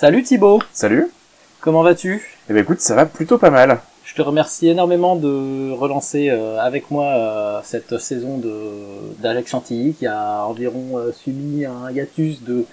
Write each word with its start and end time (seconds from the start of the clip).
Salut 0.00 0.22
Thibaut, 0.22 0.60
Salut. 0.72 1.08
comment 1.60 1.82
vas-tu? 1.82 2.22
Eh 2.48 2.52
ben 2.52 2.62
écoute, 2.62 2.80
ça 2.80 2.94
va 2.94 3.04
plutôt 3.04 3.36
pas 3.36 3.50
mal. 3.50 3.80
Je 4.04 4.14
te 4.14 4.22
remercie 4.22 4.68
énormément 4.68 5.16
de 5.16 5.72
relancer 5.72 6.28
euh, 6.30 6.56
avec 6.60 6.92
moi 6.92 7.06
euh, 7.06 7.58
cette 7.64 7.98
saison 7.98 8.38
de 8.38 8.52
d'Alex 9.18 9.50
Chantilly 9.50 9.94
qui 9.94 10.06
a 10.06 10.44
environ 10.46 10.98
euh, 10.98 11.10
subi 11.10 11.64
un 11.66 11.90
hiatus 11.90 12.44
de 12.44 12.64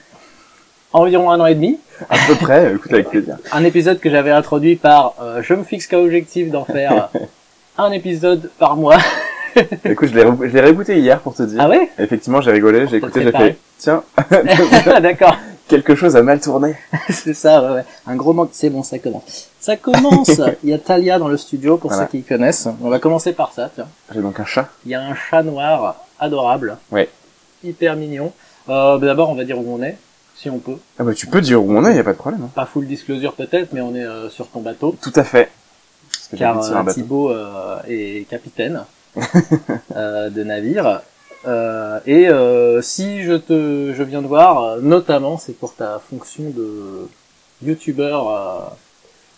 environ 0.93 1.31
un 1.31 1.39
an 1.39 1.47
et 1.47 1.55
demi. 1.55 1.79
À 2.11 2.15
peu 2.27 2.35
près, 2.35 2.71
écoute 2.75 2.93
avec 2.93 3.09
plaisir. 3.09 3.37
Un 3.51 3.63
épisode 3.63 3.99
que 3.99 4.11
j'avais 4.11 4.29
introduit 4.29 4.75
par 4.75 5.15
euh, 5.19 5.41
je 5.41 5.55
me 5.55 5.63
fixe 5.63 5.87
qu'à 5.87 5.99
objectif 5.99 6.51
d'en 6.51 6.63
faire 6.63 7.09
un 7.79 7.91
épisode 7.91 8.51
par 8.59 8.75
mois. 8.77 8.99
Écoute, 9.85 10.09
je 10.09 10.15
l'ai 10.15 10.25
re- 10.25 10.47
je 10.47 10.53
l'ai 10.53 10.59
réécouté 10.59 10.99
hier 10.99 11.21
pour 11.21 11.33
te 11.33 11.41
dire. 11.41 11.57
Ah 11.61 11.69
ouais? 11.69 11.89
Effectivement, 11.97 12.41
j'ai 12.41 12.51
rigolé, 12.51 12.87
j'ai 12.87 12.97
écouté, 12.97 13.23
j'ai 13.23 13.31
fait, 13.31 13.57
tiens, 13.77 14.03
D'accord, 15.01 15.37
quelque 15.67 15.95
chose 15.95 16.15
a 16.15 16.21
mal 16.23 16.39
tourné. 16.39 16.75
c'est 17.09 17.33
ça, 17.33 17.61
ouais, 17.63 17.69
ouais. 17.75 17.85
Un 18.07 18.15
gros 18.15 18.33
manque, 18.33 18.49
c'est 18.53 18.69
bon, 18.69 18.83
ça 18.83 18.99
commence. 18.99 19.49
Ça 19.59 19.77
commence 19.77 20.29
Il 20.63 20.69
y 20.69 20.73
a 20.73 20.77
Talia 20.77 21.17
dans 21.19 21.27
le 21.27 21.37
studio 21.37 21.77
pour 21.77 21.91
Voilà. 21.91 22.05
ceux 22.05 22.11
qui 22.17 22.23
connaissent. 22.23 22.67
On 22.81 22.89
va 22.89 22.99
commencer 22.99 23.33
par 23.33 23.51
ça, 23.53 23.69
tiens. 23.73 23.87
J'ai 24.13 24.21
donc 24.21 24.39
un 24.39 24.45
chat. 24.45 24.69
Il 24.85 24.91
y 24.91 24.95
a 24.95 25.01
un 25.01 25.15
chat 25.15 25.43
noir 25.43 25.95
adorable. 26.19 26.77
Ouais. 26.91 27.09
Hyper 27.63 27.95
mignon. 27.95 28.31
Euh, 28.69 28.97
bah 28.97 29.05
D'abord, 29.07 29.29
on 29.29 29.35
va 29.35 29.43
dire 29.43 29.59
où 29.59 29.65
on 29.75 29.81
est, 29.83 29.97
si 30.35 30.49
on 30.49 30.59
peut. 30.59 30.77
Ah 30.99 31.03
bah 31.03 31.13
tu 31.13 31.27
peux 31.27 31.41
dire 31.41 31.63
où 31.63 31.71
on 31.75 31.85
est, 31.85 31.95
y 31.95 31.99
a 31.99 32.03
pas 32.03 32.13
de 32.13 32.17
problème. 32.17 32.41
hein. 32.43 32.49
Pas 32.55 32.65
full 32.65 32.87
disclosure 32.87 33.33
peut-être, 33.33 33.73
mais 33.73 33.81
on 33.81 33.93
est 33.95 34.03
euh, 34.05 34.29
sur 34.29 34.47
ton 34.47 34.61
bateau. 34.61 34.95
Tout 35.01 35.13
à 35.15 35.23
fait. 35.23 35.49
Car 36.37 36.63
euh. 36.63 36.91
Thibaut 36.93 37.31
euh, 37.31 37.77
est 37.87 38.27
capitaine 38.29 38.83
de 39.95 40.43
navire. 40.43 41.01
Euh, 41.47 41.99
et 42.05 42.27
euh, 42.29 42.81
si 42.81 43.21
je 43.23 43.33
te, 43.33 43.93
je 43.95 44.03
viens 44.03 44.21
de 44.21 44.27
voir, 44.27 44.77
notamment, 44.81 45.37
c'est 45.37 45.53
pour 45.57 45.73
ta 45.75 45.99
fonction 46.09 46.43
de 46.49 47.07
youtubeur, 47.63 48.29
euh, 48.29 48.59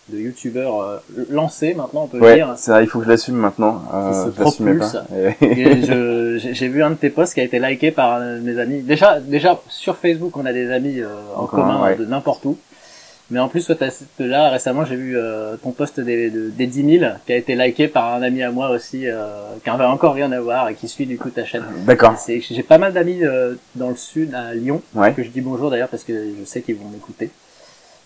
de 0.09 0.17
youtubeur 0.19 0.81
euh, 0.81 0.97
lancé 1.29 1.73
maintenant, 1.73 2.03
on 2.03 2.07
peut 2.07 2.19
Ouais, 2.19 2.35
dire. 2.35 2.53
c'est 2.57 2.81
il 2.81 2.87
faut 2.87 2.99
que 2.99 3.05
je 3.05 3.09
l'assume 3.09 3.35
maintenant. 3.35 3.81
Qui 3.89 3.95
Euh, 3.95 4.25
se 4.25 4.31
je 4.31 4.79
pas. 4.79 5.05
Et- 5.41 5.45
Et 5.61 5.81
je- 5.85 6.49
J'ai 6.53 6.67
vu 6.67 6.81
un 6.83 6.91
de 6.91 6.95
tes 6.95 7.09
posts 7.09 7.33
qui 7.33 7.41
a 7.41 7.43
été 7.43 7.59
liké 7.59 7.91
par 7.91 8.19
mes 8.19 8.57
amis. 8.59 8.81
Déjà, 8.81 9.19
déjà 9.19 9.59
sur 9.67 9.97
Facebook, 9.97 10.37
on 10.37 10.45
a 10.45 10.53
des 10.53 10.71
amis 10.71 10.99
euh, 11.01 11.07
en, 11.35 11.43
En 11.43 11.45
commun, 11.47 11.63
commun, 11.73 11.83
ouais. 11.83 11.95
de 11.95 12.05
n'importe 12.05 12.45
où. 12.45 12.57
Mais 13.29 13.39
en 13.39 13.49
plus, 13.49 13.65
toi, 13.65 13.75
là 14.19 14.49
récemment, 14.49 14.85
j'ai 14.85 14.95
vu 14.95 15.17
euh, 15.17 15.57
ton 15.57 15.71
post 15.71 15.99
des, 15.99 16.29
de- 16.29 16.49
des 16.49 16.65
10 16.65 16.99
000 16.99 17.11
qui 17.25 17.33
a 17.33 17.35
été 17.35 17.55
liké 17.55 17.89
par 17.89 18.13
un 18.13 18.21
ami 18.21 18.41
à 18.41 18.51
moi 18.51 18.69
aussi, 18.69 19.01
euh, 19.05 19.25
qui 19.61 19.69
n'avait 19.69 19.83
encore 19.83 20.13
rien 20.13 20.31
à 20.31 20.39
voir 20.39 20.69
et 20.69 20.75
qui 20.75 20.87
suit 20.87 21.05
du 21.05 21.17
coup 21.17 21.29
ta 21.29 21.43
chaîne. 21.43 21.63
D'accord. 21.85 22.15
J'ai 22.27 22.63
pas 22.63 22.77
mal 22.77 22.93
d'amis 22.93 23.25
euh, 23.25 23.55
dans 23.75 23.89
le 23.89 23.97
sud, 23.97 24.33
à 24.33 24.53
Lyon, 24.53 24.81
Ouais. 24.95 25.13
que 25.13 25.23
je 25.23 25.29
dis 25.29 25.41
bonjour 25.41 25.69
d'ailleurs 25.69 25.89
parce 25.89 26.05
que 26.05 26.13
je 26.39 26.45
sais 26.45 26.61
qu'ils 26.61 26.77
vont 26.77 26.87
m'écouter, 26.87 27.29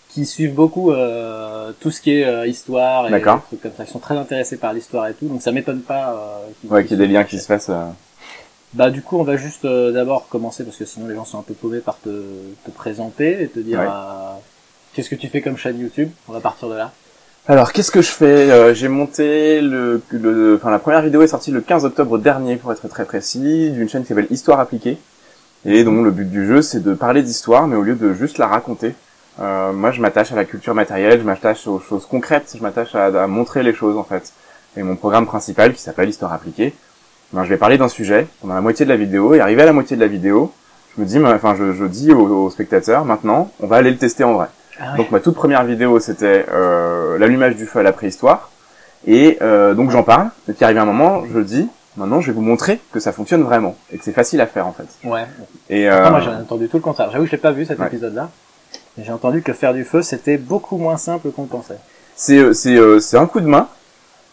qui 0.08 0.26
suivent 0.26 0.54
beaucoup 0.54 0.90
euh, 0.90 1.70
tout 1.80 1.92
ce 1.92 2.00
qui 2.00 2.14
est 2.18 2.24
euh, 2.24 2.44
histoire 2.48 3.06
et 3.06 3.10
trucs 3.46 3.62
comme 3.62 3.72
ça. 3.76 3.84
Ils 3.86 3.90
sont 3.92 4.00
très 4.00 4.16
intéressés 4.16 4.56
par 4.56 4.72
l'histoire 4.72 5.06
et 5.06 5.14
tout, 5.14 5.28
donc 5.28 5.40
ça 5.40 5.52
m'étonne 5.52 5.82
pas. 5.82 6.14
Euh, 6.14 6.50
qu'ils- 6.60 6.70
Ouais, 6.72 6.82
qu'il 6.84 6.98
y 6.98 7.02
ait 7.02 7.06
des 7.06 7.12
liens 7.12 7.22
qui 7.22 7.38
se 7.38 7.46
fassent. 7.46 7.70
euh, 7.70 7.84
bah 8.74 8.90
du 8.90 9.02
coup 9.02 9.18
on 9.18 9.22
va 9.22 9.36
juste 9.36 9.66
euh, 9.66 9.92
d'abord 9.92 10.26
commencer 10.28 10.64
parce 10.64 10.78
que 10.78 10.84
sinon 10.86 11.06
les 11.06 11.14
gens 11.14 11.26
sont 11.26 11.38
un 11.38 11.42
peu 11.42 11.52
paumés 11.54 11.80
par 11.80 11.98
te, 12.00 12.08
te 12.08 12.70
présenter 12.74 13.42
et 13.42 13.46
te 13.48 13.60
dire 13.60 13.78
Ouais. 13.78 13.86
Qu'est-ce 14.94 15.10
que 15.10 15.14
tu 15.14 15.28
fais 15.28 15.40
comme 15.40 15.56
chaîne 15.56 15.78
YouTube? 15.78 16.10
On 16.28 16.32
va 16.32 16.40
partir 16.40 16.68
de 16.68 16.74
là. 16.74 16.92
Alors, 17.48 17.72
qu'est-ce 17.72 17.90
que 17.90 18.02
je 18.02 18.10
fais? 18.10 18.50
Euh, 18.50 18.72
J'ai 18.74 18.88
monté 18.88 19.60
le, 19.60 20.00
le, 20.10 20.56
enfin 20.56 20.70
la 20.70 20.78
première 20.78 21.02
vidéo 21.02 21.22
est 21.22 21.26
sortie 21.26 21.50
le 21.50 21.60
15 21.60 21.84
octobre 21.84 22.18
dernier 22.18 22.56
pour 22.56 22.72
être 22.72 22.86
très 22.88 23.04
précis, 23.04 23.70
d'une 23.72 23.88
chaîne 23.88 24.02
qui 24.02 24.08
s'appelle 24.08 24.28
Histoire 24.30 24.60
appliquée. 24.60 24.96
Et 25.64 25.82
donc 25.84 26.04
le 26.04 26.10
but 26.10 26.28
du 26.30 26.46
jeu, 26.46 26.62
c'est 26.62 26.82
de 26.82 26.94
parler 26.94 27.22
d'histoire, 27.22 27.66
mais 27.66 27.76
au 27.76 27.82
lieu 27.82 27.94
de 27.94 28.12
juste 28.14 28.38
la 28.38 28.46
raconter. 28.46 28.94
Euh, 29.40 29.72
moi, 29.72 29.90
je 29.90 30.00
m'attache 30.00 30.30
à 30.32 30.36
la 30.36 30.44
culture 30.44 30.74
matérielle, 30.74 31.18
je 31.20 31.24
m'attache 31.24 31.66
aux 31.66 31.80
choses 31.80 32.06
concrètes, 32.06 32.54
je 32.56 32.62
m'attache 32.62 32.94
à, 32.94 33.06
à 33.06 33.26
montrer 33.26 33.62
les 33.62 33.72
choses 33.74 33.96
en 33.96 34.04
fait. 34.04 34.32
Et 34.76 34.82
mon 34.82 34.96
programme 34.96 35.26
principal, 35.26 35.72
qui 35.72 35.80
s'appelle 35.82 36.08
Histoire 36.08 36.32
appliquée, 36.32 36.74
ben, 37.32 37.42
je 37.44 37.48
vais 37.48 37.56
parler 37.56 37.78
d'un 37.78 37.88
sujet 37.88 38.26
pendant 38.40 38.54
la 38.54 38.60
moitié 38.60 38.84
de 38.86 38.90
la 38.90 38.96
vidéo. 38.96 39.34
Et 39.34 39.40
arrivé 39.40 39.62
à 39.62 39.66
la 39.66 39.72
moitié 39.72 39.96
de 39.96 40.00
la 40.02 40.06
vidéo, 40.08 40.52
je 40.96 41.00
me 41.02 41.06
dis, 41.06 41.18
enfin, 41.24 41.56
je, 41.58 41.72
je 41.72 41.84
dis 41.86 42.12
aux, 42.12 42.44
aux 42.44 42.50
spectateurs, 42.50 43.04
maintenant, 43.04 43.50
on 43.60 43.66
va 43.66 43.76
aller 43.76 43.90
le 43.90 43.96
tester 43.96 44.22
en 44.24 44.34
vrai. 44.34 44.46
Ah 44.80 44.96
Donc 44.96 45.10
ma 45.10 45.20
toute 45.20 45.34
première 45.34 45.64
vidéo 45.64 45.98
c'était 46.00 46.46
euh, 46.50 47.18
l'allumage 47.18 47.56
du 47.56 47.66
feu 47.66 47.80
à 47.80 47.82
la 47.82 47.92
préhistoire 47.92 48.50
et 49.06 49.38
euh, 49.42 49.74
donc 49.74 49.90
j'en 49.90 50.02
parle 50.02 50.28
et 50.48 50.52
puis 50.52 50.64
arrivé 50.64 50.80
un 50.80 50.84
moment 50.86 51.22
je 51.32 51.40
dis 51.40 51.68
maintenant 51.96 52.20
je 52.20 52.28
vais 52.28 52.32
vous 52.32 52.40
montrer 52.42 52.80
que 52.92 52.98
ça 53.00 53.12
fonctionne 53.12 53.42
vraiment 53.42 53.76
et 53.92 53.98
que 53.98 54.04
c'est 54.04 54.12
facile 54.12 54.40
à 54.40 54.46
faire 54.46 54.66
en 54.66 54.72
fait. 54.72 54.86
ouais. 55.06 55.26
Et 55.68 55.88
Ah, 55.88 56.06
euh, 56.06 56.10
moi 56.10 56.20
j'ai 56.20 56.30
entendu 56.30 56.68
tout 56.68 56.78
le 56.78 56.82
contraire. 56.82 57.10
J'avoue 57.12 57.24
que 57.24 57.30
je 57.30 57.36
l'ai 57.36 57.42
pas 57.42 57.52
vu 57.52 57.64
cet 57.66 57.78
Ouais. 57.78 57.86
épisode-là. 57.86 58.30
Mais 58.96 59.04
J'ai 59.04 59.12
entendu 59.12 59.42
que 59.42 59.52
faire 59.52 59.74
du 59.74 59.84
feu 59.84 60.00
c'était 60.02 60.38
beaucoup 60.38 60.76
moins 60.78 60.96
simple 60.96 61.30
qu'on 61.32 61.44
pensait. 61.46 61.78
c'est 62.16 62.38
euh, 62.38 62.52
c'est 62.54 62.76
euh, 62.76 62.98
c'est 62.98 63.16
un 63.18 63.26
coup 63.26 63.40
de 63.40 63.46
main 63.46 63.68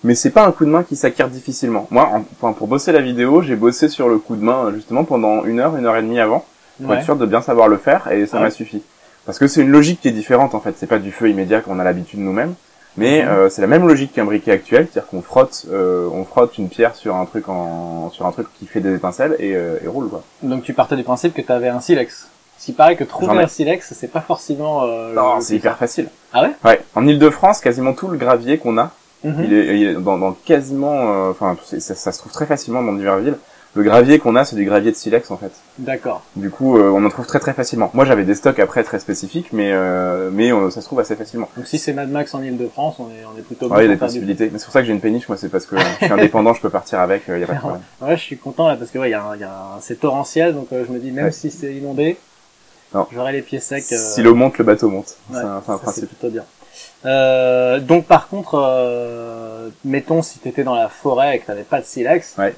mais 0.06 0.16
c'est 0.16 0.30
pas 0.30 0.46
un 0.46 0.52
coup 0.54 0.64
de 0.64 0.70
main 0.70 0.84
qui 0.84 0.96
s'acquiert 0.96 1.28
difficilement. 1.28 1.86
Moi 1.92 2.04
en- 2.14 2.24
enfin 2.42 2.54
pour 2.54 2.68
bosser 2.68 2.94
la 2.94 3.02
vidéo 3.02 3.42
j'ai 3.42 3.56
bossé 3.58 3.90
sur 3.90 4.08
le 4.08 4.18
coup 4.20 4.38
de 4.38 4.44
main 4.44 4.72
justement 4.74 5.04
pendant 5.04 5.44
une 5.44 5.60
heure 5.60 5.76
une 5.76 5.86
heure 5.86 5.98
et 5.98 6.02
demie 6.02 6.20
avant 6.22 6.46
pour 6.82 6.90
Ouais. 6.92 6.98
être 6.98 7.04
sûr 7.04 7.18
de 7.18 7.26
bien 7.26 7.42
savoir 7.42 7.68
le 7.68 7.76
faire 7.76 8.10
et 8.12 8.26
ça 8.26 8.40
m'a 8.40 8.50
suffi. 8.52 8.82
Parce 9.30 9.38
que 9.38 9.46
c'est 9.46 9.62
une 9.62 9.70
logique 9.70 10.02
qui 10.02 10.08
est 10.08 10.12
différente 10.12 10.56
en 10.56 10.60
fait, 10.60 10.74
c'est 10.76 10.88
pas 10.88 10.98
du 10.98 11.12
feu 11.12 11.30
immédiat 11.30 11.62
qu'on 11.62 11.78
a 11.78 11.84
l'habitude 11.84 12.20
nous-mêmes, 12.20 12.56
mais 12.98 13.22
Mhm. 13.22 13.28
euh, 13.30 13.50
c'est 13.52 13.62
la 13.62 13.68
même 13.68 13.88
logique 13.88 14.12
qu'un 14.14 14.26
briquet 14.26 14.50
actuel, 14.52 14.88
c'est-à-dire 14.92 15.08
qu'on 15.08 15.22
frotte, 15.22 15.68
euh, 15.72 16.08
on 16.12 16.26
frotte 16.26 16.58
une 16.58 16.68
pierre 16.68 16.96
sur 16.96 17.16
un 17.16 17.26
truc 17.26 17.48
en, 17.48 18.10
sur 18.12 18.26
un 18.26 18.32
truc 18.32 18.48
qui 18.58 18.66
fait 18.66 18.80
des 18.80 18.96
étincelles 18.96 19.36
et, 19.38 19.56
euh, 19.56 19.78
et 19.84 19.88
roule 19.88 20.10
quoi. 20.10 20.24
Donc 20.42 20.64
tu 20.64 20.74
partais 20.74 20.96
du 20.96 21.04
principe 21.04 21.36
que 21.36 21.44
tu 21.44 21.52
avais 21.52 21.68
un 21.70 21.80
silex. 21.80 22.28
Ce 22.58 22.66
qui 22.66 22.72
paraît 22.74 22.96
que 22.96 23.04
trouver 23.04 23.38
un 23.38 23.48
silex 23.48 23.94
c'est 23.96 24.12
pas 24.12 24.22
forcément. 24.22 24.82
Euh, 24.86 25.14
Non, 25.14 25.40
c'est 25.42 25.58
hyper 25.58 25.78
facile. 25.78 26.08
Ah 26.34 26.42
ouais? 26.42 26.52
Ouais, 26.66 26.82
en 26.96 27.06
Île-de-France, 27.06 27.62
quasiment 27.62 27.94
tout 27.94 28.08
le 28.08 28.18
gravier 28.18 28.58
qu'on 28.58 28.80
a, 28.80 28.90
Mhm. 29.24 29.44
il 29.44 29.54
est, 29.54 29.80
il 29.80 29.88
est 29.90 29.94
dans, 29.94 30.18
dans 30.18 30.32
quasiment, 30.32 30.96
euh, 31.28 31.30
enfin 31.30 31.56
ça, 31.80 31.94
ça 31.94 32.12
se 32.12 32.18
trouve 32.18 32.32
très 32.32 32.48
facilement 32.48 32.82
dans 32.82 32.94
diverses 32.94 33.22
villes. 33.22 33.38
Le 33.76 33.84
gravier 33.84 34.18
qu'on 34.18 34.36
a, 34.36 34.46
c'est 34.46 34.56
du 34.56 34.66
gravier 34.66 34.90
de 34.92 34.96
silex 34.96 35.30
en 35.30 35.38
fait. 35.38 35.52
D'accord. 35.78 36.24
Du 36.36 36.50
coup, 36.50 36.78
euh, 36.78 36.90
on 36.90 37.06
en 37.06 37.10
trouve 37.10 37.28
très 37.28 37.40
très 37.40 37.54
facilement. 37.54 37.92
Moi, 37.94 38.04
j'avais 38.04 38.24
des 38.24 38.34
stocks 38.34 38.58
après 38.58 38.84
très 38.84 38.98
spécifiques, 39.00 39.54
mais 39.54 39.72
euh, 39.72 40.32
mais 40.34 40.52
euh, 40.52 40.72
ça 40.72 40.82
se 40.82 40.88
trouve 40.88 41.00
assez 41.00 41.16
facilement. 41.16 41.48
Donc 41.56 41.68
si 41.68 41.78
c'est 41.78 41.94
Mad 41.94 42.10
Max 42.10 42.34
en 42.34 42.42
Ile-de-France, 42.42 42.96
on 43.00 43.10
est 43.12 43.24
on 43.32 43.38
est 43.38 43.44
plutôt. 43.44 43.68
Ouais, 43.70 43.82
il 43.82 43.82
y 43.82 43.86
a 43.86 43.88
des 43.90 43.94
du- 43.94 44.00
possibilités. 44.00 44.50
Mais 44.52 44.58
c'est 44.58 44.66
pour 44.66 44.74
ça 44.74 44.82
que 44.82 44.88
j'ai 44.88 44.94
une 44.94 45.02
péniche, 45.02 45.28
moi, 45.30 45.38
c'est 45.38 45.50
parce 45.50 45.68
que 45.68 45.78
je 45.78 46.06
suis 46.06 46.12
indépendant, 46.12 46.54
je 46.56 46.62
peux 46.62 46.72
partir 46.72 47.00
avec, 47.00 47.24
il 47.28 47.40
y 47.40 47.44
a 47.44 47.48
pas 47.48 47.54
de 47.54 47.60
problème. 47.60 47.82
Ouais, 48.02 48.18
je 48.18 48.22
suis 48.24 48.38
content 48.38 48.68
là 48.68 48.76
parce 48.76 48.90
que 48.90 48.98
ouais, 48.98 49.10
il 49.10 49.12
y 49.12 49.16
a, 49.16 49.24
un- 49.24 49.38
y 49.38 49.44
a 49.44 49.52
un- 49.52 49.80
c'est 49.82 50.00
torrentiel, 50.00 50.56
donc 50.56 50.68
euh, 50.74 50.84
je 50.88 50.92
me 50.92 50.98
dis 51.00 51.12
même 51.12 51.26
Ouais. 51.26 51.32
si 51.32 51.52
c'est 51.52 51.72
inondé, 51.74 52.18
Non. 52.96 53.06
j'aurai 53.14 53.34
les 53.34 53.44
pieds 53.44 53.60
secs. 53.60 53.84
euh, 53.92 53.98
Si 53.98 54.24
l'eau 54.24 54.34
monte, 54.34 54.58
le 54.58 54.64
bateau 54.66 54.90
monte. 54.90 55.16
ouais, 55.30 55.38
c'est 55.40 55.46
un, 55.46 55.62
c'est 55.64 55.72
un 55.72 55.78
principe. 55.78 56.08
plutôt 56.08 56.30
bien. 56.30 56.44
Euh, 57.06 57.80
donc 57.80 58.06
par 58.08 58.28
contre, 58.30 58.56
euh, 58.60 59.70
mettons 59.86 60.22
si 60.24 60.40
t'étais 60.40 60.64
dans 60.64 60.76
la 60.76 60.90
forêt 60.90 61.36
et 61.36 61.40
que 61.40 61.46
t'avais 61.46 61.62
pas 61.64 61.80
de 61.82 61.86
silex, 61.86 62.34
Ouais. 62.38 62.56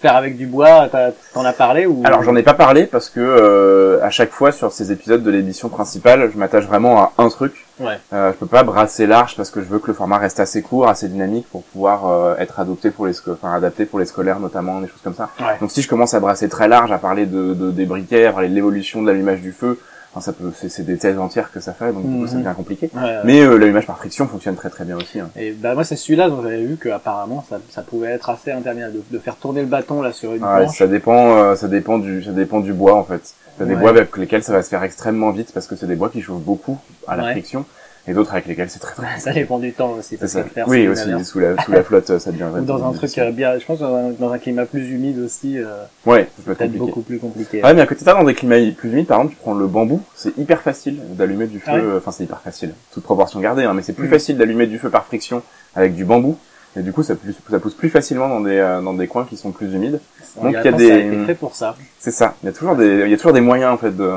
Faire 0.00 0.16
avec 0.16 0.36
du 0.36 0.46
bois, 0.46 0.88
t'en 1.34 1.44
as 1.44 1.52
parlé 1.52 1.86
ou? 1.86 2.02
Alors, 2.04 2.22
j'en 2.22 2.36
ai 2.36 2.42
pas 2.42 2.54
parlé 2.54 2.86
parce 2.86 3.10
que 3.10 3.20
euh, 3.20 3.98
à 4.02 4.10
chaque 4.10 4.30
fois 4.30 4.52
sur 4.52 4.70
ces 4.72 4.92
épisodes 4.92 5.22
de 5.22 5.30
l'émission 5.30 5.68
principale, 5.68 6.30
je 6.32 6.38
m'attache 6.38 6.64
vraiment 6.66 7.02
à 7.02 7.12
un 7.18 7.28
truc. 7.28 7.66
Ouais. 7.80 7.98
Euh, 8.12 8.32
je 8.32 8.36
peux 8.36 8.46
pas 8.46 8.62
brasser 8.62 9.06
large 9.06 9.36
parce 9.36 9.50
que 9.50 9.60
je 9.60 9.66
veux 9.66 9.78
que 9.78 9.88
le 9.88 9.94
format 9.94 10.18
reste 10.18 10.40
assez 10.40 10.62
court, 10.62 10.88
assez 10.88 11.08
dynamique 11.08 11.46
pour 11.50 11.62
pouvoir 11.64 12.08
euh, 12.08 12.36
être 12.38 12.58
adopté 12.60 12.90
pour 12.90 13.06
les, 13.06 13.14
enfin 13.30 13.54
adapté 13.54 13.86
pour 13.86 13.98
les 13.98 14.06
scolaires 14.06 14.40
notamment, 14.40 14.80
des 14.80 14.88
choses 14.88 15.00
comme 15.02 15.14
ça. 15.14 15.30
Ouais. 15.40 15.56
Donc 15.60 15.70
si 15.70 15.82
je 15.82 15.88
commence 15.88 16.14
à 16.14 16.20
brasser 16.20 16.48
très 16.48 16.68
large, 16.68 16.90
à 16.92 16.98
parler 16.98 17.26
de, 17.26 17.54
de 17.54 17.70
des 17.70 17.84
briquets, 17.84 18.26
à 18.26 18.32
parler 18.32 18.48
de 18.48 18.54
l'évolution 18.54 19.02
de 19.02 19.08
l'allumage 19.08 19.40
du 19.40 19.52
feu, 19.52 19.78
enfin 20.18 20.24
ça 20.24 20.32
peut, 20.32 20.52
c'est 20.68 20.84
des 20.84 20.98
thèses 20.98 21.18
entières 21.18 21.50
que 21.52 21.60
ça 21.60 21.72
fait, 21.72 21.92
donc 21.92 22.02
du 22.02 22.08
coup 22.16 22.22
Mhm. 22.22 22.28
ça 22.28 22.34
devient 22.36 22.54
compliqué. 22.56 22.90
Ouais, 22.94 23.00
ouais. 23.02 23.18
Mais 23.24 23.40
euh, 23.42 23.56
l'allumage 23.56 23.86
par 23.86 23.96
friction 23.98 24.26
fonctionne 24.26 24.56
très 24.56 24.70
très 24.70 24.84
bien 24.84 24.96
aussi. 24.96 25.20
hein. 25.20 25.30
Et 25.36 25.52
bah 25.52 25.74
moi 25.74 25.84
c'est 25.84 25.96
celui-là 25.96 26.28
dont 26.28 26.42
j'avais 26.42 26.62
vu 26.64 26.76
que 26.76 26.88
apparemment 26.88 27.44
ça, 27.48 27.58
ça 27.70 27.82
pouvait 27.82 28.08
être 28.10 28.28
assez 28.30 28.50
interminable 28.52 28.94
de, 28.94 29.02
de 29.10 29.18
faire 29.18 29.36
tourner 29.36 29.60
le 29.60 29.66
bâton 29.68 30.02
là 30.02 30.12
sur 30.12 30.34
une 30.34 30.42
Ouais, 30.44 30.64
planche. 30.64 30.76
ça 30.78 30.86
dépend, 30.86 31.36
euh, 31.38 31.54
ça 31.54 31.68
dépend 31.68 31.98
du, 31.98 32.22
ça 32.22 32.32
dépend 32.32 32.60
du 32.60 32.72
bois 32.72 32.94
en 32.94 33.04
fait. 33.04 33.34
T'as 33.58 33.64
des 33.64 33.74
bois 33.74 33.90
avec 33.90 34.16
lesquels 34.16 34.44
ça 34.44 34.52
va 34.52 34.62
se 34.62 34.68
faire 34.68 34.84
extrêmement 34.84 35.30
vite 35.32 35.50
parce 35.52 35.66
que 35.66 35.74
c'est 35.74 35.86
des 35.86 35.96
bois 35.96 36.10
qui 36.10 36.22
chauffent 36.22 36.40
beaucoup 36.42 36.78
à 37.08 37.16
la 37.16 37.24
friction, 37.32 37.64
et 38.08 38.14
d'autres 38.14 38.32
avec 38.32 38.46
lesquels 38.46 38.70
c'est 38.70 38.78
très 38.78 38.94
très. 38.94 39.18
Ça 39.20 39.32
dépend 39.32 39.58
du 39.58 39.72
temps 39.72 39.90
aussi. 39.98 40.10
C'est 40.10 40.16
parce 40.18 40.32
ça. 40.32 40.42
que 40.42 40.48
fer, 40.48 40.64
Oui 40.68 40.88
c'est 40.94 41.12
aussi 41.14 41.24
sous 41.24 41.38
la 41.38 41.62
sous 41.62 41.70
la 41.72 41.82
flotte 41.84 42.18
ça 42.18 42.32
devient. 42.32 42.46
Ou 42.58 42.60
dans 42.62 42.88
un 42.88 42.92
truc 42.92 43.16
euh, 43.18 43.30
bien, 43.30 43.58
je 43.58 43.64
pense 43.64 43.78
dans 43.80 43.94
un, 43.94 44.10
dans 44.10 44.32
un 44.32 44.38
climat 44.38 44.64
plus 44.66 44.88
humide 44.90 45.18
aussi, 45.18 45.58
euh, 45.58 45.82
Ouais, 46.06 46.28
ça 46.44 46.50
être 46.52 46.58
peut-être 46.58 46.72
beaucoup 46.72 47.02
plus 47.02 47.18
compliqué. 47.18 47.62
Ouais, 47.62 47.74
mais 47.74 47.80
à 47.82 47.86
côté 47.86 48.00
de 48.00 48.04
ça, 48.06 48.14
dans 48.14 48.24
des 48.24 48.34
climats 48.34 48.56
plus 48.76 48.90
humides, 48.92 49.06
par 49.06 49.18
exemple, 49.18 49.34
tu 49.34 49.40
prends 49.40 49.54
le 49.54 49.66
bambou, 49.66 50.00
c'est 50.14 50.36
hyper 50.38 50.62
facile 50.62 50.98
d'allumer 51.16 51.46
du 51.46 51.58
feu. 51.60 51.70
Ah 51.72 51.76
ouais 51.76 51.82
Enfin, 51.98 52.10
c'est 52.12 52.24
hyper 52.24 52.40
facile, 52.40 52.72
toute 52.92 53.04
proportion 53.04 53.40
gardée, 53.40 53.64
hein, 53.64 53.74
mais 53.74 53.82
c'est 53.82 53.92
plus 53.92 54.04
Mhm. 54.06 54.10
facile 54.10 54.36
d'allumer 54.38 54.66
du 54.66 54.78
feu 54.78 54.88
par 54.90 55.04
friction 55.04 55.42
avec 55.76 55.94
du 55.94 56.04
bambou. 56.04 56.36
Et 56.76 56.82
du 56.82 56.92
coup, 56.92 57.02
ça 57.02 57.14
pousse, 57.16 57.34
ça 57.50 57.58
pousse 57.58 57.74
plus 57.74 57.88
facilement 57.88 58.28
dans 58.28 58.40
des 58.40 58.56
euh, 58.58 58.80
dans 58.82 58.92
des 58.94 59.06
coins 59.08 59.24
qui 59.24 59.36
sont 59.36 59.50
plus 59.50 59.72
humides. 59.74 60.00
On 60.36 60.44
donc, 60.44 60.56
il 60.60 60.64
y 60.64 60.68
a 60.68 60.72
des- 60.72 61.18
Ça 61.20 61.24
fait 61.26 61.34
pour 61.34 61.54
ça. 61.54 61.76
C'est 61.98 62.10
ça. 62.10 62.34
Il 62.42 62.46
y 62.46 62.48
a 62.50 62.52
toujours 62.52 62.76
des, 62.76 63.00
il 63.04 63.10
y 63.10 63.14
a 63.14 63.16
toujours 63.16 63.32
des 63.32 63.40
moyens 63.40 63.72
en 63.72 63.78
fait 63.78 63.96
de 63.96 64.10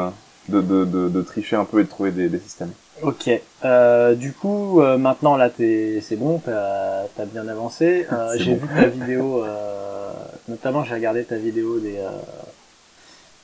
de, 0.49 0.59
de, 0.61 0.85
de, 0.85 1.07
de 1.07 1.21
tricher 1.21 1.55
un 1.55 1.63
peu 1.65 1.79
et 1.79 1.83
de 1.83 1.88
trouver 1.89 2.11
des, 2.11 2.27
des 2.27 2.39
systèmes. 2.39 2.71
Ok. 3.03 3.30
Euh, 3.65 4.15
du 4.15 4.33
coup, 4.33 4.81
euh, 4.81 4.98
maintenant 4.98 5.36
là, 5.38 5.50
t'es, 5.50 6.01
c'est 6.01 6.15
bon, 6.15 6.39
t'as, 6.44 7.06
bien 7.33 7.48
avancé. 7.48 8.06
Euh, 8.12 8.33
j'ai 8.38 8.56
bon. 8.56 8.65
vu 8.65 8.81
ta 8.81 8.88
vidéo, 8.88 9.44
euh, 9.44 10.12
notamment 10.48 10.83
j'ai 10.83 10.94
regardé 10.95 11.24
ta 11.24 11.36
vidéo 11.36 11.80
des, 11.80 11.98
euh, 11.98 12.09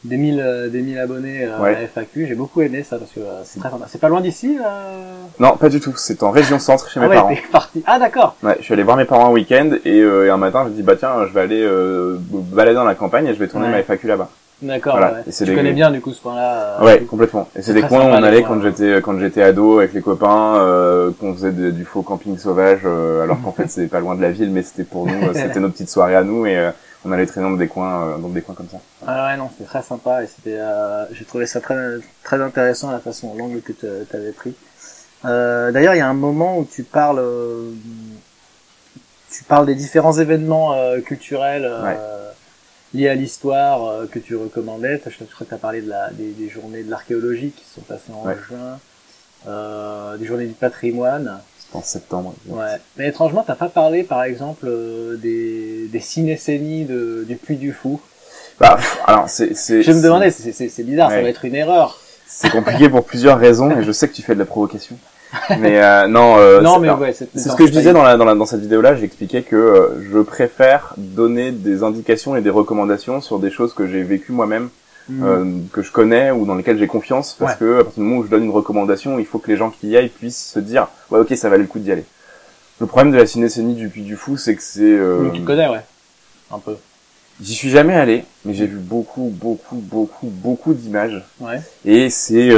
des 0.04 0.18
1000 0.18 0.39
euh, 0.39 0.69
des 0.69 0.81
1000 0.81 1.00
abonnés 1.00 1.44
euh, 1.45 1.59
Ouais. 1.59 1.75
à 1.75 1.88
FAQ. 1.88 2.27
J'ai 2.27 2.36
beaucoup 2.36 2.62
aimé 2.62 2.83
ça 2.83 2.98
parce 2.98 3.12
que 3.12 3.19
euh, 3.19 3.42
c'est 3.44 3.59
très 3.59 3.69
sympa. 3.69 3.86
C'est 3.88 4.00
pas 4.01 4.09
loin 4.09 4.21
d'ici. 4.21 4.57
Euh... 4.63 5.13
Non, 5.39 5.57
pas 5.57 5.69
du 5.69 5.80
tout. 5.80 5.94
C'est 5.98 6.21
en 6.24 6.31
région 6.31 6.59
centre 6.59 6.89
chez 6.89 7.00
mes 7.00 7.07
ah 7.07 7.09
ouais, 7.09 7.15
parents. 7.15 7.33
parti. 7.51 7.83
Ah 7.86 8.00
d'accord. 8.00 8.36
Ouais, 8.44 8.56
je 8.59 8.63
suis 8.63 8.74
allé 8.74 8.83
voir 8.83 8.98
mes 8.98 9.06
parents 9.06 9.27
un 9.27 9.31
week-end 9.31 9.71
et, 9.86 10.00
euh, 10.00 10.25
et 10.27 10.30
un 10.30 10.38
matin, 10.38 10.63
je 10.65 10.69
me 10.69 10.75
dis 10.75 10.83
bah 10.83 10.95
tiens, 10.98 11.25
je 11.27 11.33
vais 11.33 11.42
aller 11.42 11.62
euh, 11.63 12.18
balader 12.19 12.75
dans 12.75 12.83
la 12.83 12.95
campagne 12.95 13.27
et 13.27 13.33
je 13.33 13.39
vais 13.39 13.48
tourner 13.48 13.65
Ouais. 13.68 13.71
ma 13.74 13.80
FAQ 13.83 14.07
là-bas. 14.07 14.30
D'accord. 14.62 14.98
Voilà. 14.98 15.13
ouais. 15.18 15.24
Tu 15.31 15.45
des- 15.45 15.54
connais 15.54 15.71
bien 15.74 15.92
du 15.92 16.01
coup 16.01 16.12
ce 16.13 16.21
coin-là. 16.21 16.80
euh, 16.81 16.83
Ouais, 16.86 17.01
complètement. 17.01 17.48
Et 17.56 17.62
c'est 17.62 17.74
des 17.75 17.81
coins 17.83 18.06
où 18.06 18.09
on 18.09 18.24
allait 18.24 18.42
quand 18.42 18.59
j'étais 18.62 19.01
quand 19.04 19.19
j'étais 19.19 19.44
ado 19.44 19.77
avec 19.80 19.94
les 19.94 20.01
copains, 20.01 20.56
euh, 20.57 21.12
qu'on 21.19 21.33
faisait 21.33 21.51
de- 21.51 21.69
du 21.69 21.86
faux 21.86 22.01
camping 22.01 22.38
sauvage, 22.39 22.80
euh, 22.86 23.24
alors 23.24 23.39
qu'en 23.42 23.51
fait 23.51 23.68
c'est 23.69 23.88
pas 23.88 24.00
loin 24.00 24.15
de 24.15 24.21
la 24.21 24.31
ville, 24.31 24.50
mais 24.50 24.63
c'était 24.63 24.83
pour 24.83 25.06
nous, 25.06 25.27
euh, 25.27 25.33
c'était 25.33 25.59
nos 25.59 25.69
petites 25.69 25.89
soirées 25.92 26.15
à 26.15 26.24
nous 26.24 26.48
et 26.48 26.57
euh, 26.57 26.71
on 27.06 27.12
allait 27.12 27.27
traîner 27.27 27.48
dans 27.48 27.56
des 27.56 27.68
coins, 27.68 28.07
euh, 28.07 28.18
dans 28.18 28.30
des 28.30 28.42
coins 28.42 28.56
comme 28.56 28.68
ça. 28.69 28.77
Ah 29.06 29.27
ouais 29.27 29.38
non 29.38 29.50
c'était 29.51 29.69
très 29.69 29.83
sympa 29.83 30.24
et 30.24 30.27
c'était 30.27 30.57
euh, 30.59 31.06
j'ai 31.12 31.24
trouvé 31.25 31.45
ça 31.45 31.62
très 31.62 31.75
très 32.24 32.42
intéressant 32.42 32.89
la 32.92 32.98
façon 33.00 33.36
l'angle 33.38 33.62
que 33.62 33.74
tu 33.74 33.86
avais 34.15 34.31
pris. 34.31 34.56
Euh, 35.25 35.71
D'ailleurs 35.71 35.94
il 35.94 36.00
y 36.00 36.01
a 36.01 36.07
un 36.09 36.13
moment 36.15 36.57
où 36.57 36.65
tu 36.65 36.81
parles 36.83 37.19
euh, 37.19 37.69
tu 39.31 39.44
parles 39.44 39.68
des 39.68 39.75
différents 39.75 40.13
événements 40.18 40.74
euh, 40.74 41.00
culturels 41.01 41.65
euh, 41.65 41.83
Ouais. 41.83 41.98
Liés 42.93 43.09
à 43.09 43.15
l'histoire 43.15 43.85
euh, 43.87 44.05
que 44.07 44.19
tu 44.19 44.35
recommandais. 44.35 45.01
Je, 45.05 45.23
crois 45.25 45.45
que 45.45 45.49
tu 45.49 45.53
as 45.53 45.57
parlé 45.57 45.81
de 45.81 45.89
la, 45.89 46.09
des, 46.11 46.31
des 46.31 46.49
journées 46.49 46.83
de 46.83 46.89
l'archéologie 46.89 47.51
qui 47.55 47.65
sont 47.73 47.81
passées 47.81 48.11
en 48.13 48.25
Ouais. 48.27 48.35
juin, 48.47 48.79
euh, 49.47 50.17
des 50.17 50.25
journées 50.25 50.47
du 50.47 50.53
patrimoine. 50.53 51.39
C'était 51.59 51.75
en 51.77 51.83
septembre. 51.83 52.33
Ouais. 52.47 52.77
Mais 52.97 53.07
étrangement, 53.09 53.43
t'as 53.45 53.55
pas 53.55 53.69
parlé, 53.69 54.03
par 54.03 54.23
exemple, 54.23 54.65
euh, 54.67 55.15
des, 55.17 55.87
des 55.87 55.99
cinécénies 55.99 56.85
de, 56.85 57.25
du 57.27 57.35
Puy 57.35 57.57
du 57.57 57.73
Fou. 57.73 57.99
Bah, 58.59 58.79
alors 59.05 59.29
c'est 59.29 59.53
c'est 59.55 59.83
Je 59.83 59.91
me 59.91 60.01
demandais, 60.01 60.31
c'est 60.31 60.51
c'est- 60.51 60.69
c'est 60.69 60.83
bizarre, 60.83 61.11
ça 61.11 61.21
va 61.21 61.29
être 61.29 61.45
une 61.45 61.53
erreur. 61.53 61.99
c'est 62.25 62.49
compliqué 62.49 62.89
pour 62.89 63.05
plusieurs 63.05 63.37
raisons 63.37 63.69
et 63.69 63.83
je 63.83 63.91
sais 63.91 64.07
que 64.07 64.13
tu 64.15 64.23
fais 64.23 64.33
de 64.33 64.39
la 64.39 64.45
provocation. 64.45 64.97
Mais 65.59 65.81
euh, 65.83 66.07
non, 66.07 66.38
euh, 66.38 66.62
non, 66.62 66.75
c'est- 66.75 66.79
mais 66.79 66.91
ouais, 66.91 67.13
ce 67.13 67.56
que 67.56 67.65
je 67.68 67.71
disais 67.71 67.91
dans, 67.94 68.03
la, 68.03 68.15
dans, 68.18 68.24
la, 68.25 68.33
dans 68.35 68.45
cette 68.45 68.62
vidéo-là, 68.62 68.95
j'expliquais 68.95 69.41
que 69.41 69.56
euh, 69.56 69.88
je 70.12 70.19
préfère 70.19 70.94
donner 70.97 71.51
des 71.51 71.83
indications 71.83 72.35
et 72.38 72.41
des 72.41 72.50
recommandations 72.50 73.19
sur 73.21 73.38
des 73.39 73.51
choses 73.51 73.74
que 73.74 73.88
j'ai 73.88 74.03
vécues 74.03 74.31
moi-même, 74.31 74.69
euh, 75.21 75.45
que 75.74 75.81
je 75.81 75.91
connais 75.91 76.31
ou 76.31 76.45
dans 76.45 76.56
lesquelles 76.56 76.79
j'ai 76.79 76.88
confiance, 76.88 77.35
parce 77.38 77.53
Ouais. 77.53 77.57
que 77.59 77.79
à 77.79 77.83
partir 77.83 78.01
du 78.03 78.07
moment 78.09 78.21
où 78.21 78.25
je 78.25 78.29
donne 78.29 78.44
une 78.45 78.51
recommandation, 78.51 79.19
il 79.19 79.25
faut 79.25 79.39
que 79.39 79.51
les 79.51 79.57
gens 79.57 79.69
qui 79.69 79.88
y 79.89 79.97
aillent 79.97 80.09
puissent 80.09 80.51
se 80.53 80.59
dire 80.59 80.88
«Ouais, 81.12 81.19
ok, 81.19 81.35
ça 81.35 81.50
valait 81.50 81.63
le 81.63 81.68
coup 81.68 81.80
d'y 81.80 81.91
aller». 81.91 82.06
Le 82.80 82.85
problème 82.88 83.12
de 83.12 83.18
la 83.18 83.25
cinécénie 83.25 83.73
du 83.73 83.89
Puy 83.89 84.03
du 84.03 84.15
Fou, 84.15 84.38
c'est 84.38 84.56
que 84.56 84.62
c'est... 84.62 84.81
euh, 84.83 85.23
Donc, 85.25 85.33
tu 85.33 85.41
connais, 85.41 85.68
ouais. 85.68 85.81
Un 86.51 86.59
peu. 86.59 86.75
J'y 87.41 87.53
suis 87.53 87.69
jamais 87.69 87.95
allé, 87.95 88.23
mais 88.45 88.53
j'ai 88.53 88.65
vu 88.65 88.77
beaucoup, 88.77 89.30
beaucoup, 89.33 89.75
beaucoup, 89.77 90.27
beaucoup 90.27 90.73
d'images. 90.73 91.21
Ouais. 91.39 91.59
Et 91.85 92.09
c'est... 92.09 92.50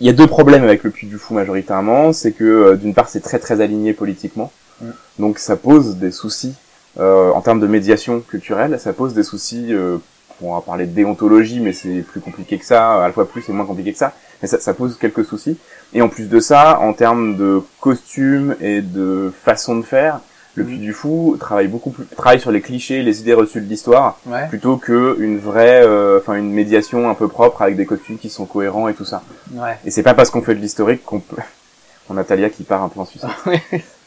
Il 0.00 0.06
y 0.06 0.10
a 0.10 0.12
deux 0.14 0.26
problèmes 0.26 0.64
avec 0.64 0.82
le 0.82 0.90
Puy 0.90 1.06
du 1.06 1.18
Fou 1.18 1.34
majoritairement, 1.34 2.12
c'est 2.12 2.32
que 2.32 2.44
euh, 2.44 2.76
d'une 2.76 2.94
part 2.94 3.08
c'est 3.08 3.20
très 3.20 3.38
très 3.38 3.60
aligné 3.60 3.92
politiquement, 3.92 4.50
Mm. 4.80 4.90
donc 5.18 5.38
ça 5.38 5.56
pose 5.56 5.96
des 5.96 6.10
soucis 6.10 6.54
euh, 6.98 7.30
en 7.30 7.40
termes 7.40 7.60
de 7.60 7.66
médiation 7.66 8.20
culturelle, 8.20 8.78
ça 8.80 8.92
pose 8.92 9.14
des 9.14 9.22
soucis, 9.22 9.68
euh, 9.70 9.98
on 10.42 10.54
va 10.54 10.60
parler 10.60 10.86
de 10.86 10.92
déontologie, 10.92 11.60
mais 11.60 11.72
c'est 11.72 12.00
plus 12.00 12.20
compliqué 12.20 12.58
que 12.58 12.64
ça, 12.64 13.04
à 13.04 13.06
la 13.06 13.12
fois 13.12 13.28
plus 13.28 13.48
et 13.48 13.52
moins 13.52 13.66
compliqué 13.66 13.92
que 13.92 13.98
ça, 13.98 14.12
mais 14.42 14.48
ça, 14.48 14.58
ça 14.58 14.74
pose 14.74 14.96
quelques 14.98 15.24
soucis. 15.24 15.58
Et 15.92 16.02
en 16.02 16.08
plus 16.08 16.28
de 16.28 16.40
ça, 16.40 16.80
en 16.80 16.94
termes 16.94 17.36
de 17.36 17.62
costumes 17.80 18.56
et 18.60 18.80
de 18.80 19.32
façon 19.44 19.76
de 19.76 19.82
faire, 19.82 20.20
le. 20.54 20.64
Puy 20.64 20.78
du 20.78 20.92
Fou 20.92 21.36
travaille 21.38 21.68
beaucoup 21.68 21.90
plus, 21.90 22.04
travaille 22.16 22.40
sur 22.40 22.50
les 22.50 22.60
clichés, 22.60 23.02
les 23.02 23.20
idées 23.20 23.34
reçues 23.34 23.60
de 23.60 23.68
l'histoire, 23.68 24.18
Ouais. 24.26 24.46
plutôt 24.48 24.76
que 24.76 25.16
une 25.20 25.38
vraie, 25.38 25.82
euh, 25.84 26.18
enfin 26.18 26.34
une 26.34 26.50
médiation 26.52 27.08
un 27.10 27.14
peu 27.14 27.28
propre 27.28 27.62
avec 27.62 27.76
des 27.76 27.86
costumes 27.86 28.18
qui 28.18 28.28
sont 28.30 28.46
cohérents 28.46 28.88
et 28.88 28.94
tout 28.94 29.04
ça. 29.04 29.22
Ouais. 29.52 29.76
Et 29.84 29.90
c'est 29.90 30.02
pas 30.02 30.14
parce 30.14 30.30
qu'on 30.30 30.42
fait 30.42 30.54
de 30.54 30.60
l'historique 30.60 31.04
qu'on 31.04 31.20
peut. 31.20 31.36
On 32.12 32.16
a 32.16 32.24
Talia 32.24 32.50
qui 32.50 32.64
part 32.64 32.82
un 32.82 32.88
peu 32.88 32.98
en. 33.00 33.06
Ouais. 33.46 33.60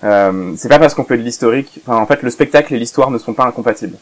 Euh, 0.04 0.54
c'est 0.58 0.68
pas 0.68 0.80
parce 0.80 0.94
qu'on 0.94 1.06
fait 1.06 1.18
de 1.18 1.22
l'historique. 1.24 1.80
Enfin, 1.88 1.98
en 1.98 2.06
fait, 2.06 2.22
le 2.22 2.30
spectacle 2.30 2.74
et 2.74 2.78
l'histoire 2.78 3.10
ne 3.10 3.18
sont 3.18 3.34
pas 3.34 3.46
incompatibles. 3.46 3.96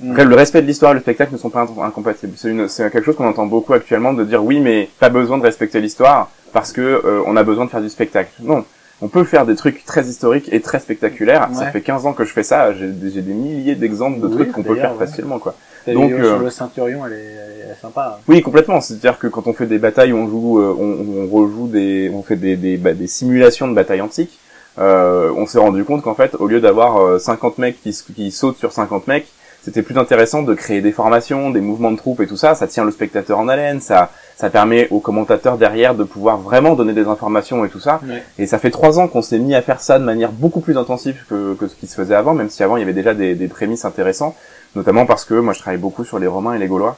Mm. 0.00 0.10
Après, 0.12 0.24
le 0.24 0.34
respect 0.34 0.62
de 0.62 0.66
l'histoire 0.66 0.92
et 0.92 0.94
le 0.94 1.00
spectacle 1.00 1.32
ne 1.34 1.38
sont 1.38 1.50
pas 1.50 1.60
in- 1.60 1.82
incompatibles. 1.84 2.32
C'est 2.36 2.48
une, 2.48 2.66
c'est 2.68 2.90
quelque 2.90 3.04
chose 3.04 3.16
qu'on 3.16 3.28
entend 3.28 3.44
beaucoup 3.44 3.74
actuellement 3.74 4.14
de 4.14 4.24
dire 4.24 4.42
oui, 4.42 4.58
mais 4.60 4.88
pas 4.98 5.10
besoin 5.10 5.36
de 5.36 5.42
respecter 5.42 5.80
l'histoire 5.82 6.30
parce 6.54 6.72
que 6.72 6.80
euh, 6.80 7.22
on 7.26 7.36
a 7.36 7.42
besoin 7.42 7.66
de 7.66 7.70
faire 7.70 7.82
du 7.82 7.90
spectacle. 7.90 8.30
Non. 8.40 8.64
On 9.02 9.08
peut 9.08 9.24
faire 9.24 9.44
des 9.44 9.56
trucs 9.56 9.84
très 9.84 10.04
historiques 10.04 10.48
et 10.52 10.60
très 10.60 10.78
spectaculaires. 10.78 11.48
Ça 11.52 11.66
fait 11.66 11.80
15 11.80 12.06
ans 12.06 12.12
que 12.12 12.24
je 12.24 12.32
fais 12.32 12.44
ça. 12.44 12.72
J'ai 12.72 12.86
des, 12.86 13.32
milliers 13.32 13.74
d'exemples 13.74 14.20
de 14.20 14.28
Oui, 14.28 14.34
trucs 14.34 14.52
qu'on 14.52 14.62
peut 14.62 14.76
faire 14.76 14.92
ouais. 14.92 15.06
facilement, 15.06 15.38
quoi. 15.38 15.54
Donc, 15.88 16.12
euh, 16.12 16.22
sur 16.24 16.38
le 16.38 16.50
ceinturion, 16.50 17.04
elle 17.06 17.14
est, 17.14 17.16
elle 17.16 17.70
est 17.72 17.80
sympa. 17.80 18.20
Oui, 18.28 18.40
complètement. 18.40 18.80
C'est-à-dire 18.80 19.18
que 19.18 19.26
quand 19.26 19.48
on 19.48 19.52
fait 19.52 19.66
des 19.66 19.78
batailles, 19.78 20.12
on 20.12 20.28
joue, 20.28 20.60
euh, 20.60 20.76
on, 20.78 21.24
on 21.24 21.26
rejoue 21.26 21.66
des, 21.66 22.12
on 22.14 22.22
fait 22.22 22.36
des, 22.36 22.56
des, 22.56 22.76
bah, 22.76 22.92
des 22.92 23.08
simulations 23.08 23.66
de 23.66 23.74
batailles 23.74 24.00
antiques. 24.00 24.38
Euh, 24.78 25.32
on 25.36 25.46
s'est 25.46 25.58
rendu 25.58 25.84
compte 25.84 26.02
qu'en 26.02 26.14
fait, 26.14 26.34
au 26.38 26.46
lieu 26.46 26.60
d'avoir 26.60 26.98
euh, 26.98 27.18
50 27.18 27.58
mecs 27.58 27.82
qui, 27.82 27.90
qui 28.14 28.30
sautent 28.30 28.58
sur 28.58 28.72
50 28.72 29.06
mecs, 29.06 29.26
c'était 29.62 29.82
plus 29.82 29.96
intéressant 29.98 30.42
de 30.42 30.54
créer 30.54 30.80
des 30.80 30.92
formations, 30.92 31.50
des 31.50 31.60
mouvements 31.60 31.92
de 31.92 31.96
troupes 31.96 32.20
et 32.20 32.26
tout 32.26 32.36
ça. 32.36 32.54
Ça 32.54 32.66
tient 32.66 32.84
le 32.84 32.90
spectateur 32.90 33.38
en 33.38 33.48
haleine, 33.48 33.80
ça, 33.80 34.10
ça 34.42 34.50
permet 34.50 34.88
aux 34.90 34.98
commentateurs 34.98 35.56
derrière 35.56 35.94
de 35.94 36.02
pouvoir 36.02 36.36
vraiment 36.38 36.74
donner 36.74 36.94
des 36.94 37.06
informations 37.06 37.64
et 37.64 37.68
tout 37.68 37.78
ça. 37.78 38.00
Ouais. 38.06 38.24
Et 38.40 38.46
ça 38.48 38.58
fait 38.58 38.72
trois 38.72 38.98
ans 38.98 39.06
qu'on 39.06 39.22
s'est 39.22 39.38
mis 39.38 39.54
à 39.54 39.62
faire 39.62 39.80
ça 39.80 40.00
de 40.00 40.04
manière 40.04 40.32
beaucoup 40.32 40.60
plus 40.60 40.76
intensive 40.76 41.16
que, 41.30 41.54
que 41.54 41.68
ce 41.68 41.76
qui 41.76 41.86
se 41.86 41.94
faisait 41.94 42.16
avant, 42.16 42.34
même 42.34 42.50
si 42.50 42.62
avant 42.64 42.76
il 42.76 42.80
y 42.80 42.82
avait 42.82 42.92
déjà 42.92 43.14
des, 43.14 43.36
des 43.36 43.46
prémices 43.46 43.84
intéressantes, 43.84 44.34
notamment 44.74 45.06
parce 45.06 45.24
que 45.24 45.34
moi 45.34 45.52
je 45.52 45.60
travaille 45.60 45.78
beaucoup 45.80 46.04
sur 46.04 46.18
les 46.18 46.26
Romains 46.26 46.54
et 46.54 46.58
les 46.58 46.66
Gaulois, 46.66 46.96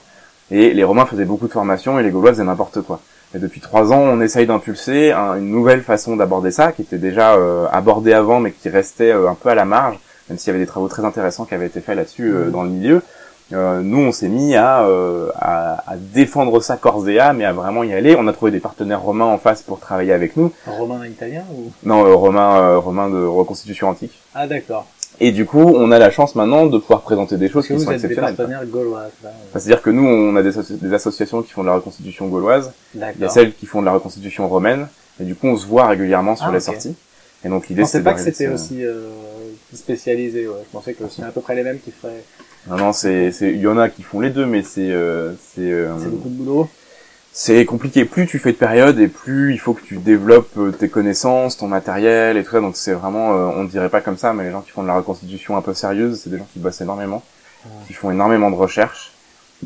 et 0.51 0.73
les 0.73 0.85
Romains 0.85 1.05
faisaient 1.05 1.27
beaucoup 1.27 1.47
de 1.47 1.53
formations 1.53 1.99
et 1.99 2.03
les 2.03 2.11
Gaulois 2.11 2.31
faisaient 2.33 2.45
n'importe 2.45 2.81
quoi. 2.81 3.01
Et 3.35 3.39
depuis 3.39 3.61
trois 3.61 3.93
ans, 3.93 4.01
on 4.01 4.21
essaye 4.23 4.47
d'impulser 4.47 5.13
un- 5.13 5.37
une 5.37 5.51
nouvelle 5.51 5.83
façon 5.83 6.17
d'aborder 6.17 6.51
ça, 6.51 6.73
qui 6.73 6.81
était 6.83 6.99
déjà 6.99 7.35
euh, 7.35 7.67
abordée 7.73 8.15
avant, 8.15 8.41
mais 8.41 8.53
qui 8.53 8.71
restait 8.71 9.13
euh, 9.13 9.29
un 9.29 9.35
peu 9.35 9.51
à 9.51 9.55
la 9.55 9.65
marge, 9.67 9.99
même 10.31 10.39
s'il 10.39 10.49
y 10.49 10.51
avait 10.57 10.65
des 10.65 10.71
travaux 10.71 10.89
très 10.89 11.05
intéressants 11.05 11.45
qui 11.45 11.55
avaient 11.55 11.67
été 11.67 11.81
faits 11.81 11.97
là-dessus 11.97 12.29
euh, 12.33 12.49
dans 12.51 12.63
le 12.63 12.71
milieu. 12.71 13.03
Euh, 13.53 13.81
nous, 13.83 13.99
on 13.99 14.11
s'est 14.13 14.29
mis 14.29 14.57
à, 14.57 14.85
euh, 14.87 15.29
à, 15.37 15.93
à 15.93 15.97
défendre 15.97 16.61
ça 16.61 16.77
corps 16.77 17.07
et 17.09 17.19
âme, 17.21 17.41
et 17.41 17.45
à 17.45 17.53
vraiment 17.53 17.83
y 17.85 17.93
aller. 17.93 18.17
On 18.19 18.27
a 18.27 18.33
trouvé 18.33 18.51
des 18.51 18.59
partenaires 18.61 19.03
romains 19.03 19.27
en 19.27 19.39
face 19.39 19.63
pour 19.63 19.79
travailler 19.81 20.13
avec 20.13 20.37
nous. 20.37 20.51
Romain 20.67 21.07
italien 21.07 21.45
ou? 21.55 21.71
Non, 21.85 22.05
euh, 22.07 22.15
romains, 22.15 22.57
euh, 22.59 22.79
romains 22.79 23.11
de 23.11 23.23
reconstitution 23.25 23.89
antique. 23.89 24.19
Ah 24.35 24.47
d'accord. 24.47 24.87
Et 25.21 25.31
du 25.31 25.45
coup, 25.47 25.61
on 25.61 25.93
a 25.93 25.99
la 25.99 26.11
chance 26.11 26.35
maintenant 26.35 26.67
de 26.67 26.77
pouvoir 26.79 27.03
présenter 27.03 27.37
des 27.37 27.49
choses 27.49 27.67
qui 27.67 27.75
vous 27.75 27.79
sont 27.81 27.91
êtes 27.93 27.99
des 28.01 28.07
exceptionnelles. 28.07 28.35
partenaires 28.35 28.67
gaulois. 28.67 29.05
ça. 29.23 29.29
Enfin, 29.29 29.37
C'est-à-dire 29.53 29.83
que 29.83 29.91
nous, 29.91 30.05
on 30.07 30.35
a 30.37 30.43
des, 30.43 30.59
asso- 30.59 30.73
des 30.81 30.93
associations 30.95 31.43
qui 31.43 31.53
font 31.53 31.63
de 31.63 31.69
la 31.69 31.75
reconstitution 31.75 32.27
gauloise, 32.29 32.73
il 32.95 33.01
y 33.21 33.25
a 33.25 33.29
celles 33.29 33.53
qui 33.55 33.67
font 33.67 33.81
de 33.81 33.87
la 33.87 33.93
reconstitution 33.93 34.49
romaine, 34.49 34.89
et 35.21 35.25
du 35.25 35.37
coup, 35.37 35.47
on 35.47 35.57
se 35.57 35.67
voit 35.67 35.87
régulièrement 35.87 36.35
sur 36.35 36.47
Ah, 36.49 36.53
les 36.53 36.61
sorties. 36.61 36.97
Et 37.45 37.49
donc, 37.49 37.69
l'idée, 37.69 37.85
c'est 37.85 38.03
pas 38.03 38.15
que 38.15 38.21
c'était 38.21 38.47
à- 38.47 38.53
aussi 38.55 38.85
euh, 38.85 39.11
spécialisé. 39.73 40.49
Ouais. 40.49 40.55
Je 40.67 40.71
pensais 40.73 40.95
que 40.95 41.05
c'était 41.09 41.25
à 41.29 41.31
peu 41.31 41.41
près 41.43 41.55
les 41.55 41.63
mêmes 41.63 41.79
qui 41.79 41.91
feraient. 41.91 42.25
Non, 42.69 42.77
non, 42.77 42.93
c'est, 42.93 43.31
c'est, 43.33 43.51
il 43.53 43.61
y 43.61 43.67
en 43.67 43.77
a 43.79 43.89
qui 43.89 44.03
font 44.03 44.21
les 44.21 44.31
deux, 44.31 44.47
mais 44.47 44.63
c'est, 44.63 44.91
euh, 44.91 45.33
c'est, 45.55 45.71
euh, 45.71 45.93
C'est 45.99 46.11
beaucoup 46.11 46.29
de 46.31 46.35
boulot. 46.35 46.71
c'est 47.33 47.65
compliqué. 47.67 48.05
Plus 48.05 48.27
tu 48.27 48.39
fais 48.39 48.53
de 48.53 48.57
période, 48.57 48.99
et 48.99 49.09
plus 49.09 49.53
il 49.53 49.59
faut 49.59 49.75
que 49.75 49.83
tu 49.83 49.97
développes 49.99 50.57
euh, 50.57 50.71
tes 50.71 50.89
connaissances, 50.89 51.57
ton 51.59 51.69
matériel 51.69 52.37
et 52.37 52.45
tout 52.45 52.53
ça. 52.53 52.61
Donc, 52.61 52.77
c'est 52.77 52.93
vraiment, 52.93 53.35
euh, 53.35 53.51
on 53.57 53.65
dirait 53.65 53.91
pas 53.91 54.01
comme 54.01 54.17
ça, 54.17 54.33
mais 54.33 54.45
les 54.45 54.51
gens 54.51 54.63
qui 54.63 54.71
font 54.71 54.83
de 54.83 54.89
la 54.89 54.95
reconstitution 54.95 55.57
un 55.57 55.63
peu 55.63 55.75
sérieuse, 55.75 56.21
c'est 56.23 56.31
des 56.31 56.39
gens 56.39 56.47
qui 56.53 56.59
bossent 56.59 56.81
énormément, 56.81 57.23
qui 57.87 57.93
font 57.93 58.11
énormément 58.11 58.51
de 58.51 58.57
recherches. 58.57 59.13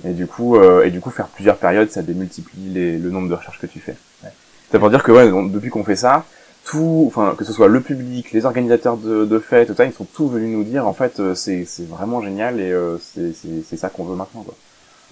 Et 0.04 0.12
du 0.12 0.26
coup, 0.26 0.56
euh, 0.56 0.84
et 0.84 0.90
du 0.90 1.00
coup, 1.00 1.10
faire 1.10 1.26
plusieurs 1.28 1.56
périodes, 1.56 1.90
ça 1.90 2.02
démultiplie 2.02 2.70
les, 2.72 2.98
le 2.98 3.10
nombre 3.10 3.28
de 3.28 3.34
recherches 3.34 3.58
que 3.60 3.66
tu 3.66 3.80
fais. 3.80 3.96
Ouais. 4.22 4.30
C'est 4.70 4.78
pour 4.78 4.90
dire 4.90 5.02
que 5.02 5.10
ouais, 5.12 5.28
donc, 5.28 5.50
depuis 5.50 5.70
qu'on 5.70 5.82
fait 5.84 5.96
ça, 5.96 6.24
tout, 6.70 7.04
enfin 7.06 7.34
que 7.38 7.44
ce 7.44 7.52
soit 7.52 7.68
le 7.68 7.80
public, 7.80 8.32
les 8.32 8.44
organisateurs 8.44 8.96
de, 8.96 9.24
de 9.24 9.38
fêtes, 9.38 9.68
tout 9.68 9.74
ça, 9.74 9.84
ils 9.86 9.92
sont 9.92 10.06
tous 10.12 10.28
venus 10.28 10.56
nous 10.56 10.64
dire 10.64 10.86
en 10.86 10.92
fait 10.92 11.18
euh, 11.18 11.34
c'est 11.34 11.64
c'est 11.66 11.88
vraiment 11.88 12.20
génial 12.22 12.60
et 12.60 12.70
euh, 12.70 12.96
c'est 12.98 13.32
c'est 13.34 13.62
c'est 13.68 13.76
ça 13.76 13.88
qu'on 13.88 14.04
veut 14.04 14.16
maintenant 14.16 14.42
quoi. 14.42 14.54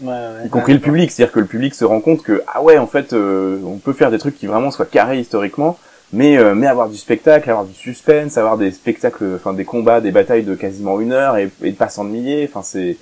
Ouais, 0.03 0.09
ouais. 0.13 0.47
Y 0.47 0.51
compris 0.51 0.75
le 0.75 0.81
public, 0.81 1.11
c'est-à-dire 1.11 1.33
que 1.33 1.41
le 1.41 1.47
public 1.47 1.75
se 1.75 1.85
rend 1.85 2.01
compte 2.01 2.23
que 2.23 2.43
ah 2.53 2.63
ouais 2.63 2.77
en 2.79 2.87
fait 2.87 3.13
euh, 3.13 3.59
on 3.65 3.79
peut 3.79 3.95
faire 3.95 4.11
des 4.11 4.19
trucs 4.19 4.37
qui 4.37 4.47
vraiment 4.47 4.71
soient 4.71 4.85
carrés 4.87 5.19
historiquement, 5.19 5.79
mais 6.13 6.37
euh, 6.37 6.55
mais 6.55 6.67
avoir 6.67 6.89
du 6.89 6.97
spectacle, 6.99 7.49
avoir 7.51 7.65
du 7.65 7.75
suspense, 7.75 8.37
avoir 8.37 8.59
des 8.59 8.71
spectacles, 8.71 9.35
enfin 9.37 9.55
des 9.55 9.65
combats, 9.65 10.01
des 10.03 10.13
batailles 10.13 10.45
de 10.45 10.55
quasiment 10.55 11.01
une 11.01 11.13
heure 11.13 11.37
et, 11.39 11.51
et 11.63 11.71
de 11.73 11.77
pas 11.77 11.89
s'ennuyer, 11.89 12.47
enfin 12.49 12.63
c'est 12.63 12.97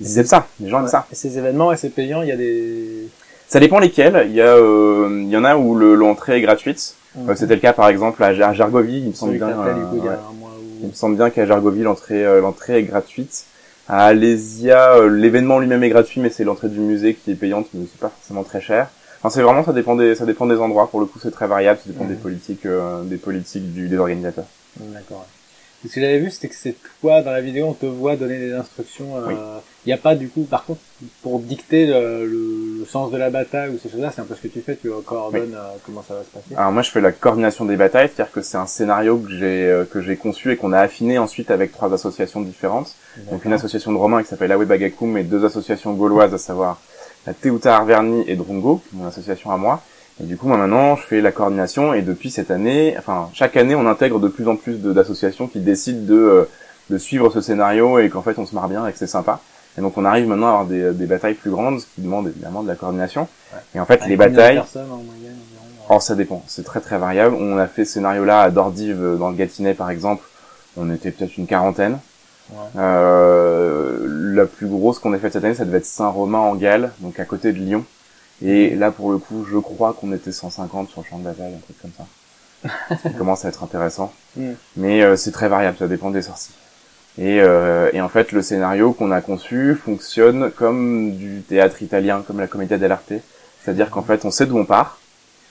ils 0.00 0.18
aiment 0.18 0.26
ça, 0.26 0.46
les 0.60 0.68
gens 0.68 0.80
aiment 0.80 0.88
ça. 0.88 1.06
Et 1.12 1.14
ces 1.14 1.36
événements, 1.38 1.72
et 1.72 1.76
c'est 1.76 1.90
payant, 1.90 2.22
il 2.22 2.28
y 2.28 2.32
a 2.32 2.36
des... 2.36 3.08
Ça 3.48 3.60
dépend 3.60 3.78
lesquels. 3.78 4.24
Il 4.26 4.34
y 4.34 4.40
a, 4.40 4.54
euh, 4.56 5.20
il 5.22 5.28
y 5.28 5.36
en 5.36 5.44
a 5.44 5.54
où 5.56 5.74
le- 5.74 5.94
l'entrée 5.94 6.36
est 6.38 6.40
gratuite. 6.40 6.94
Euh, 7.18 7.34
C'était 7.34 7.54
le 7.54 7.60
cas 7.60 7.72
par 7.72 7.88
exemple 7.88 8.22
à, 8.22 8.32
il 8.32 8.38
me 8.38 9.12
semble 9.12 9.36
bien. 9.36 9.48
du 9.48 9.52
euh, 9.52 9.74
coup, 9.86 9.96
il 9.96 10.08
ouais. 10.08 10.88
me 10.88 10.92
semble 10.94 11.16
bien 11.16 11.30
qu'à 11.30 11.46
Gergoville, 11.46 11.82
l'entrée, 11.82 12.24
euh, 12.24 12.40
l'entrée 12.40 12.78
est 12.78 12.82
gratuite. 12.84 13.44
À 13.88 14.06
Alésia, 14.06 15.06
l'événement 15.08 15.58
lui-même 15.58 15.82
est 15.82 15.90
gratuit, 15.90 16.20
mais 16.20 16.30
c'est 16.30 16.44
l'entrée 16.44 16.68
du 16.68 16.80
musée 16.80 17.14
qui 17.14 17.32
est 17.32 17.34
payante, 17.34 17.66
mais 17.74 17.84
c'est 17.90 18.00
pas 18.00 18.08
forcément 18.10 18.44
très 18.44 18.60
cher. 18.60 18.88
Enfin, 19.22 19.30
c'est 19.30 19.42
vraiment, 19.42 19.62
ça 19.62 19.72
dépend 19.72 19.94
des, 19.94 20.16
ça 20.16 20.26
dépend 20.26 20.46
des 20.46 20.56
endroits. 20.56 20.88
Pour 20.88 20.98
le 21.00 21.06
coup, 21.06 21.20
c'est 21.22 21.30
très 21.30 21.46
variable, 21.46 21.78
ça 21.84 21.92
dépend 21.92 22.04
des 22.06 22.14
politiques, 22.14 22.66
euh, 22.66 23.02
des 23.04 23.18
politiques 23.18 23.72
du, 23.72 23.88
des 23.88 23.96
organisateurs. 23.96 24.46
D'accord. 24.80 25.26
Ce 25.88 25.92
que 25.94 26.00
j'avais 26.00 26.18
vu, 26.18 26.30
c'était 26.30 26.48
que 26.48 26.54
c'est 26.54 26.76
toi, 27.00 27.22
dans 27.22 27.32
la 27.32 27.40
vidéo, 27.40 27.66
on 27.66 27.72
te 27.74 27.86
voit 27.86 28.14
donner 28.16 28.38
des 28.38 28.52
instructions. 28.52 29.06
Il 29.28 29.32
Oui. 29.32 29.34
n'y 29.86 29.92
a 29.92 29.96
pas, 29.96 30.14
du 30.14 30.28
coup, 30.28 30.42
par 30.42 30.64
contre, 30.64 30.80
pour 31.22 31.40
dicter 31.40 31.86
le, 31.86 32.24
le- 32.26 32.78
le 32.80 32.84
sens 32.86 33.10
de 33.10 33.16
la 33.16 33.30
bataille 33.30 33.70
ou 33.70 33.78
ces 33.78 33.88
choses-là, 33.88 34.12
c'est 34.14 34.20
un 34.20 34.24
peu 34.24 34.34
ce 34.36 34.42
que 34.42 34.48
tu 34.48 34.60
fais, 34.60 34.76
tu 34.76 34.90
coordonnes 35.04 35.54
euh, 35.54 35.76
comment 35.84 36.02
ça 36.06 36.14
va 36.14 36.20
se 36.22 36.28
passer. 36.30 36.54
Alors 36.56 36.72
moi 36.72 36.82
je 36.82 36.90
fais 36.90 37.00
la 37.00 37.12
coordination 37.12 37.64
des 37.64 37.76
batailles, 37.76 38.10
c'est-à-dire 38.14 38.32
que 38.32 38.42
c'est 38.42 38.56
un 38.56 38.66
scénario 38.66 39.18
que 39.18 39.30
j'ai 39.30 39.66
euh, 39.70 39.84
que 39.84 40.00
j'ai 40.02 40.16
conçu 40.16 40.50
et 40.52 40.56
qu'on 40.56 40.72
a 40.72 40.80
affiné 40.80 41.16
ensuite 41.18 41.50
avec 41.52 41.70
trois 41.72 41.92
associations 41.94 42.40
différentes. 42.40 42.94
Donc 43.30 43.44
une 43.44 43.52
association 43.52 43.92
de 43.92 43.96
Romains 43.98 44.22
qui 44.22 44.28
s'appelle 44.28 44.50
Awe 44.52 44.64
Bagakum 44.64 45.16
et 45.16 45.22
deux 45.24 45.44
associations 45.44 45.92
gauloises, 45.94 46.34
à 46.34 46.38
savoir 46.38 46.80
la 47.26 47.34
Teuta 47.34 47.76
Arverni 47.76 48.24
et 48.26 48.34
Drongo, 48.36 48.80
mon 48.92 49.06
association 49.06 49.50
à 49.52 49.56
moi. 49.56 49.80
Et 50.20 50.24
du 50.24 50.36
coup, 50.36 50.46
moi 50.46 50.56
maintenant, 50.56 50.96
je 50.96 51.02
fais 51.02 51.20
la 51.20 51.32
coordination 51.32 51.94
et 51.94 52.02
depuis 52.02 52.30
cette 52.30 52.50
année, 52.50 52.94
enfin 52.98 53.30
chaque 53.32 53.56
année, 53.56 53.74
on 53.74 53.86
intègre 53.86 54.20
de 54.20 54.28
plus 54.28 54.46
en 54.48 54.56
plus 54.56 54.74
d'associations 54.80 55.46
qui 55.46 55.60
décident 55.60 56.06
de 56.06 56.14
euh, 56.14 56.44
de 56.90 56.98
suivre 56.98 57.30
ce 57.30 57.40
scénario 57.40 57.98
et 57.98 58.10
qu'en 58.10 58.22
fait 58.22 58.38
on 58.38 58.46
se 58.46 58.54
marre 58.54 58.68
bien 58.68 58.86
et 58.86 58.92
que 58.92 58.98
c'est 58.98 59.06
sympa. 59.06 59.40
Et 59.78 59.80
donc 59.80 59.96
on 59.96 60.04
arrive 60.04 60.26
maintenant 60.26 60.48
à 60.48 60.50
avoir 60.50 60.66
des, 60.66 60.92
des 60.92 61.06
batailles 61.06 61.34
plus 61.34 61.50
grandes, 61.50 61.80
ce 61.80 61.86
qui 61.94 62.02
demande 62.02 62.28
évidemment 62.28 62.62
de 62.62 62.68
la 62.68 62.74
coordination. 62.74 63.22
Ouais. 63.52 63.60
Et 63.74 63.80
en 63.80 63.86
fait, 63.86 63.94
Avec 63.94 64.08
les 64.08 64.16
batailles, 64.16 64.58
en 64.58 64.96
moyenne 64.96 65.36
Oh, 65.88 66.00
ça 66.00 66.14
dépend. 66.14 66.42
C'est 66.46 66.64
très 66.64 66.80
très 66.80 66.98
variable. 66.98 67.36
On 67.38 67.58
a 67.58 67.66
fait 67.66 67.84
ce 67.84 67.94
scénario-là 67.94 68.42
à 68.42 68.50
Dordive, 68.50 69.02
euh, 69.02 69.16
dans 69.16 69.30
le 69.30 69.36
Gâtinais, 69.36 69.74
par 69.74 69.90
exemple. 69.90 70.24
On 70.76 70.90
était 70.90 71.10
peut-être 71.10 71.36
une 71.36 71.46
quarantaine. 71.46 71.98
Ouais. 72.50 72.56
Euh, 72.78 74.06
la 74.34 74.46
plus 74.46 74.66
grosse 74.66 74.98
qu'on 74.98 75.12
ait 75.12 75.18
faite 75.18 75.32
cette 75.32 75.44
année, 75.44 75.54
ça 75.54 75.64
devait 75.64 75.78
être 75.78 75.86
Saint-Romain 75.86 76.38
en 76.38 76.54
Galles, 76.54 76.92
donc 77.00 77.18
à 77.20 77.24
côté 77.24 77.52
de 77.52 77.58
Lyon. 77.58 77.84
Et 78.44 78.74
là, 78.74 78.90
pour 78.90 79.12
le 79.12 79.18
coup, 79.18 79.44
je 79.50 79.58
crois 79.58 79.94
qu'on 79.98 80.12
était 80.12 80.32
150 80.32 80.90
sur 80.90 81.02
le 81.02 81.06
champ 81.06 81.18
de 81.18 81.24
bataille, 81.24 81.54
un 81.54 81.58
truc 81.58 81.76
comme 81.80 81.92
ça. 81.96 82.06
ça 83.02 83.10
commence 83.10 83.44
à 83.44 83.48
être 83.48 83.62
intéressant. 83.62 84.12
Mm. 84.36 84.52
Mais 84.76 85.02
euh, 85.02 85.16
c'est 85.16 85.32
très 85.32 85.48
variable, 85.48 85.76
ça 85.78 85.88
dépend 85.88 86.10
des 86.10 86.22
sorties. 86.22 86.52
Et, 87.18 87.40
euh, 87.40 87.90
et 87.92 88.00
en 88.00 88.08
fait, 88.08 88.32
le 88.32 88.42
scénario 88.42 88.92
qu'on 88.92 89.10
a 89.10 89.20
conçu 89.20 89.74
fonctionne 89.74 90.50
comme 90.50 91.12
du 91.12 91.42
théâtre 91.42 91.82
italien, 91.82 92.24
comme 92.26 92.40
la 92.40 92.46
commedia 92.46 92.78
dell'arte. 92.78 93.12
C'est-à-dire 93.62 93.90
qu'en 93.90 94.02
fait, 94.02 94.24
on 94.24 94.30
sait 94.30 94.46
d'où 94.46 94.58
on 94.58 94.64
part, 94.64 94.98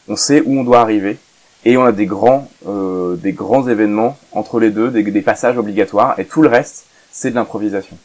on 0.08 0.16
sait 0.16 0.42
où 0.46 0.60
on 0.60 0.64
doit 0.64 0.82
arriver, 0.82 1.18
et 1.64 1.78
on 1.78 1.86
a 1.86 1.92
des 1.92 2.08
grands, 2.08 2.50
euh, 2.68 3.16
des 3.16 3.34
grands 3.34 3.68
événements 3.68 4.18
entre 4.32 4.60
les 4.60 4.72
deux, 4.72 4.90
des, 4.90 5.04
des 5.04 5.22
passages 5.22 5.58
obligatoires, 5.58 6.20
et 6.20 6.26
tout 6.26 6.42
le 6.42 6.50
reste, 6.50 6.86
c'est 7.12 7.30
de 7.30 7.36
l'improvisation. 7.36 7.98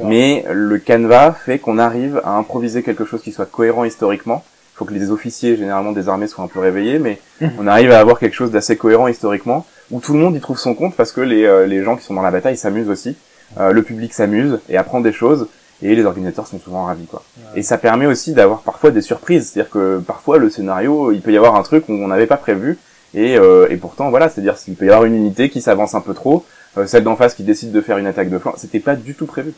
Mais 0.00 0.44
le 0.50 0.78
canevas 0.78 1.32
fait 1.32 1.58
qu'on 1.58 1.78
arrive 1.78 2.20
à 2.24 2.36
improviser 2.36 2.82
quelque 2.82 3.04
chose 3.04 3.22
qui 3.22 3.32
soit 3.32 3.46
cohérent 3.46 3.84
historiquement. 3.84 4.44
Il 4.74 4.78
faut 4.78 4.84
que 4.84 4.94
les 4.94 5.10
officiers, 5.10 5.56
généralement 5.56 5.92
des 5.92 6.08
armées, 6.08 6.26
soient 6.26 6.44
un 6.44 6.48
peu 6.48 6.58
réveillés, 6.60 6.98
mais 6.98 7.20
on 7.58 7.66
arrive 7.66 7.92
à 7.92 8.00
avoir 8.00 8.18
quelque 8.18 8.34
chose 8.34 8.50
d'assez 8.50 8.76
cohérent 8.76 9.06
historiquement, 9.08 9.66
où 9.90 10.00
tout 10.00 10.14
le 10.14 10.18
monde 10.18 10.34
y 10.34 10.40
trouve 10.40 10.58
son 10.58 10.74
compte 10.74 10.96
parce 10.96 11.12
que 11.12 11.20
les, 11.20 11.44
euh, 11.44 11.66
les 11.66 11.84
gens 11.84 11.96
qui 11.96 12.04
sont 12.04 12.14
dans 12.14 12.22
la 12.22 12.30
bataille 12.30 12.56
s'amusent 12.56 12.90
aussi, 12.90 13.16
Euh, 13.60 13.72
le 13.72 13.82
public 13.82 14.14
s'amuse 14.14 14.60
et 14.70 14.78
apprend 14.78 15.02
des 15.02 15.12
choses, 15.12 15.46
et 15.82 15.94
les 15.94 16.06
organisateurs 16.06 16.46
sont 16.46 16.58
souvent 16.58 16.86
ravis, 16.86 17.04
quoi. 17.04 17.22
Ouais. 17.36 17.60
Et 17.60 17.62
ça 17.62 17.76
permet 17.76 18.06
aussi 18.06 18.32
d'avoir 18.32 18.60
parfois 18.60 18.90
des 18.90 19.02
surprises, 19.02 19.50
c'est-à-dire 19.50 19.70
que 19.70 19.98
parfois 19.98 20.38
le 20.38 20.48
scénario, 20.48 21.12
il 21.12 21.20
peut 21.20 21.32
y 21.32 21.36
avoir 21.36 21.54
un 21.54 21.62
truc 21.62 21.84
qu'on 21.84 22.08
n'avait 22.08 22.26
pas 22.26 22.38
prévu, 22.38 22.78
et, 23.12 23.36
euh, 23.36 23.66
et 23.68 23.76
pourtant 23.76 24.08
voilà, 24.08 24.30
c'est-à-dire 24.30 24.56
qu'il 24.56 24.74
peut 24.74 24.86
y 24.86 24.88
avoir 24.88 25.04
une 25.04 25.14
unité 25.14 25.50
qui 25.50 25.60
s'avance 25.60 25.94
un 25.94 26.00
peu 26.00 26.14
trop, 26.14 26.46
euh, 26.78 26.86
celle 26.86 27.04
d'en 27.04 27.16
face 27.16 27.34
qui 27.34 27.42
décide 27.42 27.72
de 27.72 27.80
faire 27.80 27.98
une 27.98 28.06
attaque 28.06 28.30
de 28.30 28.38
flanc, 28.38 28.54
c'était 28.56 28.80
pas 28.80 28.96
du 28.96 29.14
tout 29.14 29.26
prévu. 29.26 29.52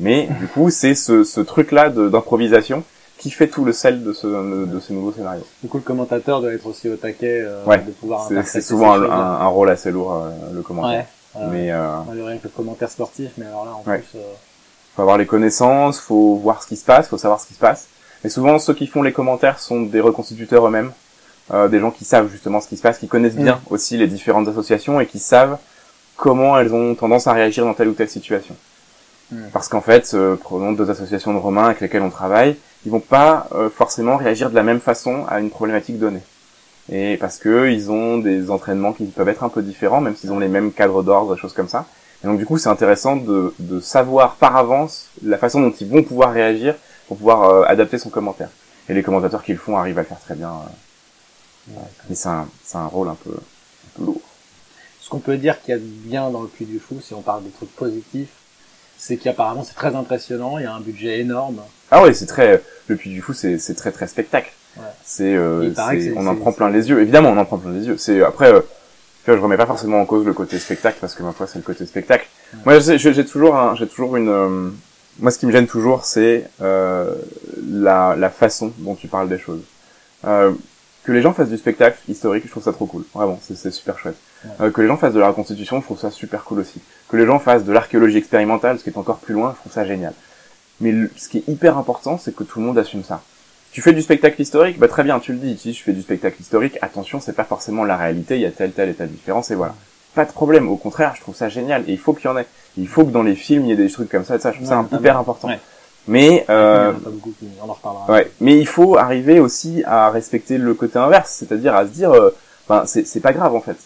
Mais 0.00 0.28
du 0.40 0.46
coup, 0.46 0.68
c'est 0.70 0.94
ce, 0.94 1.24
ce 1.24 1.40
truc-là 1.40 1.88
d'improvisation 1.90 2.82
qui 3.18 3.30
fait 3.30 3.48
tout 3.48 3.64
le 3.64 3.72
sel 3.72 4.02
de 4.04 4.12
ce, 4.12 4.26
de 4.66 4.78
ce 4.80 4.92
nouveau 4.92 5.10
scénario. 5.10 5.42
Du 5.62 5.68
coup, 5.70 5.78
le 5.78 5.82
commentateur 5.82 6.42
doit 6.42 6.52
être 6.52 6.66
aussi 6.66 6.88
au 6.90 6.96
taquet 6.96 7.40
euh, 7.46 7.64
Ouais. 7.64 7.78
de 7.78 7.90
pouvoir 7.92 8.28
C'est- 8.44 8.60
souvent 8.60 8.92
un, 8.92 9.02
un- 9.04 9.10
un 9.40 9.46
rôle 9.46 9.70
assez 9.70 9.90
lourd, 9.90 10.12
euh, 10.14 10.30
le 10.54 10.60
commentaire. 10.62 11.06
Ouais. 11.34 11.46
Mais 11.50 11.70
euh, 11.72 11.98
rien 12.10 12.36
que 12.36 12.44
le 12.44 12.50
commentaire 12.50 12.90
sportif, 12.90 13.30
mais 13.38 13.46
alors 13.46 13.64
là, 13.64 13.70
en 13.74 13.88
Ouais. 13.90 13.98
plus, 13.98 14.18
euh, 14.18 14.22
faut 14.94 15.02
avoir 15.02 15.16
les 15.16 15.26
connaissances, 15.26 15.98
faut 15.98 16.36
voir 16.36 16.62
ce 16.62 16.68
qui 16.68 16.76
se 16.76 16.84
passe, 16.84 17.08
faut 17.08 17.16
savoir 17.18 17.40
ce 17.40 17.46
qui 17.46 17.54
se 17.54 17.58
passe. 17.58 17.86
Mais 18.22 18.28
souvent, 18.30 18.58
ceux 18.58 18.74
qui 18.74 18.86
font 18.86 19.02
les 19.02 19.12
commentaires 19.12 19.58
sont 19.60 19.80
des 19.82 20.00
reconstituteurs 20.00 20.66
eux-mêmes, 20.66 20.92
euh, 21.54 21.68
des 21.68 21.78
gens 21.80 21.90
qui 21.90 22.04
savent 22.04 22.28
justement 22.30 22.60
ce 22.60 22.68
qui 22.68 22.76
se 22.76 22.82
passe, 22.82 22.98
qui 22.98 23.08
connaissent 23.08 23.36
bien 23.36 23.60
aussi 23.70 23.96
les 23.96 24.06
différentes 24.08 24.48
associations 24.48 25.00
et 25.00 25.06
qui 25.06 25.18
savent 25.20 25.56
comment 26.16 26.58
elles 26.58 26.72
ont 26.74 26.94
tendance 26.94 27.26
à 27.26 27.32
réagir 27.32 27.64
dans 27.64 27.74
telle 27.74 27.88
ou 27.88 27.92
telle 27.94 28.08
situation. 28.08 28.54
Parce 29.52 29.68
qu'en 29.68 29.80
fait, 29.80 30.12
euh, 30.14 30.36
prenons 30.36 30.72
deux 30.72 30.88
associations 30.88 31.32
de 31.34 31.38
Romains 31.38 31.64
avec 31.66 31.80
lesquelles 31.80 32.02
on 32.02 32.10
travaille, 32.10 32.56
ils 32.84 32.92
vont 32.92 33.00
pas 33.00 33.48
euh, 33.52 33.68
forcément 33.68 34.16
réagir 34.16 34.50
de 34.50 34.54
la 34.54 34.62
même 34.62 34.78
façon 34.80 35.24
à 35.28 35.40
une 35.40 35.50
problématique 35.50 35.98
donnée. 35.98 36.22
Et 36.92 37.16
parce 37.16 37.38
que 37.38 37.68
ils 37.68 37.90
ont 37.90 38.18
des 38.18 38.52
entraînements 38.52 38.92
qui 38.92 39.04
peuvent 39.06 39.28
être 39.28 39.42
un 39.42 39.48
peu 39.48 39.62
différents, 39.62 40.00
même 40.00 40.14
s'ils 40.14 40.30
ont 40.30 40.38
les 40.38 40.46
mêmes 40.46 40.70
cadres 40.72 41.02
d'ordre, 41.02 41.34
des 41.34 41.40
choses 41.40 41.52
comme 41.52 41.68
ça. 41.68 41.86
Et 42.22 42.28
donc 42.28 42.38
du 42.38 42.46
coup, 42.46 42.56
c'est 42.58 42.68
intéressant 42.68 43.16
de, 43.16 43.52
de 43.58 43.80
savoir 43.80 44.36
par 44.36 44.56
avance 44.56 45.08
la 45.24 45.38
façon 45.38 45.60
dont 45.60 45.72
ils 45.72 45.88
vont 45.88 46.04
pouvoir 46.04 46.32
réagir 46.32 46.76
pour 47.08 47.16
pouvoir 47.16 47.42
euh, 47.50 47.64
adapter 47.66 47.98
son 47.98 48.10
commentaire. 48.10 48.50
Et 48.88 48.94
les 48.94 49.02
commentateurs 49.02 49.42
qui 49.42 49.52
le 49.52 49.58
font 49.58 49.76
arrivent 49.76 49.98
à 49.98 50.02
le 50.02 50.06
faire 50.06 50.20
très 50.20 50.36
bien. 50.36 50.50
euh. 50.50 51.80
Mais 52.08 52.14
c'est 52.14 52.28
un, 52.28 52.46
un 52.74 52.86
rôle 52.86 53.08
un 53.08 53.16
peu, 53.16 53.30
un 53.32 53.98
peu 53.98 54.04
lourd. 54.04 54.20
Ce 55.06 55.10
qu'on 55.10 55.20
peut 55.20 55.36
dire 55.36 55.62
qu'il 55.62 55.70
y 55.70 55.76
a 55.76 55.78
de 55.78 55.84
bien 55.84 56.30
dans 56.30 56.42
le 56.42 56.48
Puy 56.48 56.64
du 56.64 56.80
Fou, 56.80 56.96
si 57.00 57.14
on 57.14 57.20
parle 57.20 57.44
des 57.44 57.50
trucs 57.50 57.70
positifs, 57.76 58.30
c'est 58.98 59.16
qu'apparemment 59.16 59.62
c'est 59.62 59.76
très 59.76 59.94
impressionnant, 59.94 60.58
il 60.58 60.64
y 60.64 60.66
a 60.66 60.74
un 60.74 60.80
budget 60.80 61.20
énorme. 61.20 61.60
Ah 61.92 62.02
ouais, 62.02 62.12
c'est 62.12 62.26
très, 62.26 62.60
le 62.88 62.96
Puy 62.96 63.10
du 63.10 63.22
Fou, 63.22 63.32
c'est, 63.32 63.60
c'est 63.60 63.74
très 63.74 63.92
très 63.92 64.08
spectacle. 64.08 64.50
Ouais. 64.76 64.82
C'est, 65.04 65.32
euh, 65.36 65.72
on 66.16 66.26
en 66.26 66.34
prend 66.34 66.50
plein 66.50 66.70
les 66.70 66.88
yeux. 66.88 67.00
Évidemment, 67.00 67.28
on 67.30 67.36
en 67.38 67.44
prend 67.44 67.58
plein 67.58 67.70
les 67.70 67.86
yeux. 67.86 67.96
C'est 67.98 68.20
après, 68.20 68.52
euh, 68.52 68.58
tu 69.24 69.30
vois, 69.30 69.36
je 69.36 69.42
remets 69.42 69.56
pas 69.56 69.66
forcément 69.66 70.00
en 70.00 70.06
cause 70.06 70.26
le 70.26 70.32
côté 70.32 70.58
spectacle 70.58 70.98
parce 71.00 71.14
que 71.14 71.22
ma 71.22 71.30
foi, 71.30 71.46
c'est 71.46 71.60
le 71.60 71.64
côté 71.64 71.86
spectacle. 71.86 72.26
Moi, 72.64 72.80
j'ai 72.80 73.24
toujours, 73.24 73.54
un- 73.56 73.76
j'ai 73.76 73.86
toujours 73.86 74.16
une, 74.16 74.28
euh, 74.28 74.70
moi, 75.20 75.30
ce 75.30 75.38
qui 75.38 75.46
me 75.46 75.52
gêne 75.52 75.68
toujours, 75.68 76.04
c'est 76.04 76.50
euh, 76.60 77.14
la, 77.70 78.16
la 78.18 78.28
façon 78.28 78.72
dont 78.78 78.96
tu 78.96 79.06
parles 79.06 79.28
des 79.28 79.38
choses. 79.38 79.62
Euh, 80.26 80.50
que 81.04 81.12
les 81.12 81.22
gens 81.22 81.32
fassent 81.32 81.48
du 81.50 81.58
spectacle 81.58 81.96
historique, 82.08 82.42
je 82.44 82.50
trouve 82.50 82.64
ça 82.64 82.72
trop 82.72 82.86
cool. 82.86 83.04
Vraiment, 83.14 83.38
c'est, 83.40 83.56
c'est 83.56 83.70
super 83.70 83.96
chouette. 84.00 84.16
Euh, 84.60 84.70
que 84.70 84.80
les 84.80 84.86
gens 84.88 84.96
fassent 84.96 85.14
de 85.14 85.20
la 85.20 85.28
reconstitution, 85.28 85.78
je 85.80 85.84
trouve 85.84 85.98
ça 85.98 86.10
super 86.10 86.44
cool 86.44 86.60
aussi. 86.60 86.80
Que 87.08 87.16
les 87.16 87.26
gens 87.26 87.38
fassent 87.38 87.64
de 87.64 87.72
l'archéologie 87.72 88.18
expérimentale, 88.18 88.78
ce 88.78 88.84
qui 88.84 88.90
est 88.90 88.98
encore 88.98 89.18
plus 89.18 89.34
loin, 89.34 89.52
je 89.54 89.60
trouve 89.60 89.72
ça 89.72 89.84
génial. 89.84 90.12
Mais 90.80 90.92
le- 90.92 91.10
ce 91.16 91.28
qui 91.28 91.38
est 91.38 91.48
hyper 91.48 91.78
important, 91.78 92.18
c'est 92.18 92.34
que 92.34 92.44
tout 92.44 92.60
le 92.60 92.66
monde 92.66 92.78
assume 92.78 93.02
ça. 93.04 93.22
Tu 93.72 93.82
fais 93.82 93.92
du 93.92 94.00
spectacle 94.02 94.40
historique, 94.40 94.78
bah 94.78 94.88
très 94.88 95.02
bien, 95.04 95.18
tu 95.20 95.32
le 95.32 95.38
dis. 95.38 95.58
Si 95.58 95.72
je 95.74 95.82
fais 95.82 95.92
du 95.92 96.00
spectacle 96.02 96.40
historique, 96.40 96.78
attention, 96.82 97.20
c'est 97.20 97.34
pas 97.34 97.44
forcément 97.44 97.84
la 97.84 97.96
réalité, 97.96 98.36
il 98.36 98.40
y 98.42 98.46
a 98.46 98.50
telle, 98.50 98.72
telle 98.72 98.88
et 98.90 98.94
telle 98.94 99.10
différence, 99.10 99.50
et 99.50 99.54
voilà. 99.54 99.74
Pas 100.14 100.24
de 100.24 100.32
problème, 100.32 100.68
au 100.70 100.76
contraire, 100.76 101.12
je 101.14 101.20
trouve 101.20 101.34
ça 101.36 101.48
génial, 101.50 101.82
et 101.86 101.92
il 101.92 101.98
faut 101.98 102.14
qu'il 102.14 102.24
y 102.30 102.32
en 102.32 102.38
ait. 102.38 102.46
Il 102.78 102.88
faut 102.88 103.04
que 103.04 103.10
dans 103.10 103.22
les 103.22 103.34
films, 103.34 103.64
il 103.64 103.68
y 103.68 103.72
ait 103.72 103.76
des 103.76 103.90
trucs 103.90 104.08
comme 104.08 104.24
ça, 104.24 104.36
et 104.36 104.38
ça, 104.38 104.50
je 104.52 104.56
trouve 104.56 104.68
Ouais, 104.70 104.74
ça 104.90 104.96
hyper 104.96 105.18
important. 105.18 105.48
Ouais. 105.48 105.60
Mais, 106.08 106.46
euh. 106.48 106.92
Ouais, 108.08 108.30
mais 108.40 108.56
il 108.58 108.66
faut 108.66 108.96
arriver 108.96 109.40
aussi 109.40 109.82
à 109.84 110.08
respecter 110.10 110.56
le 110.56 110.72
côté 110.72 110.98
inverse, 110.98 111.32
c'est-à-dire 111.32 111.74
à 111.74 111.84
se 111.84 111.90
dire, 111.90 112.12
euh, 112.12 112.30
ben 112.68 112.84
c'est 112.86 113.20
pas 113.20 113.32
grave 113.32 113.54
en 113.54 113.60
fait. 113.60 113.76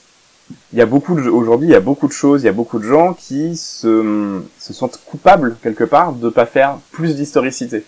Il 0.72 0.78
y 0.78 0.82
a 0.82 0.86
beaucoup 0.86 1.14
de 1.14 1.28
aujourd'hui, 1.28 1.68
il 1.68 1.72
y 1.72 1.76
a 1.76 1.80
beaucoup 1.80 2.06
de 2.08 2.12
choses, 2.12 2.42
il 2.42 2.46
y 2.46 2.48
a 2.48 2.52
beaucoup 2.52 2.78
de 2.78 2.84
gens 2.84 3.14
qui 3.14 3.56
se 3.56 4.40
se 4.58 4.72
sentent 4.72 5.00
coupables 5.06 5.56
quelque 5.62 5.84
part 5.84 6.12
de 6.12 6.28
pas 6.28 6.46
faire 6.46 6.76
plus 6.92 7.14
d'historicité. 7.16 7.84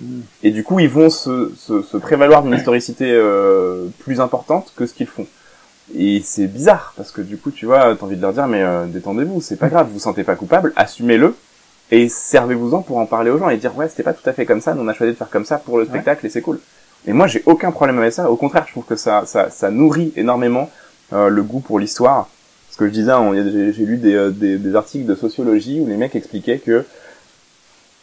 Mm. 0.00 0.20
Et 0.42 0.50
du 0.50 0.64
coup, 0.64 0.80
ils 0.80 0.88
vont 0.88 1.10
se 1.10 1.52
se, 1.56 1.82
se 1.82 1.96
prévaloir 1.96 2.42
d'une 2.42 2.54
historicité 2.54 3.10
euh, 3.12 3.86
plus 4.00 4.20
importante 4.20 4.72
que 4.76 4.86
ce 4.86 4.94
qu'ils 4.94 5.06
font. 5.06 5.26
Et 5.94 6.22
c'est 6.24 6.46
bizarre 6.46 6.94
parce 6.96 7.10
que 7.10 7.20
du 7.20 7.36
coup, 7.36 7.50
tu 7.50 7.66
vois, 7.66 7.94
t'as 7.94 8.04
envie 8.06 8.16
de 8.16 8.22
leur 8.22 8.32
dire 8.32 8.46
mais 8.46 8.62
euh, 8.62 8.86
détendez-vous, 8.86 9.40
c'est 9.42 9.56
pas 9.56 9.68
grave, 9.68 9.86
vous 9.88 9.94
vous 9.94 9.98
sentez 9.98 10.24
pas 10.24 10.34
coupable, 10.34 10.72
assumez-le 10.76 11.34
et 11.90 12.08
servez-vous-en 12.08 12.80
pour 12.80 12.96
en 12.96 13.04
parler 13.04 13.30
aux 13.30 13.36
gens 13.38 13.50
et 13.50 13.58
dire 13.58 13.76
ouais 13.76 13.88
c'était 13.90 14.02
pas 14.02 14.14
tout 14.14 14.26
à 14.28 14.32
fait 14.32 14.46
comme 14.46 14.62
ça, 14.62 14.72
nous 14.72 14.82
on 14.82 14.88
a 14.88 14.94
choisi 14.94 15.12
de 15.12 15.18
faire 15.18 15.28
comme 15.28 15.44
ça 15.44 15.58
pour 15.58 15.76
le 15.76 15.84
Ouais. 15.84 15.88
spectacle 15.90 16.24
et 16.24 16.30
c'est 16.30 16.40
cool. 16.40 16.58
Et 17.06 17.12
moi 17.12 17.26
j'ai 17.26 17.42
aucun 17.44 17.70
problème 17.70 17.98
avec 17.98 18.14
ça, 18.14 18.30
au 18.30 18.36
contraire 18.36 18.64
je 18.66 18.72
trouve 18.72 18.86
que 18.86 18.96
ça 18.96 19.24
ça, 19.26 19.50
ça 19.50 19.70
nourrit 19.70 20.10
énormément 20.16 20.70
le 21.12 21.42
goût 21.42 21.60
pour 21.60 21.78
l'histoire. 21.78 22.28
Ce 22.70 22.76
que 22.76 22.86
je 22.86 22.90
disais, 22.92 23.12
a- 23.12 23.32
j'ai 23.52 23.72
j'ai 23.72 23.84
lu 23.84 23.96
des, 23.98 24.14
euh, 24.14 24.30
des, 24.30 24.56
des 24.58 24.74
articles 24.74 25.06
de 25.06 25.14
sociologie 25.14 25.80
où 25.80 25.86
les 25.86 25.96
mecs 25.96 26.16
expliquaient 26.16 26.58
que 26.58 26.84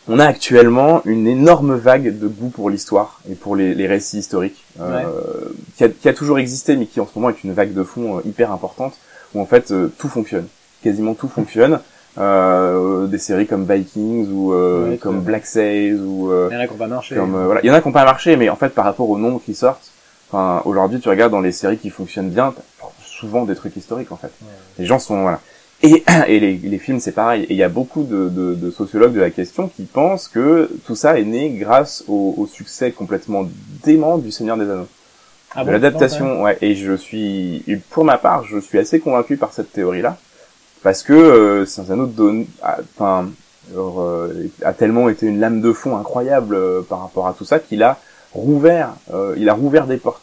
on 0.08 0.18
a 0.18 0.26
actuellement 0.26 1.02
une 1.06 1.28
énorme 1.28 1.76
vague 1.76 2.18
de 2.18 2.28
goût 2.28 2.50
pour 2.50 2.70
l'histoire 2.70 3.20
et 3.30 3.36
pour 3.36 3.56
les, 3.56 3.76
les 3.76 3.86
récits 3.86 4.18
historiques, 4.18 4.64
euh, 4.82 5.04
qui, 5.78 5.84
a, 5.84 5.90
qui 5.90 6.10
a 6.10 6.14
toujours 6.14 6.40
existé, 6.40 6.76
mais 6.76 6.88
qui 6.88 7.00
en 7.00 7.06
ce 7.06 7.12
moment 7.16 7.30
est 7.30 7.44
une 7.44 7.54
vague 7.54 7.74
de 7.74 7.84
fond 7.84 8.18
euh, 8.18 8.22
hyper 8.26 8.52
importante, 8.52 8.94
où 9.36 9.42
en 9.42 9.46
fait 9.46 9.72
euh, 9.72 9.92
tout 10.00 10.08
fonctionne, 10.10 10.48
quasiment 10.84 11.14
tout 11.14 11.28
fonctionne. 11.28 11.80
Euh, 12.18 13.08
des 13.08 13.18
séries 13.20 13.48
comme 13.48 13.66
Vikings 13.66 14.30
ou 14.34 14.52
euh, 14.54 14.90
Ouais, 14.90 14.98
comme. 14.98 15.22
Black 15.22 15.46
Sails 15.46 15.94
ou 16.02 16.30
euh, 16.30 16.50
Il 16.52 16.56
y 16.56 16.58
en 16.58 16.62
a 16.62 16.68
qui 16.68 16.74
ont 16.74 16.78
pas 16.78 16.88
marché. 16.88 17.16
comme 17.16 17.36
euh, 17.36 17.46
voilà, 17.46 17.62
il 17.64 17.68
y 17.68 17.72
en 17.72 17.74
a 17.74 17.80
qui 17.82 17.88
n'ont 17.88 17.94
pas 17.94 18.04
marché, 18.04 18.36
mais 18.36 18.50
en 18.50 18.58
fait 18.58 18.70
par 18.70 18.84
rapport 18.84 19.10
au 19.10 19.18
nombre 19.18 19.42
qui 19.46 19.54
sortent, 19.56 19.92
enfin 20.32 20.62
aujourd'hui 20.66 21.00
tu 21.00 21.10
regardes 21.10 21.32
dans 21.32 21.42
les 21.42 21.52
séries 21.52 21.78
qui 21.78 21.90
fonctionnent 21.90 22.30
bien, 22.30 22.54
souvent 23.04 23.44
des 23.46 23.56
trucs 23.56 23.76
historiques 23.76 24.12
en 24.12 24.16
fait. 24.18 24.32
Ouais. 24.42 24.48
Les 24.80 24.86
gens 24.86 25.00
sont 25.00 25.22
voilà. 25.24 25.40
Et, 25.84 26.04
et 26.28 26.40
les, 26.40 26.58
les 26.58 26.78
films 26.78 27.00
c'est 27.00 27.12
pareil. 27.12 27.44
Et 27.44 27.52
il 27.54 27.58
y 27.58 27.64
a 27.64 27.70
beaucoup 27.70 28.04
de, 28.04 28.30
de, 28.30 28.54
de 28.56 28.72
sociologues 28.72 29.14
de 29.14 29.20
la 29.20 29.30
question 29.32 29.68
qui 29.68 29.84
pensent 29.84 30.28
que 30.28 30.70
tout 30.86 30.96
ça 30.96 31.20
est 31.20 31.24
né 31.26 31.50
grâce 31.52 32.04
au, 32.08 32.36
au 32.38 32.48
succès 32.48 32.92
complètement 32.92 33.48
dément 33.84 34.18
du 34.18 34.32
Seigneur 34.32 34.58
des 34.58 34.70
Anneaux, 34.70 34.88
Ah 35.56 35.62
de 35.62 35.66
bon, 35.66 35.72
l'adaptation. 35.74 36.44
Ouais. 36.44 36.58
Et 36.62 36.76
je 36.76 36.94
suis, 36.96 37.64
et 37.68 37.78
pour 37.78 38.06
ma 38.06 38.18
part, 38.18 38.46
je 38.46 38.60
suis 38.60 38.78
assez 38.80 39.00
convaincu 39.00 39.38
par 39.38 39.54
cette 39.54 39.72
théorie-là 39.74 40.18
parce 40.84 41.04
que 41.04 41.14
euh, 41.14 41.66
Seigneur 41.66 41.88
des 41.88 41.94
Anneaux 41.94 42.06
donne, 42.08 42.46
a- 42.64 42.78
enfin, 42.96 43.30
euh, 43.76 44.48
a 44.64 44.74
tellement 44.74 45.10
été 45.10 45.26
une 45.28 45.40
lame 45.40 45.62
de 45.62 45.72
fond 45.74 45.98
incroyable 45.98 46.56
euh, 46.56 46.82
par 46.82 47.02
rapport 47.02 47.28
à 47.28 47.34
tout 47.34 47.46
ça 47.46 47.60
qu'il 47.60 47.84
a 47.84 48.00
rouvert, 48.34 48.94
euh, 49.14 49.36
il 49.38 49.50
a 49.50 49.54
rouvert 49.54 49.88
des 49.88 49.98
portes. 49.98 50.22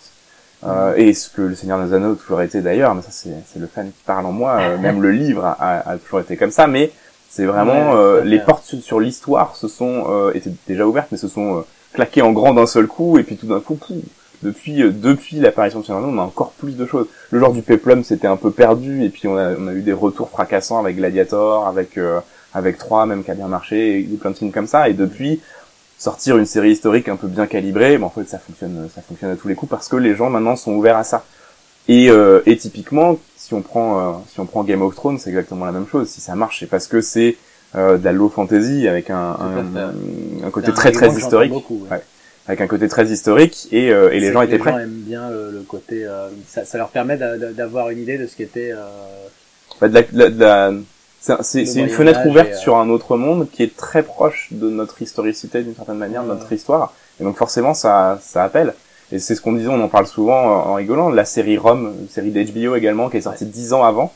Euh, 0.67 0.95
et 0.97 1.15
ce 1.15 1.29
que 1.31 1.43
le 1.43 1.55
Seigneur 1.55 1.79
des 1.85 1.95
Anneaux 1.95 2.15
a 2.15 2.17
toujours 2.17 2.43
été 2.43 2.61
d'ailleurs, 2.61 2.93
mais 2.95 3.03
ça 3.03 3.11
c'est 3.13 3.61
le 3.61 3.67
fan 3.69 3.87
qui 3.91 4.03
parle 4.05 4.27
en 4.27 4.33
moi, 4.33 4.57
euh, 4.61 4.77
même 4.79 5.01
le 5.01 5.13
livre 5.13 5.45
a, 5.45 5.53
a- 5.53 5.91
a 5.93 5.97
toujours 5.99 6.19
été 6.21 6.37
comme 6.37 6.51
ça, 6.51 6.67
mais 6.67 6.91
c'est 7.31 7.45
vraiment 7.45 7.93
Ouais, 7.93 7.97
euh, 7.97 8.25
les 8.25 8.41
portes 8.41 8.65
sur, 8.65 8.81
sur 8.83 8.99
l'histoire 8.99 9.55
se 9.55 9.69
sont 9.69 10.07
euh, 10.09 10.33
étaient 10.35 10.51
déjà 10.67 10.85
ouvertes, 10.85 11.09
mais 11.13 11.19
se 11.19 11.29
sont 11.29 11.59
euh, 11.59 11.61
claquées 11.93 12.23
en 12.23 12.33
grand 12.33 12.55
d'un 12.55 12.67
seul 12.67 12.89
coup, 12.89 13.19
et 13.19 13.23
puis 13.23 13.37
tout 13.37 13.47
d'un 13.47 13.61
coup, 13.61 13.77
pouf, 13.77 13.99
depuis 14.43 14.83
euh, 14.83 14.91
depuis 14.91 15.37
l'apparition 15.39 15.79
de 15.79 15.85
Seigneur 15.85 16.01
des 16.03 16.09
Anneaux, 16.09 16.19
on 16.19 16.21
a 16.23 16.27
encore 16.27 16.51
plus 16.51 16.77
de 16.77 16.87
choses. 16.87 17.07
Le 17.31 17.39
genre 17.39 17.53
du 17.53 17.63
peplum 17.63 18.03
c'était 18.03 18.27
un 18.27 18.37
peu 18.37 18.51
perdu, 18.51 19.05
et 19.05 19.11
puis 19.11 19.29
on 19.29 19.37
a, 19.37 19.53
on 19.57 19.69
a 19.69 19.73
eu 19.75 19.83
des 19.83 19.93
retours 19.93 20.29
fracassants 20.29 20.81
avec 20.81 20.97
Gladiator, 20.97 21.69
avec 21.69 21.97
euh, 21.99 22.19
avec 22.53 22.79
3 22.79 23.07
même 23.07 23.23
qui 23.23 23.31
a 23.31 23.35
bien 23.35 23.47
marché, 23.47 24.01
et 24.01 24.03
plein 24.21 24.33
de 24.33 24.37
films 24.37 24.51
comme 24.51 24.67
ça, 24.67 24.89
et 24.89 24.93
depuis 24.95 25.41
sortir 25.99 26.39
une 26.39 26.47
série 26.47 26.71
historique 26.73 27.09
un 27.09 27.17
peu 27.17 27.27
bien 27.27 27.47
calibrée, 27.47 27.99
mais 27.99 28.05
en 28.05 28.11
fait 28.11 28.29
ça 28.29 28.39
fonctionne, 28.39 28.89
ça 28.95 29.03
fonctionne 29.03 29.31
à 29.31 29.37
tous 29.37 29.49
les 29.49 29.55
coups 29.55 29.71
parce 29.71 29.89
que 29.89 29.97
les 29.97 30.15
gens 30.15 30.31
maintenant 30.31 30.57
sont 30.57 30.73
ouverts 30.73 30.97
à 30.97 31.05
ça. 31.05 31.25
Et, 31.89 32.11
euh, 32.11 32.41
et 32.47 32.57
typiquement, 32.57 33.19
si 33.37 33.55
on 33.55 33.63
prend, 33.63 33.99
euh, 33.99 34.13
si 34.31 34.39
on 34.41 34.47
prend 34.47 34.63
Game 34.63 34.83
of 34.83 34.95
Thrones, 34.95 35.19
c'est 35.19 35.31
exactement 35.31 35.65
la 35.65 35.73
même 35.73 35.87
chose. 35.89 36.09
Si 36.09 36.21
ça 36.21 36.35
marche, 36.35 36.61
c'est 36.61 36.67
parce 36.67 36.87
que 36.87 37.01
c'est 37.01 37.37
euh, 37.75 37.97
de 37.99 38.05
la 38.05 38.13
low 38.13 38.29
fantasy 38.29 38.87
avec 38.87 39.11
un, 39.11 39.17
un, 39.41 39.93
un 40.47 40.51
côté 40.51 40.69
un 40.69 40.73
très 40.73 40.93
très 40.93 41.09
historique, 41.11 41.51
beaucoup, 41.53 41.87
ouais. 41.91 41.97
Ouais. 41.97 42.03
avec 42.47 42.61
un 42.61 42.67
côté 42.67 42.89
très 42.89 43.07
historique, 43.07 43.69
et, 43.73 43.91
euh, 43.91 44.11
et 44.13 44.21
les 44.21 44.33
gens 44.33 44.43
étaient 44.43 44.59
prêts. 44.59 44.71
Les 44.73 44.77
gens 44.79 44.85
aiment 44.85 44.91
bien 45.07 45.31
le, 45.31 45.51
le 45.51 45.61
côté, 45.63 46.05
euh, 46.05 46.29
ça, 46.47 46.65
ça 46.67 46.77
leur 46.79 46.89
permet 46.91 47.17
d'a- 47.17 47.37
d'a- 47.39 47.53
d'avoir 47.53 47.89
une 47.91 47.99
idée 47.99 48.19
de 48.19 48.27
ce 48.27 48.37
qui 48.37 48.43
était. 48.43 48.71
Euh, 48.73 48.87
Bah, 49.81 49.89
de 49.89 49.95
la, 49.95 50.03
de 50.03 50.19
la- 50.19 50.31
de 50.31 50.41
la- 50.41 50.73
c'est 51.41 51.63
une 51.75 51.89
fenêtre 51.89 52.27
ouverte 52.27 52.53
euh, 52.53 52.57
sur 52.57 52.77
un 52.77 52.89
autre 52.89 53.17
monde 53.17 53.49
qui 53.51 53.63
est 53.63 53.77
très 53.77 54.03
proche 54.03 54.49
de 54.51 54.69
notre 54.69 55.01
historicité 55.03 55.63
d'une 55.63 55.75
certaine 55.75 55.99
manière, 55.99 56.23
de 56.23 56.29
notre 56.29 56.53
histoire. 56.53 56.93
Et 57.21 57.25
donc 57.25 57.37
forcément, 57.37 57.75
ça, 57.75 58.19
ça 58.23 58.45
appelle. 58.45 58.75
Et 59.11 59.19
c'est 59.19 59.35
ce 59.35 59.41
qu'on 59.41 59.53
disait, 59.53 59.69
on 59.69 59.83
en 59.83 59.89
parle 59.89 60.07
souvent 60.07 60.39
en 60.39 60.71
en 60.71 60.75
rigolant. 60.75 61.09
La 61.11 61.25
série 61.25 61.57
Rome, 61.57 61.95
une 62.01 62.09
série 62.09 62.31
d'HBO 62.31 62.77
également, 62.77 63.09
qui 63.09 63.17
est 63.17 63.23
sortie 63.23 63.47
dix 63.47 63.73
ans 63.73 63.85
avant, 63.85 64.13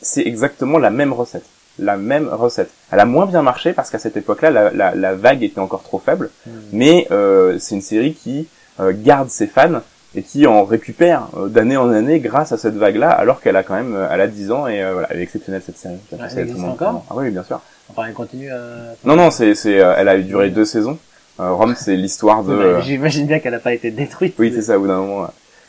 c'est 0.00 0.22
exactement 0.22 0.78
la 0.78 0.90
même 0.90 1.12
recette. 1.12 1.44
La 1.78 1.96
même 1.96 2.28
recette. 2.28 2.70
Elle 2.90 3.00
a 3.00 3.04
moins 3.04 3.26
bien 3.26 3.42
marché 3.42 3.72
parce 3.72 3.90
qu'à 3.90 3.98
cette 3.98 4.16
époque-là, 4.16 4.50
la, 4.50 4.70
la, 4.70 4.94
la 4.94 5.14
vague 5.14 5.42
était 5.42 5.58
encore 5.58 5.82
trop 5.82 5.98
faible. 5.98 6.30
Mais 6.72 7.06
euh, 7.10 7.58
c'est 7.58 7.74
une 7.74 7.82
série 7.82 8.14
qui 8.14 8.48
euh, 8.80 8.92
garde 8.94 9.28
ses 9.28 9.46
fans 9.46 9.80
et 10.16 10.22
qui 10.22 10.46
en 10.46 10.64
récupère 10.64 11.28
euh, 11.36 11.48
d'année 11.48 11.76
en 11.76 11.90
année 11.92 12.18
grâce 12.20 12.50
à 12.50 12.56
cette 12.56 12.74
vague-là, 12.74 13.10
alors 13.10 13.40
qu'elle 13.40 13.54
a 13.56 13.62
quand 13.62 13.74
même, 13.74 13.94
euh, 13.94 14.08
elle 14.10 14.20
a 14.22 14.26
10 14.26 14.50
ans 14.50 14.66
et 14.66 14.82
euh, 14.82 14.92
voilà, 14.94 15.08
elle 15.10 15.20
est 15.20 15.22
exceptionnelle 15.22 15.62
cette 15.64 15.76
série. 15.78 15.96
Elle 16.10 16.38
existe 16.38 16.64
encore 16.64 17.04
Ah 17.10 17.14
oui, 17.16 17.30
bien 17.30 17.44
sûr. 17.44 17.60
Enfin, 17.90 18.04
elle 18.08 18.14
continue 18.14 18.50
à. 18.50 18.56
Non, 19.04 19.14
non, 19.14 19.30
c'est, 19.30 19.54
c'est, 19.54 19.78
euh, 19.80 19.94
elle 19.96 20.08
a 20.08 20.18
duré 20.18 20.50
deux 20.50 20.64
saisons. 20.64 20.98
Euh, 21.38 21.52
Rome, 21.52 21.74
c'est 21.76 21.94
l'histoire 21.96 22.42
de. 22.42 22.52
Euh, 22.52 22.80
J'imagine 22.86 23.26
bien 23.26 23.38
qu'elle 23.38 23.52
n'a 23.52 23.58
pas 23.58 23.74
été 23.74 23.90
détruite. 23.90 24.34
oui, 24.38 24.50
c'est 24.54 24.62
ça, 24.62 24.78
au 24.78 24.80
bout 24.80 24.88
d'un 24.88 24.98
moment. 25.00 25.20
ouais. 25.22 25.28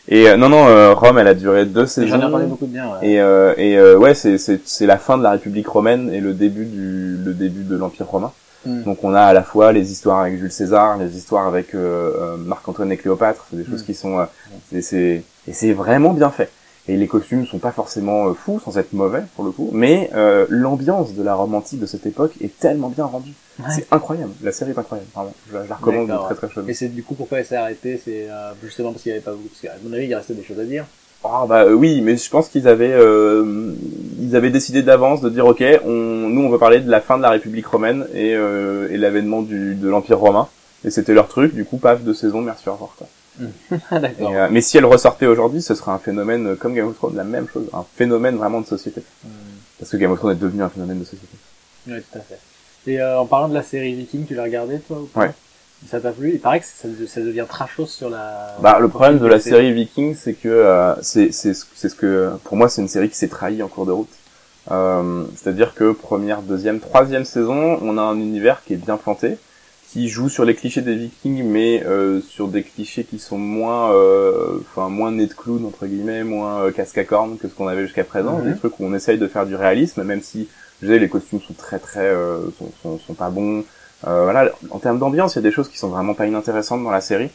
Et 0.10 0.30
euh, 0.30 0.38
non, 0.38 0.48
non, 0.48 0.66
euh, 0.68 0.94
Rome, 0.94 1.18
elle 1.20 1.28
a 1.28 1.34
duré 1.34 1.66
deux 1.66 1.86
saisons. 1.86 2.08
J'en 2.08 2.22
ai 2.22 2.24
entendu 2.24 2.46
beaucoup 2.46 2.66
de 2.66 2.72
bien. 2.72 2.86
Ouais. 2.88 3.10
Et, 3.10 3.20
euh, 3.20 3.54
et 3.58 3.78
euh, 3.78 3.98
ouais, 3.98 4.14
c'est, 4.14 4.38
c'est, 4.38 4.62
c'est 4.66 4.86
la 4.86 4.98
fin 4.98 5.18
de 5.18 5.24
la 5.24 5.32
République 5.32 5.68
romaine 5.68 6.10
et 6.14 6.22
le 6.22 6.34
début 6.34 6.64
du, 6.66 7.18
le 7.26 7.34
début 7.34 7.64
de 7.64 7.76
l'Empire 7.76 8.08
romain. 8.08 8.32
Mm. 8.68 8.84
Donc 8.84 9.04
on 9.04 9.14
a 9.14 9.22
à 9.22 9.34
la 9.34 9.44
fois 9.44 9.72
les 9.72 9.92
histoires 9.92 10.20
avec 10.22 10.38
Jules 10.38 10.52
César, 10.52 10.98
les 10.98 11.16
histoires 11.18 11.48
avec 11.48 11.74
euh, 11.74 12.12
euh, 12.36 12.38
Marc-Antoine 12.38 12.92
et 12.92 12.98
Cléopâtre, 12.98 13.46
c'est 13.50 13.58
des 13.58 13.66
choses 13.66 13.82
Mm. 13.84 13.86
qui 13.86 13.94
sont, 13.94 14.20
euh, 14.20 14.26
c'est, 14.72 14.82
c'est- 14.82 15.24
et 15.48 15.54
c'est 15.54 15.74
vraiment 15.74 16.14
bien 16.14 16.30
fait. 16.30 16.50
Et 16.90 16.96
les 16.96 17.08
costumes 17.08 17.46
sont 17.46 17.58
pas 17.60 17.74
forcément 17.74 18.28
euh, 18.30 18.34
fous, 18.34 18.62
sans 18.64 18.78
être 18.78 18.94
mauvais 18.94 19.22
pour 19.36 19.44
le 19.44 19.52
coup, 19.52 19.70
mais 19.74 20.10
euh, 20.16 20.46
l'ambiance 20.50 21.14
de 21.14 21.22
la 21.22 21.34
Rome 21.36 21.54
antique 21.54 21.82
de 21.82 21.86
cette 21.86 22.06
époque 22.06 22.32
est 22.42 22.58
tellement 22.60 22.88
bien 22.88 23.04
rendue. 23.06 23.34
Ouais. 23.60 23.66
C'est 23.76 23.88
incroyable, 23.92 24.32
la 24.42 24.52
série 24.54 24.72
est 24.72 24.78
incroyable, 24.80 25.10
vraiment. 25.14 25.34
Je, 25.50 25.54
la- 25.58 25.66
je 25.66 25.70
la 25.70 25.76
recommande 25.76 26.08
D'accord, 26.08 26.26
très 26.28 26.36
très 26.36 26.50
chaudement. 26.50 26.70
Et 26.70 26.74
c'est 26.74 26.88
du 26.88 27.04
coup 27.04 27.16
pourquoi 27.16 27.40
elle 27.40 27.46
s'est 27.46 27.58
arrêtée? 27.58 28.00
C'est 28.04 28.30
euh, 28.30 28.52
justement 28.64 28.92
parce 28.92 29.04
qu'il 29.04 29.12
n'y 29.12 29.18
avait 29.18 29.26
pas 29.26 29.32
beaucoup. 29.32 29.50
Parce 29.50 29.62
qu'à 29.62 29.74
mon 29.84 29.92
avis, 29.94 30.06
il 30.08 30.16
restait 30.16 30.34
des 30.34 30.44
choses 30.44 30.60
à 30.60 30.64
dire. 30.66 30.86
Ah 31.32 31.46
bah 31.48 31.64
euh, 31.66 31.74
oui, 31.74 32.02
mais 32.02 32.18
je 32.18 32.30
pense 32.30 32.50
qu'ils 32.50 32.68
avaient 32.68 32.94
euh, 32.94 33.74
ils 34.20 34.36
avaient 34.36 34.50
décidé 34.50 34.82
d'avance 34.82 35.22
de 35.22 35.30
dire 35.30 35.46
ok, 35.46 35.64
on, 35.86 35.90
nous 35.90 36.42
on 36.42 36.50
veut 36.50 36.58
parler 36.58 36.80
de 36.80 36.90
la 36.90 37.02
fin 37.02 37.18
de 37.18 37.24
la 37.24 37.30
République 37.30 37.68
romaine 37.68 38.08
et, 38.14 38.34
euh, 38.36 38.88
et 38.92 38.98
l'avènement 38.98 39.42
du 39.42 39.76
de 39.76 39.88
l'Empire 39.90 40.20
romain. 40.20 40.48
Et 40.86 40.92
c'était 40.92 41.14
leur 41.14 41.28
truc, 41.28 41.54
du 41.54 41.66
coup 41.66 41.78
paf 41.78 42.02
deux 42.02 42.14
saisons, 42.14 42.42
merci 42.42 42.70
au 42.70 42.74
revoir. 42.74 42.92
Quoi. 42.98 43.08
Ah, 43.92 44.00
D'accord. 44.00 44.32
Et, 44.32 44.36
euh, 44.36 44.48
mais 44.52 44.62
si 44.62 44.78
elle 44.78 44.86
ressortait 44.86 45.28
aujourd'hui, 45.28 45.62
ce 45.62 45.76
serait 45.76 45.92
un 45.92 46.00
phénomène 46.00 46.48
euh, 46.48 46.56
comme 46.56 46.74
Game 46.74 46.88
of 46.88 46.96
Thrones, 46.96 47.16
la 47.16 47.24
même 47.24 47.48
chose, 47.48 47.68
un 47.74 47.86
phénomène 47.96 48.36
vraiment 48.36 48.62
de 48.62 48.66
société. 48.66 49.02
Mm. 49.24 49.30
Parce 49.80 49.92
que 49.92 49.98
Game 49.98 50.12
of 50.12 50.20
Thrones 50.20 50.34
est 50.34 50.40
devenu 50.40 50.64
un 50.64 50.70
phénomène 50.70 51.00
de 51.00 51.04
société. 51.04 51.38
Oui, 51.88 51.98
tout 52.12 52.18
à 52.18 52.22
fait. 52.22 52.40
Et 52.88 53.00
euh, 53.00 53.20
en 53.20 53.26
parlant 53.26 53.50
de 53.50 53.54
la 53.54 53.64
série 53.64 53.94
Viking, 53.94 54.26
tu 54.26 54.34
l'as 54.34 54.44
regardé 54.44 54.80
toi 54.80 55.00
ou 55.02 55.06
pas? 55.06 55.22
Ouais. 55.22 55.32
Ça 55.86 56.00
t'a 56.02 56.12
plu? 56.12 56.32
Il 56.34 56.40
paraît 56.40 56.60
que 56.60 56.66
ça, 56.66 56.88
ça 57.08 57.22
devient 57.22 57.46
trashos 57.48 57.86
sur 57.86 58.10
la. 58.10 58.56
Bah 58.62 58.80
le 58.80 58.88
problème 58.88 59.20
de 59.20 59.28
la 59.28 59.40
série 59.40 59.72
Viking, 59.72 60.16
c'est 60.16 60.34
que 60.34 60.50
euh, 60.50 60.96
c'est 61.02 61.32
c'est 61.32 61.54
ce 61.54 61.66
c'est 61.76 61.90
ce 61.90 61.96
que 61.96 62.32
pour 62.44 62.58
moi 62.58 62.68
c'est 62.68 62.82
une 62.82 62.88
série 62.88 63.10
qui 63.10 63.16
s'est 63.16 63.28
trahie 63.28 63.62
en 63.62 63.68
cours 63.68 63.86
de 63.86 63.92
route. 63.92 64.10
Euh, 64.72 65.24
C'est-à-dire 65.36 65.76
que 65.76 65.92
première, 65.92 66.42
deuxième, 66.42 66.80
troisième 66.80 67.26
saison, 67.26 67.80
on 67.82 67.98
a 67.98 68.02
un 68.02 68.18
univers 68.20 68.64
qui 68.66 68.74
est 68.74 68.78
bien 68.78 68.98
planté, 68.98 69.38
qui 69.92 70.10
joue 70.10 70.28
sur 70.30 70.44
les 70.44 70.56
clichés 70.56 70.82
des 70.82 70.96
Vikings, 70.96 71.46
mais 71.46 71.84
euh, 71.86 72.20
sur 72.22 72.48
des 72.50 72.64
clichés 72.64 73.06
qui 73.06 73.20
sont 73.20 73.38
moins, 73.38 73.94
euh, 73.94 74.58
enfin 74.62 74.90
moins 74.90 75.12
nez 75.12 75.28
de 75.28 75.34
clown 75.34 75.64
entre 75.64 75.86
guillemets, 75.86 76.24
moins 76.24 76.64
euh, 76.64 76.72
casque 76.72 76.98
à 76.98 77.06
cornes 77.06 77.38
que 77.38 77.48
ce 77.48 77.54
qu'on 77.54 77.68
avait 77.68 77.84
jusqu'à 77.84 78.04
présent. 78.04 78.40
Mhm. 78.40 78.52
Des 78.52 78.58
trucs 78.58 78.80
où 78.80 78.84
on 78.84 78.94
essaye 78.94 79.20
de 79.20 79.28
faire 79.28 79.46
du 79.46 79.56
réalisme, 79.56 80.04
même 80.04 80.22
si 80.22 80.50
je 80.82 80.88
disais, 80.88 81.00
les 81.00 81.08
costumes 81.08 81.40
sont 81.40 81.54
très 81.54 81.80
très 81.80 82.08
euh, 82.08 82.50
sont, 82.58 82.72
sont, 82.82 83.00
sont 83.00 83.14
pas 83.14 83.30
bons. 83.30 83.64
Euh, 84.06 84.24
voilà, 84.24 84.52
en 84.70 84.80
termes 84.80 85.00
d'ambiance, 85.00 85.34
il 85.34 85.38
y 85.38 85.40
a 85.40 85.42
des 85.42 85.52
choses 85.52 85.70
qui 85.70 85.78
sont 85.78 85.90
vraiment 85.90 86.14
pas 86.14 86.28
inintéressantes 86.28 86.84
dans 86.84 86.92
la 86.92 87.02
série. 87.02 87.32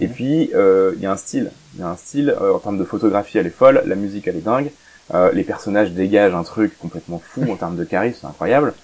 Et 0.00 0.08
puis, 0.08 0.50
euh, 0.54 0.92
il 0.96 1.02
y 1.02 1.06
a 1.06 1.12
un 1.12 1.16
style. 1.16 1.50
Il 1.74 1.80
y 1.80 1.82
a 1.82 1.88
un 1.88 1.96
style, 1.96 2.34
euh, 2.40 2.54
en 2.54 2.58
termes 2.58 2.78
de 2.78 2.84
photographie, 2.84 3.38
elle 3.38 3.46
est 3.46 3.50
folle, 3.50 3.82
la 3.84 3.94
musique, 3.94 4.26
elle 4.26 4.36
est 4.36 4.44
dingue. 4.44 4.70
Euh, 5.12 5.32
les 5.32 5.42
personnages 5.42 5.90
dégagent 5.90 6.34
un 6.34 6.44
truc 6.44 6.78
complètement 6.78 7.20
fou 7.22 7.44
en 7.50 7.56
termes 7.56 7.76
de 7.76 7.84
charisme, 7.84 8.18
c'est 8.20 8.26
incroyable. 8.26 8.74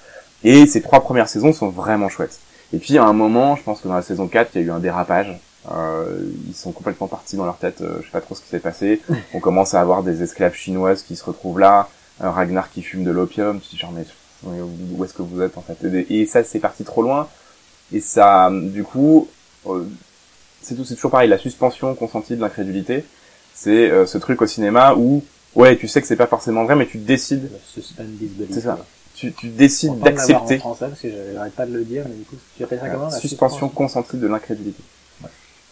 Et 0.43 0.67
ces 0.67 0.83
trois 0.83 1.01
premières 1.01 1.29
saisons 1.29 1.53
sont 1.53 1.69
vraiment 1.69 2.09
chouettes. 2.09 2.41
Et 2.73 2.79
puis, 2.79 2.99
à 2.99 3.05
un 3.05 3.13
moment, 3.13 3.57
je 3.57 3.63
pense 3.63 3.81
que 3.81 3.89
dans 3.89 3.95
la 3.95 4.03
saison 4.03 4.29
4, 4.29 4.51
il 4.55 4.61
y 4.61 4.65
a 4.65 4.67
eu 4.67 4.71
un 4.71 4.79
dérapage. 4.79 5.39
Euh, 5.71 6.31
ils 6.49 6.55
sont 6.55 6.73
complètement 6.73 7.07
partis 7.07 7.37
dans 7.37 7.45
leur 7.45 7.59
tête, 7.59 7.83
euh, 7.83 7.99
je 8.01 8.07
sais 8.07 8.13
pas 8.13 8.21
trop 8.21 8.35
ce 8.35 8.41
qui 8.41 8.49
s'est 8.49 8.61
passé. 8.61 9.03
On 9.35 9.41
commence 9.41 9.75
à 9.75 9.81
avoir 9.81 10.03
des 10.03 10.23
esclaves 10.23 10.55
chinoises 10.55 11.03
qui 11.03 11.17
se 11.17 11.25
retrouvent 11.25 11.59
là, 11.59 11.89
euh, 12.23 12.31
Ragnar 12.31 12.71
qui 12.71 12.83
fume 12.83 13.05
de 13.05 13.11
l'opium, 13.11 13.61
genre 13.77 13.93
mais 13.93 14.05
où 14.45 15.05
est-ce 15.05 15.15
que 15.15 15.23
vous 15.23 15.43
êtes 15.43 15.57
en 15.59 15.63
fait 15.63 15.77
Et 16.11 16.27
ça, 16.27 16.45
c'est 16.45 16.59
parti 16.59 16.85
trop 16.85 17.03
loin. 17.03 17.29
Et 17.93 18.01
ça, 18.01 18.51
du 18.53 18.85
coup, 18.85 19.29
euh, 19.67 19.85
c'est 20.63 20.75
tout, 20.75 20.85
c'est 20.85 20.95
toujours 20.95 21.11
pareil. 21.11 21.29
La 21.29 21.39
suspension 21.39 21.95
consentie 21.95 22.37
de 22.37 22.41
l'incrédulité, 22.41 23.05
c'est 23.55 23.91
euh, 23.91 24.07
ce 24.07 24.19
truc 24.19 24.41
au 24.43 24.47
cinéma 24.47 24.95
où, 24.97 25.25
ouais, 25.55 25.77
tu 25.77 25.89
sais 25.89 26.01
que 26.01 26.07
c'est 26.07 26.17
pas 26.17 26.27
forcément 26.27 26.65
vrai, 26.65 26.77
mais 26.77 26.87
tu 26.87 26.99
décides. 26.99 27.51
C'est 27.75 28.61
ça. 28.61 28.79
tu, 29.15 29.33
tu 29.33 29.49
décides 29.49 29.99
d'accepter 29.99 30.59
français, 30.59 30.87
parce 30.89 31.01
que 31.01 31.09
j'arrête 31.35 31.55
pas 31.55 31.67
de 31.67 31.75
le 31.75 31.85
dire, 31.85 32.05
mais 32.09 32.15
du 32.15 32.25
coup, 32.25 32.37
tu 32.57 32.65
ça 32.65 32.89
comment 32.89 33.09
la 33.09 33.11
suspension 33.11 33.69
consentie 33.69 34.17
de 34.17 34.27
l'incrédulité. 34.27 34.83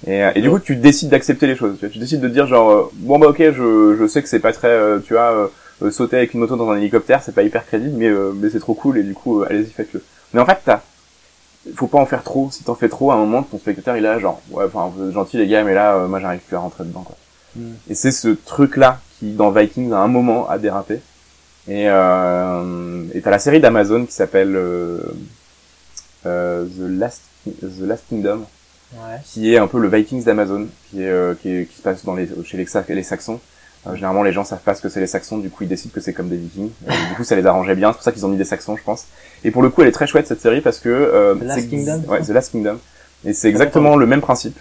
Et, 0.07 0.23
euh, 0.23 0.31
et 0.35 0.41
du 0.41 0.51
coup, 0.51 0.59
tu 0.59 0.77
décides 0.77 1.09
d'accepter 1.09 1.47
les 1.47 1.57
choses. 1.57 1.75
Tu, 1.79 1.87
vois, 1.87 1.93
tu 1.93 1.99
décides 1.99 2.21
de 2.21 2.29
dire 2.29 2.47
genre, 2.47 2.71
euh, 2.71 2.91
bon 2.95 3.19
bah 3.19 3.29
ok, 3.29 3.39
je, 3.39 3.97
je 3.99 4.07
sais 4.07 4.23
que 4.23 4.29
c'est 4.29 4.39
pas 4.39 4.53
très, 4.53 4.69
euh, 4.69 5.01
tu 5.01 5.15
vois, 5.15 5.51
sauter 5.91 6.17
avec 6.17 6.35
une 6.35 6.41
moto 6.41 6.57
dans 6.57 6.71
un 6.71 6.77
hélicoptère, 6.77 7.23
c'est 7.23 7.35
pas 7.35 7.43
hyper 7.43 7.65
crédible, 7.67 7.97
mais 7.97 8.07
euh, 8.09 8.33
mais 8.35 8.51
c'est 8.51 8.61
trop 8.61 8.75
cool 8.75 8.99
et 8.99 9.03
du 9.03 9.15
coup, 9.15 9.43
euh, 9.43 9.47
allez-y 9.49 9.71
faites-le. 9.71 10.03
Mais 10.33 10.41
en 10.41 10.47
fait, 10.47 10.59
t'as, 10.65 10.83
faut 11.75 11.87
pas 11.87 11.99
en 11.99 12.07
faire 12.07 12.23
trop. 12.23 12.51
Si 12.51 12.65
t'en 12.65 12.75
fais 12.75 12.89
trop, 12.89 13.11
à 13.11 13.15
un 13.15 13.19
moment, 13.19 13.43
ton 13.43 13.59
spectateur 13.59 13.97
il 13.97 14.01
est 14.05 14.09
là 14.09 14.19
genre, 14.19 14.41
ouais, 14.51 14.65
enfin 14.67 14.91
vous 14.95 15.09
êtes 15.09 15.15
gentils 15.15 15.37
les 15.39 15.47
gars, 15.47 15.63
mais 15.65 15.75
là, 15.75 15.95
euh, 15.97 16.09
moi 16.09 16.21
j'arrive 16.21 16.41
plus 16.41 16.57
à 16.57 16.61
rentrer 16.61 16.85
dedans 16.85 17.03
quoi. 17.03 17.17
Mm. 17.57 17.71
Et 17.91 17.95
c'est 17.95 18.13
ce 18.13 18.29
truc-là 18.29 19.01
qui, 19.19 19.33
dans 19.33 19.51
Vikings, 19.51 19.93
à 19.93 19.99
un 19.99 20.09
moment, 20.09 20.49
a 20.49 20.59
dérapé. 20.59 21.01
Et 21.69 21.85
euh, 21.89 23.05
et 23.15 23.21
t'as 23.21 23.31
la 23.31 23.39
série 23.39 23.61
d'Amazon 23.61 24.07
qui 24.07 24.13
s'appelle 24.13 24.57
euh, 24.57 25.01
euh, 26.27 26.65
The 26.65 26.89
Last 26.99 27.23
The 27.47 27.81
Last 27.83 28.05
Kingdom, 28.09 28.47
Ouais. 28.95 29.19
qui 29.23 29.53
est 29.53 29.59
un 29.59 29.67
peu 29.67 29.79
le 29.79 29.89
Vikings 29.89 30.25
d'Amazon, 30.25 30.67
qui 30.89 31.03
est, 31.03 31.11
euh, 31.11 31.35
qui 31.35 31.51
est 31.55 31.67
qui 31.67 31.77
se 31.77 31.83
passe 31.83 32.07
dans 32.07 32.15
les 32.15 32.27
chez 32.45 32.57
les 32.57 33.03
Saxons. 33.03 33.39
Euh, 33.87 33.95
généralement, 33.95 34.23
les 34.23 34.33
gens 34.33 34.45
savent 34.45 34.61
pas 34.61 34.75
ce 34.75 34.83
que 34.83 34.89
c'est 34.89 35.01
les 35.01 35.07
Saxons, 35.07 35.39
du 35.39 35.51
coup 35.51 35.63
ils 35.63 35.69
décident 35.69 35.93
que 35.95 36.01
c'est 36.01 36.13
comme 36.13 36.29
des 36.29 36.37
Vikings. 36.37 36.71
Du 36.87 37.15
coup, 37.17 37.25
ça 37.25 37.37
les 37.37 37.47
arrangeait 37.47 37.75
bien. 37.75 37.91
C'est 37.93 37.97
pour 37.97 38.03
ça 38.03 38.13
qu'ils 38.13 38.27
ont 38.27 38.29
mis 38.29 38.37
des 38.37 38.45
Saxons, 38.45 38.77
je 38.77 38.83
pense. 38.83 39.07
Et 39.45 39.51
pour 39.51 39.63
le 39.63 39.71
coup, 39.71 39.83
elle 39.83 39.89
est 39.89 39.93
très 39.93 40.07
chouette 40.07 40.27
cette 40.27 40.41
série 40.41 40.61
parce 40.61 40.79
que 40.79 40.89
euh, 40.89 41.35
The 41.37 41.45
Last 41.45 41.71
Kingdom, 41.71 42.03
ouais, 42.09 42.19
c'est 42.21 42.29
The 42.29 42.35
Last 42.35 42.53
Kingdom. 42.53 42.79
Et 43.25 43.33
c'est 43.33 43.49
exactement 43.49 43.97
le 43.97 44.07
même 44.07 44.21
principe, 44.21 44.59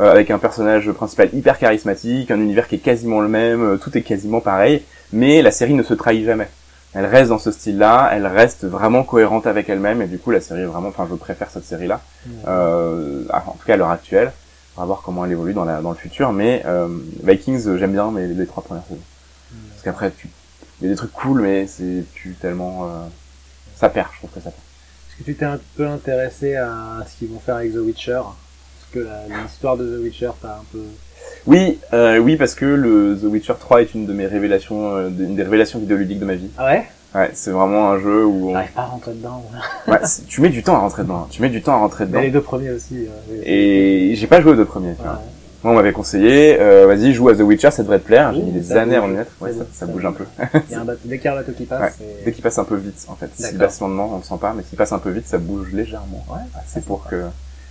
euh, 0.00 0.10
avec 0.12 0.30
un 0.30 0.38
personnage 0.38 0.90
principal 0.92 1.30
hyper 1.32 1.58
charismatique, 1.58 2.30
un 2.30 2.40
univers 2.40 2.68
qui 2.68 2.76
est 2.76 2.78
quasiment 2.78 3.20
le 3.20 3.28
même, 3.28 3.62
euh, 3.62 3.76
tout 3.76 3.96
est 3.96 4.02
quasiment 4.02 4.40
pareil, 4.40 4.82
mais 5.12 5.42
la 5.42 5.50
série 5.50 5.74
ne 5.74 5.82
se 5.82 5.94
trahit 5.94 6.24
jamais. 6.24 6.48
Elle 6.94 7.06
reste 7.06 7.30
dans 7.30 7.38
ce 7.38 7.50
style-là, 7.50 8.10
elle 8.12 8.26
reste 8.26 8.64
vraiment 8.64 9.02
cohérente 9.02 9.46
avec 9.46 9.68
elle-même, 9.68 10.02
et 10.02 10.06
du 10.06 10.18
coup 10.18 10.30
la 10.30 10.40
série 10.40 10.62
est 10.62 10.66
vraiment, 10.66 10.88
enfin 10.88 11.06
je 11.10 11.14
préfère 11.16 11.50
cette 11.50 11.64
série-là, 11.64 12.00
euh, 12.46 13.24
en 13.30 13.52
tout 13.52 13.66
cas 13.66 13.74
à 13.74 13.76
l'heure 13.76 13.90
actuelle. 13.90 14.32
On 14.76 14.80
va 14.82 14.86
voir 14.86 15.02
comment 15.04 15.24
elle 15.24 15.32
évolue 15.32 15.54
dans, 15.54 15.64
la, 15.64 15.80
dans 15.80 15.90
le 15.90 15.96
futur, 15.96 16.32
mais 16.32 16.62
euh, 16.66 16.88
Vikings 17.22 17.66
euh, 17.66 17.78
j'aime 17.78 17.92
bien 17.92 18.10
mais 18.10 18.26
les 18.26 18.46
trois 18.46 18.62
premières 18.62 18.84
saisons. 18.84 19.00
Parce 19.70 19.82
qu'après 19.82 20.10
tu 20.10 20.28
il 20.80 20.84
y 20.84 20.90
a 20.90 20.92
des 20.92 20.96
trucs 20.96 21.12
cool, 21.12 21.40
mais 21.40 21.66
c'est 21.66 22.04
plus 22.14 22.32
tellement, 22.34 22.84
euh, 22.84 22.88
ça 23.76 23.88
perd, 23.88 24.08
je 24.12 24.18
trouve 24.18 24.30
que 24.30 24.40
ça 24.40 24.50
perd. 24.50 24.62
Est-ce 25.08 25.18
que 25.20 25.24
tu 25.24 25.34
t'es 25.34 25.46
un 25.46 25.58
peu 25.74 25.86
intéressé 25.86 26.54
à 26.56 27.02
ce 27.10 27.16
qu'ils 27.18 27.28
vont 27.28 27.40
faire 27.40 27.56
avec 27.56 27.72
The 27.72 27.78
Witcher? 27.78 28.20
Parce 28.20 28.92
que 28.92 28.98
la- 28.98 29.42
l'histoire 29.42 29.78
de 29.78 29.96
The 29.96 30.02
Witcher 30.02 30.32
t'a 30.42 30.56
un 30.56 30.64
peu... 30.70 30.82
Oui, 31.46 31.78
euh, 31.94 32.18
oui, 32.18 32.36
parce 32.36 32.54
que 32.54 32.66
le 32.66 33.18
The 33.18 33.24
Witcher 33.24 33.54
3 33.58 33.80
est 33.80 33.94
une 33.94 34.04
de 34.04 34.12
mes 34.12 34.26
révélations, 34.26 34.96
euh, 34.96 35.08
une 35.08 35.34
des 35.36 35.42
révélations 35.44 35.78
vidéoludiques 35.78 36.18
de 36.20 36.26
ma 36.26 36.34
vie. 36.34 36.50
Ah 36.58 36.66
ouais? 36.66 36.86
Ouais, 37.16 37.30
c'est 37.34 37.50
vraiment 37.50 37.90
un 37.92 37.98
jeu 37.98 38.26
où 38.26 38.50
on- 38.50 38.52
J'arrive 38.52 38.72
pas 38.72 38.82
à 38.82 38.86
rentrer 38.86 39.12
dedans. 39.14 39.42
ouais, 39.88 39.98
tu 40.28 40.40
mets 40.42 40.50
du 40.50 40.62
temps 40.62 40.74
à 40.76 40.78
rentrer 40.80 41.02
dedans. 41.02 41.26
Tu 41.30 41.40
mets 41.42 41.48
du 41.48 41.62
temps 41.62 41.72
à 41.74 41.78
rentrer 41.78 42.04
dedans. 42.06 42.18
Mais 42.18 42.26
les 42.26 42.30
deux 42.30 42.42
premiers 42.42 42.70
aussi. 42.70 43.06
euh. 43.06 43.40
Et 43.44 44.14
j'ai 44.14 44.26
pas 44.26 44.40
joué 44.40 44.52
aux 44.52 44.56
deux 44.56 44.64
premiers. 44.66 44.94
Tu 44.94 45.02
vois. 45.02 45.12
Ouais. 45.12 45.18
Moi, 45.64 45.72
on 45.72 45.76
m'avait 45.76 45.92
conseillé, 45.92 46.58
euh, 46.60 46.86
vas-y, 46.86 47.12
joue 47.12 47.28
à 47.30 47.34
The 47.34 47.40
Witcher, 47.40 47.70
ça 47.72 47.82
devrait 47.82 47.98
te 47.98 48.04
plaire. 48.06 48.32
J'ai 48.34 48.42
mis 48.42 48.52
des 48.52 48.72
années 48.72 48.96
à 48.96 49.04
y 49.04 49.08
mettre. 49.10 49.32
Ouais, 49.40 49.52
Ça 49.52 49.64
ça, 49.72 49.86
bouge, 49.86 50.04
un 50.04 50.12
peu. 50.12 50.24
Il 50.68 50.72
y 50.72 50.74
a 50.74 50.80
un 50.80 50.84
bateau, 50.84 51.00
dès 51.06 51.16
qu'il 51.16 51.24
y 51.24 51.28
a 51.28 51.32
un 51.32 51.36
bateau 51.36 51.52
qui 51.52 51.64
passe, 51.64 51.94
Ouais. 51.98 52.06
Dès 52.24 52.32
qu'il 52.32 52.42
passe 52.42 52.58
un 52.58 52.64
peu 52.64 52.76
vite, 52.76 53.04
en 53.08 53.16
fait. 53.16 53.30
S'il 53.34 53.44
D'accord. 53.46 53.58
passe 53.66 53.80
lentement, 53.80 54.10
on 54.12 54.18
le 54.18 54.22
sent 54.22 54.34
pas, 54.40 54.52
mais 54.56 54.62
s'il 54.62 54.76
passe 54.78 54.92
un 54.92 54.98
peu 54.98 55.10
vite, 55.10 55.26
ça 55.26 55.38
bouge 55.38 55.72
légèrement. 55.72 56.24
Ouais, 56.30 56.42
C'est 56.68 56.84
pour 56.84 57.04
que, 57.08 57.22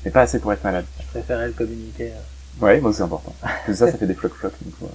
mais 0.03 0.12
pas 0.12 0.21
assez 0.21 0.39
pour 0.39 0.51
être 0.51 0.63
malade. 0.63 0.86
Je 0.99 1.05
préférais 1.19 1.47
le 1.47 1.53
communiquer. 1.53 2.12
euh. 2.12 2.65
Ouais, 2.65 2.79
moi 2.81 2.91
c'est 2.91 3.03
important. 3.03 3.34
Parce 3.41 3.53
que 3.67 3.73
ça, 3.73 3.91
ça 3.91 3.97
fait 3.97 4.08
des 4.08 4.13
flocs 4.15 4.34
flocs. 4.34 4.53
donc, 4.81 4.89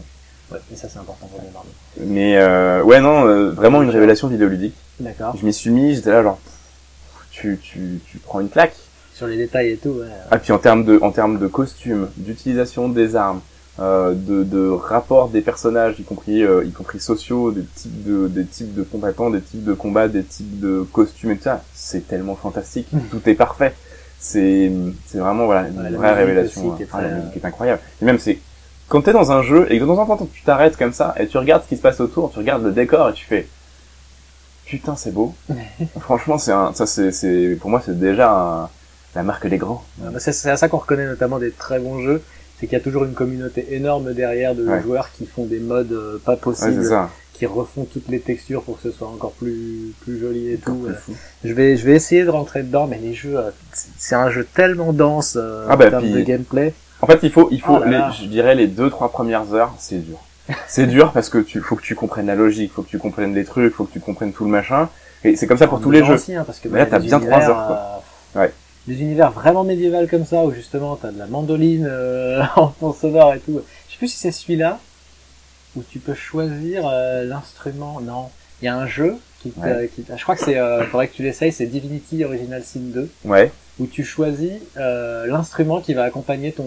ouais. 0.53 0.59
Mais 0.71 0.77
ça 0.77 0.89
c'est 0.89 0.99
important 0.99 1.27
pour 1.27 1.41
les 1.41 1.51
marmots. 1.51 1.69
Mais 1.99 2.37
euh, 2.39 2.83
ouais, 2.83 3.01
non, 3.01 3.27
euh, 3.27 3.51
vraiment 3.51 3.83
une 3.83 3.91
révélation 3.91 4.29
vidéoludique. 4.29 4.75
D'accord. 4.99 5.35
Je 5.39 5.45
m'y 5.47 5.53
suis 5.53 5.71
mis, 5.71 5.95
j'étais 5.95 6.11
là 6.11 6.23
genre, 6.23 6.39
tu, 7.31 7.59
tu, 7.63 8.01
tu 8.11 8.19
prends 8.19 8.41
une 8.41 8.49
claque. 8.51 8.75
Sur 9.15 9.27
les 9.27 9.37
détails 9.37 9.71
et 9.73 9.77
tout, 9.77 9.91
ouais. 9.91 10.07
Ah 10.31 10.39
puis 10.39 10.53
en 10.53 10.59
termes 10.59 10.85
de, 10.85 10.99
en 11.03 11.11
termes 11.11 11.39
de 11.39 11.47
costumes, 11.47 12.09
d'utilisation 12.17 12.89
des 12.89 13.17
armes, 13.17 13.41
euh, 13.79 14.15
de, 14.15 14.45
de 14.45 14.69
rapport 14.69 15.29
des 15.29 15.41
personnages, 15.43 15.97
y 15.99 16.03
compris, 16.05 16.43
euh, 16.43 16.65
y 16.65 16.71
compris 16.73 17.01
sociaux, 17.01 17.51
des 17.53 17.65
types 17.65 18.03
de, 18.05 18.29
des 18.29 18.45
types 18.47 18.75
de 18.75 18.83
combattants, 18.83 19.31
des 19.31 19.41
types 19.43 19.65
de 19.65 19.75
combats, 19.75 20.09
des 20.09 20.23
types 20.25 20.59
de 20.61 20.87
costumes 20.93 21.33
et 21.33 21.37
tout 21.37 21.45
ça, 21.45 21.63
c'est 21.75 22.07
tellement 22.09 22.35
fantastique. 22.35 22.89
Tout 23.11 23.21
est 23.29 23.35
parfait. 23.35 23.75
C'est, 24.19 24.71
c'est 25.07 25.19
vraiment 25.19 25.47
voilà 25.47 25.69
une 25.69 25.81
Ouais, 25.81 25.91
vraie 25.91 26.13
révélation. 26.15 26.69
aussi 26.69 26.77
qui 26.79 26.83
est 26.83 26.89
Ah, 26.93 27.01
la 27.03 27.09
musique 27.09 27.37
est 27.37 27.45
incroyable. 27.47 27.81
Et 28.03 28.05
même 28.05 28.19
c'est 28.19 28.39
quand 28.91 29.01
t'es 29.03 29.13
dans 29.15 29.33
un 29.33 29.43
jeu 29.43 29.67
et 29.73 29.79
que 29.79 29.85
de 29.85 29.89
temps 29.89 29.99
en 29.99 30.17
temps 30.17 30.29
tu 30.33 30.43
t'arrêtes 30.43 30.77
comme 30.77 30.93
ça 30.93 31.15
et 31.19 31.27
tu 31.27 31.39
regardes 31.39 31.63
ce 31.65 31.69
qui 31.69 31.77
se 31.77 31.83
passe 31.83 32.01
autour, 32.01 32.31
tu 32.31 32.39
regardes 32.39 32.63
le 32.65 32.73
décor 32.73 33.09
et 33.09 33.13
tu 33.15 33.25
fais 33.25 33.49
putain 34.67 34.97
c'est 34.97 35.13
beau. 35.13 35.35
Franchement 36.01 36.39
c'est 36.39 36.53
un, 36.53 36.73
ça 36.75 36.87
c'est, 36.87 37.11
c'est 37.13 37.57
pour 37.61 37.71
moi 37.71 37.83
c'est 37.85 37.99
déjà 37.99 38.31
un- 38.33 38.69
la 39.15 39.23
marque 39.25 39.47
des 39.49 39.57
grands. 39.59 39.83
Ah 40.05 40.11
bah, 40.13 40.19
c'est 40.21 40.33
c'est 40.33 40.51
à 40.51 40.57
ça 40.57 40.69
qu'on 40.69 40.77
reconnaît 40.79 41.07
notamment 41.07 41.39
des 41.39 41.51
très 41.51 41.81
bons 41.81 42.01
jeux, 42.01 42.23
c'est 42.59 42.67
qu'il 42.67 42.77
y 42.79 42.81
a 42.81 42.85
toujours 42.85 43.05
une 43.05 43.15
communauté 43.15 43.75
énorme 43.75 44.13
derrière 44.13 44.55
de 44.55 44.65
Ouais. 44.67 44.81
joueurs 44.83 45.11
qui 45.13 45.27
font 45.27 45.45
des 45.47 45.59
modes 45.59 45.91
euh, 45.93 46.19
pas 46.25 46.33
Ouais, 46.35 46.39
possibles, 46.39 46.83
c'est 46.85 46.91
ça. 46.91 47.11
qui 47.33 47.47
refont 47.47 47.85
toutes 47.85 48.09
les 48.09 48.21
textures 48.21 48.63
pour 48.63 48.77
que 48.81 48.89
ce 48.89 48.97
soit 48.97 49.09
encore 49.09 49.33
plus 49.33 49.93
plus 50.03 50.21
joli 50.21 50.51
et 50.53 50.59
Encore 50.63 50.75
tout. 50.77 50.87
euh. 50.89 51.15
Je 51.45 51.53
vais 51.53 51.77
je 51.77 51.85
vais 51.87 51.95
essayer 51.95 52.23
de 52.25 52.31
rentrer 52.31 52.63
dedans, 52.63 52.87
mais 52.87 52.99
les 52.99 53.15
jeux, 53.15 53.37
euh, 53.37 53.51
c'est 53.73 53.89
c'est 53.99 54.15
un 54.15 54.31
jeu 54.31 54.45
tellement 54.55 54.93
dense 54.93 55.37
euh, 55.41 55.67
Ah 55.69 55.75
bah, 55.77 55.87
en 55.87 55.91
termes 55.91 56.05
puis- 56.05 56.13
de 56.13 56.21
gameplay. 56.21 56.73
En 57.03 57.07
fait, 57.07 57.21
il 57.23 57.31
faut, 57.31 57.49
il 57.51 57.61
faut, 57.61 57.77
Oh 57.77 57.81
là 57.81 57.87
les- 57.87 57.93
là. 57.93 58.11
je 58.11 58.27
dirais 58.27 58.55
les 58.55 58.67
deux, 58.67 58.91
trois 58.91 59.11
premières 59.11 59.53
heures, 59.55 59.73
c'est 59.79 59.99
dur. 59.99 60.19
C'est 60.67 60.87
dur 60.87 61.13
parce 61.13 61.29
que 61.29 61.39
tu, 61.39 61.61
faut 61.61 61.77
que 61.77 61.83
tu 61.83 61.95
comprennes 61.95 62.27
la 62.27 62.35
logique, 62.35 62.73
faut 62.73 62.83
que 62.83 62.89
tu 62.89 62.99
comprennes 62.99 63.35
les 63.35 63.45
trucs, 63.45 63.73
faut 63.75 63.85
que 63.85 63.93
tu 63.93 64.01
comprennes 64.01 64.33
tout 64.33 64.45
le 64.45 64.51
machin. 64.51 64.89
Et 65.23 65.37
c'est 65.37 65.47
comme 65.47 65.59
ça 65.59 65.67
pour 65.69 65.79
En 65.79 65.81
tous 65.81 65.91
les 65.91 66.05
jeux. 66.05 66.15
Aussi, 66.15 66.35
hein, 66.35 66.45
parce 66.45 66.59
que 66.59 66.69
Mais 66.69 66.79
bah, 66.81 66.85
là, 66.85 66.87
t'as 66.87 66.99
bien 66.99 67.21
trois 67.21 67.41
heures, 67.49 67.67
quoi. 67.67 68.03
euh, 68.37 68.41
Ouais. 68.43 68.53
Des 68.87 69.01
univers 69.01 69.31
vraiment 69.31 69.63
médiévals 69.65 70.09
comme 70.09 70.25
ça, 70.25 70.45
où 70.45 70.53
justement 70.53 70.97
t'as 70.97 71.11
de 71.13 71.19
la 71.19 71.27
mandoline 71.27 71.87
euh, 71.89 72.43
en 72.57 72.69
fond 72.69 72.93
sonore 72.93 73.35
et 73.35 73.39
tout. 73.41 73.61
Je 73.89 73.93
sais 73.93 73.99
plus 73.99 74.09
si 74.09 74.17
c'est 74.19 74.33
celui-là 74.33 74.79
où 75.77 75.83
tu 75.89 75.99
peux 76.01 76.15
choisir 76.15 76.83
euh, 76.91 77.25
l'instrument. 77.25 78.01
Non, 78.01 78.31
il 78.61 78.65
y 78.65 78.69
a 78.69 78.77
un 78.77 78.87
jeu 78.87 79.17
qui, 79.43 79.53
Ouais. 79.57 79.89
qui- 79.95 80.05
je 80.17 80.23
crois 80.23 80.35
que 80.35 80.43
c'est, 80.45 80.59
euh, 80.59 80.85
faudrait 80.87 81.09
que 81.09 81.15
tu 81.15 81.23
l'essayes, 81.23 81.53
c'est 81.53 81.67
Divinity 81.67 82.25
Original 82.25 82.63
Sin 82.65 82.81
2, 82.93 83.09
Ouais. 83.25 83.53
Où 83.81 83.87
tu 83.87 84.05
choisis 84.05 84.53
euh, 84.77 85.27
l'instrument 85.27 85.81
qui 85.81 85.95
va 85.95 86.05
accompagner 86.05 86.53
ton, 86.53 86.65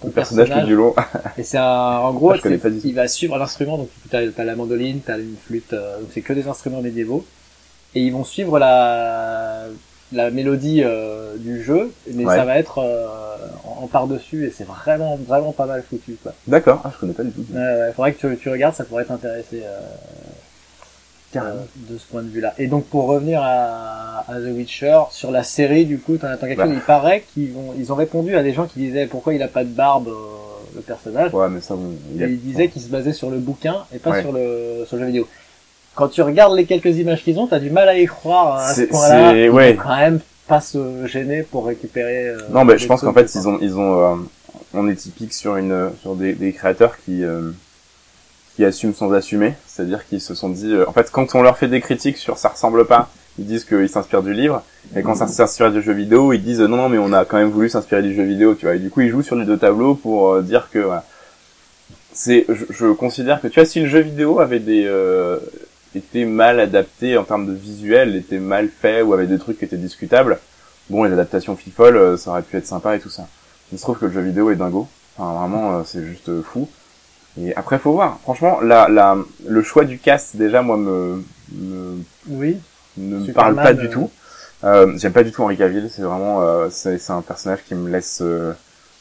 ton 0.00 0.08
Le 0.08 0.12
personnage 0.12 0.48
personnage. 0.48 0.64
tout 0.64 0.68
du 0.68 0.76
long. 0.76 0.94
Et 1.38 1.42
c'est 1.42 1.58
en 1.58 2.12
gros, 2.12 2.32
Ah, 2.32 2.48
il 2.84 2.94
va 2.94 3.08
suivre 3.08 3.36
l'instrument. 3.38 3.78
Donc 3.78 3.88
tu 4.10 4.14
as, 4.16 4.28
t'as 4.30 4.44
la 4.44 4.54
mandoline, 4.54 5.00
t'as 5.04 5.18
une 5.18 5.36
flûte. 5.42 5.72
euh, 5.72 5.98
donc 6.00 6.10
c'est 6.12 6.20
que 6.20 6.32
des 6.32 6.46
instruments 6.46 6.82
médiévaux. 6.82 7.24
Et 7.96 8.00
ils 8.02 8.12
vont 8.12 8.24
suivre 8.24 8.58
la 8.58 9.64
la 10.12 10.30
mélodie 10.30 10.82
euh, 10.84 11.36
du 11.38 11.64
jeu, 11.64 11.90
mais 12.12 12.24
Ouais. 12.24 12.36
ça 12.36 12.44
va 12.44 12.58
être 12.58 12.78
euh, 12.78 13.06
en, 13.64 13.84
en 13.84 13.86
par 13.88 14.06
dessus 14.06 14.46
et 14.46 14.50
c'est 14.56 14.66
vraiment 14.66 15.16
vraiment 15.16 15.52
pas 15.52 15.66
mal 15.66 15.82
foutu 15.88 16.16
quoi. 16.22 16.32
D'accord. 16.46 16.82
Ah, 16.84 16.90
je 16.94 17.00
connais 17.00 17.14
pas 17.14 17.24
du 17.24 17.30
tout. 17.32 17.44
Ouais, 17.52 17.90
faudrait 17.96 18.12
que 18.12 18.20
tu, 18.28 18.36
tu 18.36 18.48
regardes, 18.50 18.74
ça 18.76 18.84
pourrait 18.84 19.06
t'intéresser 19.06 19.62
de 21.42 21.98
ce 21.98 22.04
point 22.06 22.22
de 22.22 22.28
vue-là. 22.28 22.54
Et 22.58 22.66
donc 22.66 22.84
pour 22.86 23.06
revenir 23.06 23.40
à, 23.42 24.24
à 24.28 24.34
The 24.40 24.54
Witcher, 24.54 24.98
sur 25.10 25.30
la 25.30 25.42
série 25.42 25.84
du 25.86 25.98
coup, 25.98 26.16
t'en 26.16 26.28
attends 26.28 26.46
quelque 26.46 26.58
Bah. 26.58 26.64
chose. 26.66 26.74
Il 26.74 26.80
paraît 26.80 27.24
qu'ils 27.34 27.52
vont, 27.52 27.74
ils 27.78 27.92
ont 27.92 27.96
répondu 27.96 28.36
à 28.36 28.42
des 28.42 28.52
gens 28.52 28.66
qui 28.66 28.78
disaient 28.80 29.06
pourquoi 29.06 29.34
il 29.34 29.42
a 29.42 29.48
pas 29.48 29.64
de 29.64 29.68
barbe 29.70 30.08
euh, 30.08 30.12
le 30.76 30.80
personnage. 30.80 31.32
Ouais, 31.34 31.48
mais 31.48 31.60
ça, 31.60 31.74
bon, 31.74 31.92
il 32.14 32.22
a- 32.22 32.26
Et 32.26 32.30
il 32.32 32.40
disait 32.40 32.68
qu'il 32.68 32.82
se 32.82 32.88
basait 32.88 33.12
sur 33.12 33.30
le 33.30 33.38
bouquin 33.38 33.76
et 33.94 33.98
pas 33.98 34.10
Ouais. 34.10 34.20
sur 34.22 34.32
le 34.32 34.84
sur 34.86 34.96
le 34.96 35.02
jeu 35.02 35.06
vidéo. 35.06 35.28
Quand 35.94 36.08
tu 36.08 36.22
regardes 36.22 36.56
les 36.56 36.64
quelques 36.64 36.96
images 36.98 37.22
qu'ils 37.22 37.38
ont, 37.38 37.46
t'as 37.46 37.60
du 37.60 37.70
mal 37.70 37.88
à 37.88 37.96
y 37.98 38.06
croire 38.06 38.56
à 38.56 38.74
ce 38.74 38.82
point-là. 38.82 39.30
c'est- 39.32 39.44
Ils 39.44 39.50
ouais. 39.50 39.78
quand 39.80 39.96
même 39.96 40.20
pas 40.48 40.60
se 40.60 41.06
gêner 41.06 41.42
pour 41.44 41.66
récupérer. 41.66 42.28
euh, 42.30 42.38
Non, 42.50 42.64
bah, 42.64 42.76
je 42.76 42.86
pense 42.86 43.00
qu'en 43.02 43.12
fait, 43.12 43.32
ils 43.34 43.48
ont, 43.48 43.58
ils 43.62 43.76
ont, 43.78 44.12
euh, 44.12 44.16
on 44.74 44.88
est 44.88 44.96
typique 44.96 45.32
sur 45.32 45.56
une, 45.56 45.90
sur 46.02 46.16
des, 46.16 46.32
des 46.34 46.52
créateurs 46.52 46.96
qui, 47.04 47.22
euh, 47.24 47.50
qui 48.56 48.64
assument 48.64 48.94
sans 48.94 49.12
assumer. 49.12 49.54
C'est-à-dire 49.66 50.06
qu'ils 50.06 50.20
se 50.20 50.34
sont 50.34 50.48
dit, 50.48 50.72
euh, 50.72 50.88
en 50.88 50.92
fait, 50.92 51.10
quand 51.10 51.34
on 51.34 51.42
leur 51.42 51.58
fait 51.58 51.68
des 51.68 51.80
critiques 51.80 52.18
sur 52.18 52.38
ça 52.38 52.48
ressemble 52.48 52.86
pas, 52.86 53.10
ils 53.38 53.46
disent 53.46 53.64
qu'ils 53.64 53.88
s'inspirent 53.88 54.22
du 54.22 54.32
livre. 54.32 54.62
Et 54.96 55.02
quand 55.02 55.14
ça 55.14 55.26
s'inspire 55.26 55.72
du 55.72 55.82
jeu 55.82 55.92
vidéo, 55.92 56.32
ils 56.32 56.42
disent, 56.42 56.60
non, 56.60 56.76
non, 56.76 56.88
mais 56.88 56.98
on 56.98 57.12
a 57.12 57.24
quand 57.24 57.36
même 57.36 57.50
voulu 57.50 57.68
s'inspirer 57.68 58.02
du 58.02 58.14
jeu 58.14 58.22
vidéo, 58.22 58.54
tu 58.54 58.66
vois. 58.66 58.76
Et 58.76 58.78
du 58.78 58.90
coup, 58.90 59.00
ils 59.00 59.10
jouent 59.10 59.22
sur 59.22 59.36
les 59.36 59.44
deux 59.44 59.56
tableaux 59.56 59.94
pour 59.94 60.32
euh, 60.32 60.42
dire 60.42 60.68
que. 60.70 60.88
C'est, 62.16 62.46
je, 62.48 62.92
considère 62.92 63.40
que, 63.40 63.48
tu 63.48 63.58
vois, 63.58 63.64
si 63.64 63.80
le 63.80 63.88
jeu 63.88 63.98
vidéo 63.98 64.38
avait 64.38 64.60
des, 64.60 64.84
euh, 64.86 65.40
mal 66.14 66.60
adapté 66.60 67.18
en 67.18 67.24
termes 67.24 67.46
de 67.46 67.52
visuel, 67.52 68.14
était 68.14 68.38
mal 68.38 68.68
fait 68.68 69.02
ou 69.02 69.14
avait 69.14 69.26
des 69.26 69.38
trucs 69.38 69.58
qui 69.58 69.64
étaient 69.64 69.76
discutables, 69.76 70.38
bon, 70.90 71.02
les 71.02 71.12
adaptations 71.12 71.56
fifolles, 71.56 71.96
euh, 71.96 72.16
ça 72.16 72.30
aurait 72.30 72.42
pu 72.42 72.56
être 72.56 72.68
sympa 72.68 72.94
et 72.94 73.00
tout 73.00 73.10
ça. 73.10 73.26
Il 73.72 73.78
se 73.78 73.82
trouve 73.82 73.98
que 73.98 74.06
le 74.06 74.12
jeu 74.12 74.20
vidéo 74.20 74.52
est 74.52 74.56
dingo. 74.56 74.86
Enfin, 75.18 75.40
vraiment, 75.40 75.82
c'est 75.84 76.04
juste 76.04 76.30
fou. 76.42 76.68
Et 77.40 77.54
après, 77.56 77.78
faut 77.78 77.92
voir. 77.92 78.18
Franchement, 78.22 78.60
la, 78.60 78.88
la, 78.88 79.16
le 79.46 79.62
choix 79.62 79.84
du 79.84 79.98
cast, 79.98 80.36
déjà, 80.36 80.62
moi, 80.62 80.76
me, 80.76 81.22
me, 81.52 81.98
Oui. 82.28 82.58
ne 82.96 83.18
me 83.18 83.32
parle 83.32 83.56
pas 83.56 83.74
du 83.74 83.86
euh, 83.86 83.90
tout. 83.90 84.10
Euh, 84.62 84.92
J'aime 84.96 85.12
pas 85.12 85.24
du 85.24 85.32
tout 85.32 85.42
Henri 85.42 85.56
Cavill. 85.56 85.90
C'est 85.90 86.02
vraiment, 86.02 86.42
euh, 86.42 86.68
c'est 86.70 87.10
un 87.10 87.22
personnage 87.22 87.60
qui 87.66 87.74
me 87.74 87.90
laisse 87.90 88.20
euh, 88.22 88.52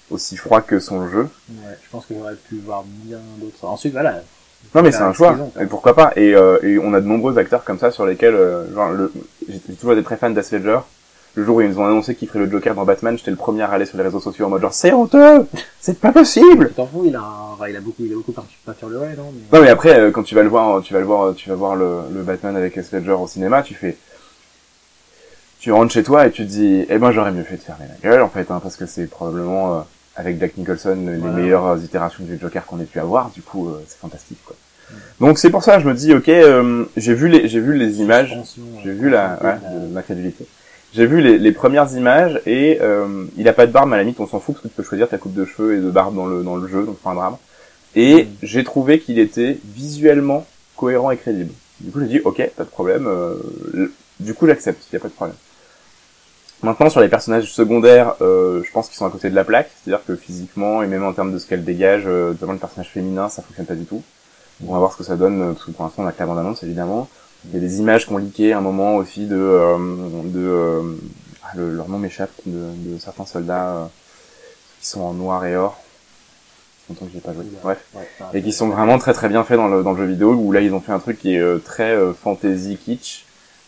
aussi 0.09 0.35
froid 0.35 0.61
que 0.61 0.79
son 0.79 1.07
jeu. 1.09 1.27
Ouais, 1.49 1.77
je 1.83 1.89
pense 1.89 2.05
que 2.05 2.13
j'aurais 2.15 2.35
pu 2.35 2.57
voir 2.57 2.83
bien 2.85 3.19
d'autres. 3.37 3.65
Ensuite, 3.65 3.93
voilà. 3.93 4.21
Non 4.73 4.81
mais 4.81 4.91
c'est 4.93 5.01
un 5.01 5.11
choix, 5.13 5.37
et 5.59 5.65
pourquoi 5.65 5.93
pas. 5.93 6.13
Et, 6.15 6.33
euh, 6.33 6.57
et 6.63 6.79
on 6.79 6.93
a 6.93 7.01
de 7.01 7.05
nombreux 7.05 7.37
acteurs 7.37 7.65
comme 7.65 7.77
ça 7.77 7.91
sur 7.91 8.05
lesquels, 8.05 8.33
euh, 8.33 8.73
genre, 8.73 8.91
le, 8.91 9.11
j'ai 9.47 9.59
toujours 9.75 9.91
été 9.93 10.03
très 10.03 10.15
fan 10.15 10.33
Ledger. 10.33 10.79
Le 11.35 11.43
jour 11.43 11.55
où 11.57 11.61
ils 11.61 11.69
nous 11.69 11.79
ont 11.79 11.85
annoncé 11.85 12.13
qu'il 12.13 12.27
ferait 12.27 12.39
le 12.45 12.49
Joker 12.51 12.75
dans 12.75 12.85
Batman, 12.85 13.17
j'étais 13.17 13.31
le 13.31 13.37
premier 13.37 13.63
à 13.63 13.71
aller 13.71 13.85
sur 13.87 13.97
les 13.97 14.03
réseaux 14.03 14.19
sociaux 14.19 14.45
en 14.45 14.49
mode 14.49 14.61
genre 14.61 14.73
c'est 14.73 14.93
honteux, 14.93 15.47
c'est 15.79 15.99
pas 15.99 16.11
possible. 16.11 16.71
T'en 16.75 16.85
fous, 16.85 17.05
il 17.07 17.15
a, 17.15 17.21
un- 17.21 17.53
enfin, 17.53 17.69
il 17.69 17.75
a 17.75 17.79
beaucoup, 17.81 18.03
il 18.05 18.11
a 18.11 18.15
beaucoup 18.15 18.33
parti- 18.33 18.55
peinturluré, 18.63 19.15
non 19.17 19.31
mais... 19.33 19.57
Non 19.57 19.63
mais 19.63 19.69
après 19.71 19.99
euh, 19.99 20.11
quand 20.11 20.21
tu 20.21 20.35
vas 20.35 20.43
le 20.43 20.49
voir, 20.49 20.81
tu 20.83 20.93
vas 20.93 20.99
le 20.99 21.05
voir, 21.07 21.33
tu 21.33 21.49
vas 21.49 21.55
voir 21.55 21.75
le, 21.75 22.01
le 22.13 22.21
Batman 22.21 22.55
avec 22.55 22.77
Heath 22.77 22.91
Ledger 22.91 23.13
au 23.13 23.25
cinéma, 23.27 23.63
tu 23.63 23.73
fais, 23.73 23.97
tu 25.59 25.71
rentres 25.71 25.91
chez 25.93 26.03
toi 26.03 26.27
et 26.27 26.31
tu 26.31 26.43
te 26.45 26.51
dis, 26.51 26.85
eh 26.87 26.97
ben 26.99 27.11
j'aurais 27.11 27.31
mieux 27.31 27.43
fait 27.43 27.55
de 27.57 27.61
fermer 27.61 27.85
la 27.87 28.09
gueule 28.09 28.21
en 28.21 28.29
fait, 28.29 28.51
hein, 28.51 28.59
parce 28.61 28.75
que 28.75 28.85
c'est 28.85 29.07
probablement 29.07 29.73
euh, 29.77 29.81
avec 30.15 30.39
Jack 30.39 30.55
Nicholson 30.57 30.95
les 31.07 31.17
Voilà. 31.17 31.35
meilleures 31.35 31.65
euh, 31.65 31.77
itérations 31.77 32.23
du 32.25 32.37
Joker 32.39 32.63
qu'on 32.67 32.79
ait 32.79 32.83
pu 32.85 32.99
avoir. 32.99 33.31
Du 33.31 33.41
coup, 33.41 33.69
euh, 33.69 33.81
c'est 33.87 33.97
fantastique 33.97 34.37
quoi. 34.45 34.55
Donc 35.19 35.39
c'est 35.39 35.49
pour 35.49 35.63
ça, 35.63 35.79
je 35.79 35.87
me 35.87 35.95
dis, 35.95 36.13
ok, 36.13 36.29
euh, 36.29 36.85
j'ai 36.95 37.15
vu 37.15 37.27
les, 37.27 37.47
j'ai 37.47 37.59
vu 37.59 37.73
les 37.73 38.01
images, 38.01 38.33
Attention, 38.33 38.61
j'ai 38.83 38.91
euh, 38.91 38.93
vu 38.93 39.09
la, 39.09 39.39
la- 39.41 39.49
ouais, 39.53 39.57
de 39.87 39.93
ma 39.93 40.03
crédulité. 40.03 40.45
J'ai 40.93 41.05
vu 41.07 41.21
les, 41.21 41.39
les 41.39 41.51
premières 41.51 41.91
images 41.93 42.39
et 42.45 42.77
euh, 42.81 43.25
il 43.37 43.47
a 43.47 43.53
pas 43.53 43.65
de 43.65 43.71
barbe, 43.71 43.89
mais 43.89 43.95
à 43.95 43.97
la 43.97 44.03
limite 44.03 44.19
on 44.19 44.27
s'en 44.27 44.39
fout 44.39 44.53
parce 44.55 44.63
que 44.63 44.67
tu 44.67 44.73
peux 44.75 44.83
choisir 44.83 45.09
ta 45.09 45.17
coupe 45.17 45.33
de 45.33 45.43
cheveux 45.45 45.75
et 45.75 45.79
de 45.81 45.89
barbe 45.89 46.15
dans 46.15 46.27
le 46.27 46.43
dans 46.43 46.55
le 46.55 46.67
jeu, 46.67 46.83
donc 46.85 46.97
pas 46.99 47.11
un 47.11 47.15
drame. 47.15 47.37
Et 47.95 48.25
Mm. 48.25 48.27
j'ai 48.43 48.63
trouvé 48.63 48.99
qu'il 48.99 49.17
était 49.19 49.57
visuellement 49.65 50.45
cohérent 50.77 51.09
et 51.11 51.17
crédible. 51.17 51.51
Du 51.79 51.91
coup 51.91 51.99
j'ai 51.99 52.07
dit 52.07 52.21
ok, 52.23 52.47
pas 52.55 52.63
de 52.63 52.69
problème. 52.69 53.05
euh, 53.07 53.35
du 54.19 54.33
coup 54.35 54.45
j'accepte, 54.47 54.83
il 54.91 54.93
y 54.93 54.97
a 54.97 54.99
pas 54.99 55.07
de 55.07 55.13
problème. 55.13 55.35
Maintenant 56.61 56.89
sur 56.89 57.01
les 57.01 57.09
personnages 57.09 57.51
secondaires, 57.51 58.13
euh, 58.21 58.61
je 58.63 58.71
pense 58.71 58.87
qu'ils 58.87 58.97
sont 58.97 59.05
à 59.05 59.09
côté 59.09 59.29
de 59.29 59.35
la 59.35 59.43
plaque, 59.43 59.69
c'est-à-dire 59.83 60.05
que 60.05 60.15
physiquement 60.15 60.81
et 60.83 60.87
même 60.87 61.03
en 61.03 61.11
termes 61.11 61.33
de 61.33 61.39
ce 61.39 61.45
qu'elle 61.47 61.63
dégage, 61.65 62.03
euh, 62.05 62.29
notamment 62.29 62.53
le 62.53 62.59
personnage 62.59 62.89
féminin, 62.89 63.27
ça 63.29 63.41
fonctionne 63.41 63.65
pas 63.65 63.75
du 63.75 63.85
tout. 63.85 64.01
On 64.65 64.71
va 64.71 64.79
voir 64.79 64.93
ce 64.93 64.97
que 64.99 65.03
ça 65.03 65.15
donne, 65.15 65.41
euh, 65.41 65.51
parce 65.53 65.65
que 65.65 65.71
pour 65.71 65.83
l'instant 65.85 66.03
on 66.03 66.07
a 66.07 66.11
que 66.13 66.19
la 66.19 66.25
bande-annonce 66.27 66.63
évidemment. 66.63 67.09
Il 67.47 67.53
y 67.53 67.57
a 67.57 67.59
des 67.59 67.79
images 67.79 68.05
qui 68.07 68.13
ont 68.13 68.17
leaké 68.17 68.53
à 68.53 68.57
un 68.59 68.61
moment 68.61 68.95
aussi 68.95 69.25
de, 69.25 69.35
euh, 69.35 69.77
de 70.23 70.39
euh, 70.39 70.81
ah, 71.43 71.51
le- 71.55 71.75
leur 71.75 71.89
nom 71.89 71.97
m'échappe, 71.99 72.31
de, 72.45 72.93
de 72.93 72.97
certains 72.99 73.25
soldats 73.25 73.67
euh, 73.75 73.85
qui 74.81 74.87
sont 74.87 75.01
en 75.01 75.13
noir 75.13 75.45
et 75.45 75.55
or. 75.55 75.77
longtemps 76.89 77.05
que 77.05 77.11
j'ai 77.13 77.19
pas 77.19 77.33
joué. 77.33 77.43
Bref. 77.61 77.83
Et 78.33 78.41
qui 78.41 78.51
sont 78.53 78.69
vraiment 78.69 78.97
très 78.97 79.13
très 79.13 79.27
bien 79.29 79.43
faits 79.43 79.57
dans 79.57 79.67
le, 79.67 79.83
dans 79.83 79.91
le 79.91 79.97
jeu 79.97 80.05
vidéo, 80.05 80.33
où 80.33 80.51
là 80.51 80.61
ils 80.61 80.73
ont 80.73 80.79
fait 80.79 80.91
un 80.93 80.99
truc 80.99 81.19
qui 81.19 81.35
est 81.35 81.39
euh, 81.39 81.57
très 81.57 81.91
euh, 81.91 82.13
fantasy 82.13 82.77
kitsch, 82.77 83.25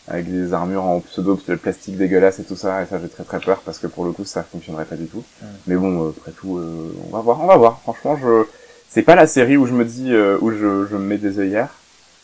avec 0.08 0.32
des 0.32 0.54
armures 0.54 0.84
en 0.84 1.00
pseudo 1.02 1.36
plastique 1.36 1.98
dégueulasse 1.98 2.40
et 2.40 2.44
tout 2.44 2.56
ça, 2.56 2.84
et 2.84 2.86
ça 2.86 3.00
j'ai 3.02 3.10
très 3.10 3.24
très 3.24 3.40
peur 3.40 3.60
parce 3.66 3.80
que 3.80 3.88
pour 3.88 4.06
le 4.06 4.12
coup 4.12 4.24
ça 4.24 4.44
fonctionnerait 4.44 4.86
pas 4.86 4.96
du 4.96 5.08
tout. 5.08 5.24
Ouais. 5.42 5.48
Mais 5.68 5.76
bon, 5.76 6.06
euh, 6.06 6.10
après 6.18 6.32
tout, 6.32 6.58
euh, 6.60 6.96
on 7.08 7.16
va 7.16 7.22
voir, 7.22 7.42
on 7.44 7.48
va 7.48 7.58
voir. 7.58 7.80
Franchement, 7.82 8.18
je 8.22 8.46
c'est 8.90 9.02
pas 9.02 9.16
la 9.16 9.28
série 9.28 9.58
où 9.58 9.66
je 9.66 9.74
me 9.74 9.84
dis 9.84 10.14
euh, 10.14 10.38
où 10.42 10.52
je, 10.52 10.86
je 10.90 10.96
me 10.96 11.00
mets 11.04 11.18
des 11.18 11.40
œillères 11.40 11.74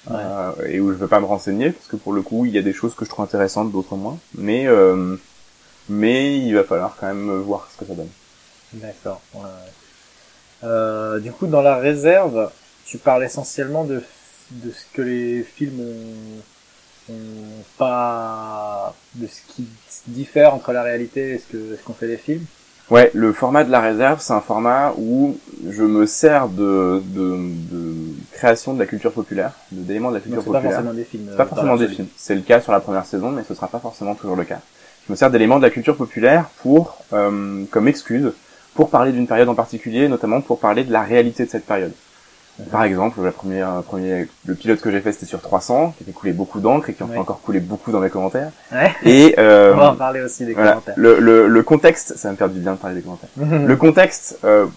Ouais. 0.10 0.18
euh, 0.20 0.52
et 0.68 0.80
où 0.80 0.92
je 0.92 0.98
veux 0.98 1.08
pas 1.08 1.20
me 1.20 1.26
renseigner 1.26 1.70
parce 1.72 1.88
que 1.88 1.96
pour 1.96 2.12
le 2.14 2.24
coup 2.24 2.46
il 2.46 2.52
y 2.54 2.58
a 2.58 2.64
des 2.64 2.74
choses 2.74 2.96
que 2.96 3.06
je 3.06 3.10
trouve 3.10 3.24
intéressantes, 3.26 3.72
d'autres 3.72 3.96
moins. 3.96 4.18
Mais 4.36 4.66
euh, 4.68 5.16
mais 5.90 6.38
il 6.40 6.56
va 6.56 6.64
falloir 6.64 6.96
quand 7.00 7.08
même 7.08 7.40
voir 7.42 7.68
ce 7.72 7.78
que 7.78 7.86
ça 7.86 7.94
donne. 7.94 8.10
D'accord. 8.74 9.22
ouais. 9.36 9.42
Euh, 10.64 11.20
du 11.20 11.32
coup, 11.32 11.48
dans 11.48 11.62
la 11.62 11.78
réserve, 11.78 12.52
tu 12.86 12.98
parles 13.00 13.24
essentiellement 13.24 13.84
de, 13.84 14.04
de 14.52 14.72
ce 14.72 14.86
que 14.94 15.02
les 15.02 15.44
films 15.44 15.80
ont, 15.80 17.14
ont 17.14 17.64
pas, 17.78 18.96
de 19.16 19.28
ce 19.28 19.42
qui 19.54 19.68
diffère 20.08 20.54
entre 20.54 20.72
la 20.72 20.84
réalité 20.84 21.32
et 21.32 21.38
ce 21.40 21.46
que 21.48 21.76
ce 21.76 21.84
qu'ont 21.84 21.94
fait 21.94 22.08
les 22.08 22.18
films. 22.18 22.46
Ouais, 22.92 23.10
le 23.14 23.32
format 23.32 23.64
de 23.64 23.72
la 23.72 23.80
réserve, 23.80 24.20
c'est 24.20 24.34
un 24.34 24.42
format 24.42 24.94
où 24.98 25.38
je 25.70 25.82
me 25.82 26.06
sers 26.06 26.50
de, 26.50 27.02
de, 27.06 27.38
de 27.72 27.96
création 28.34 28.74
de 28.74 28.80
la 28.80 28.86
culture 28.86 29.14
populaire, 29.14 29.54
d'éléments 29.72 30.10
de 30.10 30.16
la 30.16 30.20
culture 30.20 30.42
c'est 30.44 30.52
pas 30.52 30.58
populaire. 30.60 30.76
forcément 30.76 30.94
des 30.94 31.06
films. 31.06 31.24
C'est 31.28 31.34
euh, 31.34 31.38
pas 31.38 31.44
dans 31.46 31.50
forcément 31.52 31.76
des 31.78 31.88
films. 31.88 32.08
C'est 32.18 32.36
le 32.36 32.42
cas 32.42 32.60
sur 32.60 32.74
la 32.74 32.82
première 32.82 33.06
saison, 33.06 33.32
mais 33.32 33.44
ce 33.48 33.54
sera 33.54 33.68
pas 33.70 33.80
forcément 33.80 34.14
toujours 34.14 34.36
le 34.36 34.44
cas. 34.44 34.60
Je 35.08 35.14
me 35.14 35.16
sers 35.16 35.32
d'éléments 35.32 35.58
de 35.58 35.64
la 35.64 35.70
culture 35.70 35.96
populaire 35.96 36.50
pour, 36.62 36.98
euh, 37.14 37.64
comme 37.72 37.88
excuse, 37.88 38.34
pour 38.76 38.90
parler 38.90 39.14
d'une 39.14 39.26
période 39.26 39.48
en 39.48 39.56
particulier, 39.56 40.10
notamment 40.10 40.42
pour 40.42 40.60
parler 40.60 40.84
de 40.84 40.92
la 40.92 41.02
réalité 41.02 41.46
de 41.46 41.50
cette 41.50 41.66
période. 41.66 41.94
Par 42.72 42.84
exemple, 42.84 43.22
la 43.24 43.32
première, 43.32 43.82
premier, 43.84 44.28
le 44.46 44.56
pilote 44.56 44.82
que 44.82 44.92
j'ai 44.92 45.02
fait, 45.02 45.12
c'était 45.14 45.26
sur 45.26 45.42
300, 45.42 45.96
qui 45.98 46.04
a 46.04 46.06
fait 46.06 46.12
couler 46.12 46.34
beaucoup 46.34 46.60
d'encre 46.60 46.90
et 46.90 46.94
qui 46.94 47.02
en 47.04 47.08
fait 47.08 47.18
encore 47.18 47.42
couler 47.42 47.60
beaucoup 47.60 47.92
dans 47.92 48.00
mes 48.00 48.10
commentaires. 48.10 48.52
Ouais. 48.72 48.92
Et 49.04 49.36
euh, 49.40 49.74
On 49.74 49.78
va 49.78 49.92
en 49.92 49.96
parler 49.96 50.22
aussi 50.22 50.46
des 50.46 50.54
voilà, 50.54 50.72
commentaires. 50.74 50.94
le, 50.98 51.20
le, 51.20 51.48
le 51.48 51.64
contexte, 51.64 52.16
ça 52.18 52.28
va 52.28 52.34
me 52.34 52.38
faire 52.38 52.50
du 52.50 52.60
bien 52.60 52.74
de 52.74 52.78
parler 52.78 52.98
des 52.98 53.02
commentaires. 53.02 53.30
Le 53.68 53.76
contexte, 53.76 54.38
euh, 54.44 54.68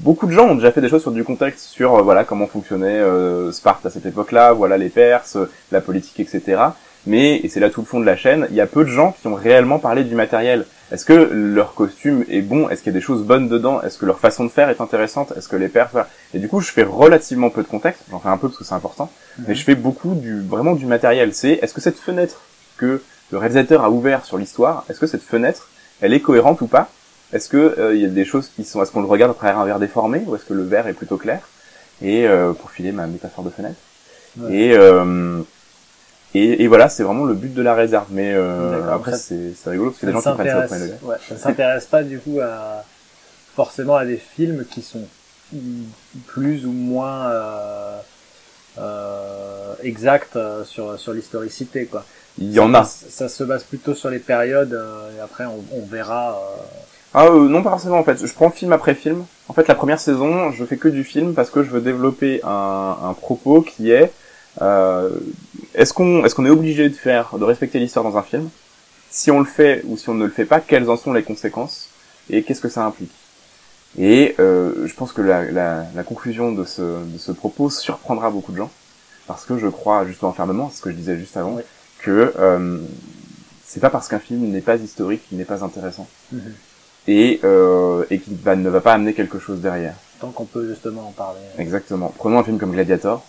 beaucoup 0.00 0.26
de 0.26 0.32
gens 0.32 0.48
ont 0.48 0.54
déjà 0.56 0.72
fait 0.72 0.80
des 0.80 0.88
choses 0.88 1.02
sur 1.02 1.12
du 1.12 1.22
contexte, 1.22 1.66
sur 1.66 1.94
euh, 1.96 2.02
voilà 2.02 2.24
comment 2.24 2.46
fonctionnait 2.46 2.98
euh, 2.98 3.52
Sparte 3.52 3.86
à 3.86 3.90
cette 3.90 4.06
époque-là, 4.06 4.52
voilà 4.52 4.76
les 4.76 4.88
Perses, 4.88 5.38
la 5.70 5.80
politique, 5.80 6.18
etc. 6.20 6.60
Mais 7.06 7.36
et 7.36 7.48
c'est 7.48 7.60
là 7.60 7.70
tout 7.70 7.80
le 7.80 7.86
fond 7.86 8.00
de 8.00 8.04
la 8.04 8.16
chaîne, 8.16 8.46
il 8.50 8.56
y 8.56 8.60
a 8.60 8.66
peu 8.66 8.84
de 8.84 8.90
gens 8.90 9.16
qui 9.20 9.28
ont 9.28 9.34
réellement 9.34 9.78
parlé 9.78 10.04
du 10.04 10.14
matériel. 10.14 10.66
Est-ce 10.90 11.04
que 11.04 11.12
leur 11.12 11.74
costume 11.74 12.24
est 12.30 12.40
bon? 12.40 12.68
Est-ce 12.68 12.82
qu'il 12.82 12.92
y 12.92 12.96
a 12.96 12.98
des 12.98 13.04
choses 13.04 13.22
bonnes 13.22 13.48
dedans? 13.48 13.82
Est-ce 13.82 13.98
que 13.98 14.06
leur 14.06 14.18
façon 14.18 14.44
de 14.44 14.50
faire 14.50 14.70
est 14.70 14.80
intéressante? 14.80 15.32
Est-ce 15.36 15.48
que 15.48 15.56
les 15.56 15.68
voilà. 15.68 16.08
Et 16.32 16.38
du 16.38 16.48
coup, 16.48 16.60
je 16.60 16.70
fais 16.70 16.82
relativement 16.82 17.50
peu 17.50 17.62
de 17.62 17.68
contexte. 17.68 18.02
J'en 18.10 18.18
fais 18.18 18.28
un 18.28 18.38
peu 18.38 18.48
parce 18.48 18.58
que 18.58 18.64
c'est 18.64 18.74
important, 18.74 19.10
mais 19.46 19.54
je 19.54 19.64
fais 19.64 19.74
beaucoup 19.74 20.14
du 20.14 20.40
vraiment 20.40 20.74
du 20.74 20.86
matériel. 20.86 21.34
C'est 21.34 21.52
est-ce 21.62 21.74
que 21.74 21.80
cette 21.80 21.98
fenêtre 21.98 22.40
que 22.78 23.02
le 23.30 23.38
réalisateur 23.38 23.84
a 23.84 23.90
ouvert 23.90 24.24
sur 24.24 24.38
l'histoire, 24.38 24.84
est-ce 24.88 24.98
que 24.98 25.06
cette 25.06 25.22
fenêtre, 25.22 25.68
elle 26.00 26.14
est 26.14 26.20
cohérente 26.20 26.62
ou 26.62 26.66
pas? 26.66 26.88
Est-ce 27.32 27.50
que 27.50 27.78
euh, 27.78 27.94
il 27.94 28.00
y 28.00 28.06
a 28.06 28.08
des 28.08 28.24
choses 28.24 28.50
qui 28.56 28.64
sont, 28.64 28.82
est-ce 28.82 28.90
qu'on 28.90 29.02
le 29.02 29.06
regarde 29.06 29.32
à 29.32 29.34
travers 29.34 29.58
un 29.58 29.66
verre 29.66 29.78
déformé 29.78 30.22
ou 30.26 30.34
est-ce 30.34 30.44
que 30.44 30.54
le 30.54 30.62
verre 30.62 30.86
est 30.86 30.94
plutôt 30.94 31.18
clair? 31.18 31.40
Et 32.00 32.26
euh, 32.26 32.54
pour 32.54 32.70
filer 32.70 32.92
ma 32.92 33.06
métaphore 33.06 33.44
de 33.44 33.50
fenêtre. 33.50 33.76
Ouais. 34.38 34.54
Et, 34.54 34.72
euh, 34.72 35.42
et 36.34 36.62
et 36.62 36.68
voilà, 36.68 36.88
c'est 36.88 37.02
vraiment 37.02 37.24
le 37.24 37.34
but 37.34 37.52
de 37.54 37.62
la 37.62 37.74
réserve. 37.74 38.06
Mais 38.10 38.32
euh, 38.34 38.92
après, 38.92 39.16
c'est 39.16 39.52
rigolo 39.66 39.90
parce 39.90 40.00
que 40.00 40.06
les 40.06 40.12
gens 40.12 40.22
qui 40.22 40.32
prennent 40.32 40.48
ça 40.48 40.58
au 40.58 40.68
s'intéresse 40.68 40.68
premier 40.68 40.82
degré. 40.82 40.98
ouais, 41.04 41.16
ça 41.28 41.34
ne 41.34 41.38
s'intéresse 41.40 41.86
pas 41.86 42.02
du 42.02 42.18
coup 42.18 42.38
à 42.42 42.84
forcément 43.54 43.96
à 43.96 44.04
des 44.04 44.18
films 44.18 44.64
qui 44.70 44.82
sont 44.82 45.02
plus 46.26 46.66
ou 46.66 46.72
moins 46.72 47.30
euh, 47.30 47.98
euh, 48.78 49.74
exacts 49.82 50.36
euh, 50.36 50.64
sur 50.64 50.98
sur 50.98 51.12
l'historicité 51.12 51.86
quoi. 51.86 52.04
Il 52.38 52.52
y 52.52 52.60
en 52.60 52.72
a. 52.74 52.84
Ça, 52.84 53.06
ça 53.10 53.28
se 53.28 53.42
base 53.44 53.64
plutôt 53.64 53.94
sur 53.94 54.10
les 54.10 54.20
périodes 54.20 54.74
euh, 54.74 55.16
et 55.16 55.20
après 55.20 55.44
on, 55.46 55.64
on 55.76 55.86
verra. 55.86 56.32
euh, 56.32 56.62
Ah 57.14 57.26
euh, 57.26 57.48
non 57.48 57.62
pas 57.62 57.70
forcément 57.70 57.98
en 57.98 58.04
fait. 58.04 58.24
Je 58.24 58.32
prends 58.32 58.50
film 58.50 58.72
après 58.72 58.94
film. 58.94 59.24
En 59.48 59.54
fait 59.54 59.66
la 59.66 59.74
première 59.74 59.98
saison 59.98 60.52
je 60.52 60.64
fais 60.64 60.76
que 60.76 60.88
du 60.88 61.02
film 61.04 61.34
parce 61.34 61.50
que 61.50 61.62
je 61.64 61.70
veux 61.70 61.80
développer 61.80 62.40
un, 62.44 62.96
un 63.02 63.14
propos 63.14 63.62
qui 63.62 63.90
est 63.90 64.12
est-ce 65.74 65.92
qu'on 65.92 66.24
est-ce 66.24 66.34
qu'on 66.34 66.46
est 66.46 66.50
obligé 66.50 66.88
de 66.88 66.94
faire 66.94 67.36
de 67.38 67.44
respecter 67.44 67.78
l'histoire 67.78 68.04
dans 68.04 68.16
un 68.16 68.22
film? 68.22 68.48
Si 69.10 69.30
on 69.30 69.38
le 69.40 69.46
fait 69.46 69.82
ou 69.86 69.96
si 69.96 70.08
on 70.10 70.14
ne 70.14 70.24
le 70.24 70.30
fait 70.30 70.44
pas, 70.44 70.60
quelles 70.60 70.88
en 70.90 70.96
sont 70.96 71.12
les 71.12 71.22
conséquences? 71.22 71.88
Et 72.30 72.42
qu'est-ce 72.42 72.60
que 72.60 72.68
ça 72.68 72.84
implique? 72.84 73.10
Et 73.98 74.34
euh, 74.38 74.86
je 74.86 74.94
pense 74.94 75.12
que 75.12 75.22
la, 75.22 75.50
la, 75.50 75.84
la 75.94 76.02
conclusion 76.02 76.52
de 76.52 76.64
ce, 76.64 76.82
de 76.82 77.18
ce 77.18 77.32
propos 77.32 77.70
surprendra 77.70 78.28
beaucoup 78.30 78.52
de 78.52 78.58
gens 78.58 78.70
parce 79.26 79.44
que 79.46 79.56
je 79.58 79.66
crois 79.68 80.04
justement 80.06 80.32
fermement, 80.32 80.68
c'est 80.70 80.78
ce 80.78 80.82
que 80.82 80.90
je 80.90 80.96
disais 80.96 81.16
juste 81.18 81.36
avant, 81.38 81.54
Oui. 81.54 81.62
que 82.00 82.34
euh, 82.38 82.78
c'est 83.64 83.80
pas 83.80 83.88
parce 83.90 84.08
qu'un 84.08 84.18
film 84.18 84.40
n'est 84.50 84.60
pas 84.60 84.76
historique 84.76 85.22
qu'il 85.28 85.38
n'est 85.38 85.44
pas 85.44 85.64
intéressant 85.64 86.06
Mhm. 86.32 86.52
et, 87.08 87.40
euh, 87.44 88.04
et 88.10 88.18
qui 88.18 88.34
va, 88.42 88.56
ne 88.56 88.68
va 88.68 88.80
pas 88.82 88.92
amener 88.92 89.14
quelque 89.14 89.38
chose 89.38 89.60
derrière. 89.60 89.94
tant 90.20 90.30
qu'on 90.30 90.44
peut 90.44 90.68
justement 90.68 91.08
en 91.08 91.12
parler. 91.12 91.40
Exactement. 91.58 92.12
Prenons 92.18 92.38
un 92.40 92.44
film 92.44 92.58
comme 92.58 92.72
Gladiator. 92.72 93.24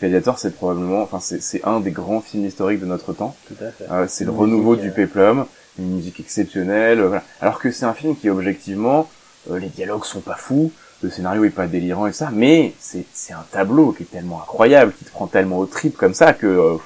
Gladiator, 0.00 0.38
c'est 0.38 0.54
probablement, 0.54 1.02
enfin, 1.02 1.20
c'est, 1.20 1.64
un 1.64 1.80
des 1.80 1.90
grands 1.90 2.20
films 2.20 2.46
historiques 2.46 2.80
de 2.80 2.86
notre 2.86 3.12
temps. 3.12 3.36
Tout 3.46 3.64
à 3.64 3.70
fait. 3.70 3.84
Euh, 3.90 4.06
c'est 4.08 4.24
le 4.24 4.30
renouveau 4.32 4.76
du 4.76 4.88
euh, 4.88 4.92
péplum, 4.92 5.46
une 5.78 5.96
musique 5.96 6.20
exceptionnelle, 6.20 7.00
voilà. 7.02 7.22
Alors 7.40 7.58
que 7.58 7.70
c'est 7.70 7.84
un 7.84 7.94
film 7.94 8.16
qui, 8.16 8.28
objectivement, 8.28 9.08
euh, 9.50 9.58
les 9.58 9.68
dialogues 9.68 10.04
sont 10.04 10.20
pas 10.20 10.34
fous, 10.34 10.72
le 11.02 11.10
scénario 11.10 11.44
est 11.44 11.50
pas 11.50 11.66
délirant 11.66 12.06
et 12.06 12.12
ça, 12.12 12.30
mais 12.32 12.74
c'est, 12.78 13.04
un 13.32 13.44
tableau 13.50 13.92
qui 13.92 14.02
est 14.02 14.10
tellement 14.10 14.42
incroyable, 14.42 14.92
qui 14.92 15.04
te 15.04 15.10
prend 15.10 15.26
tellement 15.26 15.58
au 15.58 15.66
trip 15.66 15.96
comme 15.96 16.14
ça 16.14 16.32
que 16.32 16.46
euh, 16.46 16.76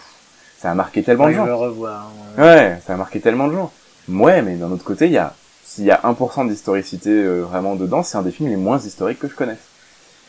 ça 0.59 0.70
a 0.70 0.74
marqué 0.74 1.03
tellement 1.03 1.29
de 1.29 1.33
gens. 1.33 1.44
je 1.44 1.50
le 1.50 1.55
revoie. 1.55 2.03
hein. 2.38 2.42
Ouais, 2.42 2.79
ça 2.87 2.94
a 2.94 2.96
marqué 2.96 3.20
tellement 3.20 3.48
de 3.48 3.55
gens. 3.55 3.72
Ouais, 4.09 4.42
mais 4.42 4.55
d'un 4.55 4.70
autre 4.70 4.85
côté, 4.85 5.07
il 5.07 5.12
y 5.12 5.18
a, 5.18 5.35
s'il 5.64 5.85
y 5.85 5.90
a 5.90 6.00
1% 6.05 6.48
d'historicité 6.48 7.11
euh, 7.11 7.40
vraiment 7.42 7.74
dedans, 7.74 8.03
c'est 8.03 8.16
un 8.16 8.22
des 8.22 8.31
films 8.31 8.50
les 8.50 8.57
moins 8.57 8.79
historiques 8.79 9.18
que 9.18 9.29
je 9.29 9.35
connaisse. 9.35 9.59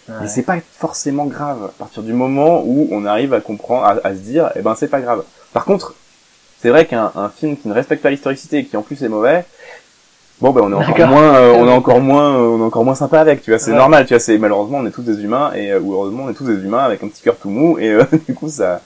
Ouais. 0.07 0.15
Mais 0.21 0.27
c'est 0.27 0.43
pas 0.43 0.57
forcément 0.77 1.25
grave 1.25 1.63
à 1.65 1.73
partir 1.79 2.03
du 2.03 2.13
moment 2.13 2.61
où 2.65 2.87
on 2.91 3.05
arrive 3.05 3.33
à 3.33 3.41
comprendre, 3.41 3.85
à, 3.85 3.97
à 4.07 4.11
se 4.13 4.19
dire, 4.19 4.51
eh 4.55 4.61
ben 4.61 4.75
c'est 4.77 4.87
pas 4.87 5.01
grave. 5.01 5.23
Par 5.53 5.65
contre, 5.65 5.95
c'est 6.61 6.69
vrai 6.69 6.85
qu'un 6.85 7.11
un 7.15 7.29
film 7.29 7.57
qui 7.57 7.67
ne 7.67 7.73
respecte 7.73 8.03
pas 8.03 8.09
l'historicité 8.11 8.57
et 8.59 8.65
qui 8.65 8.77
en 8.77 8.81
plus 8.83 9.01
est 9.03 9.09
mauvais, 9.09 9.45
bon 10.41 10.51
ben 10.51 10.61
on 10.61 10.71
est 10.71 10.75
encore 10.85 11.07
moins, 11.07 11.35
euh, 11.35 11.53
on 11.57 11.67
est 11.67 11.71
encore 11.71 12.01
moins, 12.01 12.35
euh, 12.35 12.47
on 12.49 12.59
est 12.59 12.63
encore 12.65 12.85
moins 12.85 12.93
sympa 12.95 13.19
avec, 13.19 13.41
tu 13.41 13.49
vois. 13.51 13.57
C'est 13.59 13.71
Ouais. 13.71 13.77
normal, 13.77 14.05
tu 14.05 14.13
vois. 14.13 14.19
C'est 14.19 14.37
malheureusement 14.37 14.77
on 14.79 14.85
est 14.85 14.91
tous 14.91 15.01
des 15.01 15.21
humains 15.23 15.51
et 15.55 15.71
euh, 15.71 15.79
ou 15.79 15.93
heureusement 15.93 16.23
on 16.25 16.29
est 16.29 16.33
tous 16.35 16.45
des 16.45 16.63
humains 16.63 16.83
avec 16.83 17.01
un 17.03 17.07
petit 17.07 17.23
cœur 17.23 17.37
tout 17.37 17.49
mou 17.49 17.79
et 17.79 17.89
euh, 17.89 18.03
du 18.27 18.33
coup 18.35 18.49
ça. 18.49 18.81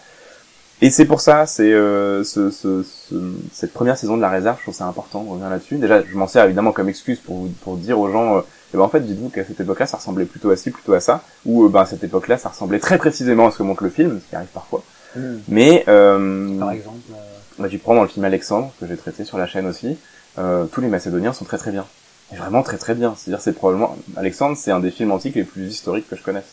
Et 0.82 0.90
c'est 0.90 1.04
pour 1.06 1.20
ça, 1.20 1.46
c'est 1.46 1.74
euh, 1.74 2.24
ce, 2.24 2.50
ce, 2.52 2.84
ce- 2.84 3.34
cette 3.52 3.74
première 3.74 3.98
saison 3.98 4.16
de 4.16 4.22
la 4.22 4.30
réserve, 4.30 4.56
je 4.60 4.64
trouve 4.64 4.74
ça 4.76 4.86
important 4.86 5.22
de 5.24 5.30
revenir 5.30 5.50
là-dessus. 5.50 5.76
Déjà, 5.76 6.02
je 6.02 6.16
m'en 6.18 6.28
sers 6.28 6.46
évidemment 6.46 6.72
comme 6.72 6.88
excuse 6.88 7.20
pour 7.20 7.36
vous- 7.36 7.50
pour 7.62 7.76
dire 7.76 8.00
aux 8.00 8.10
gens, 8.10 8.42
eh 8.74 8.78
ben, 8.78 8.84
en 8.84 8.90
fait, 8.90 9.00
dites-vous 9.02 9.30
qu'à 9.30 9.44
cette 9.46 9.60
époque-là, 9.60 9.86
ça 9.88 9.98
ressemblait 9.98 10.26
plutôt 10.26 10.52
à 10.52 10.56
ci, 10.56 10.72
plutôt 10.72 10.94
à 10.94 11.00
ça, 11.00 11.24
ou 11.46 11.66
euh, 11.66 11.70
ben, 11.70 11.82
à 11.82 11.86
cette 11.86 12.04
époque-là, 12.04 12.38
ça 12.38 12.50
ressemblait 12.50 12.80
très 12.80 12.98
précisément 12.98 13.48
à 13.48 13.52
ce 13.52 13.58
que 13.58 13.64
montre 13.64 13.84
le 13.84 13.90
film, 13.90 14.20
ce 14.24 14.30
qui 14.30 14.36
arrive 14.36 14.50
parfois. 14.54 14.84
Mhm. 15.16 15.42
Mais 15.48 15.84
euh, 15.88 16.60
Par 16.60 16.72
exemple. 16.72 16.98
euh, 17.12 17.16
bah, 17.58 17.68
tu 17.70 17.78
prends 17.80 17.96
dans 17.96 18.04
le 18.04 18.08
film 18.08 18.26
Alexandre, 18.26 18.72
que 18.80 18.88
j'ai 18.88 18.96
traité 18.98 19.26
sur 19.26 19.38
la 19.38 19.48
chaîne 19.48 19.66
aussi, 19.68 19.98
euh, 20.38 20.66
tous 20.66 20.82
les 20.82 20.88
Macédoniens 20.88 21.34
sont 21.34 21.46
très 21.46 21.58
très 21.58 21.72
bien. 21.72 21.86
Et 22.32 22.36
vraiment 22.36 22.62
très 22.62 22.78
très 22.78 22.94
bien. 22.94 23.16
C'est-à-dire, 23.18 23.42
c'est 23.42 23.54
probablement... 23.54 23.98
Alexandre, 24.16 24.56
c'est 24.56 24.70
un 24.72 24.80
des 24.80 24.92
films 24.92 25.12
antiques 25.12 25.34
les 25.36 25.44
plus 25.44 25.66
historiques 25.68 26.08
que 26.08 26.16
je 26.16 26.22
connaisse. 26.22 26.46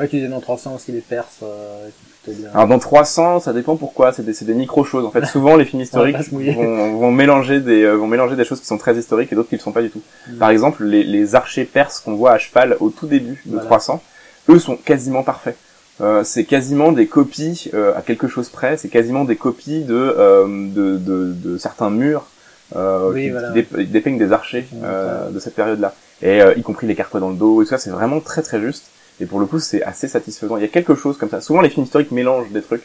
Ouais, 0.00 0.08
tu 0.08 0.16
disais 0.16 0.28
dans 0.28 0.40
300 0.40 0.74
aussi 0.74 0.90
les 0.90 1.00
Perses, 1.00 1.38
euh, 1.44 1.88
bien. 2.32 2.48
Alors 2.54 2.66
dans 2.68 2.78
300, 2.78 3.40
ça 3.40 3.52
dépend 3.52 3.76
pourquoi, 3.76 4.12
c'est 4.12 4.24
des, 4.24 4.32
des 4.44 4.54
micro-choses. 4.54 5.04
En 5.04 5.10
fait, 5.10 5.24
souvent 5.26 5.56
les 5.56 5.64
films 5.64 5.82
historiques 5.82 6.16
vont, 6.32 6.98
vont 6.98 7.10
mélanger 7.12 7.60
des, 7.60 7.82
euh, 7.82 7.94
vont 7.94 8.06
mélanger 8.06 8.36
des 8.36 8.44
choses 8.44 8.60
qui 8.60 8.66
sont 8.66 8.78
très 8.78 8.94
historiques 8.96 9.32
et 9.32 9.34
d'autres 9.36 9.48
qui 9.48 9.54
ne 9.56 9.60
le 9.60 9.64
sont 9.64 9.72
pas 9.72 9.82
du 9.82 9.90
tout. 9.90 10.02
Mm. 10.30 10.36
Par 10.38 10.50
exemple, 10.50 10.84
les, 10.84 11.04
les 11.04 11.34
archers 11.34 11.64
perses 11.64 12.00
qu'on 12.00 12.14
voit 12.14 12.32
à 12.32 12.38
cheval 12.38 12.76
au 12.80 12.90
tout 12.90 13.06
début 13.06 13.42
de 13.46 13.52
Voilà. 13.52 13.66
300, 13.66 14.02
eux 14.50 14.58
sont 14.58 14.76
quasiment 14.76 15.22
parfaits. 15.22 15.56
Euh, 16.00 16.24
c'est 16.24 16.44
quasiment 16.44 16.90
des 16.90 17.06
copies 17.06 17.70
euh, 17.72 17.94
à 17.96 18.02
quelque 18.02 18.26
chose 18.26 18.48
près. 18.48 18.76
C'est 18.76 18.88
quasiment 18.88 19.24
des 19.24 19.36
copies 19.36 19.82
de 19.84 19.94
euh, 19.94 20.46
de, 20.48 20.96
de, 20.98 21.32
de 21.32 21.56
certains 21.58 21.88
murs 21.90 22.26
euh, 22.74 23.10
Oui, 23.12 23.24
qui, 23.26 23.30
voilà. 23.30 23.52
qui 23.52 23.58
dép- 23.60 23.90
dépeignent 23.90 24.18
des 24.18 24.32
archers 24.32 24.66
Mmh, 24.72 24.76
euh, 24.84 25.30
de 25.30 25.38
cette 25.38 25.54
période-là. 25.54 25.94
Et 26.22 26.42
euh, 26.42 26.54
y 26.56 26.62
compris 26.62 26.86
les 26.88 26.96
carquois 26.96 27.20
dans 27.20 27.28
le 27.30 27.36
dos 27.36 27.62
et 27.62 27.64
tout 27.64 27.70
ça, 27.70 27.78
c'est 27.78 27.90
vraiment 27.90 28.18
très 28.20 28.42
très 28.42 28.60
juste. 28.60 28.86
Et 29.20 29.26
pour 29.26 29.38
le 29.40 29.46
coup, 29.46 29.60
c'est 29.60 29.82
assez 29.82 30.08
satisfaisant. 30.08 30.56
Il 30.56 30.62
y 30.62 30.66
a 30.66 30.68
quelque 30.68 30.94
chose 30.94 31.16
comme 31.18 31.30
ça. 31.30 31.40
Souvent, 31.40 31.60
les 31.60 31.70
films 31.70 31.84
historiques 31.86 32.10
mélangent 32.10 32.50
des 32.50 32.62
trucs 32.62 32.82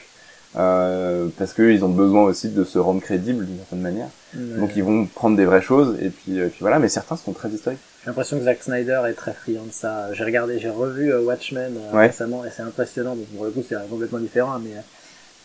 euh, 0.57 1.27
parce 1.37 1.53
qu'ils 1.53 1.83
ont 1.85 1.89
besoin 1.89 2.23
aussi 2.23 2.49
de 2.49 2.63
se 2.63 2.77
rendre 2.79 3.01
crédibles 3.01 3.45
d'une 3.45 3.57
certaine 3.57 3.81
manière. 3.81 4.07
Donc, 4.33 4.71
ils 4.75 4.83
vont 4.83 5.05
prendre 5.07 5.35
des 5.37 5.45
vraies 5.45 5.61
choses 5.61 5.97
et 6.01 6.09
puis, 6.09 6.39
euh, 6.39 6.47
puis 6.49 6.59
voilà. 6.61 6.77
Mais 6.79 6.87
certains 6.89 7.17
sont 7.17 7.33
très 7.33 7.49
historiques. 7.49 7.79
J'ai 8.03 8.07
l'impression 8.07 8.37
que 8.37 8.45
Zack 8.45 8.63
Snyder 8.63 9.01
est 9.09 9.13
très 9.13 9.33
friand 9.33 9.65
de 9.65 9.71
ça. 9.73 10.13
J'ai 10.13 10.23
regardé, 10.23 10.59
j'ai 10.59 10.69
revu 10.69 11.11
euh, 11.11 11.21
Watchmen 11.21 11.73
euh, 11.77 11.95
Ouais. 11.97 12.07
récemment 12.07 12.45
et 12.45 12.49
c'est 12.55 12.61
impressionnant. 12.61 13.15
Donc 13.15 13.25
pour 13.35 13.45
le 13.45 13.51
coup, 13.51 13.63
c'est 13.67 13.75
complètement 13.89 14.19
différent, 14.19 14.59
mais 14.59 14.71
euh, 14.77 14.81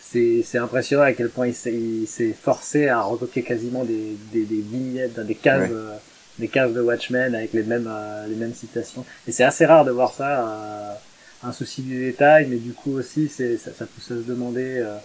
c'est 0.02 0.42
c'est 0.46 0.58
impressionnant 0.58 1.02
à 1.02 1.12
quel 1.12 1.30
point 1.30 1.46
il 1.48 1.54
s'est 1.54 1.72
il 1.72 2.06
s'est 2.06 2.32
forcé 2.38 2.88
à 2.88 3.00
recopier 3.02 3.42
quasiment 3.42 3.84
des, 3.84 4.16
des, 4.32 4.44
des 4.44 4.60
vignettes, 4.60 5.18
des 5.18 5.34
cases 5.34 5.70
Ouais. 5.70 5.76
Des 6.38 6.48
cases 6.48 6.72
de 6.72 6.80
Watchmen 6.80 7.34
avec 7.34 7.52
les 7.52 7.62
mêmes 7.62 7.88
euh, 7.88 8.26
les 8.26 8.36
mêmes 8.36 8.54
citations. 8.54 9.04
Et 9.28 9.32
c'est 9.32 9.44
assez 9.44 9.66
rare 9.66 9.84
de 9.84 9.90
voir 9.90 10.12
ça. 10.12 10.48
euh, 10.48 10.94
un 11.46 11.52
souci 11.52 11.82
du 11.82 12.00
détail, 12.06 12.46
mais 12.48 12.56
du 12.56 12.72
coup 12.72 12.92
aussi, 12.96 13.28
c'est 13.28 13.56
ça, 13.58 13.70
ça 13.78 13.86
pousse 13.86 14.10
à 14.10 14.14
se 14.14 14.26
demander 14.26 14.78
euh, 14.78 14.96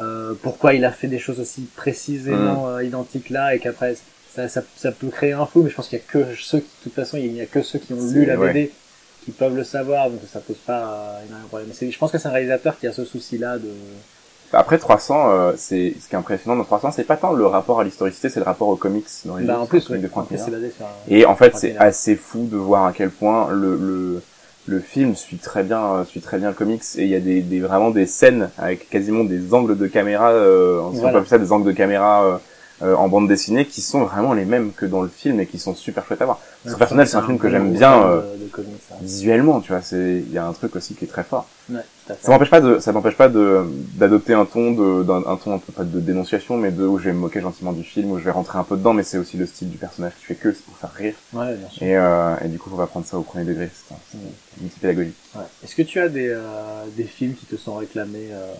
euh, 0.00 0.34
pourquoi 0.42 0.74
il 0.74 0.84
a 0.84 0.92
fait 0.92 1.08
des 1.08 1.18
choses 1.18 1.40
aussi 1.40 1.62
précisément 1.74 2.68
euh, 2.68 2.84
identiques 2.84 3.30
là, 3.30 3.54
et 3.54 3.58
qu'après 3.58 3.96
ça, 4.32 4.48
ça, 4.48 4.62
ça 4.76 4.92
peut 4.92 5.08
créer 5.08 5.32
un 5.32 5.46
flou. 5.46 5.62
Mais 5.64 5.70
je 5.70 5.74
pense 5.74 5.88
qu'il 5.88 5.98
y 5.98 6.02
a 6.02 6.04
que 6.04 6.34
ceux 6.36 6.60
qui, 6.60 6.66
de 6.66 6.82
toute 6.84 6.94
façon, 6.94 7.16
il 7.16 7.32
n'y 7.32 7.40
a 7.40 7.46
que 7.46 7.62
ceux 7.62 7.78
qui 7.78 7.92
ont 7.94 8.10
lu 8.12 8.24
la 8.26 8.38
ouais. 8.38 8.52
BD 8.52 8.72
qui 9.24 9.32
peuvent 9.32 9.56
le 9.56 9.64
savoir, 9.64 10.08
donc 10.08 10.20
ça 10.32 10.38
pose 10.38 10.58
pas 10.58 11.18
énormément 11.26 11.42
de 11.42 11.48
problème. 11.48 11.90
Je 11.90 11.98
pense 11.98 12.12
que 12.12 12.18
c'est 12.18 12.28
un 12.28 12.32
réalisateur 12.32 12.78
qui 12.78 12.86
a 12.86 12.92
ce 12.92 13.04
souci-là 13.04 13.58
de 13.58 13.70
Après 14.56 14.78
300, 14.78 15.30
euh, 15.30 15.52
c'est 15.56 15.94
ce 16.00 16.08
qui 16.08 16.14
est 16.14 16.18
impressionnant 16.18 16.56
dans 16.56 16.64
300, 16.64 16.90
c'est 16.92 17.04
pas 17.04 17.16
tant 17.16 17.32
le 17.32 17.46
rapport 17.46 17.80
à 17.80 17.84
l'historicité, 17.84 18.28
c'est 18.28 18.40
le 18.40 18.46
rapport 18.46 18.68
aux 18.68 18.76
comics 18.76 19.06
dans 19.24 19.36
les 19.36 19.44
Bah, 19.44 19.58
en 19.60 19.66
plus, 19.66 19.88
ouais, 19.90 19.98
de 19.98 20.06
en 20.06 20.10
Frank 20.10 20.26
plus 20.26 20.34
Miller. 20.34 20.46
c'est 20.46 20.50
basé 20.52 20.70
sur 20.70 20.86
un... 20.86 20.88
Et 21.08 21.26
en 21.26 21.36
fait, 21.36 21.56
c'est 21.56 21.76
assez 21.76 22.16
fou 22.16 22.48
de 22.50 22.56
voir 22.56 22.86
à 22.86 22.92
quel 22.92 23.10
point 23.10 23.48
le, 23.50 23.76
le, 23.76 24.22
le 24.66 24.80
film 24.80 25.14
suit 25.14 25.36
très 25.38 25.62
bien, 25.62 25.80
euh, 25.94 26.04
suit 26.04 26.20
très 26.20 26.38
bien 26.38 26.48
le 26.48 26.54
comics 26.54 26.82
et 26.96 27.02
il 27.02 27.08
y 27.08 27.14
a 27.14 27.20
des, 27.20 27.40
des 27.42 27.60
vraiment 27.60 27.90
des 27.90 28.06
scènes 28.06 28.50
avec 28.58 28.88
quasiment 28.88 29.24
des 29.24 29.52
angles 29.54 29.76
de 29.76 29.86
caméra, 29.86 30.30
euh, 30.30 30.78
si 30.80 30.84
on 30.86 30.90
Voilà. 31.00 31.10
peut 31.12 31.16
appeler 31.18 31.30
ça 31.30 31.38
des 31.38 31.52
angles 31.52 31.66
de 31.66 31.72
caméra 31.72 32.40
euh, 32.82 32.86
euh, 32.92 32.94
en 32.94 33.08
bande 33.08 33.26
dessinée 33.28 33.64
qui 33.66 33.80
sont 33.80 34.04
vraiment 34.04 34.32
les 34.34 34.44
mêmes 34.44 34.72
que 34.72 34.84
dans 34.86 35.00
le 35.02 35.08
film 35.08 35.40
et 35.40 35.46
qui 35.46 35.58
sont 35.58 35.74
super 35.74 36.04
chouettes 36.06 36.20
à 36.22 36.26
voir. 36.26 36.40
Parce 36.62 36.74
que 36.74 36.78
personnel, 36.78 37.06
c'est 37.08 37.16
un 37.16 37.22
film 37.22 37.38
que 37.38 37.48
j'aime 37.48 37.72
bien 37.72 38.02
euh, 38.02 38.20
de, 38.36 38.48
comics, 38.48 38.70
ça. 38.88 38.96
visuellement, 39.00 39.60
tu 39.60 39.72
vois. 39.72 39.80
C'est, 39.82 40.22
il 40.26 40.32
y 40.32 40.38
a 40.38 40.46
un 40.46 40.52
truc 40.52 40.76
aussi 40.76 40.94
qui 40.94 41.04
est 41.04 41.08
très 41.08 41.22
fort. 41.24 41.46
Ouais. 41.70 41.80
Ça 42.20 42.30
m'empêche 42.30 42.50
pas 42.50 42.60
de, 42.60 42.78
ça 42.78 42.92
m'empêche 42.92 43.16
pas 43.16 43.28
de, 43.28 43.64
d'adopter 43.94 44.34
un 44.34 44.44
ton 44.44 44.70
de, 44.72 45.02
d'un 45.02 45.22
un 45.26 45.36
ton 45.36 45.54
un 45.54 45.58
peu 45.58 45.72
pas 45.72 45.82
de 45.84 45.98
dénonciation, 46.00 46.56
mais 46.56 46.70
de 46.70 46.84
où 46.86 46.98
je 46.98 47.04
vais 47.06 47.12
me 47.12 47.18
moquer 47.18 47.40
gentiment 47.40 47.72
du 47.72 47.82
film, 47.82 48.12
où 48.12 48.18
je 48.18 48.24
vais 48.24 48.30
rentrer 48.30 48.58
un 48.58 48.62
peu 48.64 48.76
dedans, 48.76 48.92
mais 48.92 49.02
c'est 49.02 49.18
aussi 49.18 49.36
le 49.36 49.46
style 49.46 49.70
du 49.70 49.76
personnage 49.78 50.12
qui 50.18 50.24
fait 50.26 50.34
que 50.36 50.52
c'est 50.52 50.62
pour 50.64 50.76
faire 50.76 50.92
rire. 50.92 51.14
Ouais, 51.32 51.54
bien 51.54 51.68
sûr. 51.68 51.82
Et, 51.84 51.96
euh, 51.96 52.34
et 52.44 52.48
du 52.48 52.58
coup, 52.58 52.70
faut 52.70 52.76
pas 52.76 52.86
prendre 52.86 53.06
ça 53.06 53.16
au 53.18 53.22
premier 53.22 53.44
degré. 53.44 53.68
C'est 53.74 53.94
un, 53.94 53.98
c'est 54.12 54.60
une 54.62 54.68
petite 54.68 54.80
pédagogie. 54.82 55.14
Ouais. 55.34 55.42
Est-ce 55.64 55.74
que 55.74 55.82
tu 55.82 55.98
as 56.00 56.08
des, 56.08 56.28
euh, 56.28 56.40
des 56.96 57.04
films 57.04 57.34
qui 57.34 57.46
te 57.46 57.56
sont 57.56 57.74
réclamés 57.74 58.28
euh, 58.30 58.52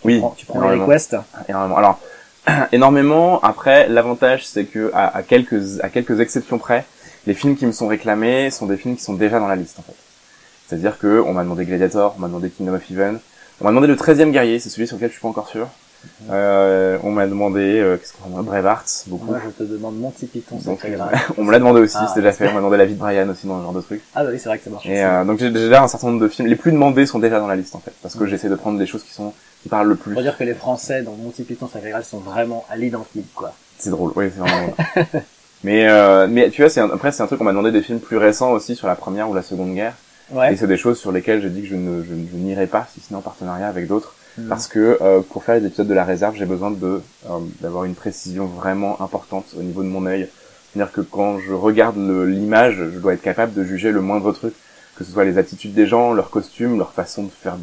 tu 0.00 0.06
Oui, 0.06 0.18
prends- 0.20 0.34
Tu 0.36 0.46
prends 0.46 0.68
les 0.70 0.80
requests 0.80 1.16
énormément. 1.48 1.76
Alors, 1.76 2.00
énormément. 2.72 3.40
Après, 3.42 3.88
l'avantage, 3.88 4.46
c'est 4.46 4.64
que 4.64 4.90
à, 4.94 5.22
quelques, 5.22 5.80
à 5.80 5.88
quelques 5.88 6.20
exceptions 6.20 6.58
près, 6.58 6.84
les 7.26 7.34
films 7.34 7.56
qui 7.56 7.66
me 7.66 7.72
sont 7.72 7.86
réclamés 7.86 8.50
sont 8.50 8.66
des 8.66 8.76
films 8.76 8.96
qui 8.96 9.02
sont 9.02 9.14
déjà 9.14 9.38
dans 9.38 9.48
la 9.48 9.56
liste, 9.56 9.78
en 9.78 9.82
fait. 9.82 9.96
C'est-à-dire 10.66 10.98
que 10.98 11.20
on 11.20 11.32
m'a 11.32 11.42
demandé 11.42 11.64
Gladiator, 11.64 12.14
on 12.16 12.20
m'a 12.20 12.28
demandé 12.28 12.50
Kingdom 12.50 12.74
of 12.74 12.90
Heaven, 12.90 13.20
on 13.60 13.64
m'a 13.64 13.70
demandé 13.70 13.86
le 13.86 13.96
13e 13.96 14.30
guerrier, 14.30 14.58
c'est 14.58 14.70
celui 14.70 14.86
sur 14.86 14.96
lequel 14.96 15.10
je 15.10 15.14
suis 15.14 15.22
pas 15.22 15.28
encore 15.28 15.48
sûr. 15.48 15.68
Euh, 16.30 16.98
on 17.02 17.10
m'a 17.10 17.26
demandé, 17.26 17.60
euh, 17.80 17.96
qu'est-ce 17.96 18.12
qu'on 18.14 18.28
demandé 18.30 18.46
Braveheart, 18.48 19.04
beaucoup. 19.08 19.26
Moi, 19.26 19.38
je 19.44 19.64
te 19.64 19.70
demande 19.70 19.98
Monty 19.98 20.26
Python, 20.26 20.58
c'est 20.62 20.70
euh, 20.70 20.96
grave. 20.96 21.10
on 21.38 21.44
me 21.44 21.52
l'a 21.52 21.58
demandé 21.58 21.80
aussi, 21.80 21.96
Ah, 21.98 22.10
c'est 22.12 22.20
déjà 22.20 22.32
fait. 22.32 22.48
On 22.48 22.52
m'a 22.52 22.58
demandé 22.58 22.76
la 22.76 22.86
vie 22.86 22.94
de 22.94 22.98
Brian 22.98 23.28
aussi 23.28 23.46
dans 23.46 23.58
ce 23.58 23.62
genre 23.64 23.72
de 23.72 23.80
truc. 23.80 24.00
Ah 24.14 24.24
bah 24.24 24.30
oui, 24.32 24.38
c'est 24.38 24.48
vrai 24.48 24.58
que 24.58 24.64
ça 24.64 24.70
marche. 24.70 24.86
Et 24.86 25.04
euh, 25.04 25.24
donc 25.24 25.38
j'ai 25.38 25.50
déjà 25.50 25.82
un 25.82 25.88
certain 25.88 26.08
nombre 26.08 26.20
de 26.22 26.28
films. 26.28 26.48
Les 26.48 26.56
plus 26.56 26.72
demandés 26.72 27.06
sont 27.06 27.18
déjà 27.18 27.38
dans 27.40 27.46
la 27.46 27.56
liste 27.56 27.74
en 27.74 27.80
fait, 27.80 27.92
parce 28.02 28.14
que 28.14 28.24
Mm. 28.24 28.28
j'essaie 28.28 28.48
de 28.48 28.54
prendre 28.54 28.78
des 28.78 28.86
choses 28.86 29.02
qui 29.02 29.12
sont 29.12 29.32
qui 29.62 29.68
parlent 29.68 29.88
le 29.88 29.96
plus. 29.96 30.14
Faut 30.14 30.20
dire 30.22 30.36
que 30.36 30.44
les 30.44 30.54
Français 30.54 31.02
dans 31.02 31.12
Monty 31.12 31.42
Python 31.44 31.68
Sacré 31.72 31.90
Graal 31.90 32.04
sont 32.04 32.18
vraiment 32.18 32.64
à 32.70 32.76
l'identique, 32.76 33.32
quoi. 33.34 33.52
C'est 33.78 33.90
drôle, 33.90 34.12
oui, 34.16 34.26
c'est 34.34 34.40
vraiment 34.40 34.68
drôle. 34.68 35.22
mais 35.64 35.88
euh, 35.88 36.26
mais 36.30 36.50
tu 36.50 36.62
vois, 36.62 36.70
c'est 36.70 36.80
un- 36.80 36.90
après 36.90 37.12
c'est 37.12 37.22
un 37.22 37.26
truc 37.26 37.38
qu'on 37.38 37.44
m'a 37.44 37.50
demandé 37.52 37.72
des 37.72 37.82
films 37.82 37.98
plus 38.00 38.16
récents 38.18 38.52
aussi 38.52 38.76
sur 38.76 38.86
la 38.86 38.94
première 38.94 39.28
ou 39.30 39.34
la 39.34 39.42
seconde 39.42 39.74
guerre, 39.74 39.94
et 40.32 40.36
Ouais. 40.36 40.56
c'est 40.56 40.66
des 40.66 40.76
choses 40.76 40.98
sur 40.98 41.12
lesquelles 41.12 41.40
j'ai 41.42 41.48
dit 41.50 41.62
que 41.62 41.68
je 41.68 41.74
ne 41.76 42.02
je, 42.02 42.08
je 42.08 42.36
n'irai 42.36 42.66
pas 42.66 42.86
si 42.94 43.00
ce 43.00 43.12
n'est 43.12 43.18
en 43.18 43.22
partenariat 43.22 43.68
avec 43.68 43.86
d'autres, 43.86 44.14
Mm. 44.36 44.48
parce 44.48 44.66
que 44.66 44.98
euh, 45.00 45.20
pour 45.20 45.44
faire 45.44 45.56
les 45.56 45.66
épisodes 45.66 45.86
de 45.86 45.94
la 45.94 46.04
réserve, 46.04 46.34
j'ai 46.36 46.46
besoin 46.46 46.70
de 46.70 47.00
euh, 47.30 47.38
d'avoir 47.60 47.84
une 47.84 47.94
précision 47.94 48.46
vraiment 48.46 49.00
importante 49.00 49.46
au 49.58 49.62
niveau 49.62 49.82
de 49.82 49.88
mon 49.88 50.06
œil. 50.06 50.28
C'est-à-dire 50.72 50.92
que 50.92 51.02
quand 51.02 51.38
je 51.38 51.52
regarde 51.52 51.96
l'image, 51.96 52.76
je 52.76 52.98
dois 52.98 53.14
être 53.14 53.22
capable 53.22 53.54
de 53.54 53.62
juger 53.62 53.92
le 53.92 54.00
moindre 54.00 54.32
truc, 54.32 54.54
que 54.96 55.04
ce 55.04 55.12
soit 55.12 55.24
les 55.24 55.38
attitudes 55.38 55.72
des 55.72 55.86
gens, 55.86 56.12
leurs 56.12 56.30
costumes, 56.30 56.78
leur 56.78 56.92
façon 56.92 57.24
de 57.24 57.30
faire 57.30 57.56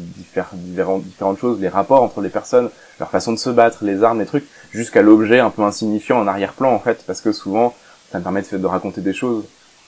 différentes 0.54 1.38
choses, 1.38 1.60
les 1.60 1.68
rapports 1.68 2.02
entre 2.02 2.22
les 2.22 2.30
personnes, 2.30 2.70
leur 2.98 3.10
façon 3.10 3.32
de 3.32 3.38
se 3.38 3.50
battre, 3.50 3.84
les 3.84 4.02
armes, 4.02 4.20
les 4.20 4.26
trucs, 4.26 4.46
jusqu'à 4.70 5.02
l'objet 5.02 5.40
un 5.40 5.50
peu 5.50 5.62
insignifiant 5.62 6.20
en 6.20 6.26
arrière-plan 6.26 6.72
en 6.72 6.78
fait, 6.78 7.04
parce 7.06 7.20
que 7.20 7.32
souvent 7.32 7.74
ça 8.10 8.18
me 8.18 8.22
permet 8.22 8.42
de, 8.50 8.56
de 8.56 8.66
raconter 8.66 9.02
des 9.02 9.12
choses 9.12 9.44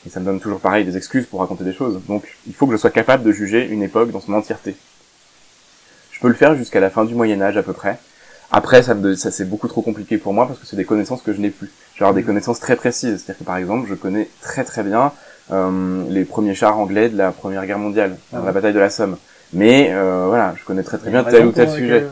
et 0.07 0.11
ça 0.11 0.21
me 0.21 0.27
donne 0.27 0.41
toujours 0.41 0.61
pareil 0.61 0.85
des 0.85 0.99
excuses 0.99 1.25
pour 1.25 1.41
raconter 1.41 1.65
des 1.65 1.73
choses. 1.73 1.99
Donc 2.07 2.25
il 2.47 2.55
faut 2.55 2.67
que 2.67 2.73
je 2.73 2.77
sois 2.77 2.91
capable 2.91 3.23
de 3.25 3.33
juger 3.33 3.67
une 3.67 3.83
époque 3.83 4.11
dans 4.11 4.21
son 4.21 4.35
entièreté. 4.35 4.77
Peux 6.25 6.29
le 6.31 6.35
faire 6.35 6.55
jusqu'à 6.55 6.81
la 6.81 6.89
fin 6.89 7.05
du 7.05 7.15
Moyen 7.15 7.43
Âge 7.43 7.59
à 7.59 7.63
peu 7.63 7.75
près. 7.75 7.99
Après, 8.51 8.83
ça, 8.83 8.95
me- 8.95 9.15
ça 9.15 9.31
c'est 9.31 9.45
beaucoup 9.45 9.69
trop 9.69 9.83
compliqué 9.83 10.17
pour 10.17 10.33
moi 10.33 10.47
parce 10.47 10.59
que 10.59 10.65
c'est 10.65 10.75
des 10.75 10.87
connaissances 10.87 11.21
que 11.21 11.35
je 11.35 11.39
n'ai 11.39 11.51
plus. 11.51 11.71
Avoir 12.01 12.15
des 12.15 12.23
connaissances 12.23 12.61
très 12.61 12.77
précises. 12.77 13.17
C'est-à-dire 13.23 13.41
que 13.41 13.45
par 13.45 13.59
exemple, 13.59 13.87
je 13.91 13.95
connais 13.95 14.31
très 14.41 14.65
très 14.65 14.83
bien 14.83 15.13
euh, 15.53 16.03
les 16.09 16.25
premiers 16.25 16.55
chars 16.55 16.79
anglais 16.79 17.11
de 17.11 17.19
la 17.19 17.31
Première 17.31 17.67
Guerre 17.67 17.79
mondiale, 17.79 18.17
Ah 18.33 18.37
la 18.39 18.45
ouais. 18.45 18.53
bataille 18.53 18.73
de 18.73 18.79
la 18.79 18.89
Somme. 18.89 19.19
Mais 19.53 19.91
euh, 19.93 20.25
voilà, 20.29 20.55
je 20.59 20.65
connais 20.65 20.83
très 20.83 20.97
très 20.97 21.11
bien 21.11 21.25
tel 21.25 21.45
ou 21.45 21.53
tel 21.53 21.69
sujet. 21.69 21.93
laquelle- 21.93 22.09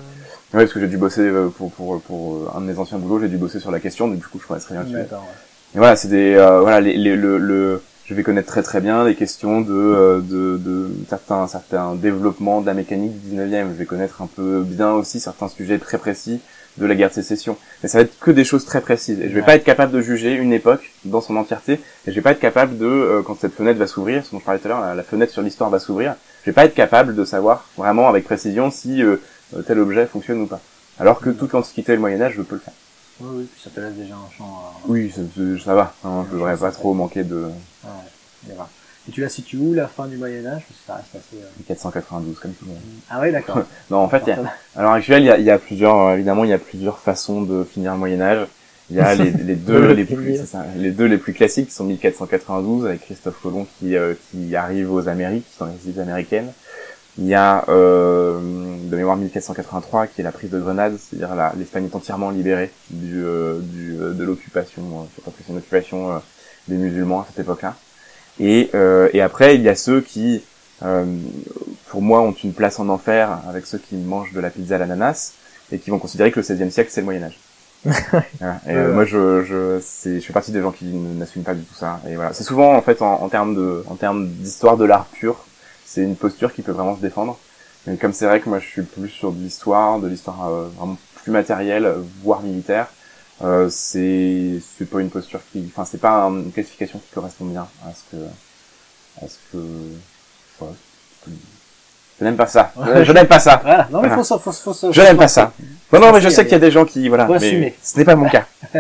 Oui, 0.52 0.60
parce 0.60 0.74
que 0.74 0.80
j'ai 0.80 0.88
dû 0.88 0.98
bosser 0.98 1.22
euh, 1.22 1.48
pour 1.48 1.72
pour 1.72 1.98
pour 2.02 2.34
euh, 2.34 2.50
un 2.54 2.60
de 2.60 2.66
mes 2.66 2.78
anciens 2.78 2.98
boulots, 2.98 3.18
j'ai 3.18 3.28
dû 3.28 3.38
bosser 3.38 3.60
sur 3.60 3.70
la 3.70 3.80
question, 3.80 4.08
donc 4.08 4.18
du 4.18 4.26
coup 4.26 4.38
je 4.42 4.46
connais 4.46 4.60
très 4.60 4.74
bien 4.74 4.82
le 4.82 4.88
sujet. 4.90 4.98
Ouais. 5.00 5.18
Et 5.74 5.78
voilà, 5.78 5.96
c'est 5.96 6.08
des 6.08 6.34
euh, 6.34 6.60
voilà 6.60 6.82
les, 6.82 6.98
les- 6.98 7.16
le, 7.16 7.38
le 7.38 7.82
je 8.12 8.16
vais 8.16 8.22
connaître 8.22 8.48
très 8.48 8.62
très 8.62 8.80
bien 8.80 9.04
les 9.04 9.14
questions 9.14 9.60
de 9.60 9.72
euh, 9.72 10.20
de, 10.20 10.58
de 10.58 10.90
certains 11.08 11.46
certains 11.48 11.94
développements 11.94 12.60
de 12.60 12.66
la 12.66 12.74
mécanique 12.74 13.12
du 13.22 13.36
19e. 13.36 13.68
Je 13.72 13.78
vais 13.78 13.84
connaître 13.86 14.22
un 14.22 14.26
peu 14.28 14.62
bien 14.64 14.92
aussi 14.92 15.18
certains 15.20 15.48
sujets 15.48 15.78
très 15.78 15.98
précis 15.98 16.40
de 16.78 16.86
la 16.86 16.94
guerre 16.94 17.08
de 17.10 17.14
sécession. 17.14 17.56
Mais 17.82 17.88
ça 17.88 17.98
va 17.98 18.04
être 18.04 18.18
que 18.18 18.30
des 18.30 18.44
choses 18.44 18.64
très 18.64 18.80
précises. 18.80 19.18
Et 19.20 19.28
je 19.28 19.34
vais 19.34 19.40
Ouais. 19.40 19.46
pas 19.46 19.54
être 19.56 19.64
capable 19.64 19.92
de 19.92 20.00
juger 20.00 20.34
une 20.34 20.52
époque 20.52 20.92
dans 21.04 21.20
son 21.20 21.36
entièreté. 21.36 21.74
Et 22.06 22.10
je 22.10 22.12
vais 22.12 22.20
pas 22.22 22.30
être 22.32 22.40
capable 22.40 22.78
de 22.78 22.86
euh, 22.86 23.22
quand 23.22 23.38
cette 23.38 23.54
fenêtre 23.54 23.78
va 23.78 23.86
s'ouvrir, 23.86 24.24
ce 24.24 24.32
dont 24.32 24.38
je 24.40 24.44
parlais 24.44 24.58
tout 24.60 24.66
à 24.66 24.70
l'heure, 24.70 24.80
la, 24.80 24.94
la 24.94 25.02
fenêtre 25.02 25.32
sur 25.32 25.42
l'histoire 25.42 25.68
va 25.70 25.78
s'ouvrir. 25.78 26.14
Je 26.44 26.50
vais 26.50 26.54
pas 26.54 26.64
être 26.64 26.74
capable 26.74 27.14
de 27.14 27.24
savoir 27.24 27.66
vraiment 27.76 28.08
avec 28.08 28.24
précision 28.24 28.70
si 28.70 29.02
euh, 29.02 29.16
euh, 29.56 29.62
tel 29.62 29.78
objet 29.80 30.06
fonctionne 30.06 30.40
ou 30.40 30.46
pas. 30.46 30.60
Alors 30.98 31.20
que 31.20 31.30
toute 31.30 31.52
l'Antiquité 31.52 31.92
et 31.92 31.94
le 31.96 32.00
Moyen 32.00 32.20
Âge, 32.22 32.34
je 32.36 32.42
peux 32.42 32.54
le 32.56 32.60
faire. 32.60 32.74
Oui, 33.20 33.28
oui, 33.38 33.48
puis 33.52 33.62
ça 33.62 33.70
te 33.70 33.80
laisse 33.80 33.94
déjà 33.94 34.14
un 34.14 34.30
champ. 34.36 34.72
Oui, 34.88 35.10
ça, 35.14 35.20
ça- 35.64 35.74
va. 35.74 35.94
hein, 36.04 36.24
je 36.28 36.32
devrais 36.36 36.56
pas 36.56 36.72
trop 36.72 36.94
manquer 36.94 37.24
de 37.24 37.36
Ouais, 37.36 38.54
vrai. 38.54 38.64
Et 39.08 39.10
tu 39.12 39.20
la 39.20 39.28
situes 39.28 39.56
où, 39.56 39.74
la 39.74 39.88
fin 39.88 40.06
du 40.06 40.16
Moyen-Âge 40.16 40.62
Parce 40.68 40.78
que 40.80 40.86
ça 40.86 40.94
reste 40.94 41.14
assez. 41.16 41.42
euh, 41.42 41.62
492 41.66 42.38
comme 42.38 42.52
tout 42.52 42.64
le 42.64 42.70
monde. 42.72 42.80
Ah 43.10 43.20
ouais, 43.20 43.32
d'accord. 43.32 43.62
Non, 43.90 43.98
en 43.98 44.08
fait, 44.08 44.22
il 44.26 44.28
y 44.28 44.32
a- 44.32 44.54
à 44.76 44.82
l'heure 44.82 44.92
actuelle, 44.92 45.22
il 45.22 45.26
y 45.26 45.30
a, 45.30 45.38
il 45.38 45.44
y 45.44 45.50
a 45.50 45.58
plusieurs, 45.58 45.96
euh, 45.98 46.14
évidemment, 46.14 46.44
il 46.44 46.50
y 46.50 46.54
a 46.54 46.58
plusieurs 46.58 46.98
façons 46.98 47.42
de 47.42 47.64
finir 47.64 47.92
le 47.92 47.98
Moyen 47.98 48.20
Âge. 48.20 48.46
Il 48.90 48.96
y 48.96 49.00
a 49.00 49.14
les, 49.14 49.30
les 49.32 49.54
deux 49.56 49.72
De 49.74 49.78
le 49.86 49.92
les 49.94 50.04
plus, 50.04 50.44
ça, 50.44 50.64
les 50.76 50.90
deux 50.90 51.06
les 51.06 51.18
plus 51.18 51.32
classiques 51.32 51.68
qui 51.68 51.74
sont 51.74 51.84
1492 51.84 52.86
avec 52.86 53.00
Christophe 53.02 53.40
Colomb 53.42 53.66
qui 53.78 53.96
euh, 53.96 54.14
qui 54.30 54.54
arrive 54.54 54.92
aux 54.92 55.08
Amériques, 55.08 55.46
dans 55.58 55.66
les 55.66 55.88
îles 55.90 56.00
américaines. 56.00 56.52
Il 57.18 57.26
y 57.26 57.34
a 57.34 57.64
euh, 57.68 58.38
de 58.84 58.96
mémoire 58.96 59.16
1483 59.16 60.06
qui 60.06 60.20
est 60.22 60.24
la 60.24 60.32
prise 60.32 60.50
de 60.50 60.58
Grenade, 60.58 60.96
c'est-à-dire 60.98 61.28
l'Espagne 61.58 61.84
est 61.84 61.94
entièrement 61.94 62.30
libérée 62.30 62.70
du, 62.90 63.22
euh, 63.24 63.58
du 63.60 63.96
euh, 64.00 64.12
de 64.14 64.24
l'occupation, 64.24 64.82
euh, 64.82 65.22
pas 65.22 65.30
si 65.36 65.44
c'est 65.46 65.52
une 65.52 65.58
occupation 65.58 66.12
euh, 66.12 66.18
des 66.68 66.76
musulmans 66.76 67.20
à 67.20 67.26
cette 67.28 67.40
époque-là. 67.40 67.76
Et 68.40 68.70
euh, 68.74 69.08
et 69.12 69.20
après 69.20 69.56
il 69.56 69.62
y 69.62 69.68
a 69.68 69.74
ceux 69.76 70.00
qui 70.00 70.42
euh, 70.82 71.04
pour 71.88 72.02
moi, 72.02 72.22
ont 72.22 72.32
une 72.32 72.54
place 72.54 72.78
en 72.80 72.88
enfer 72.88 73.38
avec 73.48 73.66
ceux 73.66 73.78
qui 73.78 73.96
mangent 73.96 74.32
de 74.32 74.40
la 74.40 74.50
pizza 74.50 74.76
à 74.76 74.78
l'ananas 74.78 75.34
et 75.70 75.78
qui 75.78 75.90
vont 75.90 75.98
considérer 75.98 76.32
que 76.32 76.40
le 76.40 76.44
16e 76.44 76.70
siècle, 76.70 76.90
c'est 76.92 77.00
le 77.02 77.04
Moyen 77.06 77.24
Âge. 77.24 77.38
Voilà. 78.40 78.60
Et 78.66 78.70
euh, 78.76 78.88
Ouais. 78.88 78.92
moi, 78.92 79.04
je, 79.04 79.44
je, 79.44 79.80
c'est, 79.82 80.20
je 80.20 80.26
fais 80.26 80.32
partie 80.32 80.52
des 80.52 80.60
gens 80.60 80.72
qui 80.72 80.86
n'assument 80.86 81.44
pas 81.44 81.54
du 81.54 81.62
tout 81.64 81.74
ça. 81.74 82.00
Et 82.08 82.14
voilà, 82.16 82.32
c'est 82.32 82.44
souvent 82.44 82.74
en 82.74 82.82
fait 82.82 83.02
en, 83.02 83.22
en 83.22 83.28
termes 83.28 83.54
de, 83.54 83.84
en 83.88 83.96
termes 83.96 84.28
d'histoire 84.28 84.76
de 84.76 84.84
l'art 84.84 85.06
pur, 85.06 85.44
c'est 85.92 86.02
une 86.02 86.16
posture 86.16 86.52
qui 86.54 86.62
peut 86.62 86.72
vraiment 86.72 86.96
se 86.96 87.00
défendre. 87.02 87.38
Mais 87.86 87.96
comme 87.96 88.12
c'est 88.12 88.26
vrai 88.26 88.40
que 88.40 88.48
moi, 88.48 88.58
je 88.60 88.66
suis 88.66 88.82
plus 88.82 89.08
sur 89.08 89.32
de 89.32 89.38
l'histoire, 89.42 89.98
de 89.98 90.08
l'histoire 90.08 90.48
euh, 90.48 90.68
vraiment 90.76 90.96
plus 91.22 91.32
matérielle, 91.32 91.92
voire 92.22 92.40
militaire. 92.42 92.86
Euh, 93.42 93.68
c'est, 93.70 94.60
c'est 94.78 94.88
pas 94.88 95.00
une 95.00 95.10
posture 95.10 95.40
qui, 95.50 95.64
enfin, 95.72 95.84
c'est 95.84 96.00
pas 96.00 96.24
un- 96.24 96.36
une 96.44 96.52
classification 96.52 96.98
qui 97.00 97.12
correspond 97.12 97.44
bien 97.46 97.66
à 97.84 97.90
ce 97.92 98.16
que, 98.16 98.22
à 99.24 99.28
ce 99.28 99.34
que, 99.52 99.58
voilà, 100.60 100.74
je 102.20 102.24
n'aime 102.24 102.36
pas 102.36 102.46
ça. 102.46 102.72
Je, 102.94 103.04
je 103.04 103.12
n'aime 103.12 103.26
pas 103.26 103.40
ça. 103.40 103.60
Voilà, 103.64 103.88
non 103.90 104.00
mais 104.00 104.08
Voilà. 104.08 104.22
faut, 104.22 104.38
faut, 104.38 104.52
faut, 104.52 104.72
se- 104.72 104.92
Je 104.92 105.00
faut 105.00 105.06
n'aime 105.06 105.16
pas 105.16 105.26
ça. 105.28 105.52
Non, 105.92 105.98
non, 106.00 106.12
mais 106.12 106.20
je 106.20 106.28
Faut 106.28 106.34
sais 106.36 106.44
qu'il 106.44 106.52
y 106.52 106.56
a 106.56 106.60
des 106.60 106.70
gens 106.70 106.84
qui, 106.84 107.08
voilà, 107.08 107.26
Faut 107.26 107.32
mais 107.40 107.74
ce 107.82 107.98
n'est 107.98 108.04
pas 108.04 108.14
mon 108.16 108.28
cas. 108.28 108.46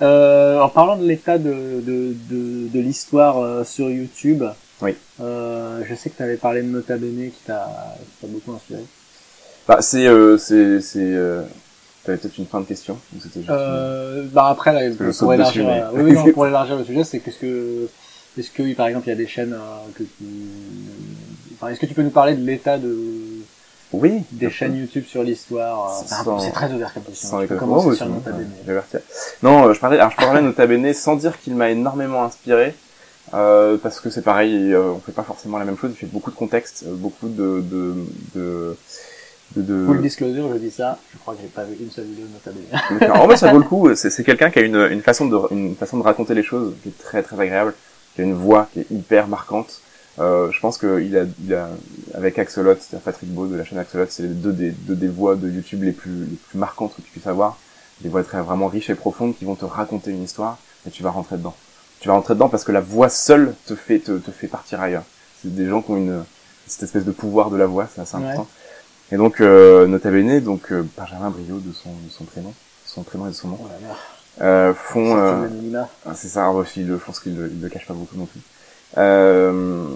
Euh, 0.00 0.58
en 0.60 0.68
parlant 0.68 0.96
de 0.96 1.06
l'état 1.06 1.38
de, 1.38 1.52
de, 1.80 2.16
de, 2.28 2.68
de 2.68 2.80
l'histoire 2.80 3.38
euh, 3.38 3.62
sur 3.62 3.88
YouTube, 3.88 4.42
Oui. 4.82 4.96
euh, 5.20 5.82
je 5.88 5.94
sais 5.94 6.10
que 6.10 6.16
tu 6.16 6.22
avais 6.22 6.36
parlé 6.36 6.62
de 6.62 6.66
Nota 6.68 6.96
Bene 6.96 7.30
qui 7.30 7.40
t'a 7.46 7.66
beaucoup 8.24 8.52
inspiré. 8.52 8.80
Bah, 9.68 9.78
c'est, 9.80 10.06
euh, 10.06 10.36
c'est, 10.38 10.80
c'est, 10.80 10.98
euh, 11.00 11.42
t'avais 12.04 12.18
peut-être 12.18 12.36
une 12.38 12.46
fin 12.46 12.60
de 12.60 12.66
question, 12.66 12.98
ou 13.14 13.20
c'était 13.20 13.40
juste 13.40 13.48
une- 13.48 13.54
Euh, 13.56 14.24
bah 14.32 14.48
après, 14.48 14.72
là, 14.72 14.94
pour, 14.96 15.14
saute 15.14 15.34
élargir, 15.34 15.66
mais- 15.66 15.80
euh, 15.82 15.86
oui, 15.92 16.02
oui, 16.02 16.12
non, 16.14 16.32
pour 16.32 16.46
élargir 16.46 16.76
le 16.76 16.84
sujet, 16.84 17.04
c'est 17.04 17.20
qu'est-ce 17.20 17.38
que, 17.38 17.88
est-ce 18.38 18.50
que, 18.50 18.74
par 18.74 18.88
exemple, 18.88 19.06
il 19.06 19.10
y 19.10 19.12
a 19.12 19.16
des 19.16 19.26
chaînes 19.28 19.52
euh, 19.54 19.58
que 19.96 20.02
tu, 20.02 20.24
enfin, 21.54 21.68
est-ce 21.68 21.78
que 21.80 21.86
tu 21.86 21.94
peux 21.94 22.02
nous 22.02 22.10
parler 22.10 22.34
de 22.34 22.44
l'état 22.44 22.76
de, 22.78 22.96
Oui. 23.92 24.22
Des 24.32 24.50
chaînes 24.50 24.74
YouTube 24.74 25.04
sur 25.06 25.22
l'histoire. 25.22 26.02
c'est 26.08 26.12
Sans- 26.24 26.50
très 26.50 26.72
ouvert 26.72 26.92
comme 26.92 27.04
question. 27.04 27.28
Sans 27.28 27.40
les 27.40 27.46
commencer 27.46 27.86
Oh, 27.90 27.94
sur 27.94 28.08
Nota 28.08 28.32
Bene. 28.32 28.50
Non, 29.44 29.72
je 29.72 29.78
parlais, 29.78 29.98
alors 29.98 30.10
je 30.10 30.16
parlais 30.16 30.40
de 30.40 30.46
Nota 30.46 30.66
Bene 30.66 30.92
sans 30.92 31.14
dire 31.14 31.38
qu'il 31.40 31.54
m'a 31.54 31.70
énormément 31.70 32.24
inspiré, 32.24 32.74
euh, 33.34 33.76
parce 33.78 34.00
que 34.00 34.10
c'est 34.10 34.22
pareil, 34.22 34.72
euh, 34.72 34.90
on 34.94 34.98
fait 35.00 35.12
pas 35.12 35.22
forcément 35.22 35.58
la 35.58 35.64
même 35.64 35.76
chose. 35.78 35.90
Il 35.92 35.96
fait 35.96 36.06
beaucoup 36.06 36.30
de 36.30 36.36
contexte, 36.36 36.84
euh, 36.86 36.94
beaucoup 36.94 37.28
de 37.28 37.62
de 37.70 37.94
de 38.34 38.76
de, 39.56 39.62
de- 39.62 39.86
Full 39.86 40.00
disclosure, 40.02 40.50
je 40.54 40.58
dis 40.58 40.70
ça. 40.70 40.98
Je 41.12 41.18
crois 41.18 41.34
que 41.34 41.40
j'ai 41.42 41.48
pas 41.48 41.64
vu 41.64 41.76
une 41.80 41.90
seule 41.90 42.04
vidéo 42.06 42.24
de 42.26 42.32
Nota 42.32 42.50
Bene. 42.52 42.98
D'accord. 43.00 43.20
En 43.22 43.26
vrai, 43.26 43.36
ça 43.36 43.48
vaut 43.52 43.58
le 43.58 43.64
coup. 43.64 43.94
C'est 43.94 44.24
quelqu'un 44.24 44.50
qui 44.50 44.58
a 44.58 44.62
une, 44.62 44.76
une 44.90 45.02
façon 45.02 45.26
de 45.26 45.38
une 45.50 45.74
façon 45.76 45.98
de 45.98 46.02
raconter 46.02 46.34
les 46.34 46.42
choses 46.42 46.74
qui 46.82 46.88
est 46.90 46.98
très 46.98 47.22
très 47.22 47.38
agréable, 47.40 47.74
qui 48.14 48.22
a 48.22 48.24
une 48.24 48.34
voix 48.34 48.68
qui 48.72 48.80
est 48.80 48.90
hyper 48.90 49.28
marquante. 49.28 49.80
Euh, 50.18 50.50
je 50.52 50.60
pense 50.60 50.76
que 50.76 51.00
il 51.00 51.16
a, 51.16 51.22
il 51.42 51.54
a 51.54 51.70
avec 52.14 52.38
Axolot, 52.38 52.74
c'est-à-dire 52.74 53.00
Patrick 53.00 53.30
Beau 53.32 53.46
de 53.46 53.56
la 53.56 53.64
chaîne 53.64 53.78
Axolot, 53.78 54.04
c'est 54.10 54.28
deux 54.42 54.52
des 54.52 54.70
deux 54.70 54.94
des 54.94 55.08
voix 55.08 55.36
de 55.36 55.48
YouTube 55.48 55.84
les 55.84 55.92
plus 55.92 56.10
les 56.26 56.36
plus 56.36 56.58
marquantes 56.58 56.94
que 56.94 57.00
tu 57.00 57.10
puisses 57.10 57.26
avoir. 57.26 57.58
Des 58.02 58.08
voix 58.10 58.22
très 58.22 58.42
vraiment 58.42 58.66
riches 58.68 58.90
et 58.90 58.94
profondes 58.94 59.34
qui 59.36 59.44
vont 59.46 59.54
te 59.54 59.64
raconter 59.64 60.10
une 60.10 60.22
histoire 60.22 60.58
et 60.86 60.90
tu 60.90 61.02
vas 61.02 61.10
rentrer 61.10 61.36
dedans. 61.36 61.54
Tu 62.02 62.08
vas 62.08 62.14
rentrer 62.14 62.34
dedans 62.34 62.48
parce 62.48 62.64
que 62.64 62.72
la 62.72 62.80
voix 62.80 63.08
seule 63.08 63.54
te 63.66 63.76
fait 63.76 64.00
te, 64.00 64.18
te 64.18 64.30
fait 64.32 64.48
partir 64.48 64.80
ailleurs. 64.80 65.04
C'est 65.40 65.54
des 65.54 65.68
gens 65.68 65.82
qui 65.82 65.92
ont 65.92 65.96
une 65.96 66.24
cette 66.66 66.82
espèce 66.82 67.04
de 67.04 67.12
pouvoir 67.12 67.50
de 67.50 67.56
la 67.56 67.66
voix, 67.66 67.88
c'est 67.94 68.00
assez 68.00 68.16
Ouais. 68.16 68.24
important. 68.24 68.48
Et 69.12 69.16
donc 69.16 69.40
euh, 69.40 69.86
Nota 69.86 70.10
Bene, 70.10 70.40
donc 70.40 70.72
euh, 70.72 70.82
Benjamin 70.98 71.30
Brio 71.30 71.58
de 71.58 71.72
son 71.72 71.90
de 71.90 72.10
son 72.10 72.24
prénom, 72.24 72.52
son 72.84 73.02
prénom 73.04 73.26
et 73.26 73.30
de 73.30 73.34
son 73.34 73.48
nom, 73.48 73.58
Oh 73.62 73.68
là 73.68 73.88
là. 73.88 74.44
euh, 74.46 74.74
font 74.74 75.16
euh, 75.16 75.46
ah, 76.04 76.12
c'est 76.16 76.28
ça 76.28 76.50
aussi, 76.50 76.84
je 76.86 76.94
pense 76.94 77.20
qu'il 77.20 77.36
le, 77.36 77.48
il 77.52 77.60
le 77.62 77.68
cache 77.68 77.86
pas 77.86 77.94
beaucoup 77.94 78.16
non 78.16 78.26
plus. 78.26 78.40
Euh, 78.98 79.86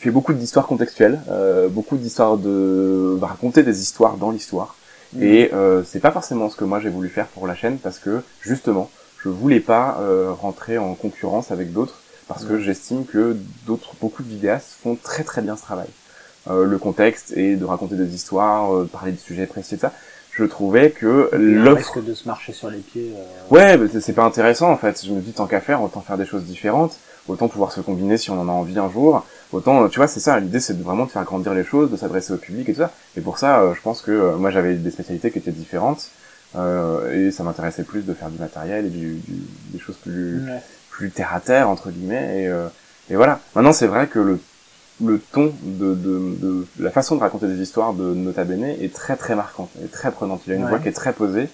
fait 0.00 0.10
beaucoup 0.10 0.32
d'histoires 0.32 0.66
contextuelles, 0.66 1.20
euh, 1.30 1.68
beaucoup 1.68 1.96
d'histoires 1.96 2.36
de 2.38 3.16
va 3.20 3.26
raconter 3.28 3.62
des 3.62 3.80
histoires 3.82 4.16
dans 4.16 4.30
l'histoire. 4.30 4.76
Mm. 5.14 5.22
Et 5.22 5.50
euh, 5.52 5.82
c'est 5.84 6.00
pas 6.00 6.10
forcément 6.10 6.48
ce 6.48 6.56
que 6.56 6.64
moi 6.64 6.80
j'ai 6.80 6.88
voulu 6.90 7.08
faire 7.10 7.26
pour 7.26 7.46
la 7.46 7.54
chaîne 7.54 7.78
parce 7.78 7.98
que 7.98 8.22
justement, 8.40 8.90
je 9.24 9.28
voulais 9.28 9.60
pas 9.60 9.98
euh, 10.00 10.32
rentrer 10.32 10.78
en 10.78 10.94
concurrence 10.94 11.50
avec 11.50 11.72
d'autres 11.72 12.00
parce 12.28 12.44
que 12.44 12.58
j'estime 12.58 13.04
que 13.04 13.36
d'autres 13.66 13.92
beaucoup 14.00 14.22
de 14.22 14.28
vidéastes 14.28 14.70
font 14.82 14.96
très 15.02 15.24
très 15.24 15.42
bien 15.42 15.56
ce 15.56 15.62
travail. 15.62 15.88
Euh, 16.50 16.64
le 16.64 16.78
contexte 16.78 17.32
et 17.36 17.56
de 17.56 17.64
raconter 17.64 17.94
des 17.96 18.14
histoires, 18.14 18.74
euh, 18.74 18.88
parler 18.90 19.12
de 19.12 19.18
sujets 19.18 19.46
précis, 19.46 19.74
et 19.76 19.78
ça. 19.78 19.92
Je 20.32 20.44
trouvais 20.44 20.90
que 20.90 21.30
l'offre 21.32 21.92
risque 21.94 22.04
de 22.06 22.12
se 22.14 22.26
marcher 22.26 22.52
sur 22.52 22.68
les 22.68 22.78
pieds. 22.78 23.12
euh, 23.16 23.54
Ouais, 23.54 23.76
mais 23.78 23.88
c'est- 24.00 24.12
pas 24.12 24.24
intéressant 24.24 24.70
en 24.70 24.76
fait. 24.76 25.04
Je 25.06 25.12
me 25.12 25.20
dis 25.20 25.32
tant 25.32 25.46
qu'à 25.46 25.60
faire, 25.60 25.80
autant 25.82 26.00
faire 26.00 26.18
des 26.18 26.26
choses 26.26 26.42
différentes, 26.44 26.96
autant 27.28 27.48
pouvoir 27.48 27.72
se 27.72 27.80
combiner 27.80 28.18
si 28.18 28.30
on 28.30 28.40
en 28.40 28.48
a 28.48 28.52
envie 28.52 28.78
un 28.78 28.90
jour. 28.90 29.24
Autant, 29.52 29.88
tu 29.88 29.98
vois, 30.00 30.08
c'est 30.08 30.18
ça. 30.20 30.40
L'idée, 30.40 30.58
c'est 30.60 30.76
vraiment 30.82 31.04
de 31.06 31.10
faire 31.10 31.22
grandir 31.24 31.54
les 31.54 31.62
choses, 31.64 31.90
de 31.90 31.96
s'adresser 31.96 32.32
au 32.32 32.36
public 32.36 32.68
et 32.68 32.72
tout 32.72 32.80
ça. 32.80 32.90
Et 33.16 33.20
pour 33.20 33.38
ça, 33.38 33.60
euh, 33.60 33.74
je 33.74 33.80
pense 33.80 34.02
que 34.02 34.10
euh, 34.10 34.36
moi, 34.36 34.50
j'avais 34.50 34.74
des 34.74 34.90
spécialités 34.90 35.30
qui 35.30 35.38
étaient 35.38 35.52
différentes 35.52 36.08
euh, 36.56 37.12
et 37.28 37.30
ça 37.30 37.42
m'intéressait 37.42 37.82
plus 37.84 38.02
de 38.04 38.14
faire 38.14 38.30
du 38.30 38.38
matériel 38.38 38.86
et 38.86 38.90
du, 38.90 39.14
du- 39.14 39.42
des 39.72 39.78
choses 39.78 39.96
plus 39.96 40.40
ouais. 40.44 40.60
plus 40.90 41.10
terre 41.10 41.34
à 41.34 41.40
terre 41.40 41.68
entre 41.68 41.90
guillemets. 41.90 42.42
Et, 42.44 42.48
euh, 42.48 42.66
et 43.10 43.16
voilà. 43.16 43.40
Maintenant, 43.54 43.72
c'est 43.72 43.86
vrai 43.88 44.06
que 44.06 44.18
le 44.18 44.38
le 45.02 45.18
ton 45.18 45.52
de, 45.62 45.92
de, 45.94 46.36
de 46.40 46.66
la 46.78 46.90
façon 46.90 47.16
de 47.16 47.20
raconter 47.20 47.48
des 47.48 47.60
histoires 47.60 47.94
de 47.94 48.14
Nota 48.14 48.44
Bene 48.44 48.62
est 48.64 48.94
très 48.94 49.16
très 49.16 49.34
marquante, 49.34 49.70
est 49.84 49.90
très 49.90 50.12
prenante. 50.12 50.42
Il 50.46 50.52
a 50.52 50.56
une 50.56 50.62
Ouais. 50.64 50.68
voix 50.70 50.78
qui 50.78 50.86
est 50.88 50.92
très 50.92 51.12
posée 51.12 51.48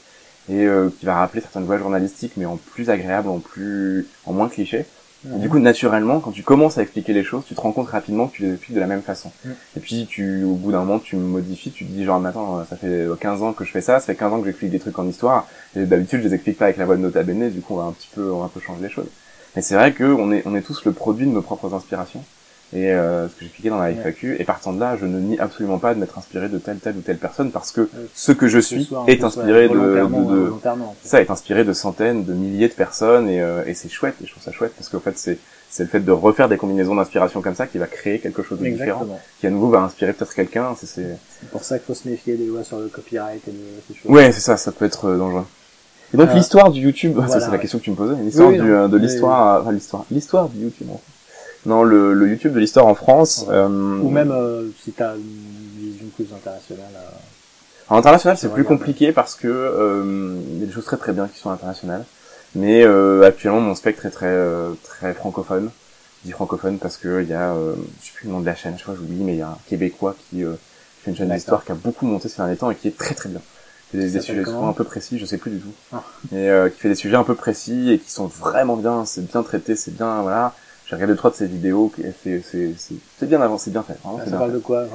et 0.51 0.67
euh, 0.67 0.91
qui 1.01 1.07
va 1.07 1.15
rappeler 1.15 1.41
certaines 1.41 1.65
voix 1.65 1.79
journalistiques, 1.79 2.33
mais 2.37 2.45
en 2.45 2.57
plus 2.59 2.91
agréable, 2.91 3.29
en 3.31 3.39
plus, 3.39 4.07
en 4.27 4.35
moins 4.35 4.49
cliché. 4.51 4.85
Et 5.27 5.39
du 5.39 5.49
coup, 5.49 5.59
naturellement, 5.59 6.21
quand 6.21 6.31
tu 6.31 6.43
commences 6.43 6.79
à 6.79 6.83
expliquer 6.83 7.13
les 7.13 7.25
choses, 7.25 7.45
tu 7.47 7.55
te 7.55 7.61
rends 7.61 7.73
compte 7.73 7.89
rapidement 7.89 8.29
que 8.29 8.37
tu 8.37 8.43
les 8.43 8.53
expliques 8.53 8.75
de 8.75 8.81
la 8.81 8.87
même 8.87 9.03
façon. 9.03 9.31
Mm. 9.45 9.51
Et 9.77 9.81
puis, 9.81 10.07
tu, 10.09 10.45
au 10.45 10.55
bout 10.55 10.73
d'un 10.73 10.81
moment, 10.81 10.99
tu 10.99 11.17
modifies, 11.17 11.71
tu 11.73 11.85
te 11.85 11.93
dis 11.93 12.05
genre, 12.05 12.21
mais 12.21 12.31
attends, 12.31 12.65
ça 12.65 12.77
fait 12.77 13.07
15 13.21 13.43
ans 13.43 13.53
que 13.53 13.65
je 13.65 13.71
fais 13.71 13.83
ça, 13.83 14.01
ça 14.01 14.07
fait 14.07 14.15
15 14.15 14.33
ans 14.33 14.41
que 14.41 14.47
j'explique 14.47 14.71
des 14.71 14.81
trucs 14.81 14.99
en 14.99 15.07
histoire, 15.07 15.47
et 15.77 15.85
d'habitude, 15.85 16.23
je 16.23 16.29
les 16.29 16.35
explique 16.35 16.57
pas 16.57 16.67
avec 16.67 16.79
la 16.79 16.87
voix 16.87 16.97
de 16.97 17.03
Nota 17.03 17.23
Bene, 17.23 17.51
du 17.51 17.61
coup, 17.61 17.75
on 17.75 17.79
va 17.79 17.85
un 17.85 17.93
petit 17.93 18.09
peu, 18.15 18.33
on 18.33 18.41
va 18.41 18.47
un 18.47 18.49
peu 18.49 18.61
changer 18.61 18.83
les 18.83 18.89
choses. 18.89 19.09
Mais 19.57 19.63
c'est 19.63 19.75
vrai 19.75 19.93
que 19.93 20.05
on 20.05 20.33
est, 20.33 20.43
on 20.47 20.55
est 20.55 20.63
tous 20.63 20.85
le 20.85 20.93
produit 20.93 21.27
de 21.27 21.33
nos 21.33 21.43
propres 21.43 21.75
inspirations. 21.75 22.25
Et 22.73 22.93
euh, 22.93 23.27
ce 23.29 23.35
que 23.35 23.41
j'expliquais 23.41 23.69
dans 23.71 23.79
la 23.79 23.89
Ouais. 23.89 23.97
FAQ, 24.01 24.37
et 24.39 24.45
partant 24.45 24.73
de 24.73 24.79
là, 24.79 24.97
je 25.01 25.05
ne 25.05 25.19
nie 25.19 25.39
absolument 25.41 25.79
pas 25.79 25.93
de 25.93 25.99
m'être 25.99 26.17
inspiré 26.19 26.49
de 26.49 26.59
telle, 26.59 26.79
telle 26.79 26.97
ou 26.97 27.01
telle 27.01 27.19
personne, 27.19 27.51
parce 27.51 27.73
que 27.73 27.81
Ouais. 27.81 27.89
ce 28.15 28.31
que 28.33 28.47
je 28.47 28.59
suis 28.61 28.89
est 29.09 29.25
inspiré 29.25 29.69
de, 29.69 29.75
de, 29.75 29.79
de, 30.05 30.53
ça 31.03 31.21
est 31.21 31.31
inspiré 31.31 31.65
de 31.65 31.73
centaines, 31.73 32.25
de 32.25 32.33
milliers 32.33 32.69
de 32.69 32.75
personnes 32.75 33.29
et, 33.29 33.41
euh, 33.41 33.65
et 33.67 33.75
c'est 33.75 33.89
chouette. 33.89 34.15
Et 34.23 34.27
je 34.27 34.31
trouve 34.31 34.43
ça 34.45 34.53
chouette 34.53 34.73
parce 34.77 34.89
qu'en 34.89 35.01
fait 35.01 35.19
c'est 35.19 35.39
c'est 35.73 35.85
le 35.85 35.89
fait 35.89 36.01
de 36.01 36.11
refaire 36.11 36.49
des 36.49 36.57
combinaisons 36.57 36.97
d'inspiration 36.97 37.41
comme 37.43 37.55
ça 37.55 37.67
qui 37.69 37.79
va 37.79 37.87
créer 37.87 38.19
quelque 38.19 38.43
chose 38.43 38.59
de 38.59 38.67
différent, 38.69 39.07
qui 39.41 39.47
à 39.47 39.51
nouveau 39.51 39.69
va 39.69 39.81
inspirer 39.81 40.13
peut-être 40.13 40.35
quelqu'un. 40.35 40.75
C'est 40.79 40.87
c'est 40.87 41.17
C'est 41.41 41.49
pour 41.51 41.63
ça 41.65 41.79
qu'il 41.79 41.87
faut 41.87 41.95
se 41.95 42.09
méfier 42.09 42.37
des 42.37 42.47
lois 42.47 42.65
sur 42.65 42.79
le 42.79 42.87
copyright 42.89 43.41
et 43.47 43.53
de 43.53 43.57
ces 43.89 43.95
choses. 43.95 44.11
ouais 44.11 44.33
c'est 44.33 44.41
ça, 44.41 44.57
ça 44.57 44.73
peut 44.73 44.85
être 44.85 45.07
euh, 45.09 45.17
dangereux. 45.19 45.45
Et 46.13 46.17
donc 46.17 46.29
Euh, 46.31 46.35
l'histoire 46.35 46.71
du 46.73 46.81
YouTube, 46.81 47.15
ça 47.21 47.21
voilà, 47.27 47.41
c'est 47.41 47.47
la 47.47 47.53
ouais. 47.53 47.59
question 47.61 47.79
que 47.79 47.85
tu 47.85 47.91
me 47.93 47.97
posais, 47.97 48.15
l'histoire 48.21 48.49
Oui, 48.51 48.59
euh, 48.61 48.89
de 48.89 48.97
l'histoire, 48.97 49.57
euh, 49.57 49.61
enfin 49.63 49.71
l'histoire, 49.73 50.05
l'histoire 50.11 50.49
du 50.49 50.59
YouTube. 50.61 50.89
En 50.91 50.95
fait. 50.97 51.03
Non, 51.67 51.83
le, 51.83 52.15
le 52.15 52.29
YouTube 52.29 52.53
de 52.55 52.59
l'histoire 52.61 52.87
en 52.87 52.95
France. 52.95 53.45
Ouais. 53.49 53.55
euh, 53.55 53.69
Ou 53.69 54.09
même 54.11 54.31
euh, 54.31 54.69
si 54.83 54.93
t'as 54.93 55.15
une 55.17 55.79
vision 55.79 56.07
plus 56.15 56.27
internationale. 56.35 56.87
euh, 56.97 57.11
En 57.95 57.97
international, 57.99 58.39
c'est 58.39 58.53
plus 58.53 58.65
compliqué 58.65 59.13
parce 59.13 59.35
que 59.35 59.49
euh, 59.49 60.37
il 60.53 60.61
y 60.61 60.63
a 60.63 60.67
des 60.67 60.73
choses 60.73 60.87
très 60.87 60.97
très 60.97 61.13
bien 61.13 61.29
qui 61.29 61.39
sont 61.39 61.51
internationales. 61.51 62.05
Mais 62.55 62.83
euh, 62.85 63.23
actuellement, 63.25 63.61
mon 63.61 63.75
spectre 63.75 64.07
est 64.07 64.11
très 64.11 64.27
euh, 64.27 64.71
très 64.85 65.13
francophone. 65.15 65.71
Je 66.23 66.29
dis 66.29 66.33
francophone 66.33 66.79
parce 66.79 66.97
que 66.97 67.23
il 67.23 67.29
y 67.29 67.35
a, 67.35 67.53
euh, 67.53 67.75
je 68.01 68.07
sais 68.07 68.13
plus 68.15 68.27
le 68.27 68.33
nom 68.33 68.41
de 68.41 68.47
la 68.47 68.55
chaîne, 68.55 68.75
je 68.77 68.83
crois 68.83 68.95
que 68.95 69.01
j'oublie, 69.01 69.23
mais 69.23 69.35
il 69.35 69.39
y 69.39 69.43
a 69.43 69.49
un 69.49 69.59
Québécois 69.69 70.17
qui 70.31 70.45
euh, 70.45 70.53
fait 71.03 71.11
une 71.13 71.17
chaîne 71.17 71.31
d'histoire 71.31 71.65
qui 71.65 71.73
a 71.73 71.75
beaucoup 71.75 72.07
monté 72.07 72.29
ces 72.29 72.37
derniers 72.39 72.57
temps 72.57 72.71
et 72.71 72.75
qui 72.75 72.89
est 72.89 72.97
très 72.97 73.15
très 73.15 73.29
bien. 73.29 73.41
Qui 73.91 73.97
fait 73.99 74.05
des, 74.05 74.11
des 74.13 74.21
sujets 74.21 74.45
souvent 74.45 74.69
un 74.69 74.73
peu 74.73 74.85
précis, 74.85 75.19
je 75.19 75.25
sais 75.27 75.39
plus 75.39 75.51
du 75.51 75.61
tout. 75.61 75.73
Ah. 75.93 76.03
Et 76.33 76.51
euh, 76.51 76.69
qui 76.69 76.79
fait 76.81 76.89
des 76.89 76.95
sujets 76.95 77.17
un 77.17 77.25
peu 77.25 77.35
précis 77.35 77.91
et 77.93 77.99
qui 77.99 78.11
sont 78.11 78.27
vraiment 78.27 78.77
bien, 78.77 79.05
c'est 79.05 79.31
bien 79.31 79.43
traité, 79.43 79.77
c'est 79.77 79.95
bien, 79.97 80.23
voilà. 80.23 80.55
J'ai 80.91 80.97
regardé 80.97 81.15
trois 81.15 81.31
de 81.31 81.37
ses 81.37 81.47
vidéos, 81.47 81.93
c'est 82.25 82.43
c'est 82.43 82.75
c'est 82.77 82.95
c'est 83.17 83.27
bien 83.29 83.41
avancé, 83.41 83.71
bien 83.71 83.85
fait. 83.85 83.97
Vraiment, 84.03 84.19
Ça 84.19 84.25
bien 84.25 84.39
parle 84.39 84.51
fait. 84.51 84.57
de 84.57 84.61
quoi 84.63 84.87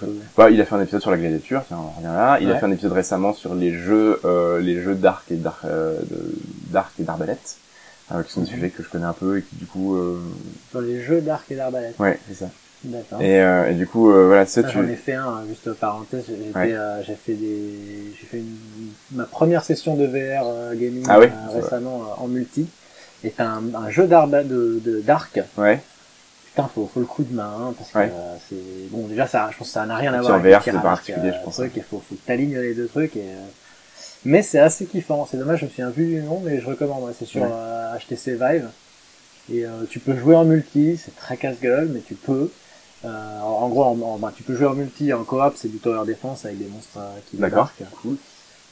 peu- 0.00 0.06
Bah, 0.36 0.50
il 0.50 0.60
a 0.60 0.64
fait 0.64 0.74
un 0.74 0.80
épisode 0.82 1.00
sur 1.00 1.12
la 1.12 1.16
gladiature, 1.16 1.62
tiens, 1.68 1.76
on 1.80 1.96
revient 1.96 2.08
là. 2.12 2.38
Il 2.40 2.50
a 2.50 2.56
fait 2.56 2.66
un 2.66 2.72
épisode 2.72 2.90
récemment 2.92 3.32
sur 3.32 3.54
les 3.54 3.72
jeux, 3.72 4.18
euh, 4.24 4.58
les 4.60 4.80
jeux 4.80 4.96
d'arc 4.96 5.30
et 5.30 5.36
d'arc, 5.36 5.64
euh, 5.64 6.00
d'arc 6.72 6.92
et 6.98 7.04
d'arbalète, 7.04 7.56
euh, 8.12 8.24
qui 8.24 8.32
sont 8.32 8.40
des 8.40 8.48
sujets 8.48 8.70
que 8.70 8.82
je 8.82 8.88
connais 8.88 9.04
un 9.04 9.12
peu 9.12 9.38
et 9.38 9.42
qui 9.42 9.54
du 9.54 9.66
coup, 9.66 9.94
euh, 9.94 10.18
Sur 10.72 10.80
les 10.80 11.00
jeux 11.02 11.20
d'arc 11.20 11.48
et 11.52 11.54
d'arbalète. 11.54 11.94
ouais, 12.00 12.18
c'est 12.26 12.34
ça. 12.34 12.50
D'accord. 12.82 13.22
Et, 13.22 13.40
euh, 13.40 13.70
et 13.70 13.74
du 13.74 13.86
coup, 13.86 14.10
euh, 14.10 14.26
voilà, 14.26 14.46
Ça, 14.46 14.62
tu, 14.64 14.70
J'en 14.74 14.82
ai 14.88 14.96
fait 14.96 15.14
un, 15.14 15.44
juste 15.48 15.72
parenthèse. 15.74 16.24
J'ai 16.28 16.34
Ouais. 16.58 16.72
euh, 16.74 17.00
j'ai 17.06 17.14
fait 17.14 17.32
des, 17.32 18.12
j'ai 18.20 18.26
fait 18.26 18.38
une, 18.38 18.56
ma 19.12 19.24
première 19.24 19.62
session 19.64 19.94
de 19.94 20.04
VR 20.04 20.42
euh, 20.46 20.74
gaming 20.74 21.04
Ah 21.08 21.20
oui, 21.20 21.26
euh, 21.26 21.60
récemment 21.60 22.02
euh, 22.02 22.22
en 22.22 22.26
multi. 22.26 22.66
Et 23.24 23.30
t'as 23.30 23.46
un, 23.46 23.74
un 23.74 23.90
jeu 23.90 24.06
d'arba, 24.06 24.42
de, 24.44 24.80
de, 24.84 25.00
d'arc. 25.00 25.40
ouais, 25.56 25.80
Putain, 26.46 26.68
faut, 26.72 26.88
faut 26.92 27.00
le 27.00 27.06
coup 27.06 27.24
de 27.24 27.34
main, 27.34 27.50
hein, 27.60 27.74
parce 27.76 27.90
que 27.90 27.98
Ouais. 27.98 28.12
euh, 28.14 28.36
c'est, 28.48 28.88
bon, 28.90 29.06
déjà, 29.08 29.26
ça, 29.26 29.48
je 29.50 29.56
pense 29.56 29.66
que 29.68 29.72
ça 29.72 29.86
n'a 29.86 29.96
rien 29.96 30.12
à 30.12 30.18
Puis 30.18 30.26
voir 30.26 30.34
en 30.36 30.40
avec 30.40 30.52
VR, 30.52 30.58
le 30.58 30.62
tir 30.64 30.72
c'est 30.74 30.78
à 30.78 30.82
pas 30.82 30.88
l'arc, 30.90 31.04
particulier, 31.04 31.28
euh, 31.30 31.32
je 31.38 31.44
pense. 31.44 31.54
truc, 31.56 31.72
il 31.76 31.82
faut, 31.82 32.02
faut 32.08 32.14
que 32.14 32.20
t'alignes 32.26 32.58
les 32.58 32.74
deux 32.74 32.86
trucs 32.86 33.16
et, 33.16 33.22
euh, 33.22 33.44
mais 34.24 34.42
c'est 34.42 34.58
assez 34.60 34.86
kiffant. 34.86 35.26
C'est 35.30 35.36
dommage, 35.36 35.60
je 35.60 35.64
me 35.66 35.70
souviens 35.70 35.90
plus 35.90 36.06
du 36.06 36.22
nom, 36.22 36.40
mais 36.44 36.60
je 36.60 36.66
recommande. 36.66 37.04
ouais, 37.04 37.12
C'est 37.18 37.24
sur 37.26 37.42
Ouais. 37.42 37.50
euh, 37.52 37.96
HTC 37.98 38.32
Vive. 38.34 38.68
Et 39.52 39.66
euh, 39.66 39.70
tu 39.90 39.98
peux 40.00 40.16
jouer 40.16 40.36
en 40.36 40.44
multi, 40.44 40.96
c'est 40.96 41.14
très 41.16 41.36
casse-gueule, 41.36 41.88
mais 41.92 42.00
tu 42.00 42.14
peux. 42.14 42.50
Euh, 43.04 43.40
en 43.40 43.68
gros, 43.68 43.84
en, 43.84 44.00
en- 44.00 44.18
bah, 44.18 44.32
tu 44.34 44.42
peux 44.42 44.54
jouer 44.54 44.66
en 44.66 44.74
multi, 44.74 45.12
en 45.12 45.24
coop, 45.24 45.54
c'est 45.56 45.68
du 45.68 45.78
tower 45.78 46.06
defense 46.06 46.44
avec 46.46 46.58
des 46.58 46.66
monstres 46.66 46.98
euh, 46.98 47.18
qui 47.30 47.36
D'accord. 47.36 47.70
débarquent. 47.76 47.96
Cool. 48.02 48.16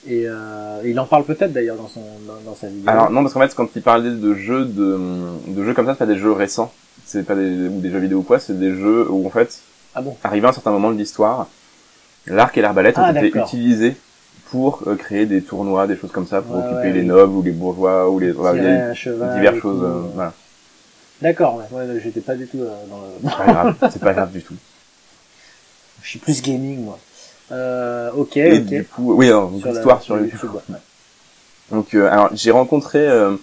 Et 0.07 0.25
euh, 0.27 0.81
il 0.85 0.99
en 0.99 1.07
parle 1.07 1.25
peut-être 1.25 1.53
d'ailleurs 1.53 1.77
dans 1.77 1.87
son 1.89 2.01
dans, 2.27 2.51
dans 2.51 2.57
sa 2.57 2.67
vidéo. 2.69 2.89
Alors 2.91 3.11
non, 3.11 3.23
parce 3.23 3.35
qu'en 3.35 3.41
fait, 3.41 3.55
quand 3.55 3.69
il 3.77 3.83
parlait 3.83 4.11
de 4.11 4.35
jeux 4.35 4.65
de, 4.65 4.99
de 5.49 5.65
jeux 5.65 5.75
comme 5.75 5.87
ça, 5.87 5.93
c'est 5.93 5.99
pas 5.99 6.07
des 6.07 6.19
jeux 6.19 6.33
récents, 6.33 6.73
c'est 7.05 7.25
pas 7.25 7.37
des 7.37 7.69
ou 7.69 7.81
des 7.81 7.91
jeux 7.91 8.01
vidéo 8.01 8.19
ou 8.19 8.23
quoi, 8.23 8.41
c'est 8.41 8.59
des 8.59 8.75
jeux 8.75 9.07
où 9.09 9.25
en 9.27 9.31
fait, 9.31 9.61
ah 9.95 10.03
bon 10.03 10.17
arrivé 10.25 10.47
à 10.47 10.51
un 10.51 10.53
certain 10.53 10.73
moment 10.73 10.91
de 10.91 10.97
l'histoire, 10.99 11.47
l'arc 12.27 12.57
et 12.59 12.63
l'arbalète 12.63 12.99
ont 12.99 13.03
Ah, 13.05 13.11
été 13.13 13.31
d'accord. 13.31 13.47
utilisés 13.47 13.95
pour 14.51 14.83
euh, 14.89 14.97
créer 14.97 15.25
des 15.27 15.41
tournois, 15.41 15.87
des 15.87 15.97
choses 15.97 16.11
comme 16.11 16.27
ça, 16.27 16.43
pour 16.43 16.57
occuper 16.57 16.75
ouais, 16.89 16.93
les 16.93 17.01
oui. 17.03 17.07
nobles 17.07 17.35
ou 17.37 17.43
les 17.43 17.53
bourgeois 17.53 18.11
ou 18.11 18.19
les 18.19 18.33
voilà, 18.33 18.61
diverses 18.61 18.99
choses. 19.61 19.83
euh, 19.85 20.03
voilà. 20.15 20.33
D'accord, 21.23 21.63
ouais, 21.71 21.79
ouais, 21.79 22.01
j'étais 22.03 22.21
pas 22.21 22.35
du 22.35 22.49
tout 22.49 22.59
euh, 22.61 22.75
dans 22.91 22.99
le. 22.99 23.31
C'est 23.31 23.37
pas 23.39 23.53
grave, 23.53 23.75
c'est 23.93 24.03
pas 24.03 24.13
grave 24.15 24.33
du 24.33 24.43
tout. 24.43 24.55
Je 26.03 26.09
suis 26.09 26.19
plus 26.19 26.43
gaming 26.43 26.83
moi. 26.85 26.99
Euh, 27.53 28.11
ok, 28.17 28.37
Et 28.37 28.59
ok. 28.59 28.65
du 28.65 28.85
coup, 28.85 29.15
oui, 29.15 29.29
alors, 29.29 29.51
donc, 29.51 29.61
Sur 29.61 29.69
la- 29.69 29.75
l'histoire 29.75 30.03
sur 30.03 30.19
YouTube. 30.19 30.51
ouais. 30.55 30.77
Donc, 31.71 31.95
euh, 31.95 32.11
alors, 32.11 32.31
j'ai 32.35 32.51
rencontré 32.51 32.99
euh, 33.07 33.37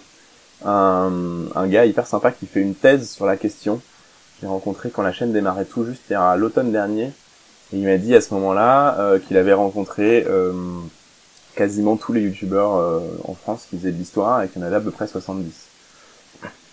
un, 0.64 1.10
un 1.54 1.66
gars 1.66 1.84
hyper 1.86 2.06
sympa 2.06 2.30
qui 2.32 2.46
fait 2.46 2.60
une 2.60 2.74
thèse 2.74 3.08
sur 3.10 3.26
la 3.26 3.36
question. 3.36 3.80
J'ai 4.40 4.46
rencontré 4.46 4.90
quand 4.90 5.02
la 5.02 5.12
chaîne 5.12 5.32
démarrait 5.32 5.64
tout 5.64 5.84
juste, 5.84 6.02
c'était 6.02 6.14
à 6.14 6.36
l'automne 6.36 6.72
dernier. 6.72 7.12
Et 7.72 7.76
il 7.78 7.84
m'a 7.84 7.98
dit 7.98 8.14
à 8.16 8.20
ce 8.20 8.34
moment-là 8.34 8.98
euh, 8.98 9.18
qu'il 9.18 9.36
avait 9.36 9.52
rencontré 9.52 10.26
euh, 10.28 10.52
quasiment 11.54 11.96
tous 11.96 12.12
les 12.12 12.22
youtubeurs 12.22 12.76
euh, 12.76 13.00
en 13.24 13.34
France 13.34 13.66
qui 13.70 13.78
faisaient 13.78 13.92
de 13.92 13.98
l'histoire 13.98 14.42
et 14.42 14.48
qu'il 14.48 14.60
y 14.60 14.64
en 14.64 14.66
avait 14.66 14.76
à 14.76 14.80
peu 14.80 14.90
près 14.90 15.06
70. 15.06 15.44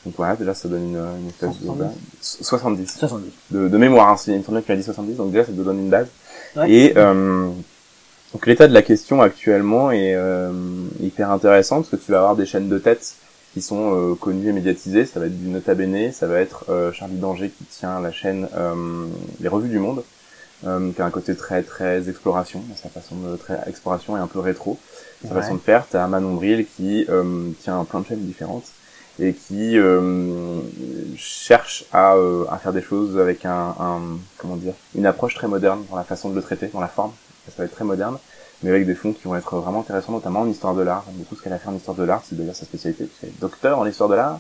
Donc 0.06 0.14
voilà, 0.16 0.36
déjà 0.38 0.54
ça 0.54 0.70
donne 0.70 0.84
une, 0.90 0.96
une 1.22 1.28
espèce 1.28 1.50
170. 1.52 1.80
de... 1.80 1.86
70. 2.22 2.98
70. 2.98 3.26
de, 3.52 3.68
de 3.68 3.78
mémoire, 3.78 4.10
hein, 4.10 4.18
c'est- 4.18 4.38
me 4.38 4.42
semble 4.44 4.64
qu'il 4.64 4.74
m'a 4.74 4.78
dit 4.78 4.84
70, 4.86 5.16
donc 5.18 5.32
déjà 5.32 5.44
ça 5.46 5.52
te 5.52 5.58
donne 5.58 5.80
une 5.80 5.90
base. 5.90 6.08
Ouais. 6.56 6.72
Et 6.72 6.93
euh, 6.98 7.48
donc 8.34 8.45
l'état 8.48 8.68
de 8.68 8.74
la 8.74 8.82
question 8.82 9.22
actuellement 9.22 9.91
est 9.91 10.16
euh, 10.16 10.52
hyper 11.02 11.32
intéressant 11.32 11.78
parce 11.78 11.89
que 11.89 11.95
tu 11.95 12.12
vas 12.12 12.20
avoir 12.20 12.36
des 12.36 12.45
chaînes 12.45 12.70
de 12.70 12.78
tête 12.80 13.16
qui 13.54 13.62
sont 13.62 13.95
euh, 13.95 14.16
connues 14.16 14.50
et 14.50 14.54
médiatisées. 14.54 15.06
Ça 15.06 15.20
va 15.20 15.26
être 15.28 15.38
du 15.39 15.50
Nota 15.50 15.74
Bene, 15.76 16.12
ça 16.12 16.28
va 16.28 16.39
être 16.39 16.66
euh, 16.70 16.91
Charlie 16.91 17.18
Danger 17.18 17.50
qui 17.50 17.64
tient 17.66 18.00
la 18.02 18.12
chaîne 18.12 18.48
euh, 18.58 19.06
Les 19.39 19.48
Revues 19.48 19.70
du 19.70 19.80
Monde, 19.80 20.04
euh, 20.66 20.91
qui 20.91 21.02
a 21.02 21.06
un 21.06 21.10
côté 21.10 21.36
très 21.36 21.64
très 21.64 22.10
exploration, 22.10 22.62
sa 22.82 22.89
façon 22.89 23.16
de 23.16 23.36
très 23.38 23.58
exploration 23.68 24.18
et 24.18 24.20
un 24.20 24.28
peu 24.28 24.39
rétro, 24.39 24.78
sa 25.26 25.34
Ouais. 25.34 25.41
façon 25.41 25.56
de 25.56 25.60
faire. 25.60 25.86
T'as 25.89 26.06
Manon 26.08 26.34
Bril 26.36 26.66
qui 26.76 27.06
euh, 27.10 27.50
tient 27.64 27.84
plein 27.86 28.02
de 28.02 28.06
chaînes 28.08 28.26
différentes 28.26 28.66
et 29.20 29.34
qui 29.34 29.78
euh, 29.78 30.59
cherche 31.18 31.86
à, 31.91 32.15
euh, 32.15 32.45
à 32.51 32.57
faire 32.57 32.74
des 32.74 32.82
choses 32.82 33.18
avec 33.20 33.45
un, 33.45 33.76
un 33.80 33.99
comment 34.38 34.55
dire 34.55 34.74
une 34.95 35.05
approche 35.05 35.34
très 35.34 35.47
moderne 35.47 35.84
dans 35.89 35.97
la 35.97 36.03
façon 36.03 36.30
de 36.30 36.36
le 36.36 36.41
traiter, 36.41 36.70
dans 36.74 36.80
la 36.80 36.88
forme. 36.88 37.11
Ça 37.47 37.53
va 37.59 37.63
être 37.63 37.76
très 37.76 37.86
moderne, 37.86 38.18
mais 38.61 38.70
avec 38.72 38.86
des 38.86 38.93
fonds 38.93 39.13
qui 39.13 39.24
vont 39.24 39.36
être 39.36 39.55
vraiment 39.55 39.80
intéressants, 39.80 40.11
notamment 40.11 40.41
en 40.41 40.49
histoire 40.49 40.76
de 40.76 40.82
l'art. 40.82 41.03
J'aime 41.07 41.15
beaucoup 41.15 41.36
ce 41.36 41.41
qu'elle 41.41 41.53
a 41.53 41.59
fait 41.59 41.70
en 41.70 41.76
histoire 41.76 41.95
de 41.95 42.03
l'art, 42.03 42.22
c'est 42.28 42.36
d'ailleurs 42.36 42.55
sa 42.55 42.65
spécialité, 42.65 43.05
puisqu'elle 43.05 43.30
est 43.30 43.39
docteur 43.39 43.80
en 43.80 43.86
histoire 43.86 44.09
de 44.09 44.15
l'art. 44.15 44.39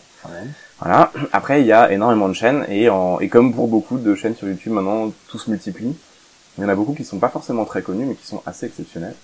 Voilà. 0.79 1.11
Après, 1.31 1.61
il 1.61 1.67
y 1.67 1.71
a 1.71 1.91
énormément 1.91 2.27
de 2.27 2.33
chaînes 2.33 2.65
et, 2.67 2.89
en, 2.89 3.19
et 3.19 3.29
comme 3.29 3.53
pour 3.53 3.69
beaucoup 3.69 3.97
de 3.97 4.13
chaînes 4.13 4.35
sur 4.35 4.47
YouTube 4.47 4.73
maintenant, 4.73 5.11
tout 5.29 5.39
se 5.39 5.49
multiplie. 5.49 5.95
Il 6.57 6.63
y 6.63 6.65
en 6.65 6.69
a 6.69 6.75
beaucoup 6.75 6.93
qui 6.93 7.05
sont 7.05 7.19
pas 7.19 7.29
forcément 7.29 7.65
très 7.65 7.81
connus, 7.81 8.05
mais 8.05 8.15
qui 8.15 8.27
sont 8.27 8.41
assez 8.45 8.65
exceptionnels. 8.65 9.15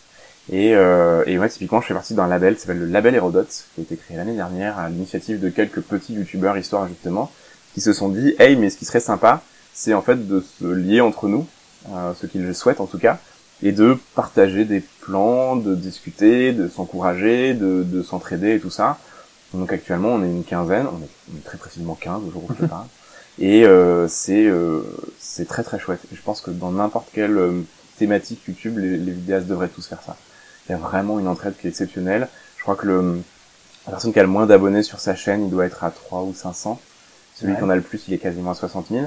Et, 0.51 0.75
euh, 0.75 1.23
et 1.25 1.37
moi, 1.37 1.47
typiquement, 1.47 1.81
je 1.81 1.87
fais 1.87 1.93
partie 1.93 2.13
d'un 2.13 2.27
label 2.27 2.55
qui 2.55 2.61
s'appelle 2.61 2.79
le 2.79 2.85
Label 2.87 3.15
Hérodote, 3.15 3.65
qui 3.73 3.81
a 3.81 3.83
été 3.83 3.95
créé 3.95 4.17
l'année 4.17 4.35
dernière 4.35 4.77
à 4.77 4.89
l'initiative 4.89 5.39
de 5.39 5.49
quelques 5.49 5.81
petits 5.81 6.13
youtubeurs 6.13 6.57
histoire 6.57 6.87
justement, 6.87 7.31
qui 7.73 7.81
se 7.81 7.93
sont 7.93 8.09
dit, 8.09 8.35
hey, 8.39 8.55
mais 8.55 8.69
ce 8.69 8.77
qui 8.77 8.85
serait 8.85 8.99
sympa, 8.99 9.41
c'est 9.73 9.93
en 9.93 10.01
fait 10.01 10.27
de 10.27 10.41
se 10.41 10.65
lier 10.65 11.01
entre 11.01 11.27
nous, 11.27 11.47
euh, 11.91 12.13
ce 12.19 12.27
qu'ils 12.27 12.53
souhaitent 12.53 12.81
en 12.81 12.87
tout 12.87 12.99
cas, 12.99 13.19
et 13.61 13.71
de 13.71 13.97
partager 14.15 14.65
des 14.65 14.83
plans, 15.01 15.55
de 15.55 15.75
discuter, 15.75 16.51
de 16.51 16.67
s'encourager, 16.67 17.53
de, 17.53 17.83
de 17.83 18.03
s'entraider 18.03 18.55
et 18.55 18.59
tout 18.59 18.69
ça. 18.69 18.99
Donc 19.53 19.71
actuellement, 19.71 20.09
on 20.09 20.23
est 20.23 20.29
une 20.29 20.43
quinzaine, 20.43 20.87
on 20.87 20.97
est, 20.97 21.09
on 21.33 21.37
est 21.37 21.43
très 21.43 21.57
précisément 21.57 21.95
15 21.95 22.23
au 22.27 22.31
jour 22.31 22.43
où 22.43 22.53
je 22.59 22.65
parle. 22.65 22.87
Et 23.39 23.65
euh, 23.65 24.07
c'est 24.07 24.45
euh, 24.45 24.81
c'est 25.19 25.47
très 25.47 25.63
très 25.63 25.79
chouette. 25.79 26.01
Et 26.11 26.15
je 26.15 26.21
pense 26.21 26.41
que 26.41 26.51
dans 26.51 26.71
n'importe 26.71 27.07
quelle 27.13 27.37
euh, 27.37 27.61
thématique 27.97 28.41
YouTube, 28.47 28.77
les, 28.77 28.97
les 28.97 29.11
vidéastes 29.11 29.47
devraient 29.47 29.69
tous 29.69 29.87
faire 29.87 30.01
ça. 30.05 30.15
Il 30.67 30.71
y 30.71 30.75
a 30.75 30.77
vraiment 30.77 31.19
une 31.19 31.27
entraide 31.27 31.53
qui 31.59 31.67
est 31.67 31.69
exceptionnelle. 31.69 32.27
Je 32.57 32.63
crois 32.63 32.75
que 32.75 32.85
le, 32.87 33.21
la 33.85 33.91
personne 33.91 34.13
qui 34.13 34.19
a 34.19 34.23
le 34.23 34.29
moins 34.29 34.45
d'abonnés 34.45 34.83
sur 34.83 34.99
sa 34.99 35.15
chaîne, 35.15 35.45
il 35.45 35.49
doit 35.49 35.65
être 35.65 35.83
à 35.83 35.91
3 35.91 36.21
ou 36.21 36.33
500. 36.33 36.79
Celui 37.35 37.51
Ouais. 37.53 37.57
qui 37.57 37.63
en 37.63 37.69
a 37.69 37.75
le 37.75 37.81
plus, 37.81 38.03
il 38.07 38.13
est 38.13 38.17
quasiment 38.19 38.51
à 38.51 38.55
60 38.55 38.87
000. 38.91 39.05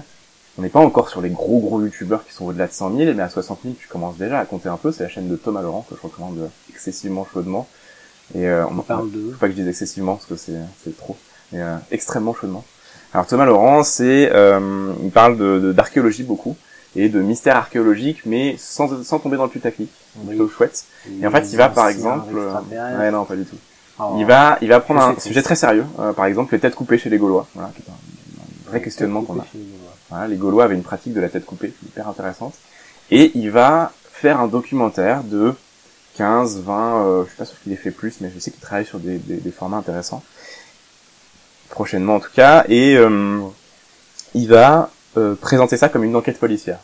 On 0.59 0.62
n'est 0.62 0.68
pas 0.70 0.80
encore 0.80 1.09
sur 1.11 1.20
les 1.20 1.30
gros 1.30 1.61
gros 1.61 1.80
youtubeurs 1.82 2.24
qui 2.26 2.32
sont 2.32 2.46
au-delà 2.46 2.66
de 2.66 2.72
100 2.72 2.96
000, 2.96 3.14
mais 3.14 3.22
à 3.22 3.28
60 3.28 3.61
000, 3.62 3.74
tu 3.78 3.88
commences 3.88 4.16
déjà 4.16 4.38
à 4.40 4.44
compter 4.46 4.68
un 4.68 4.76
peu. 4.78 4.90
C'est 4.92 5.02
la 5.02 5.09
chaîne 5.09 5.28
de 5.28 5.36
Thomas 5.36 5.62
Laurent 5.62 5.86
que 5.88 5.94
je 5.96 6.00
recommande 6.00 6.50
excessivement 6.70 7.26
chaudement. 7.32 7.68
Et 8.34 8.48
euh, 8.48 8.66
on 8.66 8.78
On 8.78 8.82
parle 8.82 9.11
de... 9.12 9.30
faut 9.32 9.38
pas 9.38 9.46
que 9.46 9.52
je 9.52 9.59
dise 9.59 9.68
excessivement 9.68 10.14
parce 10.16 10.26
que 10.26 10.36
c'est 10.36 10.59
c'est 10.82 10.96
trop, 10.96 11.16
mais 11.52 11.61
euh, 11.62 11.76
extrêmement 11.90 12.34
chaudement. 12.34 12.64
Alors 13.14 13.26
Thomas 13.26 13.44
Laurent, 13.44 13.84
c'est 13.84 14.30
euh, 14.32 14.92
il 15.02 15.11
parle 15.11 15.36
de 15.38 15.59
de- 15.61 15.72
d'archéologie 15.72 16.24
beaucoup 16.24 16.57
et 16.97 17.09
de 17.09 17.20
mystère 17.20 17.57
archéologique, 17.57 18.22
mais 18.24 18.57
sans 18.59 19.03
sans 19.05 19.18
tomber 19.18 19.36
dans 19.36 19.44
le 19.44 19.51
putaclic. 19.51 19.90
C'est 20.14 20.26
plutôt 20.26 20.49
chouette. 20.49 20.84
Et 21.22 21.26
en 21.26 21.30
fait, 21.30 21.47
il 21.53 21.57
va 21.57 21.68
par 21.68 21.88
exemple, 21.88 22.34
euh, 22.36 22.99
ouais 22.99 23.11
non 23.11 23.24
pas 23.24 23.36
du 23.36 23.44
tout. 23.44 23.57
Oh. 23.99 24.16
Il 24.18 24.26
va 24.26 24.59
il 24.61 24.68
va 24.68 24.80
prendre 24.80 25.01
un 25.01 25.18
sujet 25.18 25.42
très 25.42 25.57
sérieux, 25.57 25.86
euh, 25.99 26.12
par 26.12 26.26
exemple 26.26 26.55
les 26.55 26.61
têtes 26.61 26.74
coupées 26.74 26.99
chez 26.99 27.11
les 27.11 27.18
Gaulois, 27.18 27.47
voilà, 27.55 27.70
qui 27.74 27.82
est 27.82 27.90
un, 27.90 27.92
un 27.92 28.70
vrai 28.70 28.82
questionnement 28.82 29.22
qu'on 29.22 29.38
a. 29.38 29.47
Voilà, 30.11 30.28
les 30.28 30.36
Gaulois 30.36 30.64
avaient 30.64 30.74
une 30.74 30.82
pratique 30.82 31.12
de 31.12 31.20
la 31.20 31.28
tête 31.28 31.44
coupée 31.44 31.72
hyper 31.84 32.09
intéressante. 32.09 32.55
Et 33.11 33.32
il 33.34 33.51
va 33.51 33.92
faire 34.11 34.40
un 34.40 34.49
documentaire 34.49 35.22
de 35.22 35.55
15, 36.16 36.61
20, 36.61 37.05
euh, 37.05 37.22
je 37.24 37.28
suis 37.28 37.36
pas 37.36 37.44
sûr 37.44 37.61
qu'il 37.62 37.72
ait 37.72 37.76
fait 37.76 37.90
plus, 37.90 38.20
mais 38.20 38.30
je 38.34 38.38
sais 38.38 38.51
qu'il 38.51 38.61
travaille 38.61 38.86
sur 38.86 38.99
des, 38.99 39.18
des, 39.18 39.36
des 39.36 39.51
formats 39.51 39.76
intéressants. 39.76 40.22
Prochainement 41.68 42.16
en 42.16 42.20
tout 42.20 42.30
cas. 42.34 42.64
Et 42.68 42.97
euh, 42.97 43.40
il 44.34 44.49
va 44.49 44.90
euh, 45.17 45.35
présenter 45.35 45.77
ça 45.77 45.89
comme 45.89 46.05
une 46.05 46.17
enquête 46.17 46.39
policière. 46.39 46.79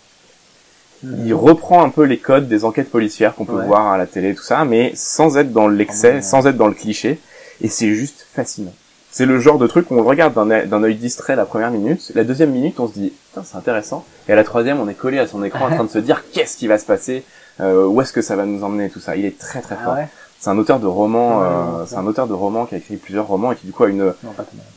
Il 1.05 1.35
reprend 1.35 1.83
un 1.83 1.89
peu 1.89 2.05
les 2.05 2.19
codes 2.19 2.47
des 2.49 2.65
enquêtes 2.65 2.91
policières 2.91 3.35
qu'on 3.35 3.45
peut 3.45 3.55
Ouais. 3.55 3.67
voir 3.67 3.89
à 3.89 3.99
la 3.99 4.07
télé, 4.07 4.35
tout 4.37 4.43
ça, 4.45 4.65
mais 4.65 4.93
sans 4.95 5.37
être 5.37 5.53
dans 5.53 5.67
l'excès, 5.67 6.17
Ah 6.19 6.23
sans 6.23 6.47
être 6.47 6.57
dans 6.57 6.69
le 6.69 6.75
cliché. 6.75 7.19
Et 7.61 7.69
c'est 7.69 7.93
juste 7.93 8.25
fascinant. 8.35 8.73
C'est 9.11 9.27
le 9.27 9.41
genre 9.41 9.59
de 9.59 9.67
truc 9.67 9.91
où 9.91 9.95
on 9.95 9.97
le 9.97 10.03
regarde 10.07 10.33
d'un 10.35 10.49
œil- 10.51 10.67
d'un 10.69 10.83
œil 10.85 10.95
distrait 10.95 11.35
la 11.37 11.45
première 11.45 11.71
minute. 11.73 12.13
La 12.15 12.23
deuxième 12.25 12.51
minute, 12.51 12.79
on 12.81 12.87
se 12.87 12.93
dit, 12.95 13.13
putain, 13.29 13.45
c'est 13.45 13.57
intéressant. 13.57 14.05
Et 14.29 14.33
à 14.33 14.37
la 14.37 14.45
troisième, 14.45 14.79
on 14.81 14.89
est 14.89 14.95
collé 14.95 15.19
à 15.19 15.27
son 15.27 15.43
écran 15.43 15.67
en 15.67 15.75
train 15.75 15.85
de 15.85 15.91
se 15.91 15.99
dire, 15.99 16.23
qu'est-ce 16.33 16.57
qui 16.57 16.69
va 16.69 16.79
se 16.79 16.87
passer 16.87 17.25
euh, 17.61 17.85
Où 17.87 18.01
est-ce 18.01 18.13
que 18.13 18.23
ça 18.23 18.37
va 18.37 18.47
nous 18.47 18.63
emmener 18.65 18.89
Tout 18.89 19.01
ça. 19.01 19.17
Il 19.17 19.25
est 19.25 19.37
très 19.39 19.61
très 19.61 19.75
fort. 19.75 19.95
Ah 19.97 20.01
ouais 20.03 20.09
C'est 20.43 20.51
un 20.51 20.59
auteur 20.59 20.81
de 20.81 20.87
romans. 20.89 21.39
Ouais, 21.39 21.45
euh, 21.47 21.65
ouais, 21.65 21.79
ouais. 21.83 21.85
c'est 21.87 21.95
un 21.95 22.07
auteur 22.07 22.27
de 22.27 22.33
romans 22.33 22.67
qui 22.67 22.75
a 22.75 22.79
écrit 22.79 22.97
plusieurs 22.97 23.29
romans 23.29 23.53
et 23.53 23.57
qui 23.57 23.65
du 23.65 23.73
coup 23.73 23.85
a 23.85 23.89
une 23.89 24.07
Non, 24.07 24.15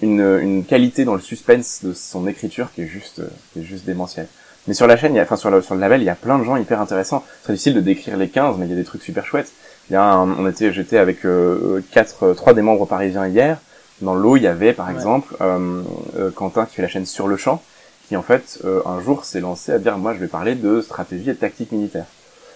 une, 0.04 0.40
une 0.44 0.64
qualité 0.64 1.06
dans 1.06 1.16
le 1.16 1.22
suspense 1.22 1.80
de 1.84 1.92
son 1.92 2.28
écriture 2.28 2.72
qui 2.72 2.84
est 2.84 2.88
juste, 2.88 3.18
euh, 3.20 3.28
qui 3.52 3.62
est 3.62 3.64
juste 3.64 3.84
démentielle. 3.84 4.28
Mais 4.68 4.76
sur 4.76 4.86
la 4.86 4.96
chaîne, 4.96 5.14
il 5.14 5.18
y 5.18 5.20
a, 5.20 5.24
enfin 5.24 5.38
sur 5.38 5.50
le, 5.50 5.64
sur 5.64 5.74
le 5.74 5.82
label, 5.82 6.02
il 6.02 6.06
y 6.06 6.10
a 6.10 6.14
plein 6.16 6.38
de 6.38 6.44
gens 6.44 6.56
hyper 6.56 6.80
intéressants. 6.80 7.24
C'est 7.44 7.52
difficile 7.54 7.74
de 7.74 7.82
décrire 7.82 8.16
les 8.16 8.30
15, 8.30 8.58
mais 8.60 8.68
il 8.68 8.70
y 8.70 8.74
a 8.74 8.76
des 8.76 8.84
trucs 8.84 9.02
super 9.02 9.26
chouettes. 9.26 9.52
Il 9.90 9.94
y 9.94 9.96
a 9.96 10.04
un- 10.04 10.30
on 10.38 10.48
était, 10.48 10.72
j'étais 10.72 11.00
avec 11.00 11.26
euh, 11.26 11.82
quatre, 11.92 12.28
euh, 12.28 12.34
trois 12.36 12.54
des 12.54 12.62
membres 12.62 12.86
parisiens 12.86 13.26
hier. 13.28 13.58
Dans 14.02 14.14
l'eau, 14.14 14.38
il 14.38 14.44
y 14.44 14.48
avait 14.48 14.74
par 14.74 14.88
Ouais. 14.88 14.94
exemple 14.94 15.36
euh, 15.42 15.82
euh, 16.20 16.30
Quentin 16.30 16.66
qui 16.68 16.76
fait 16.76 16.82
la 16.84 16.88
chaîne 16.90 17.06
Sur 17.08 17.28
le 17.28 17.38
champ, 17.38 17.64
qui 18.08 18.16
en 18.16 18.22
fait 18.22 18.60
euh, 18.66 18.82
un 18.86 19.00
jour 19.02 19.26
s'est 19.26 19.40
lancé 19.40 19.72
à 19.72 19.80
dire 19.80 19.98
moi 19.98 20.14
je 20.14 20.20
vais 20.20 20.28
parler 20.28 20.54
de 20.54 20.82
stratégie 20.82 21.30
et 21.30 21.34
de 21.34 21.40
tactique 21.40 21.72
militaire. 21.72 22.06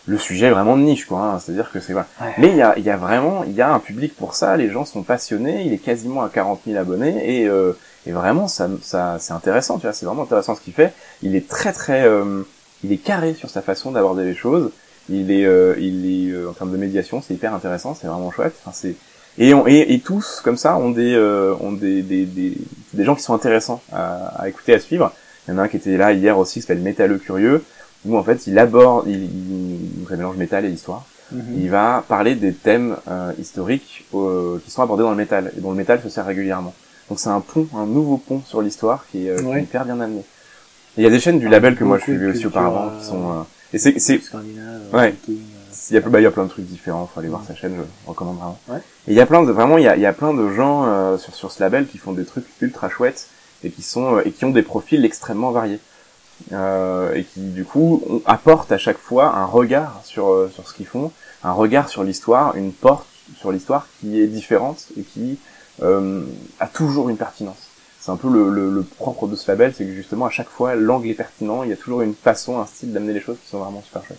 Le 0.09 0.17
sujet 0.17 0.47
est 0.47 0.51
vraiment 0.51 0.75
de 0.75 0.81
niche 0.81 1.05
quoi, 1.05 1.19
hein. 1.21 1.39
c'est-à-dire 1.39 1.71
que 1.71 1.79
c'est 1.79 1.93
voilà. 1.93 2.07
Ouais. 2.19 2.33
Mais 2.37 2.49
il 2.49 2.55
y 2.55 2.61
a, 2.61 2.77
il 2.77 2.83
y 2.83 2.89
a 2.89 2.97
vraiment, 2.97 3.43
il 3.45 3.53
y 3.53 3.61
a 3.61 3.71
un 3.71 3.79
public 3.79 4.15
pour 4.15 4.33
ça. 4.33 4.57
Les 4.57 4.69
gens 4.69 4.85
sont 4.85 5.03
passionnés. 5.03 5.63
Il 5.65 5.73
est 5.73 5.77
quasiment 5.77 6.23
à 6.23 6.29
40 6.29 6.61
000 6.65 6.77
abonnés 6.77 7.41
et, 7.41 7.47
euh, 7.47 7.73
et 8.07 8.11
vraiment, 8.11 8.47
ça, 8.47 8.69
ça, 8.81 9.17
c'est 9.19 9.33
intéressant. 9.33 9.77
Tu 9.77 9.83
vois, 9.83 9.93
c'est 9.93 10.05
vraiment 10.05 10.23
intéressant 10.23 10.55
ce 10.55 10.61
qu'il 10.61 10.73
fait. 10.73 10.93
Il 11.21 11.35
est 11.35 11.47
très, 11.47 11.73
très, 11.73 12.03
euh, 12.05 12.41
il 12.83 12.91
est 12.91 12.97
carré 12.97 13.33
sur 13.33 13.49
sa 13.49 13.61
façon 13.61 13.91
d'aborder 13.91 14.23
les 14.25 14.35
choses. 14.35 14.71
Il 15.09 15.31
est, 15.31 15.45
euh, 15.45 15.75
il 15.79 16.05
est 16.05 16.31
euh, 16.31 16.49
en 16.49 16.53
termes 16.53 16.71
de 16.71 16.77
médiation, 16.77 17.21
c'est 17.21 17.33
hyper 17.33 17.53
intéressant. 17.53 17.95
C'est 17.99 18.07
vraiment 18.07 18.31
chouette. 18.31 18.55
Enfin, 18.63 18.71
c'est 18.73 18.95
et, 19.37 19.53
on, 19.53 19.67
et, 19.67 19.93
et 19.93 19.99
tous 19.99 20.41
comme 20.43 20.57
ça 20.57 20.75
ont 20.77 20.89
des, 20.89 21.13
euh, 21.13 21.55
ont 21.61 21.71
des, 21.71 22.01
des, 22.01 22.25
des, 22.25 22.57
des 22.93 23.03
gens 23.05 23.15
qui 23.15 23.23
sont 23.23 23.33
intéressants 23.33 23.81
à, 23.91 24.41
à 24.41 24.49
écouter, 24.49 24.73
à 24.73 24.79
suivre. 24.79 25.13
Il 25.47 25.51
y 25.51 25.53
en 25.53 25.59
a 25.59 25.63
un 25.63 25.67
qui 25.67 25.77
était 25.77 25.97
là 25.97 26.11
hier 26.13 26.37
aussi, 26.37 26.55
qui 26.55 26.61
s'appelle 26.61 26.83
Métalleux 26.83 27.17
Curieux, 27.17 27.63
où 28.05 28.17
en 28.17 28.23
fait 28.23 28.47
il 28.47 28.59
aborde, 28.59 29.07
il, 29.07 29.23
il, 29.23 29.78
il 30.11 30.17
mélange 30.17 30.37
métal 30.37 30.65
et 30.65 30.69
histoire 30.69 31.05
Mhm. 31.31 31.43
il 31.57 31.69
va 31.69 32.03
parler 32.07 32.33
des 32.33 32.53
thèmes 32.53 32.95
euh, 33.07 33.31
historiques 33.37 34.03
euh, 34.15 34.57
qui 34.65 34.71
sont 34.71 34.81
abordés 34.81 35.03
dans 35.03 35.11
le 35.11 35.15
métal 35.15 35.51
et 35.55 35.61
dont 35.61 35.69
le 35.69 35.77
métal 35.77 36.01
se 36.01 36.09
sert 36.09 36.25
régulièrement. 36.25 36.73
Donc 37.07 37.19
c'est 37.19 37.29
un 37.29 37.39
pont, 37.39 37.67
un 37.75 37.85
nouveau 37.85 38.17
pont 38.17 38.41
sur 38.47 38.63
l'histoire 38.63 39.05
qui 39.11 39.27
est, 39.27 39.29
euh, 39.29 39.37
est 39.37 39.43
Ouais. 39.43 39.61
hyper 39.61 39.85
bien 39.85 39.99
amené. 39.99 40.23
Il 40.97 41.03
y 41.03 41.05
a 41.05 41.11
des 41.11 41.19
chaînes 41.19 41.37
du 41.37 41.47
label 41.47 41.75
que 41.75 41.83
moi 41.83 41.99
je 41.99 42.03
suivais 42.05 42.25
aussi 42.31 42.47
auparavant 42.47 42.89
qui 42.97 43.05
sont 43.05 43.29
euh, 43.29 43.41
et 43.73 43.77
c'est 43.77 43.99
c'est 43.99 44.19
Ouais. 44.91 45.13
il 45.27 45.93
y 45.93 45.97
a 45.97 46.01
bah, 46.01 46.19
il 46.19 46.23
y 46.23 46.25
a 46.25 46.31
plein 46.31 46.45
de 46.45 46.49
trucs 46.49 46.65
différents, 46.65 47.05
faut 47.13 47.19
aller 47.19 47.29
voir 47.29 47.43
sa 47.47 47.53
chaîne, 47.53 47.73
je 47.77 48.09
recommande 48.09 48.37
vraiment. 48.37 48.59
Ouais. 48.67 48.77
Et 49.07 49.11
il 49.11 49.13
y 49.13 49.21
a 49.21 49.27
plein 49.27 49.43
de 49.43 49.51
vraiment 49.51 49.77
il 49.77 49.83
y 49.83 49.87
a 49.87 49.95
il 49.95 50.01
y 50.01 50.07
a 50.07 50.13
plein 50.13 50.33
de 50.33 50.49
gens 50.49 50.85
euh, 50.87 51.17
sur 51.19 51.35
sur 51.35 51.51
ce 51.51 51.61
label 51.61 51.85
qui 51.87 51.99
font 51.99 52.13
des 52.13 52.25
trucs 52.25 52.45
ultra 52.59 52.89
chouettes 52.89 53.27
et 53.63 53.69
qui 53.69 53.83
sont 53.83 54.15
euh, 54.17 54.21
et 54.25 54.31
qui 54.31 54.45
ont 54.45 54.49
des 54.49 54.63
profils 54.63 55.05
extrêmement 55.05 55.51
variés. 55.51 55.79
Euh, 56.53 57.13
et 57.15 57.25
qui 57.25 57.41
du 57.41 57.65
coup 57.65 58.23
apportent 58.25 58.71
à 58.71 58.77
chaque 58.77 58.97
fois 58.97 59.35
un 59.35 59.45
regard 59.45 59.99
sur 60.05 60.29
euh, 60.29 60.49
sur 60.53 60.67
ce 60.67 60.73
qu'ils 60.73 60.87
font, 60.87 61.11
un 61.43 61.51
regard 61.51 61.89
sur 61.89 62.03
l'histoire, 62.03 62.55
une 62.55 62.71
porte 62.71 63.05
sur 63.37 63.51
l'histoire 63.51 63.87
qui 63.99 64.21
est 64.21 64.27
différente 64.27 64.87
et 64.97 65.03
qui 65.03 65.37
euh, 65.83 66.23
a 66.59 66.67
toujours 66.67 67.09
une 67.09 67.17
pertinence. 67.17 67.67
C'est 67.99 68.11
un 68.11 68.15
peu 68.15 68.29
le, 68.29 68.49
le, 68.49 68.71
le 68.71 68.83
propre 68.83 69.27
de 69.27 69.35
ce 69.35 69.51
label, 69.51 69.73
c'est 69.75 69.85
que 69.85 69.91
justement 69.91 70.25
à 70.25 70.29
chaque 70.29 70.47
fois 70.49 70.75
l'angle 70.75 71.09
est 71.09 71.13
pertinent, 71.13 71.63
il 71.63 71.69
y 71.69 71.73
a 71.73 71.77
toujours 71.77 72.01
une 72.01 72.15
façon, 72.15 72.59
un 72.59 72.65
style 72.65 72.93
d'amener 72.93 73.13
les 73.13 73.21
choses 73.21 73.37
qui 73.43 73.49
sont 73.49 73.59
vraiment 73.59 73.81
super 73.81 74.05
chouettes. 74.05 74.17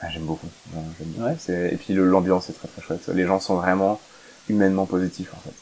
Ah, 0.00 0.08
j'aime 0.10 0.24
beaucoup. 0.24 0.48
J'aime 0.72 1.08
beaucoup. 1.08 1.28
Ouais. 1.28 1.70
Et 1.72 1.76
puis 1.76 1.92
l'ambiance 1.94 2.48
est 2.50 2.54
très 2.54 2.68
très 2.68 2.82
chouette. 2.82 3.06
Les 3.08 3.26
gens 3.26 3.38
sont 3.38 3.56
vraiment 3.56 4.00
humainement 4.48 4.86
positifs 4.86 5.32
en 5.34 5.40
fait. 5.40 5.54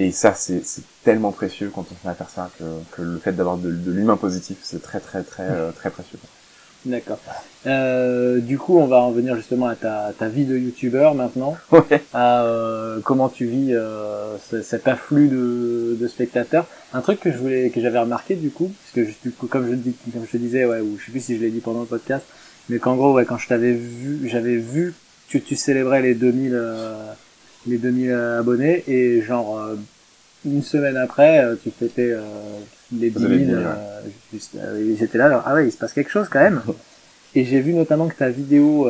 Et 0.00 0.10
ça 0.10 0.34
c'est 0.34 0.64
c'est 0.64 0.82
tellement 1.04 1.30
précieux 1.32 1.70
quand 1.74 1.82
on 1.82 1.94
se 1.94 2.04
met 2.06 2.10
à 2.10 2.14
faire 2.14 2.30
ça 2.30 2.50
que, 2.58 2.64
que 2.96 3.02
le 3.02 3.18
fait 3.18 3.32
d'avoir 3.32 3.56
de, 3.56 3.70
de 3.70 3.90
l'humain 3.92 4.16
positif 4.16 4.58
c'est 4.62 4.82
très 4.82 4.98
très 5.00 5.22
très 5.22 5.44
euh, 5.48 5.70
très 5.72 5.90
précieux. 5.90 6.18
D'accord. 6.86 7.18
Euh, 7.66 8.40
du 8.40 8.58
coup, 8.58 8.78
on 8.78 8.86
va 8.86 8.98
en 8.98 9.10
venir 9.10 9.36
justement 9.36 9.68
à 9.68 9.74
ta, 9.74 10.12
ta 10.18 10.28
vie 10.28 10.44
de 10.44 10.54
youtubeur 10.58 11.14
maintenant, 11.14 11.56
Ouais. 11.72 12.02
à 12.12 12.44
euh, 12.44 13.00
comment 13.02 13.30
tu 13.30 13.46
vis 13.46 13.72
euh, 13.72 14.36
ce- 14.50 14.60
cet 14.60 14.86
afflux 14.86 15.28
de, 15.28 15.96
de 15.98 16.08
spectateurs. 16.08 16.66
Un 16.92 17.00
truc 17.00 17.20
que 17.20 17.32
je 17.32 17.38
voulais, 17.38 17.70
que 17.70 17.80
j'avais 17.80 17.98
remarqué 17.98 18.34
du 18.34 18.50
coup, 18.50 18.70
parce 18.82 18.92
que 18.94 19.10
je- 19.10 19.16
du 19.22 19.30
coup, 19.34 19.46
comme 19.46 19.66
je 19.70 19.74
dis, 19.76 19.94
comme 20.12 20.26
je 20.26 20.32
te 20.32 20.36
disais, 20.36 20.66
ouais, 20.66 20.80
ou 20.80 20.98
je 21.00 21.06
sais 21.06 21.10
plus 21.10 21.20
si 21.24 21.36
je 21.36 21.40
l'ai 21.40 21.50
dit 21.50 21.60
pendant 21.60 21.80
le 21.80 21.86
podcast, 21.86 22.24
mais 22.68 22.78
qu'en 22.78 22.96
gros, 22.96 23.14
ouais, 23.14 23.24
quand 23.24 23.38
je 23.38 23.48
t'avais 23.48 23.72
vu, 23.72 24.28
j'avais 24.28 24.56
vu 24.56 24.92
que 25.30 25.38
tu 25.38 25.56
célébrais 25.56 26.02
les 26.02 26.14
2000, 26.14 26.52
euh, 26.54 26.94
les 27.66 27.78
2000 27.78 28.12
abonnés 28.12 28.84
et 28.88 29.22
genre 29.22 29.58
euh, 29.58 29.76
une 30.46 30.62
semaine 30.62 30.96
après, 30.96 31.44
euh, 31.44 31.54
tu 31.62 31.70
fêtais 31.70 32.10
euh, 32.12 32.20
les 32.92 33.10
10 33.10 33.18
Vous 33.18 33.24
avez 33.24 33.38
000. 33.44 33.46
dit, 33.48 33.54
ouais. 33.56 33.62
euh, 33.64 34.00
juste, 34.32 34.54
euh, 34.56 34.92
et 34.92 34.96
j'étais 34.96 35.18
là, 35.18 35.42
ah 35.46 35.54
ouais, 35.54 35.66
il 35.68 35.72
se 35.72 35.76
passe 35.78 35.92
quelque 35.92 36.10
chose 36.10 36.28
quand 36.30 36.40
même. 36.40 36.62
Et 37.36 37.44
j'ai 37.44 37.60
vu 37.60 37.72
notamment 37.74 38.06
que 38.06 38.14
ta 38.14 38.28
vidéo, 38.28 38.88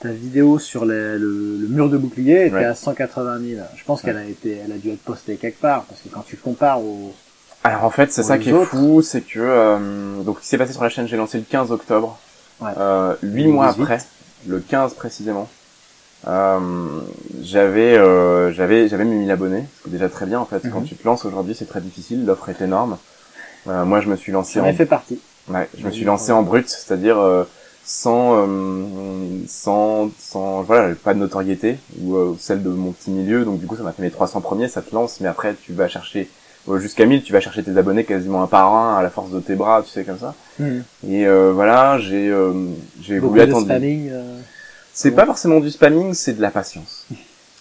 ta 0.00 0.08
vidéo 0.10 0.58
sur 0.58 0.86
les- 0.86 1.18
le, 1.18 1.58
le 1.58 1.68
mur 1.68 1.90
de 1.90 1.98
bouclier 1.98 2.46
était 2.46 2.54
Ouais. 2.56 2.64
à 2.64 2.74
180 2.74 3.40
000. 3.40 3.60
Je 3.76 3.84
pense 3.84 4.00
qu'elle 4.00 4.16
a 4.16 4.24
été, 4.24 4.58
elle 4.64 4.72
a 4.72 4.78
dû 4.78 4.90
être 4.90 5.00
postée 5.02 5.36
quelque 5.36 5.60
part 5.60 5.84
parce 5.84 6.00
que 6.00 6.08
quand 6.08 6.22
tu 6.26 6.38
compares 6.38 6.80
au, 6.80 7.12
Alors 7.62 7.84
en 7.84 7.90
fait, 7.90 8.10
c'est 8.10 8.22
ça 8.22 8.38
qui 8.38 8.48
est 8.48 8.64
fou, 8.64 9.02
c'est 9.02 9.20
que 9.20 9.38
euh, 9.38 10.22
donc 10.22 10.38
ce 10.38 10.42
qui 10.44 10.48
s'est 10.48 10.56
passé 10.58 10.72
sur 10.72 10.82
la 10.82 10.88
chaîne, 10.88 11.06
j'ai 11.06 11.18
lancé 11.18 11.36
le 11.36 11.44
15 11.44 11.70
octobre. 11.72 12.18
Ouais. 12.62 12.70
Euh, 12.78 13.14
Huit 13.22 13.44
2018. 13.44 13.52
mois 13.52 13.66
après, 13.68 13.98
le 14.46 14.60
15 14.60 14.94
précisément, 14.94 15.46
j'avais 16.24 17.96
euh, 17.96 18.52
j'avais 18.52 18.88
j'avais 18.88 19.04
mis 19.04 19.16
1000 19.16 19.30
abonnés, 19.30 19.64
c'est 19.82 19.90
déjà 19.90 20.08
très 20.08 20.26
bien 20.26 20.38
en 20.40 20.44
fait. 20.44 20.62
Quand 20.70 20.80
Mhm. 20.80 20.86
tu 20.86 20.94
te 20.96 21.06
lances 21.06 21.24
aujourd'hui, 21.24 21.54
c'est 21.54 21.68
très 21.68 21.80
difficile, 21.80 22.24
l'offre 22.26 22.48
est 22.48 22.60
énorme. 22.60 22.96
Euh, 23.68 23.84
moi, 23.84 24.00
je 24.00 24.08
me 24.08 24.16
suis 24.16 24.32
lancé 24.32 24.60
en 24.60 24.64
ai 24.66 24.72
fait 24.72 24.86
partie. 24.86 25.18
Ouais, 25.48 25.68
je 25.78 25.84
me 25.86 25.90
suis 25.90 26.04
lancé 26.04 26.32
en 26.32 26.42
brut, 26.42 26.68
c'est-à-dire 26.68 27.18
euh, 27.18 27.44
sans, 27.84 28.36
euh, 28.46 28.84
sans, 29.48 30.10
sans, 30.18 30.62
voilà, 30.62 30.82
j'avais 30.84 30.94
pas 30.94 31.12
de 31.14 31.18
notoriété 31.18 31.76
ou 32.00 32.16
euh, 32.16 32.36
celle 32.38 32.62
de 32.62 32.68
mon 32.68 32.92
petit 32.92 33.10
milieu, 33.10 33.44
donc 33.44 33.58
du 33.58 33.66
coup 33.66 33.76
ça 33.76 33.82
m'a 33.82 33.92
fait 33.92 34.02
mes 34.02 34.10
300 34.10 34.40
premiers, 34.40 34.68
ça 34.68 34.80
te 34.82 34.94
lance, 34.94 35.20
mais 35.20 35.28
après 35.28 35.54
tu 35.62 35.72
vas 35.72 35.88
chercher 35.88 36.28
euh, 36.68 36.78
jusqu'à 36.78 37.04
1000, 37.04 37.22
tu 37.22 37.32
vas 37.32 37.40
chercher 37.40 37.62
tes 37.64 37.76
abonnés 37.76 38.04
quasiment 38.04 38.42
un 38.42 38.46
par 38.46 38.72
un 38.74 38.96
à 38.96 39.02
la 39.02 39.10
force 39.10 39.30
de 39.30 39.40
tes 39.40 39.54
bras, 39.56 39.82
tu 39.82 39.90
sais 39.90 40.04
comme 40.04 40.18
ça. 40.18 40.34
Et 41.08 41.26
euh, 41.26 41.52
voilà, 41.52 41.98
j'ai, 41.98 42.28
euh, 42.28 42.52
j'ai 43.00 43.18
voulu 43.18 43.40
de 43.40 43.44
attendre. 43.46 43.64
spamming. 43.64 44.10
C'est 45.02 45.12
pas 45.12 45.24
forcément 45.24 45.60
du 45.60 45.70
spamming, 45.70 46.12
c'est 46.12 46.34
de 46.34 46.42
la 46.42 46.50
patience. 46.50 47.06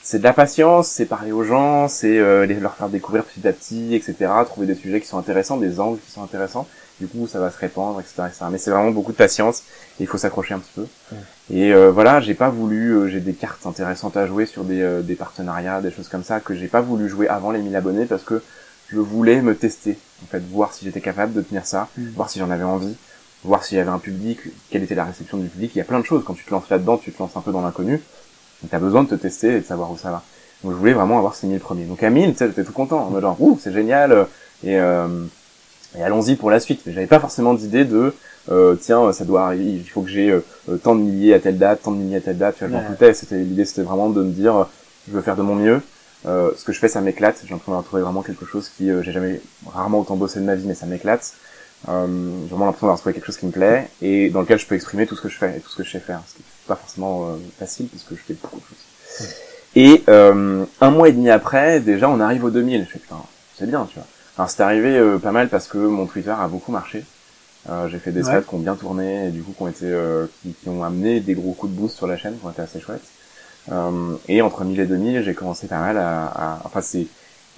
C'est 0.04 0.20
de 0.20 0.24
la 0.26 0.34
patience, 0.34 0.90
c'est 0.90 1.06
parler 1.06 1.32
aux 1.32 1.46
gens, 1.46 1.88
c'est 1.88 2.20
euh, 2.20 2.46
leur 2.46 2.76
faire 2.76 2.90
découvrir 2.90 3.24
petit 3.24 3.48
à 3.48 3.54
petit, 3.54 3.96
etc. 3.96 4.16
Trouver 4.46 4.68
des 4.68 4.76
sujets 4.76 5.00
qui 5.00 5.08
sont 5.08 5.18
intéressants, 5.18 5.56
des 5.56 5.80
angles 5.80 6.00
qui 6.06 6.12
sont 6.12 6.22
intéressants. 6.22 6.68
Du 7.00 7.08
coup, 7.08 7.28
ça 7.28 7.40
va 7.40 7.50
se 7.50 7.58
répandre, 7.58 8.02
etc. 8.02 8.24
etc. 8.28 8.46
Mais 8.52 8.58
c'est 8.58 8.72
vraiment 8.72 8.92
beaucoup 8.92 9.14
de 9.14 9.18
patience. 9.18 9.64
Et 10.00 10.04
il 10.04 10.08
faut 10.08 10.18
s'accrocher 10.18 10.54
un 10.54 10.60
petit 10.60 10.74
peu. 10.76 10.86
Et 11.50 11.72
euh, 11.74 11.92
voilà, 11.92 12.20
j'ai 12.20 12.34
pas 12.34 12.50
voulu. 12.50 12.90
euh, 12.90 13.08
j'ai 13.08 13.22
des 13.22 13.32
cartes 13.32 13.66
intéressantes 13.66 14.18
à 14.18 14.28
jouer 14.28 14.46
sur 14.46 14.66
des, 14.66 14.82
euh, 14.82 15.02
des 15.02 15.16
partenariats, 15.16 15.80
des 15.80 15.92
choses 15.92 16.10
comme 16.10 16.26
ça 16.26 16.42
que 16.42 16.54
j'ai 16.56 16.68
pas 16.68 16.82
voulu 16.82 17.08
jouer 17.08 17.30
avant 17.30 17.52
les 17.52 17.62
1000 17.62 17.74
abonnés 17.74 18.06
parce 18.06 18.24
que 18.24 18.44
je 18.90 18.98
voulais 19.00 19.42
me 19.42 19.56
tester, 19.56 19.98
en 20.24 20.28
fait, 20.28 20.44
voir 20.52 20.74
si 20.74 20.84
j'étais 20.84 21.00
capable 21.00 21.32
de 21.32 21.42
tenir 21.42 21.66
ça, 21.66 21.88
Mm. 21.96 22.10
voir 22.18 22.30
si 22.30 22.40
j'en 22.40 22.50
avais 22.52 22.66
envie, 22.66 22.98
voir 23.44 23.64
s'il 23.64 23.78
y 23.78 23.82
avait 23.82 23.90
un 23.90 24.00
public, 24.00 24.40
quelle 24.70 24.84
était 24.84 24.96
la 24.96 25.06
réception 25.06 25.38
du 25.38 25.48
public. 25.48 25.72
Il 25.76 25.78
y 25.78 25.82
a 25.82 25.86
plein 25.86 26.00
de 26.00 26.06
choses 26.06 26.24
quand 26.26 26.34
tu 26.34 26.44
te 26.44 26.52
lances 26.52 26.70
là-dedans, 26.70 26.98
tu 26.98 27.12
te 27.12 27.20
lances 27.20 27.36
un 27.38 27.42
peu 27.42 27.52
dans 27.52 27.62
l'inconnu. 27.62 27.94
Donc 28.62 28.72
t'as 28.72 28.80
besoin 28.80 29.04
de 29.04 29.10
te 29.10 29.16
tester 29.16 29.56
et 29.56 29.60
de 29.62 29.66
savoir 29.66 29.92
où 29.92 29.98
ça 29.98 30.12
va. 30.12 30.24
Donc 30.64 30.74
je 30.74 30.78
voulais 30.78 30.94
vraiment 30.94 31.18
avoir 31.18 31.36
ces 31.36 31.48
1000 31.48 31.60
premiers. 31.60 31.86
Donc 31.86 32.04
à 32.04 32.10
1000, 32.10 32.32
tu 32.32 32.38
sais, 32.38 32.48
j'étais 32.48 32.64
tout 32.66 32.74
content, 32.74 33.00
en 33.08 33.10
mode 33.10 33.22
genre, 33.22 33.38
ouh, 33.40 33.58
c'est 33.62 33.72
génial, 33.72 34.28
et, 34.64 34.78
euh, 34.78 35.08
et 35.98 36.04
allons-y 36.04 36.36
pour 36.36 36.52
la 36.52 36.60
suite. 36.60 36.82
Mais 36.86 36.92
j'avais 36.94 37.08
pas 37.08 37.20
forcément 37.22 37.54
d'idée 37.54 37.86
de, 37.86 38.14
euh, 38.52 38.76
tiens, 38.76 39.14
ça 39.14 39.24
doit 39.24 39.46
arriver, 39.46 39.64
il 39.66 39.90
faut 39.90 40.02
que 40.02 40.10
j'ai 40.10 40.30
euh, 40.32 40.42
tant 40.84 40.96
de 40.96 41.02
milliers 41.02 41.34
à 41.34 41.40
telle 41.40 41.58
date, 41.58 41.84
tant 41.84 41.92
de 41.92 41.98
milliers 41.98 42.18
à 42.18 42.22
telle 42.22 42.38
date, 42.38 42.56
tu 42.58 42.66
vois, 42.66 42.68
je 42.68 42.74
m'en 42.74 42.80
Ouais. 42.82 42.88
foutais. 42.88 43.14
C'était, 43.14 43.38
l'idée 43.38 43.64
c'était 43.64 43.84
vraiment 43.84 44.10
de 44.10 44.22
me 44.22 44.32
dire, 44.32 44.68
je 45.08 45.14
veux 45.14 45.22
faire 45.22 45.38
de 45.38 45.42
mon 45.44 45.56
mieux. 45.56 45.82
Euh, 46.28 46.52
ce 46.58 46.66
que 46.66 46.74
je 46.74 46.80
fais, 46.80 46.90
ça 46.90 47.00
m'éclate. 47.00 47.38
J'ai 47.44 47.50
l'impression 47.52 47.72
d'avoir 47.72 47.86
trouvé 47.86 48.02
vraiment 48.02 48.22
quelque 48.22 48.46
chose 48.46 48.70
qui, 48.76 48.92
euh, 48.92 49.02
j'ai 49.04 49.14
jamais, 49.14 49.40
rarement 49.72 50.02
autant 50.02 50.18
bossé 50.18 50.42
de 50.42 50.46
ma 50.46 50.56
vie, 50.56 50.66
mais 50.68 50.74
ça 50.74 50.86
m'éclate. 50.86 51.34
Euh, 51.88 52.06
j'ai 52.44 52.48
vraiment 52.50 52.66
l'impression 52.66 52.88
d'avoir 52.88 53.00
trouvé 53.00 53.14
quelque 53.14 53.26
chose 53.26 53.38
qui 53.38 53.46
me 53.46 53.52
plaît 53.52 53.90
et 54.02 54.30
dans 54.30 54.42
lequel 54.42 54.60
je 54.60 54.66
peux 54.66 54.76
exprimer 54.76 55.08
tout 55.08 55.16
ce 55.16 55.22
que 55.22 55.30
je 55.30 55.38
fais 55.38 55.58
et 55.58 55.60
tout 55.62 55.70
ce 55.70 55.78
que 55.78 55.84
je 55.84 55.92
sais 55.92 56.00
faire. 56.00 56.22
Ce 56.28 56.34
qui 56.36 56.42
est 56.42 56.68
pas 56.68 56.76
forcément 56.76 57.28
euh, 57.30 57.36
facile 57.58 57.88
puisque 57.88 58.12
je 58.12 58.16
fais 58.22 58.34
beaucoup 58.34 58.58
de 58.58 58.64
choses. 58.66 59.28
Et 59.76 60.04
euh, 60.10 60.66
un 60.82 60.92
mois 60.92 61.08
et 61.10 61.14
demi 61.14 61.30
après, 61.30 61.80
déjà, 61.80 62.10
on 62.10 62.20
arrive 62.20 62.44
au 62.44 62.50
2000. 62.50 62.86
Je 62.86 62.92
fais 62.92 63.00
putain, 63.00 63.16
c'est 63.58 63.68
bien, 63.68 63.86
tu 63.90 63.96
vois. 63.96 64.06
Alors 64.38 64.50
c'est 64.50 64.62
arrivé 64.64 64.98
euh, 64.98 65.18
pas 65.20 65.32
mal 65.32 65.48
parce 65.50 65.68
que 65.68 65.78
mon 65.78 66.06
Twitter 66.06 66.34
a 66.38 66.48
beaucoup 66.48 66.72
marché. 66.72 67.06
Euh, 67.70 67.88
j'ai 67.90 68.00
fait 68.00 68.12
des 68.12 68.20
Ouais. 68.24 68.32
threads 68.32 68.46
qui 68.48 68.56
ont 68.56 68.60
bien 68.60 68.76
tourné 68.76 69.28
et 69.28 69.32
du 69.32 69.42
coup 69.42 69.54
qui 69.56 69.62
ont 69.64 69.68
été, 69.68 69.86
euh, 69.86 70.26
qui, 70.42 70.54
qui 70.54 70.70
ont 70.70 70.84
amené 70.84 71.20
des 71.20 71.34
gros 71.34 71.52
coups 71.54 71.74
de 71.74 71.78
boost 71.78 71.96
sur 71.98 72.08
la 72.08 72.18
chaîne, 72.18 72.38
qui 72.38 72.46
ont 72.46 72.50
été 72.52 72.62
assez 72.62 72.80
chouettes. 72.80 73.04
Euh, 73.72 74.16
et 74.28 74.42
entre 74.42 74.64
1000 74.64 74.80
et 74.80 74.86
2000, 74.86 75.24
j'ai 75.24 75.34
commencé 75.34 75.68
pas 75.68 75.80
mal 75.80 75.98
à, 75.98 76.26
à 76.26 76.62
enfin 76.64 76.82
c'est 76.82 77.06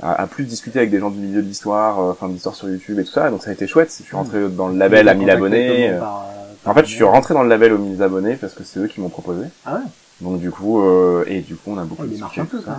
à, 0.02 0.22
à 0.22 0.28
plus 0.28 0.44
discuter 0.46 0.80
avec 0.80 0.92
des 0.92 1.00
gens 1.00 1.10
du 1.10 1.20
milieu 1.20 1.42
de 1.42 1.48
l'histoire, 1.48 2.00
euh, 2.00 2.12
enfin 2.12 2.28
de 2.28 2.34
l'histoire 2.34 2.56
sur 2.56 2.70
YouTube 2.70 3.00
et 3.00 3.04
tout 3.04 3.12
ça. 3.12 3.30
Donc 3.30 3.44
ça 3.44 3.50
a 3.50 3.54
été 3.54 3.68
chouette. 3.68 3.94
Je 3.98 4.04
suis 4.04 4.16
rentré 4.16 4.48
dans 4.50 4.68
le 4.68 4.78
label 4.78 5.08
à 5.10 5.14
1000 5.14 5.30
abonnés. 5.30 5.90
euh, 5.92 6.00
Par, 6.00 6.26
euh, 6.28 6.54
par 6.64 6.72
en 6.74 6.76
fait, 6.76 6.86
je 6.86 6.94
suis 6.94 7.04
rentré 7.04 7.34
dans 7.34 7.44
le 7.44 7.50
label 7.50 7.74
aux 7.74 7.78
1000 7.78 8.02
abonnés 8.04 8.36
parce 8.36 8.54
que 8.54 8.64
c'est 8.64 8.80
eux 8.80 8.88
qui 8.88 9.02
m'ont 9.02 9.10
proposé. 9.10 9.46
Ah 9.66 9.76
ouais. 9.76 9.80
Donc 10.22 10.40
du 10.40 10.52
coup, 10.52 10.82
euh, 10.82 11.24
et 11.28 11.40
du 11.40 11.56
coup, 11.56 11.72
on 11.72 11.78
a 11.80 11.84
beaucoup 11.84 12.04
Oh, 12.04 12.08
discuté, 12.08 12.22
marche 12.22 12.38
un 12.40 12.46
peu, 12.46 12.62
ça. 12.62 12.78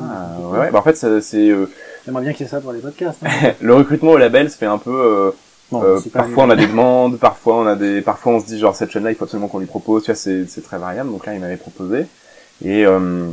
ouais, 0.53 0.59
ouais. 0.61 0.71
Bah, 0.71 0.79
en 0.79 0.83
fait, 0.83 0.95
c'est 0.97 1.49
euh, 1.51 1.67
J'aimerais 2.05 2.23
bien 2.23 2.33
qu'il 2.33 2.47
y 2.47 2.49
ait 2.49 2.51
ça 2.53 2.61
pour 2.61 2.73
les 2.73 2.79
podcasts. 2.81 3.19
hein. 3.25 3.53
le 3.61 3.75
recrutement 3.75 4.13
au 4.13 4.17
label 4.19 4.49
se 4.51 4.57
fait 4.57 4.67
un 4.67 4.79
peu. 4.79 4.91
euh, 4.95 5.31
euh, 5.75 6.01
parfois, 6.13 6.45
on 6.45 6.51
a 6.51 6.55
des 6.57 6.67
demandes, 6.69 7.19
parfois 7.19 7.57
on 7.57 7.67
a 7.67 7.75
des, 7.75 8.01
parfois 8.03 8.35
on 8.35 8.41
se 8.41 8.47
dit 8.47 8.59
genre 8.61 8.77
cette 8.77 8.91
chaîne-là, 8.93 9.11
il 9.11 9.17
faut 9.17 9.25
absolument 9.25 9.49
qu'on 9.49 9.59
lui 9.59 9.67
propose. 9.67 10.05
Tu 10.05 10.11
vois, 10.13 10.17
c'est 10.17 10.47
c'est 10.47 10.61
très 10.63 10.79
variable. 10.79 11.11
Donc 11.11 11.27
là, 11.27 11.35
il 11.35 11.41
m'avait 11.41 11.57
proposé. 11.57 12.07
Et 12.65 12.87
euh, 12.87 13.27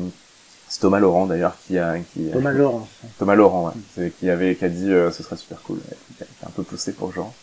c'est 0.70 0.80
Thomas 0.82 1.00
Laurent 1.00 1.26
d'ailleurs 1.26 1.56
qui 1.68 1.78
a, 1.78 1.96
qui 2.14 2.30
Thomas 2.32 2.52
Laurent. 2.52 2.88
Thomas 3.18 3.36
Laurent, 3.36 3.66
ouais, 3.68 3.74
c'est- 3.96 4.14
qui 4.20 4.30
avait, 4.30 4.56
qui 4.56 4.66
a 4.66 4.70
dit 4.70 4.92
euh, 4.92 5.12
ce 5.12 5.24
serait 5.24 5.36
super 5.38 5.62
cool, 5.64 5.78
ouais, 5.78 5.98
qui 6.18 6.24
a, 6.24 6.26
qui 6.26 6.46
a 6.46 6.48
un 6.48 6.52
peu 6.52 6.64
poussé 6.64 6.92
pour 6.94 7.12
genre. 7.14 7.34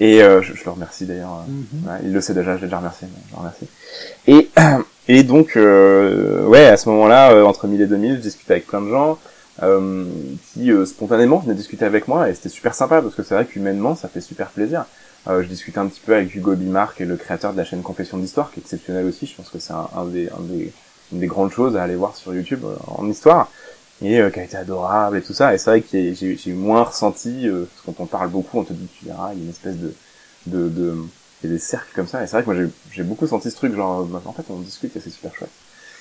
Et 0.00 0.22
euh, 0.22 0.42
je, 0.42 0.54
je 0.54 0.64
le 0.64 0.70
remercie 0.70 1.06
d'ailleurs. 1.06 1.44
euh, 1.48 1.50
Mhm. 1.50 1.88
Ouais, 1.88 1.98
il 2.04 2.12
le 2.12 2.20
sait 2.20 2.34
déjà, 2.34 2.56
je 2.56 2.60
l'ai 2.62 2.66
déjà 2.66 2.78
remercié, 2.78 3.08
mais 3.12 3.20
je 3.28 3.32
le 3.32 3.38
remercie. 3.38 3.68
Et, 4.28 4.50
et 5.08 5.22
donc, 5.24 5.56
euh, 5.56 6.44
ouais, 6.46 6.66
à 6.66 6.76
ce 6.76 6.88
moment-là, 6.90 7.32
euh, 7.32 7.42
entre 7.44 7.66
1000 7.66 7.80
et 7.80 7.86
2000, 7.86 8.16
je 8.16 8.20
discutais 8.20 8.52
avec 8.52 8.66
plein 8.66 8.80
de 8.80 8.88
gens 8.90 9.18
euh, 9.64 10.04
qui 10.54 10.70
euh, 10.70 10.86
spontanément 10.86 11.38
venaient 11.38 11.54
discuter 11.54 11.84
avec 11.84 12.06
moi 12.06 12.28
et 12.30 12.34
c'était 12.34 12.48
super 12.48 12.74
sympa 12.74 13.02
parce 13.02 13.16
que 13.16 13.24
c'est 13.24 13.34
vrai 13.34 13.44
qu'humainement, 13.44 13.96
ça 13.96 14.06
fait 14.08 14.20
super 14.20 14.48
plaisir. 14.50 14.84
Euh, 15.26 15.42
je 15.42 15.48
discutais 15.48 15.78
un 15.78 15.86
petit 15.88 16.00
peu 16.04 16.14
avec 16.14 16.32
Hugo 16.32 16.54
Bimar, 16.54 16.94
qui 16.94 17.02
est 17.02 17.06
le 17.06 17.16
créateur 17.16 17.52
de 17.52 17.56
la 17.58 17.64
chaîne 17.64 17.82
Confession 17.82 18.18
d'Histoire, 18.18 18.52
qui 18.52 18.60
est 18.60 18.62
exceptionnel 18.62 19.04
aussi. 19.04 19.26
Je 19.26 19.34
pense 19.34 19.48
que 19.50 19.58
c'est 19.58 19.72
un, 19.72 19.88
un 19.96 20.04
des, 20.04 20.28
un 20.28 20.40
des, 20.42 20.72
une 21.12 21.20
des 21.20 21.26
grandes 21.26 21.52
choses 21.52 21.76
à 21.76 21.82
aller 21.82 21.96
voir 21.96 22.16
sur 22.16 22.34
YouTube 22.34 22.60
euh, 22.64 22.74
en 22.86 23.08
histoire 23.08 23.50
et 24.02 24.20
euh, 24.20 24.30
qui 24.30 24.40
a 24.40 24.44
été 24.44 24.56
adorable 24.56 25.16
et 25.18 25.22
tout 25.22 25.32
ça. 25.34 25.54
Et 25.54 25.58
c'est 25.58 25.70
vrai 25.70 25.80
que 25.80 25.88
j'ai 25.90 26.14
j'ai 26.36 26.52
moins 26.52 26.82
ressenti, 26.84 27.48
euh, 27.48 27.64
parce 27.64 27.80
que 27.80 27.86
quand 27.86 28.02
on 28.04 28.06
parle 28.06 28.28
beaucoup, 28.30 28.58
on 28.58 28.64
te 28.64 28.72
dit, 28.72 28.86
tu 28.98 29.06
verras, 29.06 29.32
il 29.32 29.38
y 29.38 29.42
a 29.42 29.44
une 29.44 29.50
espèce 29.50 29.76
de, 29.76 29.92
de, 30.46 30.68
de 30.68 30.94
il 31.42 31.50
y 31.50 31.52
a 31.52 31.56
des 31.56 31.60
cercles 31.60 31.90
comme 31.94 32.06
ça. 32.08 32.22
Et 32.22 32.26
c'est 32.26 32.32
vrai 32.32 32.42
que 32.42 32.50
moi 32.50 32.70
j'ai- 32.92 33.02
beaucoup 33.02 33.26
senti 33.26 33.50
ce 33.50 33.56
truc, 33.56 33.74
genre, 33.74 34.04
bah, 34.04 34.22
en 34.24 34.32
fait 34.32 34.44
on 34.50 34.58
discute 34.60 34.94
et 34.96 35.00
c'est 35.00 35.10
super 35.10 35.34
chouette. 35.34 35.50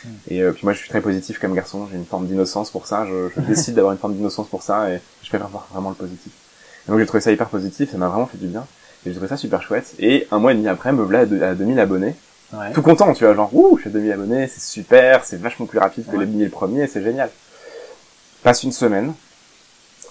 Mm. 0.03 0.09
Et 0.29 0.41
euh, 0.41 0.51
puis 0.51 0.61
moi 0.65 0.73
je 0.73 0.79
suis 0.79 0.89
très 0.89 1.01
positif 1.01 1.39
comme 1.39 1.53
garçon, 1.55 1.87
j'ai 1.91 1.97
une 1.97 2.05
forme 2.05 2.27
d'innocence 2.27 2.69
pour 2.71 2.85
ça, 2.87 3.05
je, 3.07 3.29
je 3.35 3.41
décide 3.47 3.75
d'avoir 3.75 3.93
une 3.93 3.99
forme 3.99 4.15
d'innocence 4.15 4.47
pour 4.47 4.63
ça 4.63 4.91
et 4.91 4.99
je 5.23 5.29
préfère 5.29 5.47
voir 5.47 5.67
vraiment 5.71 5.89
le 5.89 5.95
positif. 5.95 6.31
Et 6.87 6.91
donc 6.91 6.99
j'ai 6.99 7.05
trouvé 7.05 7.21
ça 7.21 7.31
hyper 7.31 7.49
positif, 7.49 7.91
ça 7.91 7.97
m'a 7.97 8.07
vraiment 8.07 8.27
fait 8.27 8.37
du 8.37 8.47
bien. 8.47 8.65
Et 9.05 9.09
j'ai 9.09 9.13
trouvé 9.13 9.27
ça 9.27 9.37
super 9.37 9.61
chouette. 9.61 9.93
Et 9.99 10.27
un 10.31 10.39
mois 10.39 10.51
et 10.53 10.55
demi 10.55 10.67
après, 10.67 10.91
me 10.91 11.03
voilà 11.03 11.19
à 11.21 11.55
2000 11.55 11.79
abonnés 11.79 12.15
Ouais. 12.53 12.71
tout 12.73 12.81
content, 12.81 13.13
tu 13.13 13.25
vois, 13.25 13.33
genre, 13.33 13.49
ouh, 13.53 13.75
je 13.75 13.81
suis 13.81 13.89
à 13.89 13.93
2000 13.93 14.11
abonnés, 14.13 14.47
c'est 14.47 14.61
super, 14.61 15.25
c'est 15.25 15.39
vachement 15.41 15.65
plus 15.65 15.79
rapide 15.79 16.05
que 16.05 16.15
Ouais. 16.15 16.25
les 16.25 16.31
1000 16.31 16.49
premiers, 16.49 16.87
c'est 16.87 17.03
génial. 17.03 17.29
Passe 18.43 18.63
une 18.63 18.71
semaine, 18.71 19.13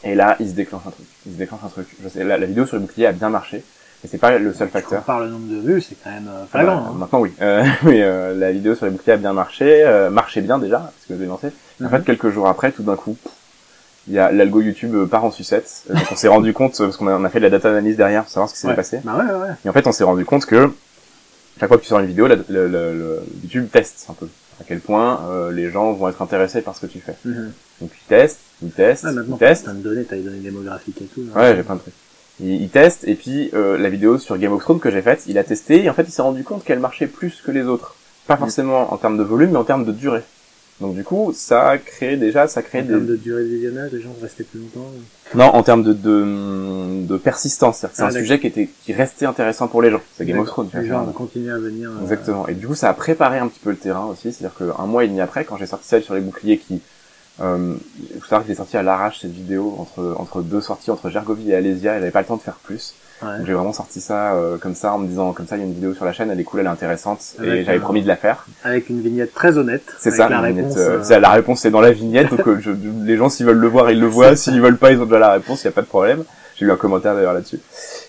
et 0.04 0.14
là, 0.14 0.36
il 0.40 0.48
se 0.48 0.52
déclenche 0.54 0.82
un 0.86 0.90
truc. 0.90 1.06
Il 1.26 1.32
se 1.32 1.38
déclenche 1.38 1.60
un 1.64 1.68
truc. 1.68 1.86
Je 2.02 2.08
sais, 2.08 2.24
la, 2.24 2.36
la 2.36 2.46
vidéo 2.46 2.66
sur 2.66 2.76
le 2.76 2.82
bouclier 2.82 3.06
a 3.06 3.12
bien 3.12 3.30
marché, 3.30 3.64
mais 4.04 4.10
c'est 4.10 4.18
pas 4.18 4.36
le 4.36 4.52
seul 4.52 4.68
facteur. 4.68 5.02
Par 5.04 5.20
le 5.20 5.28
nombre 5.28 5.48
de 5.48 5.56
vues, 5.66 5.80
c'est 5.80 5.96
quand 6.04 6.10
même 6.10 6.28
euh, 6.28 6.44
flagrant. 6.50 6.76
hein. 6.90 6.94
Maintenant, 6.98 7.20
oui. 7.20 7.32
Euh, 7.40 7.64
mais 7.84 8.02
euh, 8.02 8.34
la 8.36 8.52
vidéo 8.52 8.74
sur 8.74 8.84
les 8.84 8.92
boucliers 8.92 9.14
a 9.14 9.16
bien 9.16 9.32
marché, 9.32 9.82
euh, 9.84 10.10
marchait 10.10 10.42
bien 10.42 10.58
déjà, 10.58 10.78
parce 10.78 11.06
que 11.08 11.14
je 11.14 11.20
l'ai 11.20 11.26
lancé. 11.26 11.46
En 11.80 11.84
Mhm. 11.84 11.90
fait, 11.90 12.04
quelques 12.04 12.28
jours 12.30 12.48
après, 12.48 12.70
tout 12.72 12.82
d'un 12.82 12.96
coup, 12.96 13.16
il 14.08 14.14
y 14.14 14.18
a 14.18 14.30
l'algo 14.30 14.60
YouTube 14.60 14.94
euh, 14.94 15.06
part 15.06 15.24
en 15.24 15.30
sucette. 15.30 15.84
Euh, 15.90 15.94
Donc 15.94 16.04
on 16.12 16.16
s'est 16.16 16.28
rendu 16.36 16.52
compte, 16.52 16.76
parce 16.76 16.96
qu'on 16.98 17.06
a, 17.08 17.12
on 17.14 17.24
a 17.24 17.30
fait 17.30 17.38
de 17.38 17.44
la 17.44 17.50
data 17.50 17.70
analyse 17.70 17.96
derrière 17.96 18.22
pour 18.24 18.30
savoir 18.30 18.48
ce 18.50 18.54
qui 18.54 18.60
s'est 18.60 18.68
Ouais. 18.68 18.74
passé. 18.76 19.00
Bah 19.04 19.16
ouais, 19.16 19.24
ouais, 19.24 19.40
ouais. 19.48 19.54
Et 19.64 19.68
en 19.70 19.72
fait, 19.72 19.86
on 19.86 19.92
s'est 19.92 20.04
rendu 20.04 20.26
compte 20.26 20.44
que 20.44 20.70
chaque 21.60 21.68
fois 21.68 21.76
que 21.78 21.82
tu 21.82 21.88
sors 21.88 22.00
une 22.00 22.06
vidéo, 22.06 22.26
la- 22.26 22.36
le, 22.36 22.44
le- 22.48 22.68
le- 22.68 23.20
YouTube 23.42 23.68
teste 23.72 24.06
un 24.10 24.14
peu 24.14 24.26
à 24.60 24.64
quel 24.66 24.80
point 24.80 25.20
euh, 25.30 25.52
les 25.52 25.70
gens 25.70 25.92
vont 25.92 26.08
être 26.08 26.22
intéressés 26.22 26.62
par 26.62 26.74
ce 26.76 26.80
que 26.86 26.86
tu 26.86 27.00
fais. 27.00 27.14
Mhm. 27.24 27.52
Donc 27.82 27.90
il 27.94 28.06
teste, 28.08 28.38
il 28.62 28.70
teste, 28.70 29.04
Ouais, 29.04 29.12
maintenant, 29.12 29.36
il 29.36 29.38
teste. 29.38 29.64
t'as 29.66 30.16
les 30.16 30.22
données 30.22 30.38
démographiques 30.40 31.00
et 31.02 31.06
tout. 31.06 31.24
hein. 31.34 31.38
Ouais, 31.40 31.56
j'ai 31.56 31.62
plein 31.62 31.74
de 31.76 31.80
trucs. 31.80 31.94
Il, 32.40 32.62
il 32.62 32.68
teste 32.68 33.04
et 33.08 33.14
puis 33.14 33.50
euh, 33.54 33.76
la 33.78 33.88
vidéo 33.90 34.18
sur 34.18 34.36
Game 34.38 34.52
of 34.52 34.62
Thrones 34.62 34.80
que 34.80 34.90
j'ai 34.90 35.02
faite, 35.02 35.24
il 35.26 35.36
a 35.38 35.44
testé 35.44 35.84
et 35.84 35.90
en 35.90 35.94
fait 35.94 36.04
il 36.04 36.10
s'est 36.10 36.22
rendu 36.22 36.42
compte 36.44 36.64
qu'elle 36.64 36.78
marchait 36.80 37.06
plus 37.06 37.40
que 37.44 37.50
les 37.50 37.62
autres. 37.64 37.94
Pas 38.26 38.36
Mm. 38.36 38.38
forcément 38.38 38.92
en 38.92 38.96
termes 38.96 39.18
de 39.18 39.22
volume, 39.22 39.50
mais 39.52 39.56
en 39.58 39.64
termes 39.64 39.84
de 39.84 39.92
durée. 39.92 40.22
Donc 40.80 40.94
du 40.94 41.04
coup, 41.04 41.32
ça 41.34 41.78
crée 41.78 42.16
déjà, 42.16 42.46
ça 42.48 42.60
crée 42.62 42.80
En 42.80 42.82
des... 42.82 42.88
termes 42.88 43.06
de 43.06 43.16
durée 43.16 43.42
de 43.44 43.48
visionnage, 43.48 43.92
les 43.92 44.00
gens 44.02 44.14
restaient 44.20 44.44
plus 44.44 44.60
longtemps. 44.60 44.90
Non, 45.34 45.46
en 45.46 45.62
termes 45.62 45.82
de, 45.82 45.94
de, 45.94 47.06
de 47.06 47.16
persistance. 47.16 47.78
C'est-à-dire 47.78 47.92
que 47.92 47.96
c'est 47.96 48.02
Ah, 48.02 48.06
un 48.08 48.22
sujet 48.22 48.38
qui 48.38 48.46
était 48.46 48.68
qui 48.84 48.92
restait 48.92 49.24
intéressant 49.26 49.68
pour 49.68 49.80
les 49.80 49.90
gens. 49.90 50.02
C'est 50.16 50.26
Game 50.26 50.38
of 50.38 50.46
Thrones. 50.48 50.68
Les 50.74 50.86
gens 50.86 51.04
ont 51.08 51.12
continué 51.12 51.50
à 51.50 51.58
venir. 51.58 51.90
euh, 51.90 52.02
Exactement. 52.02 52.46
Et 52.46 52.54
du 52.54 52.66
coup, 52.66 52.74
ça 52.74 52.90
a 52.90 52.94
préparé 52.94 53.38
un 53.38 53.48
petit 53.48 53.60
peu 53.60 53.70
le 53.70 53.76
terrain 53.76 54.04
aussi. 54.04 54.32
C'est-à-dire 54.32 54.54
qu'un 54.56 54.86
mois 54.86 55.04
et 55.04 55.08
demi 55.08 55.20
après, 55.22 55.44
quand 55.46 55.56
j'ai 55.56 55.66
sorti 55.66 55.88
celle 55.88 56.02
sur 56.02 56.14
les 56.14 56.20
boucliers 56.20 56.58
qui... 56.58 56.80
Euh, 57.40 57.74
il 58.14 58.20
faut 58.20 58.24
savoir 58.28 58.42
que 58.42 58.48
j'ai 58.48 58.54
sorti 58.54 58.76
à 58.76 58.82
l'arrache 58.82 59.20
cette 59.20 59.32
vidéo 59.32 59.74
entre, 59.78 60.14
entre 60.18 60.40
deux 60.42 60.60
sorties, 60.62 60.90
entre 60.90 61.10
Gergovie 61.10 61.50
et 61.50 61.54
Alésia, 61.54 61.96
et 61.96 62.00
j'avais 62.00 62.10
pas 62.10 62.20
le 62.20 62.26
temps 62.26 62.36
de 62.36 62.42
faire 62.42 62.56
plus. 62.62 62.94
Ouais. 63.22 63.28
J'ai 63.46 63.52
vraiment 63.52 63.72
sorti 63.72 64.00
ça 64.00 64.34
euh, 64.34 64.56
comme 64.58 64.74
ça, 64.74 64.92
en 64.94 64.98
me 64.98 65.06
disant, 65.06 65.32
comme 65.32 65.46
ça, 65.46 65.56
il 65.56 65.60
y 65.60 65.62
a 65.62 65.66
une 65.66 65.74
vidéo 65.74 65.94
sur 65.94 66.04
la 66.04 66.12
chaîne, 66.12 66.30
elle 66.30 66.40
est 66.40 66.44
cool, 66.44 66.60
elle 66.60 66.66
est 66.66 66.70
intéressante, 66.70 67.20
et 67.42 67.64
j'avais 67.64 67.78
un- 67.78 67.80
promis 67.80 68.02
de 68.02 68.08
la 68.08 68.16
faire. 68.16 68.46
Avec 68.64 68.88
une 68.88 69.00
vignette 69.00 69.32
très 69.34 69.56
honnête. 69.58 69.82
C'est 69.98 70.10
ça, 70.10 70.28
la 70.28 70.40
vignette, 70.48 70.64
réponse. 70.66 70.78
euh, 70.78 70.98
euh, 70.98 71.02
c'est- 71.02 71.20
la 71.20 71.30
réponse 71.30 71.60
c'est 71.60 71.70
dans 71.70 71.80
la 71.80 71.92
vignette, 71.92 72.30
donc 72.30 72.46
euh, 72.46 72.58
je- 72.60 72.70
les 73.04 73.16
gens 73.16 73.28
s'ils 73.28 73.46
veulent 73.46 73.56
le 73.58 73.68
voir, 73.68 73.90
ils 73.90 74.00
le 74.00 74.06
voient, 74.16 74.36
s'ils 74.36 74.60
veulent 74.60 74.78
pas, 74.78 74.92
ils 74.92 75.00
ont 75.00 75.04
déjà 75.06 75.18
la 75.18 75.32
réponse, 75.32 75.62
il 75.62 75.66
y 75.66 75.68
a 75.68 75.72
pas 75.72 75.82
de 75.82 75.86
problème. 75.86 76.24
J'ai 76.58 76.64
eu 76.64 76.70
un 76.72 76.76
commentaire 76.76 77.14
d'ailleurs 77.14 77.34
là-dessus. 77.34 77.60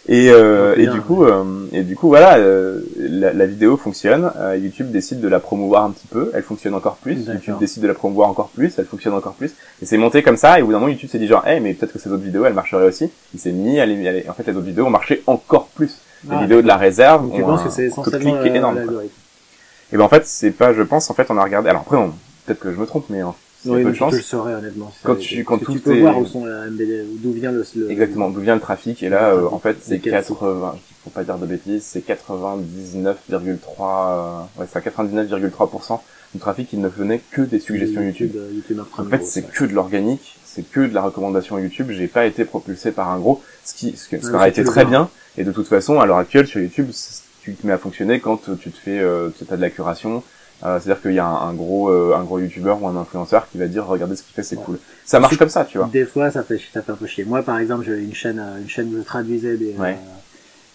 Et, 0.08 0.30
euh, 0.32 0.74
Oh, 0.76 0.80
et 0.80 0.88
du 0.88 1.02
coup, 1.02 1.24
euh, 1.26 1.44
et 1.74 1.82
du 1.84 1.96
coup, 1.98 2.08
voilà, 2.08 2.38
euh, 2.38 2.80
la, 2.98 3.34
la 3.34 3.46
vidéo 3.46 3.76
fonctionne. 3.76 4.32
euh, 4.38 4.56
YouTube 4.56 4.90
décide 4.90 5.20
de 5.20 5.28
la 5.28 5.40
promouvoir 5.42 5.84
un 5.84 5.92
petit 5.92 6.08
peu. 6.08 6.32
Elle 6.34 6.44
fonctionne 6.44 6.74
encore 6.74 6.96
plus. 6.96 7.26
YouTube 7.28 7.56
décide 7.60 7.84
de 7.84 7.88
la 7.88 7.94
promouvoir 7.94 8.30
encore 8.30 8.48
plus. 8.50 8.74
Elle 8.78 8.86
fonctionne 8.86 9.14
encore 9.16 9.34
plus. 9.34 9.52
Et 9.82 9.86
c'est 9.86 9.98
monté 9.98 10.24
comme 10.24 10.38
ça. 10.38 10.60
Et 10.60 10.62
au 10.62 10.68
bout 10.68 10.72
d'un 10.72 10.80
moment, 10.80 10.90
YouTube 10.92 11.10
s'est 11.10 11.20
dit 11.20 11.28
genre, 11.28 11.46
hey, 11.46 11.60
mais 11.60 11.74
peut-être 11.74 11.92
que 11.92 12.00
ces 12.00 12.10
autres 12.10 12.24
vidéos, 12.24 12.46
elles 12.46 12.54
marcheraient 12.54 12.86
aussi. 12.88 13.12
Il 13.34 13.40
s'est 13.40 13.52
mis 13.52 13.82
à 13.82 13.86
les, 13.86 14.08
à 14.08 14.12
les- 14.14 14.30
en 14.30 14.34
fait, 14.34 14.48
les 14.48 14.54
autres 14.56 14.66
vidéos 14.66 14.86
ont 14.86 14.90
marché 14.92 15.24
encore 15.28 15.68
plus. 15.76 15.98
Les 16.24 16.36
Ah, 16.36 16.42
vidéos 16.42 16.62
de 16.62 16.68
la 16.68 16.78
réserve 16.78 17.24
Donc, 17.24 17.36
tu 17.36 17.44
ont 17.44 17.48
penses 17.48 17.62
un 17.62 17.64
que 17.66 17.70
c'est 17.70 17.84
essentiellement 17.88 18.40
clic 18.42 18.56
énorme. 18.56 18.80
Et 19.92 19.98
ben 19.98 20.04
en 20.04 20.10
fait, 20.10 20.26
c'est 20.26 20.52
pas, 20.52 20.74
je 20.74 20.82
pense, 20.84 21.10
en 21.10 21.14
fait, 21.14 21.28
on 21.30 21.38
a 21.38 21.44
regardé. 21.44 21.70
Alors 21.70 21.82
après, 21.82 21.98
on- 21.98 22.14
peut-être 22.46 22.60
que 22.60 22.72
je 22.72 22.78
me 22.78 22.86
trompe, 22.86 23.06
mais 23.10 23.20
c'est 23.20 23.24
Oui, 23.66 23.72
peu 23.72 23.78
mais 23.78 23.84
de 23.86 23.92
tu 23.92 23.98
chance. 24.00 24.12
te 24.12 24.16
le 24.18 24.22
saurais 24.22 24.54
honnêtement. 24.54 24.92
Quand 25.04 25.16
tu- 25.16 25.44
quand 25.44 25.58
tout 25.58 25.74
tu 25.74 25.80
peux 25.80 25.96
est- 25.96 26.02
voir 26.02 26.18
où 26.20 26.26
sont 26.26 26.46
la 26.46 26.68
MBD, 26.68 27.06
d'où 27.24 27.32
vient 27.34 27.52
le, 27.52 27.64
le- 27.76 27.92
Exactement, 27.92 28.30
d'où 28.30 28.42
vient 28.42 28.56
le 28.56 28.62
trafic 28.62 29.02
Et 29.04 29.10
là, 29.10 29.32
euh, 29.34 29.48
en 29.52 29.60
fait, 29.60 29.78
c'est 29.82 29.96
Lesquels 29.96 30.14
80, 30.14 30.76
faut 31.04 31.10
pas 31.10 31.24
dire 31.24 31.38
de 31.38 31.46
bêtises, 31.46 31.84
c'est 31.84 32.02
99,3, 32.02 34.48
euh, 34.58 34.62
ouais, 34.62 34.68
c'est 34.72 34.78
à 34.78 34.82
99,3% 34.82 36.02
du 36.34 36.40
trafic 36.40 36.70
qui 36.70 36.78
ne 36.78 36.88
venait 36.88 37.22
que 37.32 37.42
des 37.42 37.60
suggestions 37.60 38.02
YouTube. 38.02 38.32
euh, 38.36 38.50
YouTube 38.54 38.80
En 38.98 39.04
fait, 39.06 39.24
c'est 39.26 39.44
que 39.50 39.64
de 39.66 39.74
l'organique, 39.74 40.36
c'est 40.46 40.70
que 40.70 40.82
de 40.82 40.94
la 40.94 41.02
recommandation 41.02 41.58
YouTube. 41.60 41.90
J'ai 41.92 42.08
pas 42.08 42.26
été 42.26 42.46
propulsé 42.46 42.92
par 42.92 43.10
un 43.10 43.20
gros, 43.20 43.42
ce 43.64 43.74
qui, 43.74 43.92
ce, 43.96 44.06
ce 44.06 44.10
qui 44.18 44.26
Ouais, 44.28 44.34
aurait 44.36 44.50
été 44.50 44.64
très 44.64 44.86
bien. 44.86 45.10
Et 45.38 45.44
de 45.44 45.52
toute 45.52 45.68
façon, 45.68 46.00
à 46.00 46.06
l'heure 46.06 46.18
actuelle, 46.18 46.48
sur 46.48 46.60
YouTube, 46.60 46.90
tu 47.42 47.54
te 47.54 47.66
mets 47.66 47.74
à 47.74 47.78
fonctionner 47.78 48.20
quand 48.20 48.42
tu 48.60 48.72
te 48.72 48.78
fais, 48.78 49.00
euh, 49.00 49.30
tu 49.38 49.46
as 49.52 49.56
de 49.56 49.62
la 49.62 49.70
curation. 49.70 50.24
Euh, 50.66 50.80
C'est-à-dire 50.80 51.02
qu'il 51.02 51.14
y 51.14 51.20
a 51.20 51.26
un, 51.26 51.50
un 51.50 51.54
gros, 51.54 51.90
euh, 51.90 52.16
un 52.16 52.24
gros 52.24 52.40
YouTuber 52.40 52.76
ou 52.82 52.88
un 52.88 52.96
influenceur 52.96 53.48
qui 53.52 53.58
va 53.60 53.68
dire, 53.68 53.86
regardez 53.86 54.16
ce 54.16 54.24
qu'il 54.24 54.34
fait, 54.34 54.44
c'est 54.44 54.56
Ouais. 54.58 54.64
cool. 54.66 54.80
Ça 55.06 55.20
marche 55.20 55.38
comme 55.38 55.50
ça, 55.50 55.66
tu 55.66 55.78
vois. 55.78 55.88
Des 55.94 56.06
fois, 56.06 56.32
ça 56.32 56.42
fait, 56.44 56.60
ça 56.74 56.82
fait 56.82 56.92
un 56.92 56.96
peu 56.96 57.06
chier. 57.06 57.26
Moi, 57.26 57.44
par 57.44 57.60
exemple, 57.60 57.86
j'avais 57.86 58.04
une 58.04 58.16
chaîne, 58.16 58.40
euh, 58.40 58.60
une 58.62 58.68
chaîne 58.70 58.88
où 58.94 58.98
je 58.98 59.04
traduisais 59.04 59.56
des, 59.58 59.76
Ouais. 59.78 59.92
euh, 59.92 60.16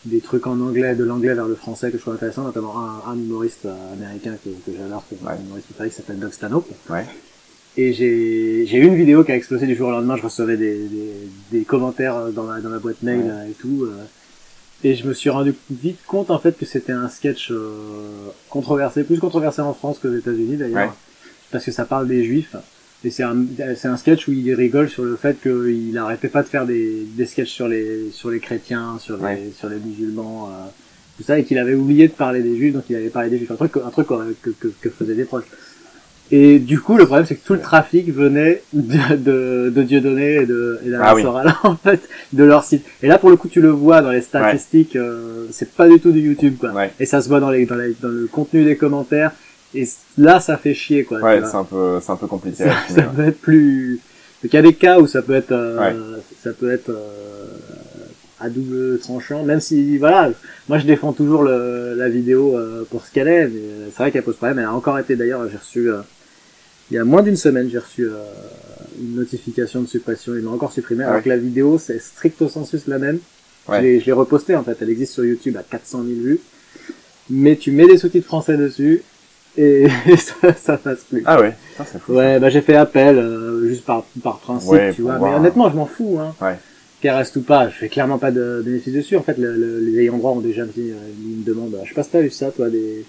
des 0.05 0.21
trucs 0.21 0.47
en 0.47 0.61
anglais, 0.61 0.95
de 0.95 1.03
l'anglais 1.05 1.35
vers 1.35 1.47
le 1.47 1.57
français 1.57 1.91
que 1.91 1.97
je 1.97 2.03
trouve 2.03 2.15
intéressant, 2.15 2.43
notamment 2.43 2.75
un, 2.79 3.11
un 3.11 3.15
humoriste 3.17 3.67
euh, 3.67 3.75
américain 3.95 4.35
que, 4.45 4.51
que 4.51 4.77
j'adore, 4.79 5.03
Ouais. 5.23 5.33
un 5.33 5.45
humoriste 5.45 5.67
qui 5.77 5.91
s'appelle 5.91 6.19
Doug 6.21 6.33
Stanhope. 6.33 6.69
Ouais. 6.89 7.05
Et 7.77 7.93
j'ai, 7.95 8.67
j'ai 8.67 8.77
eu 8.79 8.85
une 8.87 8.95
vidéo 8.97 9.25
qui 9.25 9.33
a 9.33 9.37
explosé 9.37 9.67
du 9.67 9.75
jour 9.75 9.89
au 9.89 9.93
lendemain. 9.93 10.17
Je 10.17 10.23
recevais 10.23 10.57
des, 10.59 10.77
des, 10.87 11.13
des 11.51 11.65
commentaires 11.65 12.27
dans 12.31 12.47
la, 12.47 12.61
dans 12.61 12.69
la 12.69 12.79
boîte 12.79 13.03
mail 13.03 13.33
et 13.49 13.53
tout. 13.55 13.89
Euh, 14.85 14.89
et 14.89 14.95
je 14.95 15.07
me 15.07 15.13
suis 15.15 15.31
rendu 15.31 15.55
vite 15.71 15.99
compte 16.07 16.31
en 16.31 16.39
fait 16.39 16.57
que 16.59 16.65
c'était 16.67 16.93
un 16.93 17.09
sketch 17.09 17.51
euh, 17.51 17.71
controversé, 18.51 19.05
plus 19.05 19.19
controversé 19.19 19.61
en 19.61 19.75
France 19.75 19.99
qu'aux 20.01 20.13
États-Unis 20.15 20.57
d'ailleurs, 20.57 20.89
Ouais. 20.89 20.95
parce 21.51 21.65
que 21.65 21.71
ça 21.73 21.85
parle 21.85 22.09
des 22.09 22.25
Juifs. 22.25 22.57
Et 23.05 23.11
c'est 23.11 23.25
un, 23.25 23.37
c'est 23.77 23.89
un 23.89 23.97
sketch 23.97 24.29
où 24.29 24.33
il 24.33 24.55
rigole 24.55 24.89
sur 24.89 25.03
le 25.05 25.17
fait 25.17 25.37
qu'il 25.43 25.99
arrêtait 25.99 26.29
pas 26.29 26.43
de 26.45 26.49
faire 26.49 26.67
des, 26.67 27.03
des 27.17 27.27
sketchs 27.27 27.51
sur 27.51 27.67
les, 27.67 28.11
sur 28.13 28.31
les 28.31 28.39
chrétiens, 28.39 28.97
sur 29.01 29.17
les, 29.17 29.23
Ouais. 29.25 29.51
sur 29.59 29.69
les 29.69 29.79
musulmans, 29.79 30.49
euh, 30.51 30.69
tout 31.17 31.25
ça, 31.25 31.37
et 31.39 31.45
qu'il 31.45 31.59
avait 31.59 31.75
oublié 31.75 32.07
de 32.07 32.13
parler 32.13 32.43
des 32.43 32.57
juifs, 32.57 32.73
donc 32.73 32.85
il 32.91 32.95
avait 32.97 33.09
parlé 33.09 33.29
des 33.29 33.39
juifs, 33.39 33.51
un 33.51 33.57
truc, 33.57 33.73
un 33.85 33.91
truc 33.91 34.07
que, 34.07 34.51
que, 34.51 34.69
que 34.69 34.89
faisaient 34.91 35.17
des 35.17 35.25
proches. 35.25 35.45
Et 36.35 36.59
du 36.59 36.81
coup, 36.81 36.97
le 36.97 37.05
problème, 37.05 37.27
c'est 37.27 37.35
que 37.37 37.47
tout 37.47 37.53
le 37.53 37.61
trafic 37.61 38.11
venait 38.11 38.63
de, 38.73 39.17
de, 39.17 39.71
de 39.71 39.83
Dieudonné 39.83 40.37
et 40.37 40.47
de, 40.47 40.81
et 40.85 40.91
d'Alain 40.91 41.05
Ah 41.07 41.15
oui. 41.15 41.25
En 41.63 41.77
fait, 41.77 42.01
de 42.33 42.43
leur 42.43 42.65
site. 42.65 42.87
Et 43.03 43.07
là, 43.07 43.19
pour 43.19 43.29
le 43.29 43.37
coup, 43.37 43.49
tu 43.49 43.61
le 43.61 43.69
vois 43.69 44.01
dans 44.01 44.11
les 44.11 44.23
statistiques, 44.23 44.97
euh, 44.97 45.45
c'est 45.51 45.73
pas 45.73 45.87
du 45.87 46.01
tout 46.01 46.11
du 46.11 46.21
YouTube, 46.21 46.57
quoi. 46.59 46.71
Ouais. 46.73 46.91
Et 46.99 47.05
ça 47.05 47.21
se 47.21 47.29
voit 47.29 47.39
dans 47.39 47.51
les, 47.51 47.67
dans 47.67 47.75
les, 47.75 47.95
dans 48.01 48.09
le 48.09 48.27
contenu 48.33 48.65
des 48.65 48.77
commentaires. 48.77 49.33
Et 49.75 49.87
là, 50.17 50.41
ça 50.41 50.57
fait 50.57 50.73
chier, 50.73 51.05
quoi. 51.05 51.21
Ouais, 51.21 51.43
c'est 51.45 51.55
un 51.55 51.65
peu, 51.65 51.99
c'est 52.01 52.13
un 52.13 52.17
peu 52.17 52.27
compliqué. 52.27 52.65
ça, 52.89 53.03
peut 53.03 53.25
être 53.29 53.41
plus. 53.41 54.01
Donc 54.43 54.53
il 54.53 54.57
y 54.57 54.59
a 54.59 54.63
des 54.63 54.75
cas 54.75 54.99
où 55.01 55.07
ça 55.07 55.21
peut 55.21 55.35
être, 55.35 55.53
euh, 55.53 55.79
Ouais. 55.79 55.95
ça 56.43 56.51
peut 56.53 56.73
être 56.73 56.89
euh, 56.89 57.45
à 58.41 58.49
double 58.49 58.99
tranchant. 59.01 59.45
Même 59.45 59.61
si, 59.61 59.99
voilà, 59.99 60.31
moi 60.69 60.79
je 60.79 60.87
défends 60.87 61.13
toujours 61.13 61.43
le, 61.43 61.95
la 61.95 62.09
vidéo 62.09 62.57
euh, 62.57 62.85
pour 62.91 63.05
ce 63.05 63.13
qu'elle 63.13 63.29
est. 63.29 63.47
Mais 63.49 63.61
c'est 63.91 63.99
vrai 64.03 64.11
qu'elle 64.11 64.23
pose 64.25 64.37
problème. 64.37 64.59
Elle 64.61 64.65
a 64.65 64.73
encore 64.75 64.99
été 64.99 65.15
d'ailleurs, 65.15 65.47
j'ai 65.51 65.57
reçu 65.59 65.91
euh, 65.91 65.99
il 66.91 66.95
y 66.95 66.99
a 66.99 67.05
moins 67.05 67.23
d'une 67.23 67.37
semaine, 67.37 67.69
j'ai 67.71 67.79
reçu 67.79 68.05
euh, 68.07 68.19
une 69.01 69.15
notification 69.17 69.81
de 69.83 69.87
suppression. 69.89 70.35
Ils 70.35 70.43
l'ont 70.43 70.53
encore 70.55 70.73
supprimée. 70.73 71.05
Ah 71.05 71.09
alors 71.09 71.17
ouais. 71.19 71.23
que 71.25 71.29
la 71.29 71.37
vidéo 71.39 71.79
c'est 71.79 71.99
stricto 72.01 72.49
sensus 72.49 72.87
la 72.87 72.99
même. 72.99 73.19
Ouais. 73.69 74.01
Je 74.01 74.05
l'ai- 74.07 74.13
repostée 74.13 74.57
en 74.57 74.65
fait. 74.65 74.77
Elle 74.81 74.91
existe 74.91 75.13
sur 75.15 75.25
YouTube 75.25 75.57
à 75.57 75.63
400 75.63 76.03
000 76.05 76.21
vues. 76.21 76.41
Mais 77.31 77.57
tu 77.57 77.71
mets 77.71 77.87
des 77.87 77.97
sous-titres 77.97 78.27
français 78.27 78.57
dessus 78.57 79.03
et 79.57 79.87
ça, 80.19 80.53
ça 80.55 80.77
passe 80.77 81.05
plus. 81.09 81.23
Ah 81.25 81.41
ouais, 81.41 81.55
Putain. 81.77 81.85
Ouais, 82.13 82.41
bah 82.41 82.51
j'ai 82.51 82.61
fait 82.63 82.75
appel 82.77 83.17
euh, 83.19 83.67
juste 83.69 83.85
par 83.85 84.05
par 84.23 84.39
principe, 84.41 84.71
Ouais, 84.73 84.93
tu 84.95 85.03
vois. 85.03 85.17
voir. 85.19 85.31
Mais 85.33 85.37
honnêtement, 85.39 85.71
je 85.71 85.77
m'en 85.77 85.87
fous, 85.87 86.19
hein. 86.21 86.35
Ouais. 86.41 86.57
Qu'elle 87.01 87.15
reste 87.15 87.37
ou 87.37 87.43
pas, 87.43 87.69
je 87.69 87.75
fais 87.75 87.89
clairement 87.89 88.19
pas 88.19 88.31
de 88.31 88.63
bénéfice 88.65 88.93
dessus. 88.95 89.17
En 89.17 89.23
fait, 89.23 89.37
le, 89.39 89.57
le- 89.57 89.81
les 89.81 90.01
ayants 90.03 90.19
droit 90.19 90.33
ont 90.33 90.41
déjà 90.41 90.65
mis 90.65 90.91
euh, 90.91 90.95
une 91.25 91.43
demande. 91.45 91.77
Je 91.85 91.89
sais 91.89 91.95
pas 91.95 92.03
si 92.03 92.11
t'as 92.11 92.21
vu 92.21 92.31
ça, 92.31 92.51
toi, 92.51 92.69
des, 92.71 93.05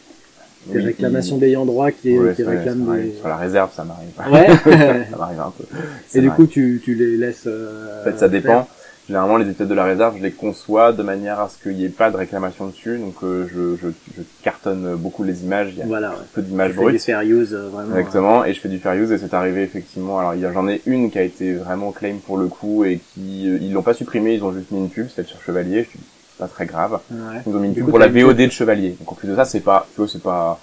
des 0.68 0.80
Oui, 0.80 0.86
réclamations 0.86 1.38
d'ayants 1.38 1.66
droit 1.66 1.92
qui, 1.92 2.18
Ouais, 2.18 2.34
qui 2.34 2.44
ça- 2.44 2.50
réclament 2.50 2.96
des. 2.96 3.14
Sur 3.20 3.28
la 3.28 3.38
réserve, 3.38 3.72
ça 3.74 3.84
m'arrive. 3.84 4.10
Ouais. 4.32 4.56
ça 5.12 5.18
m'arrive 5.18 5.40
un 5.40 5.54
peu. 5.58 5.64
Ça 6.08 6.20
Et 6.20 6.22
du 6.22 6.32
coup, 6.32 6.46
tu 6.48 6.82
tu 6.84 6.96
les 6.96 7.18
laisses. 7.18 7.44
euh, 7.48 8.02
En 8.02 8.04
fait, 8.06 8.18
ça 8.18 8.30
dépend. 8.30 8.68
Généralement, 9.06 9.36
les 9.36 9.50
épisodes 9.50 9.68
de 9.68 9.74
la 9.74 9.84
réserve, 9.84 10.16
je 10.18 10.24
les 10.24 10.32
conçois 10.32 10.94
de 10.94 11.04
manière 11.04 11.38
à 11.42 11.50
ce 11.50 11.62
qu'il 11.62 11.76
n'y 11.76 11.84
ait 11.84 11.90
pas 11.90 12.10
de 12.10 12.16
réclamation 12.16 12.68
dessus. 12.68 12.98
Donc, 12.98 13.16
euh, 13.24 13.46
je, 13.54 13.76
je, 13.76 13.90
je 14.16 14.22
cartonne 14.44 14.96
beaucoup 14.96 15.26
les 15.26 15.44
images. 15.44 15.72
Il 15.74 15.80
y 15.80 15.82
a 15.82 15.86
Voilà. 15.86 16.12
Ouais. 16.12 16.16
peu 16.34 16.42
d'images 16.42 16.70
fais 16.72 16.78
du 16.78 16.84
brutes. 16.86 17.02
fair 17.02 17.20
use, 17.22 17.54
euh, 17.54 17.68
vraiment. 17.68 17.98
Exactement, 17.98 18.46
et 18.46 18.54
je 18.54 18.62
fais 18.62 18.70
du 18.70 18.80
fair 18.80 18.94
use 18.94 19.12
et 19.12 19.18
c'est 19.18 19.34
arrivé 19.34 19.62
effectivement. 19.64 20.20
Alors 20.20 20.36
il 20.36 20.40
y 20.42 20.46
a- 20.46 20.54
j'en 20.54 20.70
ai 20.70 20.82
une 20.86 21.12
qui 21.12 21.20
a 21.20 21.24
été 21.24 21.54
vraiment 21.54 21.92
claim 21.92 22.16
pour 22.26 22.38
le 22.38 22.48
coup 22.48 22.86
et 22.86 23.02
qui 23.14 23.50
euh, 23.50 23.58
ils 23.60 23.74
l'ont 23.74 23.82
pas 23.82 23.94
supprimé, 23.94 24.36
ils 24.36 24.44
ont 24.46 24.54
juste 24.54 24.72
mis 24.72 24.80
une 24.80 24.90
pub, 24.90 25.10
celle 25.14 25.26
sur 25.26 25.42
Chevalier. 25.42 25.84
Je 25.84 25.98
pas 26.44 26.48
très 26.48 26.66
grave. 26.66 27.00
Ouais. 27.12 27.42
Ils 27.48 27.56
ont 27.56 27.60
mis 27.60 27.70
une 27.70 27.76
pub 27.76 27.90
pour 27.90 28.00
la 28.00 28.08
VOD 28.08 28.38
de 28.38 28.50
Chevalier. 28.50 28.96
Donc 29.00 29.12
en 29.12 29.16
plus 29.16 29.28
de 29.28 29.36
ça, 29.36 29.46
c'est 29.46 29.60
pas, 29.62 29.88
tu 29.94 29.98
vois, 30.02 30.08
c'est 30.08 30.22
pas. 30.22 30.60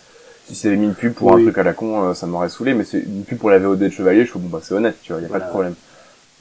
Si 0.47 0.55
c'était 0.55 0.77
mis 0.77 0.87
une 0.87 0.95
pub 0.95 1.13
pour 1.13 1.33
un 1.33 1.41
truc 1.41 1.57
à 1.59 1.63
la 1.63 1.73
con, 1.73 1.91
euh, 2.03 2.15
ça 2.15 2.27
m'aurait 2.27 2.49
saoulé, 2.49 2.75
mais 2.75 2.85
c'est 2.85 2.99
une 3.01 3.25
pub 3.25 3.39
pour 3.39 3.51
la 3.51 3.59
VOD 3.59 3.79
de 3.79 3.89
Chevalier. 3.89 4.25
Je 4.27 4.33
fais 4.33 4.39
bon 4.39 4.49
bah 4.49 4.61
c'est 4.63 4.75
honnête, 4.75 4.97
tu 5.03 5.13
vois, 5.13 5.23
y 5.23 5.27
a 5.27 5.29
pas 5.29 5.41
de 5.41 5.49
problème. 5.49 5.75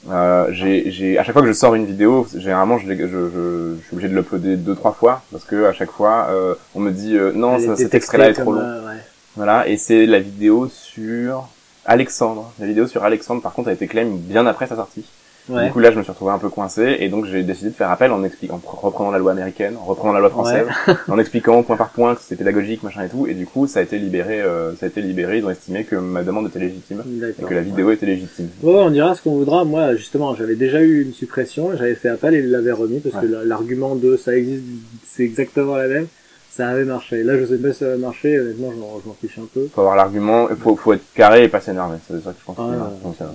Euh, 0.08 0.46
j'ai, 0.50 0.90
j'ai, 0.90 1.18
à 1.18 1.24
chaque 1.24 1.34
fois 1.34 1.42
que 1.42 1.48
je 1.48 1.52
sors 1.52 1.74
une 1.74 1.84
vidéo, 1.84 2.26
généralement, 2.34 2.78
je, 2.78 2.86
je, 2.88 2.96
je, 2.96 3.74
je 3.76 3.84
suis 3.86 3.92
obligé 3.92 4.08
de 4.08 4.14
l'uploader 4.16 4.56
deux, 4.56 4.74
trois 4.74 4.92
fois, 4.92 5.22
parce 5.30 5.44
que 5.44 5.66
à 5.66 5.72
chaque 5.74 5.90
fois, 5.90 6.28
euh, 6.30 6.54
on 6.74 6.80
me 6.80 6.90
dit, 6.90 7.16
euh, 7.16 7.32
non, 7.34 7.58
ça, 7.58 7.76
cet 7.76 7.94
extrait-là 7.94 8.30
est 8.30 8.32
trop 8.34 8.52
long. 8.52 8.60
ouais. 8.60 8.96
Voilà, 9.36 9.68
et 9.68 9.76
c'est 9.76 10.06
la 10.06 10.18
vidéo 10.18 10.68
sur 10.68 11.48
Alexandre. 11.84 12.50
La 12.58 12.66
vidéo 12.66 12.86
sur 12.86 13.04
Alexandre, 13.04 13.42
par 13.42 13.52
contre, 13.52 13.68
a 13.68 13.72
été 13.72 13.86
claim 13.86 14.08
bien 14.12 14.46
après 14.46 14.66
sa 14.66 14.76
sortie. 14.76 15.04
Ouais. 15.50 15.66
Du 15.66 15.72
coup, 15.72 15.78
là, 15.80 15.90
je 15.90 15.98
me 15.98 16.02
suis 16.02 16.12
retrouvé 16.12 16.32
un 16.32 16.38
peu 16.38 16.48
coincé, 16.48 16.96
et 17.00 17.08
donc 17.08 17.26
j'ai 17.26 17.42
décidé 17.42 17.70
de 17.70 17.74
faire 17.74 17.90
appel 17.90 18.12
en 18.12 18.22
expliquant, 18.24 18.60
en 18.64 18.76
reprenant 18.86 19.10
la 19.10 19.18
loi 19.18 19.32
américaine, 19.32 19.74
en 19.76 19.84
reprenant 19.84 20.12
la 20.12 20.20
loi 20.20 20.30
française, 20.30 20.66
en 21.08 21.18
expliquant 21.18 21.62
point 21.62 21.76
par 21.76 21.90
point 21.90 22.14
que 22.14 22.20
c'était 22.22 22.36
pédagogique, 22.36 22.82
machin 22.82 23.04
et 23.04 23.08
tout, 23.08 23.26
et 23.26 23.34
du 23.34 23.46
coup, 23.46 23.66
ça 23.66 23.80
a 23.80 23.82
été 23.82 23.98
libéré, 23.98 24.40
euh, 24.40 24.74
ça 24.76 24.86
a 24.86 24.88
été 24.88 25.02
libéré, 25.02 25.38
ils 25.38 25.44
ont 25.44 25.50
estimé 25.50 25.84
que 25.84 25.96
ma 25.96 26.22
demande 26.22 26.46
était 26.46 26.58
légitime, 26.60 27.02
et 27.38 27.42
que 27.42 27.54
la 27.54 27.60
vidéo 27.62 27.90
était 27.90 28.06
légitime. 28.06 28.48
Ouais, 28.62 28.74
on 28.74 28.90
dira 28.90 29.14
ce 29.14 29.22
qu'on 29.22 29.34
voudra. 29.36 29.64
Moi, 29.64 29.94
justement, 29.96 30.34
j'avais 30.34 30.54
déjà 30.56 30.80
eu 30.80 31.02
une 31.02 31.12
suppression, 31.12 31.70
j'avais 31.76 31.94
fait 31.94 32.08
appel 32.08 32.34
et 32.34 32.38
il 32.38 32.50
l'avait 32.50 32.72
remis 32.72 33.00
parce 33.00 33.24
que 33.24 33.30
la- 33.30 33.44
l'argument 33.44 33.94
de 33.96 34.16
ça 34.16 34.36
existe, 34.36 34.62
c'est 35.06 35.24
exactement 35.24 35.76
la 35.76 35.88
même. 35.88 36.06
Ça 36.52 36.68
avait 36.68 36.84
marché. 36.84 37.22
Là, 37.22 37.38
je 37.38 37.44
sais 37.46 37.56
pas 37.58 37.72
si 37.72 37.78
ça 37.78 37.88
va 37.90 37.96
marcher. 37.96 38.38
Honnêtement, 38.38 38.70
je 38.72 39.08
m'en 39.08 39.14
fiche 39.20 39.38
un 39.38 39.46
peu. 39.54 39.68
Faut 39.72 39.80
avoir 39.80 39.96
l'argument, 39.96 40.48
il 40.50 40.56
faut, 40.56 40.74
faut 40.76 40.92
être 40.92 41.04
carré 41.14 41.44
et 41.44 41.48
pas 41.48 41.60
s'énerver, 41.60 41.96
c'est 42.06 42.22
ça 42.22 42.30
que 42.32 42.36
je 42.40 42.44
pense. 42.44 42.56
Ah, 42.58 42.90
qu'il 43.02 43.26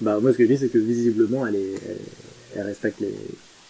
Bah, 0.00 0.18
moi, 0.20 0.32
ce 0.32 0.38
que 0.38 0.44
je 0.44 0.52
dis, 0.52 0.58
c'est 0.58 0.68
que 0.68 0.78
visiblement, 0.78 1.46
elle 1.46 1.56
est, 1.56 1.74
elle, 1.88 1.98
elle 2.56 2.66
respecte 2.66 3.00
les, 3.00 3.14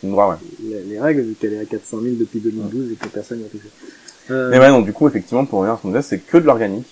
ouais. 0.08 0.36
les, 0.62 0.82
les 0.82 1.00
règles 1.00 1.22
vu 1.22 1.34
qu'elle 1.34 1.54
est 1.54 1.60
à 1.60 1.64
400 1.64 2.00
000 2.02 2.14
depuis 2.18 2.40
2012 2.40 2.92
et 2.92 2.94
que 2.94 3.08
personne 3.08 3.38
n'y 3.38 3.44
a 3.44 3.48
touché. 3.48 3.68
Euh, 4.30 4.50
Mais 4.50 4.58
ouais, 4.58 4.68
donc 4.68 4.84
du 4.84 4.92
coup, 4.92 5.06
effectivement, 5.08 5.44
pour 5.44 5.60
revenir 5.60 5.74
à 5.74 5.76
ce 5.76 5.82
qu'on 5.82 5.88
disait, 5.88 6.02
c'est 6.02 6.18
que 6.18 6.38
de 6.38 6.46
l'organique. 6.46 6.86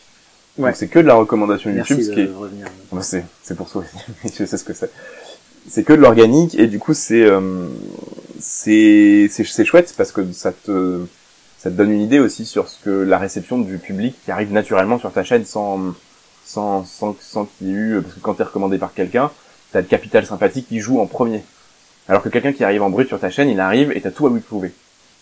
Ouais. 0.58 0.70
Donc 0.70 0.76
c'est 0.76 0.88
que 0.88 0.98
de 0.98 1.06
la 1.06 1.14
recommandation 1.14 1.72
merci 1.72 1.94
YouTube, 1.94 2.08
ce 2.08 2.14
qui 2.14 2.20
est. 2.20 2.30
Bah, 2.92 3.00
c'est 3.00 3.24
c'est 3.42 3.56
pour 3.56 3.68
ça 3.70 3.78
aussi. 3.78 3.96
je 4.24 4.44
sais 4.44 4.58
ce 4.58 4.64
que 4.64 4.74
c'est. 4.74 4.90
C'est 5.66 5.82
que 5.82 5.94
de 5.94 6.00
l'organique 6.00 6.54
et 6.56 6.66
du 6.66 6.78
coup 6.78 6.92
c'est 6.92 7.22
euh, 7.22 7.68
c'est 8.38 9.28
c'est 9.30 9.64
chouette 9.64 9.94
parce 9.96 10.12
que 10.12 10.30
ça 10.32 10.52
te 10.52 11.00
ça 11.58 11.70
te 11.70 11.74
donne 11.76 11.92
une 11.92 12.02
idée 12.02 12.18
aussi 12.18 12.44
sur 12.44 12.68
ce 12.68 12.76
que 12.84 12.90
la 12.90 13.16
réception 13.16 13.58
du 13.58 13.78
public 13.78 14.14
qui 14.24 14.30
arrive 14.30 14.52
naturellement 14.52 14.98
sur 14.98 15.12
ta 15.12 15.24
chaîne 15.24 15.46
sans 15.46 15.94
sans 16.44 16.84
sans 16.84 17.16
sans 17.20 17.46
qu'il 17.46 17.68
y 17.68 17.70
ait 17.70 17.74
eu 17.74 18.00
parce 18.02 18.14
que 18.14 18.20
quand 18.20 18.34
t'es 18.34 18.42
recommandé 18.42 18.78
par 18.78 18.94
quelqu'un, 18.94 19.30
t'as 19.72 19.80
le 19.80 19.86
capital 19.86 20.26
sympathique 20.26 20.68
qui 20.68 20.80
joue 20.80 21.00
en 21.00 21.06
premier. 21.06 21.42
Alors 22.08 22.22
que 22.22 22.28
quelqu'un 22.28 22.52
qui 22.52 22.64
arrive 22.64 22.82
en 22.82 22.90
brut 22.90 23.08
sur 23.08 23.20
ta 23.20 23.30
chaîne, 23.30 23.48
il 23.48 23.60
arrive 23.60 23.92
et 23.92 24.00
t'as 24.00 24.10
tout 24.10 24.26
à 24.26 24.30
lui 24.30 24.40
prouver. 24.40 24.72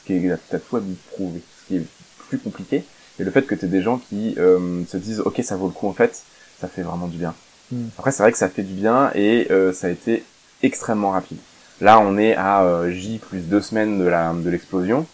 Ce 0.01 0.07
qui 0.07 0.15
est 0.15 0.39
t'as 0.49 0.59
tout 0.59 0.77
à 0.77 0.81
lui 0.81 0.97
prouver, 1.13 1.43
ce 1.63 1.69
qui 1.69 1.77
est 1.77 1.85
plus 2.29 2.39
compliqué. 2.39 2.85
Et 3.19 3.25
le 3.25 3.31
fait 3.31 3.43
que 3.43 3.55
t'aies 3.55 3.67
des 3.67 3.83
gens 3.83 3.99
qui 3.99 4.35
euh, 4.39 4.83
se 4.89 4.97
disent 4.97 5.21
ok 5.21 5.41
ça 5.43 5.57
vaut 5.57 5.67
le 5.67 5.73
coup 5.73 5.89
en 5.89 5.93
fait, 5.93 6.23
ça 6.61 6.69
fait 6.69 6.83
vraiment 6.83 7.07
du 7.07 7.19
bien. 7.19 7.35
Mm. 7.71 7.89
Après 7.99 8.13
c'est 8.13 8.23
vrai 8.23 8.33
que 8.33 8.39
ça 8.39 8.49
fait 8.49 8.63
du 8.63 8.75
bien 8.75 9.11
et 9.15 9.49
euh, 9.51 9.73
ça 9.73 9.89
a 9.89 9.91
été 9.91 10.25
extrêmement 10.63 11.11
rapide. 11.11 11.39
Là 11.81 12.01
on 12.01 12.17
est 12.19 12.35
à 12.35 12.63
euh, 12.63 12.91
J 12.91 13.19
plus 13.19 13.41
deux 13.41 13.61
semaines 13.61 13.99
de 13.99 14.05
la 14.05 14.33
de 14.33 14.49
l'explosion 14.49 15.07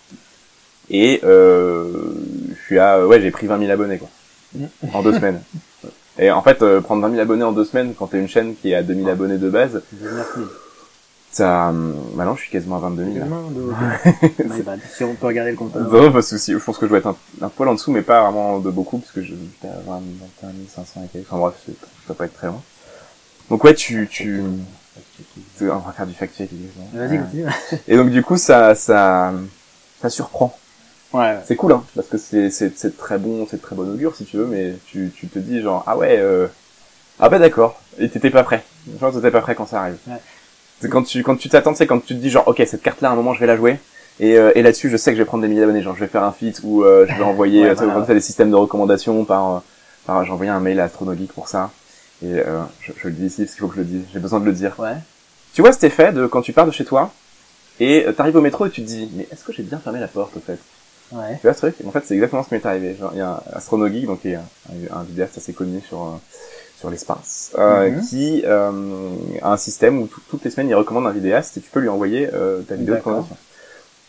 et 0.88 1.20
euh, 1.24 2.14
je 2.50 2.62
suis 2.64 2.78
à 2.78 3.06
ouais 3.06 3.20
j'ai 3.20 3.30
pris 3.30 3.46
20 3.46 3.58
000 3.58 3.70
abonnés 3.70 3.98
quoi 3.98 4.08
en 4.92 5.02
deux 5.02 5.14
semaines. 5.14 5.42
Et 6.18 6.30
en 6.30 6.42
fait 6.42 6.62
euh, 6.62 6.80
prendre 6.80 7.02
20 7.02 7.10
000 7.10 7.22
abonnés 7.22 7.44
en 7.44 7.52
deux 7.52 7.64
semaines 7.64 7.94
quand 7.98 8.06
t'es 8.08 8.18
une 8.18 8.28
chaîne 8.28 8.54
qui 8.56 8.72
est 8.72 8.74
à 8.74 8.82
2000 8.82 9.08
abonnés 9.08 9.38
de 9.38 9.50
base, 9.50 9.82
19 9.92 10.32
000. 10.36 10.46
Ça, 11.30 11.68
hum, 11.68 11.94
maintenant, 12.14 12.34
je 12.34 12.40
suis 12.42 12.50
quasiment 12.50 12.76
à 12.76 12.80
22 12.80 13.04
000. 13.12 13.16
là. 13.18 13.26
My 14.46 14.62
bad. 14.62 14.80
Si 14.90 15.04
on 15.04 15.14
peut 15.14 15.26
regarder 15.26 15.50
le 15.50 15.56
compteur. 15.58 15.82
Non, 15.82 16.10
pas 16.10 16.20
de 16.20 16.24
souci. 16.24 16.52
Je 16.52 16.58
pense 16.58 16.78
que 16.78 16.86
je 16.86 16.88
dois 16.88 16.98
être 16.98 17.08
un, 17.08 17.16
un 17.42 17.48
poil 17.50 17.68
en 17.68 17.74
dessous, 17.74 17.92
mais 17.92 18.00
pas 18.00 18.22
vraiment 18.22 18.58
de 18.58 18.70
beaucoup, 18.70 18.96
parce 18.98 19.12
que 19.12 19.20
je 19.20 19.34
j'étais 19.34 19.68
à 19.68 19.78
20 19.86 20.00
21 20.42 20.52
500 20.74 21.02
et 21.04 21.08
quelques. 21.08 21.26
Enfin 21.30 21.38
bref, 21.38 21.54
ça 21.66 21.72
doit 22.06 22.16
pas 22.16 22.24
être 22.24 22.32
très 22.34 22.46
loin. 22.46 22.62
Donc 23.50 23.62
ouais, 23.64 23.74
tu, 23.74 24.08
tu, 24.10 24.42
on 25.60 25.66
va 25.66 25.92
faire 25.92 26.06
du 26.06 26.14
fact-check. 26.14 26.48
Vas-y, 26.94 27.18
continue. 27.18 27.46
Et 27.86 27.96
donc 27.96 28.08
du 28.08 28.22
coup, 28.22 28.38
ça, 28.38 28.74
ça, 28.74 29.32
ça 30.00 30.08
surprend. 30.08 30.56
Ouais. 31.16 31.36
C'est 31.44 31.56
cool, 31.56 31.72
hein, 31.72 31.84
parce 31.94 32.08
que 32.08 32.18
c'est, 32.18 32.96
très 32.96 33.18
bon, 33.18 33.46
c'est 33.50 33.60
très 33.62 33.74
bon 33.76 33.90
augure 33.90 34.14
si 34.16 34.24
tu 34.24 34.36
veux, 34.36 34.46
mais 34.46 34.74
tu, 34.86 35.12
tu 35.14 35.28
te 35.28 35.38
dis 35.38 35.62
genre 35.62 35.82
ah 35.86 35.96
ouais, 35.96 36.16
euh, 36.18 36.46
ah 37.18 37.28
bah 37.28 37.38
d'accord, 37.38 37.80
et 37.98 38.08
t'étais 38.08 38.30
pas 38.30 38.42
prêt. 38.42 38.62
Genre 39.00 39.12
t'étais 39.12 39.30
pas 39.30 39.40
prêt 39.40 39.54
quand 39.54 39.66
ça 39.66 39.82
arrive. 39.82 39.96
Ouais. 40.06 40.20
C'est 40.80 40.88
quand 40.88 41.02
tu, 41.02 41.22
quand 41.22 41.36
tu 41.36 41.48
t'attends, 41.48 41.74
c'est 41.74 41.86
quand 41.86 42.00
tu 42.00 42.14
te 42.14 42.20
dis 42.20 42.30
genre 42.30 42.46
ok 42.46 42.62
cette 42.66 42.82
carte 42.82 43.00
là, 43.00 43.10
à 43.10 43.12
un 43.12 43.16
moment 43.16 43.34
je 43.34 43.40
vais 43.40 43.46
la 43.46 43.56
jouer. 43.56 43.78
Et, 44.18 44.38
euh, 44.38 44.50
et 44.54 44.62
là-dessus, 44.62 44.88
je 44.88 44.96
sais 44.96 45.10
que 45.10 45.16
je 45.16 45.22
vais 45.22 45.26
prendre 45.26 45.42
des 45.42 45.48
milliers 45.48 45.60
d'abonnés. 45.60 45.82
Genre, 45.82 45.94
je 45.94 46.00
vais 46.00 46.06
faire 46.06 46.24
un 46.24 46.32
feat 46.32 46.60
ou 46.64 46.84
euh, 46.84 47.06
je 47.06 47.14
vais 47.14 47.22
envoyer. 47.22 47.62
Ouais, 47.64 47.74
tu 47.74 47.80
sais, 47.80 47.84
voilà. 47.84 48.06
t'as 48.06 48.14
des 48.14 48.20
systèmes 48.20 48.50
de 48.50 48.56
recommandation 48.56 49.24
par, 49.26 49.56
euh, 49.56 49.58
par 50.06 50.24
j'ai 50.24 50.32
envoyé 50.32 50.50
un 50.50 50.60
mail 50.60 50.80
à 50.80 50.84
Astronogeek 50.84 51.32
pour 51.32 51.48
ça. 51.48 51.70
Et 52.22 52.32
euh, 52.32 52.62
je, 52.80 52.92
je 52.96 53.08
le 53.08 53.12
dis 53.14 53.26
ici 53.26 53.42
parce 53.42 53.50
qu'il 53.52 53.60
faut 53.60 53.68
que 53.68 53.74
je 53.74 53.80
le 53.80 53.84
dise. 53.86 54.04
J'ai 54.12 54.18
besoin 54.18 54.40
de 54.40 54.46
le 54.46 54.52
dire. 54.52 54.74
Ouais. 54.78 54.94
Tu 55.52 55.60
vois 55.60 55.72
cet 55.72 55.84
effet 55.84 56.12
de 56.12 56.26
quand 56.26 56.40
tu 56.42 56.52
pars 56.52 56.66
de 56.66 56.70
chez 56.70 56.84
toi 56.84 57.12
et 57.78 58.06
euh, 58.06 58.12
t'arrives 58.12 58.36
au 58.36 58.40
métro 58.40 58.64
et 58.66 58.70
tu 58.70 58.82
te 58.82 58.86
dis 58.86 59.10
mais 59.14 59.28
est-ce 59.30 59.44
que 59.44 59.52
j'ai 59.52 59.62
bien 59.62 59.78
fermé 59.78 60.00
la 60.00 60.08
porte 60.08 60.36
au 60.36 60.40
fait? 60.40 60.58
Ouais. 61.12 61.36
tu 61.40 61.42
vois 61.46 61.54
ce 61.54 61.58
truc? 61.58 61.76
En 61.86 61.90
fait, 61.90 62.02
c'est 62.04 62.14
exactement 62.14 62.42
ce 62.42 62.48
qui 62.48 62.54
m'est 62.54 62.66
arrivé. 62.66 62.96
Genre, 62.96 63.10
il 63.14 63.18
y 63.18 63.20
a 63.20 63.42
un 63.52 64.06
donc 64.06 64.22
qui 64.22 64.28
est 64.30 64.34
un, 64.34 64.42
un 64.92 65.02
vidéaste 65.04 65.38
assez 65.38 65.52
connu 65.52 65.80
sur 65.86 66.02
euh, 66.02 66.16
sur 66.78 66.90
l'espace, 66.90 67.52
euh, 67.58 67.90
Mhm. 67.90 68.06
qui 68.06 68.42
euh, 68.44 68.70
a 69.40 69.52
un 69.52 69.56
système 69.56 69.98
où 69.98 70.06
tout- 70.08 70.20
toutes 70.28 70.44
les 70.44 70.50
semaines 70.50 70.68
il 70.68 70.74
recommande 70.74 71.06
un 71.06 71.10
vidéaste 71.12 71.56
et 71.56 71.60
tu 71.62 71.70
peux 71.70 71.80
lui 71.80 71.88
envoyer 71.88 72.28
euh, 72.34 72.60
ta 72.62 72.74
vidéo 72.74 72.94
de 72.96 73.00
présentation. 73.00 73.36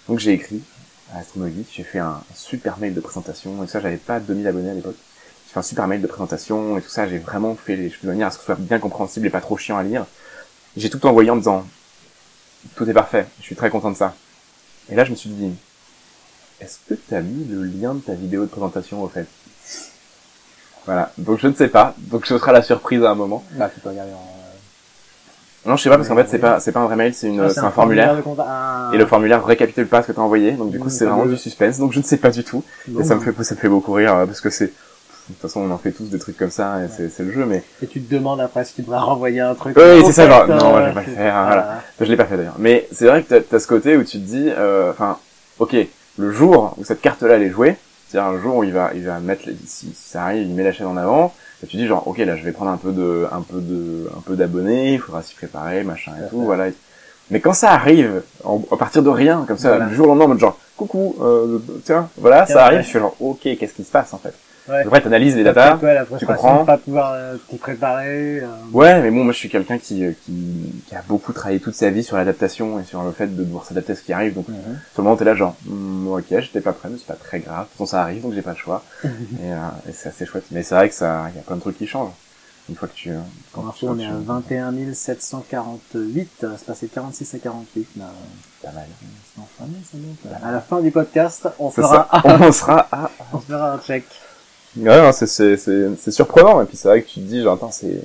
Donc 0.10 0.20
j'ai 0.20 0.34
écrit 0.34 0.62
à 1.14 1.20
Astronogeek, 1.20 1.66
j'ai 1.72 1.84
fait 1.84 2.00
un 2.00 2.22
super 2.36 2.78
mail 2.80 2.94
de 2.94 3.00
présentation 3.00 3.64
et 3.64 3.68
ça 3.68 3.80
j'avais 3.80 3.96
pas 3.98 4.20
2000 4.20 4.48
abonnés 4.48 4.72
à 4.72 4.74
l'époque. 4.74 4.98
J'ai 5.48 5.54
fait 5.54 5.60
un 5.60 5.64
super 5.64 5.88
mail 5.88 6.02
de 6.02 6.08
présentation 6.08 6.78
et 6.78 6.82
tout 6.82 6.90
ça, 6.90 7.08
j'ai 7.08 7.20
vraiment 7.20 7.56
fait 7.56 7.78
les 7.78 7.90
choses 7.90 8.04
de 8.04 8.10
manière 8.10 8.28
à 8.28 8.32
ce 8.32 8.36
que 8.38 8.42
ce 8.42 8.46
soit 8.48 8.56
bien 8.60 8.80
compréhensible 8.80 9.28
et 9.28 9.30
pas 9.30 9.40
trop 9.42 9.56
chiant 9.56 9.78
à 9.78 9.84
lire. 9.84 10.06
J'ai 10.76 10.90
tout 10.90 11.06
envoyé 11.06 11.30
en 11.30 11.38
disant 11.38 11.66
tout 12.76 12.90
est 12.90 12.94
parfait, 12.94 13.26
je 13.40 13.46
suis 13.46 13.56
très 13.56 13.70
content 13.70 13.92
de 13.92 13.98
ça. 13.98 14.14
Et 14.90 14.96
là 14.96 15.06
je 15.06 15.12
me 15.12 15.16
suis 15.16 15.30
dit 15.30 15.52
est-ce 16.62 16.78
que 16.90 16.96
tu 16.96 17.16
as 17.16 17.22
mis 17.22 17.46
le 17.46 17.64
lien 17.64 17.94
de 17.94 18.00
ta 18.00 18.14
vidéo 18.14 18.42
de 18.42 18.48
présentation 18.50 19.04
au 19.04 19.08
fait? 19.08 19.26
Voilà, 20.86 21.12
donc 21.18 21.40
je 21.40 21.48
ne 21.48 21.54
sais 21.54 21.68
pas, 21.68 21.94
donc 21.98 22.26
ce 22.26 22.38
sera 22.38 22.52
la 22.54 22.62
surprise 22.64 23.04
à 23.04 23.12
un 23.12 23.16
moment. 23.16 23.44
Bah, 23.52 23.70
tu 23.74 23.80
peux 23.82 23.90
regarder 23.90 24.14
en... 24.14 25.70
Non, 25.70 25.76
je 25.76 25.84
sais 25.84 25.90
pas 25.90 25.98
parce 25.98 26.08
qu'en 26.08 26.16
fait 26.16 26.28
c'est 26.30 26.40
pas 26.40 26.62
c'est 26.62 26.72
pas 26.72 26.80
un 26.80 26.86
vrai 26.86 26.96
mail, 26.96 27.14
c'est 27.14 27.28
une 27.28 27.42
Ah, 27.42 27.50
c'est 27.50 27.60
un 27.60 27.72
formulaire. 27.72 28.16
Ah. 28.40 28.90
et 28.94 28.98
le 28.98 29.06
formulaire 29.06 29.46
récapitule 29.46 29.86
pas 29.88 30.02
ce 30.02 30.08
que 30.08 30.12
t'as 30.14 30.22
envoyé, 30.22 30.54
donc 30.54 30.72
du 30.72 30.80
coup 30.80 30.88
Mm, 30.88 30.92
c'est 30.92 31.06
vraiment 31.06 31.26
du 31.26 31.36
suspense, 31.36 31.78
donc 31.78 31.92
je 31.92 32.00
ne 32.00 32.04
sais 32.06 32.16
pas 32.16 32.32
du 32.32 32.46
tout. 32.46 32.64
Bon, 32.88 33.02
Et 33.02 33.04
ça 33.04 33.16
me 33.16 33.20
fait 33.20 33.34
ça 33.44 33.54
me 33.56 33.60
fait 33.60 33.68
beaucoup 33.68 33.92
rire 33.92 34.14
parce 34.26 34.40
que 34.40 34.50
c'est 34.50 34.68
de 34.68 34.72
toute 35.34 35.42
façon 35.42 35.60
on 35.60 35.72
en 35.72 35.78
fait 35.78 35.92
tous 35.92 36.06
des 36.06 36.20
trucs 36.20 36.38
comme 36.38 36.52
ça 36.52 36.82
et 36.86 36.88
c'est 36.96 37.10
c'est 37.10 37.24
le 37.24 37.34
jeu, 37.34 37.46
mais 37.46 37.64
Et 37.84 37.88
tu 37.88 38.00
te 38.02 38.14
demandes 38.16 38.40
après 38.40 38.64
si 38.64 38.76
tu 38.76 38.82
devrais 38.82 39.00
renvoyer 39.00 39.42
un 39.42 39.56
truc. 39.56 39.76
Oui, 39.78 40.04
c'est 40.06 40.14
ça, 40.14 40.30
genre, 40.30 40.48
non, 40.48 40.78
euh, 40.78 40.84
je 40.84 40.88
vais 40.88 40.94
pas 40.94 41.02
le 41.02 41.16
faire, 41.16 41.44
voilà. 41.48 41.82
je 42.00 42.06
l'ai 42.06 42.16
pas 42.16 42.26
fait 42.26 42.38
d'ailleurs. 42.38 42.56
Mais 42.60 42.88
c'est 42.94 43.08
vrai 43.08 43.24
que 43.24 43.36
t'as 43.38 43.58
as 43.58 43.60
ce 43.60 43.68
côté 43.68 43.98
où 43.98 44.06
tu 44.06 44.20
te 44.20 44.26
dis, 44.26 44.48
euh, 44.48 44.92
enfin, 44.92 45.18
ok, 45.60 45.76
le 46.18 46.32
jour 46.32 46.74
où 46.78 46.84
cette 46.84 47.02
carte-là 47.02 47.36
elle 47.36 47.44
est 47.44 47.50
jouée, 47.50 47.76
c'est-à-dire 48.10 48.30
un 48.32 48.42
jour 48.42 48.58
où 48.58 48.64
il 48.64 48.74
va 48.74 48.92
il 48.96 49.04
va 49.06 49.20
mettre 49.20 49.44
les- 49.48 49.56
si, 49.66 49.88
si 49.94 50.10
ça 50.10 50.24
arrive, 50.24 50.48
il 50.48 50.54
met 50.56 50.64
la 50.64 50.72
chaîne 50.72 50.88
en 50.88 50.98
avant. 50.98 51.34
Et 51.64 51.68
tu 51.68 51.78
dis 51.78 51.88
genre 51.88 52.08
ok 52.08 52.20
là 52.20 52.36
je 52.36 52.44
vais 52.44 52.52
prendre 52.52 52.72
un 52.72 52.78
peu 52.78 52.92
de 52.92 53.28
un 53.32 53.42
peu 53.42 53.60
de 53.60 54.10
un 54.16 54.22
peu 54.22 54.36
d'abonnés, 54.36 54.94
il 54.94 55.00
faudra 55.00 55.22
s'y 55.24 55.34
préparer, 55.36 55.84
machin 55.84 56.12
et 56.24 56.30
Tout 56.30 56.42
voilà. 56.42 56.68
Mais 57.30 57.42
quand 57.42 57.52
ça 57.54 57.72
arrive, 57.72 58.22
en- 58.46 58.62
à 58.72 58.78
partir 58.78 59.04
de 59.04 59.10
rien, 59.10 59.44
comme 59.48 59.58
ça, 59.58 59.70
Voilà. 59.70 59.86
du 59.88 59.96
jour 59.96 60.06
au 60.06 60.10
lendemain, 60.10 60.26
en 60.26 60.28
mode 60.30 60.40
genre, 60.40 60.58
coucou, 60.78 61.14
euh, 61.22 61.60
tiens, 61.84 62.08
voilà, 62.18 62.44
Tiens, 62.46 62.56
ça 62.56 62.66
arrive, 62.68 62.82
je 62.84 62.88
suis 62.88 63.00
genre, 63.00 63.16
ok, 63.20 63.40
qu'est-ce 63.42 63.74
qui 63.74 63.84
se 63.84 63.92
passe, 63.92 64.14
en 64.14 64.18
fait? 64.18 64.34
Ouais. 64.70 64.82
Après, 64.86 65.02
t'analyses 65.02 65.36
les 65.36 65.44
Peut-être, 65.44 65.56
datas. 65.56 65.86
ouais, 65.86 65.94
la 65.94 66.06
frustration 66.06 66.36
comprends 66.44 66.62
de 66.62 66.66
pas 66.66 66.78
pouvoir 66.78 67.12
euh, 67.14 67.38
t'y 67.50 67.58
préparer. 67.58 68.40
euh, 68.42 68.48
Ouais, 68.74 69.02
mais 69.02 69.12
bon, 69.12 69.24
moi, 69.24 69.34
je 69.34 69.38
suis 69.38 69.50
quelqu'un 69.50 69.78
qui, 69.78 70.04
euh, 70.06 70.12
qui, 70.26 70.84
qui 70.88 70.96
a 70.96 71.02
beaucoup 71.08 71.32
travaillé 71.34 71.60
toute 71.60 71.76
sa 71.76 71.90
vie 71.90 72.04
sur 72.04 72.18
l'adaptation 72.18 72.80
et 72.80 72.84
sur 72.84 73.02
le 73.04 73.12
fait 73.12 73.28
de 73.28 73.44
devoir 73.44 73.66
s'adapter 73.66 73.94
à 73.94 73.96
ce 73.96 74.02
qui 74.02 74.12
arrive. 74.14 74.34
Donc, 74.34 74.48
Mhm. 74.50 74.56
sur 74.94 75.02
le 75.02 75.04
moment, 75.04 75.16
t'es 75.16 75.26
là, 75.26 75.36
genre, 75.36 75.56
Hmm, 75.66 76.08
ok, 76.08 76.26
j'étais 76.30 76.62
pas 76.62 76.74
prêt, 76.74 76.90
mais 76.92 76.98
c'est 76.98 77.08
pas 77.08 77.14
très 77.16 77.40
grave. 77.40 77.60
De 77.60 77.64
toute 77.66 77.72
façon, 77.74 77.86
ça 77.86 78.02
arrive, 78.02 78.22
donc 78.24 78.34
j'ai 78.34 78.42
pas 78.42 78.52
le 78.52 78.58
choix. 78.58 78.84
et, 79.04 79.08
euh, 79.44 79.56
et 79.90 79.92
c'est 79.94 80.10
assez 80.10 80.26
chouette. 80.26 80.46
Mais 80.52 80.64
c'est 80.64 80.76
vrai 80.76 80.90
que 80.90 80.96
ça, 80.96 81.28
il 81.34 81.38
y 81.38 81.40
a 81.40 81.44
plein 81.44 81.56
de 81.56 81.62
trucs 81.62 81.78
qui 81.78 81.88
changent. 81.88 82.12
Une 82.70 82.76
fois 82.76 82.90
que 82.90 82.94
tu, 82.96 83.10
euh, 83.12 83.20
quand 83.54 83.62
Pour 83.62 83.74
tu- 83.76 83.86
on 83.88 83.98
est 83.98 84.04
tu- 84.04 84.10
à 84.10 84.16
21 84.26 84.74
748, 84.94 86.44
euh, 86.44 86.50
c'est 86.58 86.66
passé 86.66 86.88
46 86.94 87.34
à 87.36 87.40
48. 87.40 87.88
Là. 87.98 88.06
Pas 88.62 88.72
mal. 88.72 88.86
C'est 89.34 89.42
en 89.42 89.48
fin 89.58 89.66
de- 89.66 89.74
ça 89.90 89.98
monte. 89.98 90.44
À 90.44 90.52
la 90.52 90.60
fin 90.60 90.82
du 90.82 90.92
podcast, 90.92 91.48
on 91.60 91.70
fera. 91.70 92.10
On 92.26 92.52
sera 92.52 92.86
à, 92.92 93.10
on 93.34 93.40
fera 93.40 93.74
un 93.74 93.80
check. 93.80 94.04
Ouais, 94.76 95.12
c'est, 95.14 95.28
c'est, 95.28 95.58
c'est, 95.58 95.96
c'est 95.98 96.12
surprenant. 96.12 96.62
Et 96.62 96.66
puis 96.66 96.78
c'est 96.78 96.88
vrai 96.88 97.02
que 97.02 97.08
tu 97.08 97.16
te 97.16 97.26
dis, 97.26 97.42
genre, 97.42 97.58
c'est, 97.72 98.02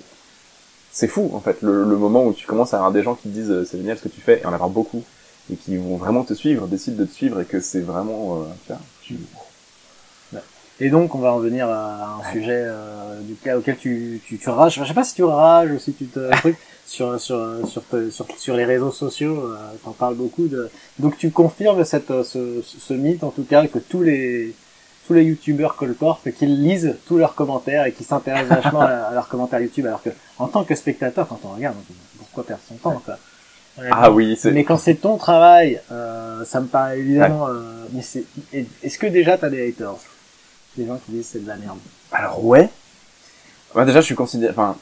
c'est 0.92 1.08
fou, 1.08 1.30
en 1.34 1.40
fait, 1.40 1.62
le, 1.62 1.84
le 1.84 1.96
moment 1.96 2.24
où 2.26 2.32
tu 2.34 2.46
commences 2.46 2.74
à 2.74 2.78
avoir 2.78 2.92
des 2.92 3.02
gens 3.02 3.14
qui 3.14 3.24
te 3.28 3.34
disent, 3.34 3.50
euh, 3.50 3.64
c'est 3.64 3.78
génial 3.78 3.98
ce 3.98 4.04
que 4.04 4.08
tu 4.08 4.20
fais, 4.20 4.40
et 4.42 4.46
en 4.46 4.52
avoir 4.52 4.70
beaucoup, 4.70 5.04
et 5.52 5.56
qui 5.56 5.76
vont 5.76 5.96
vraiment 5.96 6.24
te 6.24 6.34
suivre, 6.34 6.66
décident 6.68 6.98
de 6.98 7.06
te 7.06 7.12
suivre, 7.14 7.40
et 7.40 7.44
que 7.44 7.60
c'est 7.60 7.80
vraiment, 7.80 8.42
euh, 8.42 8.44
tu 8.66 8.72
vois, 8.72 8.80
tu- 9.02 9.16
Et 10.80 10.90
donc, 10.90 11.14
on 11.14 11.18
va 11.18 11.32
en 11.32 11.38
venir 11.38 11.68
à 11.68 12.16
un 12.20 12.32
sujet 12.32 12.62
euh, 12.64 13.20
du 13.20 13.34
cas 13.34 13.56
auquel 13.56 13.76
tu, 13.76 14.20
tu, 14.26 14.38
tu 14.38 14.48
rages. 14.48 14.78
Je 14.80 14.84
sais 14.84 14.94
pas 14.94 15.04
si 15.04 15.14
tu 15.14 15.22
rages 15.22 15.70
ou 15.70 15.78
si 15.78 15.92
tu 15.92 16.06
te 16.06 16.18
sur 16.86 17.20
sur 17.20 17.68
sur 17.68 17.84
te- 17.84 18.10
sur, 18.10 18.26
sur 18.36 18.56
les 18.56 18.64
réseaux 18.64 18.90
sociaux. 18.90 19.36
Euh, 19.52 19.56
T'en 19.84 19.92
parles 19.92 20.16
beaucoup. 20.16 20.48
De... 20.48 20.70
Donc, 20.98 21.16
tu 21.18 21.30
confirmes 21.30 21.84
cette 21.84 22.08
ce, 22.24 22.62
ce 22.64 22.94
mythe 22.94 23.22
en 23.22 23.30
tout 23.30 23.44
cas 23.44 23.66
que 23.68 23.78
tous 23.78 24.02
les 24.02 24.54
tous 25.06 25.14
les 25.14 25.24
youtubeurs 25.24 25.76
colportent 25.76 26.30
qu'ils 26.32 26.62
lisent 26.62 26.96
tous 27.06 27.18
leurs 27.18 27.34
commentaires 27.34 27.86
et 27.86 27.92
qu'ils 27.92 28.06
s'intéressent 28.06 28.62
vachement 28.62 28.80
à, 28.82 28.86
à 28.86 29.14
leurs 29.14 29.28
commentaires 29.28 29.60
YouTube 29.60 29.86
alors 29.86 30.02
que 30.02 30.10
en 30.38 30.48
tant 30.48 30.64
que 30.64 30.74
spectateur 30.74 31.26
quand 31.28 31.40
on 31.44 31.54
regarde 31.54 31.76
on 31.78 31.92
dit, 31.92 31.98
pourquoi 32.18 32.44
perdre 32.44 32.62
son 32.68 32.74
temps 32.76 33.02
quoi? 33.04 33.18
Ah 33.90 34.10
oui, 34.10 34.36
c'est, 34.38 34.50
Mais 34.52 34.64
quand 34.64 34.76
c'est 34.76 34.96
ton 34.96 35.16
travail, 35.16 35.80
euh, 35.90 36.44
ça 36.44 36.60
me 36.60 36.66
paraît 36.66 36.98
évidemment. 36.98 37.48
Euh, 37.48 37.86
mais 37.92 38.02
c'est, 38.02 38.24
est-ce 38.82 38.98
que 38.98 39.06
déjà 39.06 39.38
t'as 39.38 39.48
des 39.48 39.66
haters? 39.66 39.94
Des 40.76 40.86
gens 40.86 40.98
qui 40.98 41.12
disent 41.12 41.28
c'est 41.32 41.42
de 41.42 41.48
la 41.48 41.56
merde. 41.56 41.78
alors 42.12 42.44
ouais. 42.44 42.68
Moi, 43.74 43.86
déjà, 43.86 44.02
je 44.02 44.04
suis 44.06 44.14
considéré, 44.14 44.52
enfin, 44.52 44.76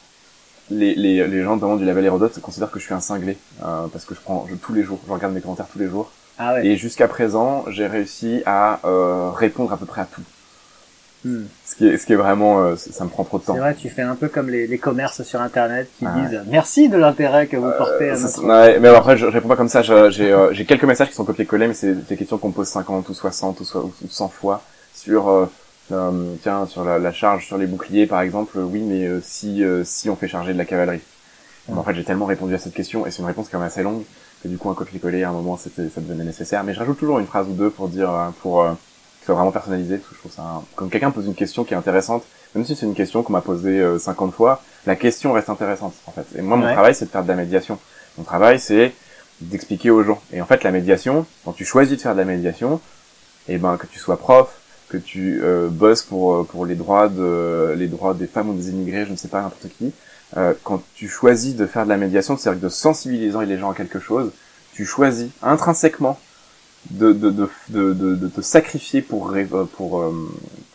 les, 0.70 0.96
les, 0.96 1.24
les 1.28 1.42
gens, 1.44 1.54
notamment 1.54 1.76
du 1.76 1.84
label 1.84 2.04
Hérodote, 2.04 2.40
considèrent 2.40 2.72
que 2.72 2.80
je 2.80 2.84
suis 2.86 2.94
un 2.94 2.98
cinglé, 3.00 3.38
euh, 3.62 3.86
parce 3.92 4.04
que 4.04 4.16
je 4.16 4.20
prends, 4.20 4.46
je, 4.50 4.56
tous 4.56 4.72
les 4.72 4.82
jours, 4.82 4.98
je 5.06 5.12
regarde 5.12 5.32
mes 5.32 5.40
commentaires 5.40 5.68
tous 5.72 5.78
les 5.78 5.86
jours. 5.86 6.10
Ah 6.42 6.54
ouais. 6.54 6.66
Et 6.66 6.76
jusqu'à 6.78 7.06
présent, 7.06 7.64
j'ai 7.68 7.86
réussi 7.86 8.42
à, 8.46 8.80
euh, 8.86 9.30
répondre 9.30 9.72
à 9.72 9.76
peu 9.76 9.84
près 9.86 10.00
à 10.00 10.06
tout. 10.06 10.22
Hmm. 11.22 11.42
Ce 11.66 11.74
qui 11.76 11.86
est, 11.86 11.98
ce 11.98 12.06
qui 12.06 12.14
est 12.14 12.16
vraiment, 12.16 12.62
euh, 12.62 12.76
ça 12.76 13.04
me 13.04 13.10
prend 13.10 13.24
trop 13.24 13.38
de 13.38 13.44
temps. 13.44 13.52
C'est 13.52 13.60
vrai, 13.60 13.74
tu 13.74 13.90
fais 13.90 14.00
un 14.00 14.14
peu 14.14 14.28
comme 14.28 14.48
les, 14.48 14.66
les 14.66 14.78
commerces 14.78 15.22
sur 15.22 15.42
Internet 15.42 15.86
qui 15.98 16.06
Ah 16.06 16.14
disent 16.18 16.40
merci 16.46 16.88
de 16.88 16.96
l'intérêt 16.96 17.46
que 17.46 17.58
vous 17.58 17.70
portez 17.76 18.08
à 18.08 18.14
Euh, 18.14 18.18
notre. 18.20 18.42
ouais, 18.42 18.80
mais 18.80 18.88
après, 18.88 19.18
je, 19.18 19.26
je 19.26 19.30
réponds 19.30 19.48
pas 19.48 19.56
comme 19.56 19.68
ça. 19.68 19.82
J'ai 19.82 20.32
euh, 20.32 20.50
j'ai 20.54 20.64
quelques 20.64 20.84
messages 20.84 21.08
qui 21.10 21.14
sont 21.14 21.26
copiés-collés, 21.26 21.68
mais 21.68 21.74
c'est 21.74 21.92
des 22.08 22.16
questions 22.16 22.38
qu'on 22.38 22.52
pose 22.52 22.68
50 22.68 23.06
ou 23.10 23.12
60 23.12 23.60
ou, 23.60 23.64
so- 23.64 23.92
ou 24.02 24.08
100 24.08 24.28
fois 24.30 24.62
sur, 24.94 25.28
euh, 25.28 25.44
euh, 25.92 26.34
tiens, 26.42 26.64
sur 26.66 26.84
la, 26.84 26.98
la 26.98 27.12
charge 27.12 27.44
sur 27.46 27.58
les 27.58 27.66
boucliers, 27.66 28.06
par 28.06 28.22
exemple. 28.22 28.56
euh, 28.58 28.62
oui, 28.62 28.80
mais 28.80 29.04
euh, 29.06 29.20
si 29.22 29.62
euh, 29.62 29.84
si 29.84 30.08
on 30.08 30.16
fait 30.16 30.28
charger 30.28 30.54
de 30.54 30.58
la 30.58 30.64
cavalerie. 30.64 31.02
En 31.76 31.82
fait, 31.84 31.94
j'ai 31.94 32.02
tellement 32.02 32.24
répondu 32.26 32.54
à 32.54 32.58
cette 32.58 32.72
question, 32.74 33.06
et 33.06 33.10
c'est 33.12 33.20
une 33.20 33.26
réponse 33.28 33.48
quand 33.52 33.58
même 33.58 33.66
assez 33.68 33.82
longue, 33.84 34.02
que 34.42 34.48
du 34.48 34.56
coup, 34.58 34.70
un 34.70 34.74
copier-coller, 34.74 35.22
à 35.24 35.30
un 35.30 35.32
moment, 35.32 35.56
c'était, 35.56 35.88
ça 35.94 36.00
devenait 36.00 36.24
nécessaire. 36.24 36.64
Mais 36.64 36.72
je 36.74 36.78
rajoute 36.78 36.98
toujours 36.98 37.18
une 37.18 37.26
phrase 37.26 37.46
ou 37.48 37.52
deux 37.52 37.70
pour 37.70 37.88
dire, 37.88 38.10
euh, 38.10 38.28
pour 38.42 38.62
euh, 38.62 38.70
que 38.72 38.76
ce 39.20 39.26
soit 39.26 39.34
vraiment 39.34 39.52
personnalisé. 39.52 39.96
parce 39.96 40.08
que 40.08 40.14
je 40.14 40.20
trouve 40.20 40.32
ça, 40.32 40.42
un- 40.42 40.62
quand 40.76 40.88
quelqu'un 40.88 41.10
pose 41.10 41.26
une 41.26 41.34
question 41.34 41.64
qui 41.64 41.74
est 41.74 41.76
intéressante, 41.76 42.24
même 42.54 42.64
si 42.64 42.74
c'est 42.74 42.86
une 42.86 42.94
question 42.94 43.22
qu'on 43.22 43.32
m'a 43.32 43.42
posée 43.42 43.80
euh, 43.80 43.98
50 43.98 44.32
fois, 44.34 44.62
la 44.86 44.96
question 44.96 45.32
reste 45.32 45.50
intéressante, 45.50 45.94
en 46.06 46.10
fait. 46.12 46.26
Et 46.36 46.42
moi, 46.42 46.56
mon 46.56 46.66
Ouais. 46.66 46.72
travail, 46.72 46.94
c'est 46.94 47.04
de 47.04 47.10
faire 47.10 47.22
de 47.22 47.28
la 47.28 47.36
médiation. 47.36 47.78
Mon 48.18 48.24
travail, 48.24 48.58
c'est 48.58 48.92
d'expliquer 49.40 49.90
aux 49.90 50.02
gens. 50.02 50.20
Et 50.32 50.40
en 50.40 50.46
fait, 50.46 50.64
la 50.64 50.70
médiation, 50.70 51.26
quand 51.44 51.52
tu 51.52 51.64
choisis 51.64 51.96
de 51.96 52.02
faire 52.02 52.14
de 52.14 52.18
la 52.18 52.24
médiation, 52.26 52.80
et 53.48 53.58
ben, 53.58 53.76
que 53.76 53.86
tu 53.86 53.98
sois 53.98 54.18
prof, 54.18 54.48
que 54.88 54.96
tu 54.96 55.40
euh, 55.42 55.68
bosses 55.68 56.02
pour 56.02 56.34
euh, 56.34 56.42
pour 56.44 56.66
les 56.66 56.74
droits 56.74 57.08
de 57.08 57.74
les 57.76 57.86
droits 57.86 58.12
des 58.12 58.26
femmes 58.26 58.50
ou 58.50 58.54
des 58.54 58.70
immigrés, 58.70 59.06
je 59.06 59.12
ne 59.12 59.16
sais 59.16 59.28
pas 59.28 59.40
n'importe 59.40 59.68
qui. 59.78 59.92
Euh, 60.36 60.54
quand 60.64 60.82
tu 60.94 61.08
choisis 61.08 61.54
de 61.56 61.66
faire 61.66 61.84
de 61.84 61.88
la 61.90 61.96
médiation, 61.96 62.36
c'est-à-dire 62.36 62.62
de 62.62 62.68
sensibiliser 62.68 63.44
les 63.46 63.58
gens 63.58 63.70
à 63.70 63.74
quelque 63.74 63.98
chose, 64.00 64.30
tu 64.72 64.84
choisis 64.84 65.28
intrinsèquement 65.42 66.18
de 66.90 67.12
de 67.12 67.30
de 67.30 67.48
de, 67.68 67.92
de, 68.14 68.28
te 68.28 68.40
sacrifier 68.40 69.02
pour 69.02 69.30
euh, 69.34 69.68
pour 69.76 70.00
euh, 70.00 70.12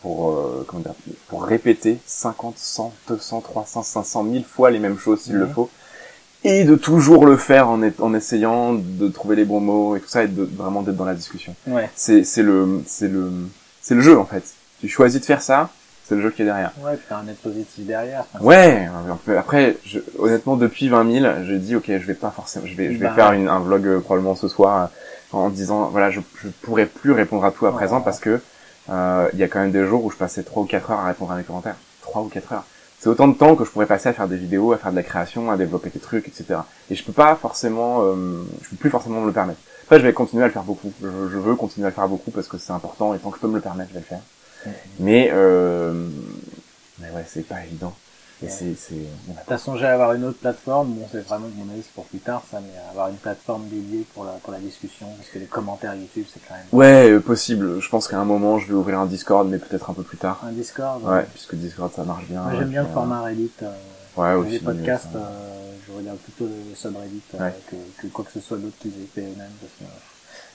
pour 0.02 0.64
comment 0.68 0.82
dire 0.82 0.94
pour 1.28 1.44
répéter 1.44 1.98
50, 2.06 2.54
100, 2.56 2.92
200, 3.08 3.40
300, 3.40 3.82
500, 3.82 4.22
1000 4.22 4.44
fois 4.44 4.70
les 4.70 4.78
mêmes 4.78 4.98
choses 4.98 5.22
s'il 5.22 5.34
le 5.34 5.46
faut 5.48 5.68
et 6.44 6.62
de 6.64 6.76
toujours 6.76 7.26
le 7.26 7.36
faire 7.36 7.68
en, 7.68 7.82
est- 7.82 7.98
en 8.00 8.14
essayant 8.14 8.74
de 8.74 9.08
trouver 9.08 9.34
les 9.34 9.44
bons 9.44 9.58
mots 9.58 9.96
et 9.96 10.00
tout 10.00 10.06
ça 10.08 10.22
et 10.22 10.28
de 10.28 10.44
vraiment 10.56 10.82
d'être 10.82 10.96
dans 10.96 11.04
la 11.06 11.14
discussion 11.14 11.56
Ouais. 11.66 11.90
c'est 11.96 12.22
c'est 12.22 12.42
le 12.44 12.82
c'est 12.86 13.08
le 13.08 13.30
c'est 13.82 13.94
le 13.96 14.00
jeu 14.02 14.16
en 14.18 14.26
fait. 14.26 14.44
Tu 14.80 14.88
choisis 14.88 15.20
de 15.20 15.24
faire 15.24 15.42
ça 15.42 15.70
c'est 16.08 16.14
le 16.14 16.22
jeu 16.22 16.30
qui 16.30 16.42
est 16.42 16.44
derrière. 16.44 16.72
Ouais, 16.82 16.94
puis 16.96 17.04
t'as 17.08 17.18
un 17.18 17.22
net 17.24 17.36
positif 17.38 17.84
derrière. 17.86 18.24
Enfin, 18.34 18.44
Ouais, 18.44 18.88
après, 19.36 19.76
je, 19.84 19.98
honnêtement, 20.18 20.56
depuis 20.56 20.88
20 20.88 21.10
000, 21.20 21.26
j'ai 21.44 21.58
dit, 21.58 21.74
ok, 21.76 21.84
je 21.88 22.06
vais 22.06 22.14
pas 22.14 22.30
forcément, 22.30 22.66
je 22.66 22.74
vais, 22.76 22.92
je 22.94 22.98
vais 22.98 23.06
Bah, 23.06 23.14
faire 23.14 23.32
une, 23.32 23.48
un 23.48 23.58
vlog 23.60 23.86
euh, 23.86 24.00
probablement 24.00 24.34
ce 24.36 24.48
soir 24.48 24.88
euh, 25.34 25.36
en 25.36 25.48
disant, 25.50 25.88
voilà, 25.90 26.10
je, 26.10 26.20
je 26.42 26.48
pourrais 26.62 26.86
plus 26.86 27.12
répondre 27.12 27.44
à 27.44 27.50
tout 27.50 27.66
à 27.66 27.70
Oh. 27.70 27.72
présent 27.72 28.00
parce 28.00 28.20
que 28.20 28.40
euh, 28.88 29.28
il 29.32 29.38
y 29.38 29.42
a 29.42 29.48
quand 29.48 29.58
même 29.60 29.72
des 29.72 29.84
jours 29.84 30.04
où 30.04 30.10
je 30.10 30.16
passais 30.16 30.42
3 30.44 30.62
ou 30.62 30.66
4 30.66 30.90
heures 30.92 31.00
à 31.00 31.06
répondre 31.06 31.32
à 31.32 31.36
mes 31.36 31.42
commentaires. 31.42 31.76
3 32.02 32.22
ou 32.22 32.26
4 32.28 32.52
heures. 32.52 32.64
C'est 33.00 33.08
autant 33.10 33.28
de 33.28 33.34
temps 33.36 33.56
que 33.56 33.64
je 33.64 33.70
pourrais 33.70 33.86
passer 33.86 34.08
à 34.08 34.12
faire 34.12 34.26
des 34.28 34.36
vidéos, 34.36 34.72
à 34.72 34.78
faire 34.78 34.90
de 34.92 34.96
la 34.96 35.02
création, 35.02 35.50
à 35.50 35.56
développer 35.56 35.90
des 35.90 35.98
trucs, 36.00 36.28
etc. 36.28 36.60
Et 36.90 36.94
je 36.94 37.04
peux 37.04 37.12
pas 37.12 37.34
forcément, 37.36 38.02
euh, 38.04 38.14
je 38.62 38.70
peux 38.70 38.76
plus 38.76 38.90
forcément 38.90 39.20
me 39.20 39.26
le 39.26 39.32
permettre. 39.32 39.58
Après, 39.84 39.98
je 40.00 40.06
vais 40.06 40.12
continuer 40.12 40.44
à 40.44 40.46
le 40.46 40.52
faire 40.52 40.62
beaucoup. 40.62 40.92
Je, 41.02 41.06
je 41.30 41.36
veux 41.36 41.54
continuer 41.56 41.86
à 41.86 41.90
le 41.90 41.94
faire 41.94 42.08
beaucoup 42.08 42.30
parce 42.30 42.48
que 42.48 42.58
c'est 42.58 42.72
important 42.72 43.12
et 43.14 43.18
tant 43.18 43.30
que 43.30 43.36
je 43.36 43.40
peux 43.42 43.48
me 43.48 43.56
le 43.56 43.60
permettre, 43.60 43.90
je 43.90 43.94
vais 43.94 44.00
le 44.00 44.06
faire. 44.06 44.20
Mais, 44.98 45.30
euh, 45.32 46.08
mais 46.98 47.10
ouais, 47.10 47.24
c'est 47.28 47.46
pas 47.46 47.64
évident. 47.64 47.94
Et 48.42 48.46
Ouais. 48.46 48.50
c'est, 48.52 48.74
c'est, 48.74 48.94
voilà. 49.26 49.40
T'as 49.46 49.56
songé 49.56 49.86
à 49.86 49.94
avoir 49.94 50.12
une 50.12 50.24
autre 50.24 50.38
plateforme, 50.38 50.92
bon 50.92 51.08
c'est 51.10 51.20
vraiment 51.26 51.48
mon 51.56 51.72
avis 51.72 51.82
pour 51.94 52.04
plus 52.04 52.18
tard 52.18 52.42
ça, 52.50 52.60
mais 52.60 52.68
avoir 52.90 53.08
une 53.08 53.16
plateforme 53.16 53.66
dédiée 53.68 54.04
pour 54.12 54.24
la, 54.26 54.32
pour 54.32 54.52
la 54.52 54.58
discussion, 54.58 55.06
parce 55.16 55.30
que 55.30 55.38
les 55.38 55.46
commentaires 55.46 55.94
YouTube 55.94 56.26
c'est 56.30 56.40
quand 56.46 56.54
même 56.54 56.66
Ouais, 56.72 57.10
euh, 57.10 57.20
possible. 57.20 57.80
Je 57.80 57.88
pense 57.88 58.08
qu'à 58.08 58.18
un 58.18 58.26
moment, 58.26 58.58
je 58.58 58.66
vais 58.68 58.74
ouvrir 58.74 59.00
un 59.00 59.06
Discord, 59.06 59.48
mais 59.48 59.58
peut-être 59.58 59.88
un 59.88 59.94
peu 59.94 60.02
plus 60.02 60.18
tard. 60.18 60.42
un 60.46 60.52
Discord. 60.52 61.02
Ouais, 61.02 61.24
puisque 61.32 61.54
Discord, 61.54 61.90
ça 61.94 62.04
marche 62.04 62.26
bien. 62.26 62.42
Moi 62.42 62.56
j'aime 62.58 62.68
bien 62.68 62.82
le 62.82 62.88
puis, 62.88 62.94
format 62.94 63.22
Reddit, 63.22 63.50
euh, 63.62 63.72
euh, 64.18 64.36
Ouais, 64.38 64.48
les 64.50 64.56
aussi. 64.56 64.64
podcasts, 64.64 65.12
ça. 65.14 65.18
euh, 65.18 65.72
je 65.88 65.92
regarde 65.96 66.18
plutôt 66.18 66.44
le 66.46 66.74
subreddit 66.74 67.22
euh, 67.36 67.38
Ouais. 67.42 67.54
que, 67.70 67.76
que 68.02 68.06
quoi 68.08 68.24
que 68.26 68.32
ce 68.32 68.40
soit 68.40 68.58
d'autre 68.58 68.76
qu'ils 68.80 68.90
aient 68.90 69.08
fait 69.14 69.22
eux-mêmes, 69.22 69.48
parce 69.62 69.72
que 69.78 69.84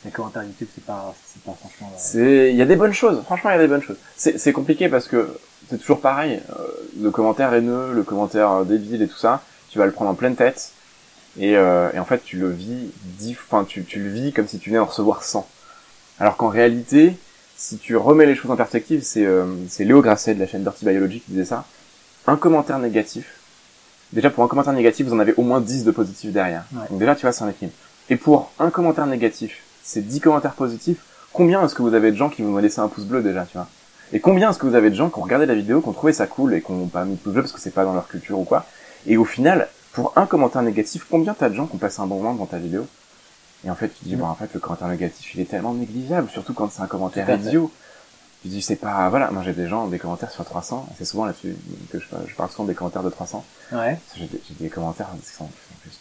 les 0.06 0.12
commentaires 0.12 0.44
YouTube 0.44 0.68
c'est 0.74 0.84
pas, 0.84 1.14
c'est 1.26 1.42
pas 1.44 1.54
franchement... 1.60 1.90
euh, 1.94 1.98
C'est, 1.98 2.50
il 2.52 2.56
y 2.56 2.62
a 2.62 2.66
des 2.66 2.76
bonnes 2.76 2.94
choses. 2.94 3.22
Franchement, 3.24 3.52
il 3.52 3.54
y 3.54 3.60
a 3.60 3.62
des 3.62 3.68
bonnes 3.68 3.84
choses. 3.84 3.98
C'est, 4.16 4.38
c'est 4.40 4.52
compliqué 4.54 4.90
parce 4.90 5.08
que 5.08 5.38
c'est 5.70 5.78
toujours 5.78 6.02
pareil. 6.02 6.42
Euh, 6.52 6.68
le 7.02 7.12
commentaire 7.12 7.54
haineux, 7.54 7.94
le 7.94 8.04
commentaire 8.04 8.52
euh, 8.52 8.64
débile 8.64 9.02
et 9.02 9.08
tout 9.08 9.18
ça, 9.18 9.42
tu 9.70 9.78
vas 9.80 9.86
le 9.86 9.92
prendre 9.92 10.12
en 10.12 10.16
pleine 10.16 10.36
tête. 10.36 10.72
Et, 11.40 11.56
euh, 11.56 11.90
et 11.94 12.00
en 12.00 12.06
fait, 12.06 12.24
tu 12.24 12.38
le 12.38 12.50
vis 12.50 12.90
dix, 13.20 13.38
enfin, 13.48 13.64
tu, 13.64 13.86
tu 13.86 14.00
le 14.00 14.10
vis 14.10 14.34
comme 14.34 14.48
si 14.48 14.60
tu 14.60 14.70
venais 14.70 14.80
en 14.80 14.86
recevoir 14.86 15.24
100. 15.24 15.48
Alors 16.20 16.36
qu'en 16.36 16.50
réalité, 16.50 17.16
si 17.56 17.78
tu 17.78 17.96
remets 17.96 18.26
les 18.26 18.36
choses 18.36 18.52
en 18.52 18.56
perspective, 18.58 19.02
c'est, 19.04 19.26
euh, 19.26 19.46
c'est 19.70 19.86
Léo 19.86 20.02
Grasset 20.02 20.34
de 20.36 20.40
la 20.40 20.48
chaîne 20.48 20.64
Dirty 20.64 20.84
Biology 20.86 21.22
qui 21.22 21.32
disait 21.32 21.46
ça. 21.46 21.64
Un 22.28 22.36
commentaire 22.36 22.80
négatif. 22.80 23.38
Déjà, 24.14 24.30
pour 24.30 24.44
un 24.44 24.48
commentaire 24.48 24.74
négatif, 24.74 25.08
vous 25.08 25.14
en 25.14 25.20
avez 25.20 25.34
au 25.38 25.44
moins 25.44 25.62
10 25.62 25.86
de 25.86 25.92
positifs 25.92 26.32
derrière. 26.34 26.66
Ouais. 26.74 26.88
Donc 26.90 27.00
déjà, 27.00 27.16
tu 27.16 27.22
vois, 27.22 27.32
c'est 27.32 27.44
un 27.46 27.50
équilibre. 27.50 27.78
Et 28.10 28.18
pour 28.18 28.52
un 28.60 28.70
commentaire 28.70 29.06
négatif, 29.08 29.58
c'est 29.84 30.02
10 30.02 30.20
commentaires 30.20 30.54
positifs, 30.54 31.00
combien 31.34 31.64
est-ce 31.66 31.76
que 31.76 31.82
vous 31.82 31.94
avez 31.94 32.12
de 32.12 32.18
gens 32.18 32.30
qui 32.30 32.42
vous 32.42 32.54
ont 32.54 32.58
laissé 32.58 32.80
un 32.80 32.88
pouce 32.88 33.06
bleu 33.06 33.22
déjà, 33.22 33.46
tu 33.46 33.58
vois? 33.58 33.68
Et 34.14 34.20
combien 34.20 34.50
est-ce 34.50 34.60
que 34.60 34.66
vous 34.68 34.76
avez 34.76 34.90
de 34.90 34.96
gens 34.96 35.10
qui 35.10 35.20
ont 35.20 35.24
regardé 35.24 35.46
la 35.46 35.56
vidéo, 35.56 35.82
qui 35.82 35.88
ont 35.88 35.94
trouvé 35.94 36.12
ça 36.14 36.28
cool 36.28 36.54
et 36.54 36.62
qui 36.62 36.72
ont 36.72 36.88
pas 36.88 37.06
mis 37.06 37.16
de 37.16 37.20
pouce 37.20 37.34
bleu 37.34 37.42
parce 37.44 37.54
que 37.54 37.60
c'est 37.62 37.72
pas 37.72 37.86
dans 37.86 37.94
leur 37.94 38.08
culture 38.08 38.38
ou 38.40 38.44
quoi? 38.44 38.66
Et 39.08 39.18
au 39.18 39.26
final, 39.26 39.68
pour 39.94 40.14
un 40.18 40.26
commentaire 40.26 40.62
négatif, 40.62 41.06
combien 41.10 41.34
t'as 41.34 41.50
de 41.50 41.56
gens 41.56 41.66
qui 41.68 41.76
ont 41.76 41.80
passé 41.80 42.02
un 42.02 42.08
bon 42.08 42.18
moment 42.18 42.34
devant 42.34 42.46
ta 42.46 42.58
vidéo? 42.58 42.88
Et 43.66 43.70
en 43.70 43.76
fait, 43.76 43.90
tu 43.90 44.00
te 44.00 44.06
dis, 44.06 44.16
Mm. 44.16 44.20
bon, 44.20 44.26
en 44.26 44.36
fait, 44.36 44.50
le 44.54 44.60
commentaire 44.60 44.88
négatif, 44.88 45.36
il 45.36 45.42
est 45.42 45.46
tellement 45.46 45.74
négligeable, 45.74 46.30
surtout 46.30 46.54
quand 46.54 46.70
c'est 46.72 46.82
un 46.82 46.88
commentaire 46.88 47.30
idiot. 47.30 47.72
Tu 48.42 48.50
te 48.50 48.54
dis, 48.56 48.62
c'est 48.64 48.76
pas, 48.76 49.08
voilà, 49.10 49.30
moi 49.30 49.44
j'ai 49.46 49.54
des 49.54 49.68
gens, 49.68 49.86
des 49.88 50.00
commentaires 50.00 50.32
sur 50.32 50.44
300, 50.44 50.88
et 50.90 50.96
c'est 50.98 51.06
souvent 51.06 51.26
là-dessus 51.26 51.56
que 51.92 52.00
je, 52.00 52.06
je 52.28 52.36
parle 52.36 52.50
souvent 52.50 52.66
des 52.66 52.74
commentaires 52.74 53.04
de 53.04 53.10
300. 53.12 53.46
Ouais. 53.72 54.00
J'ai 54.18 54.28
des, 54.60 54.70
commentaires 54.70 55.10
qui 55.24 55.30
sont, 55.30 55.46
qui 55.46 55.52
sont 55.52 55.76
juste 55.86 56.00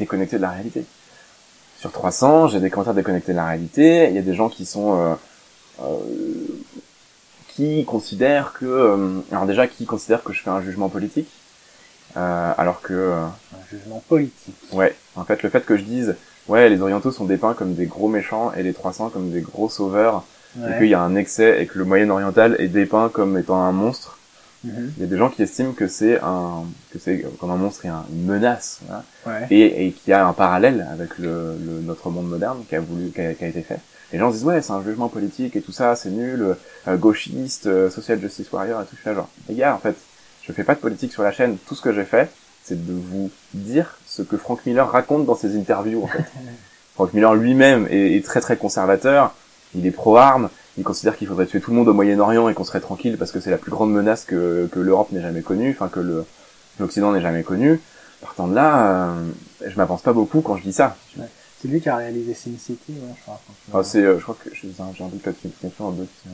déconnectés 0.00 0.36
de 0.36 0.42
la 0.42 0.50
réalité. 0.50 0.84
Sur 1.82 1.90
300, 1.90 2.46
j'ai 2.46 2.60
des 2.60 2.70
commentaires 2.70 2.94
déconnectés 2.94 3.32
de 3.32 3.38
la 3.38 3.46
réalité. 3.46 4.06
Il 4.08 4.14
y 4.14 4.18
a 4.18 4.22
des 4.22 4.34
gens 4.34 4.48
qui 4.48 4.66
sont 4.66 5.00
euh, 5.00 5.14
euh, 5.82 5.96
qui 7.48 7.84
considèrent 7.84 8.52
que, 8.52 8.64
euh, 8.66 9.18
alors 9.32 9.46
déjà, 9.46 9.66
qui 9.66 9.84
considèrent 9.84 10.22
que 10.22 10.32
je 10.32 10.40
fais 10.40 10.50
un 10.50 10.62
jugement 10.62 10.88
politique, 10.88 11.28
euh, 12.16 12.52
alors 12.56 12.82
que, 12.82 12.92
euh, 12.92 13.24
Un 13.24 13.68
jugement 13.68 14.00
politique. 14.08 14.54
ouais, 14.70 14.94
en 15.16 15.24
fait, 15.24 15.42
le 15.42 15.48
fait 15.48 15.66
que 15.66 15.76
je 15.76 15.82
dise, 15.82 16.14
ouais, 16.46 16.68
les 16.68 16.80
orientaux 16.80 17.10
sont 17.10 17.24
dépeints 17.24 17.54
comme 17.54 17.74
des 17.74 17.86
gros 17.86 18.06
méchants 18.06 18.52
et 18.56 18.62
les 18.62 18.74
300 18.74 19.08
comme 19.08 19.32
des 19.32 19.40
gros 19.40 19.68
sauveurs, 19.68 20.22
et 20.56 20.78
qu'il 20.78 20.86
y 20.86 20.94
a 20.94 21.00
un 21.00 21.16
excès 21.16 21.60
et 21.60 21.66
que 21.66 21.78
le 21.78 21.84
Moyen-Oriental 21.84 22.54
est 22.60 22.68
dépeint 22.68 23.08
comme 23.08 23.36
étant 23.36 23.60
un 23.60 23.72
monstre. 23.72 24.18
Mhm. 24.64 24.92
Il 24.96 25.00
y 25.02 25.06
a 25.06 25.08
des 25.08 25.16
gens 25.16 25.28
qui 25.28 25.42
estiment 25.42 25.72
que 25.72 25.88
c'est 25.88 26.20
un, 26.20 26.64
que 26.92 26.98
c'est 26.98 27.24
comme 27.40 27.50
un 27.50 27.56
monstre 27.56 27.84
et 27.86 27.88
un- 27.88 28.04
une 28.12 28.24
menace, 28.26 28.80
voilà. 28.86 29.04
Ouais. 29.26 29.46
et, 29.50 29.86
et 29.86 29.92
qu'il 29.92 30.10
y 30.10 30.12
a 30.14 30.26
un 30.26 30.32
parallèle 30.32 30.86
avec 30.92 31.18
le, 31.18 31.56
le- 31.64 31.80
notre 31.80 32.10
monde 32.10 32.28
moderne 32.28 32.62
qui 32.68 32.76
a 32.76 32.80
voulu, 32.80 33.10
qui 33.10 33.20
a, 33.20 33.34
qui 33.34 33.44
a 33.44 33.48
été 33.48 33.62
fait. 33.62 33.78
Les 34.12 34.18
gens 34.18 34.30
se 34.30 34.36
disent 34.36 34.44
ouais, 34.44 34.60
c'est 34.62 34.72
un 34.72 34.82
jugement 34.84 35.08
politique 35.08 35.56
et 35.56 35.62
tout 35.62 35.72
ça, 35.72 35.96
c'est 35.96 36.10
nul, 36.10 36.54
euh, 36.86 36.96
gauchiste, 36.96 37.66
euh, 37.66 37.90
social 37.90 38.20
justice 38.20 38.52
warrior 38.52 38.82
et 38.82 38.84
tout 38.84 38.96
ça. 39.02 39.14
Genre, 39.14 39.28
les 39.48 39.54
gars, 39.54 39.74
en 39.74 39.78
fait, 39.78 39.96
je 40.42 40.52
fais 40.52 40.64
pas 40.64 40.74
de 40.74 40.80
politique 40.80 41.12
sur 41.12 41.22
la 41.22 41.32
chaîne. 41.32 41.56
Tout 41.66 41.74
ce 41.74 41.82
que 41.82 41.92
j'ai 41.92 42.04
fait, 42.04 42.30
c'est 42.62 42.84
de 42.86 42.92
vous 42.92 43.30
dire 43.54 43.96
ce 44.06 44.22
que 44.22 44.36
Frank 44.36 44.64
Miller 44.66 44.88
raconte 44.88 45.24
dans 45.26 45.34
ses 45.34 45.56
interviews. 45.58 46.04
En 46.04 46.08
fait, 46.08 46.24
Frank 46.94 47.12
Miller 47.14 47.34
lui-même 47.34 47.88
est, 47.90 48.16
est 48.16 48.24
très 48.24 48.40
très 48.40 48.56
conservateur. 48.56 49.34
Il 49.74 49.86
est 49.86 49.90
pro-armes. 49.90 50.50
Il 50.78 50.84
considère 50.84 51.16
qu'il 51.16 51.28
faudrait 51.28 51.46
tuer 51.46 51.60
tout 51.60 51.70
le 51.70 51.76
monde 51.76 51.88
au 51.88 51.92
Moyen-Orient 51.92 52.48
et 52.48 52.54
qu'on 52.54 52.64
serait 52.64 52.80
tranquille 52.80 53.16
parce 53.18 53.30
que 53.30 53.40
c'est 53.40 53.50
la 53.50 53.58
plus 53.58 53.70
grande 53.70 53.92
menace 53.92 54.24
que, 54.24 54.68
que 54.72 54.80
l'Europe 54.80 55.12
n'ait 55.12 55.20
jamais 55.20 55.42
connue, 55.42 55.70
enfin 55.70 55.88
que 55.88 56.00
le 56.00 56.24
l'Occident 56.80 57.12
n'ait 57.12 57.20
jamais 57.20 57.42
connue. 57.42 57.80
Partant 58.22 58.48
de 58.48 58.54
là, 58.54 59.10
euh, 59.10 59.14
je 59.66 59.76
m'avance 59.76 60.00
pas 60.00 60.12
beaucoup 60.14 60.40
quand 60.40 60.56
je 60.56 60.62
dis 60.62 60.72
ça. 60.72 60.96
C'est 61.60 61.68
lui 61.68 61.80
qui 61.80 61.88
a 61.90 61.96
réalisé 61.96 62.32
Sin 62.34 62.52
City, 62.58 62.78
ouais, 62.88 63.14
je 63.16 63.22
crois. 63.22 63.40
Enfin, 63.70 63.82
c'est, 63.84 64.02
euh, 64.02 64.18
je 64.18 64.22
crois 64.22 64.36
que 64.42 64.50
je- 64.54 64.66
j'ai 64.66 65.04
un 65.04 65.08
doute 65.08 65.24
là-dessus, 65.26 65.48
sur 65.76 65.86
un 65.86 65.92
doute, 65.92 66.08
euh, 66.26 66.30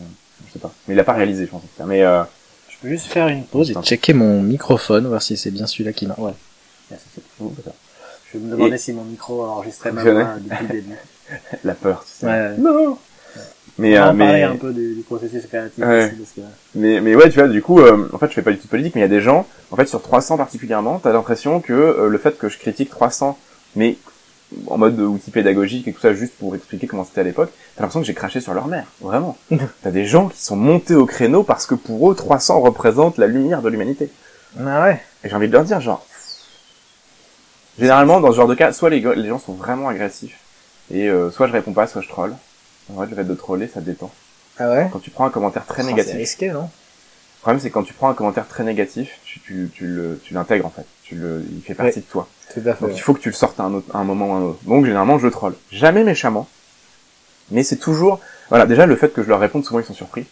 je 0.46 0.52
sais 0.52 0.58
pas. 0.58 0.72
Mais 0.86 0.94
il 0.94 1.00
a 1.00 1.04
pas 1.04 1.12
réalisé, 1.14 1.44
je 1.46 1.50
pense. 1.50 1.62
tout. 1.62 1.84
Mais 1.84 2.02
euh, 2.02 2.22
Je 2.70 2.76
peux 2.82 2.88
juste 2.88 3.06
faire 3.06 3.26
une 3.28 3.44
pause 3.44 3.70
et 3.72 3.74
checker 3.82 4.12
mon 4.14 4.40
microphone, 4.40 5.06
voir 5.08 5.20
si 5.20 5.36
c'est 5.36 5.50
bien 5.50 5.66
celui-là 5.66 5.92
qui 5.92 6.06
marche. 6.06 6.20
Ouais. 6.20 6.32
Bien, 6.88 6.96
ça, 6.98 7.04
c'est- 7.16 7.22
d'accord. 7.56 7.74
Je 8.32 8.38
me 8.38 8.50
demandais 8.52 8.78
si 8.78 8.92
mon 8.92 9.02
micro 9.04 9.44
enregistrait 9.44 9.90
ma 9.90 10.02
voix 10.04 10.34
depuis 10.40 10.62
le 10.68 10.72
début. 10.74 10.94
la 11.64 11.74
peur, 11.74 12.04
tu 12.06 12.12
sais. 12.20 12.26
Ouais. 12.26 12.56
Non. 12.58 12.96
Mais, 13.78 13.96
On 13.98 14.02
va 14.02 14.08
euh, 14.08 14.10
en 14.12 14.16
parler 14.16 14.32
mais, 14.32 14.42
un 14.42 14.56
peu 14.56 14.72
du, 14.72 14.94
du 14.96 15.02
processus 15.02 15.46
créatif 15.46 15.84
Ouais. 15.84 16.06
aussi, 16.06 16.16
parce 16.16 16.30
que 16.32 16.40
mais, 16.74 17.00
mais 17.00 17.14
ouais, 17.14 17.30
tu 17.30 17.38
vois, 17.38 17.48
du 17.48 17.62
coup, 17.62 17.78
euh, 17.80 18.08
en 18.12 18.18
fait, 18.18 18.26
je 18.28 18.32
fais 18.34 18.42
pas 18.42 18.50
du 18.50 18.58
tout 18.58 18.64
de 18.64 18.70
politique, 18.70 18.94
mais 18.96 19.00
il 19.00 19.04
y 19.04 19.06
a 19.06 19.08
des 19.08 19.20
gens, 19.20 19.46
en 19.70 19.76
fait, 19.76 19.86
sur 19.86 20.02
300 20.02 20.36
particulièrement, 20.36 20.98
t'as 20.98 21.12
l'impression 21.12 21.60
que 21.60 21.72
euh, 21.72 22.08
le 22.08 22.18
fait 22.18 22.36
que 22.38 22.48
je 22.48 22.58
critique 22.58 22.90
300, 22.90 23.38
mais 23.76 23.96
en 24.66 24.78
mode 24.78 24.98
outil 24.98 25.30
pédagogique 25.30 25.86
et 25.86 25.92
tout 25.92 26.00
ça, 26.00 26.12
juste 26.14 26.32
pour 26.38 26.56
expliquer 26.56 26.86
comment 26.86 27.04
c'était 27.04 27.20
à 27.20 27.24
l'époque, 27.24 27.50
t'as 27.76 27.82
l'impression 27.82 28.00
que 28.00 28.06
j'ai 28.06 28.14
craché 28.14 28.40
sur 28.40 28.52
leur 28.54 28.66
mère, 28.66 28.86
vraiment. 29.00 29.36
t'as 29.82 29.90
des 29.90 30.06
gens 30.06 30.28
qui 30.28 30.42
sont 30.42 30.56
montés 30.56 30.94
au 30.94 31.06
créneau 31.06 31.42
parce 31.44 31.66
que 31.66 31.74
pour 31.76 32.10
eux, 32.10 32.14
300 32.16 32.60
représente 32.60 33.16
la 33.18 33.26
lumière 33.28 33.62
de 33.62 33.68
l'humanité. 33.68 34.10
Ah 34.58 34.82
ouais. 34.82 35.00
Et 35.22 35.28
j'ai 35.28 35.36
envie 35.36 35.48
de 35.48 35.52
leur 35.52 35.64
dire, 35.64 35.80
genre, 35.80 36.04
généralement, 37.78 38.20
dans 38.20 38.32
ce 38.32 38.36
genre 38.36 38.48
de 38.48 38.54
cas, 38.54 38.72
soit 38.72 38.90
les, 38.90 39.00
les 39.00 39.28
gens 39.28 39.38
sont 39.38 39.52
vraiment 39.52 39.88
agressifs, 39.88 40.36
et 40.92 41.08
euh, 41.08 41.30
soit 41.30 41.46
je 41.46 41.52
réponds 41.52 41.72
pas, 41.72 41.86
soit 41.86 42.02
je 42.02 42.08
troll. 42.08 42.34
En 42.90 42.94
vrai, 42.94 43.06
le 43.08 43.14
fait 43.16 43.24
de 43.24 43.34
troller, 43.34 43.68
ça 43.68 43.80
détend. 43.80 44.10
Ah 44.58 44.70
ouais? 44.70 44.88
Quand 44.92 44.98
tu 44.98 45.10
prends 45.10 45.26
un 45.26 45.30
commentaire 45.30 45.66
très 45.66 45.82
Ah, 45.82 45.84
C'est 45.84 45.90
négatif, 45.90 46.14
risqué, 46.16 46.48
non? 46.50 46.62
Le 46.62 47.40
problème 47.42 47.60
c'est 47.60 47.68
que 47.68 47.74
quand 47.74 47.84
tu 47.84 47.94
prends 47.94 48.08
un 48.10 48.14
commentaire 48.14 48.48
très 48.48 48.64
négatif, 48.64 49.20
tu, 49.24 49.38
tu, 49.40 49.70
tu 49.72 49.86
le, 49.86 50.20
tu 50.24 50.34
l'intègres 50.34 50.66
en 50.66 50.70
fait. 50.70 50.84
Tu 51.04 51.14
le, 51.14 51.44
il 51.52 51.62
fait 51.62 51.74
partie 51.74 52.00
de 52.00 52.04
toi. 52.04 52.28
Tout 52.52 52.60
à 52.66 52.74
fait. 52.74 52.84
Donc 52.86 52.96
il 52.96 53.00
faut 53.00 53.14
que 53.14 53.20
tu 53.20 53.28
le 53.28 53.34
sortes 53.34 53.60
à 53.60 53.64
un, 53.64 53.74
autre, 53.74 53.94
à 53.94 53.98
un 53.98 54.04
moment 54.04 54.30
ou 54.30 54.32
à 54.32 54.36
un 54.36 54.42
autre. 54.42 54.58
Donc 54.64 54.84
généralement 54.84 55.18
je 55.20 55.28
troll. 55.28 55.54
Jamais 55.70 56.02
méchamment. 56.02 56.48
Mais 57.50 57.62
c'est 57.62 57.76
toujours, 57.76 58.20
voilà, 58.48 58.66
déjà 58.66 58.86
le 58.86 58.96
fait 58.96 59.12
que 59.12 59.22
je 59.22 59.28
leur 59.28 59.38
réponde, 59.38 59.64
souvent 59.64 59.78
ils 59.78 59.86
sont 59.86 59.94
surpris. 59.94 60.26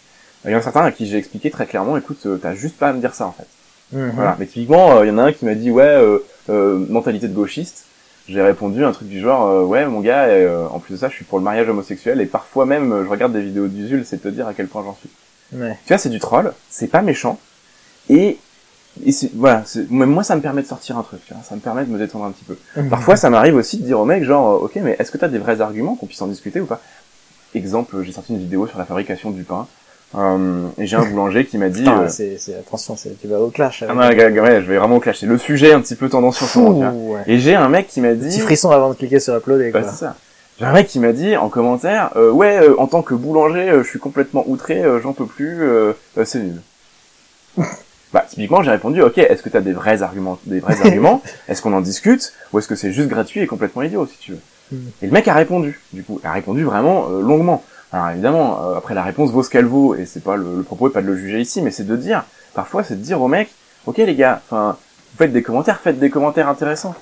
Il 0.44 0.50
y 0.50 0.54
en 0.54 0.58
a 0.58 0.62
certains 0.62 0.84
à 0.84 0.90
qui 0.90 1.06
j'ai 1.06 1.16
expliqué 1.16 1.50
très 1.50 1.66
clairement, 1.66 1.96
écoute, 1.96 2.26
euh, 2.26 2.36
t'as 2.36 2.54
juste 2.54 2.76
pas 2.76 2.88
à 2.88 2.92
me 2.92 3.00
dire 3.00 3.14
ça 3.14 3.26
en 3.26 3.32
fait. 3.32 3.46
Mhm. 3.92 4.10
Voilà. 4.16 4.36
Mais 4.38 4.46
typiquement, 4.46 4.96
euh, 4.98 5.06
il 5.06 5.08
y 5.08 5.12
en 5.12 5.18
a 5.18 5.22
un 5.22 5.32
qui 5.32 5.44
m'a 5.44 5.54
dit 5.54 5.70
ouais, 5.70 5.84
euh, 5.84 6.18
euh, 6.50 6.84
mentalité 6.88 7.28
de 7.28 7.34
gauchiste. 7.34 7.84
J'ai 8.28 8.42
répondu 8.42 8.84
un 8.84 8.92
truc 8.92 9.08
du 9.08 9.20
genre 9.20 9.46
euh, 9.46 9.62
ouais 9.62 9.86
mon 9.86 10.00
gars, 10.00 10.24
euh, 10.24 10.66
en 10.68 10.80
plus 10.80 10.94
de 10.94 10.98
ça, 10.98 11.08
je 11.08 11.14
suis 11.14 11.24
pour 11.24 11.38
le 11.38 11.44
mariage 11.44 11.68
homosexuel 11.68 12.20
et 12.20 12.26
parfois 12.26 12.66
même 12.66 12.92
euh, 12.92 13.04
je 13.04 13.08
regarde 13.08 13.32
des 13.32 13.42
vidéos 13.42 13.68
d'Usul, 13.68 14.04
c'est 14.04 14.18
te 14.18 14.28
dire 14.28 14.48
à 14.48 14.54
quel 14.54 14.66
point 14.66 14.82
j'en 14.82 14.96
suis. 14.96 15.10
Ouais. 15.52 15.78
Tu 15.84 15.88
vois, 15.88 15.98
c'est 15.98 16.08
du 16.08 16.18
troll, 16.18 16.52
c'est 16.68 16.88
pas 16.88 17.02
méchant 17.02 17.38
et 18.08 18.38
et 19.04 19.10
voilà, 19.34 19.62
même 19.90 20.10
moi 20.10 20.24
ça 20.24 20.36
me 20.36 20.40
permet 20.40 20.62
de 20.62 20.66
sortir 20.66 20.96
un 20.96 21.02
truc, 21.02 21.20
tu 21.26 21.34
vois, 21.34 21.42
ça 21.42 21.54
me 21.54 21.60
permet 21.60 21.84
de 21.84 21.90
me 21.90 21.98
détendre 21.98 22.24
un 22.24 22.30
petit 22.30 22.44
peu. 22.44 22.56
Parfois, 22.88 23.16
ça 23.16 23.28
m'arrive 23.28 23.54
aussi 23.54 23.78
de 23.78 23.84
dire 23.84 24.00
au 24.00 24.04
mec, 24.04 24.24
genre, 24.24 24.54
euh, 24.54 24.64
ok, 24.64 24.76
mais 24.76 24.96
est-ce 24.98 25.10
que 25.10 25.18
t'as 25.18 25.28
des 25.28 25.38
vrais 25.38 25.60
arguments 25.60 25.96
qu'on 25.96 26.06
puisse 26.06 26.22
en 26.22 26.28
discuter 26.28 26.60
ou 26.60 26.66
pas? 26.66 26.80
Exemple, 27.54 28.02
j'ai 28.02 28.12
sorti 28.12 28.32
une 28.32 28.38
vidéo 28.38 28.66
sur 28.66 28.78
la 28.78 28.84
fabrication 28.84 29.30
du 29.30 29.42
pain, 29.42 29.66
euh, 30.14 30.68
et 30.78 30.86
j'ai 30.86 30.96
un 30.96 31.04
boulanger 31.04 31.44
qui 31.44 31.58
m'a 31.58 31.68
dit, 31.68 31.80
Putain, 31.80 32.02
euh, 32.02 32.08
c'est, 32.08 32.36
c'est, 32.38 32.54
attention, 32.54 32.96
c'est, 32.96 33.20
tu 33.20 33.26
vas 33.28 33.40
au 33.40 33.48
clash. 33.48 33.82
ah, 33.86 33.92
avec- 34.00 34.18
ouais, 34.18 34.40
ouais, 34.40 34.62
je 34.62 34.66
vais 34.66 34.78
vraiment 34.78 35.00
clasher. 35.00 35.26
Le 35.26 35.36
sujet 35.38 35.72
un 35.72 35.80
petit 35.80 35.96
peu 35.96 36.08
tendance 36.08 36.40
en 36.42 36.46
ce 36.46 36.58
moment, 36.58 36.92
ouais. 37.10 37.22
Et 37.26 37.38
j'ai 37.38 37.54
un 37.54 37.68
mec 37.68 37.88
qui 37.88 38.00
m'a 38.00 38.14
dit, 38.14 38.28
Petit 38.28 38.40
frisson 38.40 38.70
avant 38.70 38.90
de 38.90 38.94
cliquer 38.94 39.20
sur 39.20 39.34
uploader, 39.34 39.70
Bah, 39.70 39.82
quoi. 39.82 39.90
c'est 39.90 39.96
ça. 39.98 40.16
J'ai 40.58 40.64
un 40.64 40.72
mec 40.72 40.86
qui 40.86 41.00
m'a 41.00 41.12
dit 41.12 41.36
en 41.36 41.48
commentaire, 41.50 42.10
euh, 42.16 42.30
ouais, 42.30 42.58
euh, 42.62 42.80
en 42.80 42.86
tant 42.86 43.02
que 43.02 43.14
boulanger, 43.14 43.68
euh, 43.68 43.82
je 43.82 43.88
suis 43.88 43.98
complètement 43.98 44.44
outré, 44.46 44.82
euh, 44.82 45.00
j'en 45.02 45.12
peux 45.12 45.26
plus, 45.26 45.60
c'est 46.24 46.38
nul. 46.38 46.60
bah, 48.12 48.24
typiquement, 48.28 48.62
j'ai 48.62 48.70
répondu, 48.70 49.02
ok, 49.02 49.18
est-ce 49.18 49.42
que 49.42 49.48
t'as 49.50 49.60
des 49.60 49.72
vrais 49.72 50.02
arguments, 50.02 50.38
des 50.46 50.60
vrais 50.60 50.80
arguments 50.80 51.22
Est-ce 51.48 51.60
qu'on 51.60 51.74
en 51.74 51.80
discute 51.80 52.32
Ou 52.52 52.58
est-ce 52.58 52.68
que 52.68 52.74
c'est 52.74 52.92
juste 52.92 53.08
gratuit 53.08 53.40
et 53.40 53.46
complètement 53.46 53.82
idiot, 53.82 54.06
si 54.06 54.18
tu 54.18 54.32
veux 54.32 54.40
Mm. 54.72 54.76
Et 55.02 55.06
le 55.06 55.12
mec 55.12 55.28
a 55.28 55.34
répondu, 55.34 55.80
du 55.92 56.02
coup, 56.02 56.20
a 56.24 56.32
répondu 56.32 56.64
vraiment 56.64 57.06
euh, 57.10 57.20
longuement. 57.22 57.62
Alors 57.96 58.10
évidemment, 58.10 58.60
euh, 58.62 58.76
après 58.76 58.92
la 58.92 59.02
réponse 59.02 59.30
vaut 59.30 59.42
ce 59.42 59.48
qu'elle 59.48 59.64
vaut, 59.64 59.94
et 59.94 60.04
c'est 60.04 60.22
pas 60.22 60.36
le, 60.36 60.62
propos 60.62 60.88
est 60.88 60.92
pas 60.92 61.00
de 61.00 61.06
le 61.06 61.16
juger 61.16 61.40
ici, 61.40 61.62
mais 61.62 61.70
c'est 61.70 61.86
de 61.86 61.96
dire, 61.96 62.24
parfois 62.52 62.84
c'est 62.84 62.96
de 62.96 63.00
dire 63.00 63.22
au 63.22 63.26
mec, 63.26 63.48
ok 63.86 63.96
les 63.96 64.14
gars, 64.14 64.42
enfin, 64.44 64.76
vous 65.12 65.16
faites 65.16 65.32
des 65.32 65.42
commentaires, 65.42 65.80
faites 65.80 65.98
des 65.98 66.10
commentaires 66.10 66.50
intéressants. 66.50 66.94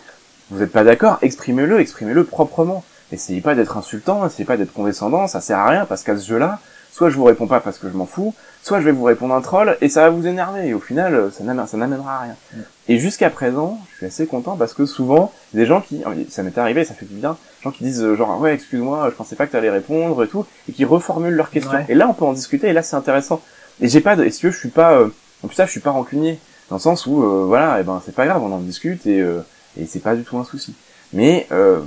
Vous 0.53 0.62
êtes 0.62 0.70
pas 0.70 0.84
d'accord, 0.84 1.18
exprimez-le, 1.20 1.80
exprimez-le 1.80 2.22
proprement. 2.22 2.84
Essayez 3.11 3.40
pas 3.40 3.57
d'être 3.57 3.76
insultant, 3.76 4.24
essayez 4.24 4.45
pas 4.45 4.57
d'être 4.57 4.72
condescendant, 4.72 5.26
ça 5.26 5.40
sert 5.40 5.59
à 5.59 5.68
rien, 5.68 5.84
parce 5.84 6.05
qu'à 6.05 6.16
ce 6.16 6.24
jeu-là, 6.28 6.61
soit 6.92 7.11
je 7.11 7.16
vous 7.16 7.24
réponds 7.24 7.49
pas 7.49 7.59
parce 7.59 7.78
que 7.78 7.88
je 7.90 7.97
m'en 7.97 8.07
fous, 8.07 8.32
soit 8.65 8.81
je 8.81 8.87
vais 8.87 8.93
vous 8.93 9.05
répondre 9.05 9.35
un 9.35 9.43
troll, 9.43 9.77
et 9.83 9.89
ça 9.89 10.01
va 10.03 10.11
vous 10.11 10.27
énerver, 10.27 10.69
et 10.69 10.75
au 10.75 10.81
final, 10.81 11.31
ça 11.33 11.45
n'amènera 11.45 11.67
ça 11.67 11.77
n'amènera 11.77 12.17
à 12.17 12.21
rien. 12.23 12.37
Mm. 12.55 12.61
Et 12.89 12.99
jusqu'à 12.99 13.31
présent, 13.31 13.79
je 13.93 13.97
suis 13.99 14.07
assez 14.07 14.27
content 14.27 14.57
parce 14.57 14.75
que 14.75 14.87
souvent, 14.87 15.33
des 15.53 15.67
gens 15.67 15.81
qui, 15.81 16.03
ça 16.31 16.43
m'est 16.43 16.57
arrivé, 16.59 16.85
ça 16.85 16.95
fait 16.95 17.07
du 17.07 17.15
bien, 17.15 17.33
des 17.33 17.62
gens 17.65 17.71
qui 17.71 17.85
disent 17.85 18.03
euh, 18.03 18.17
genre 18.17 18.41
ouais 18.41 18.55
excuse-moi, 18.55 19.09
je 19.11 19.15
pensais 19.15 19.37
pas 19.37 19.47
que 19.47 19.53
tu 19.53 19.57
allais 19.57 19.71
répondre 19.71 20.25
et 20.25 20.29
tout, 20.29 20.45
et 20.69 20.73
qui 20.73 20.85
reformulent 20.85 21.35
leurs 21.35 21.51
questions. 21.51 21.73
Ouais. 21.73 21.87
Et 21.89 21.95
là 21.95 22.09
on 22.09 22.15
peut 22.15 22.25
en 22.25 22.33
discuter, 22.33 22.69
et 22.69 22.73
là 22.73 22.83
c'est 22.83 22.97
intéressant. 22.97 23.41
Et 23.81 23.89
j'ai 23.89 24.01
pas 24.01 24.17
de, 24.17 24.25
et 24.25 24.31
si 24.31 24.41
tu 24.41 24.47
veux, 24.47 24.53
je 24.53 24.59
suis 24.59 24.69
pas, 24.71 24.93
euh, 24.95 25.09
en 25.43 25.47
plus 25.47 25.55
ça 25.57 25.67
je 25.67 25.71
suis 25.71 25.81
pas 25.81 25.91
rancunier, 25.93 26.39
dans 26.71 26.77
le 26.77 26.81
sens 26.81 27.07
où 27.07 27.23
euh, 27.23 27.45
voilà, 27.47 27.81
et 27.81 27.85
ben 27.85 28.01
c'est 28.05 28.15
pas 28.15 28.27
grave, 28.27 28.43
on 28.43 28.53
en 28.53 28.59
discute 28.59 29.07
et 29.07 29.21
euh, 29.21 29.41
et 29.79 29.87
c'est 29.87 30.01
pas 30.01 30.15
du 30.15 30.23
tout 30.25 30.39
un 30.39 30.45
souci. 30.45 30.75
Mais 31.12 31.47
euh, 31.53 31.81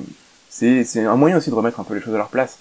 c'est 0.49 0.83
c'est 0.83 1.05
un 1.05 1.15
moyen 1.15 1.37
aussi 1.37 1.49
de 1.49 1.55
remettre 1.55 1.79
un 1.79 1.83
peu 1.83 1.95
les 1.95 2.01
choses 2.01 2.13
à 2.13 2.17
leur 2.17 2.29
place. 2.29 2.57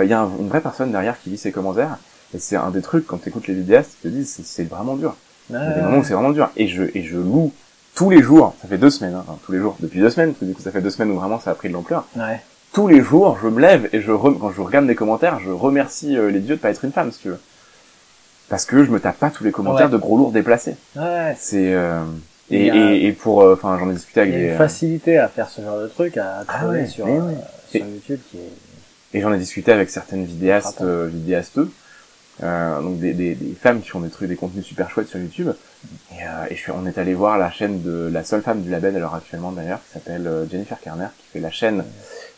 Il 0.00 0.08
y 0.08 0.12
a 0.12 0.20
un- 0.20 0.30
une 0.38 0.48
vraie 0.48 0.60
personne 0.60 0.92
derrière 0.92 1.20
qui 1.20 1.30
lit 1.30 1.38
ses 1.38 1.50
commentaires, 1.50 1.98
et 2.34 2.38
c'est 2.38 2.56
un 2.56 2.70
des 2.70 2.82
trucs 2.82 3.06
quand 3.06 3.18
tu 3.22 3.28
écoutes 3.28 3.46
les 3.48 3.54
vidéastes, 3.54 3.92
ils 4.04 4.10
te 4.10 4.14
disent 4.14 4.40
c'est- 4.44 4.64
vraiment 4.64 4.96
dur. 4.96 5.14
Il 5.50 5.54
y 5.54 5.56
a 5.58 5.72
des 5.72 5.82
moments 5.82 5.98
où 5.98 6.04
c'est 6.04 6.14
vraiment 6.14 6.30
dur. 6.30 6.48
Et 6.56 6.68
je, 6.68 6.84
et 6.94 7.02
je 7.02 7.16
loue 7.16 7.52
tous 7.94 8.08
les 8.10 8.22
jours, 8.22 8.54
ça 8.62 8.68
fait 8.68 8.78
deux 8.78 8.90
semaines, 8.90 9.14
hein, 9.14 9.24
tous 9.44 9.50
les 9.52 9.58
jours, 9.58 9.76
depuis 9.80 9.98
deux 10.00 10.10
semaines, 10.10 10.30
parce 10.30 10.40
que 10.40 10.44
du 10.44 10.54
coup 10.54 10.62
ça 10.62 10.70
fait 10.70 10.80
deux 10.80 10.90
semaines 10.90 11.10
où 11.10 11.18
vraiment 11.18 11.40
ça 11.40 11.50
a 11.50 11.54
pris 11.54 11.68
de 11.68 11.74
l'ampleur. 11.74 12.06
Ouais. 12.16 12.40
Tous 12.72 12.86
les 12.86 13.02
jours, 13.02 13.36
je 13.42 13.48
me 13.48 13.60
lève 13.60 13.88
et 13.92 14.00
je 14.00 14.12
re- 14.12 14.38
quand 14.38 14.52
je 14.52 14.60
regarde 14.60 14.86
les 14.86 14.94
commentaires, 14.94 15.40
je 15.40 15.50
remercie 15.50 16.16
euh, 16.16 16.30
les 16.30 16.38
dieux 16.38 16.54
de 16.54 16.60
pas 16.60 16.70
être 16.70 16.84
une 16.84 16.92
femme, 16.92 17.10
si 17.10 17.18
tu 17.20 17.28
veux. 17.30 17.40
Parce 18.48 18.64
que 18.64 18.84
je 18.84 18.90
me 18.90 19.00
tape 19.00 19.18
pas 19.18 19.30
tous 19.30 19.42
les 19.44 19.50
commentaires 19.52 19.86
Ouais. 19.86 19.92
de 19.92 19.96
gros 19.96 20.16
lourds 20.16 20.30
déplacés. 20.32 20.76
Ouais. 20.96 21.36
C'est 21.38 21.72
euh, 21.74 22.00
et, 22.50 22.66
Il 22.68 22.76
et, 22.76 23.06
et 23.08 23.12
pour, 23.12 23.42
euh, 23.42 23.54
enfin 23.54 23.76
j'en 23.78 23.90
ai 23.90 23.94
discuté 23.94 24.20
Il 24.20 24.22
avec 24.22 24.32
y 24.34 24.36
a 24.36 24.38
des, 24.40 24.44
une 24.46 24.52
euh, 24.52 24.58
facilité 24.58 25.18
à 25.18 25.26
faire 25.28 25.48
ce 25.48 25.60
genre 25.62 25.80
de 25.80 25.86
truc, 25.88 26.16
à 26.16 26.44
Ah 26.46 26.58
trouver 26.60 26.80
ouais, 26.80 26.86
sur, 26.86 27.06
sur 27.06 27.14
Et- 27.74 27.78
YouTube 27.88 28.20
qui 28.30 28.36
est... 28.38 28.50
Et 29.12 29.20
j'en 29.20 29.32
ai 29.32 29.38
discuté 29.38 29.72
avec 29.72 29.90
certaines 29.90 30.24
vidéastes, 30.24 30.76
Frappant. 30.76 31.08
Euh, 32.42 32.80
donc 32.80 32.98
des, 32.98 33.12
des, 33.12 33.34
des 33.34 33.54
femmes 33.54 33.80
qui 33.82 33.88
font 33.88 34.00
des 34.00 34.08
trucs, 34.08 34.28
des 34.28 34.36
contenus 34.36 34.64
super 34.64 34.90
chouettes 34.90 35.08
sur 35.08 35.18
YouTube. 35.18 35.50
Et, 36.12 36.22
euh, 36.22 36.46
et 36.50 36.54
je 36.56 36.60
suis, 36.60 36.72
on 36.72 36.86
est 36.86 36.98
allé 36.98 37.14
voir 37.14 37.38
la 37.38 37.50
chaîne 37.50 37.82
de 37.82 38.08
la 38.12 38.24
seule 38.24 38.42
femme 38.42 38.62
du 38.62 38.70
label 38.70 38.96
à 38.96 38.98
l'heure 38.98 39.14
actuellement 39.14 39.52
d'ailleurs, 39.52 39.80
qui 39.86 39.92
s'appelle 39.94 40.26
euh, 40.26 40.46
Jennifer 40.50 40.78
Kerner, 40.80 41.06
qui 41.18 41.26
fait 41.32 41.40
la 41.40 41.50
chaîne 41.50 41.84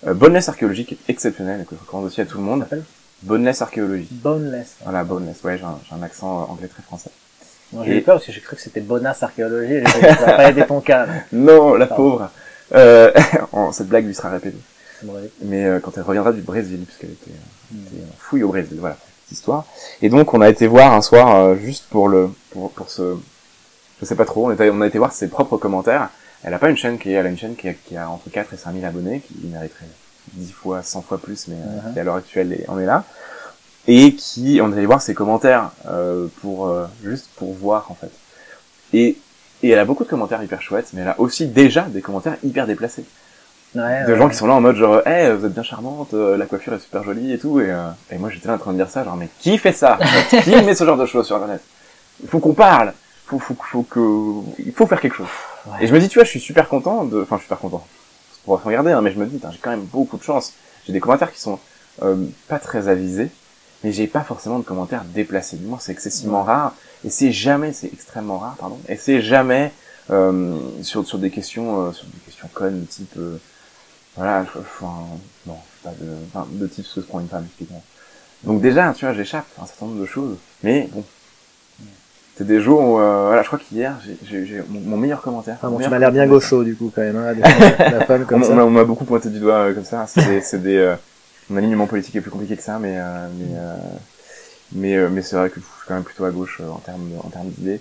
euh, 0.07 0.15
Boneless 0.15 0.49
Archéologie, 0.49 0.85
qui 0.85 0.95
est 0.95 1.11
exceptionnelle 1.11 1.65
que 1.69 1.75
je 1.77 1.81
recommande 1.81 2.07
aussi 2.07 2.21
à 2.21 2.27
tout 2.27 2.39
le 2.39 2.45
monde. 2.45 2.67
Boneless 3.23 3.63
Archéologie. 3.63 4.09
Boneless. 4.11 4.77
Voilà, 4.83 5.05
Boneless. 5.05 5.43
Ouais, 5.45 5.57
j'ai 5.59 5.65
un, 5.65 5.79
j'ai 5.89 5.95
un 5.95 6.03
accent 6.03 6.41
euh, 6.43 6.53
anglais 6.53 6.69
très 6.69 6.83
français. 6.83 7.11
Non, 7.73 7.85
j'ai 7.85 7.99
eu 7.99 8.03
peur 8.03 8.17
parce 8.17 8.27
que 8.27 8.33
j'ai 8.33 8.41
cru 8.41 8.57
que 8.57 8.61
c'était 8.63 8.81
Bonas 8.83 9.19
Archéologie, 9.23 9.75
et 9.75 9.85
j'ai 9.87 10.01
pas 10.27 10.51
aider 10.51 10.67
ton 10.67 10.81
cas. 10.81 11.07
là. 11.07 11.13
Non, 11.33 11.75
la 11.75 11.87
Pardon. 11.87 12.03
pauvre. 12.11 12.31
Euh, 12.75 13.11
cette 13.73 13.89
blague 13.89 14.07
lui 14.07 14.15
sera 14.15 14.31
répétée. 14.31 14.59
Ouais. 15.05 15.31
mais 15.43 15.65
euh, 15.67 15.81
quand 15.81 15.93
elle 15.97 16.03
reviendra 16.05 16.33
du 16.33 16.43
Brésil, 16.43 16.81
puisqu'elle 16.87 17.11
était, 17.13 17.31
euh, 17.31 17.75
Mm. 17.75 17.87
était 17.87 18.05
fouille 18.19 18.43
au 18.43 18.49
Brésil, 18.49 18.77
voilà, 18.79 18.99
histoire. 19.33 19.65
Et 20.01 20.09
donc 20.09 20.35
on 20.35 20.41
a 20.41 20.49
été 20.49 20.67
voir 20.67 20.93
un 20.93 21.03
soir 21.03 21.35
euh, 21.35 21.57
juste 21.57 21.87
pour 21.91 22.09
le, 22.09 22.31
pour, 22.51 22.71
pour 22.73 22.91
ce, 22.91 23.17
je 24.01 24.05
sais 24.05 24.15
pas 24.15 24.25
trop, 24.25 24.47
on, 24.47 24.53
était, 24.53 24.71
on 24.71 24.81
a 24.81 24.87
été 24.87 24.99
voir 24.99 25.13
ses 25.13 25.29
propres 25.29 25.57
commentaires. 25.57 26.09
Elle 26.45 26.55
a 26.55 26.59
pas 26.59 26.71
une 26.71 26.77
chaîne 26.77 26.99
qui 26.99 27.13
elle 27.13 27.27
a 27.27 27.29
une 27.29 27.39
chaîne 27.39 27.57
qui 27.57 27.69
a, 27.69 27.75
qui 27.75 27.97
a 27.97 28.09
entre 28.09 28.31
4 28.31 28.55
et 28.55 28.57
5 28.57 28.75
000 28.75 28.85
abonnés, 28.85 29.21
qui 29.21 29.35
mériterait 29.47 29.87
10 30.35 30.53
fois, 30.53 30.83
100 30.83 31.03
fois 31.03 31.19
plus, 31.19 31.49
mais 31.49 31.57
euh, 31.57 31.93
qui 31.93 32.01
à 32.01 32.05
l'heure 32.05 32.17
actuelle 32.17 32.65
en 32.69 32.79
est 32.79 32.87
là. 32.87 33.05
Et 33.89 34.15
qui, 34.15 34.61
on 34.63 34.73
est 34.73 34.77
allé 34.77 34.87
voir 34.87 35.03
ses 35.03 35.15
commentaires 35.15 35.71
euh, 35.89 36.29
pour 36.41 36.73
juste 37.03 37.11
juste 37.11 37.29
pour 37.37 37.53
voir 37.53 37.91
en 37.91 37.95
fait. 37.95 38.11
Et 38.93 39.17
et 39.65 39.71
elle 39.71 39.79
a 39.79 39.85
beaucoup 39.85 40.03
de 40.03 40.09
commentaires 40.09 40.43
hyper 40.43 40.61
chouettes, 40.61 40.91
mais 40.93 41.03
elle 41.03 41.09
a 41.09 41.21
aussi 41.21 41.47
déjà 41.47 41.83
des 41.83 42.01
commentaires 42.01 42.37
hyper 42.43 42.67
déplacés 42.67 43.05
Ouais, 43.75 44.05
de 44.07 44.15
gens 44.17 44.29
qui 44.29 44.37
sont 44.37 44.47
là 44.47 44.53
en 44.53 44.61
mode 44.61 44.77
genre 44.77 45.01
hey 45.07 45.35
vous 45.35 45.47
êtes 45.47 45.55
bien 45.55 45.63
charmante 45.63 46.13
euh, 46.13 46.37
la 46.37 46.45
coiffure 46.45 46.75
est 46.75 46.79
super 46.79 47.03
jolie 47.05 47.33
et 47.33 47.39
tout 47.39 47.59
et, 47.59 47.71
euh, 47.71 47.89
et 48.11 48.19
moi 48.19 48.29
j'étais 48.29 48.49
là 48.49 48.55
en 48.55 48.59
train 48.59 48.73
de 48.73 48.77
dire 48.77 48.91
ça 48.91 49.03
genre 49.03 49.17
mais 49.17 49.31
qui 49.41 49.57
fait 49.57 49.73
ça? 49.73 49.99
Qui 50.45 50.51
met 50.63 50.75
ce 50.75 50.85
genre 50.85 50.99
de 50.99 51.07
choses 51.07 51.25
sur 51.27 51.37
internet? 51.37 51.63
Il 52.23 52.29
faut 52.29 52.39
qu'on 52.39 52.53
parle. 52.53 52.93
Faut 53.25 53.39
faut 53.39 53.57
faut 53.59 53.83
que 53.85 54.63
il 54.63 54.73
faut 54.73 54.87
faire 54.87 55.01
quelque 55.01 55.17
chose. 55.17 55.29
Ouais. 55.67 55.85
et 55.85 55.87
je 55.87 55.95
me 55.95 56.01
dis 56.01 56.09
tu 56.09 56.19
vois 56.19 56.25
je 56.25 56.29
suis 56.29 56.41
super 56.41 56.69
content 56.69 57.05
de 57.05 57.23
enfin 57.23 57.37
je 57.37 57.41
suis 57.41 57.47
super 57.47 57.61
content. 57.61 57.83
Pour 58.45 58.63
regarder 58.63 58.93
hein, 58.93 59.01
mais 59.01 59.11
je 59.11 59.19
me 59.19 59.25
dis 59.25 59.41
j'ai 59.51 59.59
quand 59.63 59.71
même 59.71 59.85
beaucoup 59.85 60.19
de 60.19 60.23
chance. 60.23 60.53
J'ai 60.87 60.93
des 60.93 61.01
commentaires 61.01 61.33
qui 61.33 61.41
sont 61.41 61.59
euh, 62.03 62.17
pas 62.49 62.59
très 62.59 62.89
avisés 62.89 63.31
mais 63.83 63.91
j'ai 63.91 64.07
pas 64.07 64.21
forcément 64.21 64.59
de 64.59 64.65
commentaires 64.65 65.05
déplacés. 65.05 65.57
Du 65.57 65.65
moins 65.65 65.79
c'est 65.81 65.93
excessivement 65.93 66.43
rare. 66.43 66.75
Et 67.07 67.11
c'est 67.11 67.33
jamais 67.33 67.73
c'est 67.73 67.91
extrêmement 67.91 68.37
rare 68.37 68.57
pardon. 68.59 68.79
Et 68.87 68.97
c'est 68.97 69.23
jamais 69.23 69.73
euh, 70.11 70.59
sur 70.83 71.07
sur 71.07 71.17
des 71.17 71.31
questions 71.31 71.87
euh, 71.87 71.93
sur 71.93 72.05
des 72.05 72.19
questions 72.27 72.51
connes 72.53 72.85
type 72.85 73.15
euh, 73.17 73.39
voilà, 74.17 74.45
je- 74.45 74.59
enfin, 74.61 75.07
non, 75.47 75.57
pas 75.83 75.91
de, 76.01 76.09
enfin, 76.29 76.47
de 76.51 76.67
type 76.67 76.85
ce 76.87 76.97
que 76.97 77.01
se 77.03 77.07
prend 77.07 77.21
une 77.21 77.29
femme, 77.29 77.47
typiquement. 77.47 77.83
Donc 78.45 78.61
déjà, 78.61 78.93
tu 78.93 79.05
vois, 79.05 79.15
j'échappe 79.15 79.47
à 79.59 79.63
un 79.63 79.67
certain 79.67 79.87
nombre 79.87 80.01
de 80.01 80.07
choses, 80.07 80.37
mais 80.63 80.89
bon. 80.93 81.05
C'est 82.37 82.47
des 82.47 82.61
jours 82.63 82.81
où, 82.81 82.99
euh, 82.99 83.27
voilà, 83.27 83.43
je 83.43 83.47
crois 83.49 83.59
qu'hier, 83.59 83.95
j'ai- 84.27 84.47
j'ai 84.47 84.63
mon, 84.69 84.81
mon 84.81 84.97
meilleur 84.97 85.21
commentaire. 85.21 85.59
Ah 85.63 85.67
mon 85.69 85.77
bon, 85.77 85.85
tu 85.85 85.91
m'as 85.91 85.99
l'air 85.99 86.11
bien 86.13 86.27
gaucho 86.27 86.65
du 86.65 86.75
coup 86.75 86.91
quand 86.95 87.03
même, 87.03 87.17
hein, 87.17 87.35
la 87.79 88.05
femme 88.07 88.25
comme 88.25 88.43
on 88.43 88.47
ça. 88.47 88.55
m'a- 88.55 88.65
on 88.65 88.71
m'a 88.71 88.85
beaucoup 88.85 89.05
pointé 89.05 89.29
du 89.29 89.39
doigt 89.39 89.69
euh, 89.69 89.75
comme 89.75 89.85
ça. 89.85 90.07
C'est 90.07 90.25
des, 90.27 90.41
c'est 90.41 90.63
des, 90.63 90.77
euh, 90.77 90.97
mon 91.51 91.59
alignement 91.59 91.87
politique 91.87 92.17
est 92.17 92.23
plus 92.23 92.31
compliqué 92.31 92.57
que 92.57 92.63
ça, 92.63 92.79
mais, 92.79 92.97
euh, 92.99 93.29
mais, 93.39 93.55
euh, 93.59 93.75
mais, 94.73 94.97
euh, 94.97 95.09
mais 95.11 95.23
c'est 95.23 95.37
vrai 95.37 95.51
que 95.51 95.57
je 95.57 95.61
suis 95.61 95.71
quand 95.87 95.95
même 95.95 96.05
plutôt 96.05 96.25
à 96.25 96.31
gauche 96.31 96.59
euh, 96.63 96.71
en 96.71 96.79
termes, 96.79 97.11
en 97.23 97.29
termes 97.29 97.51
d'idées. 97.51 97.81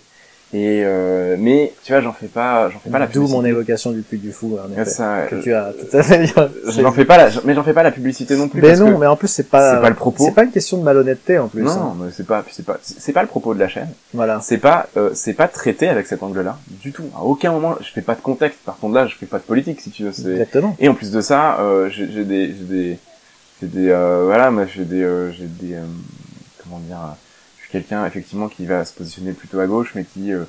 Et 0.54 0.82
euh, 0.84 1.38
mais 1.39 1.72
tu 1.84 1.93
vois, 1.93 2.02
j'en 2.02 2.12
fais 2.12 2.28
pas, 2.28 2.70
j'en 2.70 2.80
fais 2.80 2.89
pas 2.89 2.99
la 2.99 3.08
D'où 3.08 3.26
mon 3.28 3.45
évocation 3.45 3.91
du 3.91 4.02
puits 4.02 4.18
du 4.18 4.34
fou, 4.34 4.58
en 4.62 4.70
effet. 4.74 4.84
ça, 4.89 5.26
Que 5.30 5.36
euh, 5.36 5.41
tu 5.41 5.54
as 5.54 5.72
tout 5.72 5.95
à 5.97 6.04
fait 6.04 6.18
bien. 6.18 6.49
j'en 6.68 6.91
fais 6.91 7.06
pas 7.06 7.18
la, 7.18 7.30
mais 7.45 7.54
j'en 7.54 7.64
fais 7.64 7.72
pas 7.72 7.84
la 7.84 7.91
publicité 7.91 8.36
non 8.36 8.49
plus. 8.49 8.62
Mais 8.62 8.68
parce 8.70 8.80
non, 8.82 8.91
que- 8.93 8.97
mais 8.99 9.08
en 9.08 9.16
plus 9.16 9.30
c'est 9.30 9.47
pas, 9.49 9.76
c'est 9.76 9.82
pas 9.82 9.89
le 9.89 9.95
propos. 9.95 10.26
C'est 10.26 10.34
pas 10.36 10.43
une 10.43 10.52
question 10.52 10.78
de 10.78 10.84
malhonnêteté 10.84 11.39
en 11.39 11.47
plus. 11.47 11.62
Non, 11.64 11.72
hein. 11.72 11.95
mais 12.02 12.12
c'est 12.12 12.28
pas, 12.28 12.43
c'est 12.52 12.66
pas, 12.66 12.78
c'est 12.82 13.14
pas 13.14 13.22
le 13.22 13.30
propos 13.30 13.54
de 13.54 13.60
la 13.62 13.70
chaîne. 13.70 13.88
Voilà. 14.14 14.39
C'est 14.41 14.58
pas, 14.58 14.88
euh, 14.97 15.12
c'est 15.14 15.34
pas 15.36 15.47
traité 15.47 15.88
avec 15.88 16.06
cet 16.06 16.22
angle-là 16.22 16.58
du 16.84 16.91
tout. 16.91 17.06
À 17.16 17.24
aucun 17.24 17.54
moment, 17.54 17.78
je 17.80 17.89
fais 17.89 18.02
pas 18.02 18.16
de 18.16 18.22
contexte. 18.22 18.60
Par 18.66 18.76
contre, 18.78 18.95
là, 18.95 19.08
je 19.08 19.16
fais 19.16 19.28
pas 19.28 19.38
de 19.38 19.43
politique, 19.43 19.80
si 19.80 19.89
tu 19.89 20.04
veux. 20.04 20.10
Exactement. 20.10 20.76
Et 20.80 20.89
en 20.89 20.95
plus 20.95 21.12
de 21.12 21.22
ça, 21.22 21.60
euh, 21.62 21.89
j'ai 21.89 22.08
des, 22.08 22.47
j'ai 22.47 22.64
des, 22.66 22.99
j'ai 23.62 23.68
des, 23.68 23.89
euh, 23.89 24.24
voilà, 24.26 24.52
moi, 24.52 24.66
j'ai 24.66 24.84
des, 24.84 25.02
euh, 25.02 25.32
j'ai 25.32 25.45
des, 25.45 25.76
comment 26.62 26.80
dire, 26.80 26.97
quelqu'un 27.72 28.05
effectivement 28.05 28.47
qui 28.49 28.65
va 28.65 28.86
se 28.86 28.93
positionner 28.93 29.32
plutôt 29.34 29.59
à 29.59 29.67
gauche, 29.67 29.93
mais 29.95 30.03
qui, 30.03 30.32
euh, 30.34 30.43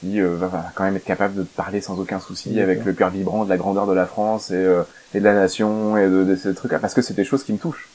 qui 0.00 0.20
euh, 0.20 0.36
va, 0.36 0.72
quand 0.74 0.84
même 0.84 0.96
être 0.96 1.04
capable 1.04 1.34
de 1.34 1.42
parler 1.42 1.80
sans 1.80 1.98
aucun 1.98 2.20
souci, 2.20 2.60
avec 2.60 2.84
le 2.84 2.92
cœur 2.92 3.10
vibrant 3.10 3.44
de 3.44 3.50
la 3.50 3.56
grandeur 3.56 3.86
de 3.86 3.92
la 3.94 4.06
France 4.06 4.50
et, 4.50 4.54
euh, 4.54 4.82
et 5.14 5.20
de 5.20 5.24
la 5.24 5.34
nation 5.34 5.96
et 5.96 6.06
de, 6.08 6.24
de 6.24 6.36
ces 6.36 6.54
trucs-là, 6.54 6.78
parce 6.78 6.94
que 6.94 7.02
c'est 7.02 7.14
des 7.14 7.24
choses 7.24 7.44
qui 7.44 7.52
me 7.52 7.58
touchent. 7.58 7.88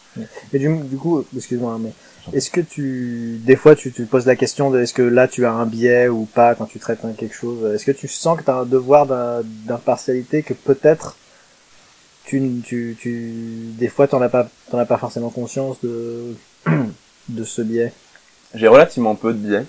Et 0.51 0.59
du, 0.59 0.67
du 0.77 0.97
coup, 0.97 1.23
excuse-moi, 1.36 1.79
mais 1.79 1.93
est-ce 2.34 2.51
que 2.51 2.61
tu, 2.61 3.39
des 3.43 3.55
fois, 3.55 3.75
tu 3.75 3.91
te 3.91 4.01
poses 4.01 4.25
la 4.25 4.36
question 4.36 4.69
de 4.69 4.79
est-ce 4.82 4.93
que 4.93 5.01
là 5.01 5.27
tu 5.27 5.45
as 5.45 5.53
un 5.53 5.65
biais 5.65 6.07
ou 6.09 6.25
pas 6.25 6.53
quand 6.55 6.65
tu 6.65 6.79
traites 6.79 6.99
quelque 7.17 7.36
chose? 7.36 7.73
Est-ce 7.73 7.86
que 7.86 7.91
tu 7.91 8.07
sens 8.07 8.38
que 8.38 8.43
tu 8.43 8.51
as 8.51 8.55
un 8.57 8.65
devoir 8.65 9.05
d'im- 9.05 9.41
d'impartialité 9.65 10.43
que 10.43 10.53
peut-être 10.53 11.15
tu, 12.25 12.61
tu, 12.63 12.95
tu, 12.99 13.32
des 13.79 13.88
fois, 13.88 14.07
t'en 14.07 14.21
as 14.21 14.29
pas, 14.29 14.49
t'en 14.69 14.77
as 14.77 14.86
pas 14.86 14.97
forcément 14.97 15.29
conscience 15.29 15.77
de, 15.82 16.36
de 17.29 17.43
ce 17.43 17.61
biais? 17.61 17.93
J'ai 18.56 18.68
relativement 18.68 19.16
peu 19.16 19.34
de 19.34 19.38
biais. 19.38 19.66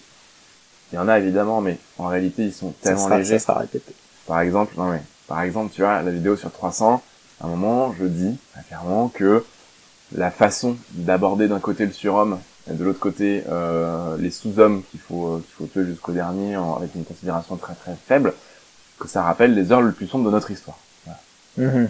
Il 0.93 0.97
y 0.97 0.99
en 0.99 1.09
a 1.09 1.19
évidemment, 1.19 1.61
mais 1.61 1.79
en 1.99 2.07
réalité, 2.09 2.45
ils 2.45 2.53
sont 2.53 2.75
ça 2.83 2.91
tellement 2.91 3.05
sera, 3.07 3.19
légers. 3.19 3.39
ça 3.39 3.47
sera 3.47 3.59
répété. 3.61 3.93
Par 4.27 4.41
exemple, 4.41 4.75
non 4.77 4.91
mais, 4.91 5.01
par 5.27 5.41
exemple, 5.43 5.73
tu 5.75 5.81
vois, 5.83 6.03
la 6.03 6.11
vidéo 6.11 6.37
sur 6.37 6.51
300, 6.53 7.03
à 7.41 7.47
un 7.47 7.49
moment, 7.49 7.95
je 7.99 8.05
dis 8.05 8.37
très 8.53 8.63
clairement 8.65 9.09
que 9.09 9.45
la 10.15 10.31
façon 10.31 10.77
d'aborder 10.91 11.49
d'un 11.49 11.61
côté 11.61 11.87
le 11.87 11.93
surhomme 11.93 12.39
et 12.71 12.75
de 12.75 12.85
l'autre 12.85 12.99
côté 13.01 13.43
euh, 13.49 14.17
les 14.19 14.31
sous-hommes 14.31 14.83
qu'il 14.91 15.01
faut 15.01 15.27
euh, 15.29 15.39
qu'il 15.39 15.55
faut 15.57 15.67
tuer 15.73 15.85
jusqu'au 15.87 16.13
dernier 16.13 16.57
en- 16.57 16.77
avec 16.77 16.95
une 16.95 17.05
considération 17.05 17.57
très 17.57 17.75
très 17.75 17.97
faible, 18.07 18.35
que 19.01 19.09
ça 19.09 19.23
rappelle 19.23 19.55
les 19.55 19.73
heures 19.73 19.83
les 19.83 19.93
plus 19.93 20.07
sombres 20.07 20.27
de 20.27 20.31
notre 20.31 20.51
histoire. 20.51 20.79
Mhm. 21.57 21.89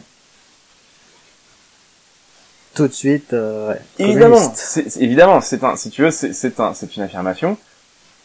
Tout 2.75 2.89
de 2.89 2.93
suite, 2.93 3.33
euh, 3.35 3.75
Évidemment, 3.99 4.39
c'est, 4.55 4.97
évidemment, 5.03 5.41
c'est 5.43 5.63
un, 5.63 5.77
si 5.77 5.91
tu 5.91 6.03
veux, 6.03 6.11
c'est, 6.11 6.33
c'est 6.33 6.59
un, 6.59 6.73
c'est 6.73 6.97
une 6.97 7.03
affirmation, 7.03 7.59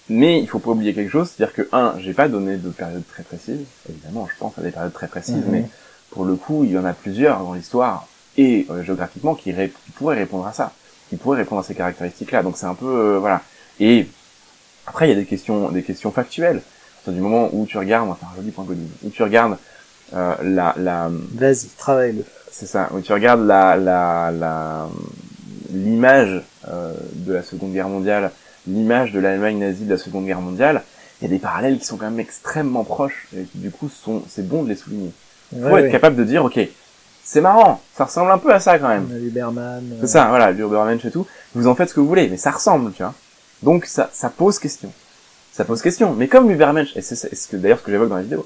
mais 0.09 0.39
il 0.39 0.47
faut 0.47 0.59
pas 0.59 0.71
oublier 0.71 0.93
quelque 0.93 1.11
chose, 1.11 1.29
c'est-à-dire 1.35 1.53
que 1.53 1.67
un, 1.73 1.95
j'ai 1.99 2.13
pas 2.13 2.29
donné 2.29 2.55
de 2.55 2.69
période 2.69 3.03
très 3.11 3.23
précise, 3.23 3.59
évidemment, 3.89 4.27
je 4.31 4.37
pense 4.39 4.57
à 4.57 4.61
des 4.61 4.71
périodes 4.71 4.93
très 4.93 5.07
précises, 5.07 5.35
Mhm. 5.45 5.51
mais 5.51 5.65
pour 6.11 6.23
le 6.23 6.35
coup, 6.35 6.63
il 6.63 6.71
y 6.71 6.77
en 6.77 6.85
a 6.85 6.93
plusieurs 6.93 7.39
dans 7.39 7.53
l'histoire 7.53 8.07
et 8.37 8.65
euh, 8.69 8.83
géographiquement 8.83 9.35
qui, 9.35 9.51
ré- 9.51 9.73
qui 9.85 9.91
pourraient 9.91 10.15
répondre 10.17 10.47
à 10.47 10.53
ça, 10.53 10.71
qui 11.09 11.17
pourraient 11.17 11.39
répondre 11.39 11.59
à 11.61 11.63
ces 11.65 11.75
caractéristiques-là. 11.75 12.41
Donc 12.43 12.55
c'est 12.57 12.65
un 12.67 12.75
peu, 12.75 12.85
euh, 13.15 13.19
voilà. 13.19 13.41
Et 13.81 14.07
après, 14.85 15.07
il 15.07 15.09
y 15.09 15.13
a 15.13 15.19
des 15.19 15.25
questions, 15.25 15.69
des 15.71 15.83
questions 15.83 16.11
factuelles. 16.11 16.57
À 16.57 16.95
partir 17.05 17.13
du 17.13 17.19
moment 17.19 17.49
où 17.51 17.65
tu 17.65 17.77
regardes, 17.77 18.07
on 18.07 18.11
va 18.11 18.15
faire 18.15 18.29
un 18.31 18.35
joli 18.37 18.51
point 18.51 18.63
Godin, 18.63 18.79
où 19.03 19.09
tu 19.09 19.23
regardes 19.23 19.57
euh, 20.15 20.33
la, 20.43 20.73
la, 20.77 21.09
Vas-y, 21.35 21.67
travaille-le. 21.77 22.23
c'est 22.51 22.65
ça. 22.67 22.89
Où 22.93 23.01
tu 23.01 23.11
regardes 23.13 23.45
la, 23.45 23.75
la, 23.75 24.31
la, 24.31 24.87
l'image 25.71 26.41
euh, 26.69 26.93
de 27.13 27.33
la 27.33 27.43
Seconde 27.43 27.73
Guerre 27.73 27.89
mondiale, 27.89 28.31
l'image 28.67 29.11
de 29.11 29.19
l'Allemagne 29.19 29.57
nazie 29.59 29.85
de 29.85 29.91
la 29.91 29.97
Seconde 29.97 30.25
Guerre 30.25 30.41
mondiale, 30.41 30.83
il 31.21 31.25
y 31.25 31.27
a 31.27 31.29
des 31.33 31.39
parallèles 31.39 31.79
qui 31.79 31.85
sont 31.85 31.97
quand 31.97 32.09
même 32.09 32.19
extrêmement 32.19 32.83
proches 32.83 33.27
et 33.35 33.43
qui 33.43 33.57
du 33.57 33.71
coup 33.71 33.89
sont, 33.89 34.21
c'est 34.29 34.47
bon 34.47 34.63
de 34.63 34.69
les 34.69 34.75
souligner. 34.75 35.11
Il 35.53 35.61
faut 35.61 35.69
Ouais, 35.69 35.83
être 35.85 35.91
capable 35.91 36.15
de 36.15 36.23
dire, 36.23 36.43
ok, 36.45 36.59
c'est 37.23 37.41
marrant, 37.41 37.81
ça 37.95 38.05
ressemble 38.05 38.31
un 38.31 38.37
peu 38.37 38.53
à 38.53 38.59
ça 38.59 38.77
quand 38.79 38.87
même. 38.89 39.07
Lieberman, 39.11 39.83
euh, 39.93 39.97
C'est 40.01 40.07
ça, 40.07 40.27
voilà, 40.29 40.51
l'Urbermensch 40.51 41.03
et 41.05 41.11
tout. 41.11 41.25
Vous 41.55 41.67
en 41.67 41.75
faites 41.75 41.89
ce 41.89 41.93
que 41.93 41.99
vous 41.99 42.07
voulez, 42.07 42.29
mais 42.29 42.37
ça 42.37 42.51
ressemble, 42.51 42.91
tu 42.93 43.01
vois. 43.03 43.13
Donc 43.63 43.85
ça, 43.85 44.09
ça 44.13 44.29
pose 44.29 44.59
question. 44.59 44.91
Ça 45.51 45.65
pose 45.65 45.81
question. 45.81 46.13
Mais 46.13 46.27
comme 46.27 46.47
l'Ubermensch, 46.49 46.95
et 46.95 47.01
c'est 47.01 47.15
c'est 47.15 47.33
ce 47.33 47.47
que 47.47 47.55
d'ailleurs 47.57 47.79
ce 47.79 47.83
que 47.83 47.91
j'évoque 47.91 48.09
dans 48.09 48.17
la 48.17 48.21
vidéo, 48.21 48.45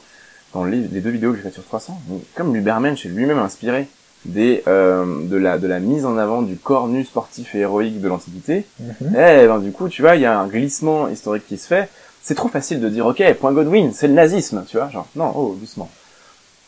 dans 0.53 0.63
les, 0.63 0.79
les 0.79 1.01
deux 1.01 1.09
vidéos 1.09 1.31
que 1.31 1.37
j'ai 1.37 1.43
faites 1.43 1.53
sur 1.53 1.65
300, 1.65 1.99
mais 2.09 2.17
comme 2.35 2.53
l'Ubermensch 2.53 3.05
est 3.05 3.09
lui-même 3.09 3.39
inspiré 3.39 3.87
des 4.25 4.63
euh, 4.67 5.23
de 5.23 5.35
la 5.35 5.57
de 5.57 5.67
la 5.67 5.79
mise 5.79 6.05
en 6.05 6.17
avant 6.17 6.41
du 6.41 6.55
corps 6.55 6.87
nu 6.87 7.03
sportif 7.03 7.55
et 7.55 7.59
héroïque 7.59 8.01
de 8.01 8.07
l'Antiquité, 8.07 8.65
mhm. 8.79 9.15
eh 9.15 9.47
ben 9.47 9.59
du 9.59 9.71
coup, 9.71 9.89
tu 9.89 10.01
vois, 10.01 10.15
il 10.15 10.21
y 10.21 10.25
a 10.25 10.37
un 10.39 10.47
glissement 10.47 11.07
historique 11.07 11.47
qui 11.47 11.57
se 11.57 11.67
fait. 11.67 11.89
C'est 12.23 12.35
trop 12.35 12.49
facile 12.49 12.79
de 12.79 12.89
dire, 12.89 13.07
ok, 13.07 13.23
point 13.39 13.51
Godwin, 13.51 13.91
c'est 13.93 14.07
le 14.07 14.13
nazisme, 14.13 14.63
tu 14.67 14.77
vois, 14.77 14.89
genre, 14.89 15.07
non, 15.15 15.33
oh, 15.35 15.57
doucement. 15.59 15.89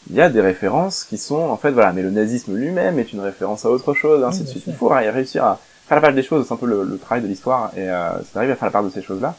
Il 0.10 0.16
y 0.16 0.22
a 0.22 0.30
des 0.30 0.42
références 0.42 1.04
qui 1.04 1.20
sont, 1.20 1.36
en 1.36 1.58
fait, 1.58 1.70
voilà, 1.70 1.94
mais 1.94 2.02
le 2.02 2.10
nazisme 2.10 2.56
lui-même 2.56 2.98
est 2.98 3.14
une 3.14 3.20
référence 3.20 3.64
à 3.64 3.70
autre 3.70 3.94
chose, 3.94 4.24
ainsi 4.24 4.40
Oui, 4.40 4.46
de 4.46 4.50
suite. 4.50 4.64
Il 4.66 4.74
faut 4.74 4.88
réussir 4.88 5.44
à 5.46 5.60
faire 5.88 5.96
la 5.98 6.02
part 6.02 6.14
des 6.14 6.24
choses, 6.24 6.48
c'est 6.48 6.54
un 6.54 6.58
peu 6.58 6.66
le, 6.66 6.84
le 6.84 6.98
travail 6.98 7.22
de 7.22 7.28
l'histoire, 7.28 7.72
et 7.78 7.88
euh, 7.88 8.10
c'est 8.26 8.34
d'arriver 8.34 8.54
à 8.54 8.56
faire 8.56 8.66
la 8.66 8.72
part 8.72 8.84
de 8.84 8.90
ces 8.90 9.04
choses-là. 9.04 9.36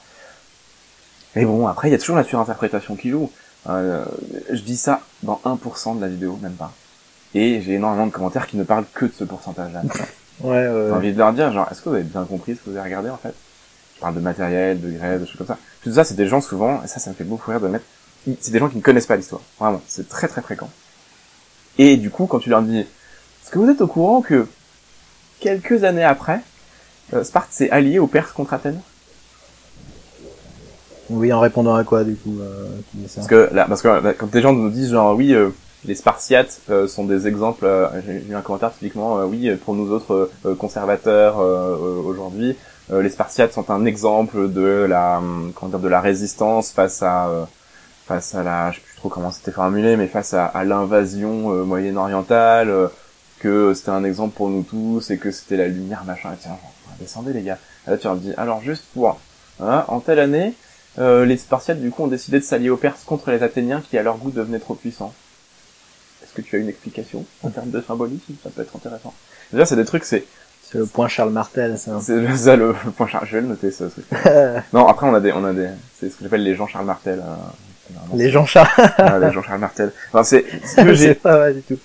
Mais 1.34 1.44
bon, 1.44 1.66
après, 1.66 1.88
il 1.88 1.92
y 1.92 1.94
a 1.94 1.98
toujours 1.98 2.16
la 2.16 2.22
surinterprétation 2.22 2.94
qui 2.94 3.10
joue. 3.10 3.30
Euh, 3.68 4.04
je 4.50 4.60
dis 4.60 4.76
ça 4.76 5.00
dans 5.22 5.40
1% 5.44 5.96
de 5.96 6.00
la 6.00 6.08
vidéo, 6.08 6.38
même 6.42 6.52
pas. 6.52 6.72
Et 7.34 7.60
j'ai 7.62 7.74
énormément 7.74 8.06
de 8.06 8.12
commentaires 8.12 8.46
qui 8.46 8.56
ne 8.56 8.64
parlent 8.64 8.84
que 8.94 9.06
de 9.06 9.12
ce 9.12 9.24
pourcentage-là. 9.24 9.82
Ouais, 10.40 10.66
ouais, 10.66 10.86
J'ai 10.88 10.92
envie 10.92 11.12
de 11.12 11.18
leur 11.18 11.32
dire, 11.32 11.52
genre, 11.52 11.68
est-ce 11.70 11.80
que 11.80 11.88
vous 11.88 11.94
avez 11.94 12.04
bien 12.04 12.24
compris 12.24 12.56
ce 12.56 12.60
que 12.60 12.70
vous 12.70 12.76
avez 12.76 12.86
regardé, 12.86 13.08
en 13.08 13.16
fait? 13.16 13.32
Je 13.94 14.00
parle 14.00 14.16
de 14.16 14.20
matériel, 14.20 14.80
de 14.80 14.90
grève, 14.90 15.20
de 15.20 15.26
choses 15.26 15.36
comme 15.36 15.46
ça. 15.46 15.58
Tout 15.80 15.92
ça, 15.92 16.02
c'est 16.02 16.16
des 16.16 16.26
gens, 16.26 16.40
souvent, 16.40 16.82
et 16.82 16.88
ça, 16.88 16.98
ça 16.98 17.10
me 17.10 17.14
fait 17.14 17.22
beaucoup 17.22 17.52
rire 17.52 17.60
de 17.60 17.66
le 17.66 17.72
mettre, 17.72 17.84
c'est 18.40 18.50
des 18.50 18.58
gens 18.58 18.68
qui 18.68 18.76
ne 18.76 18.82
connaissent 18.82 19.06
pas 19.06 19.14
l'histoire. 19.14 19.42
Vraiment, 19.60 19.80
c'est 19.86 20.08
très 20.08 20.26
très 20.26 20.42
fréquent. 20.42 20.68
Et 21.78 21.96
du 21.96 22.10
coup, 22.10 22.26
quand 22.26 22.40
tu 22.40 22.50
leur 22.50 22.62
dis, 22.62 22.80
est-ce 22.80 23.50
que 23.50 23.58
vous 23.60 23.70
êtes 23.70 23.80
au 23.80 23.86
courant 23.86 24.22
que, 24.22 24.48
quelques 25.40 25.84
années 25.84 26.04
après, 26.04 26.40
euh, 27.12 27.22
Sparte 27.22 27.52
s'est 27.52 27.70
allié 27.70 27.98
aux 27.98 28.06
Perses 28.06 28.32
contre 28.32 28.54
Athènes? 28.54 28.80
Oui, 31.10 31.32
en 31.32 31.40
répondant 31.40 31.74
à 31.74 31.84
quoi, 31.84 32.04
du 32.04 32.16
coup, 32.16 32.38
euh, 32.40 32.66
ça 33.06 33.16
Parce 33.16 33.26
que, 33.28 33.48
là, 33.52 33.66
parce 33.68 33.82
que 33.82 33.88
là, 33.88 34.14
quand 34.14 34.30
des 34.30 34.40
gens 34.40 34.52
nous 34.52 34.70
disent, 34.70 34.90
genre, 34.92 35.14
oui, 35.14 35.34
euh, 35.34 35.50
les 35.84 35.94
Spartiates 35.94 36.60
euh, 36.70 36.86
sont 36.86 37.04
des 37.04 37.26
exemples, 37.26 37.66
euh, 37.66 37.88
j'ai 38.06 38.24
eu 38.30 38.34
un 38.34 38.40
commentaire 38.40 38.72
typiquement, 38.72 39.18
euh, 39.18 39.24
oui, 39.24 39.50
pour 39.64 39.74
nous 39.74 39.90
autres 39.92 40.30
euh, 40.46 40.54
conservateurs 40.54 41.40
euh, 41.40 41.76
euh, 41.76 42.02
aujourd'hui, 42.02 42.56
euh, 42.92 43.02
les 43.02 43.10
Spartiates 43.10 43.52
sont 43.52 43.70
un 43.70 43.84
exemple 43.84 44.50
de 44.50 44.86
la, 44.88 45.18
hum, 45.18 45.52
comment 45.54 45.70
dire, 45.70 45.78
de 45.80 45.88
la 45.88 46.00
résistance 46.00 46.70
face 46.70 47.02
à, 47.02 47.28
euh, 47.28 47.44
face 48.06 48.34
à 48.34 48.42
la, 48.42 48.70
je 48.70 48.76
sais 48.76 48.82
plus 48.82 48.96
trop 48.96 49.08
comment 49.08 49.30
c'était 49.30 49.52
formulé, 49.52 49.96
mais 49.96 50.06
face 50.06 50.34
à, 50.34 50.46
à 50.46 50.64
l'invasion 50.64 51.52
euh, 51.52 51.64
moyen-orientale, 51.64 52.70
euh, 52.70 52.88
que 53.40 53.74
c'était 53.74 53.90
un 53.90 54.04
exemple 54.04 54.34
pour 54.34 54.48
nous 54.48 54.62
tous 54.62 55.10
et 55.10 55.18
que 55.18 55.30
c'était 55.30 55.58
la 55.58 55.68
lumière 55.68 56.04
machin. 56.06 56.30
Et 56.32 56.36
tiens, 56.40 56.56
descendez 56.98 57.34
les 57.34 57.42
gars. 57.42 57.58
Là 57.86 57.98
tu 57.98 58.06
leur 58.06 58.16
dis, 58.16 58.32
alors 58.38 58.62
juste 58.62 58.84
pour, 58.94 59.18
hein, 59.60 59.84
en 59.88 60.00
telle 60.00 60.18
année, 60.18 60.54
euh, 60.98 61.24
les 61.24 61.36
Spartiates 61.36 61.80
du 61.80 61.90
coup 61.90 62.04
ont 62.04 62.08
décidé 62.08 62.38
de 62.38 62.44
s'allier 62.44 62.70
aux 62.70 62.76
Perses 62.76 63.04
contre 63.04 63.30
les 63.30 63.42
Athéniens 63.42 63.82
qui 63.88 63.98
à 63.98 64.02
leur 64.02 64.16
goût 64.16 64.30
devenaient 64.30 64.58
trop 64.60 64.74
puissants. 64.74 65.12
Est-ce 66.22 66.32
que 66.34 66.42
tu 66.42 66.56
as 66.56 66.58
une 66.58 66.68
explication 66.68 67.24
en 67.42 67.50
termes 67.50 67.70
de 67.70 67.80
symbolisme? 67.80 68.34
Ça 68.42 68.50
peut 68.50 68.62
être 68.62 68.74
intéressant. 68.76 69.12
Déjà 69.52 69.66
c'est 69.66 69.76
des 69.76 69.84
trucs, 69.84 70.04
c'est 70.04 70.24
C'est 70.62 70.78
le 70.78 70.86
point 70.86 71.08
Charles 71.08 71.30
Martel, 71.32 71.78
ça. 71.78 71.98
c'est 72.02 72.36
ça 72.36 72.56
le, 72.56 72.74
le 72.84 72.90
point 72.92 73.06
Charles. 73.06 73.26
Je 73.26 73.36
vais 73.36 73.42
le 73.42 73.48
noter 73.48 73.70
ce 73.70 73.84
truc. 73.84 74.04
Non, 74.72 74.86
après 74.88 75.06
on 75.06 75.14
a 75.14 75.20
des, 75.20 75.32
on 75.32 75.44
a 75.44 75.52
des, 75.52 75.68
c'est 75.98 76.10
ce 76.10 76.16
que 76.16 76.24
j'appelle 76.24 76.42
les 76.44 76.54
Jean 76.54 76.66
Charles 76.66 76.86
Martel. 76.86 77.20
euh, 77.20 77.96
Les 78.14 78.30
Jean 78.30 78.46
Charles, 78.46 78.68
Ah, 78.98 79.18
les 79.18 79.32
Jean 79.32 79.42
Charles 79.42 79.60
Martel. 79.60 79.92
Enfin, 80.12 80.24
c'est, 80.24 80.44
c'est 80.64 81.14
pas 81.22 81.38
mal 81.38 81.54
du 81.56 81.62
tout. 81.62 81.78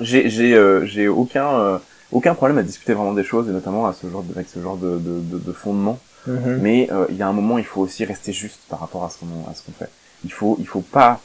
j'ai, 0.00 0.30
j'ai, 0.30 0.54
euh, 0.54 0.84
j'ai 0.86 1.08
aucun, 1.08 1.48
euh, 1.58 1.78
aucun 2.12 2.34
problème 2.34 2.58
à 2.58 2.62
discuter 2.62 2.94
vraiment 2.94 3.12
des 3.14 3.24
choses 3.24 3.48
et 3.48 3.52
notamment 3.52 3.86
à 3.86 3.92
ce 3.92 4.08
genre 4.08 4.22
de, 4.22 4.32
avec 4.34 4.48
ce 4.48 4.60
genre 4.60 4.76
de, 4.76 4.98
de, 4.98 5.20
de, 5.20 5.38
de 5.38 5.52
fondement. 5.52 5.98
Mhm. 6.26 6.58
Mais 6.60 6.88
euh, 6.92 7.06
il 7.10 7.16
y 7.16 7.22
a 7.22 7.28
un 7.28 7.32
moment, 7.32 7.58
il 7.58 7.64
faut 7.64 7.80
aussi 7.80 8.04
rester 8.04 8.32
juste 8.32 8.60
par 8.68 8.80
rapport 8.80 9.04
à 9.04 9.10
ce 9.10 9.18
qu'on 9.18 9.48
à 9.50 9.54
ce 9.54 9.62
qu'on 9.62 9.72
fait. 9.72 9.90
Il 10.24 10.32
faut 10.32 10.56
il 10.58 10.66
faut 10.66 10.80
pas 10.82 11.20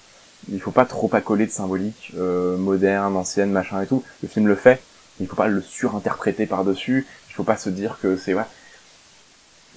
il 0.51 0.61
faut 0.61 0.71
pas 0.71 0.85
trop 0.85 1.09
accoler 1.13 1.45
de 1.45 1.51
symbolique 1.51 2.11
euh, 2.17 2.57
moderne, 2.57 3.15
ancienne, 3.15 3.51
machin 3.51 3.81
et 3.81 3.87
tout. 3.87 4.03
Le 4.21 4.27
film 4.27 4.47
le 4.47 4.55
fait. 4.55 4.81
Il 5.19 5.27
faut 5.27 5.35
pas 5.35 5.47
le 5.47 5.61
surinterpréter 5.61 6.45
par 6.45 6.63
dessus. 6.63 7.07
Il 7.29 7.33
faut 7.33 7.43
pas 7.43 7.57
se 7.57 7.69
dire 7.69 7.97
que 8.01 8.17
c'est 8.17 8.33
ouais. 8.33 8.43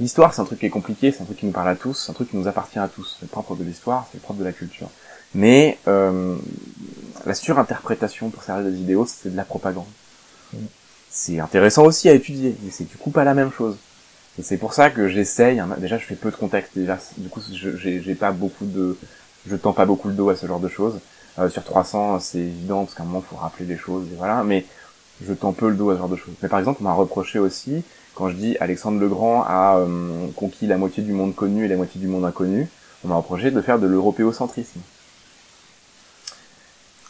L'histoire, 0.01 0.33
c'est 0.33 0.41
un 0.41 0.45
truc 0.45 0.61
qui 0.61 0.67
est 0.67 0.71
compliqué, 0.71 1.11
c'est 1.11 1.23
un 1.23 1.25
truc 1.25 1.39
qui 1.39 1.47
nous 1.47 1.53
parle 1.53 1.69
à 1.69 1.75
tous, 1.75 1.95
c'est 1.95 2.11
un 2.11 2.15
truc 2.15 2.31
qui 2.31 2.37
nous 2.37 2.47
appartient 2.47 2.79
à 2.79 2.87
tous. 2.87 3.17
C'est 3.19 3.27
le 3.27 3.31
propre 3.31 3.57
de 3.57 3.65
l'histoire, 3.65 4.07
c'est 4.11 4.19
le 4.19 4.23
propre 4.23 4.39
de 4.39 4.45
la 4.45 4.53
culture. 4.53 4.89
Mais 5.35 5.79
euh, 5.89 6.37
la 7.27 7.35
surinterprétation 7.35 8.31
pour 8.31 8.43
servir 8.43 8.71
des 8.71 8.79
idéaux, 8.79 9.07
c'est 9.07 9.31
de 9.31 9.37
la 9.37 9.45
propagande. 9.45 9.87
C'est 11.11 11.41
intéressant 11.41 11.85
aussi 11.85 12.09
à 12.09 12.13
étudier, 12.13 12.57
mais 12.63 12.71
c'est 12.71 12.85
du 12.85 12.97
coup 12.97 13.11
pas 13.11 13.25
la 13.25 13.35
même 13.35 13.51
chose. 13.51 13.77
C'est 14.43 14.57
pour 14.57 14.73
ça 14.73 14.91
que 14.91 15.09
j'essaye. 15.09 15.59
hein, 15.61 15.69
déjà, 15.79 15.99
je 15.99 16.05
fais 16.05 16.15
peu 16.15 16.31
de 16.31 16.37
contacts. 16.37 16.71
Déjà, 16.77 16.99
du 17.17 17.29
coup, 17.29 17.41
j'ai 17.53 18.15
pas 18.15 18.31
beaucoup 18.31 18.65
de, 18.67 18.97
je 19.49 19.57
tends 19.57 19.73
pas 19.73 19.87
beaucoup 19.87 20.09
le 20.09 20.15
dos 20.15 20.29
à 20.31 20.37
ce 20.37 20.47
genre 20.47 20.61
de 20.61 20.69
choses. 20.69 21.01
Euh, 21.39 21.49
sur 21.49 21.65
300, 21.65 22.21
c'est 22.21 22.39
évident 22.39 22.85
parce 22.85 22.95
qu'à 22.95 23.03
un 23.03 23.07
moment, 23.07 23.21
faut 23.29 23.37
rappeler 23.37 23.67
les 23.67 23.77
choses. 23.77 24.07
Et 24.13 24.17
voilà. 24.17 24.45
Mais 24.45 24.65
je 25.27 25.33
tends 25.33 25.53
peu 25.53 25.69
le 25.69 25.77
dos 25.77 25.91
à 25.91 25.95
ce 25.95 25.99
genre 25.99 26.09
de 26.09 26.17
choses. 26.17 26.35
Mais 26.43 26.49
par 26.49 26.59
exemple, 26.59 26.79
on 26.81 26.85
m'a 26.85 26.93
reproché 26.93 27.39
aussi 27.39 27.83
quand 28.15 28.29
je 28.31 28.35
dis 28.35 28.57
Alexandre 28.59 28.99
le 28.99 29.09
Grand 29.09 29.45
a 29.47 29.79
euh, 29.79 30.27
conquis 30.35 30.67
la 30.67 30.77
moitié 30.77 31.03
du 31.05 31.13
monde 31.13 31.35
connu 31.35 31.65
et 31.65 31.69
la 31.69 31.77
moitié 31.77 32.01
du 32.01 32.09
monde 32.09 32.25
inconnu. 32.25 32.69
On 33.05 33.09
m'a 33.09 33.17
reproché 33.17 33.51
de 33.53 33.61
faire 33.61 33.79
de 33.79 33.87
l'européocentrisme. 33.87 34.81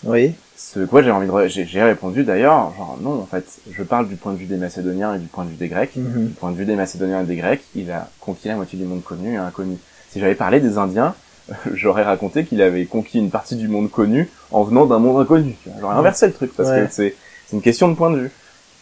Oui. 0.05 0.34
Ce 0.60 0.80
quoi 0.80 1.02
j'ai 1.02 1.12
envie 1.12 1.28
de, 1.28 1.47
j'ai 1.47 1.82
répondu 1.85 2.24
d'ailleurs, 2.24 2.72
genre 2.76 2.98
non 3.01 3.12
en 3.20 3.26
fait, 3.26 3.44
je 3.70 3.82
parle 3.85 4.09
du 4.09 4.16
point 4.16 4.32
de 4.32 4.39
vue 4.39 4.47
des 4.47 4.56
Macédoniens 4.56 5.14
et 5.14 5.18
du 5.20 5.28
point 5.28 5.44
de 5.44 5.51
vue 5.51 5.55
des 5.56 5.68
Grecs. 5.68 5.94
Mhm. 5.94 6.26
Du 6.26 6.35
point 6.35 6.51
de 6.51 6.56
vue 6.56 6.64
des 6.64 6.74
Macédoniens 6.74 7.22
et 7.22 7.24
des 7.26 7.36
Grecs, 7.36 7.62
il 7.76 7.93
a 7.93 8.09
conquis 8.20 8.48
la 8.48 8.56
moitié 8.56 8.76
du 8.76 8.85
monde 8.85 9.05
connu 9.05 9.35
et 9.35 9.36
inconnu. 9.36 9.76
Si 10.10 10.18
j'avais 10.18 10.35
parlé 10.35 10.59
des 10.59 10.76
Indiens, 10.76 11.14
j'aurais 11.74 12.02
raconté 12.02 12.44
qu'il 12.44 12.60
avait 12.60 12.86
conquis 12.86 13.18
une 13.18 13.30
partie 13.30 13.55
du 13.55 13.68
monde 13.68 13.89
connu 13.89 14.28
en 14.51 14.64
venant 14.64 14.85
d'un 14.85 14.98
monde 14.98 15.20
inconnu. 15.22 15.55
J'aurais 15.80 15.94
inversé 15.94 16.26
le 16.26 16.32
truc 16.32 16.52
parce 16.56 16.68
Ouais. 16.70 16.86
que 16.89 16.93
c'est 16.93 17.14
c'est 17.47 17.55
une 17.56 17.62
question 17.62 17.89
de 17.89 17.94
point 17.94 18.10
de 18.10 18.18
vue. 18.18 18.30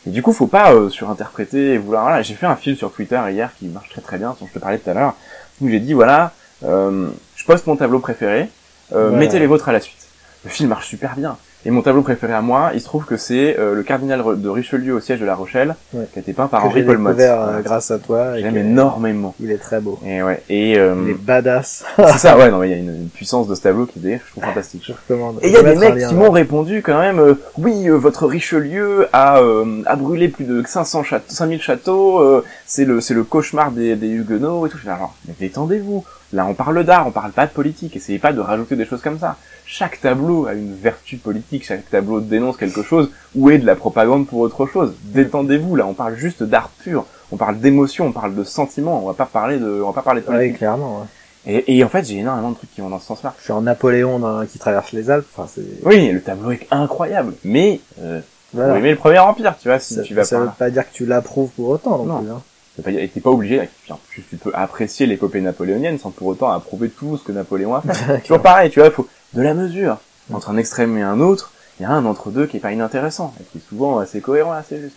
Et 0.06 0.10
du 0.10 0.22
coup, 0.22 0.32
faut 0.32 0.46
pas 0.46 0.72
euh, 0.72 0.88
surinterpréter 0.88 1.74
et 1.74 1.78
vouloir. 1.78 2.04
Voilà, 2.04 2.22
j'ai 2.22 2.34
fait 2.34 2.46
un 2.46 2.56
fil 2.56 2.76
sur 2.76 2.90
Twitter 2.90 3.20
hier 3.30 3.50
qui 3.58 3.66
marche 3.66 3.90
très 3.90 4.00
très 4.00 4.16
bien, 4.18 4.34
dont 4.40 4.46
je 4.46 4.52
te 4.54 4.58
parlais 4.58 4.78
tout 4.78 4.88
à 4.88 4.94
l'heure, 4.94 5.14
où 5.60 5.68
j'ai 5.68 5.78
dit 5.80 5.92
voilà, 5.92 6.32
euh, 6.64 7.08
je 7.36 7.44
poste 7.44 7.66
mon 7.66 7.76
tableau 7.76 7.98
préféré, 7.98 8.48
euh, 8.94 9.08
Voilà. 9.10 9.16
mettez 9.18 9.38
les 9.38 9.46
vôtres 9.46 9.68
à 9.68 9.72
la 9.72 9.80
suite. 9.80 10.06
Le 10.44 10.50
film 10.50 10.70
marche 10.70 10.88
super 10.88 11.16
bien. 11.16 11.36
Et 11.66 11.70
mon 11.72 11.82
tableau 11.82 12.02
préféré 12.02 12.32
à 12.32 12.42
moi, 12.42 12.70
il 12.74 12.80
se 12.80 12.84
trouve 12.84 13.04
que 13.06 13.16
c'est 13.16 13.58
euh, 13.58 13.74
le 13.74 13.82
cardinal 13.82 14.22
de 14.40 14.48
Richelieu 14.48 14.94
au 14.94 15.00
siège 15.00 15.18
de 15.18 15.26
La 15.26 15.34
Rochelle, 15.34 15.74
Ouais. 15.92 16.06
qui 16.12 16.20
a 16.20 16.22
été 16.22 16.32
peint 16.32 16.46
par 16.46 16.62
que 16.62 16.68
Henri 16.68 16.84
découvert 16.84 17.40
euh, 17.42 17.60
grâce 17.60 17.90
à 17.90 17.98
toi. 17.98 18.38
J'aime 18.38 18.56
énormément. 18.56 19.34
Il 19.40 19.50
est 19.50 19.58
très 19.58 19.80
beau. 19.80 19.98
Et 20.06 20.22
ouais. 20.22 20.40
Et 20.48 20.78
euh, 20.78 20.94
Il 21.04 21.10
est 21.10 21.14
badass. 21.20 21.84
c'est 21.96 22.18
ça, 22.18 22.38
ouais, 22.38 22.52
non, 22.52 22.58
mais 22.58 22.68
il 22.68 22.70
y 22.70 22.74
a 22.74 22.78
une, 22.78 22.94
une 23.02 23.08
puissance 23.08 23.48
de 23.48 23.56
ce 23.56 23.62
tableau 23.62 23.86
qui 23.86 23.98
est, 24.08 24.20
je 24.24 24.30
trouve 24.30 24.44
fantastique. 24.44 24.84
Je 24.86 24.92
recommande. 24.92 25.40
Et 25.42 25.48
il 25.48 25.54
y 25.54 25.56
a 25.56 25.62
des 25.64 25.74
mecs 25.74 25.96
lien, 25.96 26.08
qui 26.08 26.14
m'ont 26.14 26.30
répondu 26.30 26.82
quand 26.82 27.00
même, 27.00 27.18
euh, 27.18 27.34
oui, 27.58 27.88
euh, 27.88 27.94
votre 27.96 28.26
Richelieu 28.26 29.08
a, 29.12 29.40
euh, 29.40 29.82
a 29.86 29.96
brûlé 29.96 30.28
plus 30.28 30.44
de 30.44 30.62
500 30.64 31.02
châteaux, 31.02 31.24
5000 31.28 31.60
châteaux, 31.60 32.20
euh, 32.20 32.44
c'est 32.64 32.84
le, 32.84 33.00
c'est 33.00 33.14
le 33.14 33.24
cauchemar 33.24 33.72
des, 33.72 33.96
des 33.96 34.08
Huguenots 34.08 34.66
et 34.66 34.70
tout. 34.70 34.78
Je 34.78 34.84
fais, 34.84 34.90
alors, 34.90 35.16
mais 35.26 35.34
détendez-vous. 35.40 36.04
Là, 36.36 36.46
on 36.46 36.52
parle 36.54 36.84
d'art, 36.84 37.06
on 37.06 37.10
parle 37.10 37.32
pas 37.32 37.46
de 37.46 37.50
politique. 37.50 37.96
Essayez 37.96 38.18
pas 38.18 38.32
de 38.34 38.40
rajouter 38.40 38.76
des 38.76 38.84
choses 38.84 39.00
comme 39.00 39.18
ça. 39.18 39.36
Chaque 39.64 40.00
tableau 40.00 40.46
a 40.46 40.52
une 40.52 40.74
vertu 40.74 41.16
politique, 41.16 41.64
chaque 41.64 41.88
tableau 41.90 42.20
dénonce 42.20 42.56
quelque 42.58 42.82
chose 42.82 43.10
ou 43.34 43.48
est 43.50 43.56
de 43.58 43.64
la 43.66 43.74
propagande 43.74 44.26
pour 44.26 44.40
autre 44.40 44.66
chose. 44.66 44.92
Détendez-vous. 45.04 45.76
Là, 45.76 45.86
on 45.86 45.94
parle 45.94 46.14
juste 46.16 46.42
d'art 46.42 46.68
pur. 46.68 47.06
On 47.32 47.36
parle 47.36 47.58
d'émotion, 47.58 48.06
on 48.08 48.12
parle 48.12 48.34
de 48.34 48.44
sentiments. 48.44 49.02
On 49.02 49.06
va 49.06 49.14
pas 49.14 49.24
parler 49.26 49.58
de, 49.58 49.80
on 49.82 49.88
va 49.88 49.94
pas 49.94 50.02
parler 50.02 50.20
de 50.20 50.26
Oui, 50.28 50.34
politique. 50.36 50.58
clairement. 50.58 51.00
ouais. 51.00 51.06
Et, 51.48 51.78
et 51.78 51.84
en 51.84 51.88
fait, 51.88 52.04
j'ai 52.04 52.18
énormément 52.18 52.50
de 52.50 52.56
trucs 52.56 52.72
qui 52.74 52.80
vont 52.82 52.90
dans 52.90 52.98
ce 53.00 53.06
sens-là. 53.06 53.32
Je 53.38 53.44
suis 53.44 53.52
en 53.52 53.62
Napoléon 53.62 54.18
dans- 54.18 54.44
qui 54.46 54.58
traverse 54.58 54.92
les 54.92 55.08
Alpes. 55.10 55.26
Enfin, 55.34 55.48
c'est. 55.52 55.62
Oui, 55.84 56.10
le 56.10 56.20
tableau 56.20 56.50
est 56.50 56.66
incroyable, 56.70 57.32
mais 57.44 57.80
euh, 58.02 58.20
Voilà. 58.52 58.76
aimer 58.78 58.90
le 58.90 58.96
premier 58.96 59.18
empire, 59.20 59.54
tu 59.60 59.68
vois, 59.68 59.78
si 59.78 59.94
ça 59.94 60.02
tu 60.02 60.12
vas 60.14 60.24
ça 60.24 60.36
par 60.36 60.44
veut 60.46 60.52
pas 60.58 60.70
dire 60.70 60.88
que 60.88 60.94
tu 60.94 61.06
l'approuves 61.06 61.50
pour 61.56 61.68
autant 61.70 61.98
non, 61.98 62.04
Non. 62.04 62.18
plus. 62.20 62.30
Hein. 62.30 62.42
T'es 62.76 62.82
pas, 62.82 62.90
et 62.90 63.08
t'es 63.08 63.20
pas 63.20 63.30
obligé, 63.30 63.68
plus 64.08 64.22
tu 64.28 64.36
peux 64.36 64.50
apprécier 64.54 65.06
l'épopée 65.06 65.40
napoléonienne 65.40 65.98
sans 65.98 66.10
pour 66.10 66.26
autant 66.26 66.50
approuver 66.50 66.90
tout 66.90 67.16
ce 67.16 67.24
que 67.24 67.32
Napoléon 67.32 67.74
a 67.74 67.80
fait. 67.80 68.20
Toujours 68.22 68.42
pareil, 68.42 68.70
tu 68.70 68.80
vois, 68.80 68.88
il 68.88 68.94
faut 68.94 69.08
de 69.32 69.42
la 69.42 69.54
mesure. 69.54 69.98
Entre 70.32 70.50
un 70.50 70.56
extrême 70.58 70.96
et 70.98 71.02
un 71.02 71.20
autre, 71.20 71.52
il 71.78 71.84
y 71.84 71.86
a 71.86 71.90
un 71.90 72.04
entre-deux 72.04 72.46
qui 72.46 72.58
est 72.58 72.60
pas 72.60 72.72
inintéressant, 72.72 73.34
et 73.40 73.44
qui 73.44 73.58
est 73.58 73.68
souvent 73.68 73.98
assez 73.98 74.20
cohérent, 74.20 74.52
assez 74.52 74.80
juste. 74.80 74.96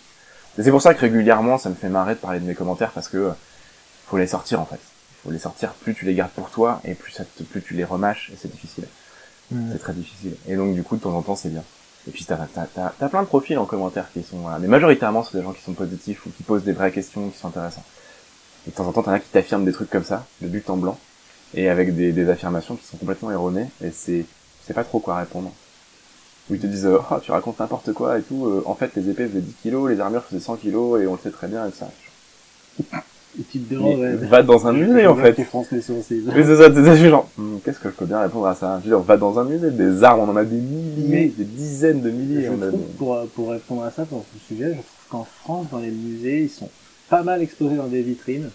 Et 0.58 0.62
c'est 0.62 0.70
pour 0.70 0.82
ça 0.82 0.92
que 0.92 1.00
régulièrement, 1.00 1.56
ça 1.56 1.70
me 1.70 1.74
fait 1.74 1.88
marrer 1.88 2.14
de 2.14 2.20
parler 2.20 2.40
de 2.40 2.44
mes 2.44 2.54
commentaires, 2.54 2.90
parce 2.90 3.08
que 3.08 3.16
euh, 3.16 3.30
faut 4.06 4.18
les 4.18 4.26
sortir, 4.26 4.60
en 4.60 4.66
fait. 4.66 4.80
Faut 5.24 5.30
les 5.30 5.38
sortir, 5.38 5.72
plus 5.72 5.94
tu 5.94 6.04
les 6.04 6.14
gardes 6.14 6.30
pour 6.32 6.50
toi, 6.50 6.80
et 6.84 6.94
plus 6.94 7.12
ça 7.12 7.24
te, 7.24 7.42
plus 7.42 7.62
tu 7.62 7.74
les 7.74 7.84
remâches, 7.84 8.30
et 8.34 8.36
c'est 8.38 8.50
difficile. 8.50 8.84
Mm. 9.50 9.70
C'est 9.72 9.78
très 9.78 9.92
difficile. 9.94 10.36
Et 10.48 10.56
donc, 10.56 10.74
du 10.74 10.82
coup, 10.82 10.96
de 10.96 11.02
temps 11.02 11.16
en 11.16 11.22
temps, 11.22 11.36
c'est 11.36 11.48
bien. 11.48 11.62
Et 12.08 12.10
puis 12.12 12.24
t'as 12.24 12.36
t'as 12.36 12.66
t'as 12.98 13.08
plein 13.08 13.22
de 13.22 13.26
profils 13.26 13.58
en 13.58 13.66
commentaire 13.66 14.10
qui 14.12 14.22
sont, 14.22 14.38
voilà. 14.38 14.58
mais 14.58 14.68
majoritairement 14.68 15.22
c'est 15.22 15.36
des 15.36 15.44
gens 15.44 15.52
qui 15.52 15.62
sont 15.62 15.74
positifs 15.74 16.24
ou 16.26 16.30
qui 16.30 16.42
posent 16.42 16.64
des 16.64 16.72
vraies 16.72 16.92
questions 16.92 17.28
qui 17.28 17.38
sont 17.38 17.48
intéressants. 17.48 17.84
Et 18.66 18.70
de 18.70 18.76
temps 18.76 18.86
en 18.86 18.92
temps 18.92 19.02
t'en 19.02 19.12
as 19.12 19.20
qui 19.20 19.28
t'affirment 19.28 19.64
des 19.64 19.72
trucs 19.72 19.90
comme 19.90 20.04
ça, 20.04 20.26
de 20.40 20.48
but 20.48 20.68
en 20.70 20.76
blanc, 20.76 20.98
et 21.54 21.68
avec 21.68 21.94
des, 21.94 22.12
des 22.12 22.28
affirmations 22.30 22.76
qui 22.76 22.86
sont 22.86 22.96
complètement 22.96 23.30
erronées, 23.30 23.68
et 23.84 23.90
c'est 23.90 24.24
c'est 24.66 24.74
pas 24.74 24.84
trop 24.84 25.00
quoi 25.00 25.16
répondre. 25.16 25.52
Où 26.48 26.54
ils 26.54 26.60
te 26.60 26.66
disent, 26.66 26.86
oh, 26.86 27.16
tu 27.22 27.30
racontes 27.32 27.60
n'importe 27.60 27.92
quoi 27.92 28.18
et 28.18 28.22
tout, 28.22 28.46
euh, 28.46 28.62
en 28.66 28.74
fait 28.74 28.94
les 28.96 29.08
épées 29.10 29.26
faisaient 29.28 29.40
10 29.40 29.54
kilos, 29.62 29.90
les 29.90 30.00
armures 30.00 30.24
faisaient 30.24 30.40
100 30.40 30.56
kilos, 30.56 31.00
et 31.00 31.06
on 31.06 31.12
le 31.12 31.18
sait 31.18 31.30
très 31.30 31.48
bien 31.48 31.66
et 31.66 31.70
ça. 31.70 31.90
Et 33.38 33.42
tu 33.44 33.60
te 33.60 33.72
Mais 33.72 33.78
demandes, 33.78 34.00
ouais, 34.00 34.14
va 34.26 34.42
dans 34.42 34.66
un 34.66 34.72
musée 34.72 35.06
en 35.06 35.14
fait. 35.14 35.36
Oui, 35.38 35.44
c'est 35.72 36.56
ça, 36.56 36.68
je 36.72 36.96
suis 36.96 37.08
genre, 37.08 37.28
Hmm, 37.38 37.58
qu'est-ce 37.64 37.78
que 37.78 37.88
je 37.88 37.94
peux 37.94 38.04
bien 38.06 38.20
répondre 38.20 38.46
à 38.46 38.54
ça? 38.54 38.78
Je 38.84 38.90
veux 38.90 38.96
dire, 38.96 39.00
va 39.04 39.16
dans 39.16 39.38
un 39.38 39.44
musée, 39.44 39.70
des 39.70 40.02
armes, 40.02 40.20
on 40.20 40.28
en 40.32 40.36
a 40.36 40.44
des 40.44 40.56
milliers, 40.56 41.06
Mais- 41.08 41.26
des 41.28 41.44
dizaines 41.44 42.00
de 42.02 42.10
milliers, 42.10 42.46
Je 42.46 42.50
on 42.50 42.62
a 42.62 42.68
trouve, 42.68 42.80
pour, 42.98 43.20
pour 43.34 43.50
répondre 43.50 43.84
à 43.84 43.90
ça, 43.92 44.04
pour 44.04 44.24
ce 44.34 44.54
sujet, 44.54 44.68
je 44.70 44.72
trouve 44.72 44.84
qu'en 45.10 45.24
France, 45.42 45.66
dans 45.70 45.78
les 45.78 45.90
musées, 45.90 46.42
ils 46.42 46.50
sont 46.50 46.68
pas 47.08 47.22
mal 47.22 47.40
exposés 47.40 47.76
dans 47.76 47.86
des 47.86 48.02
vitrines. 48.02 48.50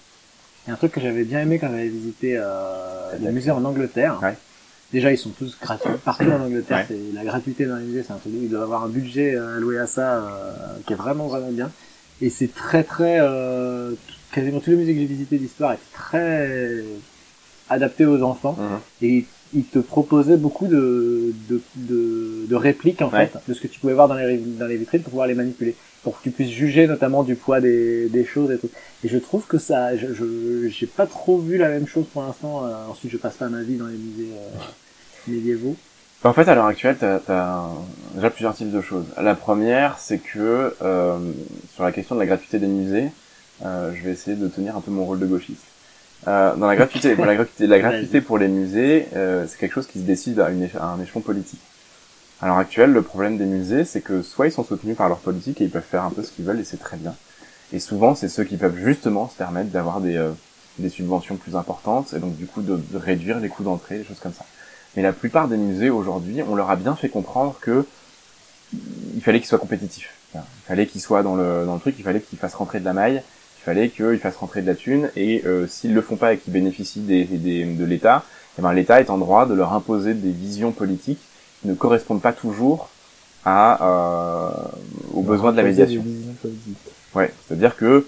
Et 0.68 0.72
un 0.72 0.76
truc 0.76 0.92
que 0.92 1.00
j'avais 1.02 1.24
bien 1.24 1.42
aimé 1.42 1.58
quand 1.60 1.68
j'avais 1.70 1.88
visité 1.88 2.36
euh, 2.38 3.32
musées 3.32 3.52
en 3.52 3.64
Angleterre. 3.64 4.20
Ouais. 4.22 4.34
Déjà, 4.92 5.12
ils 5.12 5.18
sont 5.18 5.30
tous 5.30 5.58
gratuits. 5.62 5.90
Partout 6.04 6.26
en 6.32 6.42
Angleterre, 6.44 6.78
Ouais. 6.80 6.86
c'est 6.90 7.14
la 7.16 7.24
gratuité 7.24 7.66
dans 7.66 7.76
les 7.78 7.84
musées, 7.84 8.04
c'est 8.06 8.14
un 8.14 8.18
truc. 8.18 8.34
Ils 8.36 8.50
doivent 8.50 8.64
avoir 8.64 8.84
un 8.84 8.90
budget 8.90 9.36
euh, 9.36 9.58
alloué 9.58 9.78
à 9.80 9.88
ça 9.88 10.16
euh, 10.18 10.52
qui 10.86 10.94
est 10.94 10.96
vraiment 10.98 11.28
vraiment 11.28 11.52
bien. 11.52 11.72
Et 12.22 12.30
c'est 12.30 12.54
très 12.54 12.84
très 12.84 13.18
euh, 13.20 13.92
quasiment 14.36 14.60
tous 14.60 14.72
les 14.72 14.76
musées 14.76 14.94
que 14.94 15.00
j'ai 15.00 15.06
visités 15.06 15.38
d'histoire 15.38 15.74
étaient 15.74 15.82
très 15.94 16.84
adaptés 17.70 18.06
aux 18.06 18.22
enfants 18.22 18.56
Mhm. 18.60 18.80
et 19.02 19.26
il 19.54 19.64
te 19.66 19.80
proposait 19.80 20.38
beaucoup 20.38 20.68
de, 20.68 21.34
de, 21.50 21.62
de, 21.76 22.46
de 22.48 22.56
répliques 22.56 23.02
en 23.02 23.10
Ouais. 23.10 23.28
fait 23.28 23.40
de 23.48 23.54
ce 23.54 23.62
que 23.62 23.68
tu 23.68 23.80
pouvais 23.80 23.94
voir 23.94 24.08
dans 24.08 24.16
les, 24.16 24.38
dans 24.38 24.68
les 24.68 24.78
vitrines 24.78 25.02
pour 25.02 25.12
pouvoir 25.12 25.28
les 25.28 25.34
manipuler 25.36 25.76
pour 26.04 26.18
que 26.20 26.24
tu 26.24 26.32
puisses 26.32 26.52
juger 26.52 26.86
notamment 26.88 27.24
du 27.24 27.36
poids 27.36 27.62
des, 27.62 28.08
des 28.10 28.26
choses 28.26 28.52
et 28.52 28.58
tout 28.58 28.70
et 29.04 29.08
je 29.08 29.18
trouve 29.18 29.46
que 29.48 29.58
ça 29.58 29.96
je 29.98 30.08
je- 30.14 30.68
j'ai 30.70 30.86
pas 30.88 31.08
trop 31.08 31.38
vu 31.40 31.58
la 31.58 31.70
même 31.70 31.88
chose 31.88 32.06
pour 32.12 32.22
l'instant 32.24 32.66
Euh, 32.66 32.74
ensuite 32.92 33.12
je 33.12 33.18
passe 33.18 33.36
pas 33.38 33.48
ma 33.50 33.64
vie 33.64 33.78
dans 33.78 33.88
les 33.88 33.98
musées 33.98 34.32
euh, 34.34 34.60
médiévaux 35.28 35.76
En 36.24 36.34
fait, 36.34 36.48
à 36.50 36.56
l'heure 36.56 36.66
actuelle, 36.66 36.98
t'as 37.00 37.20
as 37.30 37.70
déjà 38.16 38.30
plusieurs 38.32 38.56
types 38.56 38.72
de 38.72 38.82
choses. 38.82 39.06
La 39.22 39.36
première, 39.36 40.00
c'est 40.00 40.18
que 40.18 40.74
euh, 40.82 41.18
sur 41.76 41.84
la 41.84 41.92
question 41.92 42.16
de 42.16 42.20
la 42.20 42.26
gratuité 42.26 42.58
des 42.58 42.66
musées, 42.68 43.08
je 43.64 44.04
vais 44.04 44.12
essayer 44.12 44.36
de 44.36 44.48
tenir 44.48 44.76
un 44.76 44.82
peu 44.82 44.92
mon 44.92 45.06
rôle 45.06 45.20
de 45.20 45.26
gauchiste. 45.26 45.64
Euh, 46.28 46.56
dans 46.56 46.68
la 46.68 46.76
gratuité, 46.76 47.16
bon, 47.16 47.26
la 47.26 47.36
gratuité, 47.36 47.68
la 47.68 47.80
gratuité 47.80 48.22
pour 48.22 48.38
les 48.38 48.48
musées, 48.48 49.08
euh, 49.16 49.46
c'est 49.48 49.58
quelque 49.58 49.74
chose 49.74 49.88
qui 49.88 50.00
se 50.00 50.04
décide 50.04 50.40
à, 50.40 50.50
une 50.50 50.68
à 50.80 50.86
un 50.86 51.02
échelon 51.02 51.22
politique. 51.22 51.60
À 52.42 52.48
l'heure 52.48 52.58
actuelle, 52.58 52.92
le 52.92 53.02
problème 53.02 53.38
des 53.38 53.46
musées, 53.46 53.86
c'est 53.86 54.02
que 54.02 54.22
soit 54.22 54.48
ils 54.48 54.52
sont 54.52 54.64
soutenus 54.64 54.98
par 54.98 55.08
leur 55.08 55.20
politique 55.20 55.62
et 55.62 55.66
ils 55.66 55.70
peuvent 55.70 55.84
faire 55.84 56.04
un 56.04 56.10
peu 56.10 56.24
ce 56.24 56.32
qu'ils 56.32 56.46
veulent 56.46 56.60
et 56.60 56.64
c'est 56.64 56.80
très 56.80 56.98
bien. 56.98 57.16
Et 57.72 57.80
souvent, 57.80 58.16
c'est 58.16 58.28
ceux 58.28 58.44
qui 58.44 58.58
peuvent 58.58 58.78
justement 58.78 59.30
se 59.30 59.36
permettre 59.36 59.70
d'avoir 59.70 60.02
des, 60.02 60.18
euh, 60.18 60.32
des 60.80 60.90
subventions 60.90 61.38
plus 61.38 61.56
importantes 61.56 62.14
et 62.14 62.20
donc 62.20 62.36
du 62.36 62.46
coup 62.46 62.62
de, 62.62 62.78
de 62.78 62.98
réduire 62.98 63.40
les 63.40 63.48
coûts 63.48 63.64
d'entrée, 63.64 64.00
des 64.00 64.04
choses 64.04 64.20
comme 64.20 64.34
ça. 64.34 64.46
Mais 64.96 65.02
la 65.02 65.14
plupart 65.14 65.48
des 65.48 65.58
musées 65.58 65.90
aujourd'hui, 65.90 66.42
on 66.48 66.56
leur 66.56 66.70
a 66.70 66.76
bien 66.76 66.96
fait 66.96 67.10
comprendre 67.10 67.58
que 67.62 67.86
il 69.14 69.22
fallait 69.22 69.40
qu'ils 69.40 69.48
soient 69.48 69.60
compétitifs. 69.60 70.12
Il 70.34 70.42
fallait 70.68 70.88
qu'ils 70.88 71.02
soient 71.02 71.24
dans 71.24 71.36
le, 71.36 71.66
dans 71.66 71.76
le 71.76 71.80
truc, 71.80 71.96
il 71.98 72.04
fallait 72.04 72.20
qu'ils 72.20 72.38
fassent 72.38 72.56
rentrer 72.56 72.80
de 72.82 72.86
la 72.86 72.94
maille, 72.94 73.16
il 73.16 73.22
fallait 73.66 73.90
qu'ils 73.90 74.20
fassent 74.20 74.36
rentrer 74.38 74.62
de 74.62 74.68
la 74.68 74.76
thune, 74.76 75.10
et 75.16 75.42
euh, 75.46 75.68
s'ils 75.68 75.94
le 75.94 76.02
font 76.02 76.16
pas 76.16 76.34
et 76.34 76.38
qu'ils 76.38 76.54
bénéficient 76.54 77.00
des, 77.02 77.24
des, 77.26 77.66
de 77.66 77.84
l'État, 77.86 78.24
eh 78.58 78.62
ben, 78.62 78.72
l'État 78.74 79.02
est 79.02 79.10
en 79.10 79.18
droit 79.18 79.46
de 79.46 79.54
leur 79.54 79.74
imposer 79.74 80.14
des 80.14 80.32
visions 80.32 80.72
politiques 80.72 81.20
qui 81.62 81.68
ne 81.68 81.74
correspondent 81.74 82.22
pas 82.22 82.32
toujours 82.34 82.90
à, 83.44 83.84
euh, 83.84 84.50
aux 85.14 85.22
besoins 85.24 85.52
de 85.52 85.58
la 85.58 85.64
médiation. 85.64 86.04
Ouais, 87.16 87.34
c'est-à-dire 87.48 87.76
que, 87.76 88.08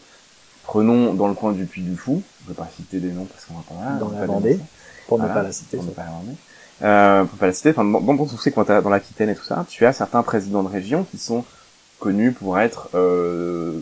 prenons 0.64 1.14
dans 1.14 1.28
le 1.28 1.34
coin 1.34 1.52
du 1.54 1.66
Puy 1.66 1.82
du 1.82 1.96
Fou, 1.96 2.22
je 2.44 2.50
vais 2.50 2.56
pas 2.56 2.70
citer 2.76 3.00
des 3.00 3.12
noms 3.12 3.26
parce 3.26 3.46
qu'on 3.46 3.56
va 3.56 3.62
pas 3.68 3.76
voilà, 3.76 4.00
Dans 4.00 4.10
la 4.10 4.20
pas 4.20 4.26
Vendée, 4.34 4.60
pour 5.08 5.20
ne 5.20 5.28
pas 5.28 5.44
la 5.44 5.52
citer. 5.52 5.78
pour 5.78 5.86
ne 5.86 5.92
pas 5.92 6.04
la 6.04 6.10
Vendée. 6.12 6.36
Euh, 6.84 7.24
pour 7.26 7.40
pas 7.40 7.48
la 7.48 7.54
citer, 7.54 7.70
enfin, 7.72 7.84
dans, 7.84 8.00
dans, 8.02 8.14
dans 8.14 8.26
tout 8.26 8.38
ce 8.38 8.50
quand 8.50 8.64
t'as- 8.66 8.82
dans 8.82 8.90
l'Aquitaine 8.90 9.30
et 9.30 9.36
tout 9.36 9.44
ça, 9.44 9.66
tu 9.68 9.86
as 9.86 9.94
certains 9.94 10.22
présidents 10.24 10.62
de 10.64 10.70
région 10.70 11.04
qui 11.04 11.18
sont 11.18 11.44
connus 12.00 12.32
pour 12.32 12.60
être 12.60 12.90
euh, 12.94 13.80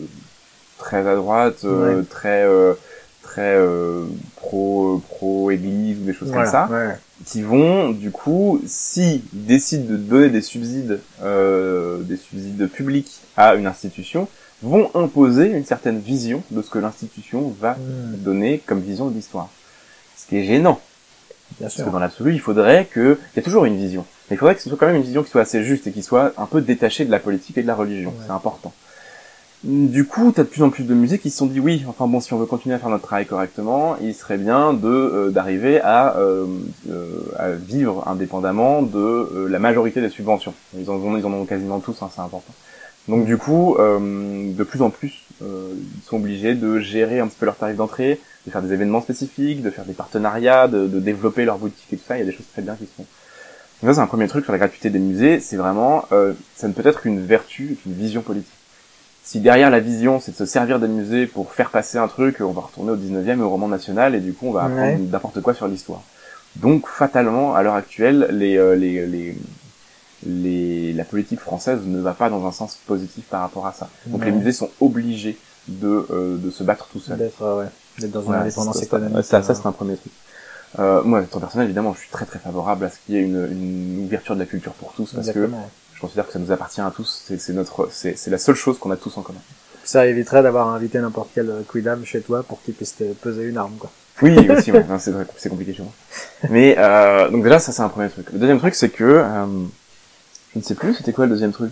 très 0.78 1.06
à 1.06 1.14
droite, 1.16 1.64
euh, 1.64 2.02
très 2.02 2.44
euh, 2.44 2.74
très 3.22 3.54
euh, 3.56 4.04
pro 4.36 5.02
pro 5.08 5.50
église 5.50 5.98
ou 6.00 6.04
des 6.04 6.12
choses 6.12 6.30
comme 6.30 6.46
ça, 6.46 6.68
Ouais. 6.70 6.94
qui 7.26 7.42
vont 7.42 7.90
du 7.90 8.10
coup, 8.10 8.60
si 8.66 9.22
ils 9.34 9.46
décident 9.46 9.90
de 9.90 9.96
donner 9.96 10.28
des 10.30 10.42
subsides 10.42 11.00
euh, 11.22 11.98
des 12.02 12.16
subsides 12.16 12.68
publics 12.68 13.20
à 13.36 13.54
une 13.54 13.66
institution, 13.66 14.28
vont 14.62 14.90
imposer 14.94 15.48
une 15.50 15.64
certaine 15.66 15.98
vision 15.98 16.42
de 16.50 16.62
ce 16.62 16.70
que 16.70 16.78
l'institution 16.78 17.54
va 17.60 17.72
Mmh, 17.74 18.16
donner 18.24 18.62
comme 18.64 18.80
vision 18.80 19.08
de 19.08 19.14
l'histoire. 19.14 19.48
Ce 20.16 20.26
qui 20.26 20.38
est 20.38 20.44
gênant. 20.44 20.80
bien 21.60 21.68
Parce 21.68 21.82
que 21.82 21.90
dans 21.90 21.98
l'absolu, 21.98 22.32
il 22.32 22.40
faudrait 22.40 22.86
que, 22.90 23.18
il 23.34 23.36
y 23.36 23.40
a 23.40 23.42
toujours 23.42 23.64
une 23.66 23.76
vision. 23.76 24.04
Mais 24.30 24.36
il 24.36 24.38
faudrait 24.38 24.54
que 24.56 24.62
ce 24.62 24.68
soit 24.70 24.78
quand 24.78 24.86
même 24.86 24.96
une 24.96 25.02
vision 25.02 25.22
qui 25.22 25.30
soit 25.30 25.42
assez 25.42 25.62
juste 25.62 25.86
et 25.86 25.92
qui 25.92 26.02
soit 26.02 26.32
un 26.38 26.46
peu 26.46 26.60
détachée 26.62 27.04
de 27.04 27.10
la 27.10 27.18
politique 27.20 27.58
et 27.58 27.62
de 27.62 27.66
la 27.66 27.74
religion. 27.74 28.10
Ouais. 28.10 28.24
C'est 28.26 28.32
important. 28.32 28.72
Du 29.64 30.04
coup, 30.04 30.32
t'as 30.32 30.42
de 30.42 30.48
plus 30.48 30.62
en 30.62 30.70
plus 30.70 30.84
de 30.84 30.94
musées 30.94 31.18
qui 31.18 31.30
se 31.30 31.38
sont 31.38 31.46
dit 31.46 31.60
oui, 31.60 31.84
enfin 31.88 32.06
bon, 32.06 32.20
si 32.20 32.32
on 32.34 32.38
veut 32.38 32.46
continuer 32.46 32.74
à 32.74 32.78
faire 32.78 32.90
notre 32.90 33.04
travail 33.04 33.26
correctement, 33.26 33.96
il 34.02 34.14
serait 34.14 34.36
bien 34.36 34.74
de 34.74 34.86
euh, 34.86 35.30
d'arriver 35.30 35.80
à, 35.80 36.16
euh, 36.18 36.46
euh, 36.90 37.08
à 37.38 37.50
vivre 37.50 38.06
indépendamment 38.06 38.82
de 38.82 39.46
la 39.48 39.58
majorité 39.58 40.00
des 40.00 40.10
subventions. 40.10 40.52
Ils 40.76 40.90
en 40.90 40.96
ont, 40.96 41.16
ils 41.16 41.24
en 41.24 41.32
ont 41.32 41.46
quasiment 41.46 41.80
tous, 41.80 42.02
hein, 42.02 42.10
c'est 42.14 42.20
important. 42.20 42.52
Donc 43.08 43.24
du 43.24 43.38
coup, 43.38 43.76
de 43.78 44.64
plus 44.64 44.82
en 44.82 44.90
plus, 44.90 45.22
ils 45.40 46.02
sont 46.04 46.16
obligés 46.16 46.54
de 46.54 46.80
gérer 46.80 47.20
un 47.20 47.28
petit 47.28 47.36
peu 47.38 47.46
leur 47.46 47.56
tarif 47.56 47.76
d'entrée, 47.76 48.20
de 48.46 48.50
faire 48.50 48.62
des 48.62 48.72
événements 48.72 49.00
spécifiques, 49.00 49.62
de 49.62 49.70
faire 49.70 49.84
des 49.84 49.92
partenariats, 49.92 50.66
de, 50.66 50.86
développer 50.98 51.44
leur 51.44 51.58
boutique 51.58 51.86
et 51.92 51.96
tout 51.96 52.04
ça. 52.06 52.16
Il 52.16 52.20
y 52.20 52.22
a 52.22 52.26
des 52.26 52.32
choses 52.32 52.46
très 52.52 52.62
bien 52.62 52.74
qui 52.74 52.84
se 52.84 52.90
font. 52.96 53.06
Donc 53.80 53.90
ça, 53.90 53.94
c'est 53.94 54.00
un 54.00 54.08
premier 54.08 54.26
truc 54.26 54.44
sur 54.44 54.52
la 54.52 54.58
gratuité 54.58 54.90
des 54.90 54.98
musées. 54.98 55.38
C'est 55.38 55.56
vraiment, 55.56 56.04
ça 56.56 56.66
ne 56.66 56.72
peut 56.72 56.86
être 56.86 57.00
qu'une 57.00 57.24
vertu, 57.24 57.78
qu'une 57.80 57.92
vision 57.92 58.22
politique. 58.22 58.55
Si 59.26 59.40
derrière 59.40 59.70
la 59.70 59.80
vision, 59.80 60.20
c'est 60.20 60.30
de 60.30 60.36
se 60.36 60.46
servir 60.46 60.78
des 60.78 60.86
musées 60.86 61.26
pour 61.26 61.52
faire 61.52 61.70
passer 61.70 61.98
un 61.98 62.06
truc, 62.06 62.36
on 62.40 62.52
va 62.52 62.60
retourner 62.62 62.92
au 62.92 62.96
19e, 62.96 63.40
au 63.40 63.50
roman 63.50 63.66
national, 63.66 64.14
et 64.14 64.20
du 64.20 64.32
coup, 64.32 64.46
on 64.46 64.52
va 64.52 64.62
apprendre 64.62 64.82
Ouais. 64.82 64.98
n'importe 65.10 65.40
quoi 65.42 65.52
sur 65.52 65.66
l'histoire. 65.66 66.02
Donc, 66.54 66.86
fatalement, 66.86 67.56
à 67.56 67.64
l'heure 67.64 67.74
actuelle, 67.74 68.28
les, 68.30 68.56
euh, 68.56 68.76
les, 68.76 69.04
les, 69.04 69.36
les, 70.24 70.92
la 70.92 71.04
politique 71.04 71.40
française 71.40 71.80
ne 71.84 72.00
va 72.00 72.12
pas 72.14 72.30
dans 72.30 72.46
un 72.46 72.52
sens 72.52 72.78
positif 72.86 73.24
par 73.24 73.40
rapport 73.40 73.66
à 73.66 73.72
ça. 73.72 73.88
Donc, 74.06 74.20
Ouais. 74.20 74.26
les 74.26 74.32
musées 74.32 74.52
sont 74.52 74.70
obligés 74.80 75.36
de, 75.66 76.06
euh, 76.12 76.36
de 76.38 76.50
se 76.52 76.62
battre 76.62 76.86
tout 76.92 77.00
seuls. 77.00 77.18
D'être, 77.18 77.42
euh, 77.42 77.58
ouais, 77.64 77.66
d'être 77.98 78.12
dans 78.12 78.20
une 78.20 78.26
Voilà, 78.26 78.42
indépendance 78.42 78.80
économique. 78.80 79.24
Ça, 79.24 79.42
ça 79.42 79.52
euh, 79.52 79.56
c'est 79.56 79.66
un 79.66 79.72
premier 79.72 79.96
truc. 79.96 80.12
Euh, 80.78 81.02
moi, 81.02 81.18
à 81.18 81.22
titre 81.22 81.40
personnel, 81.40 81.66
évidemment, 81.66 81.94
je 81.94 81.98
suis 82.00 82.10
très 82.10 82.26
très 82.26 82.38
favorable 82.38 82.84
à 82.84 82.90
ce 82.90 82.96
qu'il 83.04 83.16
y 83.16 83.18
ait 83.18 83.22
une, 83.22 83.48
une 83.50 84.04
ouverture 84.04 84.36
de 84.36 84.40
la 84.40 84.46
culture 84.46 84.72
pour 84.74 84.92
tous, 84.92 85.12
parce 85.14 85.30
que. 85.32 85.50
Je 85.96 86.00
considère 86.00 86.26
que 86.26 86.32
ça 86.32 86.38
nous 86.38 86.52
appartient 86.52 86.80
à 86.80 86.92
tous. 86.94 87.24
C'est 87.38 87.52
notre, 87.54 87.88
c'est 87.90 88.28
la 88.28 88.38
seule 88.38 88.54
chose 88.54 88.78
qu'on 88.78 88.90
a 88.90 88.96
tous 88.96 89.16
en 89.16 89.22
commun. 89.22 89.40
Ça 89.82 90.06
éviterait 90.06 90.42
d'avoir 90.42 90.68
invité 90.68 90.98
n'importe 90.98 91.30
quel 91.34 91.48
euh, 91.48 91.62
quidam 91.70 92.04
chez 92.04 92.20
toi 92.20 92.42
pour 92.42 92.60
qu'il 92.62 92.74
puisse 92.74 92.96
te 92.96 93.04
peser 93.14 93.44
une 93.44 93.56
arme, 93.56 93.76
quoi. 93.78 93.90
Oui, 94.20 94.36
aussi, 94.50 94.72
ouais, 94.72 94.84
c'est 95.36 95.48
compliqué 95.48 95.72
chez 95.74 95.82
moi. 95.82 95.92
Mais 96.50 96.74
euh, 96.78 97.30
donc 97.30 97.42
déjà, 97.44 97.58
ça 97.58 97.72
c'est 97.72 97.82
un 97.82 97.88
premier 97.88 98.08
truc. 98.10 98.30
Le 98.32 98.38
deuxième 98.38 98.58
truc, 98.58 98.74
c'est 98.74 98.88
que 98.88 99.04
euh, 99.04 99.46
je 100.52 100.58
ne 100.58 100.64
sais 100.64 100.74
plus, 100.74 100.94
c'était 100.94 101.12
quoi 101.12 101.26
le 101.26 101.30
deuxième 101.30 101.52
truc? 101.52 101.70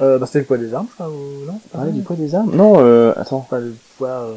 Euh, 0.00 0.18
bah, 0.18 0.26
c'était 0.26 0.40
le 0.40 0.44
poids 0.46 0.58
des 0.58 0.72
armes, 0.72 0.86
je 0.88 0.94
crois, 0.94 1.08
ou 1.08 1.44
non? 1.46 1.60
Parler 1.72 1.90
vrai 1.90 1.98
du 1.98 2.04
poids 2.04 2.16
des 2.16 2.34
armes? 2.34 2.54
Non, 2.54 2.74
euh, 2.78 3.12
attends. 3.16 3.38
Enfin, 3.38 3.58
le 3.58 3.74
poids, 3.98 4.08
euh... 4.08 4.34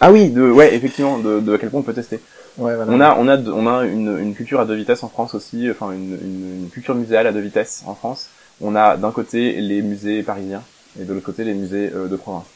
Ah 0.00 0.10
oui, 0.10 0.30
de, 0.30 0.50
ouais, 0.50 0.74
effectivement, 0.74 1.18
de, 1.18 1.40
de 1.40 1.54
à 1.54 1.58
quel 1.58 1.70
point 1.70 1.80
on 1.80 1.82
peut 1.82 1.92
tester. 1.92 2.20
Ouais, 2.58 2.74
voilà. 2.74 2.92
On 2.92 3.00
a, 3.00 3.16
on 3.16 3.28
a, 3.28 3.38
on 3.38 3.66
a 3.66 3.84
une, 3.84 4.18
une 4.18 4.34
culture 4.34 4.60
à 4.60 4.64
deux 4.66 4.74
vitesses 4.74 5.02
en 5.02 5.08
France 5.08 5.34
aussi, 5.34 5.70
enfin 5.70 5.92
une, 5.92 6.18
une, 6.20 6.62
une 6.64 6.70
culture 6.70 6.94
muséale 6.94 7.26
à 7.26 7.32
deux 7.32 7.40
vitesses 7.40 7.82
en 7.86 7.94
France. 7.94 8.28
On 8.60 8.76
a 8.76 8.96
d'un 8.96 9.10
côté 9.10 9.60
les 9.60 9.82
musées 9.82 10.22
parisiens 10.22 10.62
et 11.00 11.04
de 11.04 11.12
l'autre 11.12 11.26
côté 11.26 11.44
les 11.44 11.54
musées 11.54 11.90
euh, 11.94 12.08
de 12.08 12.16
province. 12.16 12.46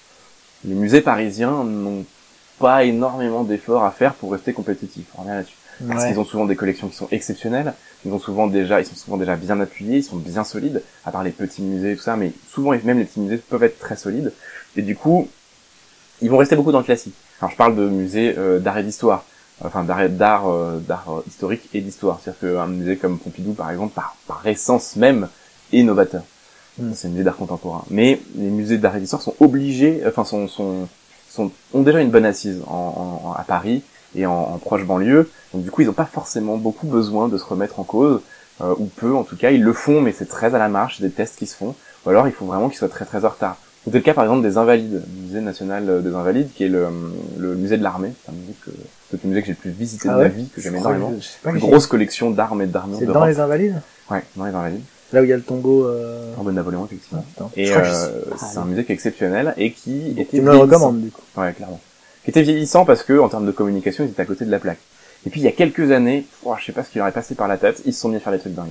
Les 0.64 0.74
musées 0.74 1.00
parisiens 1.00 1.64
n'ont 1.64 2.04
pas 2.58 2.84
énormément 2.84 3.44
d'efforts 3.44 3.84
à 3.84 3.90
faire 3.90 4.14
pour 4.14 4.32
rester 4.32 4.52
compétitifs. 4.52 5.06
On 5.16 5.22
revient 5.22 5.30
là-dessus. 5.32 5.56
Parce 5.86 6.06
qu'ils 6.06 6.18
ont 6.18 6.24
souvent 6.24 6.44
des 6.44 6.56
collections 6.56 6.88
qui 6.88 6.96
sont 6.96 7.06
exceptionnelles. 7.12 7.72
Ils 8.04 8.12
ont 8.12 8.18
souvent 8.18 8.48
déjà, 8.48 8.80
ils 8.80 8.84
sont 8.84 8.96
souvent 8.96 9.16
déjà 9.16 9.36
bien 9.36 9.60
appuyés, 9.60 9.98
ils 9.98 10.02
sont 10.02 10.16
bien 10.16 10.42
solides. 10.42 10.82
À 11.04 11.12
part 11.12 11.22
les 11.22 11.30
petits 11.30 11.62
musées 11.62 11.92
et 11.92 11.96
tout 11.96 12.02
ça, 12.02 12.16
mais 12.16 12.32
souvent 12.48 12.72
même 12.82 12.98
les 12.98 13.04
petits 13.04 13.20
musées 13.20 13.36
peuvent 13.36 13.62
être 13.62 13.78
très 13.78 13.94
solides. 13.94 14.32
Et 14.76 14.82
du 14.82 14.96
coup, 14.96 15.28
ils 16.20 16.30
vont 16.30 16.38
rester 16.38 16.56
beaucoup 16.56 16.72
dans 16.72 16.78
le 16.78 16.84
classique. 16.84 17.14
Alors 17.40 17.52
je 17.52 17.56
parle 17.56 17.76
de 17.76 17.88
musées 17.88 18.34
euh, 18.36 18.58
d'art 18.58 18.78
et 18.78 18.82
d'histoire, 18.82 19.24
enfin 19.64 19.84
d'art, 19.84 20.08
d'art, 20.08 20.48
euh, 20.48 20.78
d'art 20.78 21.06
euh, 21.08 21.22
historique 21.26 21.68
et 21.74 21.80
d'histoire. 21.80 22.20
C'est-à-dire 22.22 22.54
qu'un 22.56 22.66
musée 22.66 22.96
comme 22.96 23.18
Pompidou, 23.18 23.52
par 23.52 23.70
exemple, 23.70 23.94
par, 23.94 24.16
par 24.26 24.46
essence 24.46 24.96
même, 24.96 25.28
est 25.72 25.82
novateur. 25.82 26.22
Mm. 26.78 26.92
C'est 26.94 27.08
un 27.08 27.10
musée 27.10 27.24
d'art 27.24 27.36
contemporain. 27.36 27.84
Mais 27.90 28.20
les 28.36 28.50
musées 28.50 28.78
d'art 28.78 28.96
et 28.96 29.00
d'histoire 29.00 29.22
sont 29.22 29.34
obligés, 29.40 30.02
enfin 30.06 30.24
sont, 30.24 30.48
sont, 30.48 30.88
sont, 31.28 31.50
ont 31.74 31.82
déjà 31.82 32.00
une 32.00 32.10
bonne 32.10 32.24
assise 32.26 32.62
en, 32.66 33.22
en- 33.26 33.32
à 33.32 33.42
Paris 33.44 33.82
et 34.14 34.26
en, 34.26 34.32
en 34.32 34.58
proche 34.58 34.84
banlieue. 34.84 35.30
Donc 35.52 35.62
du 35.62 35.70
coup, 35.70 35.82
ils 35.82 35.86
n'ont 35.86 35.92
pas 35.92 36.06
forcément 36.06 36.56
beaucoup 36.56 36.86
besoin 36.86 37.28
de 37.28 37.36
se 37.38 37.44
remettre 37.44 37.80
en 37.80 37.84
cause 37.84 38.20
euh, 38.60 38.74
ou 38.78 38.86
peu 38.86 39.14
en 39.14 39.22
tout 39.24 39.36
cas, 39.36 39.50
ils 39.50 39.62
le 39.62 39.72
font, 39.72 40.00
mais 40.00 40.12
c'est 40.12 40.26
très 40.28 40.54
à 40.54 40.58
la 40.58 40.68
marche, 40.68 41.00
des 41.00 41.10
tests 41.10 41.38
qui 41.38 41.46
se 41.46 41.54
font, 41.56 41.74
ou 42.04 42.10
alors 42.10 42.26
il 42.26 42.32
faut 42.32 42.46
vraiment 42.46 42.68
qu'ils 42.68 42.78
soient 42.78 42.88
très 42.88 43.04
très 43.04 43.24
en 43.24 43.28
retard. 43.28 43.56
C'était 43.84 43.98
le 43.98 44.04
cas 44.04 44.14
par 44.14 44.24
exemple 44.24 44.42
des 44.42 44.56
Invalides, 44.58 45.02
le 45.16 45.22
musée 45.22 45.40
national 45.40 46.02
des 46.02 46.14
Invalides, 46.14 46.50
qui 46.54 46.64
est 46.64 46.68
le, 46.68 46.86
le 47.38 47.54
musée 47.54 47.76
de 47.76 47.82
l'armée, 47.82 48.12
c'est 48.24 48.30
un 48.30 48.34
musée 48.34 48.54
que 48.64 48.70
c'est 49.10 49.22
le 49.22 49.28
musée 49.28 49.40
que 49.40 49.46
j'ai 49.46 49.52
le 49.52 49.58
plus 49.58 49.70
visité 49.70 50.08
Ah 50.10 50.14
de 50.16 50.22
ma 50.22 50.28
vie, 50.28 50.48
que 50.54 50.60
j'aime 50.60 50.76
énormément. 50.76 51.12
je- 51.18 51.24
sais 51.24 51.38
pas 51.42 51.50
Une 51.50 51.58
grosse 51.58 51.86
collection 51.86 52.30
d'armes 52.30 52.62
et 52.62 52.66
d'armures 52.66 52.98
C'est 52.98 53.06
dans 53.06 53.24
les 53.24 53.40
Invalides 53.40 53.80
Ouais, 54.10 54.22
dans 54.36 54.44
les 54.44 54.52
Invalides. 54.54 54.82
Là 55.12 55.20
où 55.22 55.24
il 55.24 55.30
y 55.30 55.32
a 55.32 55.36
le 55.36 55.42
tombeau. 55.42 55.86
Euh... 55.86 56.34
En 56.36 56.44
de 56.44 56.52
Napoléon, 56.52 56.84
effectivement. 56.84 57.24
ah. 57.40 57.44
Et 57.56 57.72
euh, 57.72 57.82
c'est 58.36 58.58
un 58.58 58.64
musée 58.66 58.84
qui 58.84 58.92
est 58.92 58.94
exceptionnel 58.94 59.54
et 59.56 59.72
qui 59.72 60.10
était 60.18 60.36
Tu 60.38 60.42
me 60.42 60.50
le 60.52 60.58
recommandes 60.58 61.00
du 61.00 61.10
coup. 61.10 61.22
Ouais, 61.36 61.52
clairement. 61.52 61.80
Qui 62.24 62.30
était 62.30 62.42
vieillissant 62.42 62.84
parce 62.84 63.02
que, 63.02 63.18
en 63.18 63.28
termes 63.30 63.46
de 63.46 63.52
communication, 63.52 64.04
ils 64.04 64.10
étaient 64.10 64.20
à 64.20 64.26
côté 64.26 64.44
de 64.44 64.50
la 64.50 64.58
plaque. 64.58 64.78
Et 65.26 65.30
puis, 65.30 65.40
il 65.40 65.44
y 65.44 65.48
a 65.48 65.52
quelques 65.52 65.90
années, 65.92 66.26
oh, 66.44 66.54
je 66.60 66.66
sais 66.66 66.72
pas 66.72 66.84
ce 66.84 66.90
qui 66.90 66.98
leur 66.98 67.06
est 67.08 67.12
passé 67.12 67.34
par 67.34 67.48
la 67.48 67.56
tête, 67.56 67.80
ils 67.86 67.94
se 67.94 68.00
sont 68.00 68.08
mis 68.10 68.16
à 68.16 68.20
faire 68.20 68.32
des 68.34 68.38
trucs 68.38 68.54
dingues. 68.54 68.68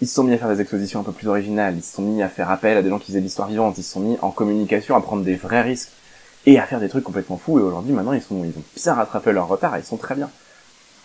Ils 0.00 0.06
se 0.08 0.14
sont 0.14 0.22
mis 0.24 0.32
à 0.34 0.38
faire 0.38 0.48
des 0.48 0.60
expositions 0.60 1.00
un 1.00 1.02
peu 1.02 1.12
plus 1.12 1.26
originales, 1.28 1.74
ils 1.76 1.82
se 1.82 1.94
sont 1.96 2.02
mis 2.02 2.22
à 2.22 2.28
faire 2.28 2.50
appel 2.50 2.76
à 2.76 2.82
des 2.82 2.88
gens 2.90 2.98
qui 2.98 3.06
faisaient 3.08 3.18
de 3.18 3.24
l'histoire 3.24 3.48
vivante, 3.48 3.76
ils 3.78 3.82
se 3.82 3.92
sont 3.92 4.00
mis 4.00 4.16
en 4.22 4.30
communication 4.30 4.96
à 4.96 5.00
prendre 5.00 5.22
des 5.24 5.34
vrais 5.34 5.62
risques 5.62 5.90
et 6.46 6.58
à 6.58 6.66
faire 6.66 6.80
des 6.80 6.88
trucs 6.88 7.04
complètement 7.04 7.36
fous. 7.38 7.58
Et 7.58 7.62
aujourd'hui, 7.62 7.92
maintenant, 7.92 8.12
ils 8.12 8.22
sont, 8.22 8.44
ils 8.44 8.50
ont 8.58 8.62
bien 8.76 8.94
rattrapé 8.94 9.32
leur 9.32 9.48
retard 9.48 9.76
et 9.76 9.80
ils 9.80 9.84
sont 9.84 9.96
très 9.96 10.14
bien. 10.14 10.30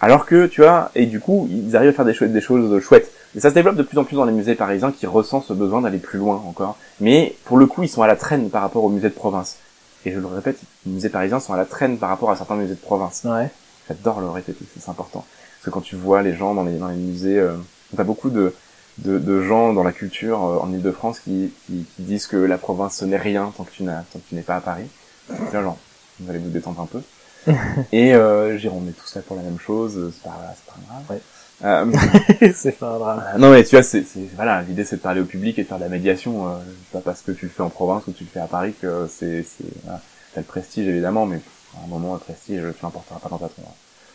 Alors 0.01 0.25
que, 0.25 0.45
tu 0.47 0.61
vois, 0.61 0.91
et 0.95 1.05
du 1.05 1.19
coup, 1.19 1.47
ils 1.51 1.75
arrivent 1.75 1.89
à 1.89 1.93
faire 1.93 2.05
des, 2.05 2.13
chouettes- 2.13 2.31
des 2.31 2.41
choses 2.41 2.81
chouettes. 2.81 3.11
Et 3.35 3.39
ça 3.41 3.49
se 3.49 3.53
développe 3.53 3.75
de 3.75 3.83
plus 3.83 3.97
en 3.97 4.03
plus 4.05 4.15
dans 4.15 4.25
les 4.25 4.31
musées 4.31 4.55
parisiens 4.55 4.91
qui 4.91 5.05
ressentent 5.05 5.45
ce 5.45 5.53
besoin 5.53 5.81
d'aller 5.81 5.97
plus 5.99 6.17
loin 6.17 6.41
encore. 6.47 6.77
Mais 6.99 7.35
pour 7.45 7.57
le 7.57 7.65
coup, 7.67 7.83
ils 7.83 7.89
sont 7.89 8.01
à 8.01 8.07
la 8.07 8.15
traîne 8.15 8.49
par 8.49 8.61
rapport 8.61 8.83
aux 8.83 8.89
musées 8.89 9.09
de 9.09 9.13
province. 9.13 9.57
Et 10.05 10.11
je 10.13 10.19
le 10.19 10.25
répète, 10.27 10.57
les 10.85 10.93
musées 10.93 11.09
parisiens 11.09 11.39
sont 11.41 11.53
à 11.53 11.57
la 11.57 11.65
traîne 11.65 11.97
par 11.97 12.09
rapport 12.09 12.31
à 12.31 12.37
certains 12.37 12.55
musées 12.55 12.75
de 12.75 12.79
province. 12.79 13.23
Ouais. 13.25 13.49
J'adore 13.87 14.21
le 14.21 14.29
répéter, 14.29 14.63
c'est 14.79 14.89
important. 14.89 15.25
Parce 15.57 15.65
que 15.65 15.69
quand 15.71 15.81
tu 15.81 15.97
vois 15.97 16.21
les 16.21 16.33
gens 16.35 16.53
dans 16.53 16.63
les, 16.63 16.77
dans 16.77 16.87
les 16.87 16.95
musées, 16.95 17.37
euh, 17.37 17.55
t'as 17.95 18.05
beaucoup 18.05 18.29
de, 18.29 18.53
de, 18.99 19.19
de 19.19 19.41
gens 19.41 19.73
dans 19.73 19.83
la 19.83 19.91
culture 19.91 20.41
euh, 20.43 20.57
en 20.59 20.71
Ile-de-France 20.71 21.19
qui, 21.19 21.51
qui, 21.67 21.85
qui 21.95 22.01
disent 22.03 22.27
que 22.27 22.37
la 22.37 22.57
province 22.57 22.95
ce 22.95 23.05
n'est 23.05 23.17
rien 23.17 23.51
tant 23.57 23.65
que 23.65 23.71
tu 23.71 23.83
n'as, 23.83 24.03
tant 24.13 24.19
que 24.19 24.29
tu 24.29 24.35
n'es 24.35 24.41
pas 24.41 24.55
à 24.55 24.61
Paris. 24.61 24.85
Là, 25.29 25.61
genre, 25.61 25.77
vous 26.19 26.29
allez 26.29 26.39
vous 26.39 26.49
détendre 26.49 26.81
un 26.81 26.85
peu. 26.85 27.01
Et 27.91 28.13
euh, 28.13 28.57
dirais, 28.57 28.75
on 28.75 28.87
est 28.87 28.91
tous 28.91 29.15
là 29.15 29.21
pour 29.21 29.35
la 29.35 29.43
même 29.43 29.59
chose, 29.59 30.11
c'est 30.13 30.23
pas, 30.23 30.55
c'est 30.55 30.65
pas 30.65 30.79
grave. 30.87 31.03
Ouais. 31.09 31.21
Euh, 31.63 32.51
c'est 32.55 32.77
pas 32.77 32.95
un 32.95 32.99
drame. 32.99 33.23
euh, 33.35 33.37
non 33.37 33.51
mais 33.51 33.63
tu 33.63 33.71
vois, 33.75 33.83
c'est, 33.83 34.03
c'est 34.03 34.27
voilà, 34.35 34.61
l'idée 34.61 34.85
c'est 34.85 34.95
de 34.95 35.01
parler 35.01 35.19
au 35.19 35.25
public 35.25 35.59
et 35.59 35.63
de 35.63 35.67
faire 35.67 35.77
de 35.77 35.83
la 35.83 35.89
médiation. 35.89 36.47
Euh, 36.47 36.51
c'est 36.65 36.99
pas 36.99 37.01
parce 37.03 37.21
que 37.21 37.31
tu 37.31 37.45
le 37.45 37.51
fais 37.51 37.63
en 37.63 37.69
province 37.69 38.03
ou 38.07 38.11
tu 38.11 38.23
le 38.23 38.29
fais 38.29 38.39
à 38.39 38.47
Paris 38.47 38.73
que 38.81 39.07
c'est, 39.09 39.43
c'est 39.43 39.65
voilà. 39.83 40.01
t'as 40.33 40.41
le 40.41 40.45
prestige 40.47 40.87
évidemment, 40.87 41.25
mais 41.25 41.41
à 41.77 41.83
un 41.83 41.87
moment 41.87 42.13
le 42.13 42.19
prestige 42.19 42.61
tu 42.61 42.83
l'emporteras 42.83 43.19
pas 43.19 43.29
dans 43.29 43.37
ta 43.37 43.49
tronche, 43.49 43.65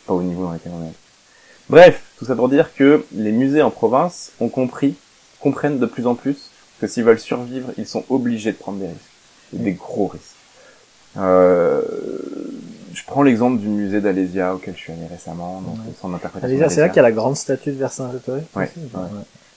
pas 0.07 0.13
au 0.13 0.23
niveau 0.23 0.45
dans 0.45 0.53
lequel 0.53 0.71
on 0.75 0.85
est. 0.85 0.93
Bref, 1.69 2.01
tout 2.17 2.25
ça 2.25 2.35
pour 2.35 2.49
dire 2.49 2.73
que 2.75 3.05
les 3.11 3.31
musées 3.31 3.61
en 3.61 3.71
province 3.71 4.31
ont 4.39 4.49
compris, 4.49 4.95
comprennent 5.39 5.79
de 5.79 5.85
plus 5.85 6.07
en 6.07 6.15
plus 6.15 6.49
que 6.79 6.87
s'ils 6.87 7.03
veulent 7.03 7.19
survivre, 7.19 7.69
ils 7.77 7.87
sont 7.87 8.05
obligés 8.09 8.51
de 8.51 8.57
prendre 8.57 8.79
des 8.79 8.87
risques, 8.87 8.99
et 9.53 9.57
des 9.57 9.73
gros 9.73 10.07
risques. 10.07 10.34
Euh, 11.17 11.81
je 12.93 13.03
prends 13.05 13.23
l'exemple 13.23 13.59
du 13.59 13.67
musée 13.67 14.01
d'Alésia 14.01 14.53
auquel 14.55 14.73
je 14.75 14.79
suis 14.79 14.91
allé 14.93 15.05
récemment, 15.07 15.61
donc 15.61 15.75
Ouais. 15.75 15.93
son 16.01 16.13
interprétation. 16.13 16.57
Allez, 16.57 16.69
c'est 16.73 16.81
là 16.81 16.87
qu'il 16.89 16.97
y 16.97 16.99
a 16.99 17.03
la 17.03 17.11
grande 17.11 17.35
statue 17.37 17.71
de 17.71 17.77
Vercingétorix. 17.77 18.43
Ouais, 18.55 18.71
ouais. 18.75 18.99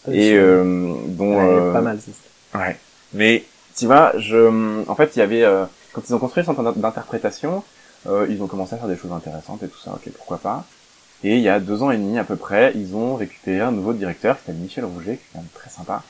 Ouais. 0.08 0.16
et 0.16 0.34
euh, 0.36 0.94
dont 1.08 1.38
euh, 1.40 1.72
pas 1.72 1.80
mal. 1.80 1.98
c'est- 2.04 2.58
Ouais. 2.58 2.76
Mais 3.12 3.44
tu 3.76 3.86
vois, 3.86 4.12
je, 4.18 4.84
en 4.88 4.94
fait, 4.94 5.14
il 5.16 5.18
y 5.18 5.22
avait 5.22 5.42
euh, 5.44 5.64
quand 5.92 6.02
ils 6.08 6.14
ont 6.14 6.18
construit 6.18 6.42
le 6.42 6.46
centre 6.46 6.72
d'interprétation, 6.76 7.62
euh, 8.08 8.26
ils 8.28 8.42
ont 8.42 8.46
commencé 8.46 8.74
à 8.74 8.78
faire 8.78 8.88
des 8.88 8.96
choses 8.96 9.12
intéressantes 9.12 9.62
et 9.62 9.68
tout 9.68 9.78
ça. 9.78 9.92
Ok, 9.92 10.10
pourquoi 10.16 10.38
pas. 10.38 10.64
Et 11.24 11.34
il 11.36 11.42
y 11.42 11.48
a 11.48 11.58
deux 11.60 11.82
ans 11.82 11.90
et 11.90 11.96
demi 11.96 12.18
à 12.18 12.24
peu 12.24 12.36
près, 12.36 12.72
ils 12.76 12.94
ont 12.94 13.16
récupéré 13.16 13.60
un 13.60 13.72
nouveau 13.72 13.92
directeur 13.92 14.36
qui 14.36 14.42
s'appelle 14.46 14.60
Michel 14.60 14.84
Rouget, 14.84 15.16
qui 15.16 15.22
est 15.22 15.28
quand 15.34 15.38
même 15.40 15.48
très 15.54 15.68
sympa, 15.70 16.02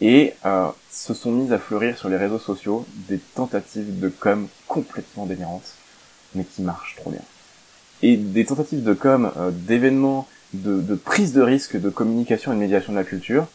et 0.00 0.34
euh, 0.46 0.68
se 0.90 1.14
sont 1.14 1.30
mis 1.30 1.52
à 1.52 1.58
fleurir 1.58 1.98
sur 1.98 2.08
les 2.08 2.16
réseaux 2.16 2.38
sociaux 2.38 2.86
des 3.08 3.18
tentatives 3.18 4.00
de 4.00 4.08
com 4.08 4.48
complètement 4.66 5.26
délirantes, 5.26 5.74
mais 6.34 6.44
qui 6.44 6.62
marchent 6.62 6.96
trop 6.96 7.10
bien. 7.10 7.20
Et 8.02 8.16
des 8.16 8.44
tentatives 8.46 8.82
de 8.82 8.94
com, 8.94 9.30
euh, 9.36 9.50
d'événements, 9.52 10.26
de, 10.54 10.80
de 10.80 10.94
prise 10.94 11.32
de 11.32 11.42
risque, 11.42 11.78
de 11.78 11.90
communication 11.90 12.52
et 12.52 12.54
de 12.54 12.60
médiation 12.60 12.92
de 12.92 12.98
la 12.98 13.04
culture. 13.04 13.46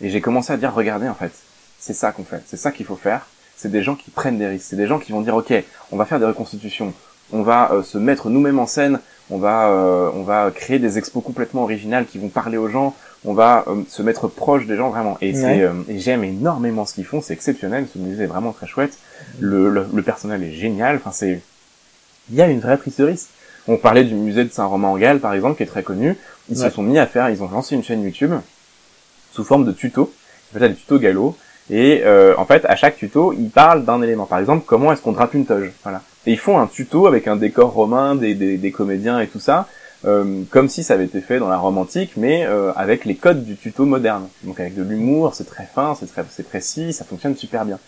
Et 0.00 0.10
j'ai 0.10 0.20
commencé 0.20 0.52
à 0.52 0.56
dire, 0.56 0.74
regardez, 0.74 1.08
en 1.08 1.14
fait, 1.14 1.32
c'est 1.78 1.92
ça 1.92 2.12
qu'on 2.12 2.24
fait, 2.24 2.42
c'est 2.46 2.56
ça 2.56 2.72
qu'il 2.72 2.86
faut 2.86 2.96
faire. 2.96 3.26
C'est 3.56 3.70
des 3.70 3.82
gens 3.82 3.94
qui 3.94 4.10
prennent 4.10 4.38
des 4.38 4.46
risques, 4.46 4.66
c'est 4.70 4.76
des 4.76 4.86
gens 4.86 4.98
qui 4.98 5.12
vont 5.12 5.20
dire, 5.20 5.36
ok, 5.36 5.52
on 5.92 5.96
va 5.96 6.04
faire 6.04 6.18
des 6.18 6.24
reconstitutions, 6.24 6.94
on 7.32 7.42
va 7.42 7.70
euh, 7.72 7.82
se 7.82 7.98
mettre 7.98 8.28
nous-mêmes 8.28 8.58
en 8.58 8.66
scène, 8.66 8.98
on 9.30 9.38
va, 9.38 9.68
euh, 9.68 10.10
on 10.14 10.22
va 10.22 10.50
créer 10.50 10.78
des 10.78 10.98
expos 10.98 11.22
complètement 11.22 11.62
originales 11.62 12.06
qui 12.06 12.18
vont 12.18 12.28
parler 12.28 12.56
aux 12.56 12.68
gens, 12.68 12.96
on 13.24 13.34
va 13.34 13.64
euh, 13.68 13.82
se 13.88 14.02
mettre 14.02 14.28
proche 14.28 14.66
des 14.66 14.76
gens 14.76 14.90
vraiment. 14.90 15.16
Et, 15.20 15.32
Ouais. 15.32 15.40
c'est, 15.40 15.62
euh, 15.62 15.72
et 15.88 15.98
j'aime 15.98 16.24
énormément 16.24 16.84
ce 16.86 16.94
qu'ils 16.94 17.04
font, 17.04 17.20
c'est 17.20 17.32
exceptionnel, 17.34 17.86
ce 17.92 17.98
musée 17.98 18.24
est 18.24 18.26
vraiment 18.26 18.52
très 18.52 18.66
chouette, 18.66 18.98
le, 19.40 19.68
le, 19.70 19.86
le 19.92 20.02
personnel 20.02 20.42
est 20.42 20.52
génial, 20.52 20.96
enfin 20.96 21.12
c'est, 21.12 21.40
il 22.30 22.36
y 22.36 22.42
a 22.42 22.48
une 22.48 22.60
vraie 22.60 22.76
prise 22.78 22.96
de 22.96 23.04
risque. 23.04 23.28
On 23.68 23.76
parlait 23.76 24.02
du 24.04 24.14
musée 24.14 24.44
de 24.44 24.50
Saint-Romain-en-Galles, 24.50 25.20
par 25.20 25.34
exemple, 25.34 25.56
qui 25.56 25.62
est 25.62 25.66
très 25.66 25.84
connu. 25.84 26.16
Ils 26.48 26.58
Ouais. 26.58 26.68
se 26.68 26.74
sont 26.74 26.82
mis 26.82 26.98
à 26.98 27.06
faire, 27.06 27.30
ils 27.30 27.42
ont 27.44 27.48
lancé 27.48 27.76
une 27.76 27.84
chaîne 27.84 28.02
YouTube 28.02 28.32
sous 29.32 29.44
forme 29.44 29.64
de 29.64 29.70
tutos, 29.72 30.12
s'appelle 30.52 30.72
des 30.72 30.76
tutos 30.76 30.98
gallo. 30.98 31.36
Et 31.70 32.02
euh, 32.04 32.34
en 32.38 32.44
fait, 32.44 32.64
à 32.66 32.74
chaque 32.74 32.96
tuto, 32.96 33.32
ils 33.32 33.48
parlent 33.50 33.84
d'un 33.84 34.02
élément. 34.02 34.26
Par 34.26 34.40
exemple, 34.40 34.64
comment 34.66 34.92
est-ce 34.92 35.00
qu'on 35.00 35.12
drape 35.12 35.32
une 35.34 35.46
toge? 35.46 35.70
Voilà. 35.84 36.02
Et 36.26 36.32
ils 36.32 36.38
font 36.38 36.58
un 36.58 36.66
tuto 36.66 37.06
avec 37.06 37.28
un 37.28 37.36
décor 37.36 37.72
romain, 37.72 38.16
des, 38.16 38.34
des, 38.34 38.56
des 38.58 38.70
comédiens 38.72 39.20
et 39.20 39.28
tout 39.28 39.38
ça, 39.40 39.68
euh, 40.04 40.42
comme 40.50 40.68
si 40.68 40.82
ça 40.82 40.94
avait 40.94 41.04
été 41.04 41.20
fait 41.20 41.38
dans 41.38 41.48
la 41.48 41.58
Rome 41.58 41.78
antique, 41.78 42.12
mais 42.16 42.44
euh, 42.46 42.72
avec 42.74 43.04
les 43.04 43.14
codes 43.14 43.44
du 43.44 43.56
tuto 43.56 43.84
moderne. 43.84 44.26
Donc 44.44 44.58
avec 44.60 44.74
de 44.74 44.82
l'humour, 44.82 45.34
c'est 45.34 45.44
très 45.44 45.64
fin, 45.66 45.94
c'est 45.98 46.06
très 46.06 46.24
c'est 46.30 46.42
précis, 46.46 46.92
ça 46.92 47.04
fonctionne 47.04 47.36
super 47.36 47.64
bien. 47.64 47.78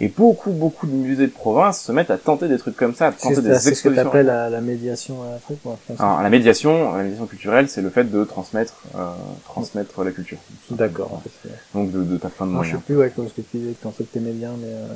Et 0.00 0.08
beaucoup, 0.08 0.50
beaucoup 0.50 0.88
de 0.88 0.92
musées 0.92 1.26
de 1.28 1.32
province 1.32 1.80
se 1.80 1.92
mettent 1.92 2.10
à 2.10 2.18
tenter 2.18 2.48
des 2.48 2.58
trucs 2.58 2.76
comme 2.76 2.96
ça, 2.96 3.06
à 3.08 3.12
tenter 3.12 3.42
des 3.42 3.54
c'est 3.54 3.58
ce 3.60 3.64
que 3.64 3.68
expositions. 3.70 4.04
t'appelles 4.04 4.26
la, 4.26 4.50
la 4.50 4.60
médiation 4.60 5.22
à 5.22 5.38
comme 5.46 5.96
ça. 5.96 6.02
Alors, 6.02 6.20
la 6.20 6.30
médiation, 6.30 6.96
la 6.96 7.02
médiation 7.04 7.26
culturelle, 7.26 7.68
c'est 7.68 7.80
le 7.80 7.90
fait 7.90 8.02
de 8.04 8.24
transmettre, 8.24 8.74
euh, 8.96 9.12
transmettre 9.44 10.02
la 10.02 10.10
culture. 10.10 10.38
D'accord. 10.70 11.12
en 11.14 11.20
fait, 11.20 11.30
Donc 11.74 11.92
de, 11.92 12.02
de 12.02 12.16
t'as 12.16 12.28
plein 12.28 12.46
de 12.46 12.50
Moi, 12.50 12.64
je 12.64 12.70
sais 12.70 12.72
moyens. 12.72 12.84
plus 12.86 12.96
ouais, 12.96 13.10
comme 13.14 13.28
ce 13.28 13.34
que 13.34 13.42
tu 13.42 13.56
disais, 13.58 13.72
que 13.74 13.82
t'en 13.84 13.92
sais 13.92 14.02
que 14.02 14.12
t'aimais 14.12 14.32
bien, 14.32 14.50
mais 14.58 14.66
euh... 14.66 14.86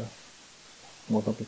bon, 1.11 1.21
tant 1.21 1.33
pis. 1.33 1.47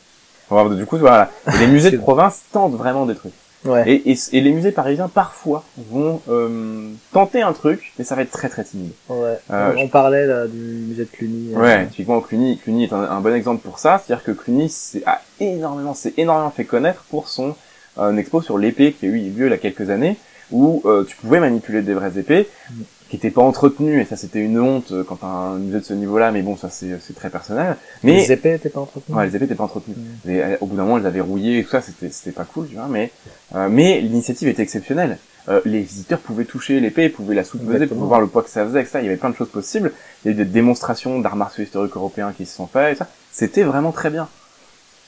Bon, 0.49 0.69
du 0.73 0.85
coup, 0.85 0.97
voilà. 0.97 1.29
Et 1.53 1.57
les 1.57 1.67
musées 1.67 1.91
de 1.91 1.97
province 1.97 2.43
tentent 2.53 2.75
vraiment 2.75 3.05
des 3.05 3.15
trucs. 3.15 3.33
Ouais. 3.63 3.87
Et, 3.89 4.11
et, 4.11 4.17
et 4.33 4.41
les 4.41 4.51
musées 4.51 4.71
parisiens, 4.71 5.07
parfois, 5.07 5.63
vont 5.77 6.19
euh, 6.29 6.89
tenter 7.13 7.41
un 7.43 7.53
truc, 7.53 7.93
mais 7.99 8.03
ça 8.05 8.15
va 8.15 8.23
être 8.23 8.31
très 8.31 8.49
très 8.49 8.63
timide. 8.63 8.91
ouais. 9.09 9.37
Euh, 9.51 9.73
on, 9.77 9.81
on 9.83 9.87
parlait 9.87 10.25
là 10.25 10.47
du 10.47 10.57
musée 10.57 11.03
de 11.05 11.09
Cluny. 11.09 11.53
euh, 11.55 11.59
Ouais, 11.59 11.87
typiquement 11.87 12.19
Cluny, 12.21 12.57
Cluny 12.57 12.85
est 12.85 12.93
un, 12.93 13.03
un 13.03 13.21
bon 13.21 13.33
exemple 13.35 13.61
pour 13.61 13.77
ça. 13.77 14.01
C'est-à-dire 14.03 14.23
que 14.25 14.31
Cluny 14.31 14.73
a 15.05 15.21
énormément, 15.39 15.93
s'est 15.93 16.13
énormément 16.17 16.49
fait 16.49 16.65
connaître 16.65 17.03
pour 17.09 17.27
son 17.27 17.55
euh, 17.99 18.15
expo 18.17 18.41
sur 18.41 18.57
l'épée 18.57 18.93
qui 18.93 19.05
a 19.05 19.09
eu 19.09 19.17
lieu 19.29 19.45
il 19.47 19.51
y 19.51 19.53
a 19.53 19.57
quelques 19.57 19.89
années, 19.91 20.17
où 20.51 20.81
euh, 20.85 21.03
tu 21.03 21.15
pouvais 21.17 21.39
manipuler 21.39 21.81
des 21.81 21.93
vraies 21.93 22.17
épées, 22.17 22.47
Mm. 22.71 22.73
Qui 23.11 23.17
n'étaient 23.17 23.29
pas 23.29 23.41
entretenues, 23.41 24.01
et 24.01 24.05
ça 24.05 24.15
c'était 24.15 24.39
une 24.39 24.59
honte 24.59 24.91
euh, 24.91 25.03
quand 25.03 25.21
un 25.23 25.57
musée 25.57 25.79
de 25.79 25.83
ce 25.83 25.93
niveau-là, 25.93 26.31
mais 26.31 26.41
bon, 26.41 26.55
ça 26.55 26.69
c'est, 26.69 26.97
c'est 27.01 27.13
très 27.13 27.29
personnel. 27.29 27.75
Mais 28.03 28.13
Les 28.13 28.31
épées 28.31 28.53
étaient 28.53 28.69
pas 28.69 28.79
entretenues. 28.79 29.15
Ouais, 29.15 29.27
les 29.27 29.35
épées 29.35 29.45
n'étaient 29.45 29.55
pas 29.55 29.65
entretenues. 29.65 29.95
Mm. 29.95 30.29
Et, 30.29 30.41
euh, 30.41 30.57
au 30.61 30.65
bout 30.65 30.77
d'un 30.77 30.83
moment, 30.83 30.97
elles 30.97 31.05
avaient 31.05 31.21
rouillé 31.21 31.59
et 31.59 31.63
tout 31.63 31.69
ça, 31.69 31.81
c'était, 31.81 32.09
c'était 32.09 32.31
pas 32.31 32.45
cool, 32.45 32.67
tu 32.69 32.75
vois. 32.75 32.87
Mais, 32.89 33.11
euh, 33.55 33.67
mais 33.69 33.99
l'initiative 34.01 34.47
était 34.47 34.63
exceptionnelle. 34.63 35.17
Euh, 35.49 35.59
les 35.65 35.81
visiteurs 35.81 36.19
pouvaient 36.19 36.45
toucher 36.45 36.79
l'épée, 36.79 37.09
pouvaient 37.09 37.35
la 37.35 37.41
Exactement. 37.41 37.87
pouvaient 37.87 38.07
voir 38.07 38.21
le 38.21 38.27
poids 38.27 38.43
que 38.43 38.49
ça 38.49 38.65
faisait, 38.65 38.79
etc. 38.79 38.99
Il 39.01 39.05
y 39.05 39.07
avait 39.07 39.17
plein 39.17 39.31
de 39.31 39.35
choses 39.35 39.49
possibles. 39.49 39.91
Il 40.23 40.27
y 40.27 40.29
a 40.29 40.33
eu 40.33 40.37
des 40.37 40.45
démonstrations 40.45 41.19
d'arts 41.19 41.35
martiaux 41.35 41.63
historiques 41.63 41.95
européens 41.95 42.33
qui 42.35 42.45
se 42.45 42.55
sont 42.55 42.67
faites, 42.67 42.93
et 42.93 42.95
ça. 42.95 43.07
C'était 43.31 43.63
vraiment 43.63 43.91
très 43.91 44.09
bien. 44.09 44.29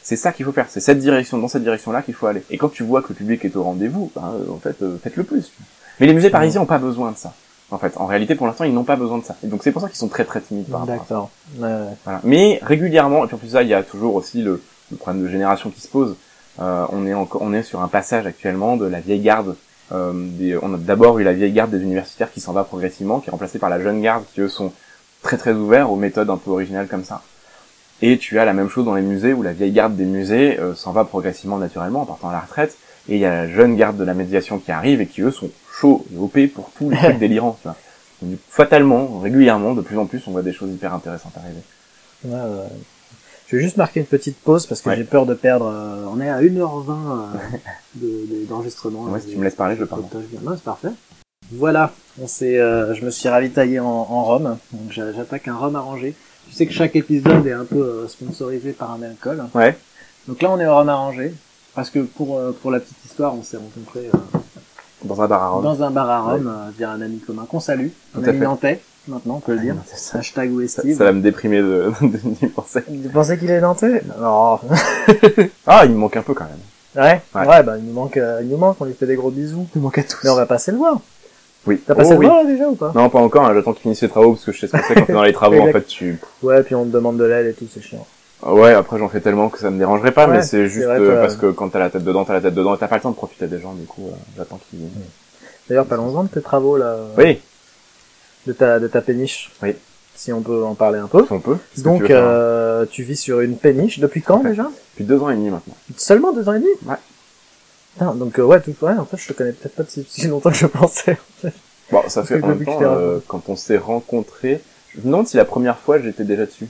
C'est 0.04 0.18
ça 0.18 0.34
qu'il 0.34 0.46
faut 0.46 0.52
faire. 0.52 0.66
C'est 0.70 0.82
cette 0.82 1.00
direction, 1.00 1.38
dans 1.38 1.48
cette 1.48 1.64
direction-là 1.64 2.02
qu'il 2.02 2.14
faut 2.14 2.28
aller. 2.28 2.44
Et 2.50 2.58
quand 2.58 2.70
tu 2.70 2.84
vois 2.84 3.02
que 3.02 3.10
le 3.10 3.16
public 3.16 3.46
est 3.46 3.56
au 3.56 3.64
rendez-vous, 3.64 4.12
ben, 4.14 4.34
euh, 4.36 4.52
en 4.52 4.58
fait, 4.58 4.82
euh, 4.82 4.98
faites-le 5.02 5.24
plus. 5.24 5.54
Mais 6.00 6.08
les 6.08 6.14
musées 6.14 6.30
parisiens 6.30 6.60
n'ont 6.60 6.66
pas 6.66 6.78
besoin 6.78 7.12
de 7.12 7.18
ça. 7.18 7.34
En 7.74 7.80
fait, 7.80 7.98
en 7.98 8.06
réalité, 8.06 8.36
pour 8.36 8.46
l'instant, 8.46 8.66
ils 8.66 8.74
n'ont 8.74 8.84
pas 8.84 8.96
besoin 8.96 9.18
de 9.18 9.24
ça. 9.24 9.36
Et 9.44 9.48
donc, 9.48 9.62
c'est 9.64 9.72
pour 9.72 9.82
ça 9.82 9.90
qu'ils 9.90 9.98
sont 9.98 10.08
très 10.08 10.26
très 10.26 10.42
timides 10.42 10.68
par 10.68 10.82
rapport. 10.82 10.96
D'accord. 10.96 11.30
Ouais, 11.58 11.68
ouais. 11.68 11.96
Voilà. 12.04 12.22
Mais 12.24 12.60
régulièrement, 12.62 13.24
et 13.24 13.28
puis 13.28 13.36
en 13.36 13.40
plus 13.40 13.48
de 13.48 13.54
ça, 13.54 13.64
il 13.64 13.70
y 13.70 13.74
a 13.74 13.82
toujours 13.82 14.14
aussi 14.14 14.44
le, 14.44 14.62
le 14.92 14.98
problème 14.98 15.24
de 15.24 15.28
génération 15.28 15.72
qui 15.72 15.82
se 15.82 15.88
pose. 15.88 16.16
Euh, 16.62 16.86
on 16.92 17.08
est 17.08 17.16
encore, 17.16 17.42
on 17.42 17.52
est 17.52 17.64
sur 17.64 17.82
un 17.82 17.88
passage 17.88 18.28
actuellement 18.28 18.78
de 18.78 18.86
la 18.86 19.00
vieille 19.00 19.22
garde. 19.22 19.56
Euh, 19.92 20.12
des, 20.14 20.56
on 20.62 20.74
a 20.76 20.78
d'abord 20.78 21.18
eu 21.18 21.24
la 21.24 21.34
vieille 21.34 21.52
garde 21.52 21.72
des 21.72 21.82
universitaires 21.82 22.32
qui 22.32 22.42
s'en 22.42 22.54
va 22.54 22.64
progressivement, 22.64 23.20
qui 23.20 23.30
est 23.30 23.32
remplacée 23.32 23.58
par 23.58 23.72
la 23.72 23.82
jeune 23.82 24.02
garde 24.02 24.24
qui 24.34 24.42
eux 24.42 24.50
sont 24.50 24.72
très 25.24 25.38
très 25.38 25.54
ouverts 25.54 25.92
aux 25.92 25.96
méthodes 25.96 26.30
un 26.30 26.38
peu 26.38 26.52
originales 26.52 26.88
comme 26.88 27.04
ça. 27.04 27.24
Et 28.04 28.18
tu 28.20 28.38
as 28.38 28.46
la 28.46 28.54
même 28.54 28.70
chose 28.70 28.86
dans 28.86 28.96
les 28.96 29.02
musées 29.02 29.34
où 29.34 29.42
la 29.42 29.54
vieille 29.54 29.72
garde 29.72 29.96
des 29.96 30.06
musées 30.06 30.60
euh, 30.60 30.76
s'en 30.76 30.92
va 30.92 31.06
progressivement 31.06 31.58
naturellement 31.58 32.02
en 32.02 32.06
partant 32.06 32.30
à 32.30 32.34
la 32.34 32.42
retraite. 32.42 32.78
Et 33.10 33.16
il 33.16 33.20
y 33.20 33.26
a 33.26 33.32
la 33.32 33.48
jeune 33.50 33.76
garde 33.76 33.98
de 33.98 34.04
la 34.04 34.14
médiation 34.14 34.60
qui 34.60 34.72
arrive 34.72 35.02
et 35.02 35.08
qui 35.08 35.22
eux 35.22 35.32
sont 35.32 35.50
chauds 35.80 36.06
et 36.14 36.18
OP 36.18 36.38
pour 36.54 36.72
tous 36.78 36.90
les 36.90 36.98
trucs 36.98 37.20
délirants. 37.26 37.58
Tu 37.62 37.68
vois. 37.68 37.76
Donc, 38.22 38.40
fatalement, 38.50 39.20
régulièrement, 39.20 39.74
de 39.74 39.82
plus 39.82 39.98
en 39.98 40.06
plus, 40.06 40.22
on 40.28 40.32
voit 40.32 40.42
des 40.44 40.54
choses 40.54 40.72
hyper 40.72 40.94
intéressantes 40.94 41.34
arriver. 41.38 41.62
Ouais, 42.26 42.34
ouais. 42.40 42.68
Je 43.48 43.58
vais 43.58 43.64
juste 43.64 43.78
marquer 43.78 44.00
une 44.00 44.06
petite 44.06 44.38
pause 44.38 44.66
parce 44.66 44.82
que 44.82 44.90
Ouais. 44.90 44.96
j'ai 44.96 45.04
peur 45.04 45.26
de 45.26 45.34
perdre. 45.34 45.68
euh, 45.68 46.06
on 46.10 46.20
est 46.22 46.30
à 46.30 46.40
1h20 46.42 46.90
euh, 46.90 47.26
de- 47.96 48.08
de- 48.42 48.46
d'enregistrement. 48.46 49.04
Ouais, 49.06 49.20
si 49.20 49.28
tu 49.30 49.36
me 49.38 49.44
laisses 49.44 49.56
parler, 49.56 49.76
je 49.76 49.84
parle. 49.84 50.04
Non, 50.42 50.54
c'est 50.56 50.64
parfait. 50.64 50.90
Voilà, 51.52 51.92
on 52.22 52.26
s'est, 52.28 52.58
euh, 52.58 52.96
je 52.96 53.04
me 53.06 53.12
suis 53.12 53.28
ravitaillé 53.30 53.80
en, 53.80 53.86
en 53.86 54.24
rhum, 54.24 54.58
donc 54.72 54.92
j'a- 54.92 55.12
j'attaque 55.12 55.48
un 55.50 55.56
rhum 55.56 55.76
arrangé. 55.76 56.16
Tu 56.48 56.54
sais 56.56 56.66
que 56.66 56.74
chaque 56.74 56.96
épisode 56.96 57.46
est 57.46 57.52
un 57.52 57.66
peu 57.66 57.76
euh, 57.84 58.08
sponsorisé 58.08 58.72
par 58.72 58.92
un 58.94 59.02
alcool. 59.04 59.44
Ouais. 59.54 59.78
Donc 60.28 60.42
là, 60.42 60.50
on 60.52 60.60
est 60.60 60.66
au 60.66 60.74
rhum 60.76 60.88
arrangé, 60.90 61.34
parce 61.76 61.90
que 61.90 62.00
pour 62.00 62.38
euh, 62.38 62.54
pour 62.62 62.72
la 62.72 62.80
petite 62.80 63.06
histoire, 63.06 63.36
on 63.36 63.44
s'est 63.44 63.58
rencontrés 63.58 64.10
euh, 64.14 64.18
Dans 65.04 65.22
un 65.22 65.28
bar 65.28 65.44
à 65.44 65.50
Rome. 65.50 65.64
dans 65.64 65.84
un 65.84 65.92
bar 65.92 66.10
à 66.10 66.22
rhum 66.22 66.48
euh, 66.48 66.70
via 66.78 66.92
un 66.92 67.02
ami 67.02 67.20
commun 67.20 67.46
qu'on 67.50 67.60
salue, 67.60 67.88
Tout 68.14 68.20
un 68.22 68.24
ami 68.28 68.40
fait. 68.40 68.44
nantais, 68.46 68.80
maintenant 69.08 69.36
on 69.36 69.40
peut 69.40 69.54
le 69.54 69.60
dire. 69.60 69.76
C'est 69.86 69.98
ça. 70.00 70.18
Hashtag 70.20 70.50
Ça, 70.50 70.56
Westive. 70.56 70.98
ça 70.98 71.04
va 71.04 71.12
me 71.14 71.22
déprimer 71.22 71.60
de, 71.62 71.92
de, 72.02 72.18
d'y 72.24 72.48
penser. 72.48 72.82
Tu 72.88 73.10
pensais 73.10 73.38
qu'il 73.38 73.50
est 73.52 73.62
nantais 73.62 74.02
Non. 74.20 74.60
Ah, 75.68 75.82
il 75.86 75.92
me 75.92 75.98
manque 75.98 76.18
un 76.18 76.22
peu 76.22 76.34
quand 76.34 76.46
même. 76.46 77.04
Ouais, 77.04 77.22
Ouais. 77.34 77.48
ouais, 77.48 77.64
bah 77.64 77.78
il 77.78 77.86
nous 77.86 77.94
manque, 77.94 78.18
euh, 78.18 78.40
il 78.44 78.50
nous 78.50 78.58
manque, 78.58 78.78
on 78.80 78.86
lui 78.86 78.94
fait 78.94 79.08
des 79.08 79.16
gros 79.16 79.32
bisous. 79.32 79.68
Il 79.76 79.80
me 79.80 79.84
manque 79.84 79.98
à 79.98 80.04
tous. 80.04 80.20
Mais 80.24 80.30
on 80.30 80.36
va 80.36 80.46
passer 80.46 80.72
le 80.72 80.78
voir. 80.78 81.00
Oui. 81.66 81.82
T'as 81.86 81.96
passé 81.96 82.10
Oh, 82.12 82.14
le 82.14 82.20
oui. 82.20 82.26
voir 82.28 82.44
là 82.44 82.50
déjà 82.50 82.68
ou 82.70 82.76
pas? 82.76 82.92
Non, 82.94 83.10
pas 83.10 83.20
encore, 83.20 83.46
hein, 83.46 83.54
j'attends 83.56 83.74
qu'il 83.74 83.82
finisse 83.84 84.00
ses 84.00 84.10
travaux 84.10 84.34
parce 84.34 84.46
que 84.46 84.52
je 84.52 84.60
sais 84.60 84.68
ce 84.68 84.74
que 84.74 84.78
c'est 84.88 84.94
quand 84.96 85.06
t'es 85.06 85.14
dans 85.14 85.24
les 85.24 85.34
travaux, 85.42 85.60
en 85.62 85.72
fait, 85.72 85.88
tu... 85.88 86.20
Ouais, 86.44 86.62
puis 86.62 86.76
on 86.76 86.84
te 86.86 86.90
demande 86.92 87.18
de 87.18 87.24
l'aide 87.24 87.48
et 87.48 87.54
tout, 87.54 87.66
c'est 87.74 87.82
chiant. 87.82 88.06
Ouais, 88.46 88.74
après 88.74 88.98
j'en 89.00 89.10
fais 89.10 89.22
tellement 89.22 89.50
que 89.50 89.60
ça 89.60 89.70
me 89.70 89.78
dérangerait 89.78 90.12
pas, 90.12 90.28
Ouais, 90.28 90.38
mais 90.38 90.42
c'est 90.44 90.68
juste 90.68 90.86
vrai, 90.86 91.00
euh, 91.00 91.22
parce 91.22 91.36
que 91.36 91.52
quand 91.52 91.70
t'as 91.70 91.80
la 91.80 91.90
tête 91.90 92.04
dedans, 92.04 92.26
t'as 92.26 92.34
la 92.34 92.42
tête 92.42 92.54
dedans, 92.54 92.76
et 92.76 92.78
t'as 92.78 92.88
pas 92.88 92.98
le 92.98 93.02
temps 93.02 93.12
de 93.12 93.16
profiter 93.16 93.48
des 93.48 93.60
gens, 93.60 93.74
du 93.74 93.86
coup, 93.86 94.08
euh, 94.08 94.16
j'attends 94.38 94.60
qu'ils... 94.70 94.80
D'ailleurs, 95.70 95.86
parlons-en 95.86 96.24
de 96.24 96.30
tes 96.30 96.42
travaux 96.42 96.76
là, 96.78 96.98
Oui, 97.18 97.40
de 98.46 98.54
ta 98.54 98.80
de 98.80 98.88
ta 98.88 99.02
péniche. 99.02 99.52
Oui. 99.62 99.76
Si 100.16 100.32
on 100.32 100.42
peut 100.42 100.64
en 100.64 100.76
parler 100.76 101.00
un 101.00 101.08
peu. 101.08 101.26
si 101.26 101.32
on 101.32 101.40
peut. 101.40 101.58
Tu 101.74 101.82
Donc, 101.82 102.06
faire 102.06 102.22
euh, 102.22 102.86
tu 102.86 103.04
vis 103.04 103.16
sur 103.16 103.40
une 103.40 103.58
péniche 103.58 104.00
depuis 104.00 104.22
quand 104.22 104.44
déjà? 104.44 104.70
Depuis 104.92 105.06
deux 105.06 105.20
ans 105.22 105.30
et 105.30 105.36
demi 105.36 105.50
maintenant. 105.50 105.76
Seulement 105.98 106.34
deux 106.34 106.48
ans 106.50 106.54
et 106.54 106.60
demi? 106.60 106.70
Ouais. 106.86 106.96
Putain, 107.94 108.14
donc 108.14 108.38
euh, 108.40 108.44
ouais, 108.44 108.60
tout, 108.60 108.76
ouais, 108.82 108.94
en 108.94 109.06
fait, 109.06 109.18
je 109.18 109.28
te 109.28 109.34
connais 109.34 109.54
peut-être 109.54 109.76
pas 109.76 109.84
si, 109.88 110.06
si 110.08 110.28
longtemps 110.28 110.52
que 110.52 110.58
je 110.58 110.68
pensais. 110.68 111.18
Bon, 111.92 112.02
ça 112.08 112.24
fait 112.24 112.44
en 112.44 112.48
même 112.48 112.66
temps, 112.66 112.80
euh, 112.82 113.20
quand 113.28 113.50
on 113.50 113.56
s'est 113.56 113.78
rencontrés, 113.78 114.62
je 114.94 115.00
me 115.00 115.06
demande 115.06 115.28
si 115.28 115.38
la 115.38 115.46
première 115.46 115.78
fois 115.78 116.00
j'étais 116.00 116.24
déjà 116.24 116.46
dessus. 116.46 116.68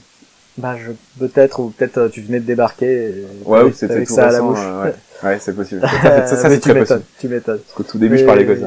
Bah, 0.56 0.76
je 0.78 0.92
peut-être 1.18 1.60
ou 1.60 1.70
peut-être 1.70 1.98
euh, 1.98 2.08
tu 2.08 2.20
venais 2.22 2.38
de 2.40 2.44
débarquer. 2.44 2.86
Et 3.08 3.26
Ouais, 3.44 3.62
ou 3.62 3.72
c'était 3.72 4.04
tout 4.04 4.14
ça 4.14 4.22
à 4.28 4.30
la 4.30 4.32
récent, 4.34 4.46
bouche. 4.50 4.58
euh, 4.62 4.84
ouais. 4.84 4.94
Ouais, 5.24 5.38
c'est 5.40 5.54
possible. 5.56 5.80
Ça, 6.02 6.26
ça, 6.26 6.36
ça, 6.36 6.48
Mais 6.48 6.54
c'est 6.56 6.60
tu 6.60 6.74
m'étonnes, 6.74 7.02
tu 7.18 7.28
m'étonnes. 7.28 7.58
Parce 7.58 7.72
qu'au 7.74 7.82
tout 7.82 7.98
début, 7.98 8.18
je 8.18 8.24
parlais 8.24 8.44
que 8.44 8.60
ça. 8.60 8.66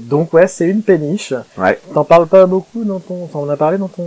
Donc 0.00 0.32
ouais, 0.32 0.46
c'est 0.46 0.66
une 0.66 0.82
péniche. 0.82 1.34
Ouais. 1.58 1.78
T'en 1.92 2.04
parles 2.04 2.26
pas 2.26 2.46
beaucoup 2.46 2.82
dans 2.84 2.98
ton, 2.98 3.26
t'en 3.26 3.48
as 3.48 3.56
parlé 3.56 3.76
dans 3.78 3.88
ton, 3.88 4.06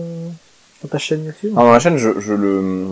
dans 0.84 0.90
ta 0.90 0.98
chaîne 0.98 1.24
YouTube? 1.26 1.52
Alors, 1.54 1.66
dans 1.68 1.74
la 1.74 1.80
chaîne, 1.80 1.98
je, 1.98 2.20
je 2.20 2.34
le... 2.34 2.86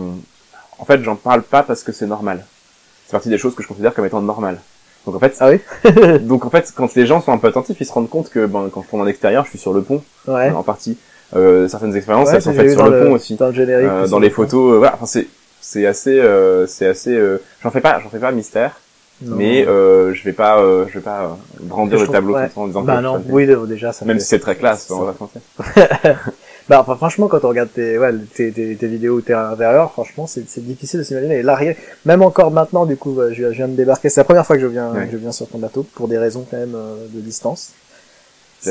En 0.78 0.84
fait, 0.84 1.02
j'en 1.02 1.16
parle 1.16 1.42
pas 1.42 1.62
parce 1.62 1.82
que 1.82 1.92
c'est 1.92 2.06
normal. 2.06 2.44
C'est 3.06 3.12
partie 3.12 3.28
des 3.30 3.38
choses 3.38 3.54
que 3.54 3.62
je 3.62 3.68
considère 3.68 3.94
comme 3.94 4.06
étant 4.06 4.20
normales. 4.22 4.58
Donc 5.06 5.16
en 5.16 5.18
fait, 5.18 5.36
Ah 5.40 5.50
oui? 5.50 5.60
donc 6.20 6.44
en 6.44 6.50
fait, 6.50 6.72
quand 6.74 6.94
les 6.94 7.06
gens 7.06 7.20
sont 7.20 7.32
un 7.32 7.38
peu 7.38 7.48
attentifs, 7.48 7.76
ils 7.80 7.86
se 7.86 7.92
rendent 7.92 8.08
compte 8.08 8.30
que 8.30 8.46
ben, 8.46 8.70
quand 8.72 8.82
je 8.82 8.88
tourne 8.88 9.02
en 9.02 9.06
extérieur, 9.06 9.44
je 9.44 9.50
suis 9.50 9.58
sur 9.58 9.72
le 9.74 9.82
pont, 9.82 10.02
Ouais. 10.28 10.50
en 10.50 10.62
partie. 10.62 10.96
Euh, 11.36 11.68
certaines 11.68 11.96
expériences, 11.96 12.28
Ouais, 12.28 12.36
elles 12.36 12.42
sont 12.42 12.52
faites 12.52 12.70
sur 12.72 12.88
le 12.88 13.04
pont 13.06 13.12
aussi. 13.12 13.34
Dans 13.36 13.48
le. 13.50 13.58
Euh, 13.58 14.02
aussi. 14.02 14.10
dans 14.10 14.18
les 14.20 14.30
photos, 14.30 14.74
euh, 14.74 14.78
voilà. 14.78 14.94
Enfin, 14.94 15.06
c'est 15.06 15.26
c'est 15.60 15.86
assez, 15.86 16.18
euh, 16.20 16.66
c'est 16.66 16.86
assez. 16.86 17.14
euh, 17.16 17.38
J'en 17.62 17.70
fais 17.70 17.80
pas, 17.80 17.98
j'en 18.02 18.08
fais 18.10 18.18
pas 18.18 18.30
mystère, 18.32 18.72
Non. 19.22 19.36
mais 19.36 19.66
euh, 19.66 20.12
je 20.14 20.22
vais 20.24 20.32
pas, 20.32 20.58
euh, 20.60 20.84
je 20.88 20.94
vais 20.94 21.00
pas 21.04 21.22
euh, 21.24 21.28
brandir 21.62 21.98
le 22.00 22.06
tableau 22.08 22.34
ouais. 22.34 22.48
en 22.54 22.66
disant 22.66 22.82
Bah 22.82 22.98
que 22.98 23.02
non, 23.02 23.22
oui, 23.30 23.46
déjà, 23.66 23.92
ça 23.92 24.04
Même 24.04 24.16
fait- 24.18 24.22
si 24.22 24.28
c'est 24.28 24.38
très 24.38 24.56
classe, 24.56 24.90
on 24.90 25.00
va. 25.04 25.14
Bah, 26.66 26.80
enfin, 26.80 26.96
franchement, 26.96 27.28
quand 27.28 27.44
on 27.44 27.48
regarde 27.50 27.68
tes, 27.74 27.98
ouais, 27.98 28.10
tes, 28.34 28.50
tes, 28.50 28.74
tes 28.74 28.86
vidéos 28.86 29.20
franchement, 29.92 30.26
c'est, 30.26 30.48
c'est 30.48 30.64
difficile 30.64 31.00
de 31.00 31.04
s'imaginer. 31.04 31.42
Rien- 31.42 31.74
même 32.06 32.22
encore 32.22 32.50
maintenant, 32.50 32.86
du 32.86 32.96
coup, 32.96 33.20
euh, 33.20 33.34
je, 33.34 33.42
je 33.44 33.56
viens 33.56 33.68
de 33.68 33.74
débarquer. 33.74 34.08
C'est 34.08 34.20
la 34.20 34.24
première 34.24 34.46
fois 34.46 34.56
que 34.56 34.62
je 34.62 34.66
viens, 34.68 34.90
Ouais. 34.90 35.04
que 35.04 35.12
je 35.12 35.16
viens 35.18 35.32
sur 35.32 35.46
ton 35.46 35.58
bateau, 35.58 35.84
pour 35.94 36.08
des 36.08 36.16
raisons 36.16 36.46
quand 36.50 36.56
même 36.56 36.74
de 37.12 37.20
distance. 37.20 37.72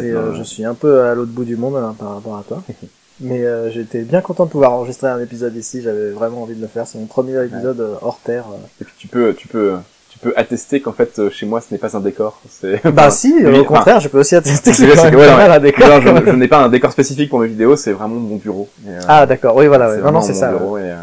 Euh, 0.01 0.33
je 0.35 0.43
suis 0.43 0.65
un 0.65 0.73
peu 0.73 1.01
à 1.01 1.13
l'autre 1.15 1.31
bout 1.31 1.43
du 1.45 1.55
monde 1.57 1.75
hein, 1.75 1.95
par 1.97 2.15
rapport 2.15 2.37
à 2.37 2.43
toi. 2.47 2.63
Mais 3.19 3.45
euh, 3.45 3.69
j'étais 3.71 4.01
bien 4.01 4.21
content 4.21 4.45
de 4.45 4.49
pouvoir 4.49 4.71
enregistrer 4.73 5.07
un 5.07 5.19
épisode 5.19 5.55
ici. 5.55 5.81
J'avais 5.81 6.09
vraiment 6.11 6.41
envie 6.41 6.55
de 6.55 6.61
le 6.61 6.67
faire. 6.67 6.87
C'est 6.87 6.97
mon 6.97 7.05
premier 7.05 7.43
épisode 7.45 7.79
euh, 7.79 7.95
hors 8.01 8.19
terre. 8.23 8.45
euh. 8.51 8.57
Et 8.81 8.85
puis 8.85 8.93
tu 8.97 9.07
peux, 9.07 9.33
tu 9.35 9.47
peux, 9.47 9.73
tu 10.09 10.17
peux 10.19 10.33
attester 10.35 10.81
qu'en 10.81 10.93
fait 10.93 11.29
chez 11.29 11.45
moi 11.45 11.61
ce 11.61 11.67
n'est 11.71 11.77
pas 11.77 11.95
un 11.95 11.99
décor. 11.99 12.41
C'est. 12.49 12.81
Bah 12.91 13.11
si, 13.11 13.33
oui, 13.37 13.45
au 13.45 13.61
enfin, 13.61 13.63
contraire, 13.65 13.99
je 13.99 14.07
peux 14.09 14.19
aussi 14.19 14.35
attester 14.35 14.71
que 14.71 14.75
c'est- 14.75 14.87
ouais, 14.87 15.11
pas 15.27 15.37
ouais. 15.37 15.43
un 15.55 15.59
décor. 15.59 15.87
Non, 15.87 16.01
je, 16.01 16.25
je 16.25 16.35
n'ai 16.35 16.47
pas 16.47 16.63
un 16.63 16.69
décor 16.69 16.91
spécifique 16.91 17.29
pour 17.29 17.39
mes 17.39 17.47
vidéos, 17.47 17.75
c'est 17.75 17.91
vraiment 17.93 18.15
mon 18.15 18.37
bureau. 18.37 18.67
Et, 18.85 18.89
euh, 18.89 18.99
Ah 19.07 19.25
d'accord, 19.27 19.55
oui 19.55 19.67
voilà. 19.67 19.89
Non 19.89 19.95
non, 19.95 20.01
vraiment 20.01 20.21
c'est 20.21 20.33
ça. 20.33 20.51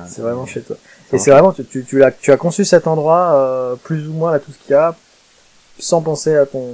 C'est 0.09 0.21
vraiment 0.23 0.47
chez 0.47 0.61
toi. 0.62 0.77
Et 1.12 1.19
c'est 1.19 1.31
vraiment, 1.33 1.53
tu, 1.53 1.65
tu, 1.65 1.85
tu, 1.85 2.05
as, 2.05 2.11
tu 2.12 2.31
as 2.33 2.37
conçu 2.37 2.65
cet 2.65 2.87
endroit, 2.87 3.33
euh, 3.35 3.75
plus 3.83 4.07
ou 4.09 4.12
moins 4.12 4.33
à 4.33 4.39
tout 4.39 4.53
ce 4.53 4.59
qu'il 4.65 4.73
y 4.73 4.75
a, 4.75 4.95
sans 5.81 6.01
penser 6.02 6.36
à 6.36 6.47
ton, 6.47 6.65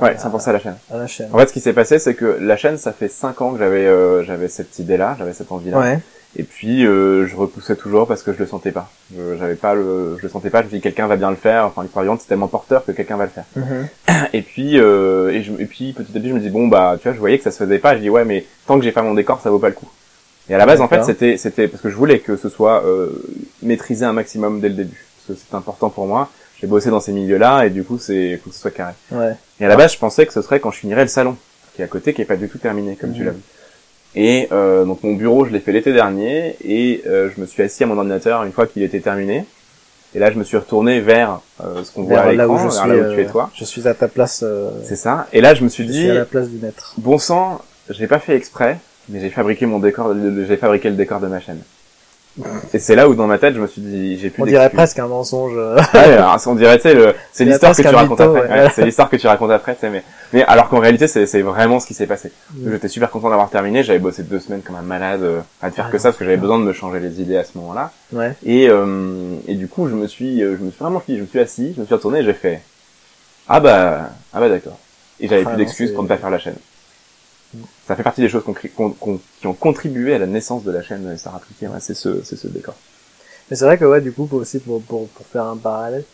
Ouais, 0.00 0.10
à, 0.10 0.18
sans 0.18 0.30
penser 0.30 0.50
à 0.50 0.52
la 0.52 0.60
chaîne. 0.60 0.76
à 0.92 0.96
la 0.98 1.06
chaîne. 1.06 1.28
En 1.32 1.38
fait, 1.38 1.46
ce 1.48 1.52
qui 1.52 1.60
s'est 1.60 1.72
passé, 1.72 1.98
c'est 1.98 2.14
que 2.14 2.38
la 2.40 2.56
chaîne, 2.56 2.78
ça 2.78 2.92
fait 2.92 3.08
cinq 3.08 3.40
ans 3.40 3.52
que 3.52 3.58
j'avais, 3.58 3.86
euh, 3.86 4.24
j'avais 4.24 4.48
cette 4.48 4.78
idée-là, 4.78 5.16
j'avais 5.18 5.32
cette 5.32 5.50
envie-là. 5.52 5.78
Ouais. 5.78 5.98
Et 6.36 6.44
puis, 6.44 6.86
euh, 6.86 7.26
je 7.26 7.34
repoussais 7.34 7.74
toujours 7.74 8.06
parce 8.06 8.22
que 8.22 8.32
je 8.32 8.38
le 8.38 8.46
sentais 8.46 8.70
pas. 8.70 8.88
Je, 9.12 9.36
j'avais 9.36 9.56
pas 9.56 9.74
le, 9.74 10.16
je 10.18 10.22
le 10.22 10.28
sentais 10.28 10.48
pas. 10.48 10.60
Je 10.60 10.66
me 10.66 10.70
dis 10.70 10.80
quelqu'un 10.80 11.08
va 11.08 11.16
bien 11.16 11.30
le 11.30 11.36
faire. 11.36 11.64
Enfin, 11.66 11.82
l'histoire 11.82 12.04
vivante, 12.04 12.20
c'est 12.20 12.28
tellement 12.28 12.46
porteur 12.46 12.84
que 12.84 12.92
quelqu'un 12.92 13.16
va 13.16 13.24
le 13.24 13.30
faire. 13.30 13.44
Mhm. 13.56 13.88
Et 14.32 14.42
puis, 14.42 14.78
euh, 14.78 15.30
et, 15.32 15.42
je, 15.42 15.52
et 15.58 15.66
puis, 15.66 15.92
petit 15.92 16.16
à 16.16 16.20
petit, 16.20 16.28
je 16.28 16.34
me 16.34 16.38
dis 16.38 16.50
bon 16.50 16.68
bah, 16.68 16.94
tu 16.98 17.08
vois, 17.08 17.14
je 17.14 17.18
voyais 17.18 17.36
que 17.38 17.42
ça 17.44 17.50
se 17.50 17.58
faisait 17.64 17.80
pas. 17.80 17.96
Je 17.96 18.00
dis 18.00 18.10
ouais, 18.10 18.24
mais 18.24 18.44
tant 18.68 18.78
que 18.78 18.84
j'ai 18.84 18.92
pas 18.92 19.02
mon 19.02 19.14
décor, 19.14 19.40
ça 19.40 19.50
vaut 19.50 19.58
pas 19.58 19.68
le 19.70 19.74
coup. 19.74 19.88
Et 20.48 20.54
à 20.54 20.58
la 20.58 20.66
base, 20.66 20.80
en 20.80 20.88
fait, 20.88 21.02
c'était, 21.04 21.36
c'était 21.36 21.66
parce 21.68 21.82
que 21.82 21.90
je 21.90 21.96
voulais 21.96 22.18
que 22.20 22.36
ce 22.36 22.48
soit 22.48 22.84
euh, 22.84 23.10
maîtrisé 23.62 24.04
un 24.04 24.12
maximum 24.12 24.60
dès 24.60 24.68
le 24.68 24.74
début, 24.74 25.04
parce 25.26 25.38
que 25.38 25.44
c'est 25.48 25.56
important 25.56 25.90
pour 25.90 26.06
moi. 26.06 26.28
J'ai 26.60 26.66
bossé 26.66 26.90
dans 26.90 27.00
ces 27.00 27.12
milieux-là, 27.12 27.64
et 27.66 27.70
du 27.70 27.84
coup, 27.84 27.98
c'est, 27.98 28.36
faut 28.42 28.50
que 28.50 28.54
ce 28.56 28.60
soit 28.62 28.70
carré. 28.70 28.92
Ouais. 29.12 29.32
Et 29.60 29.64
à 29.64 29.68
la 29.68 29.76
base, 29.76 29.92
je 29.94 29.98
pensais 29.98 30.26
que 30.26 30.32
ce 30.32 30.42
serait 30.42 30.60
quand 30.60 30.70
je 30.70 30.78
finirais 30.78 31.02
le 31.02 31.08
salon, 31.08 31.36
qui 31.74 31.82
est 31.82 31.84
à 31.84 31.88
côté, 31.88 32.12
qui 32.12 32.20
est 32.22 32.26
pas 32.26 32.36
du 32.36 32.48
tout 32.48 32.58
terminé, 32.58 32.96
comme 32.96 33.12
tu 33.14 33.20
Mhm. 33.20 33.26
l'as 33.26 33.32
vu. 33.32 33.40
Et 34.16 34.48
euh, 34.52 34.84
donc 34.84 35.02
mon 35.04 35.14
bureau, 35.14 35.44
je 35.46 35.50
l'ai 35.52 35.60
fait 35.60 35.72
l'été 35.72 35.92
dernier, 35.92 36.56
et 36.64 37.02
euh, 37.06 37.30
je 37.34 37.40
me 37.40 37.46
suis 37.46 37.62
assis 37.62 37.84
à 37.84 37.86
mon 37.86 37.96
ordinateur 37.96 38.42
une 38.44 38.52
fois 38.52 38.66
qu'il 38.66 38.82
était 38.82 39.00
terminé. 39.00 39.44
Et 40.14 40.18
là, 40.18 40.32
je 40.32 40.38
me 40.38 40.42
suis 40.42 40.56
retourné 40.56 41.00
vers 41.00 41.40
euh, 41.62 41.84
ce 41.84 41.92
qu'on 41.92 42.02
voit 42.02 42.18
à 42.18 42.22
Vers 42.24 42.32
là 42.34 42.48
où 42.48 42.54
l'écran, 42.54 42.68
je 42.68 42.74
vers 42.74 42.82
suis, 42.82 42.88
là 42.90 42.96
où 42.96 43.12
tu 43.14 43.20
euh, 43.20 43.22
es 43.22 43.26
toi. 43.26 43.50
je 43.54 43.64
suis 43.64 43.86
à 43.86 43.94
ta 43.94 44.08
place, 44.08 44.40
euh, 44.44 44.68
C'est 44.82 44.96
ça. 44.96 45.28
Et 45.32 45.40
là, 45.40 45.54
je 45.54 45.62
me 45.62 45.68
suis 45.68 45.84
je 45.86 45.92
dit, 45.92 45.98
suis 46.00 46.10
à 46.10 46.14
la 46.14 46.24
place 46.24 46.48
du 46.48 46.58
maître. 46.58 46.94
bon 46.98 47.18
sang, 47.18 47.60
j'ai 47.88 48.08
pas 48.08 48.18
fait 48.18 48.34
exprès, 48.34 48.78
mais 49.08 49.20
j'ai 49.20 49.30
fabriqué 49.30 49.66
mon 49.66 49.78
décor, 49.78 50.12
j'ai 50.48 50.56
fabriqué 50.56 50.90
le 50.90 50.96
décor 50.96 51.20
de 51.20 51.28
ma 51.28 51.38
chaîne. 51.38 51.60
Et 52.72 52.78
c'est 52.78 52.94
là 52.94 53.08
où 53.08 53.14
dans 53.14 53.26
ma 53.26 53.38
tête, 53.38 53.54
je 53.54 53.60
me 53.60 53.66
suis 53.66 53.82
dit, 53.82 54.18
j'ai 54.18 54.30
plus 54.30 54.42
On 54.42 54.46
dirait 54.46 54.70
presque 54.70 54.98
un 54.98 55.08
mensonge. 55.08 55.52
Ouais, 55.94 55.98
alors, 56.00 56.38
on 56.46 56.54
dirait, 56.54 56.76
tu 56.76 56.82
sais, 56.82 56.94
le- 56.94 57.14
c'est 57.32 57.44
l'histoire 57.44 57.74
que 57.74 57.82
tu 57.82 57.88
racontes 57.88 58.20
après. 58.20 58.70
c'est 58.74 58.84
l'histoire 58.84 59.10
que 59.10 59.16
tu 59.16 59.26
racontes 59.26 59.50
après, 59.50 59.74
tu 59.74 59.80
sais, 59.80 59.90
mais, 59.90 60.02
mais 60.32 60.44
alors 60.44 60.68
qu'en 60.68 60.78
réalité, 60.78 61.08
c'est, 61.08 61.26
c'est 61.26 61.42
vraiment 61.42 61.80
ce 61.80 61.86
qui 61.86 61.94
s'est 61.94 62.06
passé. 62.06 62.30
Mm. 62.54 62.70
J'étais 62.70 62.88
super 62.88 63.10
content 63.10 63.28
d'avoir 63.30 63.50
terminé, 63.50 63.82
j'avais 63.82 63.98
bossé 63.98 64.22
deux 64.22 64.38
semaines 64.40 64.62
comme 64.62 64.76
un 64.76 64.82
malade, 64.82 65.22
euh, 65.22 65.40
à 65.60 65.66
ne 65.66 65.72
faire 65.72 65.86
Ah 65.88 65.90
que 65.90 65.96
non. 65.96 66.02
ça, 66.02 66.08
parce 66.10 66.18
que 66.18 66.24
j'avais 66.24 66.36
besoin 66.36 66.58
de 66.58 66.64
me 66.64 66.72
changer 66.72 67.00
les 67.00 67.20
idées 67.20 67.36
à 67.36 67.44
ce 67.44 67.58
moment-là. 67.58 67.90
Ouais. 68.12 68.32
Et, 68.46 68.68
euh, 68.68 69.34
et 69.48 69.54
du 69.54 69.66
coup, 69.68 69.88
je 69.88 69.94
me 69.94 70.06
suis, 70.06 70.42
euh, 70.42 70.56
je 70.58 70.64
me 70.64 70.70
suis 70.70 70.78
vraiment, 70.78 71.02
je 71.08 71.14
me 71.14 71.26
suis 71.26 71.40
assis, 71.40 71.72
je 71.74 71.80
me 71.80 71.86
suis 71.86 71.94
retourné 71.94 72.20
et 72.20 72.24
j'ai 72.24 72.32
fait, 72.32 72.62
ah 73.48 73.58
bah, 73.60 74.10
ah 74.32 74.40
bah 74.40 74.48
d'accord. 74.48 74.78
Et 75.18 75.28
j'avais 75.28 75.42
Ah 75.44 75.48
plus 75.50 75.56
d'excuses 75.58 75.92
pour 75.92 76.04
ne 76.04 76.08
pas 76.08 76.16
faire 76.16 76.30
la 76.30 76.38
chaîne. 76.38 76.54
Ça 77.90 77.96
fait 77.96 78.04
partie 78.04 78.20
des 78.20 78.28
choses 78.28 78.44
qu'on 78.44 78.54
qu'on- 78.76 78.90
qu'on- 78.90 79.18
qui 79.40 79.46
ont 79.48 79.52
contribué 79.54 80.14
à 80.14 80.18
la 80.18 80.26
naissance 80.26 80.62
de 80.62 80.70
la 80.70 80.80
chaîne 80.80 81.16
Sarah 81.18 81.40
Triquet, 81.40 81.66
ouais, 81.66 81.80
c'est 81.80 81.94
ce, 81.94 82.22
c'est 82.22 82.36
ce 82.36 82.46
décor. 82.46 82.74
Mais 83.50 83.56
c'est 83.56 83.64
vrai 83.64 83.78
que 83.78 83.84
ouais, 83.84 84.00
du 84.00 84.12
coup, 84.12 84.26
pour 84.26 84.38
aussi 84.38 84.60
pour, 84.60 84.80
pour, 84.82 85.08
pour 85.08 85.26
faire 85.26 85.44
un 85.46 85.56
parallèle, 85.56 86.04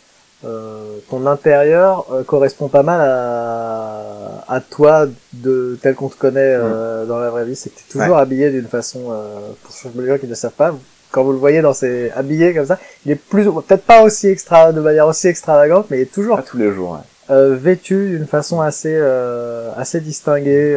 euh, 0.47 0.97
ton 1.11 1.27
intérieur 1.27 2.07
euh, 2.12 2.23
correspond 2.23 2.69
pas 2.69 2.82
mal 2.82 3.01
à, 3.03 4.44
à 4.48 4.61
toi 4.62 5.07
de 5.35 5.78
tel 5.82 5.94
qu'on 5.94 6.09
te 6.09 6.16
connaît 6.16 6.40
euh, 6.59 7.05
dans 7.05 7.19
la 7.19 7.28
vraie 7.28 7.44
vie. 7.44 7.57
C'est 7.57 7.69
que 7.69 7.77
t'es 7.78 7.98
toujours 7.98 8.16
habillé 8.16 8.51
d'une 8.51 8.69
façon, 8.69 9.11
euh, 9.11 9.51
pour 9.62 10.01
les 10.01 10.09
gens 10.09 10.16
qui 10.19 10.27
ne 10.28 10.35
savent 10.35 10.53
pas, 10.53 10.74
quand 11.11 11.24
vous 11.24 11.32
le 11.32 11.39
voyez 11.39 11.61
dans 11.61 11.74
ses 11.74 12.11
habillés 12.12 12.55
comme 12.55 12.65
ça, 12.66 12.78
il 13.05 13.12
est 13.12 13.16
plus, 13.16 13.44
peut-être 13.44 13.85
pas 13.85 14.03
aussi 14.03 14.28
extra, 14.28 14.73
de 14.73 14.81
manière 14.81 15.07
aussi 15.07 15.27
extravagante, 15.28 15.89
mais 15.90 15.98
il 15.98 16.03
est 16.03 16.12
toujours 16.15 16.36
Pas 16.36 16.43
tous 16.43 16.57
les 16.57 16.73
jours, 16.73 16.93
ouais. 16.93 17.35
euh, 17.35 17.55
vêtu 17.55 18.09
d'une 18.16 18.27
façon 18.27 18.62
assez 18.62 18.94
euh, 18.97 19.70
assez 19.77 20.01
distinguée. 20.01 20.74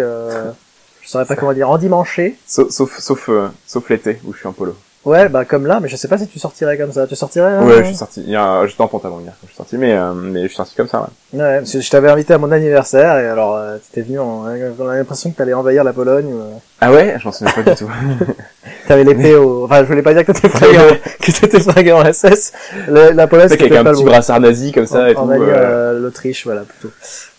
Euh, 1.09 1.11
je 1.11 1.11
saurais 1.11 1.25
pas 1.25 1.35
comment 1.35 1.53
dire, 1.53 1.69
endimanché. 1.69 2.35
Sauf, 2.47 2.69
sauf, 2.69 2.99
sauf, 2.99 3.29
euh, 3.29 3.47
sauf 3.65 3.89
l'été 3.89 4.19
où 4.25 4.33
je 4.33 4.39
suis 4.39 4.47
en 4.47 4.53
polo. 4.53 4.75
Ouais, 5.05 5.29
bah 5.29 5.45
comme 5.45 5.65
là, 5.65 5.79
mais 5.81 5.87
je 5.87 5.95
sais 5.95 6.09
pas 6.09 6.17
si 6.17 6.27
tu 6.27 6.39
sortirais 6.39 6.77
comme 6.77 6.91
ça. 6.91 7.07
Tu 7.07 7.15
sortirais 7.15 7.51
là 7.51 7.63
Ouais, 7.63 7.77
je 7.79 7.83
suis 7.85 7.95
sorti. 7.95 8.21
Il 8.25 8.31
y 8.31 8.35
a, 8.35 8.67
j'étais 8.67 8.81
en 8.81 8.87
pantalon 8.89 9.21
hier 9.21 9.31
quand 9.39 9.47
je 9.47 9.51
suis 9.53 9.55
sorti, 9.55 9.77
mais 9.77 9.93
euh, 9.93 10.11
mais 10.13 10.41
je 10.43 10.47
suis 10.47 10.57
sorti 10.57 10.75
comme 10.75 10.89
ça. 10.89 11.07
Ouais. 11.33 11.39
Ouais, 11.39 11.57
parce 11.59 11.71
que 11.71 11.79
je 11.79 11.89
t'avais 11.89 12.09
invité 12.11 12.33
à 12.33 12.37
mon 12.37 12.51
anniversaire 12.51 13.17
et 13.17 13.27
alors 13.27 13.55
euh, 13.55 13.77
t'étais 13.77 14.05
venu 14.05 14.19
en, 14.19 14.43
on 14.77 14.87
a 14.89 14.95
l'impression 14.97 15.31
que 15.31 15.37
t'allais 15.37 15.53
envahir 15.53 15.85
la 15.85 15.93
Pologne. 15.93 16.25
ou, 16.33 16.39
euh, 16.41 16.51
Ah 16.81 16.91
ouais, 16.91 17.15
j'en 17.17 17.31
souviens 17.31 17.53
pas 17.53 17.63
du 17.71 17.75
tout. 17.77 17.89
T'avais 18.89 19.05
l'épée 19.05 19.35
au, 19.35 19.63
enfin 19.65 19.79
je 19.83 19.87
voulais 19.87 20.01
pas 20.01 20.13
dire 20.13 20.25
que 20.25 20.33
t'étais 20.33 20.49
fringué, 20.49 20.77
en- 20.79 21.25
que 21.25 21.31
t'étais 21.31 21.59
fringué 21.61 21.91
en 21.93 22.03
SS. 22.11 22.51
Le- 22.89 23.11
la 23.11 23.27
Pologne 23.27 23.47
c'était 23.47 23.63
avec 23.65 23.77
un 23.77 23.83
pas 23.85 23.91
petit 23.93 24.03
brassard 24.03 24.41
nazi 24.41 24.73
comme 24.73 24.85
ça 24.85 25.03
en, 25.03 25.05
et 25.07 25.15
tout. 25.15 25.21
euh, 25.31 25.37
euh, 25.39 25.99
l'Autriche, 25.99 26.43
voilà 26.45 26.61
plutôt. 26.63 26.93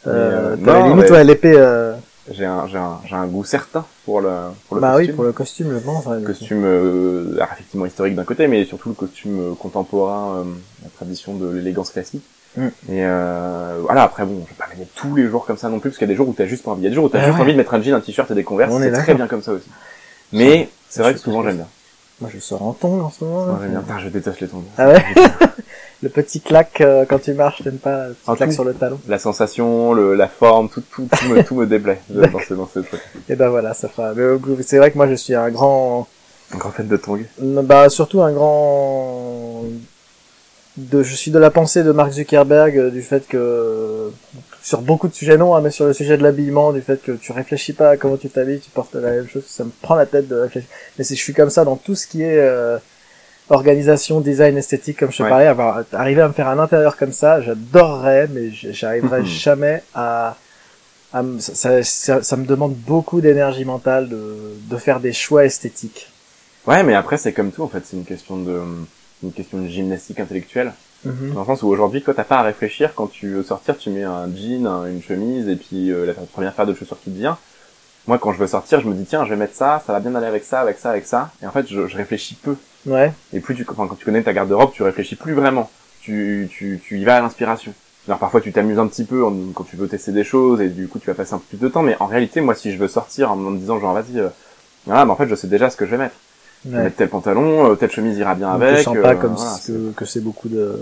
Euh, 0.07 0.55
euh, 0.55 0.57
t'avais 0.65 0.89
limite 0.89 1.11
ouais, 1.11 1.25
l'épée. 1.25 1.55
J'ai 2.33 2.45
un, 2.45 2.67
j'ai 2.69 2.79
un, 2.79 3.01
j'ai 3.09 3.15
un 3.17 3.27
goût 3.27 3.45
certain 3.45 3.85
pour 4.05 4.21
le, 4.21 4.31
pour 4.69 4.77
le 4.77 4.81
Bah 4.83 4.93
costume. 4.93 5.11
oui, 5.11 5.17
pour 5.17 5.25
le 5.25 5.33
costume, 5.33 5.73
je 5.75 5.79
pense. 5.79 6.07
ouais. 6.07 6.21
Le 6.21 6.27
costume 6.27 6.63
euh, 6.65 7.35
alors, 7.39 7.49
effectivement 7.55 7.87
historique 7.87 8.15
d'un 8.15 8.25
côté, 8.25 8.47
mais 8.47 8.65
surtout 8.65 8.89
le 8.91 8.95
costume 8.95 9.41
euh, 9.41 9.55
contemporain, 9.55 10.37
euh, 10.37 10.45
la 10.85 10.91
tradition 10.91 11.35
de 11.35 11.49
l'élégance 11.51 11.91
classique. 11.91 12.23
Mm. 12.57 12.67
Et 12.89 13.05
euh, 13.05 13.79
voilà, 13.83 14.03
après 14.05 14.25
bon, 14.25 14.43
je 14.45 14.51
vais 14.51 14.57
pas 14.59 14.67
gagner 14.73 14.87
tous 14.95 15.15
les 15.17 15.27
jours 15.27 15.45
comme 15.45 15.57
ça 15.57 15.69
non 15.69 15.81
plus, 15.81 15.91
parce 15.91 15.99
qu'il 15.99 16.07
y 16.07 16.11
a 16.11 16.13
des 16.13 16.17
jours 16.17 16.29
où 16.29 16.33
t'as 16.33 16.47
juste 16.47 16.63
pas 16.65 16.71
envie. 16.71 16.83
Il 16.83 16.85
y 16.85 16.87
a 16.87 16.91
des 16.91 16.95
jours 16.95 17.07
où 17.07 17.09
t'as 17.09 17.19
Ah 17.21 17.25
juste 17.27 17.37
ouais. 17.37 17.43
envie 17.43 17.53
de 17.53 17.59
mettre 17.59 17.75
un 17.75 17.83
jean, 17.83 17.95
un 17.97 18.01
t-shirt 18.01 18.31
et 18.31 18.35
des 18.35 18.45
converses, 18.45 18.73
On 18.73 18.81
est 18.81 18.93
c'est 18.95 19.03
très 19.03 19.15
bien 19.15 19.27
comme 19.27 19.43
ça 19.43 19.53
aussi. 19.53 19.69
Mais 20.33 20.69
c'est 20.89 21.03
vrai 21.03 21.15
que 21.15 21.21
souvent 21.21 21.43
j'aime 21.43 21.57
bien. 21.57 21.67
Moi, 22.21 22.31
je 22.35 22.39
sors 22.39 22.63
en 22.63 22.73
tongs 22.73 23.01
en 23.01 23.11
ce 23.11 23.25
moment. 23.25 23.55
bien. 23.55 23.81
Putain, 23.81 23.99
je 23.99 24.09
déteste 24.09 24.41
les 24.41 24.49
tongs. 24.49 24.63
Ah 24.77 24.89
ouais? 24.89 25.03
Le 26.03 26.09
petit 26.09 26.41
claque 26.41 26.81
euh, 26.81 27.05
quand 27.07 27.19
tu 27.19 27.35
marches, 27.35 27.63
t'aimes 27.63 27.77
pas 27.77 28.09
le 28.09 28.15
petit 28.15 28.23
Ah, 28.27 28.35
claque 28.35 28.55
sur 28.55 28.65
le 28.65 28.73
talon 28.73 28.99
La 29.07 29.19
sensation, 29.19 29.93
le, 29.93 30.15
la 30.15 30.29
forme, 30.29 30.71
tout, 30.71 30.81
tout, 30.91 31.07
tout 31.11 31.29
me, 31.29 31.43
tout 31.45 31.55
me 31.55 31.67
déplaît 31.67 32.01
dans 32.09 32.39
ce, 32.41 32.55
dans 32.55 32.67
ce 32.67 32.81
truc. 32.81 33.01
Et 33.29 33.37
ben 33.37 33.51
voilà, 33.51 33.75
ça 33.75 33.87
fera. 33.89 34.15
mais, 34.15 34.23
euh, 34.23 34.39
C'est 34.63 34.79
vrai 34.79 34.91
que 34.91 34.97
moi, 34.97 35.09
je 35.09 35.15
suis 35.15 35.35
un 35.35 35.51
grand, 35.51 36.09
Un 36.55 36.57
grand 36.57 36.71
fan 36.71 36.89
de 36.89 36.97
tongs. 36.97 37.21
bah 37.39 37.91
surtout 37.91 38.23
un 38.23 38.33
grand. 38.33 39.65
De, 40.79 41.03
je 41.03 41.15
suis 41.15 41.31
de 41.31 41.39
la 41.39 41.51
pensée 41.51 41.83
de 41.83 41.93
Mark 41.93 42.13
Zuckerberg 42.13 42.79
euh, 42.79 42.91
du 42.91 43.03
fait 43.03 43.27
que 43.29 44.11
sur 44.63 44.83
beaucoup 44.83 45.09
de 45.09 45.15
sujets 45.15 45.37
non, 45.39 45.55
hein, 45.55 45.61
mais 45.63 45.71
sur 45.71 45.87
le 45.87 45.93
sujet 45.93 46.17
de 46.19 46.23
l'habillement, 46.23 46.73
du 46.73 46.81
fait 46.83 47.03
que 47.03 47.13
tu 47.13 47.33
réfléchis 47.33 47.73
pas 47.73 47.91
à 47.91 47.97
comment 47.97 48.17
tu 48.17 48.29
t'habilles, 48.29 48.61
tu 48.61 48.71
portes 48.71 48.95
la 48.95 49.11
même 49.11 49.29
chose, 49.29 49.45
ça 49.47 49.65
me 49.65 49.71
prend 49.83 49.95
la 49.95 50.07
tête 50.07 50.29
de 50.29 50.35
réfléchir. 50.37 50.69
Mais 50.99 51.05
c'est 51.05 51.15
je 51.17 51.21
suis 51.21 51.33
comme 51.35 51.51
ça 51.51 51.65
dans 51.65 51.77
tout 51.77 51.95
ce 51.95 52.07
qui 52.07 52.23
est 52.23 52.39
euh, 52.39 52.79
organisation, 53.49 54.21
design, 54.21 54.57
esthétique, 54.57 54.99
comme 54.99 55.11
je 55.11 55.19
te 55.19 55.23
Ouais. 55.23 55.29
parlais. 55.31 55.47
Avoir, 55.47 55.83
arriver 55.93 56.23
à 56.23 56.29
me 56.29 56.33
faire 56.33 56.49
un 56.49 56.59
intérieur 56.59 56.97
comme 56.97 57.13
ça, 57.13 57.41
j'adorerais, 57.41 58.29
mais 58.33 58.51
j- 58.51 58.73
j'arriverai 58.73 59.21
Mhm. 59.21 59.27
jamais 59.27 59.83
à, 59.95 60.37
à 61.13 61.23
ça, 61.39 61.83
ça, 61.83 62.23
ça 62.23 62.37
me 62.37 62.45
demande 62.47 62.75
beaucoup 62.75 63.21
d'énergie 63.21 63.65
mentale 63.65 64.09
de, 64.09 64.37
de 64.71 64.77
faire 64.77 65.01
des 65.01 65.13
choix 65.13 65.45
esthétiques. 65.45 66.09
Ouais, 66.67 66.83
mais 66.83 66.95
après, 66.95 67.17
c'est 67.17 67.33
comme 67.33 67.51
tout, 67.51 67.63
en 67.63 67.69
fait. 67.69 67.83
C'est 67.87 67.97
une 67.97 68.05
question 68.05 68.37
de, 68.37 68.61
une 69.23 69.33
question 69.33 69.59
de 69.59 69.67
gymnastique 69.69 70.21
intellectuelle. 70.21 70.73
Mhm. 71.05 71.33
Dans 71.35 71.41
le 71.41 71.47
sens 71.47 71.63
où 71.63 71.69
aujourd'hui, 71.69 72.03
toi, 72.03 72.13
t'as 72.15 72.25
pas 72.25 72.39
à 72.39 72.43
réfléchir. 72.43 72.93
Quand 72.95 73.07
tu 73.07 73.29
veux 73.29 73.43
sortir, 73.43 73.77
tu 73.79 73.91
mets 73.91 74.03
un 74.05 74.29
jean, 74.35 74.67
un- 74.67 74.87
une 74.87 75.03
chemise, 75.03 75.49
et 75.49 75.57
puis 75.57 75.91
euh, 75.91 76.05
la 76.07 76.13
première 76.15 76.53
paire 76.53 76.67
de 76.67 76.75
chaussures 76.75 76.99
qui 77.03 77.11
te 77.11 77.17
vient. 77.19 77.39
Moi, 78.07 78.19
quand 78.19 78.33
je 78.33 78.39
veux 78.39 78.47
sortir, 78.47 78.81
je 78.81 78.89
me 78.89 78.95
dis, 78.95 79.05
tiens, 79.05 79.25
je 79.25 79.31
vais 79.31 79.37
mettre 79.37 79.55
ça, 79.55 79.83
ça 79.87 79.93
va 79.93 80.01
bien 80.01 80.15
aller 80.15 80.27
avec 80.27 80.45
ça, 80.45 80.61
avec 80.61 80.79
ça, 80.79 80.91
avec 80.91 81.07
ça. 81.07 81.31
Et 81.43 81.47
en 81.47 81.51
fait, 81.51 81.67
je, 81.69 81.87
je 81.87 81.97
réfléchis 81.97 82.35
peu. 82.35 82.57
Ouais. 82.87 83.13
Et 83.33 83.41
plus 83.41 83.55
tu, 83.55 83.67
enfin, 83.71 83.87
quand 83.87 83.95
tu 83.95 84.05
connais 84.05 84.23
ta 84.23 84.33
garde-robe, 84.33 84.73
tu 84.73 84.83
réfléchis 84.83 85.17
plus 85.17 85.33
vraiment. 85.35 85.71
Tu, 86.03 86.49
tu, 86.51 86.81
tu 86.83 86.99
y 86.99 87.05
vas 87.05 87.17
à 87.17 87.21
l'inspiration. 87.21 87.73
Alors 88.09 88.19
parfois 88.19 88.41
tu 88.41 88.51
t'amuses 88.53 88.79
un 88.79 88.87
petit 88.87 89.05
peu 89.05 89.23
en- 89.25 89.53
quand 89.55 89.65
tu 89.65 89.77
veux 89.77 89.87
tester 89.87 90.11
des 90.13 90.25
choses 90.25 90.63
et 90.63 90.71
du 90.71 90.89
coup 90.89 90.99
tu 90.99 91.07
vas 91.07 91.15
passer 91.15 91.35
un 91.35 91.39
peu 91.39 91.45
plus 91.51 91.59
de 91.59 91.69
temps. 91.69 91.83
Mais 91.83 91.95
en 92.01 92.07
réalité, 92.07 92.41
moi, 92.41 92.55
si 92.55 92.73
je 92.73 92.79
veux 92.79 92.89
sortir 92.89 93.31
en 93.31 93.37
me 93.37 93.59
disant 93.59 93.79
genre 93.79 93.93
vas-y, 93.93 94.19
euh, 94.19 94.29
voilà, 94.87 95.05
mais 95.05 95.11
en 95.13 95.17
fait 95.17 95.29
je 95.29 95.35
sais 95.35 95.47
déjà 95.47 95.69
ce 95.69 95.77
que 95.77 95.85
je 95.85 95.91
vais 95.91 95.99
mettre. 95.99 96.15
Je 96.69 96.77
ouais. 96.77 96.83
mettre 96.85 96.97
tel 96.97 97.09
pantalon, 97.09 97.71
euh, 97.71 97.75
telle 97.75 97.91
chemise 97.91 98.19
ira 98.19 98.35
bien 98.35 98.53
Donc, 98.53 98.63
avec. 98.63 98.79
tu 98.79 98.85
sens 98.85 98.97
pas 99.01 99.13
euh, 99.13 99.15
comme 99.17 99.35
voilà, 99.35 99.53
si- 99.53 99.73
que, 99.73 99.93
que 99.93 100.05
c'est 100.05 100.21
beaucoup 100.21 100.49
de. 100.49 100.79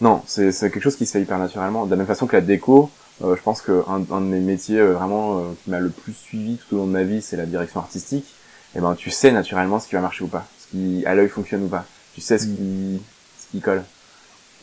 non, 0.00 0.22
c'est 0.26 0.50
quelque 0.58 0.80
chose 0.80 0.96
qui 0.96 1.06
se 1.06 1.12
fait 1.12 1.22
hyper 1.22 1.38
naturellement. 1.38 1.84
De 1.86 1.90
la 1.90 1.96
même 1.96 2.06
façon 2.06 2.26
que 2.26 2.34
la 2.36 2.42
déco, 2.42 2.90
euh, 3.22 3.36
je 3.36 3.42
pense 3.42 3.62
que 3.62 3.84
un, 3.88 4.02
un 4.14 4.20
de 4.20 4.26
mes 4.26 4.40
métiers 4.40 4.80
euh, 4.80 4.92
vraiment 4.94 5.38
euh, 5.38 5.42
qui 5.62 5.70
m'a 5.70 5.78
le 5.78 5.90
plus 5.90 6.12
suivi 6.12 6.56
tout 6.58 6.74
au 6.74 6.78
long 6.78 6.86
de 6.86 6.92
ma 6.92 7.04
vie, 7.04 7.22
c'est 7.22 7.36
la 7.36 7.46
direction 7.46 7.78
artistique. 7.80 8.34
Et 8.74 8.80
ben 8.80 8.94
tu 8.94 9.10
sais 9.10 9.30
naturellement 9.32 9.78
ce 9.78 9.86
qui 9.86 9.94
va 9.94 10.00
marcher 10.00 10.24
ou 10.24 10.28
pas, 10.28 10.46
ce 10.58 10.70
qui 10.76 11.04
à 11.06 11.14
l'œil 11.14 11.28
fonctionne 11.28 11.62
ou 11.64 11.68
pas. 11.68 11.84
Tu 12.14 12.20
sais 12.20 12.38
ce 12.38 12.46
Mm. 12.46 12.56
qui 12.56 13.02
ce 13.40 13.50
qui 13.52 13.60
colle. 13.60 13.82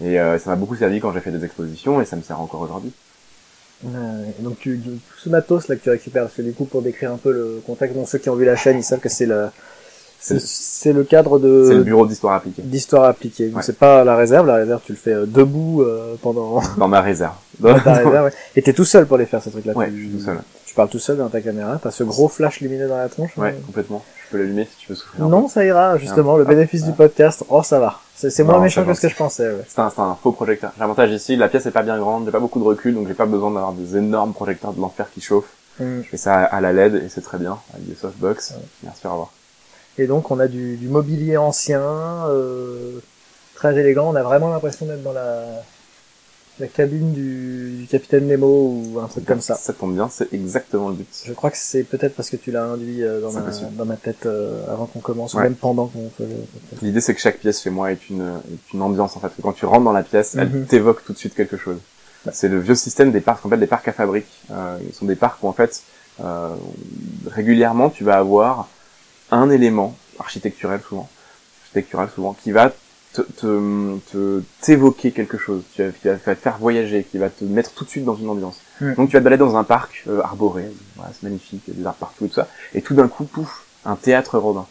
Et 0.03 0.19
euh, 0.19 0.39
ça 0.39 0.49
m'a 0.49 0.55
beaucoup 0.55 0.75
servi 0.75 0.99
quand 0.99 1.13
j'ai 1.13 1.19
fait 1.21 1.31
des 1.31 1.45
expositions 1.45 2.01
et 2.01 2.05
ça 2.05 2.15
me 2.15 2.21
sert 2.21 2.39
encore 2.41 2.61
aujourd'hui. 2.61 2.91
Euh, 3.85 4.23
donc 4.39 4.59
tu, 4.59 4.77
tout 4.83 4.99
ce 5.17 5.29
matos 5.29 5.69
là 5.69 5.75
que 5.77 5.81
tu 5.83 5.89
récupères, 5.89 6.23
parce 6.23 6.35
que 6.35 6.41
du 6.41 6.51
coup 6.51 6.65
pour 6.65 6.81
décrire 6.81 7.13
un 7.13 7.17
peu 7.17 7.31
le 7.31 7.61
contexte, 7.65 7.95
bon 7.95 8.05
ceux 8.05 8.17
qui 8.17 8.29
ont 8.29 8.35
vu 8.35 8.43
la 8.45 8.57
chaîne 8.57 8.77
ils 8.77 8.83
savent 8.83 8.99
que 8.99 9.07
c'est 9.09 9.25
le 9.25 9.47
c'est 10.19 10.93
le 10.93 11.03
cadre 11.03 11.39
C'est 11.39 11.73
le 11.73 11.77
de 11.79 11.83
bureau 11.83 12.05
d'histoire 12.05 12.33
appliquée 12.35 12.61
d'histoire 12.61 13.05
appliquée. 13.05 13.47
Donc 13.47 13.57
Ouais. 13.57 13.63
c'est 13.63 13.77
pas 13.77 14.03
la 14.03 14.15
réserve, 14.15 14.45
la 14.47 14.55
réserve 14.55 14.81
tu 14.85 14.91
le 14.91 14.97
fais 14.97 15.13
euh, 15.13 15.25
debout 15.25 15.81
euh, 15.81 16.15
pendant 16.21 16.61
dans 16.77 16.87
ma 16.87 17.01
réserve. 17.01 17.35
dans 17.59 17.79
ta 17.79 17.93
réserve. 17.93 18.25
Ouais. 18.25 18.33
Et 18.55 18.61
t'es 18.61 18.73
tout 18.73 18.85
seul 18.85 19.05
pour 19.05 19.17
les 19.17 19.25
faire 19.25 19.41
ces 19.41 19.49
trucs 19.51 19.65
là. 19.65 19.73
Ouais, 19.73 19.89
tu, 19.89 20.09
tout 20.09 20.23
seul. 20.23 20.39
Tu 20.65 20.75
parles 20.75 20.89
tout 20.89 20.99
seul 20.99 21.17
dans 21.17 21.29
ta 21.29 21.41
caméra, 21.41 21.79
t'as 21.81 21.89
ce 21.91 22.03
gros 22.03 22.27
flash 22.27 22.59
lumineux 22.61 22.87
dans 22.87 22.97
la 22.97 23.09
tronche. 23.09 23.35
Ouais, 23.37 23.49
hein. 23.57 23.61
complètement. 23.65 24.03
Je 24.25 24.31
peux 24.31 24.37
l'allumer 24.37 24.65
si 24.69 24.77
tu 24.77 24.89
veux 24.89 24.95
souffrir. 24.95 25.27
Non, 25.27 25.47
ça 25.47 25.65
ira 25.65 25.97
justement. 25.97 26.37
Le 26.37 26.43
Ah, 26.45 26.49
bénéfice 26.49 26.83
du 26.83 26.91
podcast, 26.91 27.43
oh 27.49 27.63
ça 27.63 27.79
va. 27.79 27.99
C'est 28.15 28.43
moins 28.43 28.59
méchant 28.59 28.83
que 28.85 28.93
ce 28.93 29.01
que 29.01 29.09
je 29.09 29.15
pensais. 29.15 29.47
Ouais. 29.47 29.63
C'est 29.67 29.79
un, 29.79 29.89
un 29.97 30.17
faux 30.21 30.33
projecteur. 30.33 30.71
L'avantage 30.77 31.09
ici, 31.11 31.37
la 31.37 31.47
pièce 31.47 31.65
est 31.65 31.71
pas 31.71 31.81
bien 31.83 31.97
grande, 31.97 32.25
j'ai 32.25 32.31
pas 32.31 32.39
beaucoup 32.39 32.59
de 32.59 32.65
recul, 32.65 32.93
donc 32.93 33.07
j'ai 33.07 33.13
pas 33.13 33.25
besoin 33.25 33.49
d'avoir 33.51 33.71
des 33.71 33.95
énormes 33.97 34.33
projecteurs 34.33 34.73
de 34.73 34.81
l'enfer 34.81 35.07
qui 35.13 35.21
chauffent. 35.21 35.53
Mm. 35.79 36.01
Je 36.03 36.09
fais 36.09 36.17
ça 36.17 36.33
à 36.43 36.59
la 36.61 36.73
LED 36.73 36.95
et 36.95 37.09
c'est 37.09 37.21
très 37.21 37.37
bien, 37.37 37.57
avec 37.73 37.87
des 37.87 37.95
softbox. 37.95 38.53
Merci, 38.83 39.07
au 39.07 39.11
revoir. 39.11 39.31
Et 39.99 40.07
donc 40.07 40.31
on 40.31 40.39
a 40.39 40.47
du, 40.47 40.77
du 40.77 40.87
mobilier 40.87 41.35
ancien, 41.37 41.81
euh, 41.81 42.99
très 43.55 43.77
élégant. 43.77 44.09
On 44.11 44.15
a 44.15 44.23
vraiment 44.23 44.49
l'impression 44.49 44.85
d'être 44.85 45.03
dans 45.03 45.11
la, 45.11 45.43
la 46.59 46.67
cabine 46.67 47.11
du, 47.11 47.79
du 47.81 47.85
capitaine 47.87 48.25
Nemo 48.27 48.47
ou 48.93 48.99
un 48.99 49.07
truc 49.07 49.25
comme 49.25 49.41
ça. 49.41 49.55
Ça 49.55 49.73
tombe 49.73 49.93
bien, 49.93 50.07
c'est 50.09 50.31
exactement 50.33 50.87
le 50.87 50.95
but. 50.95 51.07
Je 51.25 51.33
crois 51.33 51.51
que 51.51 51.57
c'est 51.57 51.83
peut-être 51.83 52.15
parce 52.15 52.29
que 52.29 52.37
tu 52.37 52.49
l'as 52.51 52.63
induit 52.63 53.03
euh, 53.03 53.19
dans, 53.19 53.33
ma, 53.33 53.41
possible. 53.41 53.75
dans 53.75 53.83
ma 53.85 53.97
tête 53.97 54.25
euh, 54.25 54.61
avant 54.71 54.85
qu'on 54.85 54.99
commence, 55.01 55.33
ou 55.33 55.39
même 55.39 55.55
pendant 55.55 55.87
qu'on 55.87 56.09
faisait. 56.17 56.29
L'idée, 56.81 57.01
c'est 57.01 57.13
que 57.13 57.19
chaque 57.21 57.39
pièce 57.39 57.61
chez 57.61 57.69
moi 57.69 57.91
est 57.91 58.09
une, 58.09 58.21
est 58.21 58.73
une 58.73 58.81
ambiance, 58.81 59.17
en 59.17 59.19
fait. 59.19 59.31
Quand 59.43 59.51
tu 59.51 59.65
rentres 59.65 59.83
dans 59.83 59.91
la 59.91 60.03
pièce, 60.03 60.35
Mhm. 60.35 60.41
elle 60.41 60.65
t'évoque 60.65 61.03
tout 61.03 61.11
de 61.11 61.17
suite 61.17 61.35
quelque 61.35 61.57
chose. 61.57 61.77
C'est 62.31 62.47
le 62.47 62.59
vieux 62.59 62.75
système 62.75 63.11
des 63.11 63.21
parcs, 63.21 63.45
en 63.45 63.49
fait, 63.49 63.57
des 63.57 63.67
parcs 63.67 63.87
à 63.89 63.93
fabrique. 63.93 64.27
Euh, 64.51 64.77
ils 64.87 64.93
sont 64.93 65.05
des 65.05 65.15
parcs 65.15 65.43
où, 65.43 65.47
en 65.49 65.53
fait, 65.53 65.81
euh, 66.23 66.53
régulièrement, 67.27 67.89
tu 67.89 68.03
vas 68.05 68.17
avoir 68.17 68.67
un 69.31 69.49
élément 69.49 69.95
architecturel, 70.19 70.81
souvent, 70.87 71.09
architectural, 71.63 72.09
souvent, 72.13 72.33
qui 72.33 72.51
va 72.51 72.71
te, 73.13 73.21
te, 73.21 73.97
te- 74.11 74.41
t'évoquer 74.61 75.11
quelque 75.11 75.37
chose, 75.37 75.63
qui 75.73 75.81
va, 75.81 75.89
qui 75.91 76.07
va 76.07 76.35
te 76.35 76.41
faire 76.41 76.57
voyager, 76.59 77.03
qui 77.09 77.17
va 77.17 77.29
te 77.29 77.43
mettre 77.43 77.71
tout 77.73 77.83
de 77.85 77.89
suite 77.89 78.05
dans 78.05 78.15
une 78.15 78.29
ambiance. 78.29 78.57
Donc, 78.81 79.09
tu 79.09 79.13
vas 79.13 79.19
te 79.19 79.23
balader 79.23 79.39
dans 79.43 79.55
un 79.57 79.63
parc 79.63 80.03
euh, 80.07 80.21
arboré, 80.21 80.65
voilà, 80.95 81.11
c'est 81.13 81.23
magnifique, 81.23 81.61
il 81.67 81.73
y 81.73 81.77
a 81.77 81.79
des 81.81 81.85
arbres 81.87 81.97
partout 81.99 82.25
et 82.25 82.27
tout 82.29 82.35
ça, 82.35 82.47
et 82.73 82.81
tout 82.81 82.93
d'un 82.93 83.07
coup, 83.07 83.23
pouf, 83.25 83.63
un 83.85 83.95
théâtre 83.95 84.37
rodin. 84.37 84.67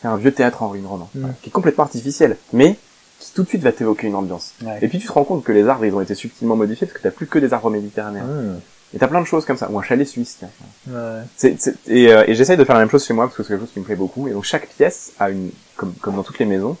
C'est 0.00 0.08
un 0.08 0.16
vieux 0.16 0.32
théâtre 0.32 0.62
en 0.62 0.68
ruine 0.68 0.86
voilà, 0.86 1.34
qui 1.42 1.48
est 1.48 1.52
complètement 1.52 1.84
artificiel, 1.84 2.36
mais 2.52 2.76
qui 3.18 3.32
tout 3.32 3.42
de 3.42 3.48
suite 3.48 3.62
va 3.62 3.72
t'évoquer 3.72 4.06
une 4.06 4.14
ambiance. 4.14 4.54
Ouais. 4.62 4.78
Et 4.80 4.86
puis 4.88 5.00
tu 5.00 5.08
te 5.08 5.12
rends 5.12 5.24
compte 5.24 5.42
que 5.42 5.50
les 5.50 5.66
arbres, 5.66 5.84
ils 5.84 5.92
ont 5.92 6.00
été 6.00 6.14
subtilement 6.14 6.54
modifiés 6.54 6.86
parce 6.86 6.96
que 6.96 7.02
t'as 7.02 7.10
plus 7.10 7.26
que 7.26 7.40
des 7.40 7.52
arbres 7.52 7.68
méditerranéens. 7.70 8.22
Mmh. 8.24 8.60
Et 8.94 8.98
t'as 8.98 9.06
plein 9.08 9.20
de 9.20 9.26
choses 9.26 9.44
comme 9.44 9.56
ça. 9.58 9.70
Ou 9.70 9.78
un 9.78 9.82
chalet 9.82 10.06
suisse, 10.08 10.36
tiens. 10.38 10.50
Ouais. 10.88 11.20
C'est, 11.36 11.60
c'est- 11.60 11.74
et 11.88 12.10
euh, 12.12 12.24
et 12.26 12.34
j'essaye 12.34 12.56
de 12.56 12.64
faire 12.64 12.74
la 12.74 12.80
même 12.80 12.90
chose 12.90 13.04
chez 13.04 13.12
moi 13.14 13.26
parce 13.26 13.36
que 13.36 13.42
c'est 13.42 13.50
quelque 13.50 13.60
chose 13.60 13.72
qui 13.72 13.80
me 13.80 13.84
plaît 13.84 13.96
beaucoup. 13.96 14.28
Et 14.28 14.32
donc 14.32 14.44
chaque 14.44 14.66
pièce 14.68 15.12
a 15.18 15.30
une, 15.30 15.50
comme, 15.76 15.92
comme 15.94 16.16
dans 16.16 16.22
toutes 16.22 16.38
les 16.38 16.46
maisons, 16.46 16.76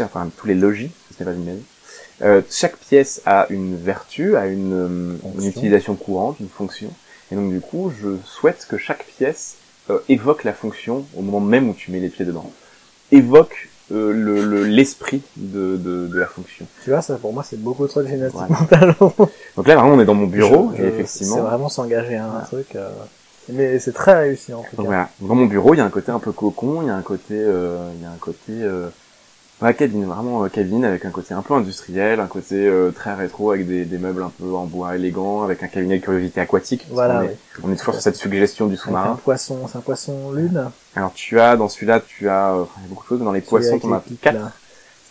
enfin 0.00 0.28
tous 0.36 0.46
les 0.46 0.54
logis, 0.54 0.90
ce 1.16 1.22
n'est 1.22 1.30
pas 1.30 1.36
une 1.36 1.44
maison, 1.44 1.62
euh, 2.22 2.42
chaque 2.50 2.76
pièce 2.78 3.20
a 3.26 3.46
une 3.50 3.76
vertu, 3.76 4.36
a 4.36 4.46
une, 4.46 4.72
euh, 4.72 5.16
une 5.38 5.46
utilisation 5.46 5.94
courante, 5.94 6.36
une 6.40 6.48
fonction. 6.48 6.90
Et 7.30 7.36
donc 7.36 7.50
du 7.52 7.60
coup, 7.60 7.92
je 8.02 8.16
souhaite 8.24 8.66
que 8.68 8.76
chaque 8.76 9.04
pièce 9.06 9.56
euh, 9.90 9.98
évoque 10.08 10.44
la 10.44 10.52
fonction 10.52 11.06
au 11.16 11.22
moment 11.22 11.40
même 11.40 11.68
où 11.68 11.74
tu 11.74 11.90
mets 11.92 12.00
les 12.00 12.08
pieds 12.08 12.24
dedans. 12.24 12.50
Évoque 13.12 13.68
euh, 13.94 14.12
le, 14.12 14.42
le- 14.42 14.64
l'esprit 14.64 15.22
de, 15.36 15.76
de, 15.76 16.06
de 16.06 16.18
la 16.18 16.26
fonction. 16.26 16.66
Tu 16.82 16.90
vois, 16.90 17.02
ça 17.02 17.16
pour 17.16 17.32
moi 17.32 17.42
c'est 17.42 17.60
beaucoup 17.62 17.86
trop 17.86 18.02
de 18.02 18.08
gymnastique 18.08 18.40
Ouais. 18.40 18.48
mentale. 18.48 18.94
Donc 19.56 19.66
là, 19.68 19.76
vraiment, 19.76 19.94
on 19.94 20.00
est 20.00 20.04
dans 20.04 20.14
mon 20.14 20.26
bureau, 20.26 20.70
Je- 20.76 20.82
et 20.82 20.86
effectivement, 20.86 21.36
C'est 21.36 21.40
vraiment 21.42 21.68
s'engager 21.68 22.16
à 22.16 22.24
un 22.26 22.28
Voilà. 22.30 22.44
truc. 22.46 22.76
euh, 22.76 22.88
Mais 23.50 23.78
c'est 23.78 23.92
très 23.92 24.14
réussi 24.18 24.54
en 24.54 24.62
tout 24.62 24.76
Donc 24.76 24.86
cas. 24.86 24.90
voilà, 24.92 25.08
dans 25.20 25.34
mon 25.34 25.46
bureau, 25.46 25.74
il 25.74 25.78
y 25.78 25.80
a 25.80 25.84
un 25.84 25.90
côté 25.90 26.10
un 26.10 26.18
peu 26.18 26.32
cocon, 26.32 26.80
il 26.82 26.88
y 26.88 26.90
a 26.90 26.96
un 26.96 27.02
côté, 27.02 27.34
euh, 27.34 27.76
il 27.96 28.02
y 28.02 28.06
a 28.06 28.10
un 28.10 28.16
côté, 28.18 28.52
ouais, 29.62 29.74
cabine, 29.74 30.04
vraiment 30.04 30.44
euh, 30.44 30.48
cabine, 30.48 30.84
avec 30.84 31.04
un 31.04 31.10
côté 31.10 31.34
un 31.34 31.42
peu 31.42 31.54
industriel, 31.54 32.20
un 32.20 32.26
côté 32.26 32.66
euh, 32.66 32.90
très 32.90 33.14
rétro, 33.14 33.50
avec 33.52 33.66
des, 33.66 33.84
des 33.84 33.98
meubles 33.98 34.22
un 34.22 34.30
peu 34.30 34.54
en 34.54 34.64
bois 34.66 34.96
élégant, 34.96 35.42
avec 35.42 35.62
un 35.62 35.68
cabinet 35.68 35.98
de 35.98 36.04
curiosité 36.04 36.40
aquatique. 36.40 36.86
Voilà, 36.90 37.20
oui. 37.20 37.26
est, 37.28 37.36
on 37.62 37.72
est 37.72 37.76
toujours 37.76 37.94
sur 37.94 38.02
cette 38.02 38.16
suggestion 38.16 38.66
du 38.66 38.74
Avec 38.74 38.82
un 38.82 38.84
sous-marin. 38.86 39.20
poisson, 39.22 39.66
c'est 39.68 39.78
un 39.78 39.80
poisson 39.80 40.32
lune. 40.32 40.70
Alors 40.96 41.12
tu 41.14 41.40
as, 41.40 41.56
dans 41.56 41.68
celui-là, 41.68 42.00
tu 42.00 42.28
as, 42.28 42.52
euh, 42.54 42.62
enfin, 42.62 42.72
il 42.78 42.82
y 42.82 42.86
a 42.86 42.88
beaucoup 42.88 43.04
de 43.04 43.08
choses, 43.08 43.18
mais 43.20 43.24
dans 43.24 43.32
les 43.32 43.40
Celui 43.40 43.50
poissons, 43.50 43.78
t'en 43.78 43.92
as 43.92 44.02
quatre. 44.20 44.52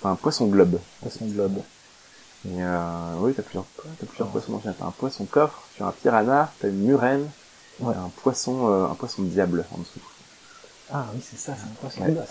C'est 0.01 0.07
un 0.07 0.15
poisson 0.15 0.47
globe. 0.47 0.79
Poisson 1.01 1.25
globe. 1.25 1.57
Et 2.45 2.49
euh, 2.61 2.77
oui, 3.19 3.33
t'as 3.33 3.41
plusieurs, 3.43 3.63
t'as 3.77 4.05
plusieurs 4.05 4.27
poissons 4.27 4.51
dans 4.51 4.61
le 4.65 4.73
T'as 4.77 4.85
un 4.85 4.91
poisson 4.91 5.23
coffre, 5.25 5.63
tu 5.75 5.83
as 5.83 5.87
un 5.87 5.91
piranha, 5.93 6.51
t'as 6.59 6.67
une 6.67 6.83
murène, 6.83 7.29
Ouais. 7.79 7.93
t'as 7.93 8.01
un 8.01 8.11
poisson, 8.21 8.67
euh, 8.69 8.85
un 8.91 8.95
poisson 8.95 9.21
diable 9.23 9.63
en 9.73 9.77
dessous. 9.77 9.99
Ah 10.93 11.05
oui, 11.15 11.21
c'est 11.25 11.39
ça, 11.39 11.53
c'est 11.57 11.63
un 11.63 11.75
poisson 11.79 12.01
Ouais. 12.01 12.11
globe. 12.11 12.25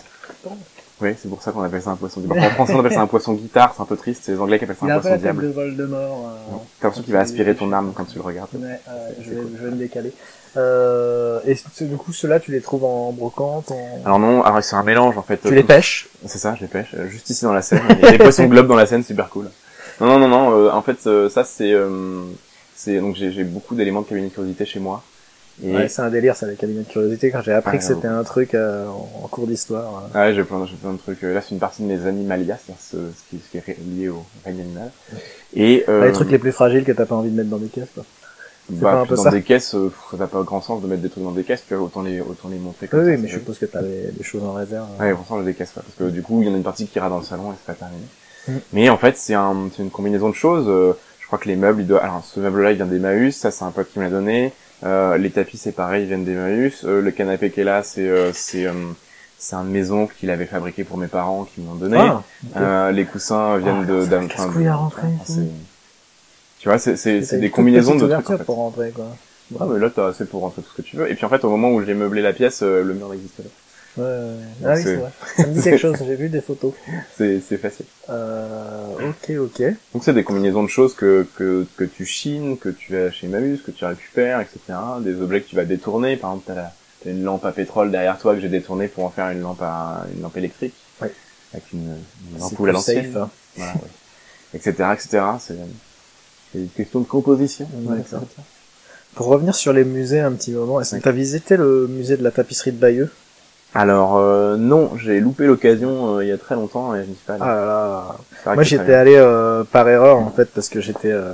Oui, 1.01 1.09
c'est 1.21 1.27
pour 1.27 1.41
ça 1.41 1.51
qu'on 1.51 1.63
appelle 1.63 1.81
ça 1.81 1.89
un 1.91 1.95
poisson 1.95 2.21
diable. 2.21 2.39
En 2.39 2.49
français, 2.51 2.73
on 2.75 2.79
appelle 2.79 2.93
ça 2.93 3.01
un 3.01 3.07
poisson 3.07 3.33
guitare, 3.33 3.73
c'est 3.75 3.81
un 3.81 3.85
peu 3.85 3.97
triste, 3.97 4.21
c'est 4.25 4.31
les 4.33 4.39
anglais 4.39 4.57
qui 4.57 4.63
appellent 4.65 4.77
ça 4.79 4.85
Il 4.85 4.91
a 4.91 4.93
un 4.93 4.97
un 4.97 5.01
peu 5.01 5.09
poisson 5.09 5.09
la 5.09 5.15
tête 5.17 5.21
diable. 5.23 5.43
de 5.47 5.51
Voldemort. 5.53 6.27
euh, 6.29 6.51
T'as 6.79 6.87
l'impression 6.87 7.03
qu'il 7.03 7.13
va 7.13 7.19
aspirer 7.19 7.55
ton 7.55 7.73
âme 7.73 7.91
quand 7.95 8.05
tu 8.05 8.15
le 8.15 8.21
regardes. 8.21 8.49
Ouais, 8.53 8.79
euh, 8.89 9.09
je, 9.21 9.29
vais, 9.31 9.35
cool. 9.37 9.51
je 9.59 9.65
vais 9.65 9.71
me 9.71 9.75
décaler. 9.77 10.13
Euh, 10.55 11.39
et 11.47 11.55
du 11.85 11.97
coup, 11.97 12.13
ceux-là, 12.13 12.39
tu 12.39 12.51
les 12.51 12.61
trouves 12.61 12.85
en 12.85 13.11
brocante 13.11 13.71
en... 13.71 14.01
Alors 14.05 14.19
non, 14.19 14.43
alors 14.43 14.63
c'est 14.63 14.75
un 14.75 14.83
mélange 14.83 15.17
en 15.17 15.23
fait. 15.23 15.37
Tu 15.41 15.53
les 15.53 15.63
pêches 15.63 16.07
C'est 16.27 16.37
ça, 16.37 16.53
je 16.55 16.61
les 16.61 16.67
pêche. 16.67 16.93
euh, 16.93 17.07
Juste 17.07 17.29
ici 17.31 17.43
dans 17.43 17.53
la 17.53 17.63
Seine. 17.63 17.81
Il 17.89 17.99
y 17.99 18.05
a 18.05 18.11
des 18.11 18.17
poissons 18.19 18.45
globes 18.45 18.67
dans 18.67 18.75
la 18.75 18.85
Seine, 18.85 19.03
super 19.03 19.29
cool. 19.29 19.49
Non, 19.99 20.07
non, 20.07 20.19
non, 20.19 20.27
non. 20.27 20.51
euh, 20.57 20.71
en 20.71 20.81
fait, 20.83 21.05
euh, 21.07 21.27
ça 21.29 21.43
c'est, 21.43 21.71
euh, 21.73 22.21
c'est 22.75 22.99
donc 22.99 23.15
j'ai 23.15 23.31
j'ai 23.31 23.43
beaucoup 23.43 23.73
d'éléments 23.75 24.01
de 24.01 24.07
cabinet 24.07 24.27
de 24.27 24.33
curiosité 24.33 24.65
chez 24.65 24.79
moi. 24.79 25.03
Et 25.63 25.75
Ouais, 25.75 25.87
c'est 25.87 26.01
un 26.01 26.09
délire, 26.09 26.35
ça, 26.35 26.47
les 26.47 26.55
cabinets 26.55 26.81
de 26.83 26.87
curiosité. 26.87 27.29
Quand 27.31 27.41
j'ai 27.41 27.51
appris 27.53 27.73
Ouais, 27.73 27.77
que 27.77 27.83
c'était 27.83 28.07
un 28.07 28.23
truc 28.23 28.55
euh, 28.55 28.87
en 28.87 29.09
en 29.25 29.27
cours 29.27 29.45
d'histoire. 29.45 30.03
euh. 30.15 30.19
Ouais, 30.29 30.33
j'ai 30.33 30.43
plein, 30.43 30.65
j'ai 30.65 30.75
plein 30.75 30.93
de 30.93 30.97
trucs. 30.97 31.21
Là, 31.21 31.41
c'est 31.41 31.51
une 31.51 31.59
partie 31.59 31.83
de 31.83 31.87
mes 31.87 32.05
animalia, 32.07 32.57
c'est-à-dire 32.57 32.81
ce, 32.81 32.97
ce, 32.97 33.29
qui, 33.29 33.39
ce 33.43 33.51
qui 33.51 33.57
est 33.57 33.77
lié 33.95 34.09
au 34.09 34.23
règne 34.45 34.61
animal. 34.61 34.91
Et 35.55 35.85
euh, 35.89 35.99
Pas 35.99 36.07
les 36.07 36.11
trucs 36.13 36.31
les 36.31 36.39
plus 36.39 36.51
fragiles 36.51 36.83
que 36.83 36.91
t'as 36.91 37.05
pas 37.05 37.15
envie 37.15 37.29
de 37.29 37.35
mettre 37.35 37.49
dans 37.49 37.57
des 37.57 37.67
caisses, 37.67 37.89
quoi. 37.93 38.03
bah, 38.69 39.01
un 39.01 39.05
peu 39.05 39.15
dans 39.15 39.23
ça 39.23 39.29
des 39.29 39.43
caisses, 39.43 39.75
euh, 39.75 39.91
ça 40.09 40.17
n'a 40.17 40.27
pas 40.27 40.41
grand 40.41 40.61
sens 40.61 40.81
de 40.81 40.87
mettre 40.87 41.01
des 41.03 41.09
trucs 41.09 41.23
dans 41.23 41.31
des 41.31 41.43
caisses, 41.43 41.63
tu 41.67 41.75
vois, 41.75 41.85
autant 41.85 42.01
les, 42.01 42.19
autant 42.19 42.49
les 42.49 42.57
montrer 42.57 42.87
comme 42.87 43.01
Oui, 43.01 43.05
ça. 43.05 43.11
oui, 43.11 43.17
mais 43.21 43.27
je 43.27 43.33
suppose 43.37 43.59
que 43.59 43.65
t'as 43.67 43.81
des, 43.83 44.11
des 44.11 44.23
choses 44.23 44.43
en 44.43 44.53
réserve. 44.53 44.87
Ouais, 44.99 45.13
pour 45.13 45.27
ça, 45.27 45.35
j'ai 45.39 45.45
des 45.45 45.53
caisses, 45.53 45.73
ouais, 45.77 45.83
parce 45.85 45.95
que 45.97 46.11
du 46.13 46.23
coup, 46.23 46.41
il 46.41 46.47
y 46.47 46.51
en 46.51 46.53
a 46.55 46.57
une 46.57 46.63
partie 46.63 46.87
qui 46.87 46.97
ira 46.97 47.09
dans 47.09 47.19
le 47.19 47.25
salon 47.25 47.51
et 47.51 47.55
c'est 47.57 47.73
pas 47.73 47.77
terminé. 47.79 48.03
Mm. 48.47 48.51
Mais 48.73 48.89
en 48.89 48.97
fait, 48.97 49.17
c'est 49.17 49.35
un, 49.35 49.69
c'est 49.75 49.83
une 49.83 49.91
combinaison 49.91 50.29
de 50.29 50.35
choses. 50.35 50.65
euh, 50.67 50.93
je 51.19 51.27
crois 51.27 51.37
que 51.39 51.47
les 51.47 51.55
meubles, 51.55 51.81
il 51.81 51.87
doit, 51.87 52.01
alors, 52.03 52.23
ce 52.25 52.39
meuble-là, 52.39 52.71
il 52.71 52.75
vient 52.77 52.85
d'Emmaüs, 52.85 53.35
ça, 53.35 53.51
c'est 53.51 53.63
un 53.63 53.71
pote 53.71 53.87
qui 53.91 53.99
me 53.99 54.03
l'a 54.05 54.09
donné. 54.09 54.51
Euh, 54.85 55.17
les 55.17 55.29
tapis, 55.29 55.57
c'est 55.57 55.71
pareil, 55.71 56.03
ils 56.03 56.07
viennent 56.07 56.25
d'Emmaüs. 56.25 56.83
Euh, 56.83 57.01
le 57.01 57.11
canapé 57.11 57.51
qui 57.51 57.61
est 57.61 57.63
là, 57.63 57.83
c'est, 57.83 58.07
euh, 58.07 58.31
c'est, 58.33 58.65
euh, 58.65 58.73
c'est 59.37 59.55
un 59.55 59.63
maison 59.63 60.07
qu'il 60.07 60.29
avait 60.29 60.45
fabriqué 60.45 60.83
pour 60.83 60.97
mes 60.97 61.07
parents, 61.07 61.45
qui 61.45 61.61
m'ont 61.61 61.75
donné. 61.75 61.97
Ah. 61.97 62.23
Euh, 62.57 62.91
les 62.91 63.05
coussins 63.05 63.57
viennent 63.57 63.83
Ah, 63.83 63.91
de, 63.91 64.05
d'un, 64.05 64.27
Tu 66.59 66.69
vois, 66.69 66.77
c'est, 66.77 66.95
c'est, 66.97 67.39
des 67.39 67.49
combinaisons 67.49 67.95
de 67.95 68.07
trucs, 68.07 68.29
en 68.29 68.37
fait. 68.37 68.43
pour 68.43 68.55
rentrer, 68.55 68.91
quoi. 68.91 69.05
Ah, 69.59 69.65
mais 69.69 69.79
là, 69.79 69.89
t'as 69.93 70.07
assez 70.07 70.25
pour 70.25 70.41
rentrer 70.41 70.61
tout 70.61 70.69
ce 70.69 70.81
que 70.81 70.81
tu 70.81 70.95
veux. 70.95 71.09
Et 71.11 71.15
puis, 71.15 71.25
en 71.25 71.29
fait, 71.29 71.43
au 71.43 71.49
moment 71.49 71.71
où 71.71 71.83
j'ai 71.83 71.93
meublé 71.93 72.21
la 72.21 72.33
pièce, 72.33 72.61
euh, 72.63 72.83
le 72.83 72.93
mur 72.93 73.09
n'existe 73.09 73.35
pas. 73.35 73.49
Ouais, 73.97 74.05
Ah 74.65 74.73
oui, 74.75 74.81
c'est- 74.83 74.95
vrai. 74.95 75.11
Ça 75.37 75.45
me 75.47 75.53
dit 75.53 75.61
quelque 75.61 75.77
chose, 75.77 75.95
j'ai 76.05 76.15
vu 76.15 76.29
des 76.29 76.41
photos. 76.41 76.73
C'est, 77.17 77.39
c'est 77.47 77.57
facile. 77.57 77.85
Euh, 78.09 79.09
ok, 79.09 79.31
ok. 79.39 79.63
Donc 79.93 80.03
c'est 80.03 80.13
des 80.13 80.23
combinaisons 80.23 80.63
de 80.63 80.67
choses 80.69 80.95
que, 80.95 81.27
que, 81.35 81.65
que 81.77 81.83
tu 81.83 82.05
chines, 82.05 82.57
que 82.57 82.69
tu 82.69 82.93
vas 82.93 83.11
chez 83.11 83.27
Mamus, 83.27 83.59
que 83.63 83.69
tu 83.71 83.85
récupères, 83.85 84.41
etc. 84.41 84.59
Des 85.01 85.21
objets 85.21 85.41
que 85.41 85.49
tu 85.49 85.55
vas 85.55 85.65
détourner. 85.65 86.17
Par 86.17 86.31
exemple, 86.31 86.45
t'as, 86.47 86.55
la, 86.55 86.73
t'as 87.03 87.09
une 87.11 87.23
lampe 87.23 87.45
à 87.45 87.51
pétrole 87.51 87.91
derrière 87.91 88.17
toi 88.17 88.33
que 88.33 88.41
j'ai 88.41 88.49
détournée 88.49 88.87
pour 88.87 89.03
en 89.05 89.09
faire 89.09 89.29
une 89.29 89.41
lampe 89.41 89.61
à 89.61 90.05
une 90.15 90.21
lampe 90.23 90.37
électrique. 90.37 90.73
Ouais. 91.01 91.11
Avec 91.53 91.71
une, 91.71 91.95
une 92.35 92.41
ampoule 92.43 92.69
à 92.69 92.73
l'ancienne. 92.73 93.05
safe, 93.13 93.15
hein. 93.21 93.29
Voilà, 93.57 93.73
ouais. 93.73 93.79
etc., 94.55 94.71
etc. 94.93 95.23
C'est, 95.39 95.55
c'est 96.51 96.59
une 96.59 96.69
question 96.69 96.99
de 96.99 97.05
composition. 97.05 97.67
Ouais. 97.83 97.99
Pour 99.13 99.27
revenir 99.27 99.53
sur 99.53 99.71
les 99.71 99.83
musées 99.83 100.19
un 100.19 100.31
petit 100.31 100.51
moment, 100.51 100.81
est-ce 100.81 100.95
que 100.95 101.01
t'as 101.01 101.11
visité 101.11 101.57
le 101.57 101.87
musée 101.87 102.17
de 102.17 102.23
la 102.23 102.31
tapisserie 102.31 102.71
de 102.71 102.77
Bayeux? 102.79 103.11
Alors 103.75 104.17
euh, 104.17 104.55
non, 104.57 104.91
j'ai 104.97 105.19
loupé 105.19 105.45
l'occasion 105.47 106.17
euh, 106.17 106.23
il 106.23 106.27
y 106.29 106.31
a 106.31 106.37
très 106.37 106.55
longtemps 106.55 106.93
et 106.95 107.03
je 107.03 107.09
n'y 107.09 107.15
suis 107.15 107.25
pas 107.25 107.33
allé. 107.33 107.43
Ah 107.43 107.55
là 107.55 107.65
là. 108.45 108.53
Moi 108.53 108.63
j'étais 108.63 108.93
allé 108.93 109.15
euh, 109.15 109.63
par 109.63 109.87
erreur 109.89 110.17
en 110.17 110.29
fait 110.29 110.45
parce 110.53 110.69
que 110.69 110.79
j'étais 110.79 111.11
euh, 111.11 111.33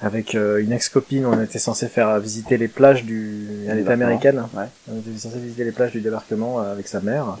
avec 0.00 0.34
euh, 0.34 0.58
une 0.62 0.72
ex-copine, 0.72 1.26
on 1.26 1.40
était 1.42 1.58
censé 1.58 1.86
faire 1.88 2.18
visiter 2.18 2.56
les 2.58 2.66
plages 2.68 3.04
du... 3.04 3.46
Elle 3.68 3.78
était 3.80 3.92
américaine. 3.92 4.44
Ouais. 4.54 4.64
On 4.92 4.98
était 4.98 5.16
censé 5.18 5.38
visiter 5.38 5.64
les 5.64 5.70
plages 5.72 5.92
du 5.92 6.00
débarquement 6.00 6.60
euh, 6.60 6.72
avec 6.72 6.88
sa 6.88 7.00
mère. 7.00 7.36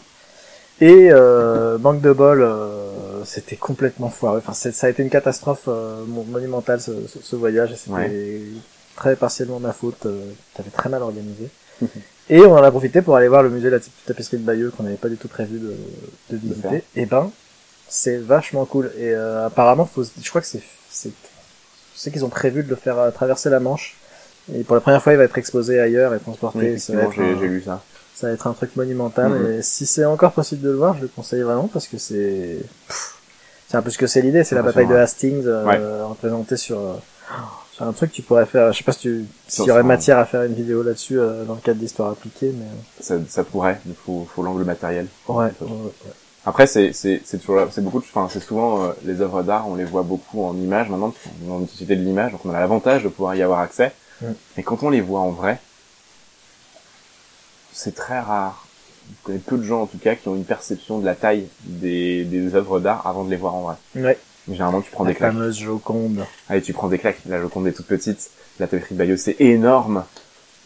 Et 0.80 1.08
euh, 1.10 1.76
manque 1.78 2.00
de 2.00 2.12
bol, 2.12 2.40
euh, 2.42 3.24
c'était 3.24 3.56
complètement 3.56 4.10
foireux. 4.10 4.38
Enfin, 4.38 4.52
ça 4.52 4.86
a 4.86 4.90
été 4.90 5.02
une 5.02 5.10
catastrophe 5.10 5.66
mon- 6.06 6.24
monumentale 6.24 6.80
ce, 6.80 6.92
ce- 7.08 7.36
voyage. 7.36 7.72
Et 7.72 7.76
c'était 7.76 7.92
Ouais. 7.92 8.40
très 8.96 9.16
partiellement 9.16 9.58
ma 9.60 9.72
faute. 9.72 10.06
Euh, 10.06 10.24
T'avais 10.54 10.70
très 10.70 10.88
mal 10.88 11.02
organisé. 11.02 11.48
et 12.30 12.40
on 12.40 12.52
en 12.52 12.62
a 12.62 12.70
profité 12.70 13.02
pour 13.02 13.16
aller 13.16 13.28
voir 13.28 13.42
le 13.42 13.50
musée 13.50 13.70
de 13.70 13.76
la 13.76 13.82
tapisserie 14.06 14.38
de 14.38 14.44
Bayeux 14.44 14.70
qu'on 14.70 14.84
n'avait 14.84 14.96
pas 14.96 15.08
du 15.08 15.16
tout 15.16 15.28
prévu 15.28 15.58
de, 15.58 15.74
de 16.30 16.36
visiter. 16.36 16.84
Et 16.94 17.06
ben, 17.06 17.30
c'est 17.88 18.16
vachement 18.16 18.64
cool. 18.64 18.90
Et 18.96 19.10
euh, 19.10 19.46
apparemment, 19.46 19.84
faut, 19.84 20.02
je 20.02 20.28
crois 20.28 20.40
que 20.40 20.46
c'est, 20.46 20.62
c'est, 20.90 21.12
sais 21.94 22.10
qu'ils 22.10 22.24
ont 22.24 22.30
prévu 22.30 22.62
de 22.62 22.70
le 22.70 22.76
faire 22.76 22.98
euh, 22.98 23.10
traverser 23.10 23.50
la 23.50 23.60
Manche. 23.60 23.96
Et 24.54 24.64
pour 24.64 24.74
la 24.74 24.80
première 24.80 25.02
fois, 25.02 25.12
il 25.12 25.18
va 25.18 25.24
être 25.24 25.38
exposé 25.38 25.78
ailleurs 25.78 26.14
et 26.14 26.18
transporté. 26.18 26.72
Oui, 26.72 26.80
ça, 26.80 26.94
va 26.94 27.02
être 27.02 27.12
j'ai, 27.12 27.22
un, 27.22 27.38
j'ai 27.38 27.48
lu 27.48 27.62
ça. 27.62 27.82
ça 28.14 28.28
va 28.28 28.32
être 28.32 28.46
un 28.46 28.54
truc 28.54 28.74
monumental. 28.76 29.30
Mhm. 29.30 29.52
Et 29.52 29.62
si 29.62 29.86
c'est 29.86 30.04
encore 30.04 30.32
possible 30.32 30.62
de 30.62 30.70
le 30.70 30.76
voir, 30.76 30.96
je 30.96 31.02
le 31.02 31.08
conseille 31.08 31.42
vraiment 31.42 31.68
parce 31.68 31.86
que 31.86 31.98
c'est, 31.98 32.58
pff, 32.88 33.18
c'est 33.68 33.76
un 33.76 33.82
peu 33.82 33.90
ce 33.90 33.98
que 33.98 34.06
c'est 34.06 34.22
l'idée. 34.22 34.42
C'est 34.42 34.54
la 34.54 34.62
bataille 34.62 34.88
de 34.88 34.94
Hastings 34.94 35.44
euh, 35.46 36.06
représentée 36.06 36.56
sur 36.56 36.78
euh, 37.72 37.76
sur 37.76 37.86
un 37.86 37.92
truc 37.92 38.10
que 38.10 38.16
tu 38.16 38.22
pourrais 38.22 38.46
faire. 38.46 38.72
Je 38.72 38.78
sais 38.78 38.84
pas 38.84 38.92
si 38.92 39.00
tu, 39.00 39.26
s'il 39.48 39.64
y 39.64 39.70
aurait 39.70 39.82
matière 39.82 40.18
à 40.18 40.24
faire 40.24 40.42
une 40.42 40.54
vidéo 40.54 40.82
là-dessus 40.82 41.18
euh, 41.18 41.44
dans 41.44 41.54
le 41.54 41.60
cadre 41.60 41.80
d'histoire 41.80 42.10
appliquée, 42.10 42.52
mais 42.56 42.66
ça. 43.00 43.16
Ça 43.28 43.44
pourrait, 43.44 43.80
il 43.86 43.94
faut, 43.94 44.26
faut 44.34 44.42
l'angle 44.42 44.64
matériel. 44.64 45.06
ouais. 45.28 45.36
ouais, 45.36 45.50
ouais. 45.60 45.92
Après, 46.44 46.66
c'est 46.66 46.92
c'est 46.92 47.22
c'est 47.24 47.38
toujours 47.38 47.68
c'est 47.70 47.84
beaucoup 47.84 47.98
enfin 47.98 48.28
c'est 48.28 48.40
souvent 48.40 48.82
euh, 48.82 48.92
les 49.04 49.20
œuvres 49.20 49.44
d'art, 49.44 49.68
on 49.68 49.76
les 49.76 49.84
voit 49.84 50.02
beaucoup 50.02 50.42
en 50.44 50.56
images 50.56 50.88
maintenant. 50.88 51.14
On 51.40 51.44
est 51.44 51.48
dans 51.48 51.60
une 51.60 51.68
société 51.68 51.94
de 51.94 52.02
l'image, 52.02 52.32
donc 52.32 52.44
on 52.44 52.50
a 52.50 52.58
l'avantage 52.58 53.04
de 53.04 53.08
pouvoir 53.08 53.36
y 53.36 53.42
avoir 53.42 53.60
accès. 53.60 53.92
Mm. 54.20 54.26
Mais 54.56 54.62
quand 54.64 54.82
on 54.82 54.90
les 54.90 55.00
voit 55.00 55.20
en 55.20 55.30
vrai, 55.30 55.60
c'est 57.72 57.94
très 57.94 58.18
rare. 58.18 58.66
Je 59.08 59.26
connais 59.26 59.38
peu 59.38 59.56
de 59.56 59.62
gens 59.62 59.82
en 59.82 59.86
tout 59.86 59.98
cas 59.98 60.16
qui 60.16 60.28
ont 60.28 60.34
une 60.34 60.44
perception 60.44 60.98
de 60.98 61.04
la 61.04 61.14
taille 61.14 61.46
des 61.64 62.24
des 62.24 62.54
œuvres 62.56 62.80
d'art 62.80 63.06
avant 63.06 63.22
de 63.22 63.30
les 63.30 63.36
voir 63.36 63.54
en 63.54 63.62
vrai. 63.62 63.76
Ouais. 63.94 64.18
Généralement, 64.50 64.80
tu 64.80 64.90
prends 64.90 65.04
La 65.04 65.10
des 65.10 65.16
claques. 65.16 65.32
fameuse 65.32 65.58
Joconde. 65.58 66.24
Allez, 66.48 66.62
tu 66.62 66.72
prends 66.72 66.88
des 66.88 66.98
claques. 66.98 67.18
La 67.28 67.40
Joconde 67.40 67.66
est 67.68 67.72
toute 67.72 67.86
petite. 67.86 68.30
La 68.58 68.66
tapisserie 68.66 68.94
de 68.94 68.98
Bayeux, 68.98 69.16
c'est 69.16 69.36
énorme. 69.40 70.04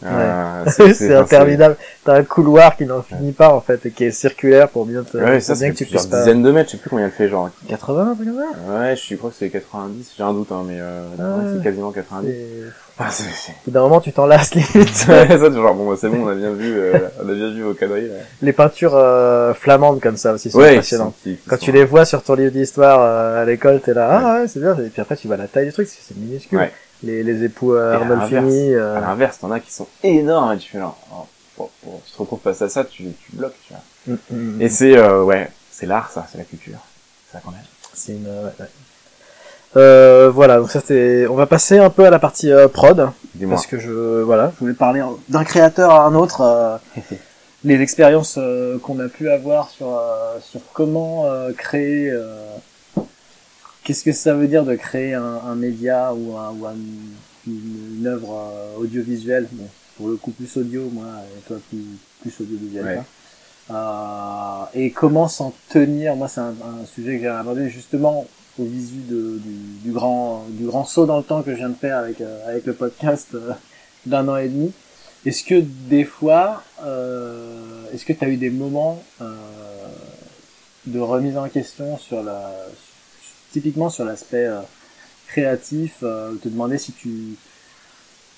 Euh, 0.05 0.63
c'est 0.93 1.15
interminable. 1.15 1.75
T'as 2.03 2.17
un 2.17 2.23
couloir 2.23 2.75
qui 2.77 2.85
n'en 2.85 3.01
finit 3.01 3.31
pas 3.31 3.49
en 3.53 3.61
fait 3.61 3.83
et 3.87 3.91
qui 3.91 4.03
est 4.03 4.11
circulaire 4.11 4.69
pour 4.69 4.85
bien 4.85 5.03
te, 5.03 5.17
Ouais, 5.17 5.39
ça, 5.39 5.55
bien 5.55 5.71
que 5.71 5.75
tu 5.75 5.85
puisses 5.85 6.05
pas. 6.05 6.19
dizaines 6.19 6.43
de 6.43 6.51
mètres. 6.51 6.69
Je 6.69 6.75
sais 6.75 6.81
plus 6.81 6.89
combien 6.91 7.05
elle 7.05 7.11
fait, 7.11 7.29
genre 7.29 7.49
80 7.67 8.11
un 8.11 8.15
peu 8.15 8.23
comme 8.25 8.35
ça? 8.35 8.71
Ouais, 8.79 8.95
je 8.95 9.15
crois 9.15 9.31
que 9.31 9.35
c'est 9.39 9.49
90, 9.49 10.13
j'ai 10.17 10.23
un 10.23 10.33
doute, 10.33 10.51
hein, 10.51 10.63
mais 10.67 10.77
euh, 10.79 11.01
Ah 11.19 11.39
c'est 11.55 11.63
quasiment 11.63 11.91
90. 11.91 12.31
Ah, 12.99 13.11
c'est, 13.11 13.23
c'est... 13.23 13.51
au 13.51 13.55
bout 13.65 13.71
d'un 13.71 13.81
moment, 13.81 14.01
tu 14.01 14.11
t'en 14.11 14.25
lasses 14.25 14.55
limite. 14.55 14.89
ça, 14.95 15.27
genre, 15.37 15.75
bon, 15.75 15.89
bah, 15.91 15.97
c'est 16.01 16.09
bon, 16.09 16.25
on 16.25 16.29
a 16.29 16.33
bien 16.33 16.51
vu, 16.51 16.73
euh, 16.79 16.97
on 17.23 17.29
a 17.29 17.33
bien 17.33 17.51
vu 17.51 17.61
vos 17.61 17.73
quadrilles, 17.75 18.07
là. 18.07 18.15
les 18.41 18.53
peintures 18.53 18.95
euh, 18.95 19.53
flamandes 19.53 19.99
comme 20.01 20.17
ça 20.17 20.33
aussi 20.33 20.49
sont 20.49 20.57
Ouais, 20.57 20.71
impressionnantes. 20.71 21.13
qui 21.21 21.31
sont- 21.31 21.35
qui 21.35 21.49
Quand 21.49 21.57
sont- 21.59 21.65
tu 21.65 21.71
les 21.71 21.85
vois 21.85 22.05
sur 22.05 22.23
ton 22.23 22.33
livre 22.33 22.51
d'histoire 22.51 22.99
euh, 23.01 23.43
à 23.43 23.45
l'école, 23.45 23.81
t'es 23.81 23.93
là, 23.93 24.09
ah 24.23 24.41
ouais, 24.41 24.47
c'est 24.47 24.59
bien. 24.59 24.75
Et 24.79 24.89
puis 24.89 24.99
après, 25.01 25.15
tu 25.15 25.27
vois 25.27 25.37
la 25.37 25.47
taille 25.47 25.67
du 25.67 25.73
truc, 25.73 25.87
c'est 25.87 25.99
c'est 26.01 26.17
minuscule. 26.17 26.57
Ouais. 26.57 26.73
Les, 27.03 27.21
les 27.21 27.43
époux 27.43 27.75
euh, 27.75 27.93
à 27.93 27.97
Arnolfini, 27.97 28.73
À 28.73 28.77
euh, 28.79 28.99
l'inverse, 28.99 29.37
t'en 29.39 29.51
as 29.51 29.59
qui 29.59 29.71
sont 29.71 29.87
énormes, 30.01 30.53
et 30.53 30.57
tu 30.57 30.71
fais 30.71 30.79
là, 30.79 30.91
oh, 31.13 31.27
bon, 31.55 31.69
bon, 31.83 32.01
tu 32.03 32.11
te 32.13 32.17
retrouves 32.17 32.39
face 32.43 32.63
à 32.63 32.69
ça, 32.69 32.83
tu, 32.83 33.03
tu 33.03 33.31
bloques, 33.35 33.53
tu 33.67 33.73
vois. 33.73 34.15
mm, 34.31 34.35
mm, 34.57 34.61
Et 34.63 34.69
c'est, 34.69 34.97
euh, 34.97 35.21
ouais, 35.21 35.51
c'est 35.69 35.85
l'art, 35.85 36.09
ça, 36.11 36.25
c'est 36.31 36.39
la 36.39 36.43
culture. 36.45 36.79
C'est 37.27 37.37
ça 37.37 37.43
qu'on 37.45 37.51
aime. 37.51 37.57
c'est 37.93 38.13
une. 38.13 38.25
ouais, 38.25 38.51
ouais. 38.59 38.65
Euh, 39.77 40.29
voilà, 40.33 40.57
donc 40.57 40.69
ça 40.71 40.79
c'était. 40.79 41.27
On 41.29 41.35
va 41.35 41.45
passer 41.45 41.77
un 41.77 41.89
peu 41.89 42.05
à 42.05 42.09
la 42.09 42.19
partie 42.19 42.51
euh, 42.51 42.67
prod 42.67 43.09
Dis-moi. 43.35 43.55
parce 43.55 43.67
que 43.67 43.79
je 43.79 44.21
voilà, 44.21 44.51
je 44.55 44.59
voulais 44.61 44.73
parler 44.73 45.01
d'un 45.29 45.43
créateur 45.43 45.91
à 45.91 46.05
un 46.05 46.15
autre. 46.15 46.41
euh, 46.41 46.77
les 47.63 47.79
expériences 47.81 48.35
euh, 48.37 48.77
qu'on 48.79 48.99
a 48.99 49.07
pu 49.07 49.29
avoir 49.29 49.69
sur 49.69 49.99
sur 50.41 50.61
comment 50.73 51.25
créer. 51.57 52.11
Qu'est-ce 53.83 54.03
que 54.03 54.11
ça 54.11 54.33
veut 54.33 54.47
dire 54.47 54.65
de 54.65 54.75
créer 54.75 55.13
un, 55.13 55.39
un 55.47 55.55
média 55.55 56.13
ou, 56.13 56.35
un, 56.37 56.49
ou 56.51 56.65
un- 56.65 56.73
une, 57.47 57.99
une 57.99 58.07
œuvre 58.07 58.51
audiovisuelle 58.77 59.47
bon, 59.53 59.63
Pour 59.95 60.09
le 60.09 60.15
coup, 60.17 60.31
plus 60.31 60.57
audio, 60.57 60.89
moi, 60.91 61.05
et 61.37 61.39
toi, 61.47 61.55
plus, 61.69 61.85
plus 62.21 62.33
audiovisuel. 62.43 62.83
Ouais. 62.85 62.99
Euh, 63.71 64.63
et 64.73 64.91
comment 64.91 65.29
s'en 65.29 65.53
tenir? 65.69 66.17
Moi, 66.17 66.27
c'est 66.27 66.41
un, 66.41 66.49
un 66.81 66.85
sujet 66.85 67.15
que 67.15 67.21
j'ai 67.21 67.27
abordé 67.29 67.69
justement 67.69 68.25
au 68.59 68.65
visu 68.65 68.95
du, 68.95 69.39
du 69.83 69.91
grand 69.91 70.45
du 70.49 70.65
grand 70.65 70.85
saut 70.85 71.05
dans 71.05 71.17
le 71.17 71.23
temps 71.23 71.43
que 71.43 71.51
je 71.51 71.57
viens 71.57 71.69
de 71.69 71.75
faire 71.75 71.97
avec 71.97 72.21
euh, 72.21 72.47
avec 72.47 72.65
le 72.65 72.73
podcast 72.73 73.29
euh, 73.33 73.53
d'un 74.05 74.27
an 74.27 74.37
et 74.37 74.47
demi. 74.47 74.73
Est-ce 75.25 75.43
que 75.43 75.59
des 75.59 76.05
fois, 76.05 76.63
euh, 76.83 77.91
est-ce 77.93 78.05
que 78.05 78.13
tu 78.13 78.23
as 78.23 78.29
eu 78.29 78.37
des 78.37 78.49
moments 78.49 79.03
de 80.85 80.99
remise 80.99 81.35
en 81.37 81.49
question 81.49 81.97
sur 81.97 82.23
la 82.23 82.53
typiquement 83.51 83.89
sur 83.89 84.05
l'aspect 84.05 84.47
créatif, 85.27 85.99
te 85.99 86.47
demander 86.47 86.77
si 86.77 86.93
tu 86.93 87.35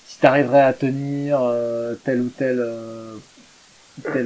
si 0.08 0.26
à 0.26 0.72
tenir 0.72 1.40
tel 2.02 2.22
ou 2.22 2.28
tel 2.30 2.60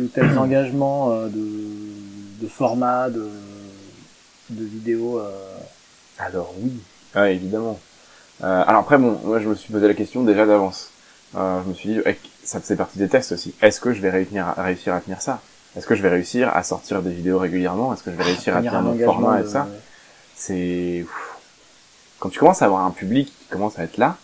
ou 0.01 0.07
tel 0.07 0.39
engagement 0.39 1.27
de, 1.27 2.49
format, 2.49 3.11
de, 3.11 3.29
vidéo. 4.51 5.21
Alors 6.19 6.53
oui. 6.59 6.73
Ouais, 7.15 7.35
évidemment. 7.35 7.79
Euh, 8.43 8.65
alors 8.67 8.83
après, 8.83 8.99
bon, 8.99 9.19
moi 9.25 9.41
je 9.41 9.49
me 9.49 9.55
suis 9.55 9.73
posé 9.73 9.87
la 9.87 9.95
question 9.95 10.25
déjà 10.25 10.47
d'avance. 10.47 10.91
Euh, 11.37 11.61
je 11.65 11.69
me 11.69 11.75
suis 11.75 11.89
dit, 11.91 12.01
eh, 12.05 12.17
ça 12.45 12.61
faisait 12.61 12.77
partie 12.77 12.99
des 12.99 13.09
tests 13.09 13.33
aussi. 13.33 13.55
Est-ce 13.63 13.81
que 13.81 13.93
je 13.93 14.01
vais 14.01 14.11
réussir 14.11 14.47
à, 14.57 14.63
réussir 14.63 14.95
à 14.95 15.01
tenir 15.01 15.21
ça? 15.21 15.41
Est-ce 15.77 15.87
que 15.87 15.95
je 15.95 16.03
vais 16.03 16.09
réussir 16.09 16.55
à 16.55 16.63
sortir 16.63 17.03
des 17.03 17.13
vidéos 17.13 17.39
régulièrement? 17.39 17.93
Est-ce 17.93 18.03
que 18.03 18.11
je 18.13 18.17
vais 18.17 18.25
réussir 18.25 18.57
à 18.57 18.59
tenir 18.59 18.81
mon 18.81 18.99
format 18.99 19.41
et 19.41 19.47
ça? 19.47 19.69
C'est 20.37 21.05
quand 22.19 22.29
tu 22.29 22.39
commences 22.39 22.63
à 22.63 22.67
avoir 22.67 22.85
un 22.85 22.91
public 22.91 23.27
qui 23.27 23.49
commence 23.51 23.79
à 23.79 23.85
être 23.85 23.99
là, 23.99 24.17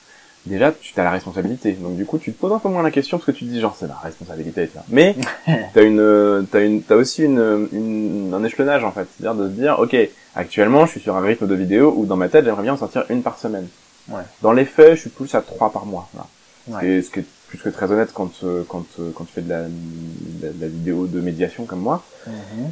déjà 0.46 0.72
tu 0.72 0.98
as 0.98 1.04
la 1.04 1.10
responsabilité. 1.10 1.72
Donc 1.72 1.96
du 1.96 2.04
coup, 2.04 2.18
tu 2.18 2.32
te 2.32 2.40
poses 2.40 2.52
un 2.52 2.58
peu 2.58 2.68
moins 2.68 2.82
la 2.82 2.90
question 2.90 3.18
parce 3.18 3.26
que 3.26 3.32
tu 3.32 3.44
te 3.44 3.50
dis 3.50 3.60
genre 3.60 3.76
c'est 3.78 3.86
ma 3.86 3.98
responsabilité 3.98 4.62
d'être 4.62 4.74
là. 4.74 4.84
Mais 4.88 5.14
t'as 5.74 5.82
une, 5.82 6.00
euh, 6.00 6.42
t'as 6.50 6.64
une, 6.64 6.82
t'as 6.82 6.96
aussi 6.96 7.24
une, 7.24 7.68
une, 7.72 8.32
un 8.34 8.44
échelonnage 8.44 8.84
en 8.84 8.92
fait, 8.92 9.06
c'est-à-dire 9.16 9.40
de 9.40 9.48
se 9.48 9.54
dire 9.54 9.78
ok, 9.78 9.96
actuellement 10.34 10.86
je 10.86 10.92
suis 10.92 11.00
sur 11.00 11.16
un 11.16 11.20
rythme 11.20 11.46
de 11.46 11.54
vidéo 11.54 11.94
où 11.96 12.06
dans 12.06 12.16
ma 12.16 12.28
tête 12.28 12.44
j'aimerais 12.44 12.62
bien 12.62 12.74
en 12.74 12.78
sortir 12.78 13.04
une 13.10 13.22
par 13.22 13.38
semaine. 13.38 13.68
Ouais. 14.08 14.22
Dans 14.42 14.52
les 14.52 14.64
faits, 14.64 14.96
je 14.96 15.00
suis 15.02 15.10
plus 15.10 15.34
à 15.34 15.40
trois 15.40 15.72
par 15.72 15.86
mois. 15.86 16.08
Voilà. 16.12 16.82
Ouais. 16.82 17.02
Ce 17.02 17.10
qui 17.10 17.20
est 17.20 17.24
plus 17.48 17.58
que 17.58 17.68
très 17.68 17.90
honnête 17.90 18.10
quand 18.12 18.30
euh, 18.44 18.62
quand 18.68 18.86
euh, 18.98 19.10
quand 19.14 19.24
tu 19.24 19.32
fais 19.32 19.42
de 19.42 19.48
la, 19.48 19.62
de 19.64 19.70
la, 20.42 20.48
la 20.60 20.68
vidéo 20.68 21.06
de 21.06 21.20
médiation 21.20 21.64
comme 21.64 21.80
moi. 21.80 22.02
Mhm. 22.26 22.70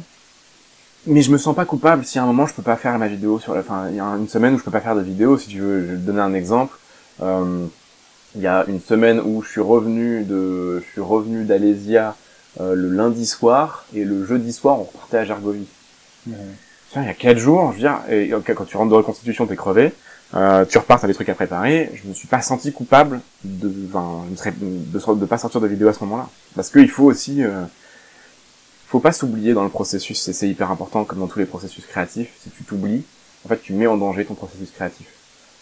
Mais 1.07 1.21
je 1.21 1.31
me 1.31 1.37
sens 1.37 1.55
pas 1.55 1.65
coupable 1.65 2.03
si 2.03 2.19
à 2.19 2.23
un 2.23 2.25
moment 2.25 2.45
je 2.45 2.53
peux 2.53 2.61
pas 2.61 2.75
faire 2.75 2.97
ma 2.99 3.07
vidéo 3.07 3.39
sur 3.39 3.55
la 3.55 3.63
fin. 3.63 3.89
Il 3.89 3.95
y 3.95 3.99
a 3.99 4.05
une 4.05 4.27
semaine 4.27 4.53
où 4.53 4.59
je 4.59 4.63
peux 4.63 4.71
pas 4.71 4.81
faire 4.81 4.95
de 4.95 5.01
vidéo. 5.01 5.37
Si 5.37 5.47
tu 5.47 5.59
veux, 5.59 5.81
je 5.81 5.91
vais 5.91 5.97
te 5.97 6.01
donner 6.01 6.19
un 6.21 6.33
exemple. 6.33 6.77
Euh, 7.21 7.65
il 8.35 8.41
y 8.41 8.47
a 8.47 8.63
une 8.67 8.79
semaine 8.79 9.19
où 9.19 9.41
je 9.41 9.49
suis 9.49 9.61
revenu 9.61 10.23
de, 10.23 10.79
je 10.85 10.91
suis 10.91 11.01
revenu 11.01 11.45
d'Alésia 11.45 12.15
euh, 12.59 12.75
le 12.75 12.89
lundi 12.89 13.25
soir 13.25 13.85
et 13.93 14.03
le 14.05 14.25
jeudi 14.25 14.53
soir 14.53 14.79
on 14.79 14.83
repartait 14.83 15.17
à 15.17 15.25
Gergovie. 15.25 15.67
Mhm. 16.27 16.35
Tiens, 16.91 17.03
il 17.03 17.07
y 17.07 17.11
a 17.11 17.13
quatre 17.13 17.37
jours, 17.37 17.69
je 17.71 17.75
veux 17.75 17.81
dire, 17.81 17.99
et, 18.09 18.31
quand 18.55 18.65
tu 18.65 18.75
rentres 18.77 18.89
de 18.89 18.95
reconstitution, 18.95 19.45
t'es 19.45 19.55
crevé. 19.55 19.91
Euh, 20.35 20.65
tu 20.65 20.77
repars, 20.79 20.99
t'as 20.99 21.07
des 21.07 21.13
trucs 21.13 21.29
à 21.29 21.35
préparer. 21.35 21.91
Je 21.93 22.07
me 22.07 22.13
suis 22.13 22.27
pas 22.27 22.41
senti 22.41 22.71
coupable 22.71 23.21
de, 23.43 23.71
enfin, 23.87 24.23
je 24.25 24.31
me 24.31 24.35
serais- 24.35 24.51
de, 24.51 24.99
de, 24.99 25.19
de 25.19 25.25
pas 25.25 25.37
sortir 25.37 25.61
de 25.61 25.67
vidéo 25.67 25.87
à 25.87 25.93
ce 25.93 25.99
moment-là, 26.03 26.27
parce 26.55 26.69
qu'il 26.71 26.89
faut 26.89 27.05
aussi, 27.05 27.43
euh, 27.43 27.63
faut 28.87 28.99
pas 28.99 29.11
s'oublier 29.11 29.53
dans 29.53 29.63
le 29.63 29.69
processus. 29.69 30.27
et 30.27 30.33
C'est 30.33 30.49
hyper 30.49 30.71
important, 30.71 31.03
comme 31.05 31.19
dans 31.19 31.27
tous 31.27 31.39
les 31.39 31.45
processus 31.45 31.85
créatifs. 31.85 32.29
Si 32.43 32.49
tu 32.49 32.63
t'oublies, 32.63 33.03
en 33.45 33.49
fait, 33.49 33.61
tu 33.61 33.73
mets 33.73 33.87
en 33.87 33.97
danger 33.97 34.25
ton 34.25 34.33
processus 34.35 34.71
créatif. 34.71 35.07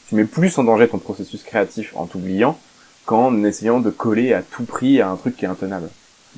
Tu 0.07 0.15
mets 0.15 0.23
plus 0.25 0.57
en 0.57 0.63
danger 0.63 0.87
ton 0.87 0.97
processus 0.99 1.43
créatif 1.43 1.91
en 1.95 2.05
t'oubliant 2.05 2.57
qu'en 3.05 3.43
essayant 3.43 3.79
de 3.79 3.89
coller 3.89 4.33
à 4.33 4.41
tout 4.41 4.63
prix 4.63 5.01
à 5.01 5.09
un 5.09 5.15
truc 5.15 5.35
qui 5.37 5.45
est 5.45 5.49
intenable. 5.49 5.89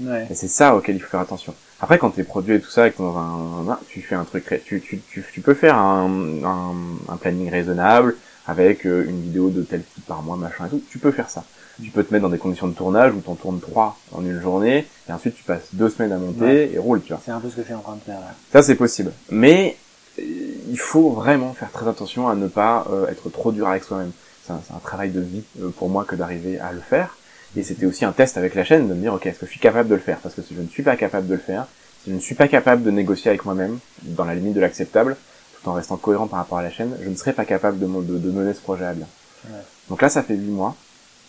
Ouais. 0.02 0.28
Et 0.30 0.36
c'est 0.36 0.48
ça 0.48 0.76
auquel 0.76 0.96
il 0.96 1.00
faut 1.00 1.10
faire 1.10 1.20
attention. 1.20 1.54
Après, 1.82 1.98
quand 1.98 2.10
t'es 2.12 2.24
produit 2.24 2.56
et 2.56 2.60
tout 2.60 2.70
ça, 2.70 2.88
et 2.88 2.92
que 2.92 2.98
t'es 2.98 3.04
dans 3.04 3.18
un, 3.18 3.80
tu 3.88 4.02
fais 4.02 4.16
un 4.16 4.24
truc, 4.26 4.46
tu, 4.66 4.82
tu, 4.82 5.00
tu, 5.10 5.24
tu 5.34 5.42
peux 5.42 5.54
faire 5.54 5.76
un, 5.78 6.10
un, 6.44 6.74
un 7.14 7.18
planning 7.18 7.50
raisonnable 7.50 8.16
avec 8.48 8.86
euh, 8.86 9.06
une 9.08 9.22
vidéo 9.22 9.50
de 9.50 9.62
tel 9.62 9.82
type 9.84 10.06
par 10.06 10.22
mois, 10.24 10.36
machin 10.36 10.66
et 10.66 10.70
tout. 10.70 10.82
Tu 10.90 10.98
peux 11.00 11.12
faire 11.12 11.30
ça. 11.30 11.44
Tu 11.82 11.92
peux 11.92 12.04
te 12.04 12.12
mettre 12.14 12.24
dans 12.24 12.30
des 12.30 12.38
conditions 12.38 12.68
de 12.68 12.74
tournage 12.74 13.14
où 13.14 13.20
t'en 13.22 13.36
tournes 13.36 13.62
trois 13.62 13.98
en 14.12 14.22
une 14.26 14.42
journée, 14.42 14.86
et 15.08 15.14
ensuite 15.14 15.36
tu 15.36 15.44
passes 15.44 15.68
deux 15.74 15.90
semaines 15.90 16.12
à 16.12 16.18
monter 16.18 16.44
Ouais. 16.44 16.72
et 16.74 16.78
roule, 16.78 17.02
tu 17.02 17.14
vois. 17.14 17.22
C'est 17.24 17.32
un 17.32 17.40
peu 17.40 17.50
ce 17.50 17.56
que 17.56 17.62
je 17.62 17.68
suis 17.68 17.74
en 17.76 17.80
train 17.80 17.96
de 17.96 18.02
faire 18.02 18.20
là. 18.20 18.34
Ça, 18.52 18.62
c'est 18.62 18.76
possible. 18.76 19.12
Mais 19.30 19.78
il 20.22 20.80
faut 20.80 21.10
vraiment 21.12 21.54
faire 21.54 21.72
très 21.72 21.88
attention 21.88 22.28
à 22.28 22.36
ne 22.36 22.48
pas 22.48 22.86
euh, 22.92 23.08
être 23.08 23.30
trop 23.30 23.52
dur 23.52 23.68
avec 23.68 23.84
soi-même. 23.84 24.12
C'est 24.46 24.54
un, 24.54 24.62
un 24.76 24.80
travail 24.80 25.12
de 25.12 25.22
vie 25.22 25.44
euh, 25.62 25.70
pour 25.70 25.90
moi 25.90 26.06
que 26.06 26.16
d'arriver 26.16 26.60
à 26.60 26.72
le 26.72 26.80
faire. 26.82 27.16
Et 27.56 27.64
c'était 27.64 27.86
aussi 27.86 28.06
un 28.06 28.12
test 28.12 28.38
avec 28.38 28.54
la 28.54 28.64
chaîne 28.64 28.88
de 28.88 28.94
me 28.94 29.02
dire, 29.02 29.14
ok, 29.14 29.26
est-ce 29.26 29.40
que 29.40 29.46
je 29.46 29.52
suis 29.52 29.60
capable 29.60 29.90
de 29.90 29.96
le 29.96 30.02
faire? 30.02 30.20
Parce 30.20 30.36
que 30.36 30.42
si 30.42 30.54
je 30.56 30.62
ne 30.62 30.68
suis 30.68 30.84
pas 30.84 30.96
capable 30.96 31.28
de 31.28 31.34
le 31.34 31.40
faire, 31.40 31.68
si 32.04 32.12
je 32.12 32.16
ne 32.16 32.20
suis 32.20 32.36
pas 32.36 32.48
capable 32.48 32.84
de 32.84 32.92
négocier 32.92 33.30
avec 33.30 33.44
moi-même, 33.46 33.80
dans 34.04 34.24
la 34.26 34.36
limite 34.36 34.54
de 34.54 34.60
l'acceptable, 34.60 35.18
tout 35.62 35.70
en 35.70 35.74
restant 35.74 35.98
cohérent 35.98 36.28
par 36.28 36.40
rapport 36.40 36.60
à 36.60 36.64
la 36.64 36.70
chaîne, 36.70 36.96
je 37.04 37.10
ne 37.10 37.16
serai 37.16 37.34
pas 37.34 37.46
capable 37.46 37.80
de, 37.80 37.88
de, 37.88 38.18
de 38.18 38.32
mener 38.32 38.54
ce 38.54 38.62
projet 38.62 38.86
à 38.86 38.94
bien. 38.94 39.08
Ouais. 39.46 39.60
Donc 39.90 40.02
là, 40.02 40.10
ça 40.10 40.22
fait 40.22 40.36
8 40.36 40.52
mois, 40.52 40.76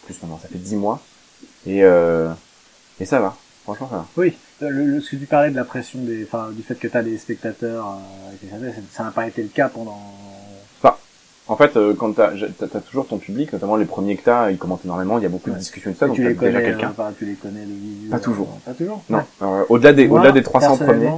plus 0.04 0.20
maintenant, 0.22 0.38
ça 0.40 0.48
fait 0.48 0.58
10 0.58 0.76
mois, 0.76 1.00
et, 1.66 1.82
euh, 1.84 2.30
et 3.00 3.06
ça 3.06 3.18
va. 3.20 3.34
Franchement, 3.64 3.88
ça 3.88 3.96
va. 3.96 4.06
Oui, 4.16 4.36
le, 4.60 4.84
le- 4.86 5.00
ce 5.00 5.10
que 5.10 5.16
tu 5.16 5.26
parlais 5.26 5.50
de 5.50 5.56
la 5.56 5.64
pression 5.64 5.98
des, 6.00 6.24
enfin, 6.24 6.50
du 6.52 6.62
fait 6.62 6.74
que 6.74 6.88
tu 6.88 6.96
as 6.96 7.02
des 7.02 7.16
spectateurs, 7.18 7.86
euh, 7.86 8.28
avec 8.28 8.40
les 8.42 8.52
années, 8.54 8.74
ça 8.92 9.04
n'a 9.04 9.10
pas 9.10 9.26
été 9.26 9.42
le 9.42 9.48
cas 9.48 9.68
pendant. 9.68 9.98
En 11.48 11.56
fait, 11.56 11.76
euh, 11.76 11.94
quand 11.94 12.12
t'as 12.12 12.30
t'as- 12.60 12.68
t'as 12.68 12.78
toujours 12.80 13.08
ton 13.08 13.18
public, 13.18 13.52
notamment 13.52 13.74
les 13.74 13.84
premiers 13.84 14.14
que 14.16 14.22
t'as, 14.22 14.52
ils 14.52 14.56
commentent 14.56 14.84
énormément, 14.84 15.18
il 15.18 15.22
y 15.24 15.26
a 15.26 15.28
beaucoup 15.28 15.50
de 15.50 15.56
discussions 15.56 15.90
et 15.90 15.94
tout 15.94 15.98
ça, 15.98 16.06
donc 16.06 16.14
tu 16.14 16.22
les 16.22 16.34
déjà 16.34 16.52
connais, 16.52 16.62
quelqu'un. 16.64 16.86
euh, 16.86 16.90
enfin, 16.96 17.12
tu 17.18 17.24
les 17.24 17.32
connais 17.34 17.62
le 17.64 17.72
visu. 17.74 18.08
Pas 18.08 18.18
euh, 18.18 18.20
toujours. 18.20 18.60
Pas 18.64 18.72
toujours. 18.72 19.02
Non, 19.10 19.18
Ouais. 19.18 19.24
euh, 19.42 19.64
au-delà 19.68 19.92
des, 19.92 20.06
au-delà 20.06 20.30
des 20.30 20.44
300 20.44 20.76
premiers, 20.76 21.10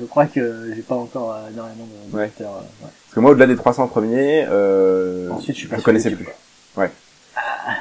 Je 0.00 0.04
crois 0.06 0.24
que 0.24 0.72
j'ai 0.74 0.80
pas 0.80 0.94
encore 0.94 1.34
euh, 1.34 1.50
énormément 1.52 1.86
de 2.10 2.16
Ouais. 2.16 2.32
euh, 2.40 2.44
parce 2.44 3.14
que 3.14 3.20
moi, 3.20 3.32
au-delà 3.32 3.46
des 3.46 3.56
300 3.56 3.86
premiers, 3.88 4.46
euh, 4.48 5.28
Ensuite, 5.30 5.56
je 5.56 5.60
suis 5.60 5.68
pas 5.68 5.76
connaissais 5.82 6.08
YouTube, 6.08 6.24
plus. 6.26 6.80
Ouais. 6.80 6.90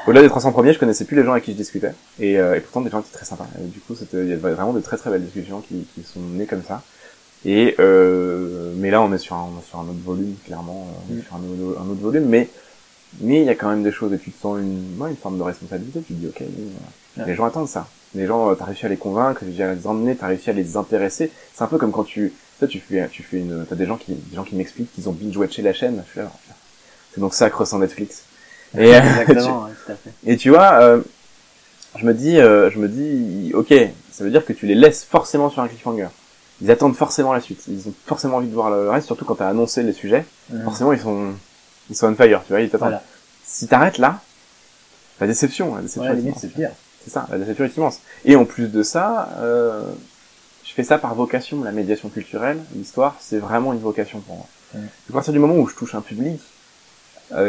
Au-delà 0.08 0.22
des 0.22 0.30
300 0.30 0.52
premiers, 0.52 0.74
je 0.74 0.80
connaissais 0.80 1.06
plus 1.06 1.16
les 1.18 1.24
gens 1.24 1.32
avec 1.32 1.44
qui 1.46 1.52
je 1.52 1.58
discutais, 1.58 1.94
et, 2.20 2.40
euh, 2.40 2.56
et 2.56 2.60
pourtant 2.60 2.82
des 2.82 2.90
gens 2.90 3.02
qui 3.02 3.08
étaient 3.10 3.18
très 3.18 3.26
sympas. 3.26 3.48
Et 3.60 3.68
du 3.68 3.80
coup, 3.80 3.96
c'était, 3.96 4.18
il 4.24 4.30
y 4.30 4.34
avait 4.34 4.54
vraiment 4.54 4.74
de 4.74 4.82
très 4.82 4.98
très 4.98 5.10
belles 5.10 5.24
discussions 5.24 5.62
qui, 5.62 5.88
qui 5.96 6.04
sont 6.04 6.20
nées 6.20 6.46
comme 6.46 6.64
ça. 6.64 6.82
Et 7.46 7.76
euh, 7.80 8.74
mais 8.78 8.90
là, 8.92 9.02
on 9.02 9.14
est 9.14 9.18
sur 9.20 9.36
un, 9.36 9.48
on 9.56 9.60
est 9.60 9.66
sur 9.70 9.80
un 9.80 9.84
autre 9.84 10.02
volume, 10.04 10.36
clairement, 10.46 10.88
euh, 10.90 11.00
on 11.10 11.14
est 11.14 11.20
Mm. 11.20 11.24
sur 11.24 11.36
un, 11.36 11.40
autre- 11.40 11.82
un 11.82 11.90
autre 11.92 12.02
volume, 12.02 12.26
mais 12.26 12.50
mais 13.22 13.40
il 13.42 13.46
y 13.46 13.50
a 13.50 13.56
quand 13.56 13.70
même 13.70 13.84
des 13.84 13.94
choses 13.94 14.12
et 14.14 14.18
tu 14.20 14.32
te 14.32 14.42
sens 14.42 14.60
une, 14.60 14.98
ouais, 15.00 15.10
une 15.12 15.16
forme 15.16 15.38
de 15.38 15.44
responsabilité. 15.44 16.02
Tu 16.06 16.14
te 16.16 16.20
dis, 16.20 16.28
ok, 16.28 16.42
euh, 16.42 16.46
Ouais. 17.22 17.28
les 17.28 17.36
gens 17.36 17.46
attendent 17.46 17.70
ça. 17.70 17.88
Les 18.14 18.26
gens, 18.26 18.50
euh, 18.52 18.56
t'as 18.56 18.66
réussi 18.66 18.86
à 18.86 18.90
les 18.90 18.98
convaincre, 18.98 19.40
t'as 19.40 19.46
réussi 19.46 19.64
à 19.64 19.74
les 19.74 19.88
emmener, 19.88 20.16
t'as 20.18 20.28
réussi 20.28 20.50
à 20.50 20.54
les 20.54 20.76
intéresser. 20.76 21.32
C'est 21.54 21.64
un 21.64 21.68
peu 21.68 21.78
comme 21.78 21.92
quand 21.94 22.04
tu, 22.04 22.34
sais, 22.60 22.68
tu 22.68 22.80
fais, 22.82 23.08
tu 23.10 23.24
fais 23.24 23.38
une, 23.38 23.66
t'as 23.70 23.76
des 23.76 23.86
gens 23.86 23.96
qui, 23.96 24.14
des 24.16 24.36
gens 24.36 24.44
qui 24.44 24.56
m'expliquent 24.56 24.92
qu'ils 24.94 25.08
ont 25.08 25.14
binge-watché 25.14 25.62
la 25.62 25.72
chaîne. 25.72 26.04
Je 26.08 26.12
suis 26.12 26.20
là, 26.20 26.32
c'est 27.14 27.22
donc 27.22 27.34
ça 27.34 27.50
Cross 27.50 27.72
en 27.74 27.80
Netflix. 27.80 28.24
Et, 28.78 28.94
euh, 28.96 29.00
Exactement, 29.00 29.64
ouais, 29.66 29.72
tout 29.86 29.92
à 29.92 29.96
fait. 29.96 30.12
et 30.26 30.38
tu 30.38 30.50
vois, 30.50 30.74
euh, 30.82 31.02
je 31.98 32.06
me 32.06 32.14
dis, 32.14 32.40
euh, 32.40 32.70
je 32.72 32.80
me 32.80 32.88
dis, 32.88 33.52
ok, 33.54 33.74
ça 34.12 34.24
veut 34.24 34.30
dire 34.30 34.46
que 34.46 34.54
tu 34.54 34.66
les 34.66 34.76
laisses 34.76 35.04
forcément 35.04 35.50
sur 35.50 35.62
un 35.62 35.68
cliffhanger. 35.68 36.08
Ils 36.62 36.72
attendent 36.72 36.96
forcément 36.96 37.34
la 37.34 37.42
suite. 37.42 37.64
Ils 37.68 37.88
ont 37.88 37.94
forcément 38.06 38.38
envie 38.38 38.48
de 38.48 38.54
voir 38.54 38.70
le 38.70 38.90
reste, 38.90 39.08
surtout 39.08 39.26
quand 39.26 39.36
t'as 39.36 39.50
annoncé 39.50 39.84
les 39.84 39.94
sujets. 39.94 40.26
Mhm. 40.50 40.64
Forcément, 40.64 40.94
ils 40.94 41.00
sont, 41.00 41.34
ils 41.90 41.96
sont 41.96 42.08
on 42.08 42.16
fire, 42.16 42.42
tu 42.46 42.54
vois, 42.54 42.62
ils 42.62 42.70
t'attendent. 42.70 42.90
Voilà. 42.90 43.04
Si 43.44 43.68
t'arrêtes 43.68 43.98
là, 43.98 44.22
la 45.20 45.28
déception, 45.28 45.76
la 45.76 45.82
déception. 45.82 46.12
Ouais, 46.12 46.16
limite, 46.18 46.36
c'est 46.40 46.48
pire. 46.54 46.72
C'est 47.04 47.12
ça, 47.12 47.28
la 47.30 47.38
déception 47.38 47.66
est 47.66 47.78
immense. 47.78 48.00
Et 48.24 48.36
en 48.36 48.46
plus 48.46 48.68
de 48.68 48.84
ça, 48.84 49.30
euh, 49.40 49.84
je 50.64 50.74
fais 50.74 50.84
ça 50.84 50.98
par 50.98 51.14
vocation, 51.14 51.64
la 51.64 51.72
médiation 51.72 52.10
culturelle, 52.10 52.58
l'histoire, 52.76 53.16
c'est 53.20 53.38
vraiment 53.38 53.74
une 53.74 53.80
vocation 53.80 54.20
pour 54.22 54.36
moi. 54.38 54.48
Mhm. 54.74 54.88
À 55.10 55.14
partir 55.14 55.34
du 55.34 55.40
moment 55.40 55.56
où 55.56 55.68
je 55.68 55.76
touche 55.76 55.94
un 55.94 56.02
public, 56.02 56.42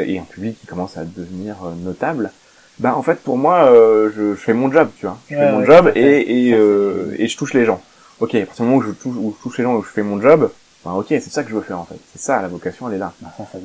et 0.06 0.18
un 0.18 0.24
public 0.24 0.58
qui 0.60 0.66
commence 0.66 0.96
à 0.96 1.04
devenir 1.04 1.56
euh, 1.64 1.72
notable, 1.74 2.30
bah 2.78 2.94
en 2.96 3.02
fait 3.02 3.20
pour 3.20 3.38
moi, 3.38 3.70
euh, 3.70 4.10
je, 4.14 4.34
je 4.34 4.40
fais 4.40 4.52
mon 4.54 4.70
job, 4.70 4.88
tu 4.98 5.06
vois. 5.06 5.18
Je 5.28 5.34
Ouais, 5.36 5.40
fais 5.42 5.52
mon 5.52 5.58
ouais, 5.60 5.66
job 5.66 5.92
et, 5.94 6.48
et, 6.48 6.52
euh, 6.54 7.14
et 7.18 7.28
je 7.28 7.36
touche 7.36 7.54
les 7.54 7.64
gens. 7.64 7.80
Ok, 8.20 8.34
à 8.34 8.46
partir 8.46 8.64
du 8.64 8.70
moment 8.70 8.78
où 8.78 8.86
je 8.86 8.90
touche, 8.92 9.16
où 9.16 9.34
je 9.36 9.42
touche 9.42 9.58
les 9.58 9.64
gens, 9.64 9.74
où 9.74 9.82
je 9.82 9.88
fais 9.90 10.02
mon 10.02 10.20
job, 10.20 10.50
bah 10.84 10.92
ok, 10.92 11.06
c'est 11.08 11.20
ça 11.30 11.42
que 11.42 11.50
je 11.50 11.54
veux 11.54 11.60
faire 11.62 11.78
en 11.78 11.84
fait. 11.84 11.96
C'est 12.12 12.20
ça, 12.20 12.40
la 12.40 12.48
vocation, 12.48 12.88
elle 12.88 12.94
est 12.94 12.98
là. 12.98 13.12
Bah, 13.20 13.32
ça, 13.36 13.44
ça, 13.52 13.58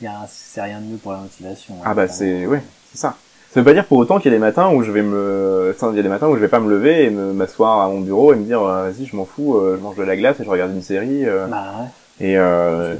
ça- 0.00 0.26
c'est 0.28 0.60
rien 0.62 0.80
de 0.80 0.86
mieux 0.86 0.96
pour 0.96 1.12
la 1.12 1.18
motivation. 1.18 1.74
Ah 1.84 1.90
hein, 1.90 1.94
bah 1.94 2.06
vraiment. 2.06 2.12
c'est 2.14 2.46
ouais, 2.46 2.62
c'est 2.92 2.98
ça. 2.98 3.14
Ça 3.52 3.60
veut 3.60 3.64
pas 3.64 3.72
dire 3.72 3.86
pour 3.86 3.98
autant 3.98 4.18
qu'il 4.18 4.32
y 4.32 4.34
a 4.34 4.36
des 4.36 4.40
matins 4.40 4.70
où 4.70 4.82
je 4.82 4.90
vais 4.90 5.02
me, 5.02 5.74
il 5.80 5.96
y 5.96 5.98
a 6.00 6.02
des 6.02 6.08
matins 6.08 6.26
où 6.26 6.34
je 6.34 6.40
vais 6.40 6.48
pas 6.48 6.58
me 6.58 6.68
lever 6.68 7.04
et 7.04 7.10
me 7.10 7.32
m'asseoir 7.32 7.80
à 7.82 7.88
mon 7.88 8.00
bureau 8.00 8.32
et 8.32 8.36
me 8.36 8.44
dire 8.44 8.60
euh, 8.62 8.90
vas-y 8.90 9.06
je 9.06 9.14
m'en 9.14 9.24
fous, 9.24 9.56
euh, 9.58 9.76
je 9.78 9.82
mange 9.82 9.96
de 9.96 10.02
la 10.02 10.16
glace 10.16 10.40
et 10.40 10.44
je 10.44 10.50
regarde 10.50 10.72
une 10.72 10.82
série 10.82 11.24
euh, 11.24 11.46
Bah 11.46 11.64
ouais, 11.80 11.86
et 12.20 12.32
c'est 12.32 12.36
euh, 12.36 12.96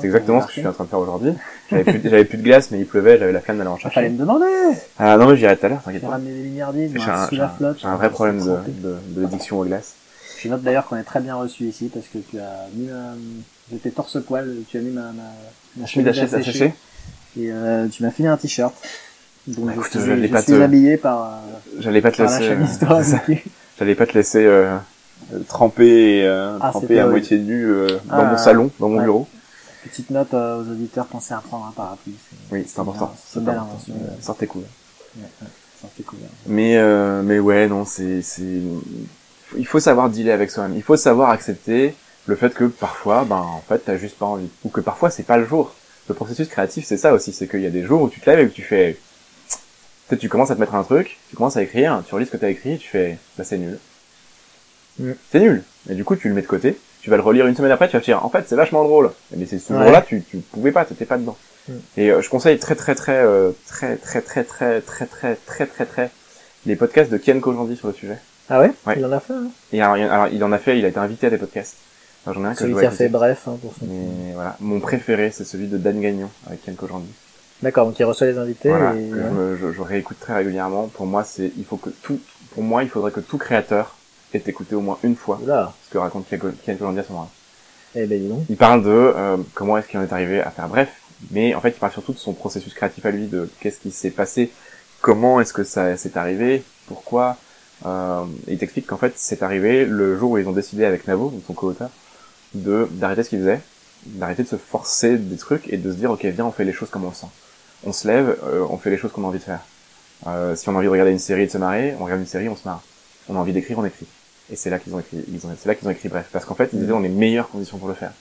c'est 0.00 0.04
exactement 0.04 0.40
ce 0.42 0.46
que 0.46 0.52
je 0.52 0.58
suis 0.60 0.66
en 0.68 0.72
train 0.72 0.84
de 0.84 0.88
faire 0.90 0.98
aujourd'hui. 0.98 1.32
J'avais 1.70 1.84
plus, 1.84 2.00
j'avais 2.04 2.24
plus 2.24 2.38
de 2.38 2.42
glace 2.42 2.70
mais 2.70 2.78
il 2.78 2.86
pleuvait, 2.86 3.18
j'avais 3.18 3.32
la 3.32 3.40
flemme 3.40 3.58
d'aller 3.58 3.70
en 3.70 3.76
fallait 3.76 3.92
chercher. 3.94 4.08
me 4.10 4.18
demander. 4.18 4.44
Ah 4.98 5.16
non 5.16 5.28
mais 5.28 5.36
j'irai 5.36 5.56
tout 5.56 5.66
à 5.66 5.68
l'heure, 5.70 5.82
t'inquiète 5.82 6.00
J'ai 6.02 6.06
pas. 6.06 6.12
ramené 6.12 6.32
des 6.88 6.98
un, 7.00 7.28
sous 7.28 7.34
la 7.36 7.48
flotte. 7.48 7.78
j'ai 7.80 7.86
un 7.86 7.96
vrai 7.96 8.10
problème 8.10 8.38
de, 8.40 8.88
de, 8.88 8.96
de 9.16 9.20
l'addiction 9.22 9.60
aux 9.60 9.64
glaces. 9.64 9.94
Je 10.38 10.48
note 10.48 10.62
d'ailleurs 10.62 10.86
qu'on 10.86 10.96
est 10.96 11.02
très 11.02 11.20
bien 11.20 11.34
reçu 11.34 11.64
ici 11.64 11.90
parce 11.92 12.06
que 12.06 12.18
tu 12.18 12.38
as 12.38 12.66
mis 12.74 12.86
ma... 12.88 13.14
J'étais 13.70 13.90
torse-poil, 13.90 14.48
tu 14.68 14.76
as 14.76 14.80
mis 14.80 14.90
ma, 14.90 15.00
ma, 15.12 15.22
ma 15.78 15.86
chemise 15.86 16.18
à 16.18 16.42
sécher 16.42 16.74
et 17.38 17.50
euh, 17.50 17.88
tu 17.88 18.02
m'as 18.02 18.10
filé 18.10 18.28
un 18.28 18.36
t-shirt. 18.36 18.74
Donc 19.48 19.66
Bah, 19.66 19.72
je 19.74 19.80
écoute, 19.80 19.90
je 20.28 20.32
pas 20.32 20.42
suis 20.42 20.52
te- 20.52 20.60
habillé 20.60 20.96
par, 20.96 21.22
euh, 21.22 21.80
J'allais 21.80 22.00
pas 22.00 22.10
te 22.12 22.22
par 22.22 22.30
laisser, 22.30 22.50
euh, 22.50 23.34
j'allais 23.78 23.94
pas 23.94 24.06
te 24.06 24.12
laisser 24.12 24.44
euh, 25.32 25.40
tremper, 25.48 26.24
euh, 26.24 26.58
Ah, 26.60 26.72
c'était 26.78 26.98
à 26.98 27.06
moitié 27.06 27.38
nu 27.38 27.64
euh, 27.64 27.86
dans 28.06 28.16
Ah, 28.18 28.24
mon 28.24 28.38
salon, 28.38 28.70
dans 28.78 28.88
mon 28.88 28.98
ouais. 28.98 29.04
bureau. 29.04 29.26
Petite 29.84 30.10
note 30.10 30.34
aux 30.34 30.62
auditeurs, 30.70 31.06
pensez 31.06 31.32
à 31.34 31.38
prendre 31.38 31.66
un 31.66 31.70
parapluie. 31.72 32.14
Oui, 32.50 32.64
c'est 32.66 32.80
important. 32.80 33.14
C'est 33.26 33.38
une 33.38 33.44
belle 33.46 33.58
invention. 33.58 33.94
Sortez. 34.20 34.48
Ouais, 34.54 34.62
ouais, 35.22 35.48
sortez 35.80 36.02
couvert. 36.02 36.28
Mais 36.46 36.76
euh, 36.76 37.22
mais 37.22 37.38
ouais 37.38 37.68
non 37.68 37.84
c'est 37.84 38.20
c'est 38.22 38.60
il 39.56 39.66
faut 39.66 39.78
savoir 39.78 40.10
dealer 40.10 40.32
avec 40.32 40.50
soi-même. 40.50 40.76
Il 40.76 40.82
faut 40.82 40.96
savoir 40.96 41.30
accepter 41.30 41.94
le 42.26 42.34
fait 42.34 42.52
que 42.52 42.64
parfois 42.64 43.24
ben 43.24 43.36
en 43.36 43.62
fait 43.68 43.78
t'as 43.84 43.96
juste 43.96 44.18
pas 44.18 44.26
envie 44.26 44.48
ou 44.64 44.68
que 44.70 44.80
parfois 44.80 45.10
c'est 45.10 45.22
pas 45.22 45.36
le 45.36 45.46
jour. 45.46 45.72
Le 46.08 46.14
processus 46.14 46.48
créatif 46.48 46.84
c'est 46.84 46.96
ça 46.96 47.12
aussi, 47.14 47.32
c'est 47.32 47.46
qu'il 47.46 47.60
y 47.60 47.66
a 47.66 47.70
des 47.70 47.84
jours 47.84 48.02
où 48.02 48.08
tu 48.08 48.20
te 48.20 48.28
lèves 48.28 48.40
et 48.40 48.48
que 48.48 48.54
tu 48.54 48.62
fais 48.62 48.98
peut-être 50.08 50.20
tu 50.20 50.28
commences 50.28 50.50
à 50.50 50.56
te 50.56 50.60
mettre 50.60 50.74
un 50.74 50.82
truc, 50.82 51.18
tu 51.30 51.36
commences 51.36 51.56
à 51.56 51.62
écrire, 51.62 52.02
tu 52.08 52.14
relis 52.14 52.26
ce 52.26 52.32
que 52.32 52.36
t'as 52.36 52.50
écrit, 52.50 52.78
tu 52.78 52.88
fais 52.88 53.18
bah 53.38 53.44
c'est 53.44 53.58
nul. 53.58 53.78
Mm. 54.98 55.12
C'est 55.30 55.40
nul. 55.40 55.62
Et 55.90 55.94
du 55.94 56.04
coup 56.04 56.16
tu 56.16 56.28
le 56.28 56.34
mets 56.34 56.42
de 56.42 56.46
côté, 56.46 56.78
tu 57.02 57.10
vas 57.10 57.16
le 57.16 57.22
relire 57.22 57.46
une 57.46 57.54
semaine 57.56 57.70
après, 57.72 57.88
tu 57.88 57.94
vas 57.96 58.00
te 58.00 58.04
dire 58.06 58.24
en 58.24 58.28
fait 58.30 58.44
c'est 58.48 58.56
vachement 58.56 58.82
drôle. 58.84 59.10
Mais 59.36 59.46
c'est 59.46 59.58
ce 59.58 59.72
Ouais. 59.72 59.82
jour-là 59.82 60.02
tu 60.02 60.22
tu 60.22 60.38
pouvais 60.38 60.72
pas, 60.72 60.84
t'étais 60.84 61.04
pas 61.04 61.18
dedans. 61.18 61.36
Mm. 61.68 61.72
Et 61.96 62.10
euh, 62.10 62.22
je 62.22 62.28
conseille 62.30 62.58
très 62.58 62.74
très 62.74 62.94
très 62.94 63.16
euh, 63.18 63.50
très 63.66 63.96
très 63.96 64.20
très 64.22 64.44
très 64.44 64.80
très 64.80 65.06
très 65.06 65.34
très 65.36 65.66
très 65.66 65.86
très 65.86 66.10
les 66.66 66.76
podcasts 66.76 67.10
de 67.10 67.16
Ken 67.16 67.40
Kojandi 67.40 67.76
sur 67.76 67.88
le 67.88 67.94
sujet. 67.94 68.18
Ah 68.48 68.60
ouais, 68.60 68.70
Ouais. 68.86 68.94
Il 68.96 69.04
en 69.04 69.12
a 69.12 69.20
fait, 69.20 69.32
hein 69.32 69.48
Et 69.72 69.80
alors, 69.82 69.96
il- 69.96 70.04
alors, 70.04 70.28
il 70.28 70.42
en 70.44 70.52
a 70.52 70.58
fait, 70.58 70.78
il 70.78 70.84
a 70.84 70.88
été 70.88 70.98
invité 70.98 71.26
à 71.26 71.30
des 71.30 71.36
podcasts. 71.38 71.76
Alors, 72.24 72.34
j'en 72.38 72.44
ai 72.44 72.48
un 72.48 72.52
que 72.54 72.58
Celui 72.60 72.74
qui 72.76 72.84
a 72.84 72.90
fait 72.92 73.08
bref, 73.08 73.48
hein, 73.48 73.56
pour 73.60 73.72
son... 73.78 73.86
Mais 73.86 74.32
voilà, 74.34 74.56
mon 74.60 74.78
préféré, 74.80 75.30
c'est 75.32 75.44
celui 75.44 75.66
de 75.66 75.78
Dan 75.78 76.00
Gagnon 76.00 76.28
avec 76.46 76.64
Ken 76.64 76.74
Kojandi. 76.76 77.08
D'accord, 77.62 77.86
donc 77.86 77.98
il 77.98 78.04
reçoit 78.04 78.28
les 78.28 78.38
invités 78.38 78.68
Voilà, 78.68 78.94
et... 78.94 79.08
que 79.10 79.16
je, 79.16 79.22
me- 79.22 79.56
je, 79.56 79.72
je 79.72 79.80
réécoute 79.80 80.18
très 80.20 80.34
régulièrement. 80.34 80.86
Pour 80.88 81.06
moi, 81.06 81.24
c'est, 81.24 81.50
il 81.58 81.64
faut 81.64 81.76
que 81.76 81.90
tout, 82.02 82.20
pour 82.52 82.62
moi, 82.62 82.84
il 82.84 82.88
faudrait 82.88 83.10
que 83.12 83.20
tout 83.20 83.38
créateur 83.38 83.95
écouté 84.46 84.74
au 84.74 84.80
moins 84.80 84.98
une 85.02 85.16
fois 85.16 85.40
Oula, 85.42 85.72
ce 85.86 85.90
que 85.90 85.98
raconte 85.98 86.26
Ken 86.28 86.38
Kojandi 86.38 86.98
à 87.00 87.04
ce 87.04 87.12
moment-là. 87.12 87.30
eh 87.94 88.06
ben 88.06 88.28
donc. 88.28 88.44
Il 88.48 88.56
parle 88.56 88.82
de 88.82 88.90
euh, 88.90 89.36
comment 89.54 89.76
est-ce 89.78 89.88
qu'il 89.88 89.98
en 89.98 90.02
est 90.02 90.12
arrivé 90.12 90.40
à 90.40 90.50
faire 90.50 90.68
bref, 90.68 90.88
mais 91.30 91.54
en 91.54 91.60
fait, 91.60 91.70
il 91.70 91.78
parle 91.78 91.92
surtout 91.92 92.12
de 92.12 92.18
son 92.18 92.32
processus 92.32 92.74
créatif 92.74 93.04
à 93.06 93.10
lui, 93.10 93.26
de 93.26 93.48
qu'est-ce 93.60 93.80
qui 93.80 93.90
s'est 93.90 94.10
passé, 94.10 94.50
comment 95.00 95.40
est-ce 95.40 95.52
que 95.52 95.64
ça 95.64 95.96
s'est 95.96 96.16
arrivé, 96.18 96.62
pourquoi. 96.86 97.36
Euh, 97.84 98.24
et 98.46 98.54
il 98.54 98.58
t'explique 98.58 98.86
qu'en 98.86 98.96
fait 98.96 99.12
c'est 99.16 99.42
arrivé 99.42 99.84
le 99.84 100.16
jour 100.18 100.30
où 100.32 100.38
ils 100.38 100.48
ont 100.48 100.52
décidé 100.52 100.84
avec 100.84 101.06
Navo, 101.06 101.28
donc 101.28 101.42
son 101.46 101.52
co-auteur, 101.52 101.90
de 102.54 102.88
d'arrêter 102.92 103.22
ce 103.22 103.28
qu'ils 103.28 103.40
faisaient, 103.40 103.60
d'arrêter 104.06 104.44
de 104.44 104.48
se 104.48 104.56
forcer 104.56 105.18
des 105.18 105.36
trucs 105.36 105.70
et 105.70 105.76
de 105.76 105.90
se 105.92 105.96
dire 105.96 106.10
ok 106.10 106.24
viens 106.24 106.46
on 106.46 106.52
fait 106.52 106.64
les 106.64 106.72
choses 106.72 106.88
comme 106.88 107.04
on 107.04 107.10
le 107.10 107.14
sent. 107.14 107.26
On 107.84 107.92
se 107.92 108.08
lève, 108.08 108.38
euh, 108.44 108.64
on 108.70 108.78
fait 108.78 108.90
les 108.90 108.96
choses 108.96 109.12
qu'on 109.12 109.24
a 109.24 109.26
envie 109.26 109.38
de 109.38 109.44
faire. 109.44 109.60
Euh, 110.26 110.56
si 110.56 110.68
on 110.68 110.72
a 110.72 110.76
envie 110.76 110.86
de 110.86 110.90
regarder 110.90 111.12
une 111.12 111.18
série 111.18 111.42
et 111.42 111.46
de 111.46 111.50
se 111.50 111.58
marrer, 111.58 111.94
on 112.00 112.04
regarde 112.04 112.20
une 112.20 112.26
série, 112.26 112.48
on 112.48 112.56
se 112.56 112.66
marre. 112.66 112.82
On 113.28 113.36
a 113.36 113.38
envie 113.38 113.52
d'écrire, 113.52 113.78
on 113.78 113.84
écrit. 113.84 114.06
Et 114.52 114.56
c'est 114.56 114.70
là 114.70 114.78
qu'ils 114.78 114.94
ont 114.94 115.00
écrit, 115.00 115.24
ils 115.32 115.44
ont, 115.46 115.50
c'est 115.60 115.68
là 115.68 115.74
qu'ils 115.74 115.88
ont 115.88 115.90
écrit 115.90 116.08
bref, 116.08 116.26
parce 116.32 116.44
qu'en 116.44 116.54
fait 116.54 116.70
ils 116.72 116.78
étaient 116.78 116.88
dans 116.92 117.00
les 117.00 117.08
meilleures 117.08 117.48
conditions 117.48 117.78
pour 117.78 117.88
le 117.88 117.94
faire. 117.94 118.12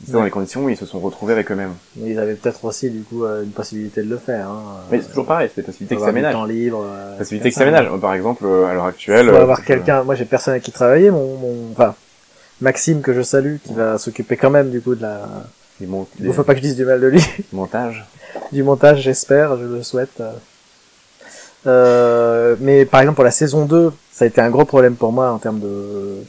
Ils 0.00 0.04
étaient 0.04 0.12
dans 0.12 0.24
les 0.24 0.30
conditions 0.30 0.64
où 0.64 0.68
ils 0.68 0.76
se 0.76 0.84
sont 0.84 1.00
retrouvés 1.00 1.32
avec 1.32 1.50
eux-mêmes. 1.50 1.72
Mais 1.96 2.10
ils 2.10 2.18
avaient 2.18 2.34
peut-être 2.34 2.62
aussi, 2.66 2.90
du 2.90 3.00
coup, 3.00 3.24
euh, 3.24 3.42
une 3.44 3.50
possibilité 3.52 4.02
de 4.02 4.10
le 4.10 4.18
faire. 4.18 4.50
Hein. 4.50 4.62
Mais 4.90 5.00
c'est 5.00 5.08
toujours 5.08 5.24
pareil, 5.24 5.48
c'est 5.54 5.62
des 5.62 5.66
possibilités 5.66 5.96
que 5.96 6.02
ça 6.02 6.12
ménage. 6.12 6.34
temps 6.34 6.44
libre. 6.44 6.84
euh, 6.86 7.16
Possibilités 7.16 7.48
que 7.48 7.54
ça 7.54 7.64
ménage. 7.64 7.88
Par 7.98 8.12
exemple, 8.12 8.44
euh, 8.44 8.66
à 8.66 8.74
l'heure 8.74 8.84
actuelle. 8.84 9.28
faut 9.30 9.34
euh, 9.34 9.40
avoir 9.40 9.64
quelqu'un. 9.64 10.02
Moi, 10.04 10.14
j'ai 10.14 10.26
personne 10.26 10.52
avec 10.52 10.64
qui 10.64 10.70
travailler. 10.72 11.10
Mon, 11.10 11.36
mon, 11.38 11.70
enfin, 11.72 11.94
Maxime 12.60 13.00
que 13.00 13.14
je 13.14 13.22
salue, 13.22 13.56
qui 13.64 13.72
va 13.72 13.96
s'occuper 13.96 14.36
quand 14.36 14.50
même 14.50 14.68
du 14.70 14.82
coup 14.82 14.94
de 14.94 15.00
la. 15.02 15.26
Il 15.80 16.32
faut 16.34 16.42
pas 16.42 16.52
que 16.52 16.58
je 16.58 16.62
dise 16.64 16.76
du 16.76 16.84
mal 16.84 17.00
de 17.00 17.06
lui. 17.06 17.22
montages. 17.54 18.04
du 18.52 18.62
montage, 18.62 19.00
j'espère, 19.00 19.56
je 19.56 19.64
le 19.64 19.82
souhaite. 19.82 20.22
Euh, 21.66 22.56
mais 22.60 22.84
par 22.84 23.00
exemple 23.00 23.16
pour 23.16 23.24
la 23.24 23.30
saison 23.30 23.64
2, 23.64 23.92
ça 24.12 24.24
a 24.24 24.28
été 24.28 24.40
un 24.40 24.50
gros 24.50 24.64
problème 24.64 24.94
pour 24.94 25.12
moi 25.12 25.30
en 25.30 25.38
termes 25.38 25.60
de 25.60 26.22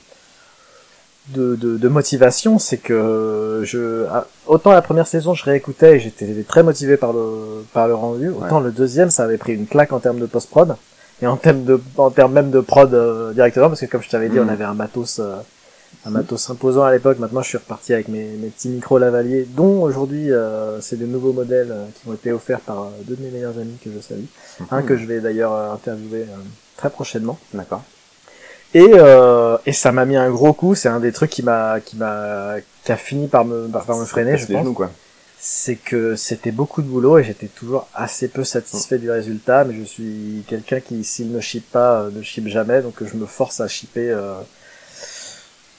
de, 1.29 1.55
de, 1.57 1.77
de 1.77 1.87
motivation, 1.89 2.57
c'est 2.57 2.77
que 2.77 3.61
je 3.65 4.05
ah, 4.09 4.25
autant 4.45 4.71
la 4.71 4.81
première 4.81 5.07
saison 5.07 5.33
je 5.33 5.43
réécoutais 5.43 5.97
et 5.97 5.99
j'étais 5.99 6.43
très 6.47 6.63
motivé 6.63 6.95
par 6.95 7.11
le 7.11 7.65
par 7.73 7.87
le 7.87 7.95
rendu, 7.95 8.29
autant 8.29 8.59
le 8.59 8.71
deuxième 8.71 9.09
ça 9.09 9.23
avait 9.23 9.37
pris 9.37 9.53
une 9.53 9.67
claque 9.67 9.91
en 9.91 9.99
termes 9.99 10.19
de 10.19 10.25
post 10.25 10.49
prod 10.49 10.75
et 11.21 11.27
en 11.27 11.35
termes 11.35 11.65
de 11.65 11.79
en 11.97 12.11
termes 12.11 12.33
même 12.33 12.49
de 12.49 12.61
prod 12.61 12.93
euh, 12.93 13.33
directement 13.33 13.67
parce 13.67 13.81
que 13.81 13.85
comme 13.87 14.01
je 14.01 14.09
t'avais 14.09 14.29
dit 14.29 14.39
on 14.39 14.47
avait 14.47 14.63
un 14.63 14.73
matos 14.73 15.19
euh, 15.19 15.35
un 16.05 16.09
matos 16.09 16.49
imposant 16.49 16.83
à 16.83 16.91
l'époque. 16.91 17.19
Maintenant, 17.19 17.41
je 17.41 17.49
suis 17.49 17.57
reparti 17.57 17.93
avec 17.93 18.07
mes, 18.07 18.23
mes 18.23 18.47
petits 18.47 18.69
micros 18.69 18.97
lavaliers, 18.97 19.47
dont 19.49 19.81
aujourd'hui, 19.81 20.31
euh, 20.31 20.79
c'est 20.79 20.97
des 20.97 21.05
nouveaux 21.05 21.33
modèles 21.33 21.73
qui 21.95 22.07
m'ont 22.07 22.15
été 22.15 22.31
offerts 22.31 22.59
par 22.61 22.89
deux 23.03 23.15
de 23.15 23.23
mes 23.23 23.31
meilleurs 23.31 23.57
amis 23.57 23.77
que 23.83 23.89
je 23.93 23.99
salue. 23.99 24.25
Un 24.71 24.81
que 24.81 24.97
je 24.97 25.05
vais 25.05 25.19
d'ailleurs 25.19 25.53
euh, 25.53 25.73
interviewer 25.73 26.21
euh, 26.21 26.37
très 26.77 26.89
prochainement. 26.89 27.37
D'accord. 27.53 27.83
Et, 28.73 28.89
euh, 28.93 29.57
et 29.65 29.73
ça 29.73 29.91
m'a 29.91 30.05
mis 30.05 30.17
un 30.17 30.29
gros 30.29 30.53
coup. 30.53 30.75
C'est 30.75 30.89
un 30.89 30.99
des 30.99 31.11
trucs 31.11 31.29
qui 31.29 31.43
m'a, 31.43 31.79
qui 31.79 31.95
m'a, 31.95 32.55
qui 32.83 32.91
a 32.91 32.97
fini 32.97 33.27
par 33.27 33.45
me, 33.45 33.67
par, 33.67 33.85
par 33.85 33.97
me 33.97 34.05
freiner, 34.05 34.37
je 34.37 34.45
pense. 34.45 34.63
genoux, 34.63 34.73
quoi. 34.73 34.91
C'est 35.39 35.75
que 35.75 36.15
c'était 36.15 36.51
beaucoup 36.51 36.81
de 36.81 36.87
boulot 36.87 37.19
et 37.19 37.23
j'étais 37.23 37.47
toujours 37.47 37.87
assez 37.93 38.27
peu 38.27 38.43
satisfait 38.43 38.97
du 38.97 39.09
résultat. 39.09 39.63
Mais 39.63 39.75
je 39.75 39.83
suis 39.83 40.43
quelqu'un 40.47 40.79
qui, 40.79 41.03
s'il 41.03 41.31
ne 41.31 41.39
ship 41.39 41.71
pas, 41.71 42.01
euh, 42.01 42.09
ne 42.11 42.21
ship 42.21 42.47
jamais. 42.47 42.81
Donc 42.81 42.95
je 43.01 43.15
me 43.15 43.25
force 43.25 43.61
à 43.61 43.67
shipper. 43.67 44.09
Euh, 44.09 44.33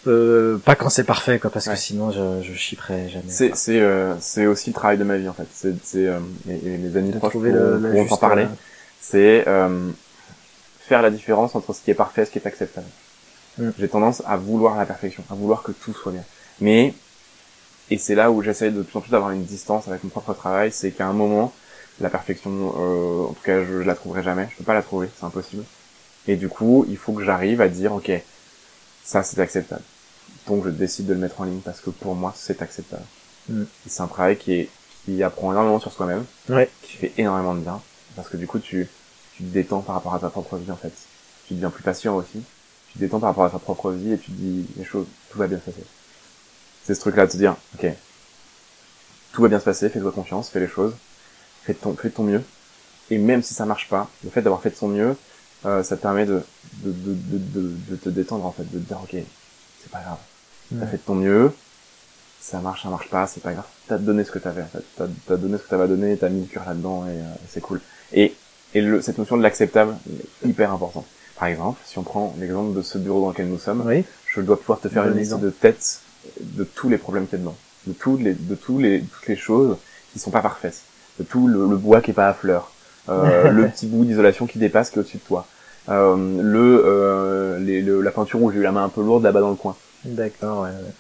euh, 0.07 0.59
pas 0.59 0.75
quand 0.77 0.89
c'est 0.91 1.05
parfait, 1.05 1.39
quoi, 1.39 1.51
parce 1.51 1.67
Ouais. 1.67 1.75
que 1.75 1.79
sinon 1.79 2.11
je, 2.11 2.43
je 2.43 2.55
shipperai 2.55 3.09
jamais. 3.09 3.25
C'est, 3.29 3.55
c'est, 3.55 3.81
euh, 3.81 4.15
c'est 4.21 4.47
aussi 4.47 4.71
le 4.71 4.75
travail 4.75 4.99
de 4.99 5.05
ma 5.05 5.17
vie, 5.17 5.29
en 5.29 5.33
fait. 5.33 5.47
C'est, 5.53 5.75
c'est, 5.85 6.07
euh, 6.07 6.19
et, 6.49 6.55
et 6.55 6.79
mes 6.79 6.97
amis 6.97 7.11
De 7.11 7.19
proches 7.19 7.33
pourront, 7.33 7.45
le, 7.45 8.07
en 8.11 8.17
parler. 8.17 8.47
C'est, 9.01 9.45
euh, 9.47 9.91
faire 10.81 11.03
la 11.03 11.11
différence 11.11 11.55
entre 11.55 11.73
ce 11.73 11.81
qui 11.83 11.91
est 11.91 11.95
parfait 11.95 12.23
et 12.23 12.25
ce 12.25 12.31
qui 12.31 12.39
est 12.39 12.47
acceptable. 12.47 12.87
Mm. 13.59 13.71
J'ai 13.79 13.89
tendance 13.89 14.23
à 14.27 14.37
vouloir 14.37 14.77
la 14.77 14.87
perfection, 14.87 15.23
à 15.31 15.35
vouloir 15.35 15.63
que 15.63 15.73
tout 15.73 15.93
soit 15.93 16.13
bien. 16.13 16.25
Mais, 16.61 16.95
et 17.91 17.99
c'est 17.99 18.15
là 18.15 18.31
où 18.31 18.43
j'essaye 18.43 18.71
de 18.73 18.83
plus 18.83 18.97
en 18.97 19.01
plus 19.01 19.11
d'avoir 19.11 19.31
une 19.33 19.45
distance 19.45 19.89
avec 19.89 20.05
mon 20.05 20.11
propre 20.11 20.33
travail, 20.35 20.71
c'est 20.73 20.91
qu'à 20.91 21.07
un 21.07 21.13
moment, 21.13 21.53
la 22.01 22.09
perfection, 22.11 22.51
euh, 22.79 23.25
en 23.31 23.33
tout 23.33 23.43
cas, 23.45 23.65
je, 23.65 23.83
je 23.83 23.87
la 23.87 23.95
trouverai 23.95 24.23
jamais. 24.23 24.49
Je 24.53 24.57
peux 24.59 24.65
pas 24.65 24.75
la 24.75 24.83
trouver, 24.83 25.09
c'est 25.19 25.25
impossible. 25.27 25.65
Et 26.27 26.37
du 26.37 26.49
coup, 26.49 26.85
il 26.89 26.97
faut 26.97 27.13
que 27.13 27.25
j'arrive 27.25 27.61
à 27.61 27.69
dire, 27.69 27.93
ok, 27.93 28.11
ça 29.09 29.23
c'est 29.23 29.41
acceptable. 29.41 29.83
Donc 30.47 30.65
je 30.65 30.69
décide 30.71 31.07
de 31.07 31.15
le 31.15 31.19
mettre 31.19 31.41
en 31.41 31.45
ligne 31.45 31.61
parce 31.61 31.81
que 31.81 31.89
pour 31.89 32.15
moi 32.15 32.35
c'est 32.37 32.61
acceptable. 32.61 33.05
Mm. 33.49 33.63
C'est 33.87 34.03
un 34.03 34.07
travail 34.07 34.37
qui 34.37 34.53
est 34.53 34.69
qui 35.05 35.23
apprend 35.23 35.51
énormément 35.53 35.81
sur 35.81 35.91
soi-même, 35.93 36.25
Ouais. 36.51 36.69
qui 36.83 36.97
fait 36.99 37.13
énormément 37.17 37.55
de 37.55 37.61
bien 37.61 37.81
parce 38.17 38.29
que 38.29 38.37
du 38.37 38.47
coup 38.47 38.59
tu 38.59 38.87
tu 39.35 39.43
te 39.45 39.49
détends 39.49 39.81
par 39.81 39.95
rapport 39.95 40.15
à 40.15 40.19
ta 40.19 40.29
propre 40.29 40.57
vie 40.59 40.71
en 40.71 40.77
fait. 40.77 40.93
Tu 41.47 41.55
deviens 41.55 41.71
plus 41.71 41.83
patient 41.83 42.15
aussi. 42.17 42.43
Tu 42.89 42.95
te 42.95 42.99
détends 42.99 43.19
par 43.21 43.31
rapport 43.31 43.45
à 43.47 43.51
ta 43.51 43.59
propre 43.59 43.93
vie 43.93 44.13
et 44.13 44.19
tu 44.19 44.31
te 44.31 44.37
dis 44.37 44.67
les 44.77 44.85
choses, 44.85 45.07
tout 45.31 45.39
va 45.39 45.47
bien 45.47 45.59
se 45.59 45.65
passer. 45.65 45.85
C'est 46.85 46.95
ce 46.95 47.01
truc-là 47.01 47.27
de 47.27 47.33
te 47.33 47.37
dire, 47.39 47.57
ok, 47.79 47.87
tout 49.33 49.43
va 49.43 49.49
bien 49.49 49.59
se 49.61 49.65
passer, 49.65 49.89
fais-toi 49.89 50.13
confiance, 50.13 50.49
fais 50.51 50.61
les 50.61 50.69
choses, 50.69 50.95
fais 51.65 51.73
de 51.73 51.79
ton, 51.79 51.95
fais 51.95 52.11
ton 52.11 52.25
mieux. 52.25 52.43
Et 53.11 53.17
même 53.19 53.43
si 53.43 53.55
ça 53.55 53.65
marche 53.65 53.89
pas, 53.89 54.11
le 54.25 54.31
fait 54.31 54.43
d'avoir 54.43 54.61
fait 54.61 54.71
de 54.71 54.77
son 54.77 54.89
mieux, 54.89 55.17
euh, 55.67 55.83
ça 55.83 55.97
te 55.97 56.03
permet 56.03 56.27
de, 56.27 56.43
de, 56.85 56.93
de, 56.93 57.15
de, 57.39 57.73
de, 57.91 57.97
te 57.97 58.09
détendre 58.09 58.47
en 58.47 58.53
fait, 58.53 58.65
de 58.65 58.79
te 58.79 58.85
dire 58.89 58.99
ok, 59.03 59.17
c'est 59.83 59.91
pas 59.91 60.01
grave, 60.01 60.19
t'as 60.79 60.87
fait 60.87 60.97
de 60.99 61.03
ton 61.03 61.15
mieux, 61.15 61.53
ça 62.41 62.61
marche, 62.61 62.83
ça 62.85 62.89
marche 62.89 63.09
pas, 63.11 63.27
c'est 63.27 63.43
pas 63.43 63.53
grave, 63.53 63.67
t'as 63.89 63.99
donné 63.99 64.25
ce 64.25 64.31
que 64.31 64.39
t'avais 64.39 64.63
en 64.63 64.67
fait, 64.67 64.85
t'as 64.97 65.07
t'as 65.27 65.37
donné 65.37 65.59
ce 65.59 65.63
que 65.65 65.69
t'avais 65.69 65.89
donné, 65.89 66.17
t'as 66.17 66.29
mis 66.29 66.43
le 66.43 66.47
cœur 66.47 66.65
là-dedans 66.67 67.07
et 67.07 67.11
euh, 67.19 67.23
c'est 67.49 67.61
cool. 67.61 67.81
Et, 68.13 68.35
et 68.75 68.81
le, 68.81 69.01
cette 69.03 69.19
notion 69.19 69.37
de 69.37 69.43
l'acceptable 69.43 69.97
est 70.45 70.49
hyper 70.49 70.73
important. 70.73 71.05
Par 71.39 71.49
exemple, 71.49 71.81
si 71.85 71.99
on 71.99 72.03
prend 72.03 72.35
l'exemple 72.39 72.77
de 72.77 72.83
ce 72.83 72.99
bureau 72.99 73.21
dans 73.23 73.31
lequel 73.31 73.49
nous 73.49 73.59
sommes, 73.59 73.83
Oui. 73.87 74.05
je 74.27 74.41
dois 74.41 74.59
pouvoir 74.59 74.81
te 74.81 74.89
faire 74.89 75.07
une 75.07 75.17
liste 75.17 75.39
de 75.39 75.51
tête 75.51 76.01
de 76.41 76.65
tous 76.65 76.89
les 76.89 76.99
problèmes 76.99 77.27
qu'il 77.27 77.39
y 77.39 77.41
a 77.41 77.45
dedans, 77.45 77.57
de 77.87 77.93
tous 77.93 78.17
les, 78.17 78.35
de 78.35 78.55
tous 78.55 78.79
les, 78.79 79.03
toutes 79.03 79.27
les 79.29 79.37
choses 79.37 79.77
qui 80.13 80.19
sont 80.19 80.31
pas 80.31 80.43
parfaites, 80.43 80.81
de 81.19 81.25
tout 81.25 81.47
le, 81.49 81.69
le 81.69 81.77
bois 81.77 82.01
qui 82.01 82.11
est 82.11 82.15
pas 82.15 82.29
à 82.29 82.35
fleurs, 82.35 82.71
euh, 82.71 82.78
le 83.51 83.69
petit 83.69 83.87
bout 83.87 84.05
d'isolation 84.05 84.47
qui 84.47 84.59
dépasse 84.59 84.91
qui 84.91 84.97
est 84.97 85.01
au-dessus 85.01 85.19
de 85.19 85.23
toi, 85.23 85.47
euh, 85.89 86.17
le, 86.43 86.83
euh, 86.85 87.59
les- 87.59 87.81
le- 87.83 88.01
la 88.03 88.11
peinture 88.11 88.43
où 88.43 88.51
j'ai 88.53 88.59
eu 88.59 88.63
la 88.63 88.73
main 88.73 88.85
un 88.85 88.89
peu 88.89 89.03
lourde 89.03 89.23
là-bas 89.25 89.41
dans 89.41 89.51
le 89.51 89.57
coin. 89.57 89.75
D'accord, 90.05 90.63
ouais, 90.63 90.69
ouais. 90.71 90.93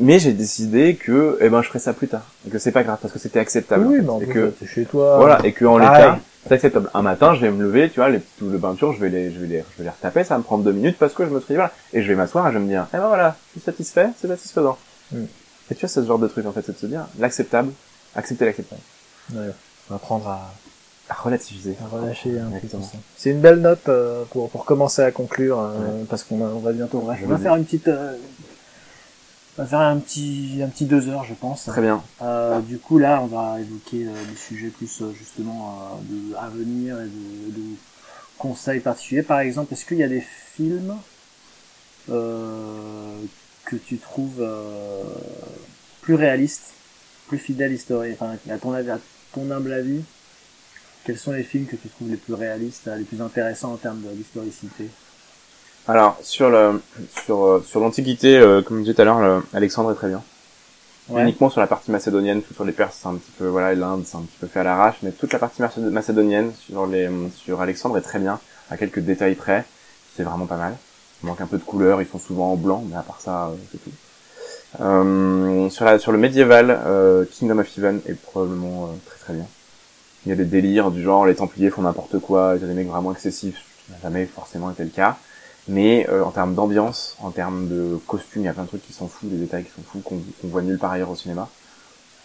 Mais 0.00 0.18
j'ai 0.18 0.32
décidé 0.32 0.96
que, 0.96 1.38
eh 1.40 1.48
ben, 1.48 1.62
je 1.62 1.68
ferai 1.68 1.78
ça 1.78 1.92
plus 1.92 2.08
tard, 2.08 2.24
et 2.46 2.50
que 2.50 2.58
c'est 2.58 2.72
pas 2.72 2.82
grave 2.82 2.98
parce 3.00 3.12
que 3.14 3.20
c'était 3.20 3.38
acceptable. 3.38 3.86
Oui, 3.86 3.98
mais 4.02 4.08
en 4.08 4.20
et 4.20 4.26
plus, 4.26 4.50
que, 4.58 4.66
chez 4.66 4.84
toi. 4.86 5.18
voilà, 5.18 5.38
et 5.44 5.52
que 5.52 5.64
en 5.64 5.78
Pareil. 5.78 6.02
l'état, 6.02 6.18
c'est 6.48 6.54
acceptable. 6.54 6.90
Un 6.94 7.02
matin, 7.02 7.34
je 7.36 7.40
vais 7.42 7.50
me 7.52 7.62
lever, 7.62 7.88
tu 7.90 8.00
vois, 8.00 8.08
les 8.08 8.18
petites 8.18 8.36
touches 8.38 8.52
de 8.52 8.58
peinture, 8.58 8.92
je 8.92 9.00
vais 9.00 9.08
les, 9.08 9.30
je 9.30 9.38
vais 9.38 9.46
les, 9.46 9.58
je 9.58 9.78
vais 9.78 9.84
les 9.84 9.90
retaper, 9.90 10.24
ça 10.24 10.34
va 10.34 10.38
me 10.38 10.42
prendre 10.42 10.64
deux 10.64 10.72
minutes 10.72 10.96
parce 10.98 11.14
que 11.14 11.24
je 11.24 11.30
me 11.30 11.38
suis 11.38 11.48
dit, 11.48 11.54
voilà. 11.54 11.70
Et 11.92 12.02
je 12.02 12.08
vais 12.08 12.16
m'asseoir 12.16 12.48
et 12.48 12.52
je 12.52 12.58
vais 12.58 12.64
me 12.64 12.68
dire, 12.68 12.86
eh 12.92 12.96
ben 12.96 13.06
voilà, 13.06 13.36
je 13.54 13.60
suis 13.60 13.64
satisfait, 13.64 14.08
c'est 14.20 14.26
satisfaisant. 14.26 14.76
Mm. 15.12 15.16
Et 15.70 15.74
tu 15.76 15.80
vois, 15.82 15.88
c'est 15.88 16.00
ce 16.00 16.06
genre 16.06 16.18
de 16.18 16.26
truc, 16.26 16.44
en 16.46 16.50
fait, 16.52 16.62
c'est 16.66 16.72
de 16.72 16.78
se 16.78 16.86
dire, 16.86 17.06
l'acceptable, 17.20 17.70
accepter 18.16 18.46
l'acceptable. 18.46 18.80
Ouais. 19.32 19.50
On 19.88 19.94
va 19.94 19.96
apprendre 19.96 20.26
à, 20.28 20.52
À 21.08 21.14
relativiser. 21.14 21.76
à 21.84 21.86
relâcher 21.88 22.38
un 22.38 22.50
peu. 22.50 22.66
C'est 23.16 23.30
une 23.30 23.40
belle 23.40 23.60
note 23.60 23.88
euh, 23.88 24.24
pour, 24.30 24.48
pour 24.50 24.64
commencer 24.64 25.02
à 25.02 25.10
conclure, 25.10 25.60
euh, 25.60 26.04
parce 26.08 26.22
qu'on 26.24 26.40
on 26.40 26.60
va 26.60 26.72
bientôt. 26.72 27.06
Je 27.18 27.24
on 27.24 27.28
va 27.28 27.38
faire 27.38 27.56
une 27.56 27.64
petite, 27.64 27.88
euh, 27.88 28.16
on 29.58 29.62
va 29.62 29.68
faire 29.68 29.80
un 29.80 29.98
petit, 29.98 30.60
un 30.64 30.68
petit 30.68 30.86
deux 30.86 31.08
heures, 31.08 31.24
je 31.24 31.34
pense. 31.34 31.64
Très 31.64 31.82
bien. 31.82 32.02
Euh, 32.22 32.60
du 32.60 32.78
coup, 32.78 32.98
là, 32.98 33.20
on 33.22 33.26
va 33.26 33.60
évoquer 33.60 34.06
euh, 34.06 34.12
des 34.30 34.36
sujets 34.36 34.68
plus 34.68 35.02
euh, 35.02 35.12
justement 35.12 35.78
euh, 35.92 36.30
de 36.30 36.36
à 36.36 36.48
venir 36.48 36.98
et 36.98 37.04
de, 37.04 37.52
de 37.54 37.62
conseils 38.38 38.80
particuliers. 38.80 39.22
Par 39.22 39.40
exemple, 39.40 39.74
est-ce 39.74 39.84
qu'il 39.84 39.98
y 39.98 40.02
a 40.02 40.08
des 40.08 40.24
films 40.54 40.94
euh, 42.10 43.16
que 43.66 43.76
tu 43.76 43.98
trouves 43.98 44.40
euh, 44.40 45.02
plus 46.00 46.14
réalistes, 46.14 46.72
plus 47.28 47.38
fidèles 47.38 47.72
historiques, 47.72 48.16
enfin, 48.20 48.36
à 48.50 48.58
ton 48.58 48.72
avis, 48.72 48.90
à 48.90 48.98
ton 49.34 49.50
humble 49.50 49.72
avis, 49.72 50.00
quels 51.04 51.18
sont 51.18 51.32
les 51.32 51.42
films 51.42 51.66
que 51.66 51.76
tu 51.76 51.88
trouves 51.88 52.10
les 52.10 52.16
plus 52.16 52.34
réalistes, 52.34 52.88
euh, 52.88 52.96
les 52.96 53.04
plus 53.04 53.20
intéressants 53.20 53.72
en 53.72 53.76
termes 53.76 54.00
d'historicité? 54.14 54.88
Alors, 55.86 56.18
sur 56.22 56.48
le, 56.48 56.80
sur, 57.24 57.44
euh, 57.44 57.62
sur 57.66 57.80
l'Antiquité, 57.80 58.38
euh, 58.38 58.62
comme 58.62 58.78
je 58.78 58.82
disais 58.82 58.94
tout 58.94 59.02
à 59.02 59.04
l'heure, 59.04 59.20
le- 59.20 59.42
Alexandre 59.52 59.92
est 59.92 59.96
très 59.96 60.08
bien. 60.08 60.22
Ouais. 61.10 61.22
Uniquement 61.22 61.50
sur 61.50 61.60
la 61.60 61.66
partie 61.66 61.90
macédonienne, 61.90 62.40
tout 62.42 62.54
sur 62.54 62.64
les 62.64 62.72
Perses, 62.72 62.98
c'est 63.02 63.08
un 63.08 63.16
petit 63.16 63.30
peu, 63.38 63.46
voilà, 63.46 63.74
l'Inde, 63.74 64.04
c'est 64.06 64.16
un 64.16 64.22
petit 64.22 64.38
peu 64.40 64.46
fait 64.46 64.60
à 64.60 64.64
l'arrache, 64.64 64.96
mais 65.02 65.12
toute 65.12 65.34
la 65.34 65.38
partie 65.38 65.60
macé- 65.60 65.80
macédonienne 65.80 66.52
sur 66.66 66.86
les, 66.86 67.10
sur 67.36 67.60
Alexandre 67.60 67.98
est 67.98 68.02
très 68.02 68.18
bien, 68.18 68.40
à 68.70 68.78
quelques 68.78 69.00
détails 69.00 69.34
près, 69.34 69.66
c'est 70.16 70.22
vraiment 70.22 70.46
pas 70.46 70.56
mal. 70.56 70.74
Il 71.22 71.26
manque 71.26 71.42
un 71.42 71.46
peu 71.46 71.58
de 71.58 71.62
couleur, 71.62 72.00
ils 72.00 72.08
sont 72.08 72.18
souvent 72.18 72.52
en 72.52 72.56
blanc, 72.56 72.82
mais 72.88 72.96
à 72.96 73.02
part 73.02 73.20
ça, 73.20 73.48
euh, 73.48 73.54
c'est 73.70 73.84
tout. 73.84 73.90
Euh, 74.80 75.68
sur 75.68 75.84
la, 75.84 75.98
sur 75.98 76.10
le 76.12 76.18
médiéval, 76.18 76.70
euh, 76.86 77.26
Kingdom 77.30 77.58
of 77.58 77.78
Heaven 77.78 78.00
est 78.08 78.14
probablement 78.14 78.86
euh, 78.86 78.96
très 79.06 79.18
très 79.18 79.32
bien. 79.34 79.46
Il 80.26 80.30
y 80.30 80.32
a 80.32 80.36
des 80.36 80.44
délires 80.44 80.90
du 80.90 81.02
genre, 81.02 81.26
les 81.26 81.34
Templiers 81.34 81.70
font 81.70 81.82
n'importe 81.82 82.18
quoi, 82.18 82.54
il 82.56 82.62
y 82.62 82.64
a 82.64 82.68
des 82.68 82.74
mecs 82.74 82.88
vraiment 82.88 83.12
excessifs, 83.12 83.56
ce 83.58 83.86
qui 83.86 83.92
n'a 83.92 83.98
jamais 84.02 84.26
forcément 84.26 84.70
été 84.70 84.82
le 84.84 84.90
cas. 84.90 85.16
Mais 85.68 86.06
euh, 86.10 86.22
en 86.24 86.30
termes 86.30 86.54
d'ambiance, 86.54 87.16
en 87.20 87.30
termes 87.30 87.68
de 87.68 87.98
costumes, 88.06 88.42
il 88.42 88.46
y 88.46 88.48
a 88.48 88.52
plein 88.52 88.64
de 88.64 88.68
trucs 88.68 88.86
qui 88.86 88.92
sont 88.92 89.08
fous, 89.08 89.26
des 89.28 89.36
détails 89.38 89.64
qui 89.64 89.70
sont 89.70 89.82
fous, 89.82 90.00
qu'on 90.00 90.20
voit 90.44 90.62
nulle 90.62 90.78
part 90.78 90.92
ailleurs 90.92 91.10
au 91.10 91.16
cinéma, 91.16 91.48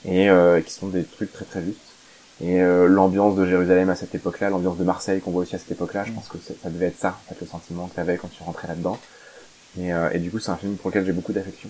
et 0.06 0.30
euh, 0.30 0.62
qui 0.62 0.72
sont 0.74 0.88
des 0.88 1.04
trucs 1.04 1.32
très 1.34 1.46
très 1.46 1.64
justes. 1.64 1.80
Et 2.42 2.62
euh, 2.62 2.88
l'ambiance 2.88 3.36
de 3.36 3.46
Jérusalem 3.46 3.90
à 3.90 3.96
cette 3.96 4.16
époque-là, 4.16 4.50
l'ambiance 4.50 4.78
de 4.78 4.84
Marseille 4.86 5.20
qu'on 5.20 5.32
voit 5.32 5.42
aussi 5.42 5.56
à 5.56 5.60
cette 5.60 5.72
époque-là, 5.72 6.06
je 6.06 6.12
pense 6.14 6.28
que 6.30 6.38
ça 6.38 6.70
devait 6.70 6.86
être 6.88 6.98
ça, 7.00 7.18
en 7.26 7.34
fait, 7.34 7.42
le 7.42 7.48
sentiment 7.48 7.88
que 7.88 7.96
tu 7.96 8.00
avais 8.00 8.16
quand 8.18 8.30
tu 8.30 8.42
rentrais 8.44 8.70
là-dedans. 8.70 8.98
Et, 9.78 9.94
euh, 9.94 10.10
et 10.14 10.20
du 10.20 10.32
coup, 10.32 10.40
c'est 10.40 10.52
un 10.52 10.56
film 10.58 10.76
pour 10.78 10.90
lequel 10.90 11.06
j'ai 11.06 11.12
beaucoup 11.12 11.34
d'affection. 11.34 11.70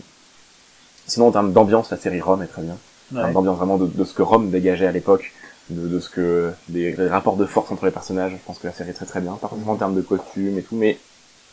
Sinon, 1.08 1.28
en 1.28 1.32
termes 1.32 1.54
d'ambiance, 1.54 1.90
la 1.90 1.98
série 1.98 2.22
Rome 2.22 2.44
est 2.44 2.48
très 2.48 2.62
bien. 2.62 2.74
En 2.74 3.16
termes 3.16 3.28
Ouais. 3.28 3.34
d'ambiance 3.34 3.58
vraiment 3.58 3.78
de, 3.78 3.88
de 3.88 4.04
ce 4.04 4.14
que 4.14 4.22
Rome 4.22 4.52
dégageait 4.52 4.86
à 4.86 4.92
l'époque, 4.92 5.32
de, 5.70 5.88
de 5.88 6.00
ce 6.00 6.10
que 6.10 6.52
des, 6.68 6.94
des 6.94 7.08
rapports 7.08 7.38
de 7.38 7.46
force 7.46 7.72
entre 7.72 7.86
les 7.86 7.92
personnages. 7.92 8.32
Je 8.34 8.38
pense 8.46 8.60
que 8.60 8.68
la 8.68 8.74
série 8.74 8.90
est 8.90 8.94
très 8.94 9.06
très 9.06 9.22
bien, 9.22 9.34
pas 9.34 9.48
forcément 9.48 9.74
en 9.74 9.78
termes 9.78 9.96
de 9.96 10.02
costumes 10.02 10.58
et 10.58 10.64
tout, 10.64 10.76
mais 10.76 10.98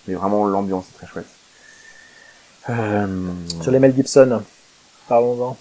mais 0.09 0.15
vraiment 0.15 0.47
l'ambiance 0.47 0.85
est 0.95 0.99
très 0.99 1.07
chouette. 1.07 1.27
Euh... 2.71 3.07
Sur 3.63 3.71
les 3.71 3.79
Mel 3.79 3.95
Gibson, 3.95 4.43
parlons-en. 5.09 5.57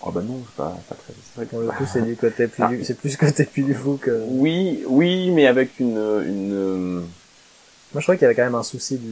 Oh 0.00 0.10
bah 0.12 0.20
non, 0.22 0.40
c'est 0.46 0.54
pas, 0.56 0.78
pas 0.88 0.94
très. 0.94 1.12
c'est 1.12 1.36
vrai 1.36 1.46
que- 1.46 1.50
Pour 1.50 1.60
le 1.60 1.68
coup, 1.68 1.84
c'est 1.92 2.02
du 2.02 2.16
côté 2.16 2.46
plus 2.46 2.62
Ah. 2.62 2.68
du, 2.68 2.84
c'est 2.84 2.94
plus 2.94 3.16
côté 3.16 3.44
plus 3.44 3.62
du 3.62 3.74
fou 3.74 3.98
que. 4.00 4.22
Oui, 4.28 4.84
oui, 4.86 5.30
mais 5.32 5.46
avec 5.46 5.80
une 5.80 5.96
une 6.24 7.00
Moi, 7.92 8.00
je 8.00 8.02
crois 8.02 8.14
qu'il 8.14 8.22
y 8.22 8.26
avait 8.26 8.34
quand 8.36 8.44
même 8.44 8.54
un 8.54 8.62
souci 8.62 8.96
du, 8.96 9.08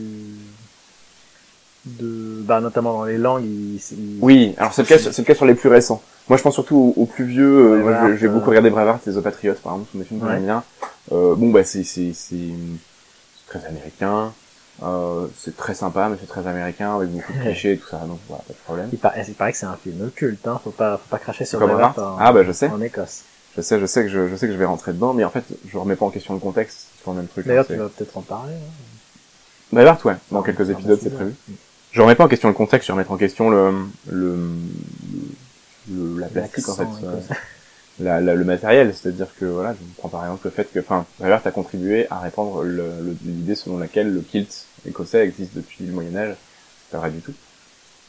de, 1.86 2.42
bah, 2.42 2.60
notamment 2.60 2.92
dans 2.92 3.04
les 3.04 3.18
langues, 3.18 3.44
il, 3.44 3.76
il- 3.76 4.18
Oui, 4.20 4.54
alors 4.58 4.72
c'est 4.74 4.82
le 4.82 4.88
cas, 4.88 4.98
c'est 4.98 5.16
le 5.18 5.24
cas 5.24 5.34
sur 5.34 5.46
les 5.46 5.54
plus 5.54 5.68
récents. 5.68 6.02
Moi, 6.28 6.36
je 6.36 6.42
pense 6.42 6.54
surtout 6.54 6.76
aux, 6.96 7.02
aux 7.02 7.06
plus 7.06 7.24
vieux. 7.24 7.46
euh, 7.72 7.76
moi, 7.82 7.94
j'ai- 8.12 8.18
j'ai 8.18 8.28
beaucoup 8.28 8.46
euh. 8.46 8.50
regardé 8.50 8.70
Braveheart 8.70 9.06
et 9.06 9.12
The 9.12 9.20
Patriot, 9.20 9.54
par 9.62 9.74
exemple, 9.74 9.92
sont 9.92 9.98
des 9.98 10.04
films 10.04 10.20
que 10.20 10.28
j'aime 10.28 10.44
bien. 10.44 10.64
Euh, 11.12 11.34
bon, 11.36 11.50
bah, 11.50 11.62
c'est 11.64 11.84
c'est 11.84 12.12
c'est 12.14 12.36
très 13.46 13.64
américain. 13.66 14.32
Euh, 14.82 15.26
c'est 15.38 15.56
très 15.56 15.74
sympa, 15.74 16.08
mais 16.10 16.16
c'est 16.20 16.26
très 16.26 16.46
américain 16.46 16.96
avec 16.96 17.08
beaucoup 17.10 17.32
de 17.32 17.38
clichés 17.38 17.72
et 17.72 17.78
tout 17.78 17.88
ça, 17.88 17.96
donc 18.06 18.18
voilà, 18.28 18.42
pas 18.46 18.52
de 18.52 18.58
problème. 18.58 18.88
il, 18.92 18.98
paraît, 18.98 19.24
il 19.26 19.32
paraît 19.34 19.52
que 19.52 19.56
c'est 19.58 19.64
un 19.64 19.76
film 19.76 20.10
culte, 20.14 20.46
hein. 20.46 20.60
Faut 20.62 20.70
pas, 20.70 20.98
faut 20.98 21.08
pas 21.08 21.18
cracher 21.18 21.46
sur 21.46 21.60
Braveheart 21.60 21.98
en, 21.98 22.16
Ah 22.20 22.30
bah 22.32 22.42
je 22.44 22.52
sais, 22.52 22.68
en 22.68 22.82
Écosse. 22.82 23.22
je 23.56 23.62
sais, 23.62 23.80
je 23.80 23.86
sais 23.86 24.02
que 24.02 24.08
je, 24.10 24.28
je 24.28 24.36
sais 24.36 24.46
que 24.48 24.52
je 24.52 24.58
vais 24.58 24.66
rentrer 24.66 24.92
dedans, 24.92 25.14
mais 25.14 25.24
en 25.24 25.30
fait, 25.30 25.44
je 25.66 25.78
remets 25.78 25.96
pas 25.96 26.04
en 26.04 26.10
question 26.10 26.34
le 26.34 26.40
contexte. 26.40 26.88
C'est 26.92 26.98
toujours 26.98 27.14
le 27.14 27.20
même 27.20 27.28
truc. 27.28 27.46
hein, 27.46 27.48
D'ailleurs, 27.48 27.64
c'est- 27.66 27.72
tu 27.74 27.78
vas 27.80 27.88
peut-être 27.88 28.16
en 28.18 28.20
parler. 28.22 28.52
hein. 28.52 29.14
Braveheart, 29.72 30.04
ouais, 30.04 30.16
dans 30.30 30.42
quelques 30.42 30.68
Ah, 30.68 30.72
épisodes, 30.72 30.98
bah, 30.98 31.00
c'est 31.02 31.14
prévu. 31.14 31.34
Je 31.96 32.02
remets 32.02 32.14
pas 32.14 32.24
en 32.24 32.28
question 32.28 32.48
le 32.48 32.54
contexte, 32.54 32.86
je 32.88 32.92
remets 32.92 33.06
en 33.08 33.16
question 33.16 33.48
le 33.48 33.72
le, 34.10 34.36
le 35.90 36.18
la 36.20 36.26
plastique 36.26 36.68
en 36.68 36.74
fait. 36.74 36.82
Euh, 37.04 37.20
la, 37.98 38.20
la- 38.20 38.34
le 38.34 38.44
matériel, 38.44 38.92
c'est-à-dire 38.94 39.28
que 39.40 39.46
voilà, 39.46 39.72
je 39.72 39.78
prends 39.96 40.10
par 40.10 40.22
exemple 40.24 40.42
le 40.44 40.50
fait 40.50 40.70
que, 40.70 40.80
enfin, 40.80 41.06
Braveheart 41.18 41.46
a 41.46 41.50
contribué 41.50 42.06
à 42.10 42.18
répandre 42.18 42.62
l'idée 43.24 43.54
selon 43.54 43.78
laquelle 43.78 44.12
le 44.12 44.20
kilt 44.20 44.66
écossais 44.86 45.24
existe 45.24 45.54
depuis 45.56 45.86
le 45.86 45.92
Moyen 45.94 46.14
Âge. 46.16 46.34
C'est 46.36 46.92
pas 46.92 46.98
vrai 46.98 47.10
du 47.10 47.20
tout. 47.20 47.32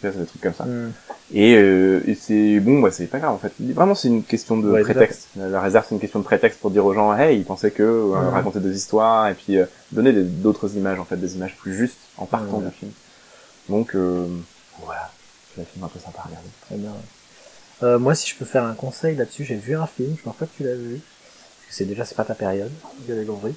C'est 0.02 0.16
des 0.20 0.26
trucs 0.26 0.42
comme 0.42 0.54
ça. 0.54 0.66
Hmm. 0.66 0.92
Et, 1.34 1.56
euh, 1.56 2.02
et 2.06 2.14
c'est 2.14 2.60
bon, 2.60 2.82
bah, 2.82 2.92
c'est 2.92 3.08
pas 3.08 3.20
grave 3.20 3.34
en 3.34 3.38
fait. 3.40 3.54
Vraiment, 3.62 3.96
c'est 3.96 4.10
une 4.10 4.24
question 4.24 4.58
de 4.58 4.70
Ouais, 4.70 4.82
prétexte. 4.82 5.30
La 5.38 5.62
réserve, 5.62 5.86
c'est 5.88 5.96
une 5.96 6.02
question 6.02 6.20
de 6.20 6.26
prétexte 6.26 6.60
pour 6.60 6.70
dire 6.72 6.86
aux 6.86 6.94
gens, 6.94 7.16
hey, 7.18 7.38
ils 7.40 7.46
pensaient 7.46 7.72
que 7.72 7.84
euh, 7.84 8.20
Mhm. 8.22 8.30
raconter 8.34 8.60
des 8.60 8.76
histoires 8.76 9.30
et 9.30 9.34
puis 9.34 9.58
euh, 9.58 9.66
donner 9.94 10.12
d'autres 10.12 10.76
images 10.76 11.00
en 11.00 11.06
fait, 11.06 11.16
des 11.16 11.36
images 11.38 11.56
plus 11.56 11.74
justes 11.74 11.98
en 12.18 12.26
partant 12.26 12.60
du 12.60 12.70
film. 12.72 12.92
Donc 13.70 13.96
euh, 13.96 14.28
voilà, 14.84 15.12
c'est 15.56 15.62
un 15.62 15.66
film 15.66 15.84
un 15.84 15.88
peu 15.88 16.00
sympa 16.00 16.20
à 16.20 16.28
regarder. 16.28 16.48
Très 16.68 16.76
bien. 16.76 16.90
ouais. 16.90 16.96
Euh, 17.84 18.00
moi, 18.00 18.16
si 18.16 18.28
je 18.28 18.36
peux 18.36 18.46
faire 18.46 18.64
un 18.64 18.74
conseil 18.74 19.16
là-dessus, 19.16 19.44
j'ai 19.46 19.56
vu 19.56 19.76
un 19.76 19.86
film, 19.88 20.16
je 20.18 20.24
pense 20.24 20.36
pas 20.36 20.46
que 20.46 20.52
tu 20.58 20.64
l'as 20.64 20.74
vu. 20.76 21.00
Parce 21.00 21.70
que 21.70 21.74
c'est 21.76 21.86
déjà, 21.86 22.06
c'est 22.06 22.16
pas 22.16 22.24
ta 22.26 22.34
période, 22.36 22.72
avez 23.10 23.26
compris. 23.26 23.54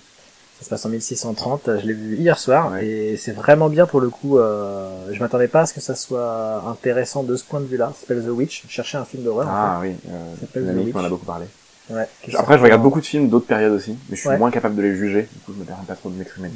Ça 0.59 0.65
se 0.66 0.69
passe 0.70 0.85
en 0.85 0.91
1630, 0.91 1.69
euh, 1.69 1.81
je 1.81 1.87
l'ai 1.87 1.95
vu 1.95 2.16
hier 2.16 2.39
soir, 2.39 2.73
Ouais. 2.73 2.85
et 2.87 3.16
c'est 3.16 3.32
vraiment 3.32 3.70
bien 3.70 3.87
pour 3.87 4.01
le 4.03 4.11
coup, 4.11 4.37
euh, 4.39 5.09
je 5.11 5.19
m'attendais 5.19 5.49
pas 5.49 5.62
à 5.62 5.66
ce 5.66 5.73
que 5.73 5.81
ça 5.81 5.95
soit 5.95 6.62
intéressant 6.69 7.23
de 7.23 7.35
ce 7.35 7.45
point 7.45 7.61
de 7.61 7.65
vue-là. 7.65 7.93
Ça 7.95 8.01
s'appelle 8.03 8.23
The 8.23 8.28
Witch, 8.28 8.65
je 8.69 8.70
cherchais 8.70 8.99
un 8.99 9.07
film 9.07 9.23
d'horreur, 9.23 9.49
en 9.49 9.53
Ah 9.55 9.78
oui, 9.81 9.95
Ça 10.05 10.11
euh, 10.12 10.35
s'appelle 10.39 10.65
une 10.65 10.74
The 10.82 10.85
Witch. 10.85 10.95
m'en 10.95 11.05
a 11.05 11.09
beaucoup 11.09 11.24
parlé. 11.24 11.47
Ouais, 11.89 12.07
Après, 12.37 12.59
je 12.59 12.62
regarde 12.62 12.82
beaucoup 12.82 13.01
de 13.01 13.07
films 13.07 13.31
d'autres 13.31 13.47
périodes 13.47 13.73
aussi, 13.73 13.93
mais 14.11 14.16
je 14.16 14.20
suis 14.20 14.28
Ouais. 14.28 14.37
moins 14.37 14.51
capable 14.51 14.77
de 14.77 14.82
les 14.82 14.95
juger. 14.95 15.23
Du 15.32 15.39
coup, 15.41 15.55
je 15.55 15.61
me 15.61 15.65
permets 15.65 15.85
pas 15.87 15.95
trop 15.97 16.11
de 16.11 16.16
m'exprimer. 16.16 16.51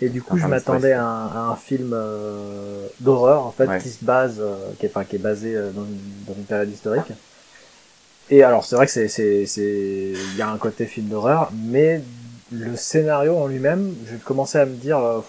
Et 0.00 0.08
du 0.08 0.20
coup, 0.22 0.36
je 0.36 0.46
m'attendais 0.46 0.92
à 0.92 1.04
un, 1.04 1.26
à 1.28 1.38
un 1.52 1.56
film 1.56 1.92
euh, 1.94 2.86
d'horreur, 3.00 3.46
en 3.46 3.52
fait, 3.52 3.66
Ouais. 3.68 3.78
qui 3.78 3.88
se 3.88 4.04
base, 4.04 4.36
euh, 4.40 4.56
qui, 4.78 4.86
est, 4.86 4.88
enfin, 4.88 5.04
qui 5.04 5.16
est 5.16 5.18
basé 5.20 5.54
euh, 5.54 5.70
dans 5.70 5.84
une, 5.84 5.98
dans 6.26 6.34
une 6.34 6.44
période 6.44 6.70
historique. 6.70 7.12
Et 8.30 8.42
alors, 8.42 8.64
c'est 8.64 8.76
vrai 8.76 8.86
que 8.86 8.92
c'est, 8.92 9.08
c'est, 9.08 9.46
c'est, 9.46 10.12
il 10.14 10.36
y 10.36 10.42
a 10.42 10.48
un 10.48 10.56
côté 10.58 10.86
film 10.86 11.08
d'horreur, 11.08 11.50
mais 11.52 12.02
le 12.50 12.76
scénario 12.76 13.36
en 13.36 13.46
lui-même, 13.46 13.94
je 14.10 14.16
commençais 14.16 14.58
à 14.60 14.66
me 14.66 14.74
dire, 14.74 14.98
euh, 14.98 15.20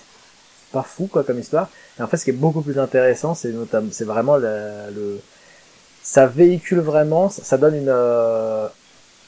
c'est 0.65 0.71
pas 0.73 0.83
fou, 0.83 1.07
quoi, 1.07 1.23
comme 1.23 1.39
histoire. 1.39 1.69
Et 1.99 2.01
en 2.01 2.07
fait, 2.07 2.17
ce 2.17 2.23
qui 2.23 2.29
est 2.31 2.33
beaucoup 2.33 2.61
plus 2.61 2.79
intéressant, 2.79 3.35
c'est 3.35 3.49
notamment, 3.49 3.89
c'est 3.91 4.05
vraiment 4.05 4.37
la- 4.37 4.89
le, 4.91 5.19
ça 6.01 6.25
véhicule 6.25 6.79
vraiment, 6.79 7.29
ça, 7.29 7.43
ça 7.43 7.57
donne 7.57 7.75
une, 7.75 7.89
euh, 7.89 8.67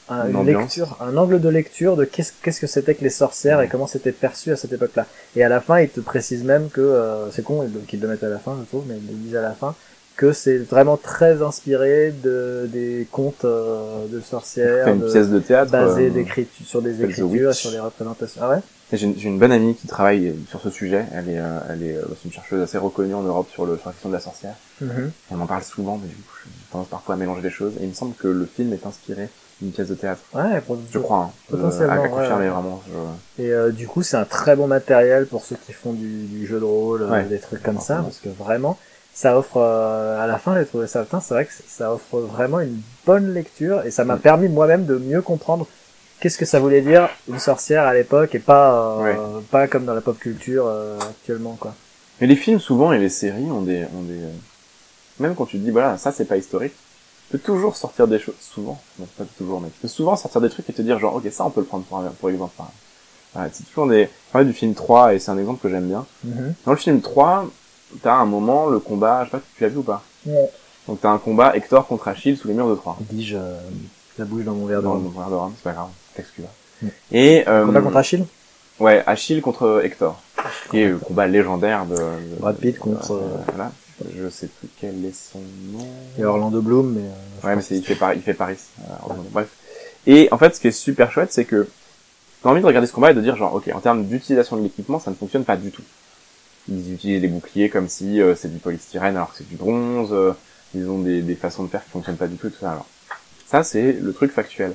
un- 0.08 0.28
Une 0.28 0.44
lecture, 0.46 0.96
un 1.00 1.16
angle 1.16 1.40
de 1.40 1.48
lecture 1.48 1.96
de 1.96 2.04
qu'est-ce, 2.04 2.32
qu'est-ce 2.42 2.60
que 2.60 2.66
c'était 2.66 2.94
que 2.94 3.02
les 3.04 3.10
sorcières 3.10 3.58
et 3.60 3.64
Ouais. 3.64 3.68
comment 3.68 3.86
c'était 3.86 4.12
perçu 4.12 4.52
à 4.52 4.56
cette 4.56 4.72
époque-là. 4.72 5.06
Et 5.34 5.42
à 5.44 5.48
la 5.48 5.60
fin, 5.60 5.80
il 5.80 5.88
te 5.88 6.00
précise 6.00 6.44
même 6.44 6.68
que, 6.68 6.80
euh, 6.80 7.30
c'est 7.32 7.42
con 7.42 7.68
qu'ils 7.88 8.00
le 8.00 8.08
mettent 8.08 8.24
à 8.24 8.28
la 8.28 8.38
fin, 8.38 8.56
je 8.60 8.66
trouve, 8.68 8.84
mais 8.88 8.94
ils 8.96 9.06
le 9.06 9.14
disent 9.14 9.36
à 9.36 9.42
la 9.42 9.52
fin, 9.52 9.74
que 10.16 10.32
c'est 10.32 10.56
vraiment 10.56 10.96
très 10.96 11.42
inspiré 11.42 12.10
de, 12.24 12.68
des 12.72 13.06
contes 13.12 13.44
euh, 13.44 14.06
de 14.10 14.20
sorcières, 14.20 14.88
une 14.88 15.00
de, 15.00 15.10
pièce 15.12 15.28
de 15.28 15.38
théâtre. 15.40 15.70
basées 15.72 16.10
euh, 16.14 16.42
sur 16.64 16.80
des 16.80 17.02
écritures, 17.04 17.52
sur 17.54 17.70
des 17.70 17.80
représentations. 17.80 18.40
Ah 18.42 18.50
ouais? 18.50 18.60
J'ai 18.92 19.04
une, 19.06 19.20
une 19.20 19.38
bonne 19.40 19.50
amie 19.52 19.74
qui 19.74 19.88
travaille 19.88 20.32
sur 20.48 20.60
ce 20.60 20.70
sujet. 20.70 21.04
Elle 21.12 21.28
est, 21.28 21.40
euh, 21.40 21.58
elle 21.68 21.82
est, 21.82 21.96
euh, 21.96 22.02
c'est 22.16 22.26
une 22.28 22.32
chercheuse 22.32 22.62
assez 22.62 22.78
reconnue 22.78 23.14
en 23.14 23.22
Europe 23.22 23.48
sur, 23.50 23.66
le, 23.66 23.76
sur 23.76 23.88
la 23.88 23.92
question 23.92 24.08
de 24.08 24.14
la 24.14 24.20
sorcière. 24.20 24.54
Mhm. 24.80 25.10
Elle 25.30 25.36
m'en 25.36 25.46
parle 25.46 25.64
souvent, 25.64 25.98
mais 26.00 26.08
du 26.08 26.14
coup, 26.14 26.34
j'ai 26.44 26.50
tendance 26.72 26.86
parfois 26.88 27.16
à 27.16 27.18
mélanger 27.18 27.42
les 27.42 27.50
choses. 27.50 27.72
Et 27.80 27.82
il 27.82 27.88
me 27.88 27.94
semble 27.94 28.14
que 28.14 28.28
le 28.28 28.46
film 28.46 28.72
est 28.72 28.86
inspiré 28.86 29.28
d'une 29.60 29.72
pièce 29.72 29.88
de 29.88 29.94
théâtre. 29.94 30.20
Ouais, 30.34 30.62
Je 30.92 30.98
crois. 30.98 31.18
Hein. 31.18 31.30
Potentiellement, 31.50 31.94
Euh, 31.94 32.04
à, 32.04 32.08
confirmer 32.08 32.44
ouais. 32.44 32.50
vraiment. 32.50 32.82
Je... 33.38 33.42
Et 33.42 33.50
euh, 33.52 33.70
du 33.70 33.86
coup, 33.88 34.02
c'est 34.02 34.16
un 34.16 34.24
très 34.24 34.54
bon 34.56 34.66
matériel 34.66 35.26
pour 35.26 35.44
ceux 35.44 35.56
qui 35.66 35.72
font 35.72 35.92
du, 35.92 36.24
du 36.26 36.46
jeu 36.46 36.58
de 36.60 36.64
rôle, 36.64 37.02
euh, 37.02 37.10
Ouais. 37.10 37.24
des 37.24 37.38
trucs 37.38 37.62
comme 37.62 37.80
ça, 37.80 37.96
parce 38.02 38.18
que 38.18 38.28
vraiment, 38.28 38.78
ça 39.14 39.38
offre, 39.38 39.56
euh, 39.56 40.22
à 40.22 40.26
la 40.26 40.36
fin, 40.38 40.54
j'ai 40.58 40.66
trouvé 40.66 40.86
ça, 40.86 41.06
c'est 41.22 41.32
vrai 41.34 41.46
que 41.46 41.52
ça 41.66 41.90
offre 41.92 42.18
vraiment 42.20 42.60
une 42.60 42.80
bonne 43.06 43.32
lecture, 43.32 43.82
et 43.86 43.90
ça 43.90 44.04
m'a 44.04 44.16
Mm. 44.16 44.20
permis 44.20 44.48
moi-même 44.48 44.84
de 44.84 44.96
mieux 44.98 45.22
comprendre 45.22 45.66
qu'est-ce 46.20 46.36
que 46.36 46.44
ça 46.44 46.60
voulait 46.60 46.82
dire 46.82 47.08
une 47.28 47.38
sorcière 47.38 47.84
à 47.84 47.94
l'époque, 47.94 48.34
et 48.34 48.38
pas, 48.40 48.98
euh, 49.06 49.40
pas 49.50 49.68
comme 49.68 49.86
dans 49.86 49.94
la 49.94 50.02
pop 50.02 50.18
culture 50.18 50.66
euh, 50.66 50.98
actuellement, 51.00 51.56
quoi. 51.58 51.74
Mais 52.20 52.26
les 52.26 52.36
films, 52.36 52.60
souvent, 52.60 52.92
et 52.92 52.98
les 52.98 53.08
séries 53.10 53.50
ont 53.50 53.62
des, 53.62 53.84
ont 53.96 54.02
des, 54.02 54.22
euh, 54.22 54.30
même 55.18 55.34
quand 55.34 55.46
tu 55.46 55.58
te 55.58 55.62
dis, 55.64 55.70
voilà, 55.70 55.96
ça 55.96 56.12
c'est 56.12 56.24
pas 56.26 56.36
historique, 56.36 56.74
peux 57.30 57.38
toujours 57.38 57.76
sortir 57.76 58.06
des 58.08 58.18
choses, 58.18 58.34
souvent, 58.40 58.80
non, 58.98 59.06
pas 59.18 59.24
toujours, 59.38 59.60
mais 59.60 59.68
tu 59.68 59.80
peux 59.80 59.88
souvent 59.88 60.16
sortir 60.16 60.40
des 60.40 60.48
trucs 60.50 60.68
et 60.70 60.72
te 60.72 60.82
dire, 60.82 60.98
genre, 60.98 61.14
ok, 61.16 61.24
ça 61.30 61.44
on 61.44 61.50
peut 61.50 61.60
le 61.60 61.66
prendre 61.66 61.84
pour, 61.84 61.98
un- 61.98 62.12
pour 62.20 62.30
exemple. 62.30 62.52
Voilà, 63.34 63.50
c'est 63.52 63.64
toujours 63.64 63.86
des, 63.88 64.04
je 64.04 64.32
parlais 64.32 64.46
du 64.46 64.52
film 64.54 64.74
3, 64.74 65.14
et 65.14 65.18
c'est 65.18 65.30
un 65.30 65.38
exemple 65.38 65.60
que 65.62 65.68
j'aime 65.68 65.88
bien. 65.88 66.06
Dans 66.64 66.72
le 66.72 66.76
film 66.78 67.00
3, 67.00 67.46
t'as 68.02 68.14
un 68.14 68.24
moment, 68.26 68.66
le 68.66 68.78
combat, 68.78 69.24
je 69.24 69.30
sais 69.30 69.36
pas 69.36 69.38
si 69.40 69.56
tu 69.56 69.62
l'as 69.62 69.68
vu 69.68 69.78
ou 69.78 69.82
pas. 69.82 70.02
Ouais. 70.24 70.50
Donc 70.88 71.00
t'as 71.00 71.10
un 71.10 71.18
combat 71.18 71.56
Hector 71.56 71.86
contre 71.86 72.08
Achille 72.08 72.36
sous 72.36 72.46
les 72.48 72.54
murs 72.54 72.68
de 72.70 72.76
Troie. 72.76 72.96
Dis-je, 73.00 73.36
euh, 73.36 73.58
la 74.18 74.24
bouche 74.24 74.44
dans 74.44 74.52
mon 74.54 74.66
verre 74.66 74.78
de 74.78 74.84
Dans 74.84 74.92
rhum. 74.92 75.12
verre 75.16 75.28
de 75.30 75.54
c'est 75.56 75.62
pas 75.64 75.72
grave, 75.72 75.88
t'excuses. 76.14 76.44
Mm. 76.80 76.86
Et, 77.12 77.48
euh, 77.48 77.66
Combat 77.66 77.80
contre 77.80 77.96
Achille 77.96 78.24
Ouais, 78.78 79.02
Achille 79.06 79.40
contre 79.42 79.80
Hector. 79.84 80.20
Qui 80.70 80.80
est 80.80 80.88
le 80.88 80.98
combat 80.98 81.26
légendaire 81.26 81.86
de... 81.86 81.96
de- 81.96 82.36
Brad 82.38 82.56
Pitt 82.56 82.78
contre, 82.78 83.12
euh, 83.12 83.16
euh, 83.20 83.36
voilà. 83.48 83.72
Je 84.14 84.28
sais 84.28 84.48
plus 84.48 84.68
quel 84.80 85.04
est 85.06 85.14
son 85.14 85.38
nom. 85.72 85.86
et 86.18 86.24
Orlando 86.24 86.60
Bloom, 86.60 86.92
mais... 86.94 87.00
euh, 87.00 87.46
Ouais, 87.48 87.56
mais 87.56 87.62
c'est, 87.62 87.76
il 87.76 87.84
fait 87.84 87.94
Paris, 87.94 88.16
il 88.18 88.22
fait 88.22 88.34
Paris. 88.34 88.56
euh. 88.80 89.14
Bref. 89.32 89.48
Et 90.06 90.28
en 90.30 90.38
fait, 90.38 90.54
ce 90.54 90.60
qui 90.60 90.68
est 90.68 90.72
super 90.72 91.10
chouette, 91.10 91.32
c'est 91.32 91.44
que 91.46 91.66
t'as 92.42 92.50
envie 92.50 92.60
de 92.60 92.66
regarder 92.66 92.86
ce 92.86 92.92
combat 92.92 93.10
et 93.10 93.14
de 93.14 93.20
dire 93.22 93.36
genre, 93.36 93.54
ok, 93.54 93.70
en 93.74 93.80
termes 93.80 94.04
d'utilisation 94.04 94.56
de 94.56 94.62
l'équipement, 94.62 95.00
ça 95.00 95.10
ne 95.10 95.16
fonctionne 95.16 95.44
pas 95.44 95.56
du 95.56 95.70
tout. 95.70 95.82
Ils 96.68 96.92
utilisent 96.92 97.20
des 97.22 97.28
boucliers 97.28 97.70
comme 97.70 97.88
si 97.88 98.20
euh, 98.20 98.34
c'est 98.34 98.52
du 98.52 98.58
polystyrène 98.58 99.16
alors 99.16 99.30
que 99.32 99.38
c'est 99.38 99.48
du 99.48 99.56
bronze. 99.56 100.10
euh, 100.12 100.32
ils 100.74 100.88
ont 100.90 100.98
des, 100.98 101.22
des 101.22 101.34
façons 101.36 101.62
de 101.64 101.68
faire 101.68 101.82
qui 101.82 101.90
fonctionnent 101.90 102.16
pas 102.16 102.26
du 102.26 102.36
tout 102.36 102.48
et 102.48 102.50
tout 102.50 102.58
ça. 102.60 102.72
Alors, 102.72 102.86
ça 103.46 103.62
c'est 103.62 103.92
le 103.92 104.12
truc 104.12 104.30
factuel. 104.32 104.72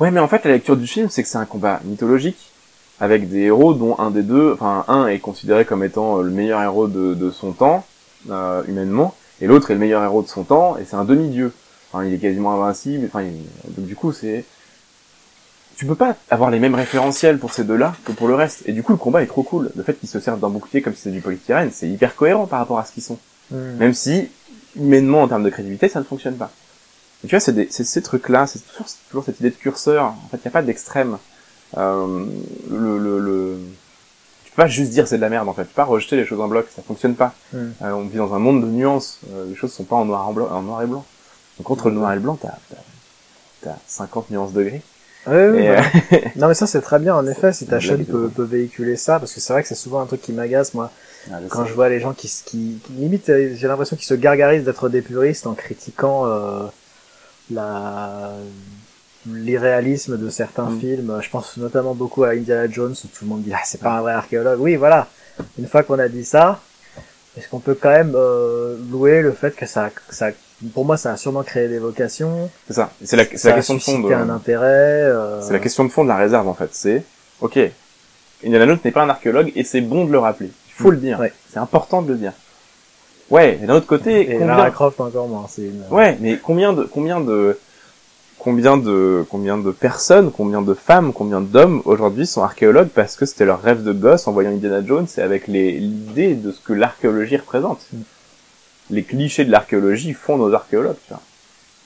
Ouais, 0.00 0.10
mais 0.10 0.20
en 0.20 0.28
fait, 0.28 0.44
la 0.44 0.52
lecture 0.52 0.76
du 0.76 0.86
film, 0.86 1.10
c'est 1.10 1.22
que 1.22 1.28
c'est 1.28 1.38
un 1.38 1.44
combat 1.44 1.80
mythologique 1.84 2.50
avec 2.98 3.28
des 3.28 3.40
héros 3.42 3.74
dont 3.74 3.98
un 3.98 4.10
des 4.10 4.22
deux, 4.22 4.52
enfin 4.52 4.84
un 4.88 5.06
est 5.08 5.18
considéré 5.18 5.64
comme 5.64 5.84
étant 5.84 6.18
euh, 6.18 6.22
le 6.22 6.30
meilleur 6.30 6.62
héros 6.62 6.86
de, 6.88 7.14
de 7.14 7.30
son 7.30 7.52
temps 7.52 7.84
euh, 8.30 8.62
humainement, 8.68 9.14
et 9.40 9.46
l'autre 9.46 9.70
est 9.70 9.74
le 9.74 9.80
meilleur 9.80 10.02
héros 10.02 10.22
de 10.22 10.28
son 10.28 10.44
temps 10.44 10.76
et 10.78 10.84
c'est 10.84 10.96
un 10.96 11.04
demi-dieu. 11.04 11.52
Enfin, 11.92 12.04
il 12.04 12.14
est 12.14 12.18
quasiment 12.18 12.52
invincible. 12.54 13.06
Enfin, 13.06 13.22
il- 13.22 13.72
donc 13.74 13.86
du 13.86 13.96
coup, 13.96 14.12
c'est 14.12 14.44
tu 15.76 15.86
peux 15.86 15.94
pas 15.94 16.16
avoir 16.30 16.50
les 16.50 16.58
mêmes 16.60 16.74
référentiels 16.74 17.38
pour 17.38 17.52
ces 17.52 17.64
deux-là 17.64 17.94
que 18.04 18.12
pour 18.12 18.28
le 18.28 18.34
reste. 18.34 18.62
Et 18.66 18.72
du 18.72 18.82
coup, 18.82 18.92
le 18.92 18.98
combat 18.98 19.22
est 19.22 19.26
trop 19.26 19.42
cool. 19.42 19.70
Le 19.74 19.82
fait 19.82 19.94
qu'ils 19.94 20.08
se 20.08 20.20
servent 20.20 20.38
d'un 20.38 20.48
bouclier 20.50 20.80
comme 20.82 20.94
si 20.94 21.00
c'était 21.02 21.14
du 21.16 21.20
polystyrène, 21.20 21.70
c'est 21.72 21.88
hyper 21.88 22.14
cohérent 22.14 22.46
par 22.46 22.60
rapport 22.60 22.78
à 22.78 22.84
ce 22.84 22.92
qu'ils 22.92 23.02
sont. 23.02 23.18
Mm. 23.50 23.56
Même 23.78 23.94
si, 23.94 24.28
humainement, 24.76 25.22
en 25.22 25.28
termes 25.28 25.42
de 25.42 25.50
crédibilité, 25.50 25.88
ça 25.88 25.98
ne 25.98 26.04
fonctionne 26.04 26.36
pas. 26.36 26.50
Et 27.24 27.26
tu 27.26 27.34
vois, 27.34 27.40
c'est 27.40 27.52
des- 27.52 27.68
c'est 27.70 27.84
ces 27.84 28.02
trucs-là, 28.02 28.46
c'est 28.46 28.60
toujours, 28.60 28.86
c'est 28.88 29.08
toujours 29.08 29.24
cette 29.24 29.40
idée 29.40 29.50
de 29.50 29.56
curseur. 29.56 30.04
En 30.04 30.28
fait, 30.30 30.36
il 30.36 30.42
n'y 30.44 30.48
a 30.48 30.50
pas 30.50 30.62
d'extrême. 30.62 31.18
Euh, 31.78 32.26
le, 32.70 32.98
le, 32.98 33.18
le... 33.18 33.58
Tu 34.52 34.56
peux 34.56 34.62
pas 34.64 34.68
juste 34.68 34.90
dire 34.90 35.08
c'est 35.08 35.16
de 35.16 35.22
la 35.22 35.30
merde, 35.30 35.48
en 35.48 35.54
fait. 35.54 35.62
Tu 35.62 35.68
peux 35.68 35.74
pas 35.76 35.84
rejeter 35.84 36.14
les 36.16 36.26
choses 36.26 36.40
en 36.40 36.46
bloc, 36.48 36.66
ça 36.76 36.82
fonctionne 36.82 37.14
pas. 37.14 37.32
Mm. 37.54 37.56
Euh, 37.56 37.92
on 37.92 38.02
vit 38.02 38.18
dans 38.18 38.34
un 38.34 38.38
monde 38.38 38.60
de 38.60 38.66
nuances. 38.66 39.18
Euh, 39.32 39.46
les 39.48 39.54
choses 39.54 39.72
sont 39.72 39.84
pas 39.84 39.96
en 39.96 40.04
noir, 40.04 40.28
en, 40.28 40.32
blanc, 40.34 40.48
en 40.50 40.60
noir 40.60 40.82
et 40.82 40.86
blanc. 40.86 41.04
Donc 41.58 41.70
entre 41.70 41.88
le 41.88 41.94
noir 41.94 42.12
et 42.12 42.16
le 42.16 42.20
blanc, 42.20 42.38
t'as 42.40 42.58
t'as- 42.70 42.76
t'as 43.62 43.76
50 43.86 44.30
nuances 44.30 44.52
de 44.52 44.62
gris. 44.62 44.76
Et, 44.76 45.30
bah, 45.30 45.32
euh, 45.34 45.80
Non 46.36 46.48
mais 46.48 46.54
ça 46.54 46.66
c'est 46.66 46.80
très 46.82 46.98
bien 46.98 47.14
en 47.14 47.26
effet 47.28 47.52
si 47.52 47.66
ta 47.66 47.78
chaîne 47.78 48.04
peut, 48.04 48.28
peut 48.28 48.42
véhiculer 48.42 48.96
ça 48.96 49.20
parce 49.20 49.32
que 49.32 49.40
c'est 49.40 49.52
vrai 49.52 49.62
que 49.62 49.68
c'est 49.68 49.76
souvent 49.76 50.00
un 50.00 50.06
truc 50.06 50.20
qui 50.20 50.32
m'agace 50.32 50.74
moi 50.74 50.90
ah, 51.30 51.36
je 51.40 51.46
quand 51.46 51.62
sais. 51.62 51.68
je 51.70 51.74
vois 51.74 51.88
les 51.88 52.00
gens 52.00 52.12
qui, 52.12 52.26
qui, 52.44 52.80
qui 52.84 52.92
limite 52.94 53.26
j'ai 53.54 53.68
l'impression 53.68 53.94
qu'ils 53.94 54.06
se 54.06 54.14
gargarisent 54.14 54.64
d'être 54.64 54.88
des 54.88 55.00
puristes 55.00 55.46
en 55.46 55.54
critiquant 55.54 56.26
euh, 56.26 56.64
la 57.52 58.32
l'irréalisme 59.30 60.16
de 60.18 60.28
certains 60.30 60.70
Mm. 60.70 60.80
films. 60.80 61.18
Je 61.20 61.30
pense 61.30 61.56
notamment 61.56 61.94
beaucoup 61.94 62.24
à 62.24 62.30
Indiana 62.30 62.68
Jones 62.70 62.92
où 63.04 63.08
tout 63.08 63.24
le 63.24 63.28
monde 63.28 63.42
dit 63.42 63.52
ah 63.54 63.60
c'est 63.64 63.80
pas 63.80 63.92
un 63.92 64.00
vrai 64.00 64.12
archéologue. 64.12 64.58
Oui 64.60 64.76
voilà. 64.76 65.06
Une 65.58 65.66
fois 65.66 65.82
qu'on 65.82 65.98
a 65.98 66.08
dit 66.08 66.24
ça, 66.24 66.60
est-ce 67.36 67.48
qu'on 67.48 67.60
peut 67.60 67.76
quand 67.80 67.90
même 67.90 68.12
euh, 68.14 68.76
louer 68.90 69.22
le 69.22 69.32
fait 69.32 69.54
que 69.56 69.64
ça, 69.64 69.90
ça, 70.10 70.28
pour 70.74 70.84
moi, 70.84 70.96
ça 70.98 71.12
a 71.12 71.16
sûrement 71.16 71.42
créé 71.42 71.66
des 71.68 71.78
vocations. 71.78 72.50
C'est 72.66 72.74
ça. 72.74 72.90
C'est 73.02 73.16
la, 73.16 73.24
ça 73.36 73.48
la 73.48 73.54
a 73.54 73.56
question 73.58 73.74
de 73.74 73.80
fond. 73.80 73.98
De, 74.00 74.12
un 74.12 74.28
intérêt. 74.28 74.66
euh, 74.66 75.40
c'est 75.40 75.52
la 75.54 75.58
question 75.58 75.84
de 75.84 75.88
fond 75.90 76.04
de 76.04 76.08
la 76.08 76.16
réserve 76.16 76.46
en 76.48 76.54
fait. 76.54 76.68
C'est 76.72 77.02
ok. 77.40 77.58
Indiana 78.44 78.66
Jones 78.66 78.78
n'est 78.84 78.90
pas 78.90 79.02
un 79.02 79.08
archéologue 79.08 79.52
et 79.54 79.64
c'est 79.64 79.80
bon 79.80 80.04
de 80.04 80.12
le 80.12 80.18
rappeler. 80.18 80.50
Il 80.68 80.82
faut 80.82 80.90
le 80.90 80.96
dire. 80.98 81.18
Ouais. 81.20 81.32
C'est 81.52 81.58
important 81.60 82.02
de 82.02 82.08
le 82.12 82.18
dire. 82.18 82.32
Ouais. 83.30 83.58
Et 83.62 83.66
d'un 83.66 83.74
autre 83.76 83.86
côté, 83.86 84.22
Et 84.22 84.32
combien... 84.32 84.46
Lara 84.48 84.70
Croft 84.70 85.00
encore 85.00 85.28
moins. 85.28 85.46
C'est 85.48 85.62
une... 85.62 85.82
Ouais, 85.90 86.18
mais 86.20 86.38
combien 86.42 86.72
de 86.72 86.82
combien 86.84 87.20
de 87.20 87.58
combien 88.42 88.76
de 88.76 89.24
combien 89.30 89.56
de 89.56 89.70
personnes, 89.70 90.32
combien 90.32 90.62
de 90.62 90.74
femmes, 90.74 91.12
combien 91.12 91.40
d'hommes 91.40 91.80
aujourd'hui 91.84 92.26
sont 92.26 92.42
archéologues 92.42 92.88
parce 92.88 93.14
que 93.16 93.24
c'était 93.24 93.44
leur 93.44 93.62
rêve 93.62 93.84
de 93.84 93.92
gosse 93.92 94.26
en 94.26 94.32
voyant 94.32 94.50
Indiana 94.50 94.84
Jones 94.84 95.06
et 95.16 95.20
avec 95.20 95.46
l'idée 95.46 96.34
de 96.34 96.50
ce 96.50 96.60
que 96.60 96.72
l'archéologie 96.72 97.36
représente. 97.36 97.86
Les 98.90 99.04
clichés 99.04 99.44
de 99.44 99.50
l'archéologie 99.52 100.12
font 100.12 100.36
nos 100.36 100.52
archéologues, 100.52 100.96
tu 101.06 101.10
vois. 101.14 101.22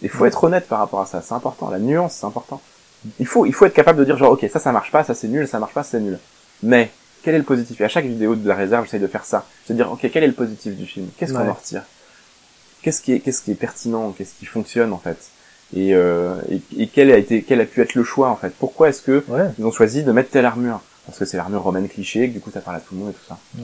Il 0.03 0.09
faut 0.09 0.25
être 0.27 0.43
honnête 0.45 0.67
par 0.67 0.79
rapport 0.79 1.01
à 1.01 1.07
ça, 1.07 1.23
c'est 1.23 1.35
important. 1.35 1.69
La 1.71 1.79
nuance, 1.79 2.15
c'est 2.21 2.27
important. 2.27 2.61
Il 3.21 3.27
faut 3.27 3.45
il 3.47 3.53
faut 3.53 3.67
être 3.67 3.75
capable 3.75 3.99
de 3.99 4.05
dire 4.05 4.17
genre 4.17 4.33
ok 4.33 4.47
ça 4.51 4.59
ça 4.59 4.73
marche 4.73 4.91
pas, 4.91 5.05
ça 5.05 5.15
c'est 5.15 5.29
nul, 5.29 5.47
ça 5.47 5.59
marche 5.59 5.75
pas, 5.75 5.83
c'est 5.83 6.01
nul. 6.01 6.19
Mais 6.63 6.91
quel 7.23 7.35
est 7.35 7.39
le 7.39 7.45
positif? 7.45 7.81
Et 7.81 7.85
à 7.85 7.89
chaque 7.89 8.07
vidéo 8.07 8.35
de 8.35 8.49
la 8.49 8.55
réserve, 8.55 8.85
j'essaie 8.87 8.99
de 8.99 9.07
faire 9.07 9.25
ça. 9.27 9.45
Je 9.67 9.73
veux 9.73 9.77
dire 9.77 9.93
ok 9.93 10.09
quel 10.11 10.25
est 10.25 10.29
le 10.29 10.33
positif 10.33 10.75
du 10.75 10.87
film? 10.87 11.09
Qu'est-ce 11.19 11.33
qu'on 11.35 11.41
Ouais. 11.41 11.49
en 11.51 11.53
retire? 11.53 11.83
Qu'est-ce 12.83 13.03
qui 13.03 13.13
est 13.13 13.21
qu'est-ce 13.21 13.43
qui 13.43 13.51
est 13.53 13.55
pertinent? 13.57 14.13
Qu'est-ce 14.17 14.35
qui 14.39 14.47
fonctionne 14.47 14.93
en 14.95 14.99
fait? 14.99 15.19
Et, 15.75 15.95
euh, 15.95 16.35
et, 16.51 16.61
et 16.83 16.87
quel 16.89 17.11
a 17.11 17.17
été 17.19 17.43
quel 17.43 17.61
a 17.61 17.65
pu 17.65 17.81
être 17.83 17.95
le 17.95 18.05
choix 18.05 18.29
en 18.29 18.37
fait? 18.37 18.53
Pourquoi 18.59 18.89
est-ce 18.91 19.03
que 19.03 19.25
Ouais. 19.29 19.49
ils 19.59 19.65
ont 19.65 19.73
choisi 19.73 20.03
de 20.05 20.13
mettre 20.13 20.31
telle 20.31 20.47
armure? 20.47 20.81
Parce 21.07 21.19
que 21.19 21.25
c'est 21.25 21.37
l'armure 21.37 21.63
romaine 21.63 21.89
cliché, 21.89 22.25
et 22.25 22.29
que 22.29 22.35
du 22.35 22.41
coup 22.41 22.51
ça 22.53 22.61
parle 22.61 22.77
à 22.77 22.81
tout 22.81 22.95
le 22.95 23.01
monde 23.01 23.11
et 23.11 23.15
tout 23.15 23.27
ça. 23.29 23.39
Ouais. 23.59 23.63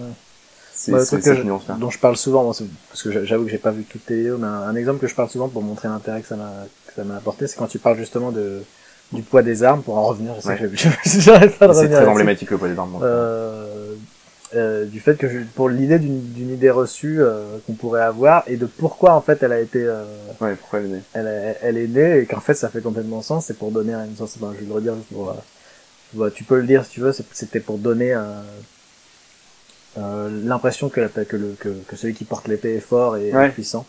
C'est 0.75 0.99
c'est 1.05 1.21
que 1.21 1.35
je- 1.35 1.43
nuance-là. 1.43 1.77
dont 1.79 1.91
je 1.91 1.99
parle 1.99 2.17
souvent, 2.17 2.43
moi, 2.45 2.55
c'est- 2.55 2.65
parce 2.89 3.03
que 3.03 3.13
j'a- 3.13 3.25
j'avoue 3.25 3.45
que 3.45 3.51
j'ai 3.51 3.59
pas 3.59 3.71
vu 3.71 3.85
toutes 3.85 4.05
tes 4.07 4.17
vidéos, 4.17 4.37
mais 4.39 4.47
un, 4.49 4.63
un 4.63 4.75
exemple 4.75 4.99
que 5.01 5.07
je 5.07 5.15
parle 5.15 5.29
souvent 5.29 5.49
pour 5.49 5.63
montrer 5.63 5.87
l'intérêt 5.89 6.23
que 6.23 6.27
ça 6.29 6.37
m'a 6.37 6.51
que 6.89 6.93
ça 6.95 7.05
m'a 7.05 7.17
apporté, 7.17 7.47
c'est 7.47 7.57
quand 7.57 7.67
tu 7.69 7.79
parles 7.79 7.97
justement 7.99 8.33
de 8.33 8.63
du 9.13 9.23
poids 9.23 9.43
des 9.43 9.63
armes 9.63 9.83
pour 9.83 9.97
en 9.99 10.05
revenir. 10.07 10.35
Je 10.37 10.41
sais 10.41 10.49
Ouais. 10.49 10.59
que 10.59 10.69
je- 10.77 10.89
je- 11.05 11.21
j'arrête 11.21 11.57
pas 11.59 11.69
de 11.69 11.73
C'est 11.73 11.79
revenir. 11.81 11.97
très 11.99 12.05
là-dessus. 12.07 12.09
emblématique 12.11 12.51
le 12.51 12.59
poids 12.59 12.69
des 12.69 12.79
armes. 12.79 12.99
Euh, 13.03 13.95
euh, 14.55 14.85
du 14.85 15.01
fait 15.01 15.17
que 15.17 15.29
je, 15.29 15.39
pour 15.55 15.69
l'idée 15.69 15.99
d'une 15.99 16.21
d'une 16.33 16.51
idée 16.53 16.71
reçue 16.71 17.23
euh, 17.23 17.59
qu'on 17.67 17.73
pourrait 17.75 18.03
avoir 18.03 18.45
et 18.47 18.57
de 18.57 18.67
pourquoi 18.67 19.15
en 19.15 19.21
fait 19.21 19.43
elle 19.43 19.53
a 19.53 19.61
été 19.61 19.83
euh, 19.83 20.05
Ouais, 20.41 20.55
pourquoi 20.57 20.81
elle 20.81 20.87
est 20.87 20.89
née. 20.89 21.03
elle, 21.15 21.27
est- 21.27 21.59
elle 21.63 21.79
est 21.79 21.87
née 21.89 22.19
et 22.19 22.27
qu'en 22.27 22.41
fait 22.41 22.55
ça 22.55 22.69
fait 22.69 22.81
complètement 22.83 23.23
sens 23.23 23.47
c'est 23.47 23.57
pour 23.59 23.71
donner 23.71 23.95
une 23.95 24.17
sens 24.17 24.37
ben, 24.39 24.53
je 24.55 24.61
vais 24.61 24.67
le 24.67 24.73
redire 24.75 24.95
juste 24.95 25.09
pour 25.13 25.31
euh, 26.21 26.31
tu 26.31 26.45
peux 26.45 26.59
le 26.61 26.67
dire 26.67 26.85
si 26.85 26.91
tu 26.93 27.01
veux 27.01 27.13
c'était 27.33 27.61
pour 27.61 27.79
donner 27.79 28.13
euh, 29.99 30.29
l'impression 30.45 30.89
que, 30.89 31.07
que, 31.07 31.37
le, 31.37 31.55
que, 31.59 31.69
que 31.87 31.97
celui 31.97 32.15
qui 32.15 32.25
porte 32.25 32.49
l'épée 32.49 32.77
est 32.77 32.81
fort 32.81 33.17
et 33.17 33.33
Ouais. 33.33 33.51
puissant. 33.51 33.87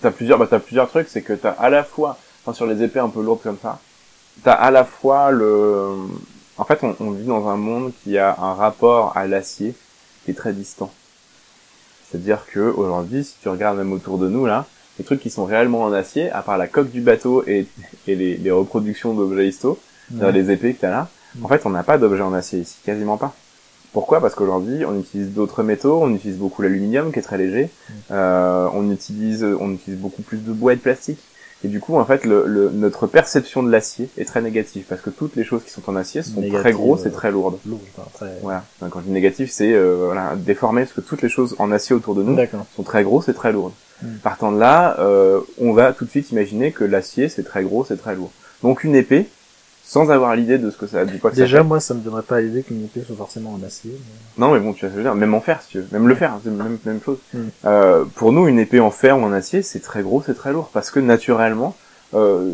T'as 0.00 0.10
plusieurs, 0.10 0.38
bah, 0.38 0.46
t'as 0.48 0.60
plusieurs 0.60 0.88
trucs, 0.88 1.08
c'est 1.08 1.22
que 1.22 1.32
t'as 1.32 1.50
à 1.50 1.68
la 1.70 1.82
fois, 1.82 2.16
enfin, 2.44 2.54
sur 2.54 2.66
les 2.66 2.82
épées 2.82 3.00
un 3.00 3.08
peu 3.08 3.22
lourdes 3.22 3.42
comme 3.42 3.58
ça, 3.60 3.78
t'as 4.44 4.52
à 4.52 4.70
la 4.70 4.84
fois 4.84 5.30
le, 5.32 5.94
en 6.56 6.64
fait, 6.64 6.78
on, 6.84 6.94
on 7.00 7.10
vit 7.10 7.24
dans 7.26 7.48
un 7.48 7.56
monde 7.56 7.92
qui 8.04 8.16
a 8.18 8.36
un 8.38 8.54
rapport 8.54 9.16
à 9.16 9.26
l'acier 9.26 9.74
qui 10.32 10.38
est 10.38 10.40
très 10.40 10.52
distant. 10.52 10.90
C'est-à-dire 12.10 12.44
que 12.52 12.60
aujourd'hui, 12.60 13.24
si 13.24 13.34
tu 13.40 13.48
regardes 13.48 13.76
même 13.78 13.92
autour 13.92 14.18
de 14.18 14.28
nous 14.28 14.46
là, 14.46 14.66
les 14.98 15.04
trucs 15.04 15.20
qui 15.20 15.30
sont 15.30 15.44
réellement 15.44 15.82
en 15.82 15.92
acier, 15.92 16.30
à 16.30 16.42
part 16.42 16.58
la 16.58 16.66
coque 16.66 16.90
du 16.90 17.00
bateau 17.00 17.42
et, 17.46 17.66
et 18.06 18.14
les, 18.14 18.36
les 18.36 18.50
reproductions 18.50 19.14
d'objets 19.14 19.48
histo, 19.48 19.78
c'est-à-dire 20.10 20.32
les 20.32 20.50
épées 20.52 20.74
que 20.74 20.80
t'as 20.82 20.90
là, 20.90 21.08
Mm. 21.36 21.44
en 21.44 21.48
fait, 21.48 21.64
on 21.64 21.70
n'a 21.70 21.84
pas 21.84 21.96
d'objets 21.96 22.22
en 22.24 22.32
acier 22.34 22.58
ici, 22.58 22.74
quasiment 22.84 23.16
pas. 23.16 23.32
Pourquoi? 23.92 24.20
Parce 24.20 24.34
qu'aujourd'hui, 24.34 24.84
on 24.84 24.98
utilise 24.98 25.28
d'autres 25.32 25.62
métaux, 25.62 26.00
on 26.02 26.12
utilise 26.12 26.36
beaucoup 26.36 26.60
l'aluminium 26.62 27.12
qui 27.12 27.20
est 27.20 27.22
très 27.22 27.38
léger, 27.38 27.66
Mm. 27.88 27.92
euh, 28.10 28.68
on 28.74 28.90
utilise, 28.90 29.44
on 29.44 29.70
utilise 29.70 29.96
beaucoup 30.00 30.22
plus 30.22 30.38
de 30.38 30.52
bois 30.52 30.72
et 30.72 30.76
de 30.76 30.80
plastique. 30.80 31.20
Et 31.62 31.68
du 31.68 31.78
coup, 31.80 31.96
en 31.96 32.04
fait, 32.06 32.24
le, 32.24 32.44
le- 32.46 32.70
notre 32.70 33.06
perception 33.06 33.62
de 33.62 33.70
l'acier 33.70 34.08
est 34.16 34.24
très 34.24 34.40
négative 34.40 34.84
parce 34.88 35.00
que 35.02 35.10
toutes 35.10 35.36
les 35.36 35.44
choses 35.44 35.62
qui 35.62 35.70
sont 35.70 35.88
en 35.90 35.96
acier 35.96 36.22
sont 36.22 36.40
Négative, 36.40 36.60
très 36.60 36.72
grosses 36.72 37.04
et 37.04 37.08
euh, 37.08 37.10
très 37.10 37.30
lourdes. 37.30 37.58
lourd 37.66 37.80
enfin, 37.96 38.08
très 38.14 38.38
Voilà. 38.42 38.64
Quand 38.90 39.00
je 39.00 39.04
dis 39.06 39.10
négatif, 39.10 39.50
c'est 39.50 39.72
euh, 39.72 40.04
voilà, 40.06 40.34
déformé 40.36 40.82
parce 40.82 40.92
que 40.94 41.02
toutes 41.02 41.20
les 41.22 41.28
choses 41.28 41.56
en 41.58 41.70
acier 41.70 41.94
autour 41.94 42.14
de 42.14 42.22
nous 42.22 42.34
sont 42.76 42.82
très 42.82 43.02
grosses 43.04 43.28
et 43.28 43.34
très 43.34 43.52
lourdes. 43.52 43.72
Mm. 44.02 44.06
Partant 44.22 44.52
de 44.52 44.58
là, 44.58 44.96
euh, 45.00 45.40
on 45.60 45.72
va 45.74 45.92
tout 45.92 46.06
de 46.06 46.10
suite 46.10 46.30
imaginer 46.30 46.72
que 46.72 46.84
l'acier 46.84 47.28
c'est 47.28 47.42
très 47.44 47.62
gros, 47.62 47.84
c'est 47.84 47.98
très 47.98 48.14
lourd. 48.14 48.30
Donc 48.62 48.82
une 48.84 48.94
épée, 48.94 49.28
sans 49.92 50.08
avoir 50.12 50.36
l'idée 50.36 50.56
de 50.58 50.70
ce 50.70 50.76
que 50.76 50.86
ça, 50.86 51.04
du 51.04 51.18
quoi 51.18 51.32
que 51.32 51.36
déjà 51.36 51.64
moi 51.64 51.80
ça 51.80 51.94
me 51.94 52.00
donnerait 52.00 52.22
pas 52.22 52.40
l'idée 52.40 52.62
qu'une 52.62 52.84
épée 52.84 53.02
soit 53.04 53.16
forcément 53.16 53.52
en 53.60 53.66
acier 53.66 53.90
mais- 53.92 54.46
Non 54.46 54.52
mais 54.54 54.60
bon, 54.60 54.72
tu 54.72 54.86
vas 54.86 55.02
dire, 55.02 55.14
même 55.16 55.34
en 55.34 55.40
fer 55.40 55.60
si 55.62 55.68
tu 55.70 55.78
veux, 55.80 55.86
même 55.90 56.06
le 56.06 56.14
fer, 56.14 56.32
hein, 56.32 56.40
c'est 56.44 56.50
même, 56.50 56.78
même 56.84 57.00
chose. 57.04 57.18
Mm. 57.34 57.38
Euh, 57.64 58.04
pour 58.14 58.30
nous, 58.32 58.46
une 58.46 58.60
épée 58.60 58.78
en 58.78 58.92
fer 58.92 59.18
ou 59.18 59.22
en 59.22 59.32
acier, 59.32 59.62
c'est 59.62 59.80
très 59.80 60.02
gros, 60.02 60.22
c'est 60.24 60.34
très 60.34 60.52
lourd, 60.52 60.70
parce 60.72 60.92
que 60.92 61.00
naturellement, 61.00 61.74
euh, 62.14 62.48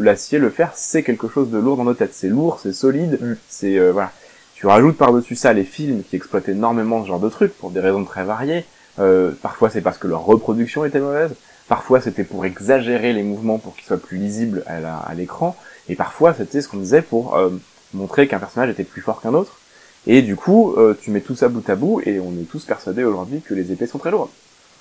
l'acier, 0.00 0.38
le 0.38 0.48
fer, 0.50 0.70
c'est 0.74 1.02
quelque 1.02 1.26
chose 1.28 1.50
de 1.50 1.58
lourd 1.58 1.76
dans 1.76 1.84
nos 1.84 1.94
têtes. 1.94 2.14
C'est 2.14 2.28
lourd, 2.28 2.60
c'est 2.62 2.72
solide, 2.72 3.18
Mm. 3.20 3.34
c'est 3.48 3.76
euh, 3.78 3.90
voilà. 3.92 4.12
Tu 4.54 4.66
rajoutes 4.68 4.96
par-dessus 4.96 5.34
ça 5.36 5.52
les 5.52 5.64
films 5.64 6.02
qui 6.08 6.14
exploitent 6.16 6.48
énormément 6.48 7.02
ce 7.02 7.08
genre 7.08 7.18
de 7.20 7.30
trucs 7.30 7.56
pour 7.58 7.70
des 7.70 7.80
raisons 7.80 8.04
très 8.04 8.22
variées. 8.24 8.64
Euh, 9.00 9.32
parfois 9.42 9.70
c'est 9.70 9.80
parce 9.80 9.98
que 9.98 10.06
leur 10.06 10.24
reproduction 10.24 10.84
était 10.84 11.00
mauvaise, 11.00 11.30
parfois 11.68 12.00
c'était 12.00 12.24
pour 12.24 12.44
exagérer 12.44 13.12
les 13.12 13.22
mouvements 13.22 13.58
pour 13.58 13.74
qu'ils 13.74 13.86
soient 13.86 13.96
plus 13.96 14.18
lisibles 14.18 14.62
à 14.66 15.14
l'écran, 15.14 15.56
et 15.90 15.96
parfois 15.96 16.32
c'était 16.34 16.60
ce 16.62 16.68
qu'on 16.68 16.78
disait 16.78 17.02
pour 17.02 17.36
euh, 17.36 17.50
montrer 17.92 18.28
qu'un 18.28 18.38
personnage 18.38 18.70
était 18.70 18.84
plus 18.84 19.02
fort 19.02 19.20
qu'un 19.20 19.34
autre. 19.34 19.58
Et 20.06 20.22
du 20.22 20.34
coup, 20.34 20.74
euh, 20.78 20.94
tu 20.98 21.10
mets 21.10 21.20
tout 21.20 21.34
ça 21.36 21.48
bout 21.48 21.68
à 21.68 21.76
bout, 21.76 22.00
et 22.06 22.20
on 22.20 22.32
est 22.40 22.48
tous 22.50 22.64
persuadés 22.64 23.04
aujourd'hui 23.04 23.42
que 23.42 23.52
les 23.52 23.70
épées 23.72 23.86
sont 23.86 23.98
très 23.98 24.10
lourdes. 24.10 24.30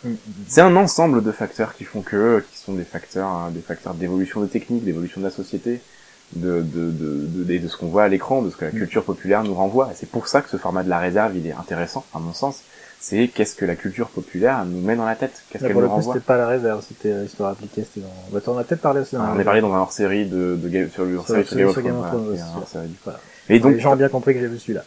Mm. 0.05 0.13
C'est 0.47 0.61
un 0.61 0.75
ensemble 0.77 1.21
de 1.23 1.31
facteurs 1.33 1.75
qui 1.75 1.83
font 1.83 2.01
que, 2.01 2.43
qui 2.49 2.57
sont 2.57 2.73
des 2.73 2.85
facteurs, 2.85 3.27
hein, 3.27 3.51
des 3.53 3.59
facteurs 3.59 3.95
d'évolution 3.95 4.39
de 4.39 4.45
technique, 4.47 4.85
d'évolution 4.85 5.19
de 5.19 5.25
la 5.25 5.31
société, 5.31 5.81
de, 6.35 6.61
de, 6.61 6.91
de, 6.91 7.27
de, 7.27 7.43
de, 7.43 7.57
de 7.57 7.67
ce 7.67 7.75
qu'on 7.75 7.87
voit 7.87 8.03
à 8.03 8.07
l'écran, 8.07 8.41
de 8.41 8.49
ce 8.49 8.55
que 8.55 8.65
la 8.65 8.71
Mm. 8.71 8.77
culture 8.77 9.03
populaire 9.03 9.43
nous 9.43 9.55
renvoie. 9.55 9.89
Et 9.91 9.95
c'est 9.95 10.09
pour 10.09 10.29
ça 10.29 10.41
que 10.41 10.49
ce 10.49 10.57
format 10.57 10.83
de 10.83 10.89
la 10.89 10.99
réserve, 10.99 11.35
il 11.35 11.45
est 11.47 11.51
intéressant, 11.51 12.05
à 12.13 12.19
mon 12.19 12.33
sens. 12.33 12.61
C'est 13.01 13.29
qu'est-ce 13.29 13.55
que 13.55 13.63
la 13.65 13.75
culture 13.77 14.09
populaire 14.09 14.65
nous 14.65 14.81
met 14.81 14.95
dans 14.95 15.05
la 15.05 15.15
tête, 15.15 15.31
qu'est-ce 15.49 15.63
Là, 15.63 15.69
qu'elle 15.69 15.75
nous 15.77 15.81
le 15.83 15.87
renvoie? 15.87 16.13
c'était 16.13 16.25
pas 16.25 16.37
la 16.37 16.47
réserve, 16.47 16.83
c'était 16.85 17.11
euh, 17.13 17.23
histoire 17.23 17.51
appliquée, 17.51 17.83
c'était 17.85 18.01
dans... 18.05 18.13
Bah, 18.33 18.41
t'en 18.43 18.57
as 18.57 18.65
peut-être 18.65 18.81
parlé 18.81 18.99
aussi 19.01 19.15
dans 19.15 19.21
Ah, 19.23 19.33
on 19.35 19.39
est 19.39 19.43
parlé 19.45 19.61
dans 19.61 19.73
un 19.73 19.77
hors-série 19.79 20.25
de, 20.25 20.57
de, 20.61 20.67
Game- 20.69 20.89
sur 20.89 21.05
le 21.05 21.11
Sur- 21.11 21.19
hors-série 21.21 21.45
sur- 21.45 21.67
of 21.69 21.73
sur 21.73 21.81
Game 21.81 21.97
of 21.97 22.07
Thrones, 22.07 22.37
a. 22.37 22.79
Voilà. 23.05 23.19
Et 23.47 23.59
donc, 23.59 23.73
les 23.73 23.79
gens 23.79 23.93
ont 23.93 23.95
bien 23.95 24.09
compris 24.09 24.33
que 24.33 24.41
j'ai 24.41 24.47
vu 24.47 24.59
celui-là. 24.59 24.83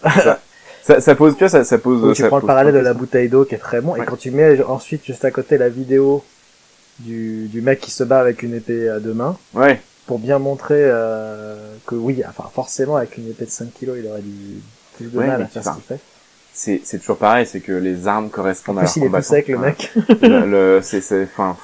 ça, 0.82 1.00
ça 1.00 1.14
pose, 1.14 1.32
tu 1.34 1.38
vois, 1.40 1.48
ça, 1.48 1.64
ça 1.64 1.78
pose, 1.78 2.04
Où 2.04 2.12
tu 2.12 2.20
ça 2.20 2.28
prends 2.28 2.36
le 2.36 2.42
pose 2.42 2.48
parallèle 2.48 2.74
de 2.74 2.80
la 2.80 2.92
bouteille 2.92 3.30
d'eau 3.30 3.44
qui 3.46 3.54
est 3.54 3.58
très 3.58 3.80
bon, 3.80 3.96
et 3.96 4.00
Ouais. 4.00 4.06
quand 4.06 4.16
tu 4.16 4.30
mets 4.30 4.62
ensuite 4.62 5.04
juste 5.06 5.24
à 5.24 5.30
côté 5.30 5.56
la 5.56 5.70
vidéo 5.70 6.22
du, 6.98 7.46
du 7.48 7.62
mec 7.62 7.80
qui 7.80 7.90
se 7.90 8.04
bat 8.04 8.20
avec 8.20 8.42
une 8.42 8.54
épée 8.54 8.90
à 8.90 9.00
deux 9.00 9.14
mains, 9.14 9.38
Ouais, 9.54 9.80
pour 10.06 10.18
bien 10.18 10.38
montrer 10.38 10.74
euh, 10.78 11.56
que 11.86 11.94
oui, 11.94 12.22
enfin 12.28 12.44
forcément 12.52 12.96
avec 12.96 13.16
une 13.16 13.30
épée 13.30 13.46
de 13.46 13.50
5 13.50 13.72
kilos, 13.72 13.96
il 13.98 14.06
aurait 14.06 14.20
du 14.20 14.60
plus 14.96 15.06
de 15.06 15.18
Ouais, 15.18 15.26
mal 15.26 15.40
à 15.42 15.46
faire 15.46 15.64
ce 15.64 15.70
qu'il 15.70 15.82
fait. 15.82 15.98
C'est, 16.54 16.80
c'est 16.84 16.98
toujours 16.98 17.16
pareil, 17.18 17.46
c'est 17.46 17.60
que 17.60 17.72
les 17.72 18.06
armes 18.06 18.28
correspondent 18.30 18.78
En 18.78 18.80
à 18.80 18.84
leur 18.84 18.92
plus, 18.92 19.00
il 19.00 19.06
est 19.06 19.10
tout 19.10 19.22
sec 19.22 19.48
le 19.48 19.58
mec. 19.58 19.92
le, 20.22 20.46
le- 20.46 20.80
c'est, 20.82 21.00
c'est, 21.00 21.22
enfin, 21.24 21.56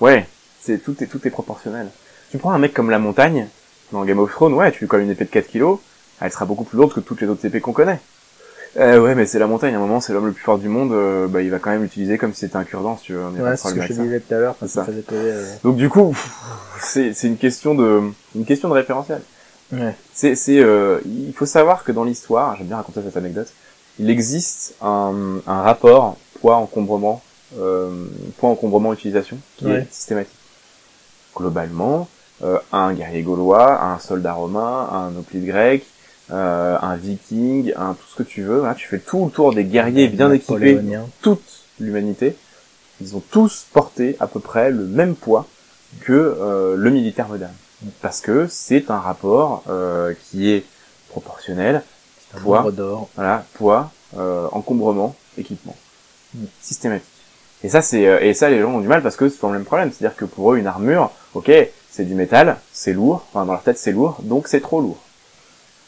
ouais, 0.00 0.26
c'est 0.60 0.78
tout 0.78 1.02
est 1.02 1.06
tout 1.06 1.26
est 1.26 1.30
proportionnel. 1.30 1.88
Tu 2.30 2.38
prends 2.38 2.52
un 2.52 2.58
mec 2.58 2.74
comme 2.74 2.90
la 2.90 2.98
montagne 2.98 3.48
dans 3.92 4.04
Game 4.04 4.18
of 4.18 4.30
Thrones, 4.30 4.54
ouais, 4.54 4.70
tu 4.72 4.80
lui 4.80 4.88
colles 4.88 5.02
une 5.02 5.10
épée 5.10 5.24
de 5.24 5.30
4 5.30 5.46
kilos, 5.48 5.78
elle 6.20 6.30
sera 6.30 6.44
beaucoup 6.44 6.64
plus 6.64 6.76
lourde 6.76 6.92
que 6.92 7.00
toutes 7.00 7.20
les 7.20 7.26
autres 7.28 7.44
épées 7.44 7.60
qu'on 7.60 7.72
connaît. 7.72 7.98
Euh, 8.78 9.00
ouais, 9.00 9.16
mais 9.16 9.26
c'est 9.26 9.40
la 9.40 9.48
montagne. 9.48 9.74
À 9.74 9.78
un 9.78 9.80
moment, 9.80 10.00
c'est 10.00 10.12
l'homme 10.12 10.26
le 10.26 10.32
plus 10.32 10.44
fort 10.44 10.58
du 10.58 10.68
monde. 10.68 10.92
euh, 10.92 11.26
bah, 11.26 11.42
il 11.42 11.50
va 11.50 11.58
quand 11.58 11.70
même 11.70 11.82
l'utiliser 11.82 12.18
comme 12.18 12.32
si 12.32 12.40
c'était 12.40 12.54
un 12.56 12.62
cure-dent, 12.62 12.96
si 12.98 13.06
tu 13.06 13.14
veux. 13.14 13.20
on 13.24 13.34
est 13.34 13.38
pas 13.40 13.50
Ouais, 13.50 13.56
c'est 13.56 13.68
ce 13.68 13.74
que 13.74 13.82
je 13.82 13.88
te 13.88 13.92
disais 13.94 14.20
tout 14.20 14.32
à 14.34 14.38
l'heure 14.38 14.54
euh, 15.12 15.54
Donc 15.64 15.76
du 15.76 15.88
coup, 15.88 16.16
c'est 16.80 17.12
c'est 17.12 17.26
une 17.26 17.36
question 17.36 17.74
de 17.74 18.02
une 18.36 18.44
question 18.44 18.68
de 18.68 18.74
référentiel. 18.74 19.22
Ouais. 19.72 19.94
C'est 20.14 20.36
c'est 20.36 20.60
euh, 20.60 21.00
il 21.04 21.32
faut 21.34 21.46
savoir 21.46 21.82
que 21.82 21.90
dans 21.90 22.04
l'histoire, 22.04 22.54
j'aime 22.56 22.68
bien 22.68 22.76
raconter 22.76 23.00
cette 23.04 23.16
anecdote. 23.16 23.48
Il 24.00 24.10
existe 24.10 24.74
un, 24.82 25.40
un 25.46 25.62
rapport 25.62 26.16
poids 26.40 26.56
encombrement 26.56 27.22
euh, 27.58 28.06
poids 28.38 28.50
encombrement 28.50 28.92
utilisation 28.92 29.36
qui 29.58 29.66
Ouais. 29.66 29.80
est 29.80 29.92
systématique. 29.92 30.34
Globalement, 31.36 32.08
euh, 32.42 32.58
un 32.72 32.92
guerrier 32.94 33.22
gaulois, 33.22 33.82
un 33.82 33.98
soldat 33.98 34.32
romain, 34.32 34.88
un 34.92 35.16
hoplite 35.18 35.44
grec, 35.44 35.84
euh, 36.32 36.76
un 36.80 36.96
viking, 36.96 37.72
un 37.76 37.94
tout 37.94 38.06
ce 38.10 38.16
que 38.16 38.22
tu 38.22 38.42
veux. 38.42 38.64
hein, 38.64 38.74
tu 38.74 38.86
fais 38.88 38.98
tout 38.98 39.24
le 39.26 39.30
tour 39.30 39.52
des 39.54 39.64
guerriers 39.64 40.08
bien 40.08 40.32
équipés 40.32 40.80
toute 41.22 41.42
l'humanité, 41.78 42.36
ils 43.00 43.16
ont 43.16 43.22
tous 43.30 43.66
porté 43.72 44.16
à 44.20 44.26
peu 44.26 44.40
près 44.40 44.70
le 44.70 44.84
même 44.86 45.14
poids 45.14 45.46
que 46.02 46.12
euh, 46.12 46.76
le 46.76 46.90
militaire 46.90 47.28
moderne. 47.28 47.54
Parce 48.02 48.20
que 48.20 48.46
c'est 48.48 48.90
un 48.90 48.98
rapport 48.98 49.64
euh, 49.68 50.14
qui 50.30 50.50
est 50.50 50.64
proportionnel, 51.08 51.82
poids, 52.38 52.70
d'or. 52.70 53.08
voilà, 53.16 53.44
poids, 53.54 53.90
euh, 54.16 54.46
encombrement, 54.52 55.14
équipement, 55.38 55.76
Mm. 56.34 56.44
systématique. 56.60 57.06
Et 57.64 57.68
ça, 57.68 57.82
c'est 57.82 58.06
euh, 58.06 58.20
et 58.20 58.34
ça, 58.34 58.48
les 58.48 58.60
gens 58.60 58.70
ont 58.70 58.80
du 58.80 58.86
mal 58.88 59.02
parce 59.02 59.16
que 59.16 59.28
c'est 59.28 59.42
le 59.42 59.52
même 59.52 59.64
problème. 59.64 59.90
C'est-à-dire 59.92 60.16
que 60.16 60.24
pour 60.24 60.52
eux, 60.52 60.58
une 60.58 60.66
armure, 60.66 61.10
ok, 61.34 61.50
c'est 61.90 62.04
du 62.04 62.14
métal, 62.14 62.56
c'est 62.72 62.92
lourd, 62.92 63.24
enfin 63.32 63.44
dans 63.44 63.52
leur 63.52 63.62
tête 63.62 63.78
c'est 63.78 63.92
lourd, 63.92 64.18
donc 64.22 64.46
c'est 64.48 64.60
trop 64.60 64.80
lourd. 64.80 64.98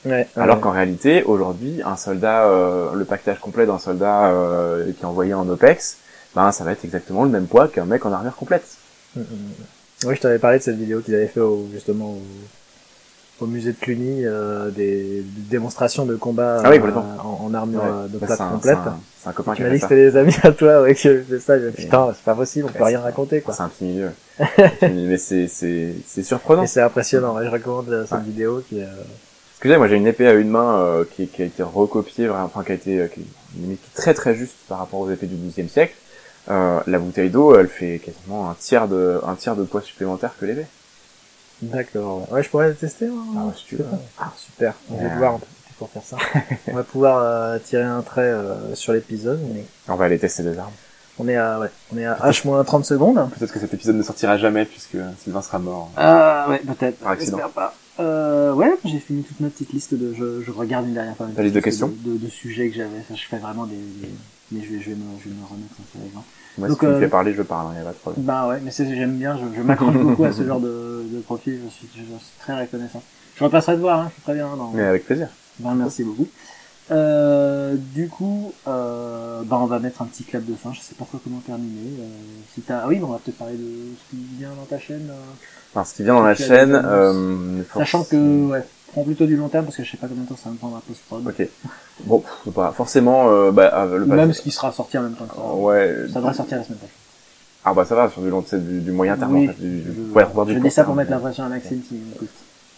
Ouais, 0.05 0.27
Alors 0.37 0.57
ouais. 0.57 0.63
qu'en 0.63 0.73
réalité, 0.73 1.23
aujourd'hui, 1.23 1.81
un 1.85 1.97
soldat, 1.97 2.47
euh, 2.47 2.93
le 2.95 3.05
pactage 3.05 3.39
complet 3.39 3.67
d'un 3.67 3.79
soldat 3.79 4.27
euh, 4.31 4.93
qui 4.93 5.01
est 5.03 5.07
envoyé 5.07 5.33
en 5.33 5.49
OPEX, 5.49 5.99
ben 6.35 6.51
ça 6.51 6.65
va 6.65 6.73
être 6.73 6.85
exactement 6.85 7.23
le 7.23 7.31
même 7.31 7.47
poids 7.47 7.69
qu'un 7.69 7.85
mec 7.85 8.05
en 8.05 8.13
armure 8.13 8.35
complète. 8.35 8.65
Mm, 9.15 9.21
mm. 9.21 9.27
Oui, 10.07 10.17
je 10.17 10.21
t'avais 10.21 10.41
parlé 10.41 10.59
de 10.59 10.65
cette 10.65 10.77
vidéo 10.77 11.01
qu'ils 11.03 11.15
avaient 11.15 11.29
fait 11.29 11.39
au, 11.41 11.69
justement 11.73 12.11
au, 12.15 12.23
au 13.43 13.47
musée 13.47 13.73
de 13.73 13.77
Cluny, 13.79 14.25
euh, 14.25 14.71
des, 14.71 15.23
des 15.23 15.23
démonstrations 15.51 16.07
de 16.07 16.17
combat 16.17 16.61
Ah 16.65 16.71
oui, 16.71 16.79
euh, 16.79 16.91
en, 17.23 17.47
en 17.47 17.55
armure 17.55 17.83
Ouais. 17.83 17.89
euh, 17.91 18.07
de 18.09 18.19
Bah, 18.19 18.27
plate 18.27 18.39
complète. 18.51 18.79
C'est 19.23 19.29
un, 19.29 19.33
copain 19.33 19.55
qui 19.55 19.63
m'as 19.63 19.69
a 19.69 19.71
dit 19.71 19.77
que 19.79 19.83
c'était 19.83 20.11
des 20.11 20.17
amis 20.17 20.35
à 20.43 20.53
toi, 20.53 20.83
ouais, 20.83 20.95
que 20.95 21.39
ça. 21.39 21.59
Je 21.59 21.69
Putain, 21.71 22.13
c'est 22.15 22.25
pas 22.25 22.35
possible, 22.35 22.69
on 22.69 22.73
peut 22.77 22.85
rien 22.85 23.01
raconter, 23.01 23.41
quoi. 23.41 23.55
C'est 23.55 23.63
un 23.63 23.69
petit 23.69 23.85
milieu. 23.85 24.11
Mais 24.83 25.19
c'est 25.19 25.47
c'est 25.49 25.95
c'est 26.07 26.23
surprenant. 26.23 26.67
C'est 26.67 26.81
impressionnant, 26.81 27.37
ouais, 27.37 27.45
je 27.45 27.51
recommande 27.51 27.89
euh, 27.91 28.03
cette 28.05 28.19
Ouais. 28.19 28.25
vidéo 28.25 28.63
qui 28.69 28.81
euh, 28.83 28.87
j'ai, 29.65 29.77
moi 29.77 29.87
j'ai 29.87 29.97
une 29.97 30.09
épée 30.09 30.27
à 30.27 30.33
une 30.33 30.49
main 30.51 30.79
euh, 30.81 31.05
qui, 31.09 31.29
qui 31.29 31.43
a 31.43 31.45
été 31.45 31.63
recopiée, 31.63 32.29
enfin 32.29 32.65
qui 32.65 32.73
a 32.73 32.75
été 32.75 33.09
qui, 33.15 33.21
limite 33.61 33.81
très 33.95 34.13
très 34.15 34.35
juste 34.35 34.57
par 34.69 34.79
rapport 34.79 34.99
aux 35.01 35.11
épées 35.11 35.27
du 35.27 35.37
XIIe 35.37 35.69
siècle. 35.69 35.95
Euh, 36.51 36.81
la 36.89 36.99
bouteille 36.99 37.31
d'eau, 37.31 37.55
elle 37.57 37.69
fait 37.69 38.01
quasiment 38.05 38.51
un 38.51 38.55
tiers 38.59 38.89
de 38.89 39.21
un 39.25 39.37
tiers 39.37 39.55
de 39.55 39.63
poids 39.63 39.81
supplémentaire 39.83 40.33
que 40.41 40.47
l'épée. 40.47 40.67
D'accord. 41.63 42.31
Ouais, 42.33 42.43
je 42.43 42.51
pourrais 42.51 42.69
le 42.69 42.75
tester. 42.75 43.07
Hein, 43.07 43.25
Ah 43.39 43.45
ouais, 43.47 43.53
si 43.57 43.65
tu 43.67 43.77
veux. 43.77 43.87
Ah, 44.19 44.33
super. 44.37 44.75
On 44.91 44.97
va 44.97 45.03
Ouais. 45.05 45.11
pouvoir, 45.11 45.39
pour 45.79 45.89
faire 45.91 46.03
ça. 46.03 46.17
on 46.69 46.75
va 46.75 46.83
pouvoir 46.83 47.19
euh, 47.23 47.59
tirer 47.59 47.83
un 47.85 48.03
trait 48.03 48.23
euh, 48.23 48.75
sur 48.75 48.93
l'épisode. 48.93 49.41
mais 49.55 49.65
On 49.89 49.95
va 49.97 50.05
aller 50.07 50.19
tester 50.19 50.43
des 50.43 50.59
armes. 50.59 50.73
On 51.19 51.29
est 51.29 51.37
à, 51.37 51.61
ouais, 51.61 51.69
on 51.95 51.99
est 51.99 52.07
à 52.07 52.15
H-30 52.15 52.85
secondes. 52.85 53.29
Peut-être 53.39 53.53
que 53.53 53.61
cet 53.61 53.73
épisode 53.75 53.97
ne 53.97 54.03
sortira 54.03 54.39
jamais 54.39 54.65
puisque 54.65 54.97
Sylvain 55.23 55.43
sera 55.43 55.59
mort. 55.59 55.91
Ah 55.97 56.47
ouais, 56.49 56.59
peut-être. 56.61 56.99
Par 56.99 57.13
accident. 57.13 57.37
J'espère 57.37 57.51
pas. 57.53 57.75
Euh, 58.01 58.55
ouais, 58.55 58.73
j'ai 58.87 58.99
fini 58.99 59.23
toute 59.23 59.39
ma 59.41 59.49
petite 59.51 59.73
liste 59.75 59.93
de. 59.95 60.15
Je, 60.15 60.43
je 60.43 60.51
regarde 60.51 60.87
une 60.89 60.95
dernière 60.95 61.15
fois. 61.17 61.27
Ta 61.37 61.43
liste 61.43 61.55
de 61.55 61.61
questions 61.61 61.89
de, 61.89 62.13
de, 62.13 62.17
de 62.17 62.29
sujets 62.29 62.69
que 62.71 62.75
j'avais. 62.77 63.03
Ça, 63.09 63.15
je 63.15 63.27
fais 63.27 63.37
vraiment 63.39 63.67
des. 63.67 63.77
des- 63.77 64.09
Mais 64.53 64.65
je 64.65 64.73
vais, 64.73 64.81
je 64.81 64.91
vais 64.91 64.97
me, 64.97 65.05
je 65.23 65.29
vais 65.29 65.35
me 65.35 65.45
remettre 65.47 65.75
un 65.79 65.85
peu 65.93 65.99
avec 66.01 66.13
moi. 66.59 66.69
Donc, 66.69 66.77
si 66.79 66.81
tu 66.81 66.87
me 66.87 66.93
euh, 66.93 67.01
fais 67.01 67.09
parler, 67.09 67.35
je 67.35 67.43
parle, 67.43 67.69
il 67.73 67.75
n'y 67.77 67.81
a 67.81 67.85
pas 67.85 67.93
de 67.93 67.97
problème. 67.97 68.25
Bah 68.25 68.49
ouais, 68.49 68.61
mais 68.63 68.71
c'est 68.71 68.87
j'aime 68.95 69.17
bien. 69.17 69.37
Je, 69.39 69.57
je 69.57 69.63
m'accroche 69.63 69.95
beaucoup 70.03 70.25
à 70.25 70.33
ce 70.33 70.45
genre 70.47 70.61
de, 70.61 71.05
de 71.13 71.21
profil. 71.21 71.61
Je 71.65 71.71
suis, 71.71 71.89
je 71.95 72.03
suis 72.03 72.39
très 72.41 72.61
reconnaissant. 72.61 73.03
Je 73.37 73.45
repasserai 73.45 73.77
te 73.77 73.81
voir. 73.81 74.01
Hein, 74.01 74.07
je 74.09 74.13
suis 74.15 74.23
très 74.23 74.35
bien. 74.35 74.55
Dans... 74.57 74.71
Mais 74.73 74.85
avec 74.85 75.05
plaisir. 75.07 75.29
Ben, 75.59 75.75
merci 75.75 76.05
beaucoup. 76.05 76.27
Euh, 76.91 77.75
du 77.77 78.09
coup, 78.09 78.53
euh, 78.69 79.43
ben, 79.45 79.57
on 79.57 79.67
va 79.67 79.79
mettre 79.79 80.03
un 80.03 80.07
petit 80.07 80.25
clap 80.25 80.45
de 80.45 80.55
fin. 80.55 80.73
Je 80.73 80.81
sais 80.81 80.95
pas 80.95 81.05
trop 81.05 81.19
comment 81.19 81.39
terminer. 81.39 81.91
Euh, 82.01 82.05
si 82.55 82.61
t'as, 82.61 82.81
ah 82.81 82.89
oui, 82.89 82.99
mais 82.99 83.05
on 83.05 83.09
va 83.13 83.19
peut-être 83.25 83.39
parler 83.39 83.55
de 83.57 83.93
ce 83.97 84.11
qui 84.11 84.23
vient 84.39 84.51
dans 84.51 84.65
ta 84.65 84.79
chaîne. 84.79 85.09
euh, 85.11 85.15
Enfin, 85.75 85.85
ce 85.85 85.95
qui 85.95 86.03
vient 86.03 86.15
dans 86.15 86.23
la 86.23 86.31
as 86.31 86.35
chaîne, 86.35 86.75
euh, 86.85 87.63
Sachant 87.75 88.05
que, 88.05 88.47
ouais, 88.51 88.65
prends 88.93 89.03
plutôt 89.05 89.27
du 89.27 89.37
long 89.37 89.49
terme 89.49 89.65
parce 89.65 89.77
que 89.77 89.83
je 89.85 89.91
sais 89.91 89.97
pas 89.97 90.07
combien 90.07 90.23
de 90.25 90.29
temps 90.29 90.37
ça 90.37 90.45
va 90.49 90.53
me 90.53 90.59
prendre 90.59 90.77
à 90.77 90.83
post-prod. 90.87 91.27
Ok. 91.27 91.49
Bon, 92.05 92.21
pff, 92.21 92.55
pas 92.55 92.73
forcément. 92.73 93.31
Euh, 93.31 93.51
bah, 93.51 93.87
le 93.91 94.07
Même 94.07 94.33
ce 94.33 94.41
qui 94.43 94.51
sera 94.51 94.71
sorti 94.73 94.97
en 94.99 95.03
même 95.03 95.15
temps 95.15 95.25
que 95.27 95.35
ça. 95.35 95.41
Ouais. 95.55 95.97
Ça 96.13 96.21
devrait 96.21 96.35
sortir 96.35 96.59
la 96.59 96.65
semaine 96.65 96.79
prochaine. 96.79 96.97
Ah 97.65 97.75
bah 97.75 97.85
ça 97.85 97.95
va 97.95 98.09
sur 98.11 98.21
du 98.23 98.29
long, 98.29 98.45
du, 98.53 98.81
du 98.81 98.91
moyen 98.91 99.17
terme 99.17 99.35
Oui, 99.37 99.49
en 99.49 99.53
fait. 99.53 99.61
Du, 99.61 99.69
du- 99.83 99.93
Je, 100.09 100.13
ouais, 100.15 100.27
voire 100.35 100.47
du 100.47 100.53
je 100.53 100.59
court 100.59 100.65
dis 100.69 100.75
ça 100.75 100.83
pour 100.85 100.95
mettre 100.97 101.11
l'impression 101.13 101.45
à 101.45 101.49
Maxime 101.49 101.81
qui 101.81 101.95
m'écoute. 101.95 102.29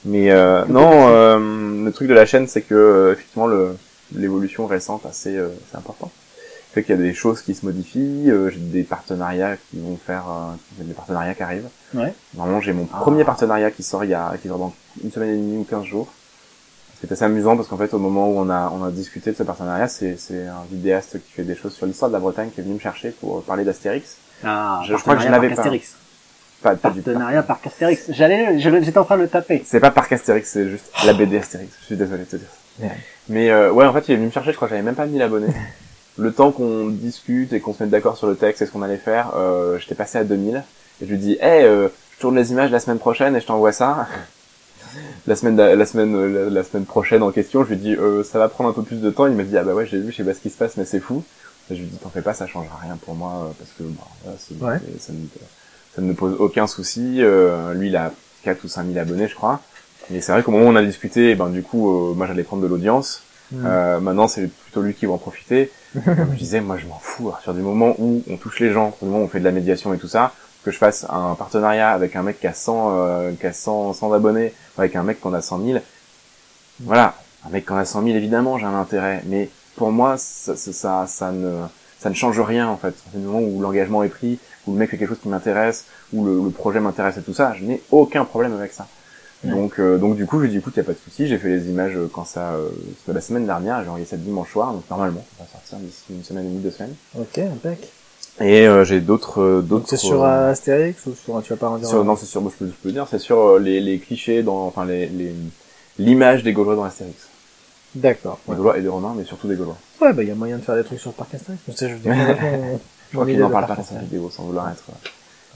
Mais 0.04 0.30
euh, 0.30 0.64
non, 0.68 1.08
euh, 1.08 1.84
le 1.84 1.90
truc 1.90 2.06
de 2.08 2.12
la 2.14 2.26
chaîne, 2.26 2.46
c'est 2.46 2.60
que 2.60 3.10
effectivement 3.14 3.46
le 3.46 3.76
l'évolution 4.14 4.66
récente 4.66 5.06
assez 5.06 5.40
c'est 5.70 5.76
important. 5.78 6.10
Fait 6.74 6.82
qu'il 6.82 6.94
y 6.96 6.98
a 6.98 7.00
des 7.00 7.14
choses 7.14 7.40
qui 7.40 7.54
se 7.54 7.64
modifient, 7.64 8.26
j'ai 8.26 8.58
des 8.58 8.82
partenariats 8.82 9.56
qui 9.70 9.78
vont 9.80 9.96
faire, 9.96 10.24
des 10.78 10.92
partenariats 10.92 11.34
qui 11.34 11.42
arrivent. 11.42 11.68
Ouais. 11.94 12.12
Normalement, 12.36 12.60
j'ai 12.60 12.72
mon 12.74 12.86
Ah. 12.92 12.98
premier 12.98 13.24
partenariat 13.24 13.70
qui 13.70 13.82
sort 13.82 14.04
il 14.04 14.10
y 14.10 14.14
a 14.14 14.34
qui 14.42 14.48
sort 14.48 14.58
dans 14.58 14.74
une 15.02 15.10
semaine 15.10 15.30
et 15.30 15.36
demie 15.36 15.56
ou 15.58 15.64
15 15.64 15.84
jours. 15.84 16.08
C'est 17.00 17.10
assez 17.12 17.24
amusant 17.24 17.56
parce 17.56 17.68
qu'en 17.68 17.76
fait, 17.76 17.92
au 17.92 17.98
moment 17.98 18.28
où 18.30 18.38
on 18.38 18.48
a 18.48 18.70
on 18.74 18.84
a 18.84 18.90
discuté 18.90 19.32
de 19.32 19.36
ce 19.36 19.42
partenariat, 19.42 19.88
c'est 19.88 20.16
c'est 20.18 20.46
un 20.46 20.64
vidéaste 20.70 21.18
qui 21.24 21.32
fait 21.32 21.42
des 21.42 21.54
choses 21.54 21.74
sur 21.74 21.86
l'histoire 21.86 22.08
de 22.10 22.14
la 22.14 22.20
Bretagne 22.20 22.48
qui 22.54 22.60
est 22.60 22.64
venu 22.64 22.74
me 22.74 22.78
chercher 22.80 23.10
pour 23.10 23.42
parler 23.42 23.64
d'Astérix. 23.64 24.16
Ah, 24.44 24.80
Je- 24.86 24.94
je 24.96 25.00
crois 25.02 25.16
que 25.16 25.22
je 25.22 25.28
n'avais 25.28 25.48
pas. 25.48 25.54
Astérix. 25.60 25.96
Pas, 26.62 26.76
pas. 26.76 26.90
Partenariat 26.90 27.42
par 27.42 27.60
Astérix. 27.64 28.04
J'allais, 28.10 28.58
j'étais 28.58 28.96
en 28.96 29.04
train 29.04 29.16
de 29.18 29.22
le 29.22 29.28
taper. 29.28 29.62
C'est 29.66 29.80
pas 29.80 29.90
Parc 29.90 30.12
Astérix, 30.12 30.48
c'est 30.50 30.68
juste 30.70 30.86
la 31.04 31.12
BD 31.12 31.36
Astérix. 31.38 31.76
Je 31.80 31.84
suis 31.86 31.96
désolé 31.96 32.20
de 32.24 32.28
te 32.28 32.36
dire. 32.36 32.48
ça. 32.78 32.84
Ouais. 32.86 32.92
Mais 33.28 33.50
euh, 33.50 33.70
ouais, 33.70 33.84
en 33.84 33.92
fait, 33.92 34.08
il 34.08 34.12
est 34.12 34.16
venu 34.16 34.26
me 34.28 34.32
chercher, 34.32 34.52
je 34.52 34.56
crois 34.56 34.68
que 34.68 34.72
j'avais 34.74 34.82
même 34.84 34.94
pas 34.94 35.04
mis 35.06 35.18
l'abonné. 35.18 35.48
le 36.16 36.32
temps 36.32 36.52
qu'on 36.52 36.86
discute 36.88 37.52
et 37.52 37.60
qu'on 37.60 37.74
se 37.74 37.82
mette 37.82 37.90
d'accord 37.90 38.16
sur 38.16 38.28
le 38.28 38.36
texte 38.36 38.62
et 38.62 38.66
ce 38.66 38.70
qu'on 38.70 38.82
allait 38.82 38.96
faire, 38.96 39.32
euh, 39.36 39.78
j'étais 39.78 39.94
passé 39.94 40.16
à 40.16 40.24
2000. 40.24 40.62
Et 41.02 41.06
je 41.06 41.10
lui 41.10 41.18
dis, 41.18 41.36
hey, 41.40 41.64
euh, 41.64 41.88
je 42.14 42.20
tourne 42.20 42.36
les 42.36 42.50
images 42.52 42.70
la 42.70 42.80
semaine 42.80 42.98
prochaine 42.98 43.36
et 43.36 43.40
je 43.40 43.46
t'envoie 43.46 43.72
ça. 43.72 44.06
la 45.26 45.36
semaine, 45.36 45.56
la 45.56 45.86
semaine, 45.86 46.14
euh, 46.14 46.50
la, 46.50 46.62
semaine 46.64 46.84
prochaine 46.84 47.22
en 47.22 47.30
question, 47.30 47.64
je 47.64 47.70
lui 47.70 47.76
dis, 47.76 47.94
euh, 47.94 48.22
ça 48.22 48.38
va 48.38 48.48
prendre 48.48 48.70
un 48.70 48.72
peu 48.72 48.82
plus 48.82 49.00
de 49.00 49.10
temps. 49.10 49.26
Il 49.26 49.34
m'a 49.34 49.42
dit, 49.42 49.56
ah 49.56 49.62
bah 49.64 49.74
ouais, 49.74 49.86
j'ai 49.86 49.98
vu, 49.98 50.10
je 50.12 50.16
sais 50.16 50.24
pas 50.24 50.34
ce 50.34 50.40
qui 50.40 50.50
se 50.50 50.56
passe, 50.56 50.76
mais 50.76 50.84
c'est 50.84 51.00
fou. 51.00 51.22
Et 51.70 51.76
je 51.76 51.80
lui 51.80 51.88
dis, 51.88 51.96
t'en 51.96 52.10
fais 52.10 52.22
pas, 52.22 52.34
ça 52.34 52.46
changera 52.46 52.76
rien 52.82 52.96
pour 53.04 53.14
moi, 53.14 53.32
euh, 53.32 53.52
parce 53.58 53.70
que 53.70 53.84
bah, 53.84 54.36
voilà, 54.58 54.76
Ouais. 54.76 54.80
ça, 54.98 55.12
ne, 55.12 55.18
ça 55.94 56.02
ne 56.02 56.06
me 56.08 56.14
pose 56.14 56.36
aucun 56.38 56.66
souci. 56.66 57.18
Euh, 57.20 57.72
lui, 57.74 57.88
il 57.88 57.96
a 57.96 58.12
4 58.42 58.64
ou 58.64 58.68
5 58.68 58.86
000 58.86 58.98
abonnés, 58.98 59.28
je 59.28 59.34
crois. 59.34 59.60
Et 60.12 60.20
c'est 60.20 60.32
vrai 60.32 60.42
qu'au 60.42 60.50
moment 60.50 60.66
où 60.66 60.68
on 60.68 60.76
a 60.76 60.82
discuté, 60.84 61.30
eh 61.30 61.34
ben 61.34 61.48
du 61.48 61.62
coup, 61.62 62.10
euh, 62.10 62.14
moi 62.14 62.26
j'allais 62.26 62.42
prendre 62.42 62.62
de 62.62 62.68
l'audience. 62.68 63.22
Mm. 63.52 63.64
Euh, 63.64 64.00
maintenant, 64.00 64.28
c'est 64.28 64.48
plutôt 64.48 64.82
lui 64.82 64.94
qui 64.94 65.06
va 65.06 65.12
en 65.12 65.18
profiter. 65.18 65.70
Comme 66.04 66.32
je 66.32 66.38
disais, 66.38 66.60
moi 66.60 66.76
je 66.76 66.86
m'en 66.86 66.98
fous. 66.98 67.28
À 67.28 67.32
partir 67.32 67.54
du 67.54 67.60
moment 67.60 67.94
où 67.98 68.22
on 68.28 68.36
touche 68.36 68.60
les 68.60 68.72
gens, 68.72 68.96
au 69.00 69.06
moment 69.06 69.20
où 69.20 69.22
on 69.22 69.28
fait 69.28 69.38
de 69.38 69.44
la 69.44 69.52
médiation 69.52 69.94
et 69.94 69.98
tout 69.98 70.08
ça, 70.08 70.34
que 70.64 70.70
je 70.70 70.78
fasse 70.78 71.06
un 71.08 71.34
partenariat 71.34 71.90
avec 71.90 72.16
un 72.16 72.22
mec 72.22 72.40
qui 72.40 72.46
a 72.46 72.54
100, 72.54 72.90
euh, 72.90 73.32
qui 73.38 73.46
a 73.46 73.52
100, 73.52 73.92
100 73.92 74.12
abonnés, 74.12 74.52
avec 74.78 74.96
un 74.96 75.02
mec 75.02 75.20
qui 75.20 75.26
en 75.26 75.34
a 75.34 75.42
100 75.42 75.64
000, 75.64 75.78
voilà. 76.80 77.14
Un 77.46 77.50
mec 77.50 77.66
qui 77.66 77.72
en 77.72 77.76
a 77.76 77.84
100 77.84 78.02
000, 78.02 78.16
évidemment, 78.16 78.58
j'ai 78.58 78.66
un 78.66 78.74
intérêt. 78.74 79.22
Mais 79.26 79.50
pour 79.76 79.92
moi, 79.92 80.16
ça, 80.16 80.56
ça, 80.56 80.72
ça, 80.72 81.04
ça 81.06 81.30
ne, 81.32 81.60
ça 81.98 82.08
ne 82.08 82.14
change 82.14 82.40
rien, 82.40 82.68
en 82.68 82.76
fait. 82.76 82.94
Du 83.14 83.26
moment 83.26 83.40
où 83.40 83.60
l'engagement 83.60 84.02
est 84.02 84.08
pris, 84.08 84.38
où 84.66 84.72
le 84.72 84.78
mec 84.78 84.90
fait 84.90 84.96
quelque 84.96 85.10
chose 85.10 85.20
qui 85.20 85.28
m'intéresse, 85.28 85.84
où 86.12 86.24
le, 86.24 86.42
le 86.42 86.50
projet 86.50 86.80
m'intéresse 86.80 87.18
et 87.18 87.22
tout 87.22 87.34
ça, 87.34 87.52
je 87.54 87.64
n'ai 87.64 87.82
aucun 87.90 88.24
problème 88.24 88.54
avec 88.54 88.72
ça. 88.72 88.86
Ouais. 89.44 89.50
Donc, 89.50 89.78
euh, 89.78 89.98
donc 89.98 90.16
du 90.16 90.26
coup, 90.26 90.38
je 90.38 90.44
lui 90.44 90.50
dit, 90.50 90.58
écoute, 90.58 90.76
y 90.76 90.80
a 90.80 90.84
pas 90.84 90.92
de 90.92 90.98
souci, 90.98 91.26
j'ai 91.26 91.36
fait 91.38 91.48
les 91.48 91.68
images 91.68 91.96
euh, 91.96 92.08
quand 92.10 92.24
ça, 92.24 92.52
euh, 92.52 92.70
c'était 92.98 93.12
la 93.12 93.20
semaine 93.20 93.44
dernière, 93.44 93.82
j'ai 93.82 93.88
envoyé 93.88 94.06
ça 94.06 94.16
dimanche 94.16 94.50
soir, 94.50 94.72
donc 94.72 94.88
normalement, 94.88 95.24
ça 95.36 95.44
va 95.44 95.50
sortir 95.50 95.78
d'ici 95.78 96.04
une 96.10 96.24
semaine 96.24 96.46
et 96.46 96.48
demie, 96.48 96.60
deux 96.60 96.70
semaines. 96.70 96.94
Ok, 97.18 97.38
impec. 97.38 97.92
Et 98.40 98.66
euh, 98.66 98.84
j'ai 98.84 99.00
d'autres, 99.00 99.40
euh, 99.40 99.62
d'autres. 99.62 99.86
c'est 99.88 99.96
sur 99.96 100.24
euh, 100.24 100.28
euh, 100.28 100.50
Astérix 100.50 101.06
ou 101.06 101.14
sur, 101.14 101.40
tu 101.42 101.50
vas 101.50 101.56
pas 101.56 101.68
en 101.68 101.78
dire 101.78 101.88
sur- 101.88 102.04
non, 102.04 102.16
c'est 102.16 102.26
sur, 102.26 102.40
moi, 102.42 102.50
je 102.52 102.64
peux, 102.64 102.70
je 102.70 102.76
peux 102.82 102.90
dire, 102.90 103.06
c'est 103.08 103.20
sur 103.20 103.38
euh, 103.38 103.58
les, 103.60 103.80
les 103.80 103.98
clichés 103.98 104.42
dans, 104.42 104.66
enfin 104.66 104.84
les, 104.84 105.06
les, 105.06 105.32
l'image 105.98 106.42
des 106.42 106.52
Gaulois 106.52 106.74
dans 106.74 106.82
Astérix. 106.84 107.28
D'accord. 107.94 108.40
Des 108.46 108.50
Ouais, 108.52 108.56
Gaulois 108.56 108.78
et 108.78 108.82
des 108.82 108.88
Romains, 108.88 109.14
mais 109.16 109.24
surtout 109.24 109.46
des 109.46 109.54
Gaulois. 109.54 109.76
ouais 110.00 110.12
bah 110.12 110.22
il 110.24 110.28
y 110.28 110.32
a 110.32 110.34
moyen 110.34 110.56
de 110.58 110.62
faire 110.62 110.74
des 110.74 110.82
trucs 110.82 110.98
sur 110.98 111.10
le 111.10 111.14
parc 111.14 111.32
Astérix. 111.34 111.62
Mais 111.68 111.74
juste 111.88 112.04
mon- 112.04 112.12
Je 112.12 113.12
crois 113.12 113.24
qu'il 113.24 113.34
idée 113.34 113.42
n'en 113.42 113.50
parle 113.50 113.66
pas 113.66 113.76
dans 113.76 113.84
sa 113.84 113.98
vidéo, 113.98 114.28
sans 114.30 114.42
vouloir 114.42 114.68
être, 114.70 114.82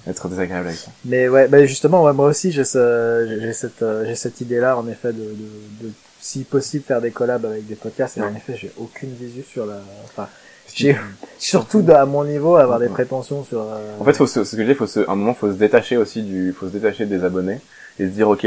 être 0.06 0.28
désagréable 0.28 0.68
avec 0.68 0.78
ça. 0.78 0.92
Mais 1.04 1.28
ouais, 1.28 1.48
bah 1.48 1.66
justement, 1.66 2.04
ouais, 2.04 2.12
moi 2.12 2.28
aussi 2.28 2.52
j'ai 2.52 2.62
ce, 2.64 3.38
j'ai 3.40 3.52
cette, 3.54 3.84
j'ai 4.06 4.14
cette 4.14 4.40
idée-là 4.40 4.78
en 4.78 4.86
effet 4.86 5.12
de, 5.12 5.18
de, 5.18 5.88
de, 5.88 5.92
si 6.20 6.44
possible 6.44 6.84
faire 6.84 7.00
des 7.00 7.10
collabs 7.10 7.44
avec 7.44 7.66
des 7.66 7.74
podcasts. 7.74 8.18
Et 8.18 8.22
en 8.22 8.34
effet, 8.36 8.54
j'ai 8.56 8.70
aucune 8.76 9.10
visu 9.14 9.42
sur 9.42 9.66
la, 9.66 9.80
enfin, 10.04 10.28
j'ai 10.78 10.96
surtout 11.38 11.84
à 11.88 12.04
mon 12.06 12.24
niveau 12.24 12.56
avoir 12.56 12.78
des 12.78 12.88
prétentions 12.88 13.44
sur. 13.44 13.60
euh, 13.60 13.96
En 14.00 14.04
fait, 14.04 14.14
faut 14.16 14.26
se, 14.26 14.44
ce 14.44 14.56
que 14.56 14.62
je 14.62 14.68
dis, 14.68 14.74
faut 14.74 14.86
se, 14.86 15.00
à 15.00 15.12
un 15.12 15.16
moment, 15.16 15.34
faut 15.34 15.50
se 15.50 15.56
détacher 15.56 15.96
aussi 15.96 16.22
du, 16.22 16.52
faut 16.52 16.66
se 16.68 16.72
détacher 16.72 17.06
des 17.06 17.24
abonnés 17.24 17.60
et 17.98 18.04
se 18.04 18.10
dire, 18.10 18.28
ok, 18.28 18.46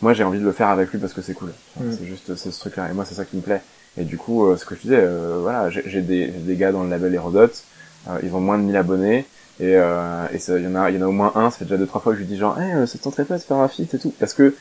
moi 0.00 0.14
j'ai 0.14 0.24
envie 0.24 0.38
de 0.38 0.44
le 0.44 0.52
faire 0.52 0.68
avec 0.68 0.90
lui 0.92 0.98
parce 0.98 1.12
que 1.12 1.22
c'est 1.22 1.34
cool. 1.34 1.50
Mm. 1.78 1.82
C'est 1.98 2.06
juste 2.06 2.36
c'est 2.36 2.50
ce 2.50 2.60
truc-là. 2.60 2.88
Et 2.90 2.94
moi, 2.94 3.04
c'est 3.04 3.14
ça 3.14 3.24
qui 3.24 3.36
me 3.36 3.42
plaît. 3.42 3.62
Et 3.96 4.04
du 4.04 4.16
coup, 4.16 4.46
euh, 4.46 4.56
ce 4.56 4.64
que 4.64 4.74
je 4.74 4.80
disais, 4.82 4.98
euh, 5.00 5.38
voilà, 5.42 5.70
j'ai 5.70 6.02
des, 6.02 6.28
des 6.28 6.56
gars 6.56 6.72
dans 6.72 6.82
le 6.84 6.90
label 6.90 7.12
Hérodote, 7.14 7.64
euh, 8.08 8.18
ils 8.22 8.32
ont 8.34 8.40
moins 8.40 8.58
de 8.58 8.62
1000 8.62 8.76
abonnés. 8.76 9.26
Et 9.60 9.74
euh, 9.76 10.24
et 10.32 10.38
il 10.48 10.62
y 10.62 10.66
en 10.68 10.76
a, 10.76 10.88
il 10.90 10.96
y 10.96 10.98
en 11.00 11.06
a 11.06 11.08
au 11.08 11.12
moins 11.12 11.32
un. 11.34 11.50
Ça 11.50 11.58
fait 11.58 11.64
déjà 11.64 11.76
deux 11.76 11.86
trois 11.86 12.00
fois 12.00 12.12
que 12.12 12.18
je 12.18 12.22
lui 12.24 12.28
dis 12.32 12.38
genre, 12.38 12.56
hey, 12.60 12.72
euh, 12.74 12.86
ça 12.86 12.96
te 12.96 13.02
tenterait 13.02 13.24
pas 13.24 13.38
de 13.38 13.42
faire 13.42 13.56
un 13.56 13.66
feat 13.66 13.92
et 13.92 13.98
tout, 13.98 14.14
parce 14.20 14.34
que 14.34 14.54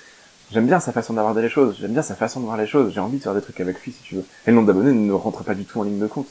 j'aime 0.52 0.66
bien 0.66 0.80
sa 0.80 0.92
façon 0.92 1.14
d'aborder 1.14 1.44
les 1.44 1.50
choses. 1.50 1.78
J'aime 1.80 1.92
bien 1.92 2.02
sa 2.02 2.16
façon 2.16 2.40
de 2.40 2.46
voir 2.46 2.58
les 2.58 2.66
choses. 2.66 2.92
J'ai 2.96 3.00
envie 3.00 3.20
de 3.20 3.24
faire 3.24 3.36
des 3.36 3.42
trucs 3.42 3.60
avec 3.62 3.80
lui 3.84 3.92
si 3.92 4.02
tu 4.02 4.16
veux. 4.16 4.24
Et 4.48 4.50
le 4.50 4.56
nombre 4.56 4.66
d'abonnés 4.66 4.92
ne 4.94 5.14
rentre 5.14 5.44
pas 5.44 5.54
du 5.54 5.66
tout 5.66 5.80
en 5.80 5.84
ligne 5.84 6.00
de 6.00 6.08
compte. 6.08 6.26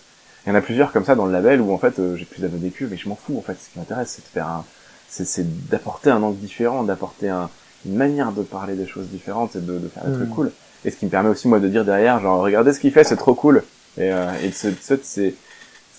Il 0.47 0.51
y 0.51 0.53
en 0.53 0.55
a 0.55 0.61
plusieurs 0.61 0.93
comme 0.93 1.05
ça 1.05 1.15
dans 1.17 1.27
le 1.27 1.33
label 1.33 1.61
où 1.61 1.73
en 1.73 1.79
fait 1.79 1.99
euh, 1.99 2.17
j'ai 2.17 2.25
plus 2.25 2.41
d'abonnés 2.43 2.71
qu'eux, 2.71 2.87
mais 2.91 2.97
je 2.97 3.09
m'en 3.09 3.17
fous 3.17 3.37
en 3.37 3.43
fait. 3.43 3.55
Ce 3.61 3.71
qui 3.73 3.79
m'intéresse, 3.79 4.13
c'est 4.17 4.23
de 4.23 4.29
faire 4.29 4.47
un, 4.49 4.65
c'est, 5.09 5.69
d'apporter 5.69 6.11
un 6.11 6.23
angle 6.23 6.39
différent, 6.39 6.83
d'apporter 6.85 7.29
un, 7.29 7.51
une 7.85 7.95
manière 7.97 8.33
de 8.33 8.43
parler 8.43 8.75
des 8.75 8.87
choses 8.87 9.07
différentes 9.09 9.57
et 9.57 9.61
de, 9.61 9.79
de 9.79 9.89
faire 9.89 10.05
des 10.05 10.11
Mm. 10.13 10.17
trucs 10.17 10.31
cool. 10.31 10.53
Et 10.85 10.91
ce 10.91 10.97
qui 10.97 11.07
me 11.07 11.11
permet 11.11 11.29
aussi 11.31 11.49
moi 11.49 11.59
de 11.59 11.69
dire 11.69 11.85
derrière, 11.85 12.21
genre 12.21 12.41
regardez 12.43 12.73
ce 12.73 12.81
qu'il 12.81 12.93
fait, 12.93 13.03
c'est 13.05 13.17
trop 13.17 13.35
cool. 13.35 13.65
Et, 13.99 14.13
euh, 14.13 14.31
et 14.43 14.53
c'est, 14.53 14.75
c'est 14.83 15.35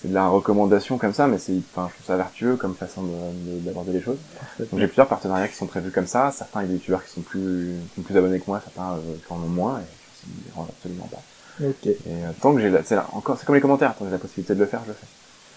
de 0.04 0.14
la 0.14 0.28
recommandation 0.28 0.96
comme 0.96 1.12
ça, 1.12 1.26
mais 1.26 1.38
c'est, 1.38 1.52
enfin, 1.74 1.88
je 1.90 1.94
trouve 1.94 2.06
ça 2.06 2.16
vertueux 2.16 2.54
comme 2.56 2.74
façon 2.74 3.02
de, 3.02 3.08
de- 3.10 3.58
d'aborder 3.66 3.92
les 3.92 4.00
choses. 4.00 4.16
Donc 4.60 4.78
j'ai 4.78 4.86
plusieurs 4.86 5.08
partenariats 5.08 5.48
qui 5.48 5.56
sont 5.56 5.66
prévus 5.66 5.90
comme 5.90 6.06
ça. 6.06 6.30
Certains 6.30 6.60
avec 6.60 6.70
des 6.70 6.76
youtubeurs 6.76 7.04
qui 7.04 7.10
sont 7.12 7.20
plus, 7.20 7.74
qui 7.92 8.00
ont 8.00 8.02
plus 8.04 8.14
d'abonnés 8.14 8.38
que 8.38 8.44
moi, 8.46 8.60
certains 8.64 8.92
euh, 8.92 9.16
qui 9.26 9.32
en 9.32 9.36
ont 9.36 9.48
moins, 9.48 9.80
et 9.80 9.82
ça 9.82 10.26
me 10.28 10.50
dérange 10.50 10.68
absolument 10.70 11.08
pas. 11.10 11.20
Ok. 11.62 11.86
Et 11.86 11.96
euh, 12.08 12.30
tant 12.40 12.54
que 12.54 12.60
j'ai 12.60 12.70
la, 12.70 12.82
c'est 12.84 12.94
là, 12.96 13.06
encore, 13.12 13.36
c'est 13.38 13.44
comme 13.46 13.54
les 13.54 13.60
commentaires, 13.60 13.94
tant 13.94 14.00
que 14.04 14.10
j'ai 14.10 14.12
la 14.12 14.18
possibilité 14.18 14.54
de 14.54 14.60
le 14.60 14.66
faire, 14.66 14.80
je 14.84 14.88
le 14.88 14.94
fais. 14.94 15.06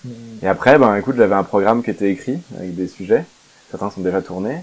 Mm. 0.10 0.46
Et 0.46 0.48
après, 0.48 0.78
ben 0.80 0.96
écoute, 0.96 1.16
j'avais 1.18 1.36
un 1.36 1.44
programme 1.44 1.84
qui 1.84 1.92
était 1.92 2.10
écrit 2.10 2.40
avec 2.58 2.76
des 2.76 2.88
sujets. 2.88 3.26
Certains 3.70 3.90
sont 3.92 4.02
déjà 4.02 4.22
tournés. 4.22 4.58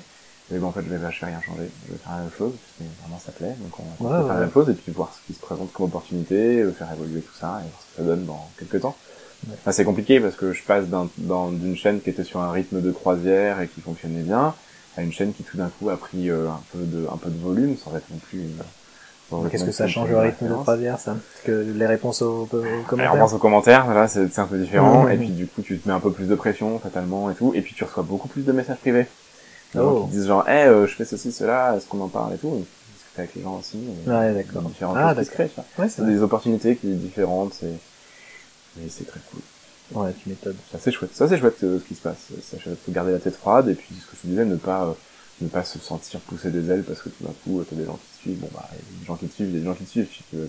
Et 0.52 0.58
bon, 0.58 0.68
en 0.68 0.72
fait, 0.72 0.80
je 0.82 0.88
vais, 0.88 0.96
je 0.96 1.20
vais 1.20 1.26
rien 1.26 1.40
changer. 1.42 1.68
Je 1.86 1.92
vais 1.92 1.98
faire 1.98 2.12
la 2.12 2.22
même 2.22 2.30
chose, 2.36 2.52
parce 2.52 2.88
que 2.90 3.02
vraiment 3.02 3.20
ça 3.24 3.32
plaît. 3.32 3.54
Donc, 3.60 3.78
on 4.00 4.04
va 4.04 4.20
Ouais, 4.20 4.24
faire 4.26 4.34
la 4.34 4.40
même 4.40 4.52
chose 4.52 4.68
et 4.70 4.74
puis 4.74 4.92
voir 4.92 5.12
ce 5.14 5.26
qui 5.26 5.34
se 5.38 5.40
présente 5.44 5.72
comme 5.72 5.86
opportunité, 5.86 6.64
faire 6.76 6.88
évoluer 6.92 7.20
tout 7.20 7.34
ça 7.38 7.60
et 7.60 7.68
voir 7.68 7.82
ce 7.82 7.96
que 7.96 8.02
ça 8.02 8.02
donne 8.02 8.24
dans 8.24 8.48
quelques 8.58 8.80
temps. 8.80 8.96
Ouais. 9.46 9.54
Enfin, 9.60 9.72
c'est 9.72 9.84
compliqué 9.84 10.20
parce 10.20 10.34
que 10.36 10.52
je 10.52 10.62
passe 10.64 10.86
d'un, 10.86 11.08
dans- 11.18 11.50
d'une 11.52 11.76
chaîne 11.76 12.00
qui 12.00 12.10
était 12.10 12.24
sur 12.24 12.40
un 12.40 12.50
rythme 12.50 12.80
de 12.80 12.90
croisière 12.90 13.60
et 13.60 13.68
qui 13.68 13.80
fonctionnait 13.82 14.22
bien 14.22 14.54
à 14.96 15.02
une 15.02 15.12
chaîne 15.12 15.32
qui 15.32 15.44
tout 15.44 15.56
d'un 15.58 15.68
coup 15.68 15.90
a 15.90 15.96
pris 15.96 16.28
euh, 16.30 16.48
un 16.48 16.60
peu 16.72 16.78
de, 16.80 17.06
un 17.12 17.16
peu 17.18 17.30
de 17.30 17.38
volume 17.40 17.76
sans 17.76 17.94
être 17.94 18.10
non 18.10 18.16
plus 18.18 18.40
une, 18.40 18.56
Qu'est-ce 19.50 19.64
que 19.64 19.72
ça 19.72 19.86
change 19.86 20.08
le 20.08 20.14
de 20.14 20.20
rythme 20.20 20.48
de 20.48 20.54
croisière, 20.54 20.98
ça? 20.98 21.12
Parce 21.12 21.44
que 21.44 21.66
les 21.76 21.86
réponses 21.86 22.22
aux, 22.22 22.48
commentaires. 22.86 23.14
on 23.14 23.18
pense 23.18 23.32
aux 23.34 23.38
commentaires, 23.38 23.84
voilà, 23.84 24.08
c'est 24.08 24.32
c'est 24.32 24.40
un 24.40 24.46
peu 24.46 24.58
différent. 24.58 25.04
Mhm. 25.04 25.12
Et 25.12 25.16
puis, 25.18 25.28
du 25.28 25.46
coup, 25.46 25.60
tu 25.62 25.78
te 25.78 25.86
mets 25.86 25.94
un 25.94 26.00
peu 26.00 26.12
plus 26.12 26.26
de 26.28 26.34
pression, 26.34 26.78
fatalement, 26.78 27.30
et 27.30 27.34
tout. 27.34 27.52
Et 27.54 27.60
puis, 27.60 27.74
tu 27.74 27.84
reçois 27.84 28.02
beaucoup 28.02 28.28
plus 28.28 28.42
de 28.42 28.52
messages 28.52 28.78
privés. 28.78 29.06
Oh. 29.76 30.04
qui 30.04 30.16
disent 30.16 30.26
genre, 30.28 30.44
eh, 30.48 30.64
euh, 30.64 30.86
je 30.86 30.94
fais 30.94 31.04
ceci, 31.04 31.30
cela, 31.30 31.74
est-ce 31.76 31.86
qu'on 31.86 32.00
en 32.00 32.08
parle 32.08 32.34
et 32.34 32.38
tout. 32.38 32.48
Et 32.48 32.64
discuter 32.94 33.18
avec 33.18 33.34
les 33.34 33.42
gens 33.42 33.58
aussi. 33.58 33.76
et 33.76 34.10
Ouais, 34.10 34.32
d'accord. 34.32 34.62
Différentes 34.62 34.96
Ah, 34.98 35.12
vois. 35.12 35.24
Ouais, 35.24 35.50
c'est 35.78 35.90
C'est 35.90 36.06
des 36.06 36.22
opportunités 36.22 36.76
qui 36.76 36.90
sont 36.90 36.96
différentes, 36.96 37.52
c'est, 37.52 37.74
mais 38.76 38.88
c'est 38.88 39.06
très 39.06 39.20
cool. 39.30 39.40
Ouais, 39.92 40.12
tu 40.22 40.28
m'étonnes. 40.28 40.56
C'est 40.70 40.76
assez 40.76 40.92
chouette. 40.92 41.10
C'est 41.12 41.24
assez 41.24 41.38
chouette, 41.38 41.62
euh, 41.64 41.78
ce 41.78 41.84
qui 41.84 41.94
se 41.94 42.00
passe. 42.02 42.28
Ça, 42.42 42.56
il 42.64 42.76
faut 42.76 42.92
garder 42.92 43.12
la 43.12 43.18
tête 43.18 43.36
froide, 43.36 43.68
et 43.68 43.74
puis, 43.74 43.94
ce 43.94 44.06
que 44.06 44.16
je 44.16 44.22
te 44.22 44.26
disais, 44.26 44.44
ne 44.44 44.56
pas, 44.56 44.84
euh, 44.84 44.92
ne 45.40 45.48
pas 45.48 45.64
se 45.64 45.78
sentir 45.78 46.20
pousser 46.20 46.50
des 46.50 46.70
ailes 46.70 46.84
parce 46.84 47.00
que 47.00 47.08
tout 47.08 47.24
d'un 47.24 47.32
coup, 47.44 47.60
euh, 47.60 47.66
t'as 47.68 47.76
des 47.76 47.84
gens 47.84 47.96
qui 47.96 48.07
suivent. 48.22 48.38
Bon, 48.40 48.48
bah, 48.54 48.68
il 48.72 48.76
y 48.76 48.78
a 48.78 49.00
des 49.00 49.06
gens 49.06 49.16
qui 49.16 49.26
te 49.26 49.34
suivent, 49.34 49.48
il 49.48 49.54
y 49.54 49.56
a 49.56 49.60
des 49.60 49.66
gens 49.66 49.74
qui 49.74 49.84
te 49.84 49.90
suivent. 49.90 50.48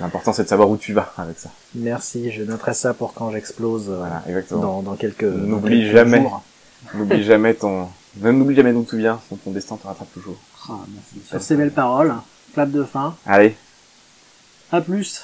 L'important, 0.00 0.32
c'est 0.32 0.44
de 0.44 0.48
savoir 0.48 0.70
où 0.70 0.76
tu 0.76 0.92
vas 0.92 1.12
avec 1.18 1.38
ça. 1.38 1.50
Merci, 1.74 2.30
je 2.30 2.42
noterai 2.42 2.74
ça 2.74 2.94
pour 2.94 3.12
quand 3.12 3.30
j'explose 3.32 3.90
euh, 3.90 3.96
Voilà, 3.98 4.22
dans, 4.50 4.82
dans 4.82 4.94
quelques 4.94 5.24
N'oublie 5.24 5.90
jamais. 5.90 6.20
jours. 6.20 6.42
N'oublie 6.94 7.24
jamais 7.24 7.54
ton, 7.54 7.88
même 8.16 8.38
n'oublie 8.38 8.56
jamais 8.56 8.72
d'où 8.72 8.84
tu 8.88 8.96
viens, 8.98 9.20
sinon 9.26 9.38
ton 9.44 9.50
destin 9.50 9.76
te 9.76 9.86
rattrape 9.86 10.10
toujours. 10.14 10.36
Ah, 10.68 10.78
merci. 10.94 11.28
Sur 11.28 11.42
ces 11.42 11.56
belles 11.56 11.72
paroles, 11.72 12.14
clap 12.54 12.70
de 12.70 12.84
fin. 12.84 13.14
Allez, 13.26 13.54
À 14.72 14.80
plus. 14.80 15.22